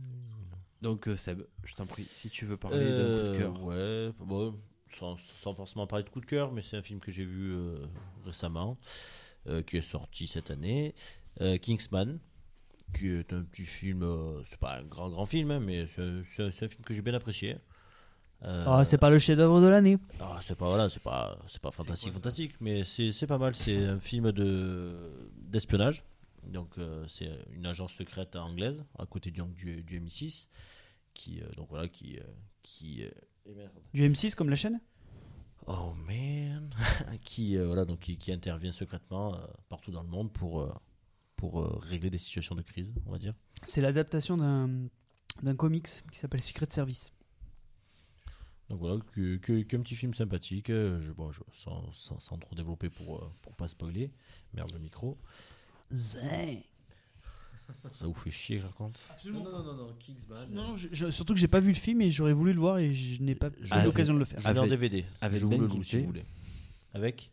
Donc, 0.81 1.07
euh, 1.07 1.15
Seb, 1.15 1.41
je 1.63 1.73
t'en 1.73 1.85
prie, 1.87 2.03
si 2.13 2.29
tu 2.29 2.45
veux 2.45 2.57
parler 2.57 2.77
d'un 2.77 2.83
coup 2.85 2.93
de 2.93 3.29
Euh, 3.33 3.37
cœur. 3.37 3.63
Ouais, 3.63 4.11
bon, 4.19 4.59
sans, 4.87 5.17
sans 5.17 5.55
forcément 5.55 5.87
parler 5.87 6.03
de 6.05 6.09
coup 6.09 6.21
de 6.21 6.25
cœur, 6.27 6.51
mais 6.51 6.61
c'est 6.61 6.77
un 6.77 6.83
film 6.83 6.99
que 6.99 7.11
j'ai 7.11 7.25
vu 7.25 7.53
euh, 7.53 7.87
récemment, 8.23 8.77
euh, 9.47 9.63
qui 9.63 9.77
est 9.77 9.81
sorti 9.81 10.27
cette 10.27 10.51
année. 10.51 10.93
Euh, 11.39 11.57
Kingsman, 11.57 12.19
qui 12.93 13.07
est 13.07 13.33
un 13.33 13.41
petit 13.43 13.65
film, 13.65 14.03
euh, 14.03 14.43
c'est 14.45 14.59
pas 14.59 14.77
un 14.79 14.83
grand 14.83 15.09
grand 15.09 15.25
film, 15.25 15.49
hein, 15.51 15.59
mais 15.59 15.87
c'est 15.87 16.23
c'est 16.23 16.43
un, 16.43 16.51
c'est 16.51 16.65
un 16.65 16.69
film 16.69 16.83
que 16.83 16.93
j'ai 16.93 17.01
bien 17.01 17.13
apprécié. 17.15 17.55
Euh, 18.43 18.65
Ah, 18.67 18.83
c'est 18.83 18.97
pas 18.97 19.09
le 19.09 19.19
chef-d'œuvre 19.19 19.61
de 19.61 19.67
l'année. 19.67 19.97
ah, 20.19 20.39
c'est 20.41 20.55
pas 20.57 20.67
voilà, 20.67 20.89
c'est 20.89 21.01
pas 21.03 21.37
c'est 21.47 21.61
pas 21.61 21.69
fantastique 21.71 22.11
fantastique, 22.11 22.53
mais 22.59 22.83
c'est 22.83 23.11
c'est 23.11 23.27
pas 23.27 23.37
mal. 23.37 23.53
C'est 23.55 23.85
un 23.85 23.99
film 23.99 24.31
de 24.31 24.95
d'espionnage. 25.37 26.03
Donc 26.47 26.77
euh, 26.79 27.05
c'est 27.07 27.29
une 27.51 27.67
agence 27.67 27.93
secrète 27.93 28.35
anglaise 28.35 28.83
à 28.97 29.05
côté 29.05 29.29
du 29.29 29.41
du, 29.55 29.83
du 29.83 30.01
MI6 30.01 30.47
qui 31.13 31.39
euh, 31.41 31.45
donc 31.55 31.67
voilà 31.69 31.87
qui 31.87 32.17
euh, 32.17 32.23
qui 32.63 33.03
euh. 33.03 33.67
Du 33.93 34.07
M6 34.09 34.33
comme 34.33 34.49
la 34.49 34.55
chaîne? 34.55 34.79
Oh 35.67 35.93
man, 36.07 36.73
qui 37.23 37.55
euh, 37.57 37.67
voilà 37.67 37.85
donc 37.85 37.99
qui, 37.99 38.17
qui 38.17 38.31
intervient 38.31 38.71
secrètement 38.71 39.35
euh, 39.35 39.37
partout 39.69 39.91
dans 39.91 40.01
le 40.01 40.09
monde 40.09 40.31
pour 40.33 40.61
euh, 40.61 40.73
pour 41.35 41.61
euh, 41.61 41.77
régler 41.79 42.09
des 42.09 42.17
situations 42.17 42.55
de 42.55 42.63
crise, 42.63 42.91
on 43.05 43.11
va 43.11 43.19
dire. 43.19 43.35
C'est 43.63 43.81
l'adaptation 43.81 44.35
d'un 44.37 44.87
d'un 45.43 45.55
comics 45.55 45.87
qui 46.11 46.17
s'appelle 46.17 46.41
Secret 46.41 46.67
Service. 46.71 47.11
Donc 48.71 48.79
voilà, 48.79 49.01
que, 49.13 49.35
que- 49.35 49.61
qu'un 49.63 49.81
petit 49.81 49.95
film 49.95 50.13
sympathique, 50.13 50.69
euh, 50.69 50.99
je, 51.01 51.11
bon, 51.11 51.29
je- 51.31 51.41
sans, 51.53 51.91
sans, 51.91 52.19
sans 52.19 52.37
trop 52.37 52.55
développer 52.55 52.89
pour, 52.89 53.17
euh, 53.17 53.29
pour 53.41 53.53
pas 53.53 53.67
spoiler. 53.67 54.09
Merde 54.53 54.71
le 54.71 54.79
micro. 54.79 55.17
Ça 57.91 58.05
vous 58.07 58.13
fait 58.13 58.31
chier 58.31 58.55
que 58.57 58.61
je 58.63 58.67
raconte? 58.67 58.97
Non, 59.25 59.43
non, 59.43 59.63
non, 59.63 59.73
non, 59.75 59.93
Kingsman. 59.99 60.47
Non, 60.51 60.67
non, 60.69 60.77
je- 60.77 60.87
je- 60.91 61.11
surtout 61.11 61.33
que 61.33 61.39
j'ai 61.39 61.47
pas 61.49 61.59
vu 61.59 61.69
le 61.69 61.73
film 61.77 62.01
et 62.01 62.11
j'aurais 62.11 62.31
voulu 62.33 62.53
le 62.53 62.59
voir 62.61 62.77
et 62.77 62.93
je 62.93 63.21
n'ai 63.21 63.35
pas 63.35 63.47
eu 63.49 63.83
l'occasion 63.83 64.13
de 64.13 64.19
le 64.19 64.25
faire. 64.25 64.39
Je 64.39 64.47
l'ai 64.47 64.53
en 64.57 64.63
Avec- 64.63 64.69
DVD. 64.71 65.05
avec 65.19 65.39
je 65.39 65.45
vous 65.45 65.51
Ben 65.51 65.59
le 65.61 65.67
loue 65.67 65.83
si 65.83 65.99
vous 65.99 66.05
voulez. 66.07 66.25
Avec 66.93 67.29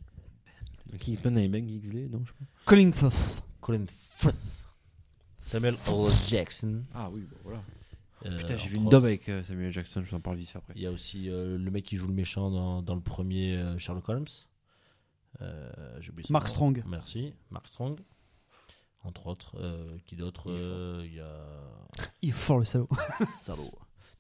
Kingsman 0.98 1.36
avec 1.38 1.50
Ben 1.52 1.64
Kingsley, 1.66 2.08
non 2.08 2.20
je 2.24 2.30
sais 2.32 2.36
pas. 2.38 2.44
Colin 2.64 2.90
Firth. 2.92 3.44
Colin 3.60 3.84
Firth, 3.88 4.64
Samuel 5.40 5.74
L. 5.86 6.12
Jackson. 6.28 6.82
Ah 6.94 7.08
oui, 7.12 7.20
bon, 7.30 7.36
voilà. 7.44 7.62
Euh, 8.26 8.36
Putain, 8.36 8.56
j'ai 8.56 8.68
vu 8.68 8.76
une 8.76 8.88
dub 8.88 9.04
avec 9.04 9.28
euh, 9.28 9.42
Samuel 9.42 9.70
Jackson, 9.72 10.02
je 10.02 10.10
t'en 10.10 10.20
parle 10.20 10.36
vite 10.36 10.52
après. 10.54 10.72
Il 10.76 10.82
y 10.82 10.86
a 10.86 10.90
aussi 10.90 11.30
euh, 11.30 11.56
le 11.56 11.70
mec 11.70 11.84
qui 11.84 11.96
joue 11.96 12.08
le 12.08 12.14
méchant 12.14 12.50
dans, 12.50 12.82
dans 12.82 12.94
le 12.94 13.00
premier 13.00 13.56
euh, 13.56 13.78
Sherlock 13.78 14.08
Holmes. 14.08 14.26
Euh, 15.40 16.00
Mark 16.30 16.44
nom. 16.44 16.50
Strong. 16.50 16.84
Merci, 16.86 17.34
Mark 17.50 17.68
Strong. 17.68 18.00
Entre 19.04 19.28
autres, 19.28 19.56
euh, 19.60 19.96
qui 20.06 20.16
d'autre 20.16 20.46
Il 20.46 20.60
euh, 20.60 21.06
y 21.06 21.20
a 21.20 22.04
Il 22.22 22.30
est 22.30 22.32
fort 22.32 22.58
le 22.58 22.64
salaud. 22.64 22.88
Salaud. 23.20 23.70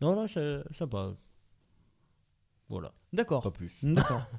Non, 0.00 0.14
non, 0.14 0.28
c'est 0.28 0.62
sympa. 0.70 1.14
Voilà, 2.68 2.88
pas 2.88 2.94
D'accord. 3.12 3.52
plus. 3.52 3.84
D'accord. 3.84 4.22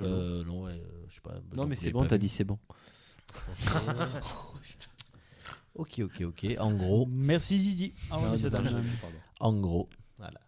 Euh, 0.00 0.44
non, 0.44 0.64
ouais, 0.64 0.72
euh, 0.72 1.06
je 1.08 1.14
sais 1.14 1.20
pas. 1.22 1.40
Non, 1.54 1.66
mais 1.66 1.74
vous 1.74 1.80
c'est 1.80 1.92
bon, 1.92 2.02
pas 2.02 2.08
t'as 2.08 2.18
dit 2.18 2.28
c'est 2.28 2.44
bon. 2.44 2.58
Ok, 5.78 6.00
ok, 6.04 6.22
ok. 6.26 6.56
En 6.58 6.72
gros, 6.74 7.06
Merci 7.10 7.58
Zizi. 7.58 7.94
Ah 8.10 8.18
ouais, 8.20 8.36
Non, 8.36 8.80
en 9.40 9.52
gros, 9.60 9.88
voilà. 10.18 10.40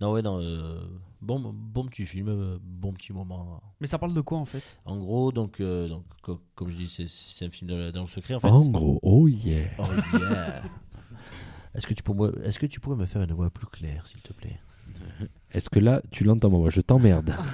Non, 0.00 0.12
ouais, 0.12 0.20
non, 0.20 0.38
euh, 0.42 0.78
bon, 1.22 1.40
bon 1.40 1.86
petit 1.86 2.04
film, 2.04 2.28
euh, 2.28 2.58
bon 2.62 2.92
petit 2.92 3.14
moment. 3.14 3.62
Mais 3.80 3.86
ça 3.86 3.98
parle 3.98 4.12
de 4.12 4.20
quoi 4.20 4.36
en 4.38 4.44
fait? 4.44 4.76
En 4.84 4.98
gros, 4.98 5.32
donc, 5.32 5.60
euh, 5.60 5.88
donc 5.88 6.04
co- 6.22 6.42
comme 6.54 6.68
je 6.70 6.76
dis, 6.76 6.88
c'est- 6.90 7.08
c'est 7.08 7.46
un 7.46 7.50
film 7.50 7.70
dans, 7.70 7.90
dans 7.92 8.02
le 8.02 8.06
secret. 8.06 8.34
En 8.34 8.40
fait, 8.40 8.48
En 8.48 8.66
gros, 8.66 9.00
oh 9.02 9.26
yeah. 9.26 9.70
Oh 9.78 9.84
yeah. 10.18 10.62
Est-ce 11.74 11.86
que, 11.86 11.94
tu 11.94 12.02
pourrais, 12.02 12.30
est-ce 12.44 12.58
que 12.58 12.66
tu 12.66 12.78
pourrais 12.80 12.96
me 12.96 13.06
faire 13.06 13.22
une 13.22 13.32
voix 13.32 13.48
plus 13.50 13.66
claire, 13.66 14.06
s'il 14.06 14.20
te 14.20 14.32
plaît? 14.34 14.60
Est-ce 15.50 15.70
que 15.70 15.78
là, 15.78 16.02
tu 16.10 16.24
l'entends, 16.24 16.50
moi 16.50 16.68
Je 16.70 16.80
t'emmerde. 16.82 17.34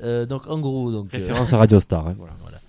Euh, 0.00 0.26
Donc, 0.26 0.46
en 0.48 0.58
gros, 0.58 0.90
donc, 0.90 1.14
euh, 1.14 1.18
Référence 1.18 1.52
à 1.52 1.58
Radio 1.58 1.78
Star. 1.80 2.08
hein, 2.08 2.14
voilà. 2.18 2.34
Voilà. 2.40 2.60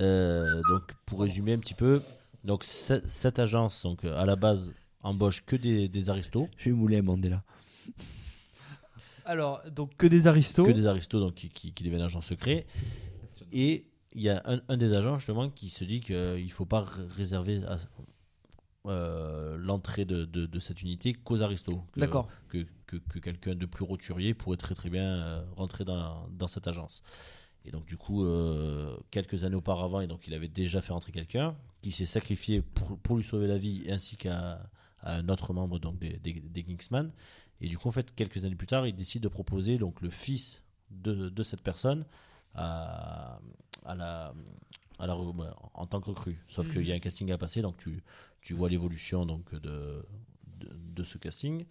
Euh, 0.00 0.60
donc, 0.70 0.82
pour 1.06 1.20
résumer 1.20 1.52
un 1.52 1.58
petit 1.58 1.74
peu, 1.74 2.02
donc 2.44 2.64
ce- 2.64 3.00
cette 3.04 3.38
agence, 3.38 3.82
donc 3.82 4.04
euh, 4.04 4.16
à 4.18 4.24
la 4.26 4.36
base, 4.36 4.72
embauche 5.02 5.44
que 5.44 5.56
des, 5.56 5.88
des 5.88 6.10
aristos, 6.10 6.46
Je 6.56 6.70
vais 6.70 6.76
mouler 6.76 6.98
à 6.98 7.02
Mandela. 7.02 7.42
Alors, 9.24 9.62
donc 9.70 9.96
que 9.96 10.06
des 10.06 10.26
aristos. 10.26 10.66
que 10.66 10.72
des 10.72 10.86
aristos 10.86 11.20
donc 11.20 11.34
qui, 11.34 11.48
qui, 11.50 11.72
qui 11.72 11.84
deviennent 11.84 12.02
agents 12.02 12.20
secrets. 12.20 12.66
Et 13.52 13.86
il 14.12 14.22
y 14.22 14.28
a 14.28 14.42
un, 14.44 14.60
un 14.68 14.76
des 14.76 14.92
agents 14.94 15.18
justement 15.18 15.50
qui 15.50 15.68
se 15.68 15.84
dit 15.84 16.00
qu'il 16.00 16.16
ne 16.44 16.48
faut 16.48 16.66
pas 16.66 16.84
réserver 17.16 17.62
à- 17.64 17.78
euh, 18.86 19.56
l'entrée 19.58 20.06
de, 20.06 20.24
de, 20.24 20.46
de 20.46 20.58
cette 20.58 20.80
unité 20.82 21.12
qu'aux 21.12 21.42
aristos. 21.42 21.76
Que- 21.92 22.00
D'accord. 22.00 22.28
Que, 22.48 22.66
que, 22.86 22.96
que 22.96 23.18
quelqu'un 23.18 23.54
de 23.54 23.66
plus 23.66 23.84
roturier 23.84 24.32
pourrait 24.34 24.56
très 24.56 24.74
très 24.74 24.88
bien 24.88 25.04
euh, 25.04 25.42
rentrer 25.56 25.84
dans, 25.84 26.26
dans 26.30 26.46
cette 26.46 26.66
agence. 26.66 27.02
Et 27.64 27.70
donc 27.70 27.84
du 27.84 27.96
coup, 27.96 28.24
euh, 28.24 28.96
quelques 29.10 29.44
années 29.44 29.56
auparavant, 29.56 30.00
et 30.00 30.06
donc 30.06 30.26
il 30.26 30.34
avait 30.34 30.48
déjà 30.48 30.80
fait 30.80 30.92
rentrer 30.92 31.12
quelqu'un 31.12 31.56
qui 31.82 31.92
s'est 31.92 32.06
sacrifié 32.06 32.62
pour, 32.62 33.16
lui 33.16 33.24
sauver 33.24 33.46
la 33.46 33.58
vie, 33.58 33.84
ainsi 33.90 34.16
qu'à 34.16 34.60
un 35.02 35.28
autre 35.28 35.52
membre 35.52 35.78
donc 35.78 35.98
des, 35.98 36.18
des. 36.18 36.34
Et 37.62 37.68
du 37.68 37.76
coup, 37.76 37.88
en 37.88 37.92
fait, 37.92 38.14
quelques 38.14 38.44
années 38.44 38.56
plus 38.56 38.66
tard, 38.66 38.86
il 38.86 38.94
décide 38.94 39.22
de 39.22 39.28
proposer 39.28 39.76
donc 39.76 40.00
le 40.00 40.10
fils 40.10 40.62
de, 40.90 41.42
cette 41.42 41.60
personne 41.60 42.06
à, 42.54 43.38
la, 43.86 44.32
à 44.98 45.16
en 45.74 45.86
tant 45.86 46.00
que 46.00 46.10
recrue. 46.10 46.42
Sauf 46.48 46.70
qu'il 46.70 46.86
y 46.86 46.92
a 46.92 46.94
un 46.94 47.00
casting 47.00 47.30
à 47.32 47.38
passer, 47.38 47.60
donc 47.60 47.76
tu, 47.76 48.02
tu 48.40 48.54
vois 48.54 48.70
l'évolution 48.70 49.26
donc 49.26 49.54
de, 49.54 50.06
de, 50.58 50.70
de 50.72 51.04
ce 51.04 51.18
casting. 51.18 51.66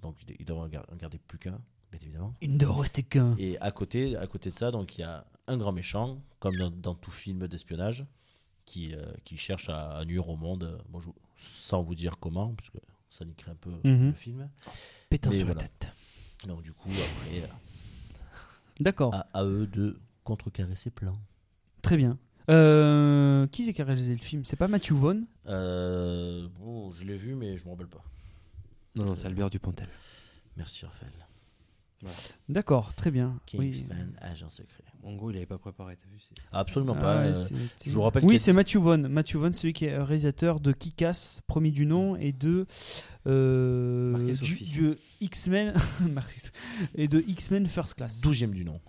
Donc 0.00 0.16
il, 0.38 0.44
doit 0.44 0.58
en 0.58 0.96
garder 0.96 1.18
plus 1.18 1.38
qu'un, 1.38 1.60
bien 1.92 2.00
évidemment. 2.02 2.34
Une 2.40 2.58
de 2.58 2.66
rester 2.66 3.02
qu'un. 3.04 3.36
Et 3.38 3.56
à 3.60 3.70
côté, 3.70 4.16
à 4.16 4.26
côté 4.26 4.50
de 4.50 4.54
ça, 4.54 4.70
donc 4.72 4.98
il 4.98 5.02
y 5.02 5.04
a 5.04 5.24
un 5.46 5.56
grand 5.56 5.72
méchant, 5.72 6.20
comme 6.40 6.56
dans, 6.56 6.70
dans 6.70 6.94
tout 6.94 7.10
film 7.12 7.46
d'espionnage, 7.46 8.04
qui, 8.64 8.94
euh, 8.94 9.02
qui 9.24 9.36
cherche 9.36 9.68
à, 9.68 9.92
à 9.98 10.04
nuire 10.04 10.28
au 10.28 10.36
monde, 10.36 10.64
euh, 10.64 10.78
bon, 10.88 11.00
je- 11.00 11.10
sans 11.36 11.82
vous 11.82 11.94
dire 11.94 12.18
comment, 12.18 12.54
parce 12.54 12.70
que 12.70 12.78
ça 13.10 13.24
niquerait 13.24 13.50
un 13.52 13.56
peu 13.56 13.70
Mhm. 13.84 14.06
le 14.08 14.12
film. 14.12 14.48
Pétant 15.10 15.30
Mais 15.30 15.36
sur 15.36 15.46
voilà. 15.46 15.62
la 15.62 15.68
tête. 15.68 15.92
Donc 16.46 16.62
du 16.62 16.72
coup, 16.72 16.88
après, 16.88 17.48
D'accord. 18.80 19.14
à, 19.14 19.26
à 19.34 19.44
eux 19.44 19.66
de 19.66 20.00
contrecarrer 20.24 20.76
ses 20.76 20.90
plans. 20.90 21.18
Très 21.82 21.96
bien. 21.96 22.18
Euh, 22.50 23.46
qui 23.48 23.64
c'est 23.64 23.72
qui 23.72 23.82
a 23.82 23.84
réalisé 23.84 24.12
le 24.12 24.20
film? 24.20 24.44
C'est 24.44 24.56
pas 24.56 24.66
Matthew 24.68 24.92
Vaughn? 24.92 25.26
Euh, 25.46 26.48
bon, 26.58 26.90
je 26.92 27.04
l'ai 27.04 27.16
vu, 27.16 27.34
mais 27.34 27.56
je 27.56 27.64
me 27.64 27.70
rappelle 27.70 27.86
pas. 27.88 28.02
Non, 28.94 29.04
non, 29.04 29.14
c'est 29.16 29.26
Albert 29.26 29.50
Dupontel. 29.50 29.88
Merci 30.56 30.84
Raphaël. 30.84 31.12
D'accord, 32.48 32.94
très 32.94 33.10
bien. 33.10 33.38
Oui. 33.54 33.70
Kingsman, 33.70 34.12
agent 34.20 34.48
secret. 34.50 34.82
En 35.04 35.14
gros, 35.14 35.30
il 35.30 35.36
avait 35.36 35.46
pas 35.46 35.58
préparé, 35.58 35.96
t'as 35.96 36.08
vu 36.08 36.18
c'est- 36.20 36.40
Absolument 36.52 36.94
Ah 36.98 37.00
pas. 37.00 37.16
euh, 37.22 37.34
je 37.84 37.90
vous 37.92 38.02
rappelle 38.02 38.24
Oui, 38.24 38.38
c'est 38.38 38.52
Matthew 38.52 38.76
Vaughn. 38.76 39.08
Matthew 39.08 39.36
Vaughn, 39.36 39.52
celui 39.52 39.72
qui 39.72 39.84
est 39.86 39.92
euh, 39.94 40.04
réalisateur 40.04 40.60
de 40.60 40.72
Kick-Ass, 40.72 41.40
premier 41.46 41.70
du 41.70 41.86
nom, 41.86 42.14
et 42.16 42.32
de 42.32 42.66
euh, 43.26 44.34
du, 44.36 44.96
X-Men 45.20 45.74
et 46.94 47.08
de 47.08 47.24
X-Men 47.26 47.66
First 47.66 47.94
Class. 47.94 48.20
12 48.20 48.42
du 48.50 48.64
nom. 48.64 48.80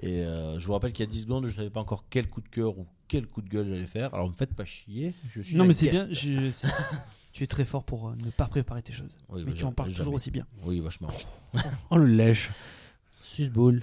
Et 0.00 0.20
euh, 0.24 0.58
je 0.58 0.66
vous 0.66 0.72
rappelle 0.72 0.92
qu'il 0.92 1.04
y 1.04 1.08
a 1.08 1.10
10 1.10 1.22
secondes, 1.22 1.46
je 1.46 1.50
savais 1.52 1.70
pas 1.70 1.80
encore 1.80 2.04
quel 2.08 2.28
coup 2.28 2.40
de 2.40 2.48
cœur 2.48 2.78
ou 2.78 2.86
quel 3.08 3.26
coup 3.26 3.42
de 3.42 3.48
gueule 3.48 3.68
j'allais 3.68 3.86
faire. 3.86 4.14
Alors 4.14 4.28
me 4.28 4.34
faites 4.34 4.54
pas 4.54 4.64
chier. 4.64 5.14
Je 5.28 5.40
suis 5.40 5.56
Non, 5.56 5.64
mais 5.64 5.72
c'est 5.72 5.90
bien. 5.90 6.06
je- 6.10 6.50
tu 7.38 7.44
es 7.44 7.46
très 7.46 7.64
fort 7.64 7.84
pour 7.84 8.08
euh, 8.08 8.14
ne 8.24 8.30
pas 8.30 8.46
préparer 8.46 8.82
tes 8.82 8.92
choses. 8.92 9.16
Oui, 9.28 9.42
mais 9.44 9.52
bah, 9.52 9.56
tu 9.56 9.64
en 9.64 9.70
parles 9.72 9.88
jamais. 9.90 9.98
toujours 9.98 10.14
aussi 10.14 10.30
bien. 10.32 10.44
Oui, 10.64 10.80
vachement. 10.80 11.08
Oh 11.90 11.96
le 11.96 12.06
lèche. 12.06 12.50
Susboule. 13.22 13.82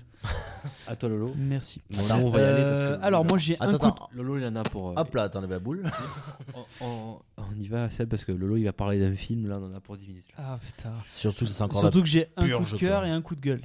À 0.88 0.95
toi, 0.95 1.07
Lolo. 1.07 1.34
Merci. 1.38 1.82
Bon, 1.90 2.07
là, 2.07 2.18
on 2.18 2.30
va 2.32 2.41
y 2.41 2.44
aller. 2.44 2.64
Parce 2.64 2.80
Euh, 2.82 2.98
que 2.98 3.03
alors 3.03 3.23
moi 3.26 3.38
j'ai 3.38 3.56
un 3.61 3.68
Attends, 3.68 3.77
coup 3.77 3.86
de- 3.86 3.91
attends. 3.91 4.10
Lolo, 4.14 4.38
il 4.40 4.45
en 4.45 4.56
a 4.56 4.64
pour. 4.64 4.90
euh, 4.90 4.94
Hop 4.98 5.14
là, 5.15 5.30
t'enlèves 5.30 5.52
la 5.52 5.60
boule. 5.60 5.84
on, 6.82 6.86
on- 6.86 7.19
on 7.38 7.60
y 7.60 7.68
va, 7.68 7.90
Seb, 7.91 8.10
parce 8.10 8.26
que 8.26 8.32
Lolo, 8.34 8.57
il 8.57 8.64
va 8.65 8.73
parler 8.73 8.99
d'un 8.99 9.15
film. 9.15 9.48
Là, 9.48 9.57
on 9.61 9.72
en 9.72 9.73
a 9.76 9.80
pour 9.80 9.95
10 9.95 10.07
minutes. 10.07 10.27
là. 10.38 10.44
Ah 10.53 10.60
putain. 10.65 10.94
Surtout 11.06 11.45
que 11.45 11.52
c'est 11.52 11.61
encore 11.64 11.80
Surtout 11.80 12.02
que 12.02 12.07
j'ai 12.10 12.27
un 12.38 12.48
coup 12.57 12.64
de 12.73 12.77
cœur 12.77 13.06
et 13.06 13.11
un 13.11 13.22
coup 13.22 13.36
de 13.36 13.41
gueule. 13.41 13.61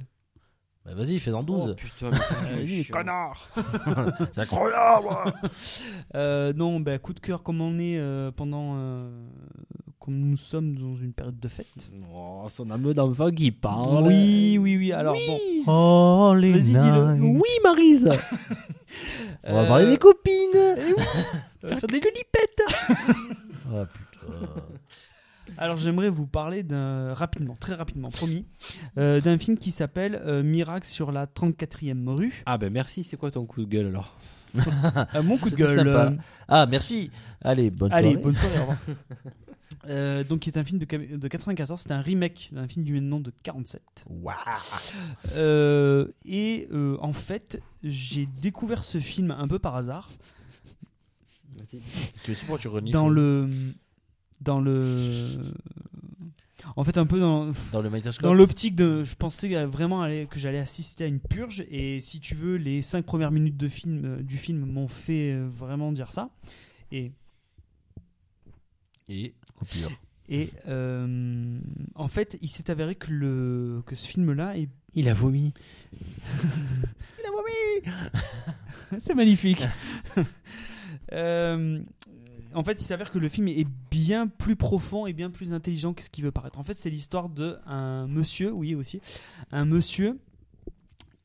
Bah, 0.85 0.95
vas-y, 0.95 1.19
fais-en 1.19 1.43
12. 1.43 1.69
Oh, 1.71 1.75
putain, 1.75 2.09
mais 2.55 2.83
connard 2.91 3.47
c'est 4.33 4.41
incroyable 4.41 5.07
Euh, 6.15 6.53
non, 6.53 6.79
bah, 6.79 6.97
coup 6.97 7.13
de 7.13 7.19
cœur 7.19 7.43
comme 7.43 7.61
on 7.61 7.77
est 7.79 7.97
euh, 7.99 8.31
pendant. 8.31 8.75
Euh, 10.01 10.05
comme 10.05 10.15
nous 10.15 10.37
sommes 10.37 10.75
dans 10.77 10.95
une 10.97 11.13
période 11.13 11.39
de 11.39 11.47
fête. 11.47 11.89
Oh, 12.13 12.47
son 12.49 12.69
âme 12.71 12.93
d'enfant 12.93 13.31
qui 13.31 13.51
parle. 13.51 14.07
Oui, 14.07 14.57
oui, 14.59 14.77
oui. 14.77 14.91
Alors 14.91 15.15
bon. 15.15 15.39
Oh, 15.67 16.33
les 16.35 16.51
Vas-y, 16.51 16.61
dis-le. 16.63 17.17
Oui, 17.21 17.49
Marise. 17.63 18.09
On 19.43 19.53
va 19.53 19.61
Euh, 19.61 19.67
parler 19.67 19.85
des 19.87 19.97
copines 19.97 20.31
faire 21.61 21.87
des 21.87 21.99
gueulipettes. 21.99 22.61
Oh 23.71 23.83
putain. 23.93 24.33
Alors 25.57 25.77
j'aimerais 25.77 26.09
vous 26.09 26.27
parler 26.27 26.63
d'un 26.63 27.13
rapidement, 27.13 27.55
très 27.59 27.73
rapidement, 27.75 28.09
promis, 28.09 28.45
euh, 28.97 29.19
d'un 29.21 29.37
film 29.37 29.57
qui 29.57 29.71
s'appelle 29.71 30.21
euh, 30.25 30.43
Miracle 30.43 30.87
sur 30.87 31.11
la 31.11 31.25
34e 31.25 32.07
rue. 32.09 32.43
Ah, 32.45 32.57
ben 32.57 32.71
merci. 32.71 33.03
C'est 33.03 33.17
quoi 33.17 33.31
ton 33.31 33.45
coup 33.45 33.61
de 33.63 33.67
gueule 33.69 33.87
alors 33.87 34.15
Euh, 35.15 35.23
mon 35.23 35.37
coup 35.37 35.49
de 35.49 35.55
gueule. 35.55 35.77
sympa. 35.77 35.89
euh, 36.11 36.15
Ah, 36.47 36.65
merci. 36.69 37.09
Allez, 37.43 37.69
bonne 37.69 37.91
Allez, 37.93 38.09
soirée. 38.11 38.23
bonne 38.23 38.35
soirée. 38.35 38.57
au 38.57 38.61
revoir. 38.61 38.77
Euh, 39.87 40.23
donc, 40.23 40.39
qui 40.41 40.49
est 40.49 40.57
un 40.57 40.63
film 40.63 40.79
de, 40.79 40.85
de 41.17 41.27
94, 41.27 41.79
c'est 41.81 41.91
un 41.91 42.01
remake 42.01 42.49
d'un 42.51 42.67
film 42.67 42.83
du 42.85 42.93
même 42.93 43.07
nom 43.07 43.19
de 43.19 43.31
47. 43.43 43.81
Waouh. 44.09 44.35
Euh, 45.35 46.07
et 46.25 46.67
euh, 46.71 46.97
en 47.01 47.13
fait, 47.13 47.61
j'ai 47.83 48.27
découvert 48.41 48.83
ce 48.83 48.99
film 48.99 49.31
un 49.31 49.47
peu 49.47 49.59
par 49.59 49.75
hasard 49.75 50.09
Tu 51.69 52.35
sais 52.35 52.39
pourquoi 52.41 52.57
tu 52.59 52.67
renies 52.67 52.91
dans 52.91 53.09
le, 53.09 53.49
dans 54.41 54.59
le, 54.59 55.53
en 56.75 56.83
fait 56.83 56.97
un 56.97 57.05
peu 57.05 57.19
dans, 57.19 57.51
Dans 57.71 57.81
le 57.81 57.89
dans 58.21 58.33
l'optique 58.33 58.75
de, 58.75 59.03
je 59.03 59.15
pensais 59.15 59.65
vraiment 59.65 60.01
aller- 60.01 60.27
que 60.29 60.39
j'allais 60.39 60.59
assister 60.59 61.03
à 61.05 61.07
une 61.07 61.19
purge 61.19 61.63
et 61.69 62.01
si 62.01 62.19
tu 62.19 62.35
veux, 62.35 62.55
les 62.55 62.81
cinq 62.81 63.05
premières 63.05 63.31
minutes 63.31 63.57
de 63.57 63.67
film 63.67 64.21
du 64.21 64.37
film 64.37 64.65
m'ont 64.65 64.87
fait 64.87 65.35
vraiment 65.49 65.91
dire 65.91 66.11
ça. 66.11 66.29
Et 66.91 67.11
Et 69.11 69.33
coupure. 69.57 69.91
Et 70.29 70.49
euh, 70.67 71.59
en 71.95 72.07
fait, 72.07 72.37
il 72.41 72.47
s'est 72.47 72.71
avéré 72.71 72.95
que, 72.95 73.11
le, 73.11 73.83
que 73.85 73.95
ce 73.95 74.07
film-là 74.07 74.57
est. 74.57 74.69
Il 74.93 75.09
a 75.09 75.13
vomi. 75.13 75.53
C'est 78.99 79.15
magnifique. 79.15 79.63
Euh, 81.13 81.81
en 82.53 82.63
fait, 82.63 82.79
il 82.79 82.85
s'avère 82.85 83.11
que 83.11 83.19
le 83.19 83.27
film 83.27 83.49
est 83.49 83.67
bien 83.89 84.27
plus 84.27 84.55
profond 84.55 85.07
et 85.07 85.13
bien 85.13 85.29
plus 85.29 85.51
intelligent 85.51 85.93
que 85.93 86.01
ce 86.03 86.09
qu'il 86.09 86.23
veut 86.23 86.31
paraître. 86.31 86.57
En 86.57 86.63
fait, 86.63 86.77
c'est 86.77 86.89
l'histoire 86.89 87.27
de 87.27 87.57
un 87.65 88.07
monsieur, 88.07 88.53
oui 88.53 88.75
aussi, 88.75 89.01
un 89.51 89.65
monsieur 89.65 90.19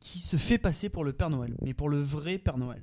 qui 0.01 0.19
se 0.19 0.37
fait 0.37 0.59
passer 0.59 0.89
pour 0.89 1.05
le 1.05 1.13
Père 1.13 1.31
Noël, 1.31 1.57
mais 1.63 1.73
pour 1.73 1.89
le 1.89 2.01
vrai 2.01 2.39
Père 2.39 2.59
Noël. 2.59 2.83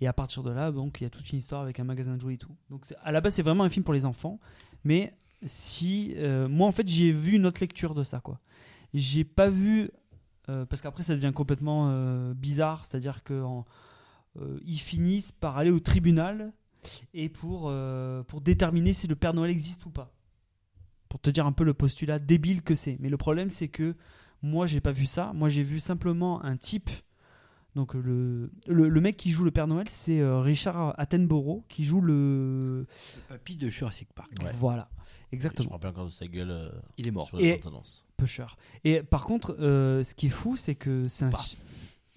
Et 0.00 0.06
à 0.06 0.12
partir 0.12 0.42
de 0.42 0.50
là, 0.50 0.72
donc, 0.72 1.00
il 1.00 1.04
y 1.04 1.06
a 1.06 1.10
toute 1.10 1.30
une 1.32 1.38
histoire 1.38 1.62
avec 1.62 1.80
un 1.80 1.84
magasin 1.84 2.16
de 2.16 2.20
jouets 2.20 2.34
et 2.34 2.38
tout. 2.38 2.54
Donc, 2.70 2.84
à 3.02 3.12
la 3.12 3.20
base, 3.20 3.34
c'est 3.34 3.42
vraiment 3.42 3.64
un 3.64 3.70
film 3.70 3.84
pour 3.84 3.94
les 3.94 4.04
enfants, 4.04 4.38
mais 4.84 5.14
si 5.44 6.12
euh, 6.16 6.48
moi, 6.48 6.66
en 6.68 6.72
fait, 6.72 6.86
j'ai 6.88 7.12
vu 7.12 7.36
une 7.36 7.46
autre 7.46 7.60
lecture 7.60 7.94
de 7.94 8.02
ça, 8.02 8.20
quoi. 8.20 8.40
J'ai 8.94 9.24
pas 9.24 9.48
vu 9.48 9.90
euh, 10.48 10.64
parce 10.66 10.80
qu'après, 10.82 11.02
ça 11.02 11.14
devient 11.14 11.32
complètement 11.34 11.88
euh, 11.90 12.34
bizarre, 12.34 12.84
c'est-à-dire 12.84 13.24
que 13.24 13.42
en- 13.42 13.64
euh, 14.40 14.58
ils 14.66 14.78
finissent 14.78 15.32
par 15.32 15.56
aller 15.56 15.70
au 15.70 15.80
tribunal 15.80 16.52
et 17.14 17.28
pour 17.28 17.72
pour 18.28 18.40
déterminer 18.42 18.92
si 18.92 19.06
le 19.08 19.16
Père 19.16 19.34
Noël 19.34 19.50
existe 19.50 19.84
ou 19.86 19.90
pas. 19.90 20.12
Pour 21.08 21.20
te 21.20 21.30
dire 21.30 21.46
un 21.46 21.52
peu 21.52 21.64
le 21.64 21.74
postulat 21.74 22.18
débile 22.18 22.62
que 22.62 22.74
c'est. 22.74 22.96
Mais 23.00 23.08
le 23.08 23.16
problème, 23.16 23.50
c'est 23.50 23.68
que 23.68 23.96
moi, 24.42 24.66
j'ai 24.66 24.80
pas 24.80 24.92
vu 24.92 25.06
ça. 25.06 25.32
Moi, 25.34 25.48
j'ai 25.48 25.62
vu 25.62 25.78
simplement 25.78 26.44
un 26.44 26.56
type. 26.56 26.90
Donc 27.76 27.92
le, 27.94 28.50
le, 28.66 28.88
le 28.88 29.00
mec 29.00 29.16
qui 29.16 29.30
joue 29.30 29.44
le 29.44 29.50
Père 29.52 29.66
Noël, 29.68 29.86
c'est 29.88 30.18
euh, 30.18 30.40
Richard 30.40 30.94
Attenborough 30.98 31.62
qui 31.68 31.84
joue 31.84 32.00
le. 32.00 32.80
Le 32.80 33.22
papy 33.28 33.56
de 33.56 33.68
Jurassic 33.68 34.08
Park. 34.14 34.30
Ouais. 34.42 34.50
Voilà, 34.58 34.88
Je 34.96 35.04
me 35.04 35.36
exactement. 35.36 35.68
rappelle 35.70 35.90
encore 35.90 36.06
de 36.06 36.10
sa 36.10 36.26
gueule 36.26 36.50
euh, 36.50 36.70
Il 36.96 37.06
est 37.06 37.10
mort. 37.12 37.26
sur 37.28 37.36
la 37.38 37.44
Et- 37.44 37.60
tendance. 37.60 38.04
Pusher. 38.16 38.46
Et 38.82 39.02
par 39.02 39.24
contre, 39.24 39.54
euh, 39.60 40.02
ce 40.02 40.14
qui 40.14 40.26
est 40.26 40.30
fou, 40.30 40.56
c'est 40.56 40.74
que 40.74 41.06
c'est 41.06 41.26
un, 41.26 41.30
Bah. 41.30 41.36
su- 41.38 41.56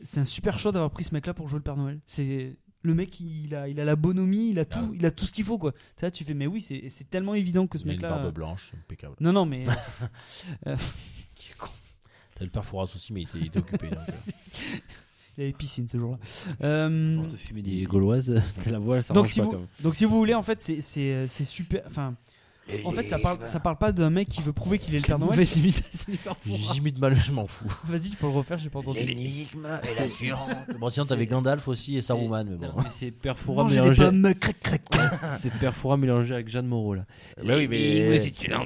c'est 0.02 0.22
un 0.22 0.26
super 0.26 0.57
choix 0.60 0.72
d'avoir 0.72 0.91
pris 0.91 1.03
ce 1.03 1.14
mec-là 1.14 1.34
pour 1.34 1.49
jouer 1.49 1.60
le 1.60 1.64
Père 1.64 1.76
Noël. 1.76 1.99
C'est 2.07 2.56
le 2.84 2.94
mec, 2.94 3.19
il 3.19 3.53
a, 3.53 3.68
il 3.68 3.81
a 3.81 3.84
la 3.84 3.98
bonomie, 3.98 4.52
il 4.52 4.60
a 4.60 4.64
tout, 4.64 4.80
Ah. 4.81 4.91
il 4.95 5.06
a 5.06 5.11
tout 5.11 5.26
ce 5.27 5.34
qu'il 5.34 5.44
faut 5.44 5.57
quoi. 5.57 5.73
Là, 6.02 6.10
tu 6.10 6.23
fais, 6.23 6.34
mais 6.34 6.48
oui, 6.48 6.61
c'est 6.61 6.88
c'est 6.88 7.10
tellement 7.10 7.34
évident 7.36 7.68
que 7.68 7.77
ce 7.77 7.84
Il 7.84 7.90
a 7.90 7.94
une 7.95 7.99
mec-là. 7.99 8.18
barbe 8.18 8.34
blanche, 8.34 8.69
c'est 8.72 8.77
impeccable. 8.77 9.15
Non, 9.19 9.34
non, 9.34 9.45
mais 9.45 9.65
T'as 10.64 12.45
le 12.45 12.49
père 12.49 12.64
Fouras 12.64 12.84
aussi, 12.84 13.11
mais 13.11 13.23
il 13.23 13.27
était, 13.27 13.38
il 13.40 13.45
était 13.48 13.60
occupé. 13.60 13.90
donc, 13.90 13.99
il 15.39 15.43
avait 15.43 15.53
piscine 15.53 15.87
ce 15.87 15.97
jour-là. 15.97 16.17
Euh, 16.63 17.17
Pour 17.17 17.31
te 17.31 17.37
fumer 17.37 17.61
des 17.61 17.83
gauloises, 17.83 18.41
t'as 18.63 18.71
la 18.71 18.79
voix, 18.79 19.01
ça 19.01 19.13
donc 19.13 19.27
si 19.27 19.39
pas 19.39 19.45
vous, 19.45 19.51
quand 19.51 19.57
même. 19.59 19.67
donc 19.81 19.95
si 19.95 20.05
vous 20.05 20.17
voulez, 20.17 20.33
en 20.33 20.43
fait, 20.43 20.61
c'est 20.61 21.45
super. 21.45 21.81
Enfin, 21.87 22.15
en 22.83 22.91
fait, 22.91 23.07
ça 23.07 23.17
parle, 23.19 23.39
ça 23.47 23.59
parle 23.59 23.77
pas 23.77 23.91
d'un 23.91 24.09
mec 24.09 24.27
qui 24.27 24.41
veut 24.41 24.53
prouver 24.53 24.79
qu'il 24.79 24.93
est 24.95 24.99
le 24.99 25.05
Père 25.05 25.17
Noël. 25.17 25.39
J'imite 26.45 26.99
mal, 26.99 27.15
je 27.15 27.31
m'en 27.31 27.47
fous. 27.47 27.65
Vas-y, 27.85 28.09
tu 28.11 28.17
peux 28.17 28.27
le 28.27 28.33
refaire, 28.33 28.57
j'ai 28.57 28.69
pas 28.69 28.79
entendu. 28.79 28.99
L'énigme 28.99 29.65
et 29.83 29.99
l'assurance. 29.99 30.51
Bon, 30.79 30.89
sinon, 30.89 31.05
t'avais 31.05 31.25
Gandalf 31.25 31.67
aussi 31.67 31.97
et 31.97 32.01
Saruman, 32.01 32.45
mais 32.45 32.67
bon. 32.67 32.73
c'est 32.99 33.11
des 33.11 33.75
mélangé. 33.75 34.03
pommes, 34.03 34.33
crac, 34.35 34.59
crac, 34.59 34.83
crac. 34.89 35.19
C'est 35.41 35.53
Père 35.53 35.75
Fouras 35.75 35.97
mélangé 35.97 36.33
avec 36.33 36.49
Jeanne 36.49 36.67
Moreau 36.67 36.95
là. 36.95 37.05
Bah 37.43 37.53
oui, 37.55 37.67
mais. 37.67 38.19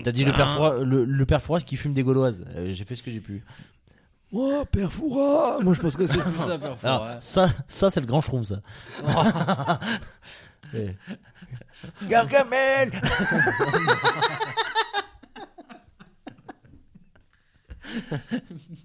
T'as 0.04 0.12
dit 0.12 0.26
le 0.26 0.34
père, 0.34 0.54
Fouras, 0.54 1.60
le, 1.60 1.64
qui 1.66 1.76
fume 1.76 1.94
des 1.94 2.04
gauloises. 2.04 2.44
Euh, 2.56 2.74
J'ai 2.74 2.84
fait 2.86 2.96
ce 2.96 3.04
que 3.04 3.12
j'ai 3.12 3.20
pu. 3.20 3.44
Oh, 4.36 4.66
Père 4.72 4.92
Fouras 4.92 5.60
Moi 5.62 5.74
je 5.74 5.82
pense 5.82 5.96
que 5.96 6.08
c'est 6.08 6.18
tout 6.24 6.48
ça, 6.48 6.58
Père 6.58 6.76
Alors, 6.84 7.08
ça, 7.20 7.50
ça 7.68 7.92
c'est 7.92 8.00
le 8.02 8.08
grand 8.08 8.22
shroom, 8.22 8.44
ça. 8.44 8.62
Gargamel 12.10 12.90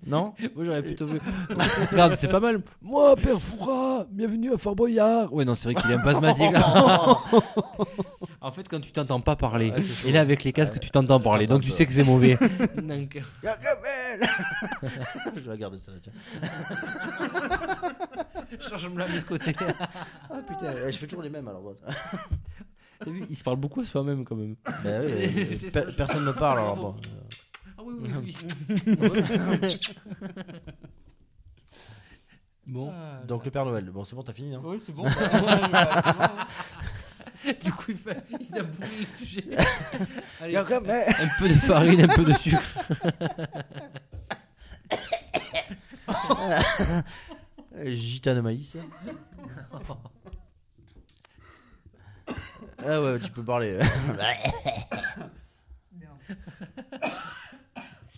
Non? 0.07 0.35
Moi 0.55 0.65
j'aurais 0.65 0.83
plutôt 0.83 1.07
vu. 1.07 1.21
Regarde, 1.91 2.17
c'est 2.19 2.29
pas 2.29 2.41
mal. 2.41 2.61
Moi, 2.83 3.17
Père 3.17 3.41
Fouras, 3.41 4.05
bienvenue 4.11 4.53
à 4.53 4.59
Fort 4.59 4.77
Boyard. 4.77 5.33
Ouais, 5.33 5.45
non, 5.45 5.55
c'est 5.55 5.73
vrai 5.73 5.81
qu'il 5.81 5.91
est 5.91 5.95
un 5.95 6.03
peu 6.03 6.11
asthmatique. 6.11 6.53
en 8.49 8.53
fait, 8.53 8.69
quand 8.69 8.81
tu 8.81 8.91
t'entends 8.93 9.21
pas 9.21 9.37
parler, 9.37 9.71
Ouais, 9.71 9.81
c'est 9.83 9.93
chaud. 9.95 10.09
et 10.09 10.13
là 10.13 10.21
avec 10.23 10.43
les 10.45 10.53
casques, 10.53 10.81
tu 10.81 10.91
t'entends 10.91 11.21
parler, 11.21 11.47
donc 11.47 11.63
tu 11.63 11.71
sais 11.71 11.87
que 11.87 11.93
c'est 11.93 12.03
mauvais. 12.05 12.37
Donc, 12.77 13.23
Gargamel 13.43 14.21
Je 15.37 15.41
vais 15.41 15.51
regarder 15.53 15.79
ça 15.79 15.93
là, 15.93 15.99
tiens. 16.03 16.13
change-moi 18.69 19.07
la 19.07 19.09
de 19.09 19.21
côté. 19.25 19.55
Ah 20.31 20.41
putain, 20.47 20.91
je 20.91 20.97
fais 20.97 21.07
toujours 21.07 21.23
les 21.23 21.31
mêmes 21.31 21.47
alors. 21.49 21.75
T'as 23.01 23.11
vu, 23.11 23.25
il 23.31 23.37
se 23.37 23.45
parle 23.45 23.59
beaucoup 23.59 23.81
à 23.83 23.85
soi-même 23.85 24.25
quand 24.25 24.35
même. 24.37 24.57
Bah 24.67 25.01
oui, 25.05 25.13
euh, 25.13 25.71
pe- 25.71 25.93
personne 25.97 26.25
ne 26.25 26.33
parle 26.33 26.59
alors 26.59 26.77
bon. 26.77 26.97
Ah 27.77 27.83
oui, 27.85 27.95
oui, 28.01 28.11
oui. 28.25 28.37
bon, 32.67 32.93
Donc 33.27 33.45
le 33.45 33.51
Père 33.51 33.65
Noël, 33.67 33.85
bon 33.91 34.03
c'est 34.05 34.17
bon, 34.17 34.23
t'as 34.23 34.33
fini, 34.33 34.51
non 34.51 34.63
Oui, 34.65 34.79
c'est 34.81 34.93
bon. 34.93 35.05
du 37.65 37.73
coup, 37.73 37.91
il, 37.91 37.97
fait... 37.97 38.23
il 38.41 38.59
a 38.59 38.63
bourré 38.63 38.89
le 39.01 39.07
sujet. 39.27 39.45
Allez, 40.41 40.57
un 40.57 40.65
peu 41.39 41.49
de 41.49 41.55
farine, 41.55 42.03
un 42.03 42.09
peu 42.09 42.25
de 42.25 42.33
sucre. 42.35 42.63
Gita 47.85 48.35
de 48.35 48.41
maïs. 48.41 48.77
ah 52.85 53.03
ouais, 53.03 53.19
tu 53.21 53.31
peux 53.31 53.45
parler. 53.45 53.79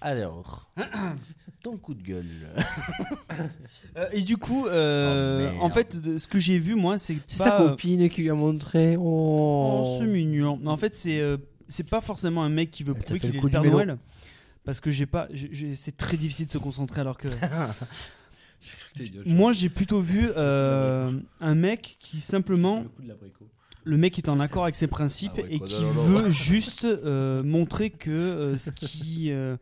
Alors, 0.01 0.71
ton 1.63 1.77
coup 1.77 1.95
de 1.95 2.03
gueule. 2.03 2.25
Euh, 3.97 4.07
et 4.13 4.21
du 4.23 4.37
coup, 4.37 4.67
euh, 4.67 5.49
Oh, 5.49 5.53
merde. 5.53 5.65
en 5.65 5.71
fait, 5.71 5.97
de- 6.01 6.19
ce 6.19 6.29
que 6.29 6.39
j'ai 6.39 6.59
vu, 6.59 6.75
moi, 6.75 6.97
c'est 6.99 7.17
C'est 7.27 7.39
pas. 7.39 7.45
sa 7.45 7.51
copine 7.59 8.09
qui 8.09 8.23
lui 8.23 8.31
a 8.31 8.35
montré. 8.35 8.97
Oh, 8.97 9.83
Oh, 9.85 9.97
c'est 9.99 10.07
mignon. 10.07 10.59
Mais 10.63 10.69
en 10.71 10.77
fait, 10.77 10.95
c'est 10.95 11.19
euh, 11.21 11.39
c'est 11.67 11.89
pas 11.89 12.01
forcément 12.01 12.43
un 12.45 12.49
mec 12.51 12.71
qui 12.71 12.85
veut 12.85 12.95
Elle 12.97 13.01
t'a 13.01 13.05
prouver 13.07 13.21
fait 13.21 13.27
qu'il 13.27 13.33
le 13.33 13.37
est 13.39 13.41
coup 13.41 13.47
le 13.47 13.53
du 13.53 13.61
Père. 13.61 13.71
Noël. 13.73 13.99
Parce 14.65 14.81
que 14.81 14.91
j'ai 14.91 15.07
pas, 15.07 15.27
j'ai- 15.33 15.49
j'ai- 15.53 15.75
c'est 15.75 15.97
très 15.97 16.17
difficile 16.17 16.47
de 16.47 16.51
se 16.51 16.59
concentrer 16.59 17.01
alors 17.01 17.17
que 17.19 17.29
moi 19.27 19.53
j'ai 19.53 19.69
plutôt 19.71 20.01
vu 20.01 20.29
euh, 20.37 21.11
un 21.41 21.55
mec 21.55 21.97
qui 21.99 22.21
simplement, 22.21 22.83
coup 22.85 23.03
de 23.03 23.09
l'abricot. 23.09 23.49
le 23.85 23.97
mec 23.97 24.19
est 24.19 24.29
en 24.29 24.39
accord 24.41 24.65
avec 24.65 24.75
ses 24.75 24.87
principes 24.87 25.33
Ah 25.37 25.41
ouais, 25.43 25.49
et 25.55 25.59
quoi 25.59 25.67
qui 25.69 25.83
veut 26.07 26.31
juste 26.31 26.85
euh, 26.85 27.43
montrer 27.43 27.91
que 27.91 28.11
euh, 28.11 28.59
ce 28.59 28.71
qui, 28.71 29.31
euh, 29.33 29.57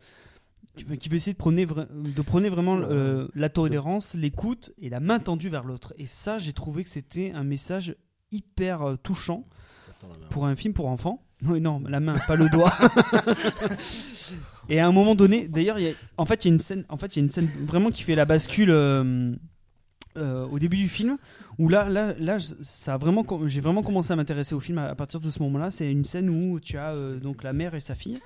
qui 0.97 1.09
veut- 1.09 1.15
essayer 1.15 1.33
de 1.33 1.37
prôner, 1.37 1.65
de 1.65 2.21
prôner 2.21 2.49
vraiment 2.49 2.77
euh, 2.79 3.27
la 3.35 3.49
tolérance, 3.49 4.15
l'écoute 4.15 4.71
et 4.81 4.89
la 4.89 4.99
main 4.99 5.19
tendue 5.19 5.49
vers 5.49 5.63
l'autre. 5.63 5.93
Et 5.97 6.05
ça, 6.05 6.37
j'ai 6.37 6.53
trouvé 6.53 6.83
que 6.83 6.89
c'était 6.89 7.31
un 7.33 7.43
message 7.43 7.95
hyper 8.31 8.81
euh, 8.83 8.95
touchant 9.01 9.45
pour 10.29 10.45
un 10.45 10.55
film 10.55 10.73
pour 10.73 10.87
enfants. 10.87 11.23
Oui, 11.45 11.61
non, 11.61 11.81
la 11.87 11.99
main, 11.99 12.15
pas 12.27 12.35
le 12.35 12.49
doigt. 12.49 12.73
et 14.69 14.79
à 14.79 14.87
un 14.87 14.91
moment 14.91 15.15
donné, 15.15 15.47
d'ailleurs, 15.47 15.79
il 15.79 15.85
y 15.85 15.89
a- 15.89 15.93
en 16.17 16.25
fait, 16.25 16.45
il 16.45 16.49
y 16.49 16.51
a 16.51 16.53
une 16.53 16.59
scène, 16.59 16.85
en 16.89 16.97
fait, 16.97 17.15
il 17.15 17.19
y 17.19 17.21
a 17.21 17.25
une 17.25 17.31
scène 17.31 17.49
vraiment 17.65 17.89
qui 17.91 18.03
fait 18.03 18.15
la 18.15 18.25
bascule 18.25 18.69
euh, 18.71 19.33
euh, 20.17 20.47
au 20.47 20.57
début 20.57 20.77
du 20.77 20.89
film, 20.89 21.17
où 21.59 21.69
là, 21.69 21.87
là, 21.87 22.15
là, 22.17 22.37
ça 22.61 22.97
vraiment, 22.97 23.23
j'ai 23.45 23.61
vraiment 23.61 23.83
commencé 23.83 24.11
à 24.11 24.15
m'intéresser 24.15 24.55
au 24.55 24.59
film 24.59 24.79
à, 24.79 24.95
partir 24.95 25.19
de 25.19 25.29
ce 25.29 25.41
moment-là. 25.43 25.69
C'est 25.69 25.91
une 25.91 26.03
scène 26.03 26.29
où 26.29 26.59
tu 26.59 26.79
as 26.79 26.93
euh, 26.93 27.19
donc 27.19 27.43
la 27.43 27.53
mère 27.53 27.75
et 27.75 27.79
sa 27.79 27.93
fille. 27.93 28.19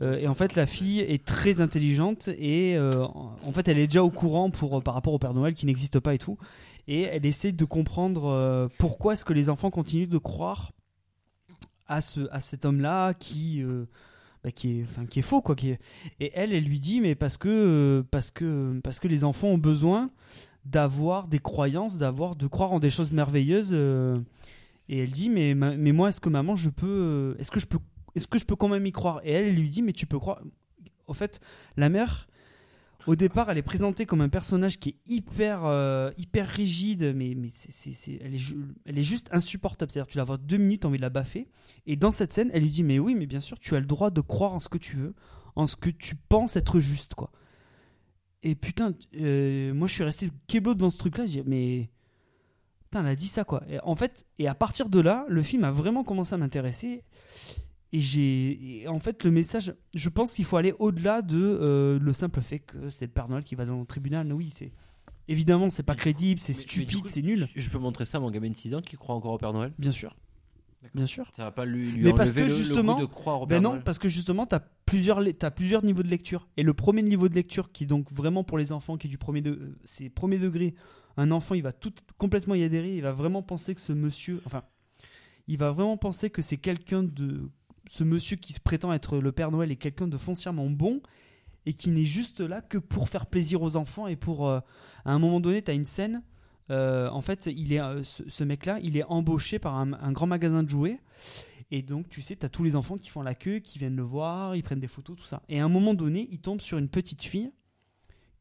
Euh, 0.00 0.16
et 0.18 0.26
en 0.26 0.34
fait, 0.34 0.54
la 0.56 0.64
fille 0.64 1.00
est 1.00 1.22
très 1.22 1.60
intelligente 1.60 2.28
et 2.38 2.78
en 2.78 3.52
fait, 3.52 3.68
elle 3.68 3.78
est 3.78 3.86
déjà 3.86 4.02
au 4.02 4.10
courant 4.10 4.50
pour, 4.50 4.82
par 4.82 4.94
rapport 4.94 5.12
au 5.12 5.18
Père 5.18 5.34
Noël 5.34 5.52
qui 5.52 5.66
n'existe 5.66 6.00
pas 6.00 6.14
et 6.14 6.18
tout. 6.18 6.38
Et 6.88 7.02
elle 7.02 7.26
essaie 7.26 7.52
de 7.52 7.64
comprendre 7.66 8.70
pourquoi 8.78 9.12
est-ce 9.12 9.26
que 9.26 9.34
les 9.34 9.50
enfants 9.50 9.70
continuent 9.70 10.08
de 10.08 10.18
croire 10.18 10.72
à, 11.86 12.00
ce, 12.00 12.20
à 12.32 12.40
cet 12.40 12.64
homme-là 12.64 13.12
qui, 13.12 13.62
bah, 14.42 14.50
qui, 14.50 14.80
est, 14.80 14.82
enfin, 14.84 15.04
qui 15.04 15.18
est 15.18 15.22
faux. 15.22 15.42
Quoi, 15.42 15.54
Et 16.18 16.32
elle, 16.34 16.54
elle 16.54 16.64
lui 16.64 16.80
dit, 16.80 17.00
mais 17.02 17.14
parce 17.14 17.36
que, 17.36 18.04
parce, 18.10 18.30
que, 18.30 18.80
parce 18.82 19.00
que 19.00 19.08
les 19.08 19.22
enfants 19.22 19.48
ont 19.48 19.58
besoin 19.58 20.10
d'avoir 20.64 21.28
des 21.28 21.38
croyances, 21.38 21.98
d'avoir 21.98 22.36
de 22.36 22.46
croire 22.46 22.72
en 22.72 22.80
des 22.80 22.90
choses 22.90 23.12
merveilleuses. 23.12 23.70
euh, 23.72 24.18
et 24.88 24.98
elle 24.98 25.10
dit, 25.12 25.30
mais, 25.30 25.54
ma- 25.54 25.76
mais 25.76 25.92
moi, 25.92 26.10
est-ce 26.10 26.20
que 26.20 26.28
maman, 26.28 26.56
je 26.56 26.68
peux, 26.70 26.86
euh, 26.86 27.34
est-ce 27.38 27.50
que 27.50 27.60
je 27.60 27.66
peux, 27.66 27.78
est-ce 28.14 28.26
que 28.26 28.38
je 28.38 28.44
peux 28.44 28.56
quand 28.56 28.68
même 28.68 28.86
y 28.86 28.92
croire? 28.92 29.20
Et 29.24 29.32
elle, 29.32 29.54
lui 29.54 29.68
dit, 29.68 29.82
mais 29.82 29.92
tu 29.92 30.06
peux 30.06 30.18
croire. 30.18 30.40
En 31.06 31.14
fait, 31.14 31.40
la 31.76 31.88
mère, 31.88 32.28
au 33.06 33.16
départ, 33.16 33.50
elle 33.50 33.58
est 33.58 33.62
présentée 33.62 34.06
comme 34.06 34.20
un 34.22 34.28
personnage 34.30 34.78
qui 34.78 34.90
est 34.90 34.96
hyper, 35.10 35.64
euh, 35.64 36.10
hyper 36.16 36.46
rigide, 36.46 37.12
mais, 37.14 37.34
mais 37.36 37.50
c'est, 37.52 37.70
c'est- 37.72 37.92
c'est- 37.92 38.18
elle, 38.22 38.34
est 38.34 38.54
elle 38.86 38.98
est 38.98 39.02
juste 39.02 39.28
insupportable. 39.32 39.90
C'est-à-dire, 39.92 40.10
tu 40.10 40.18
la 40.18 40.24
vois 40.24 40.38
deux 40.38 40.56
minutes, 40.56 40.84
envie 40.86 40.96
de 40.98 41.02
la 41.02 41.10
baffer. 41.10 41.46
Et 41.86 41.96
dans 41.96 42.10
cette 42.12 42.32
scène, 42.32 42.50
elle 42.54 42.62
lui 42.62 42.70
dit, 42.70 42.82
mais 42.82 42.98
oui, 42.98 43.14
mais 43.14 43.26
bien 43.26 43.40
sûr, 43.40 43.58
tu 43.58 43.74
as 43.76 43.80
le 43.80 43.86
droit 43.86 44.10
de 44.10 44.20
croire 44.22 44.52
en 44.54 44.60
ce 44.60 44.68
que 44.70 44.78
tu 44.78 44.96
veux, 44.96 45.14
en 45.56 45.66
ce 45.66 45.76
que 45.76 45.90
tu 45.90 46.14
penses 46.14 46.56
être 46.56 46.80
juste, 46.80 47.14
quoi. 47.14 47.30
Et 48.44 48.54
putain, 48.54 48.92
euh, 49.16 49.72
moi, 49.72 49.88
je 49.88 49.94
suis 49.94 50.04
resté 50.04 50.30
keblo 50.46 50.74
devant 50.74 50.90
ce 50.90 50.98
truc-là. 50.98 51.24
J'ai 51.24 51.42
mais 51.42 51.88
putain, 52.84 53.00
elle 53.00 53.10
a 53.10 53.16
dit 53.16 53.26
ça, 53.26 53.42
quoi. 53.42 53.62
Et 53.68 53.80
en 53.80 53.96
fait, 53.96 54.26
et 54.38 54.46
à 54.46 54.54
partir 54.54 54.90
de 54.90 55.00
là, 55.00 55.24
le 55.28 55.42
film 55.42 55.64
a 55.64 55.72
vraiment 55.72 56.04
commencé 56.04 56.34
à 56.34 56.36
m'intéresser. 56.36 57.02
Et 57.92 58.00
j'ai, 58.00 58.84
en 58.86 58.98
fait, 58.98 59.24
le 59.24 59.30
message, 59.30 59.74
je 59.94 60.08
pense 60.10 60.34
qu'il 60.34 60.44
faut 60.44 60.58
aller 60.58 60.74
au-delà 60.78 61.22
de 61.22 61.38
euh, 61.38 61.98
le 61.98 62.12
simple 62.12 62.40
fait 62.42 62.58
que 62.58 62.90
c'est 62.90 63.06
le 63.06 63.12
Père 63.12 63.28
Noël 63.28 63.44
qui 63.44 63.54
va 63.54 63.64
dans 63.64 63.80
le 63.80 63.86
tribunal. 63.86 64.30
Oui, 64.32 64.50
c'est 64.50 64.72
évidemment, 65.26 65.70
c'est 65.70 65.82
pas 65.82 65.94
crédible, 65.94 66.38
c'est 66.38 66.52
stupide, 66.52 67.06
c'est 67.06 67.22
nul. 67.22 67.48
Je 67.54 67.60
je 67.60 67.70
peux 67.70 67.78
montrer 67.78 68.04
ça 68.04 68.18
à 68.18 68.20
mon 68.20 68.30
gamin 68.30 68.50
de 68.50 68.56
6 68.56 68.74
ans 68.74 68.82
qui 68.82 68.96
croit 68.96 69.14
encore 69.14 69.32
au 69.32 69.38
Père 69.38 69.54
Noël? 69.54 69.72
Bien 69.78 69.92
sûr, 69.92 70.14
bien 70.94 71.06
sûr. 71.06 71.26
Ça 71.36 71.44
va 71.44 71.50
pas 71.50 71.64
lui, 71.64 71.90
lui 71.92 72.02
Mais 72.02 72.12
parce 72.12 72.32
que 72.32 72.40
le- 72.40 72.48
justement- 72.48 72.94
goût 72.94 73.00
de 73.02 73.06
croire 73.06 73.42
au 73.42 73.46
Père 73.46 73.60
Ben 73.60 73.68
non, 73.68 73.80
parce 73.82 73.98
que 73.98 74.08
justement, 74.08 74.46
tu 74.46 74.54
as 74.54 74.60
plusieurs, 74.86 75.20
t'as 75.38 75.50
plusieurs 75.50 75.84
niveaux 75.84 76.02
de 76.02 76.08
lecture. 76.08 76.48
Et 76.56 76.62
le 76.62 76.74
premier 76.74 77.02
niveau 77.02 77.28
de 77.28 77.34
lecture, 77.34 77.72
qui 77.72 77.84
est 77.84 77.86
donc 77.86 78.12
vraiment 78.12 78.44
pour 78.44 78.58
les 78.58 78.72
enfants, 78.72 78.96
qui 78.96 79.06
est 79.06 79.10
du 79.10 79.18
premier, 79.18 79.40
de, 79.40 79.50
euh, 79.50 79.78
c'est 79.84 80.10
premier 80.10 80.38
degré, 80.38 80.74
un 81.16 81.30
enfant, 81.30 81.54
il 81.54 81.62
va 81.62 81.72
tout, 81.72 81.92
complètement 82.18 82.54
y 82.54 82.62
adhérer, 82.64 82.94
il 82.96 83.02
va 83.02 83.12
vraiment 83.12 83.42
penser 83.42 83.74
que 83.74 83.80
ce 83.80 83.92
monsieur, 83.92 84.40
enfin, 84.46 84.62
il 85.46 85.58
va 85.58 85.70
vraiment 85.70 85.96
penser 85.96 86.30
que 86.30 86.42
c'est 86.42 86.56
quelqu'un 86.58 87.02
de. 87.02 87.48
Ce 87.86 88.02
monsieur 88.02 88.36
qui 88.36 88.52
se 88.54 88.60
prétend 88.60 88.92
être 88.94 89.18
le 89.18 89.30
Père 89.30 89.50
Noël 89.50 89.70
est 89.70 89.76
quelqu'un 89.76 90.08
de 90.08 90.16
foncièrement 90.16 90.70
bon 90.70 91.02
et 91.66 91.74
qui 91.74 91.90
n'est 91.90 92.06
juste 92.06 92.40
là 92.40 92.62
que 92.62 92.78
pour 92.78 93.08
faire 93.10 93.26
plaisir 93.26 93.60
aux 93.62 93.76
enfants 93.76 94.06
et 94.06 94.16
pour. 94.16 94.48
euh, 94.48 94.60
à 95.04 95.12
un 95.12 95.18
moment 95.18 95.38
donné, 95.40 95.60
tu 95.62 95.70
as 95.70 95.74
une 95.74 95.84
scène. 95.84 96.22
Euh, 96.70 97.08
en 97.10 97.20
fait, 97.20 97.46
il 97.46 97.72
est, 97.72 97.80
euh, 97.80 98.02
ce, 98.02 98.44
mec-là, 98.44 98.78
il 98.82 98.96
est 98.96 99.04
embauché 99.04 99.58
par 99.58 99.74
un, 99.74 100.12
grand 100.12 100.26
magasin 100.26 100.62
de 100.62 100.68
jouets. 100.68 100.98
Et 101.70 101.82
donc, 101.82 102.08
tu 102.08 102.22
sais, 102.22 102.36
tu 102.36 102.46
as 102.46 102.48
tous 102.48 102.62
les 102.62 102.76
enfants 102.76 102.96
qui 102.96 103.10
font 103.10 103.22
la 103.22 103.34
queue, 103.34 103.58
qui 103.58 103.78
viennent 103.78 103.96
le 103.96 104.02
voir, 104.02 104.54
ils 104.56 104.62
prennent 104.62 104.80
des 104.80 104.88
photos, 104.88 105.16
tout 105.16 105.24
ça. 105.24 105.42
Et 105.48 105.60
à 105.60 105.64
un 105.64 105.68
moment 105.68 105.94
donné, 105.94 106.28
il 106.30 106.40
tombe 106.40 106.60
sur 106.60 106.78
une 106.78 106.88
petite 106.88 107.22
fille 107.22 107.50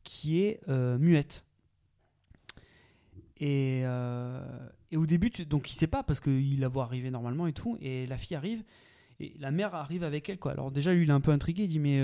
qui 0.04 0.42
est 0.42 0.60
euh, 0.70 0.98
muette. 0.98 1.46
Et, 3.40 3.82
et 4.92 4.98
au 4.98 5.06
début, 5.06 5.30
tu- 5.30 5.46
donc 5.46 5.70
il 5.70 5.74
sait 5.74 5.88
pas 5.88 6.02
parce 6.02 6.22
qu'il 6.22 6.62
la 6.62 6.70
voit 6.70 6.84
arriver 6.84 7.12
normalement 7.12 7.46
et 7.46 7.52
tout. 7.52 7.78
Et 7.82 8.08
la 8.08 8.18
fille 8.18 8.38
arrive 8.38 8.64
et 9.20 9.34
la 9.38 9.52
mère 9.52 9.76
arrive 9.76 10.06
avec 10.06 10.30
elle. 10.30 10.40
Quoi. 10.40 10.54
Alors, 10.54 10.72
déjà, 10.72 10.94
lui, 10.94 11.04
il 11.04 11.10
est 11.10 11.14
un 11.14 11.20
peu 11.20 11.32
intrigué. 11.32 11.64
Il 11.64 11.68
dit 11.68 11.80
Mais, 11.80 12.00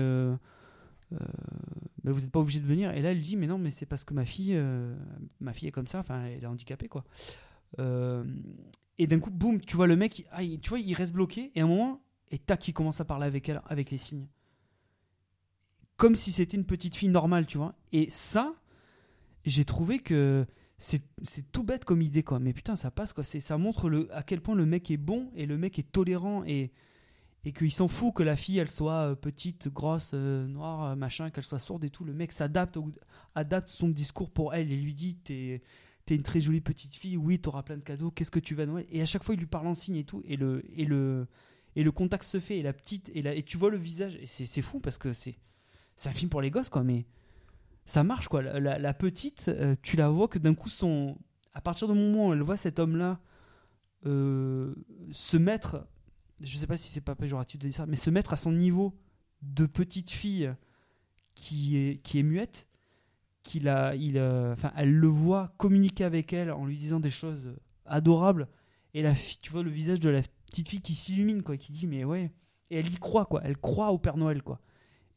mais 2.04 2.12
vous 2.12 2.20
n'êtes 2.20 2.30
pas 2.30 2.40
obligé 2.40 2.60
de 2.60 2.66
venir. 2.66 2.92
Et 2.92 3.02
là, 3.02 3.12
elle 3.12 3.20
dit 3.20 3.36
Mais 3.36 3.46
non, 3.46 3.58
mais 3.58 3.70
c'est 3.70 3.86
parce 3.86 4.04
que 4.04 4.14
ma 4.14 4.24
fille, 4.24 4.54
euh, 4.54 4.94
ma 5.40 5.52
fille 5.52 5.68
est 5.68 5.72
comme 5.72 5.86
ça. 5.86 5.98
Enfin, 6.00 6.24
elle 6.24 6.42
est 6.42 6.46
handicapée, 6.46 6.88
quoi. 6.88 7.04
Euh, 7.78 8.24
et 8.98 9.06
d'un 9.06 9.18
coup, 9.18 9.30
boum, 9.30 9.60
tu 9.60 9.76
vois 9.76 9.86
le 9.86 9.96
mec, 9.96 10.26
ah, 10.32 10.42
tu 10.44 10.68
vois, 10.68 10.78
il 10.78 10.94
reste 10.94 11.14
bloqué. 11.14 11.52
Et 11.54 11.60
à 11.60 11.64
un 11.64 11.68
moment, 11.68 12.02
et 12.30 12.38
tac, 12.38 12.66
il 12.68 12.72
commence 12.72 13.00
à 13.00 13.04
parler 13.04 13.26
avec 13.26 13.48
elle, 13.48 13.62
avec 13.66 13.90
les 13.90 13.98
signes. 13.98 14.26
Comme 15.96 16.14
si 16.14 16.32
c'était 16.32 16.56
une 16.56 16.64
petite 16.64 16.96
fille 16.96 17.08
normale, 17.08 17.46
tu 17.46 17.58
vois. 17.58 17.74
Et 17.92 18.08
ça, 18.08 18.54
j'ai 19.44 19.64
trouvé 19.64 19.98
que 19.98 20.46
c'est 20.78 21.02
tout 21.52 21.62
bête 21.62 21.84
comme 21.84 22.00
idée, 22.00 22.22
quoi. 22.22 22.38
Mais 22.38 22.52
putain, 22.52 22.76
ça 22.76 22.90
passe, 22.90 23.12
quoi. 23.12 23.24
Ça 23.24 23.58
montre 23.58 23.90
le, 23.90 24.14
à 24.14 24.22
quel 24.22 24.40
point 24.40 24.54
le 24.54 24.64
mec 24.64 24.90
est 24.90 24.96
bon 24.96 25.30
et 25.34 25.44
le 25.44 25.58
mec 25.58 25.78
est 25.78 25.92
tolérant 25.92 26.44
et, 26.44 26.72
et 27.44 27.52
qu'il 27.52 27.72
s'en 27.72 27.88
fout 27.88 28.14
que 28.14 28.22
la 28.22 28.36
fille, 28.36 28.58
elle 28.58 28.70
soit 28.70 29.10
euh, 29.10 29.14
petite, 29.14 29.68
grosse, 29.68 30.10
euh, 30.12 30.46
noire, 30.46 30.84
euh, 30.84 30.94
machin, 30.94 31.30
qu'elle 31.30 31.44
soit 31.44 31.58
sourde 31.58 31.84
et 31.84 31.90
tout. 31.90 32.04
Le 32.04 32.12
mec 32.12 32.32
s'adapte 32.32 32.78
adapte 33.34 33.70
son 33.70 33.88
discours 33.88 34.30
pour 34.30 34.54
elle 34.54 34.70
et 34.70 34.76
lui 34.76 34.94
dit 34.94 35.16
T'es 35.16 35.62
t'es 36.06 36.16
une 36.16 36.22
très 36.22 36.40
jolie 36.40 36.60
petite 36.60 36.96
fille, 36.96 37.16
oui, 37.16 37.38
t'auras 37.38 37.62
plein 37.62 37.76
de 37.76 37.82
cadeaux, 37.82 38.10
qu'est-ce 38.10 38.30
que 38.30 38.40
tu 38.40 38.54
vas 38.54 38.66
Noël 38.66 38.86
Et 38.90 39.00
à 39.00 39.06
chaque 39.06 39.22
fois, 39.22 39.34
il 39.34 39.38
lui 39.38 39.46
parle 39.46 39.68
en 39.68 39.74
signe 39.74 39.96
et 39.96 40.04
tout. 40.04 40.22
Et 40.24 40.36
le, 40.36 40.64
et 40.76 40.84
le, 40.84 41.28
et 41.76 41.84
le 41.84 41.92
contact 41.92 42.24
se 42.24 42.40
fait 42.40 42.58
et 42.58 42.62
la 42.62 42.72
petite 42.72 43.10
et, 43.14 43.22
la, 43.22 43.34
et 43.34 43.42
tu 43.42 43.56
vois 43.56 43.70
le 43.70 43.76
visage 43.76 44.16
et 44.16 44.26
c'est 44.26 44.62
fou 44.62 44.80
parce 44.80 44.98
que 44.98 45.12
c'est 45.12 45.38
c'est 45.94 46.08
un 46.08 46.12
film 46.12 46.28
pour 46.28 46.40
les 46.40 46.50
gosses 46.50 46.68
quoi 46.68 46.82
mais 46.82 47.06
ça 47.86 48.02
marche 48.02 48.26
quoi 48.26 48.42
la, 48.42 48.94
petite 48.94 49.52
tu 49.82 49.96
la 49.96 50.08
vois 50.08 50.26
que 50.26 50.40
d'un 50.40 50.54
coup 50.54 50.68
son 50.68 51.16
à 51.54 51.60
partir 51.60 51.86
du 51.86 51.94
moment 51.94 52.28
où 52.28 52.32
elle 52.32 52.42
voit 52.42 52.56
cet 52.56 52.80
homme 52.80 52.96
là 52.96 53.20
se 54.02 55.36
mettre 55.36 55.86
je 56.40 56.56
sais 56.56 56.66
pas 56.66 56.76
si 56.76 56.88
c'est 56.88 57.00
pas 57.00 57.14
péjoratif 57.14 57.58
de 57.58 57.68
dire 57.68 57.76
ça 57.76 57.86
mais 57.86 57.96
se 57.96 58.10
mettre 58.10 58.32
à 58.32 58.36
son 58.36 58.52
niveau 58.52 58.94
de 59.42 59.66
petite 59.66 60.10
fille 60.10 60.52
qui 61.34 61.76
est 61.76 62.02
qui 62.02 62.18
est 62.18 62.22
muette 62.22 62.66
qu'il 63.42 63.68
a 63.68 63.94
il 63.94 64.18
euh, 64.18 64.52
enfin 64.52 64.72
elle 64.76 64.92
le 64.92 65.06
voit 65.06 65.52
communiquer 65.56 66.04
avec 66.04 66.32
elle 66.32 66.50
en 66.50 66.66
lui 66.66 66.76
disant 66.76 67.00
des 67.00 67.10
choses 67.10 67.54
adorables 67.86 68.48
et 68.94 69.02
la 69.02 69.14
fille 69.14 69.38
tu 69.42 69.50
vois 69.50 69.62
le 69.62 69.70
visage 69.70 70.00
de 70.00 70.10
la 70.10 70.20
petite 70.46 70.68
fille 70.68 70.80
qui 70.80 70.94
s'illumine 70.94 71.42
quoi 71.42 71.56
qui 71.56 71.72
dit 71.72 71.86
mais 71.86 72.04
ouais 72.04 72.30
et 72.70 72.78
elle 72.78 72.88
y 72.88 72.96
croit 72.96 73.26
quoi 73.26 73.40
elle 73.44 73.56
croit 73.56 73.92
au 73.92 73.98
Père 73.98 74.16
Noël 74.16 74.42
quoi 74.42 74.60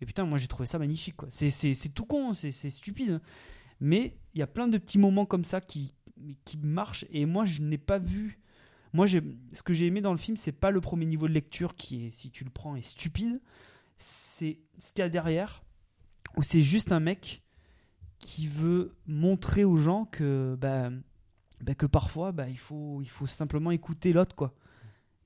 et 0.01 0.05
putain 0.05 0.25
moi 0.25 0.37
j'ai 0.37 0.47
trouvé 0.47 0.65
ça 0.65 0.79
magnifique 0.79 1.15
quoi 1.15 1.29
c'est 1.31 1.93
tout 1.93 2.05
con 2.05 2.33
c'est 2.33 2.51
c'est 2.51 2.69
stupide 2.69 3.11
hein. 3.11 3.21
mais 3.79 4.17
il 4.33 4.39
y 4.39 4.43
a 4.43 4.47
plein 4.47 4.67
de 4.67 4.77
petits 4.77 4.99
moments 4.99 5.25
comme 5.25 5.43
ça 5.43 5.61
qui 5.61 5.93
qui 6.45 6.57
marchent 6.57 7.05
et 7.09 7.25
moi 7.25 7.45
je 7.45 7.61
n'ai 7.61 7.77
pas 7.77 7.97
vu 7.97 8.39
moi 8.93 9.07
ce 9.07 9.63
que 9.63 9.73
j'ai 9.73 9.87
aimé 9.87 10.01
dans 10.01 10.11
le 10.11 10.17
film 10.17 10.37
c'est 10.37 10.51
pas 10.51 10.71
le 10.71 10.79
premier 10.81 11.05
niveau 11.05 11.27
de 11.27 11.33
lecture 11.33 11.75
qui 11.75 12.05
est 12.05 12.11
si 12.11 12.29
tu 12.31 12.43
le 12.43 12.49
prends 12.49 12.75
est 12.75 12.85
stupide. 12.87 13.41
C'est 13.97 14.59
ce 14.79 14.91
qu'il 14.91 15.01
y 15.01 15.05
a 15.05 15.09
derrière 15.09 15.63
où 16.37 16.43
c'est 16.43 16.61
juste 16.61 16.91
un 16.91 16.99
mec 16.99 17.43
qui 18.19 18.47
veut 18.47 18.95
montrer 19.05 19.63
aux 19.63 19.77
gens 19.77 20.05
que 20.05 20.57
bah, 20.59 20.89
bah, 21.61 21.75
que 21.75 21.85
parfois 21.85 22.31
bah, 22.31 22.49
il 22.49 22.57
faut 22.57 23.03
simplement 23.27 23.71
écouter 23.71 24.13
l'autre 24.13 24.35
quoi. 24.35 24.53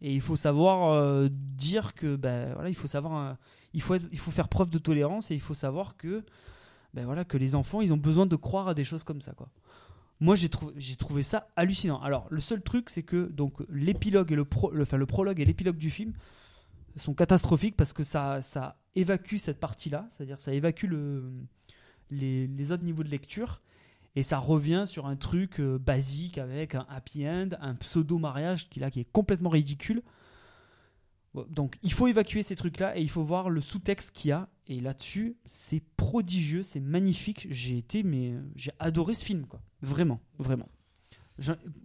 Et 0.02 0.14
il 0.14 0.22
faut 0.22 0.36
savoir 0.36 0.92
euh, 0.92 1.28
dire 1.32 1.96
que 1.96 2.16
bah, 2.16 2.54
voilà 2.54 2.70
il 2.70 2.76
faut 2.76 2.88
savoir 2.88 3.18
euh, 3.18 3.34
il 3.74 3.82
faut 3.82 3.96
il 3.96 4.20
faut 4.20 4.32
faire 4.32 4.48
preuve 4.48 4.70
de 4.70 4.78
tolérance 4.78 5.32
et 5.32 5.34
il 5.34 5.42
faut 5.42 5.56
savoir 5.56 5.98
que 5.98 6.24
bah, 6.94 7.04
voilà 7.06 7.26
que 7.26 7.38
les 7.38 7.56
enfants 7.56 7.82
ils 7.82 7.94
ont 7.94 7.98
besoin 7.98 8.26
de 8.26 8.36
croire 8.36 8.68
à 8.68 8.74
des 8.74 8.84
choses 8.84 9.04
comme 9.04 9.22
ça 9.22 9.34
quoi 9.34 9.50
moi 10.20 10.36
j'ai 10.36 10.50
trouvé 10.96 11.24
ça 11.24 11.48
hallucinant 11.56 12.02
alors 12.02 12.28
le 12.30 12.42
seul 12.42 12.62
truc 12.62 12.90
c'est 12.90 13.04
que 13.04 13.26
donc 13.28 13.54
l'épilogue 13.70 14.32
et 14.32 14.36
le, 14.36 14.46
pro, 14.46 14.74
enfin, 14.80 14.98
le 14.98 15.06
prologue 15.06 15.40
et 15.40 15.46
l'épilogue 15.46 15.78
du 15.78 15.90
film 15.90 16.14
sont 16.96 17.14
catastrophiques 17.14 17.78
parce 17.78 17.94
que 17.94 18.04
ça 18.04 18.42
ça 18.42 18.80
évacue 18.96 19.36
cette 19.36 19.60
partie 19.60 19.90
là 19.90 20.10
c'est 20.18 20.24
à 20.24 20.26
dire 20.26 20.42
ça 20.42 20.54
évacue 20.54 20.86
le 20.86 21.32
les, 22.10 22.72
autres 22.72 22.84
niveaux 22.84 23.04
de 23.04 23.10
lecture 23.10 23.62
et 24.16 24.24
ça 24.24 24.38
revient 24.38 24.86
sur 24.88 25.06
un 25.06 25.16
truc 25.16 25.60
euh, 25.60 25.78
basique 25.78 26.38
avec 26.38 26.76
un 26.76 26.86
happy 26.90 27.28
end, 27.28 27.50
un 27.60 27.76
pseudo 27.76 28.18
mariage 28.18 28.70
qui 28.70 28.80
là 28.80 28.90
qui 28.90 29.00
est 29.00 29.12
complètement 29.12 29.50
ridicule. 29.50 30.02
Donc 31.50 31.78
il 31.84 31.94
faut 31.94 32.08
évacuer 32.08 32.42
ces 32.42 32.56
trucs 32.56 32.80
là 32.80 32.98
et 32.98 33.02
il 33.02 33.10
faut 33.10 33.24
voir 33.24 33.50
le 33.50 33.62
sous-texte 33.62 34.12
qu'il 34.12 34.30
y 34.30 34.32
a 34.32 34.50
et 34.68 34.80
là-dessus 34.80 35.36
c'est 35.46 35.82
prodigieux, 35.98 36.64
c'est 36.64 36.80
magnifique. 36.80 37.48
J'ai 37.50 37.78
été 37.78 38.04
mais 38.04 38.32
euh, 38.32 38.42
j'ai 38.56 38.72
adoré 38.80 39.14
ce 39.14 39.24
film 39.26 39.46
quoi, 39.46 39.62
vraiment, 39.82 40.20
vraiment. 40.40 40.68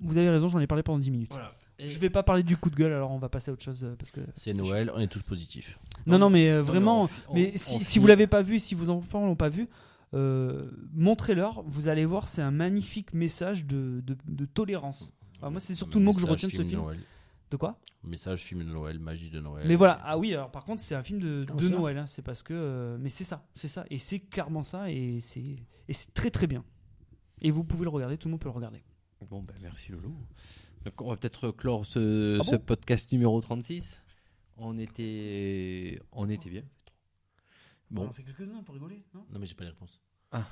Vous 0.01 0.17
avez 0.19 0.31
raison, 0.31 0.49
j'en 0.49 0.61
ai 0.61 0.67
parlé 0.67 0.83
pendant 0.83 0.99
10 0.99 1.11
minutes. 1.11 1.31
Voilà. 1.33 1.53
Je 1.79 1.99
vais 1.99 2.11
pas 2.11 2.23
parler 2.23 2.43
du 2.43 2.57
coup 2.57 2.71
de 2.71 2.77
gueule, 2.77 2.93
alors 2.93 3.11
on 3.11 3.19
va 3.19 3.29
passer 3.29 3.51
à 3.51 3.55
autre 3.55 3.63
chose 3.63 3.83
euh, 3.85 3.95
parce 3.99 4.13
que 4.13 4.21
C'est 4.37 4.53
Noël, 4.53 4.91
on 4.95 5.01
est 5.01 5.09
tous 5.09 5.23
positifs. 5.23 5.79
Non, 6.07 6.19
non, 6.19 6.31
mais 6.31 6.49
euh, 6.49 6.59
Non, 6.59 6.63
vraiment. 6.65 7.03
on 7.03 7.09
on- 7.29 7.35
Mais 7.35 7.53
on 7.55 7.59
si, 7.59 7.79
si 7.79 7.85
finit- 7.85 7.99
vous 8.01 8.07
l'avez 8.07 8.27
pas 8.29 8.43
vu, 8.43 8.59
si 8.61 8.75
vos 8.75 8.89
enfants 8.89 9.27
l'ont 9.27 9.35
pas 9.37 9.49
vu, 9.49 9.69
euh, 10.15 10.71
montrez-leur. 10.95 11.63
Vous 11.67 11.89
allez 11.89 12.05
voir, 12.05 12.29
c'est 12.29 12.43
un 12.43 12.51
magnifique 12.53 13.13
message 13.15 13.65
de, 13.67 14.01
de, 14.07 14.17
de 14.29 14.45
tolérance. 14.45 15.13
Alors 15.41 15.51
moi, 15.51 15.61
c'est 15.61 15.75
surtout 15.75 15.99
le 15.99 16.05
mot 16.05 16.13
que 16.13 16.21
je 16.21 16.27
retiens 16.27 16.49
de 16.49 16.55
ce 16.55 16.63
film. 16.63 16.83
Noël. 16.83 16.99
De 17.53 17.57
quoi 17.59 17.79
Message 18.03 18.41
film 18.45 18.61
de 18.65 18.73
Noël, 18.73 18.99
magie 18.99 19.29
de 19.29 19.39
Noël. 19.39 19.69
Mais 19.69 19.77
voilà. 19.77 20.01
Ah 20.05 20.17
oui. 20.17 20.33
Alors 20.33 20.51
par 20.51 20.65
contre, 20.65 20.81
c'est 20.81 20.95
un 20.95 21.03
film 21.03 21.21
de, 21.21 21.43
Ah, 21.49 21.53
de 21.53 21.69
Noël. 21.69 21.99
hein, 21.99 22.07
c'est 22.07 22.23
parce 22.23 22.43
que. 22.43 22.55
euh, 22.55 22.97
mais 22.99 23.11
c'est 23.11 23.25
ça, 23.25 23.47
c'est 23.55 23.69
ça, 23.69 23.85
et 23.91 23.99
c'est 23.99 24.21
clairement 24.21 24.63
ça, 24.63 24.91
et 24.91 25.21
c'est 25.21 25.57
et 25.87 25.93
c'est 25.93 26.15
très 26.15 26.31
très 26.31 26.47
bien. 26.47 26.65
Et 27.43 27.51
vous 27.51 27.63
pouvez 27.63 27.85
le 27.85 27.91
regarder. 27.91 28.17
Tout 28.17 28.29
le 28.29 28.33
monde 28.33 28.41
peut 28.41 28.49
le 28.49 28.55
regarder. 28.55 28.83
Bon, 29.29 29.43
ben 29.43 29.55
merci 29.61 29.93
Lolo. 29.93 30.15
Donc, 30.87 31.01
on 31.03 31.11
va 31.11 31.17
peut-être 31.19 31.51
clore 31.51 31.85
ce, 31.85 32.39
Ah 32.41 32.43
ce 32.45 32.57
bon 32.57 32.63
podcast 32.65 33.13
numéro 33.13 33.39
36. 33.41 34.01
On 34.57 34.79
était, 34.79 36.01
on 36.13 36.29
était 36.31 36.49
bien. 36.51 36.65
Bon, 37.91 38.11
fait 38.13 38.23
quelques-uns 38.23 38.63
pour 38.63 38.75
rigoler, 38.75 39.05
non 39.15 39.27
Non, 39.31 39.39
mais 39.39 39.45
j'ai 39.47 39.55
pas 39.55 39.65
les 39.65 39.71
réponses. 39.71 40.01
Ah. 40.31 40.47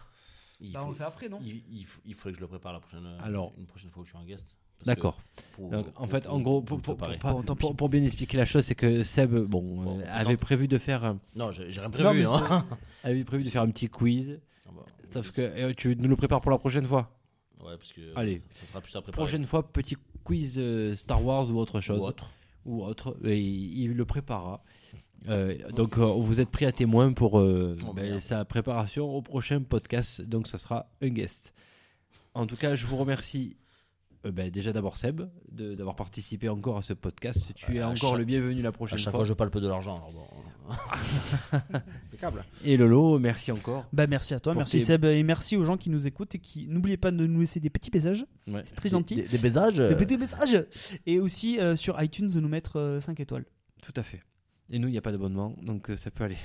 Il, 0.60 0.72
Bah, 0.72 0.80
on 0.82 0.86
faut, 0.86 0.90
le 0.92 0.96
fait 0.98 1.04
après, 1.04 1.28
non 1.30 1.38
il, 1.42 1.64
il 1.70 1.84
faut, 1.86 2.02
il 2.04 2.12
faudrait 2.14 2.32
que 2.32 2.36
je 2.36 2.42
le 2.42 2.48
prépare 2.48 2.74
la 2.74 2.80
prochaine, 2.80 3.06
Alors. 3.22 3.54
une 3.56 3.66
prochaine 3.66 3.88
fois 3.90 4.02
où 4.02 4.04
je 4.04 4.10
suis 4.10 4.18
en 4.18 4.24
guest. 4.26 4.58
D'accord. 4.86 5.18
Donc, 5.58 5.86
en 5.96 6.06
fait, 6.06 6.26
en 6.26 6.40
gros, 6.40 6.62
pour 6.62 7.88
bien 7.88 8.02
expliquer 8.02 8.36
la 8.38 8.46
chose, 8.46 8.64
c'est 8.64 8.74
que 8.74 9.02
Seb, 9.02 9.34
bon, 9.34 9.62
Bon, 9.62 10.00
euh, 10.00 10.04
avait 10.08 10.36
prévu 10.38 10.68
de 10.68 10.78
faire, 10.78 11.04
un- 11.04 11.18
Non, 11.36 11.50
j'ai 11.52 11.64
rien 11.64 11.82
Non, 11.84 11.90
prévu. 11.90 12.20
mais 12.20 12.26
hein. 12.26 12.66
avait 13.04 13.24
prévu 13.24 13.44
de 13.44 13.50
faire 13.50 13.62
un 13.62 13.70
petit 13.70 13.88
quiz. 13.88 14.40
Ah 14.66 14.70
bah, 14.74 14.82
Sauf 15.12 15.30
que 15.32 15.42
euh, 15.42 15.72
tu 15.76 15.94
nous 15.96 16.08
le 16.08 16.16
prépares 16.16 16.40
pour 16.40 16.50
la 16.50 16.58
prochaine 16.58 16.86
fois. 16.86 17.10
Ouais, 17.62 17.76
parce 17.76 17.92
que 17.92 18.00
Allez. 18.16 18.40
ça 18.52 18.64
sera 18.64 18.80
plus 18.80 18.96
à 18.96 19.02
préparer. 19.02 19.22
Prochaine 19.22 19.44
fois, 19.44 19.62
petit 19.70 19.96
quiz 20.24 20.54
euh, 20.56 20.96
Star 20.96 21.22
Wars 21.22 21.50
ou 21.50 21.58
autre 21.58 21.80
chose. 21.82 22.00
Ou 22.00 22.04
autre. 22.04 22.30
ou 22.64 22.82
autre, 22.84 23.16
et 23.24 23.38
il 23.38 23.94
le 23.94 24.04
préparera. 24.06 24.62
Donc 25.74 25.98
vous 25.98 26.40
êtes 26.40 26.48
pris 26.48 26.64
à 26.64 26.72
témoin 26.72 27.12
pour 27.12 27.34
Oh, 27.34 27.92
ben, 27.94 28.18
sa 28.20 28.46
préparation 28.46 29.04
au 29.14 29.20
prochain 29.20 29.60
podcast. 29.60 30.22
Donc 30.22 30.46
ça 30.48 30.56
sera 30.56 30.86
un 31.02 31.08
guest. 31.08 31.52
En 32.32 32.46
tout 32.46 32.56
cas, 32.56 32.74
je 32.74 32.86
vous 32.86 32.96
remercie 32.96 33.56
euh, 34.26 34.32
ben, 34.32 34.50
déjà 34.50 34.72
d'abord 34.72 34.96
Seb 34.96 35.22
de- 35.50 35.74
d'avoir 35.74 35.96
participé 35.96 36.48
encore 36.48 36.76
à 36.78 36.82
ce 36.82 36.92
podcast. 36.92 37.52
Tu 37.54 37.76
es 37.76 37.80
À 37.80 37.88
encore 37.88 38.10
chaque- 38.10 38.18
le 38.18 38.24
bienvenu 38.24 38.60
la 38.62 38.68
À 38.68 38.72
prochaine 38.72 38.98
chaque 38.98 39.12
fois. 39.12 39.20
fois, 39.20 39.24
je 39.24 39.32
parle 39.32 39.50
peu 39.50 39.60
de 39.60 39.68
l'argent. 39.68 39.96
alors 39.96 40.12
bon. 40.12 40.24
Impeccable. 41.52 42.44
Et 42.64 42.76
Lolo, 42.76 43.18
merci 43.18 43.50
encore. 43.52 43.86
Bah 43.92 44.06
merci 44.06 44.34
à 44.34 44.40
toi, 44.40 44.52
Pour 44.52 44.60
merci 44.60 44.78
tes- 44.78 44.84
Seb, 44.84 45.04
et 45.04 45.22
merci 45.22 45.56
aux 45.56 45.64
gens 45.64 45.76
qui 45.76 45.90
nous 45.90 46.06
écoutent 46.06 46.34
et 46.34 46.38
qui 46.38 46.66
n'oubliez 46.68 46.96
pas 46.96 47.10
de 47.10 47.26
nous 47.26 47.40
laisser 47.40 47.60
des 47.60 47.70
petits 47.70 47.90
messages. 47.92 48.24
Ouais. 48.48 48.62
C'est 48.64 48.74
très 48.74 48.88
gentil. 48.88 49.16
Des, 49.16 49.28
des 49.28 49.38
baisages. 49.38 49.76
Des 49.78 49.94
petits 49.96 50.16
messages. 50.18 50.64
Et 51.06 51.18
aussi 51.18 51.58
euh, 51.58 51.76
sur 51.76 52.00
iTunes 52.02 52.28
de 52.28 52.40
nous 52.40 52.48
mettre 52.48 52.98
5 53.00 53.18
étoiles. 53.20 53.44
Tout 53.82 53.94
à 53.96 54.02
fait. 54.02 54.22
Et 54.72 54.78
nous, 54.78 54.86
il 54.86 54.92
n'y 54.92 54.98
a 54.98 55.02
pas 55.02 55.10
d'abonnement, 55.10 55.56
donc 55.62 55.90
euh, 55.90 55.96
ça 55.96 56.12
peut 56.12 56.22
aller. 56.22 56.36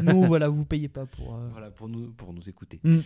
Nous, 0.00 0.24
voilà, 0.26 0.48
vous 0.48 0.64
payez 0.64 0.88
pas 0.88 1.04
pour. 1.04 1.34
euh, 1.34 1.48
Voilà, 1.52 1.70
pour 1.70 1.88
nous, 1.88 2.12
pour 2.12 2.32
nous 2.32 2.48
écouter. 2.48 2.80
Mm. 2.82 3.00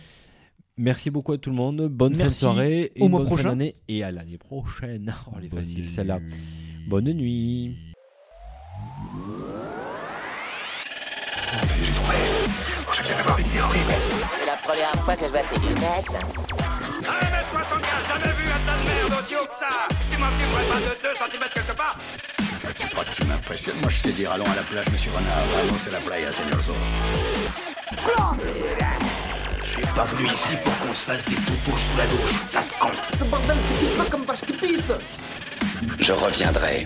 Merci 0.81 1.09
beaucoup 1.11 1.33
à 1.33 1.37
tout 1.37 1.49
le 1.49 1.57
monde. 1.57 1.87
Bonne 1.89 2.13
fin 2.13 2.19
de 2.19 2.23
Merci. 2.23 2.39
soirée. 2.39 2.91
Et 2.95 3.01
Au 3.01 3.05
une 3.05 3.11
mois 3.11 3.19
bonne 3.19 3.27
fin 3.29 3.35
prochain. 3.35 3.49
d'année. 3.49 3.75
Et 3.89 4.01
à 4.03 4.11
l'année 4.11 4.37
prochaine. 4.37 5.13
Oh, 5.27 5.33
elle 5.37 5.45
est 5.45 5.49
Bonne 5.49 5.59
facile 5.59 5.83
nuit. 5.83 5.89
celle-là. 5.93 6.19
Bonne 6.87 7.11
nuit. 7.13 7.75
C'est 12.91 14.45
la 14.45 14.55
première 14.63 14.91
fois 15.03 15.15
que 15.15 15.25
je 15.25 15.29
vois 15.29 15.43
ces 15.43 15.55
lunettes. 15.59 16.09
1m75, 17.01 18.07
jamais 18.07 18.33
vu 18.35 18.45
un 18.49 18.61
tas 18.65 18.77
de 18.77 18.83
merde 18.87 19.13
aussi 19.19 19.35
haut 19.35 19.45
que 19.45 19.55
ça 19.59 19.87
Tu 20.11 20.17
m'en 20.17 20.27
filmerais 20.27 20.65
pas 20.69 20.79
de 20.79 21.01
2 21.01 21.15
cm 21.15 21.43
quelque 21.53 21.75
part 21.77 21.97
Tu 22.77 22.87
crois 22.89 23.03
que 23.05 23.15
tu 23.15 23.23
m'impressionnes? 23.25 23.79
Moi, 23.81 23.89
je 23.89 23.97
sais 23.97 24.11
dire 24.11 24.31
allons 24.31 24.45
à 24.45 24.55
la 24.55 24.61
plage, 24.63 24.85
monsieur 24.91 25.11
Renard. 25.11 25.45
Vamos 25.55 25.87
a 25.87 25.91
la 25.91 25.99
playa, 25.99 26.31
señor 26.31 26.59
Zorro. 26.59 26.79
Je 29.79 29.85
suis 29.85 29.95
pas 29.95 30.03
venu 30.03 30.27
ici 30.33 30.57
pour 30.63 30.77
qu'on 30.79 30.93
se 30.93 31.05
fasse 31.05 31.25
des 31.25 31.35
toutous 31.35 31.77
sous 31.77 31.97
la 31.97 32.05
douche, 32.07 32.35
tas 32.51 32.61
de 32.63 32.79
con. 32.79 32.89
Ce 33.17 33.23
bordel, 33.23 33.57
c'est 33.79 33.97
pas 33.97 34.05
comme 34.09 34.23
vache 34.23 34.41
qui 34.41 34.51
pisse 34.51 34.91
Je 35.99 36.11
reviendrai. 36.11 36.85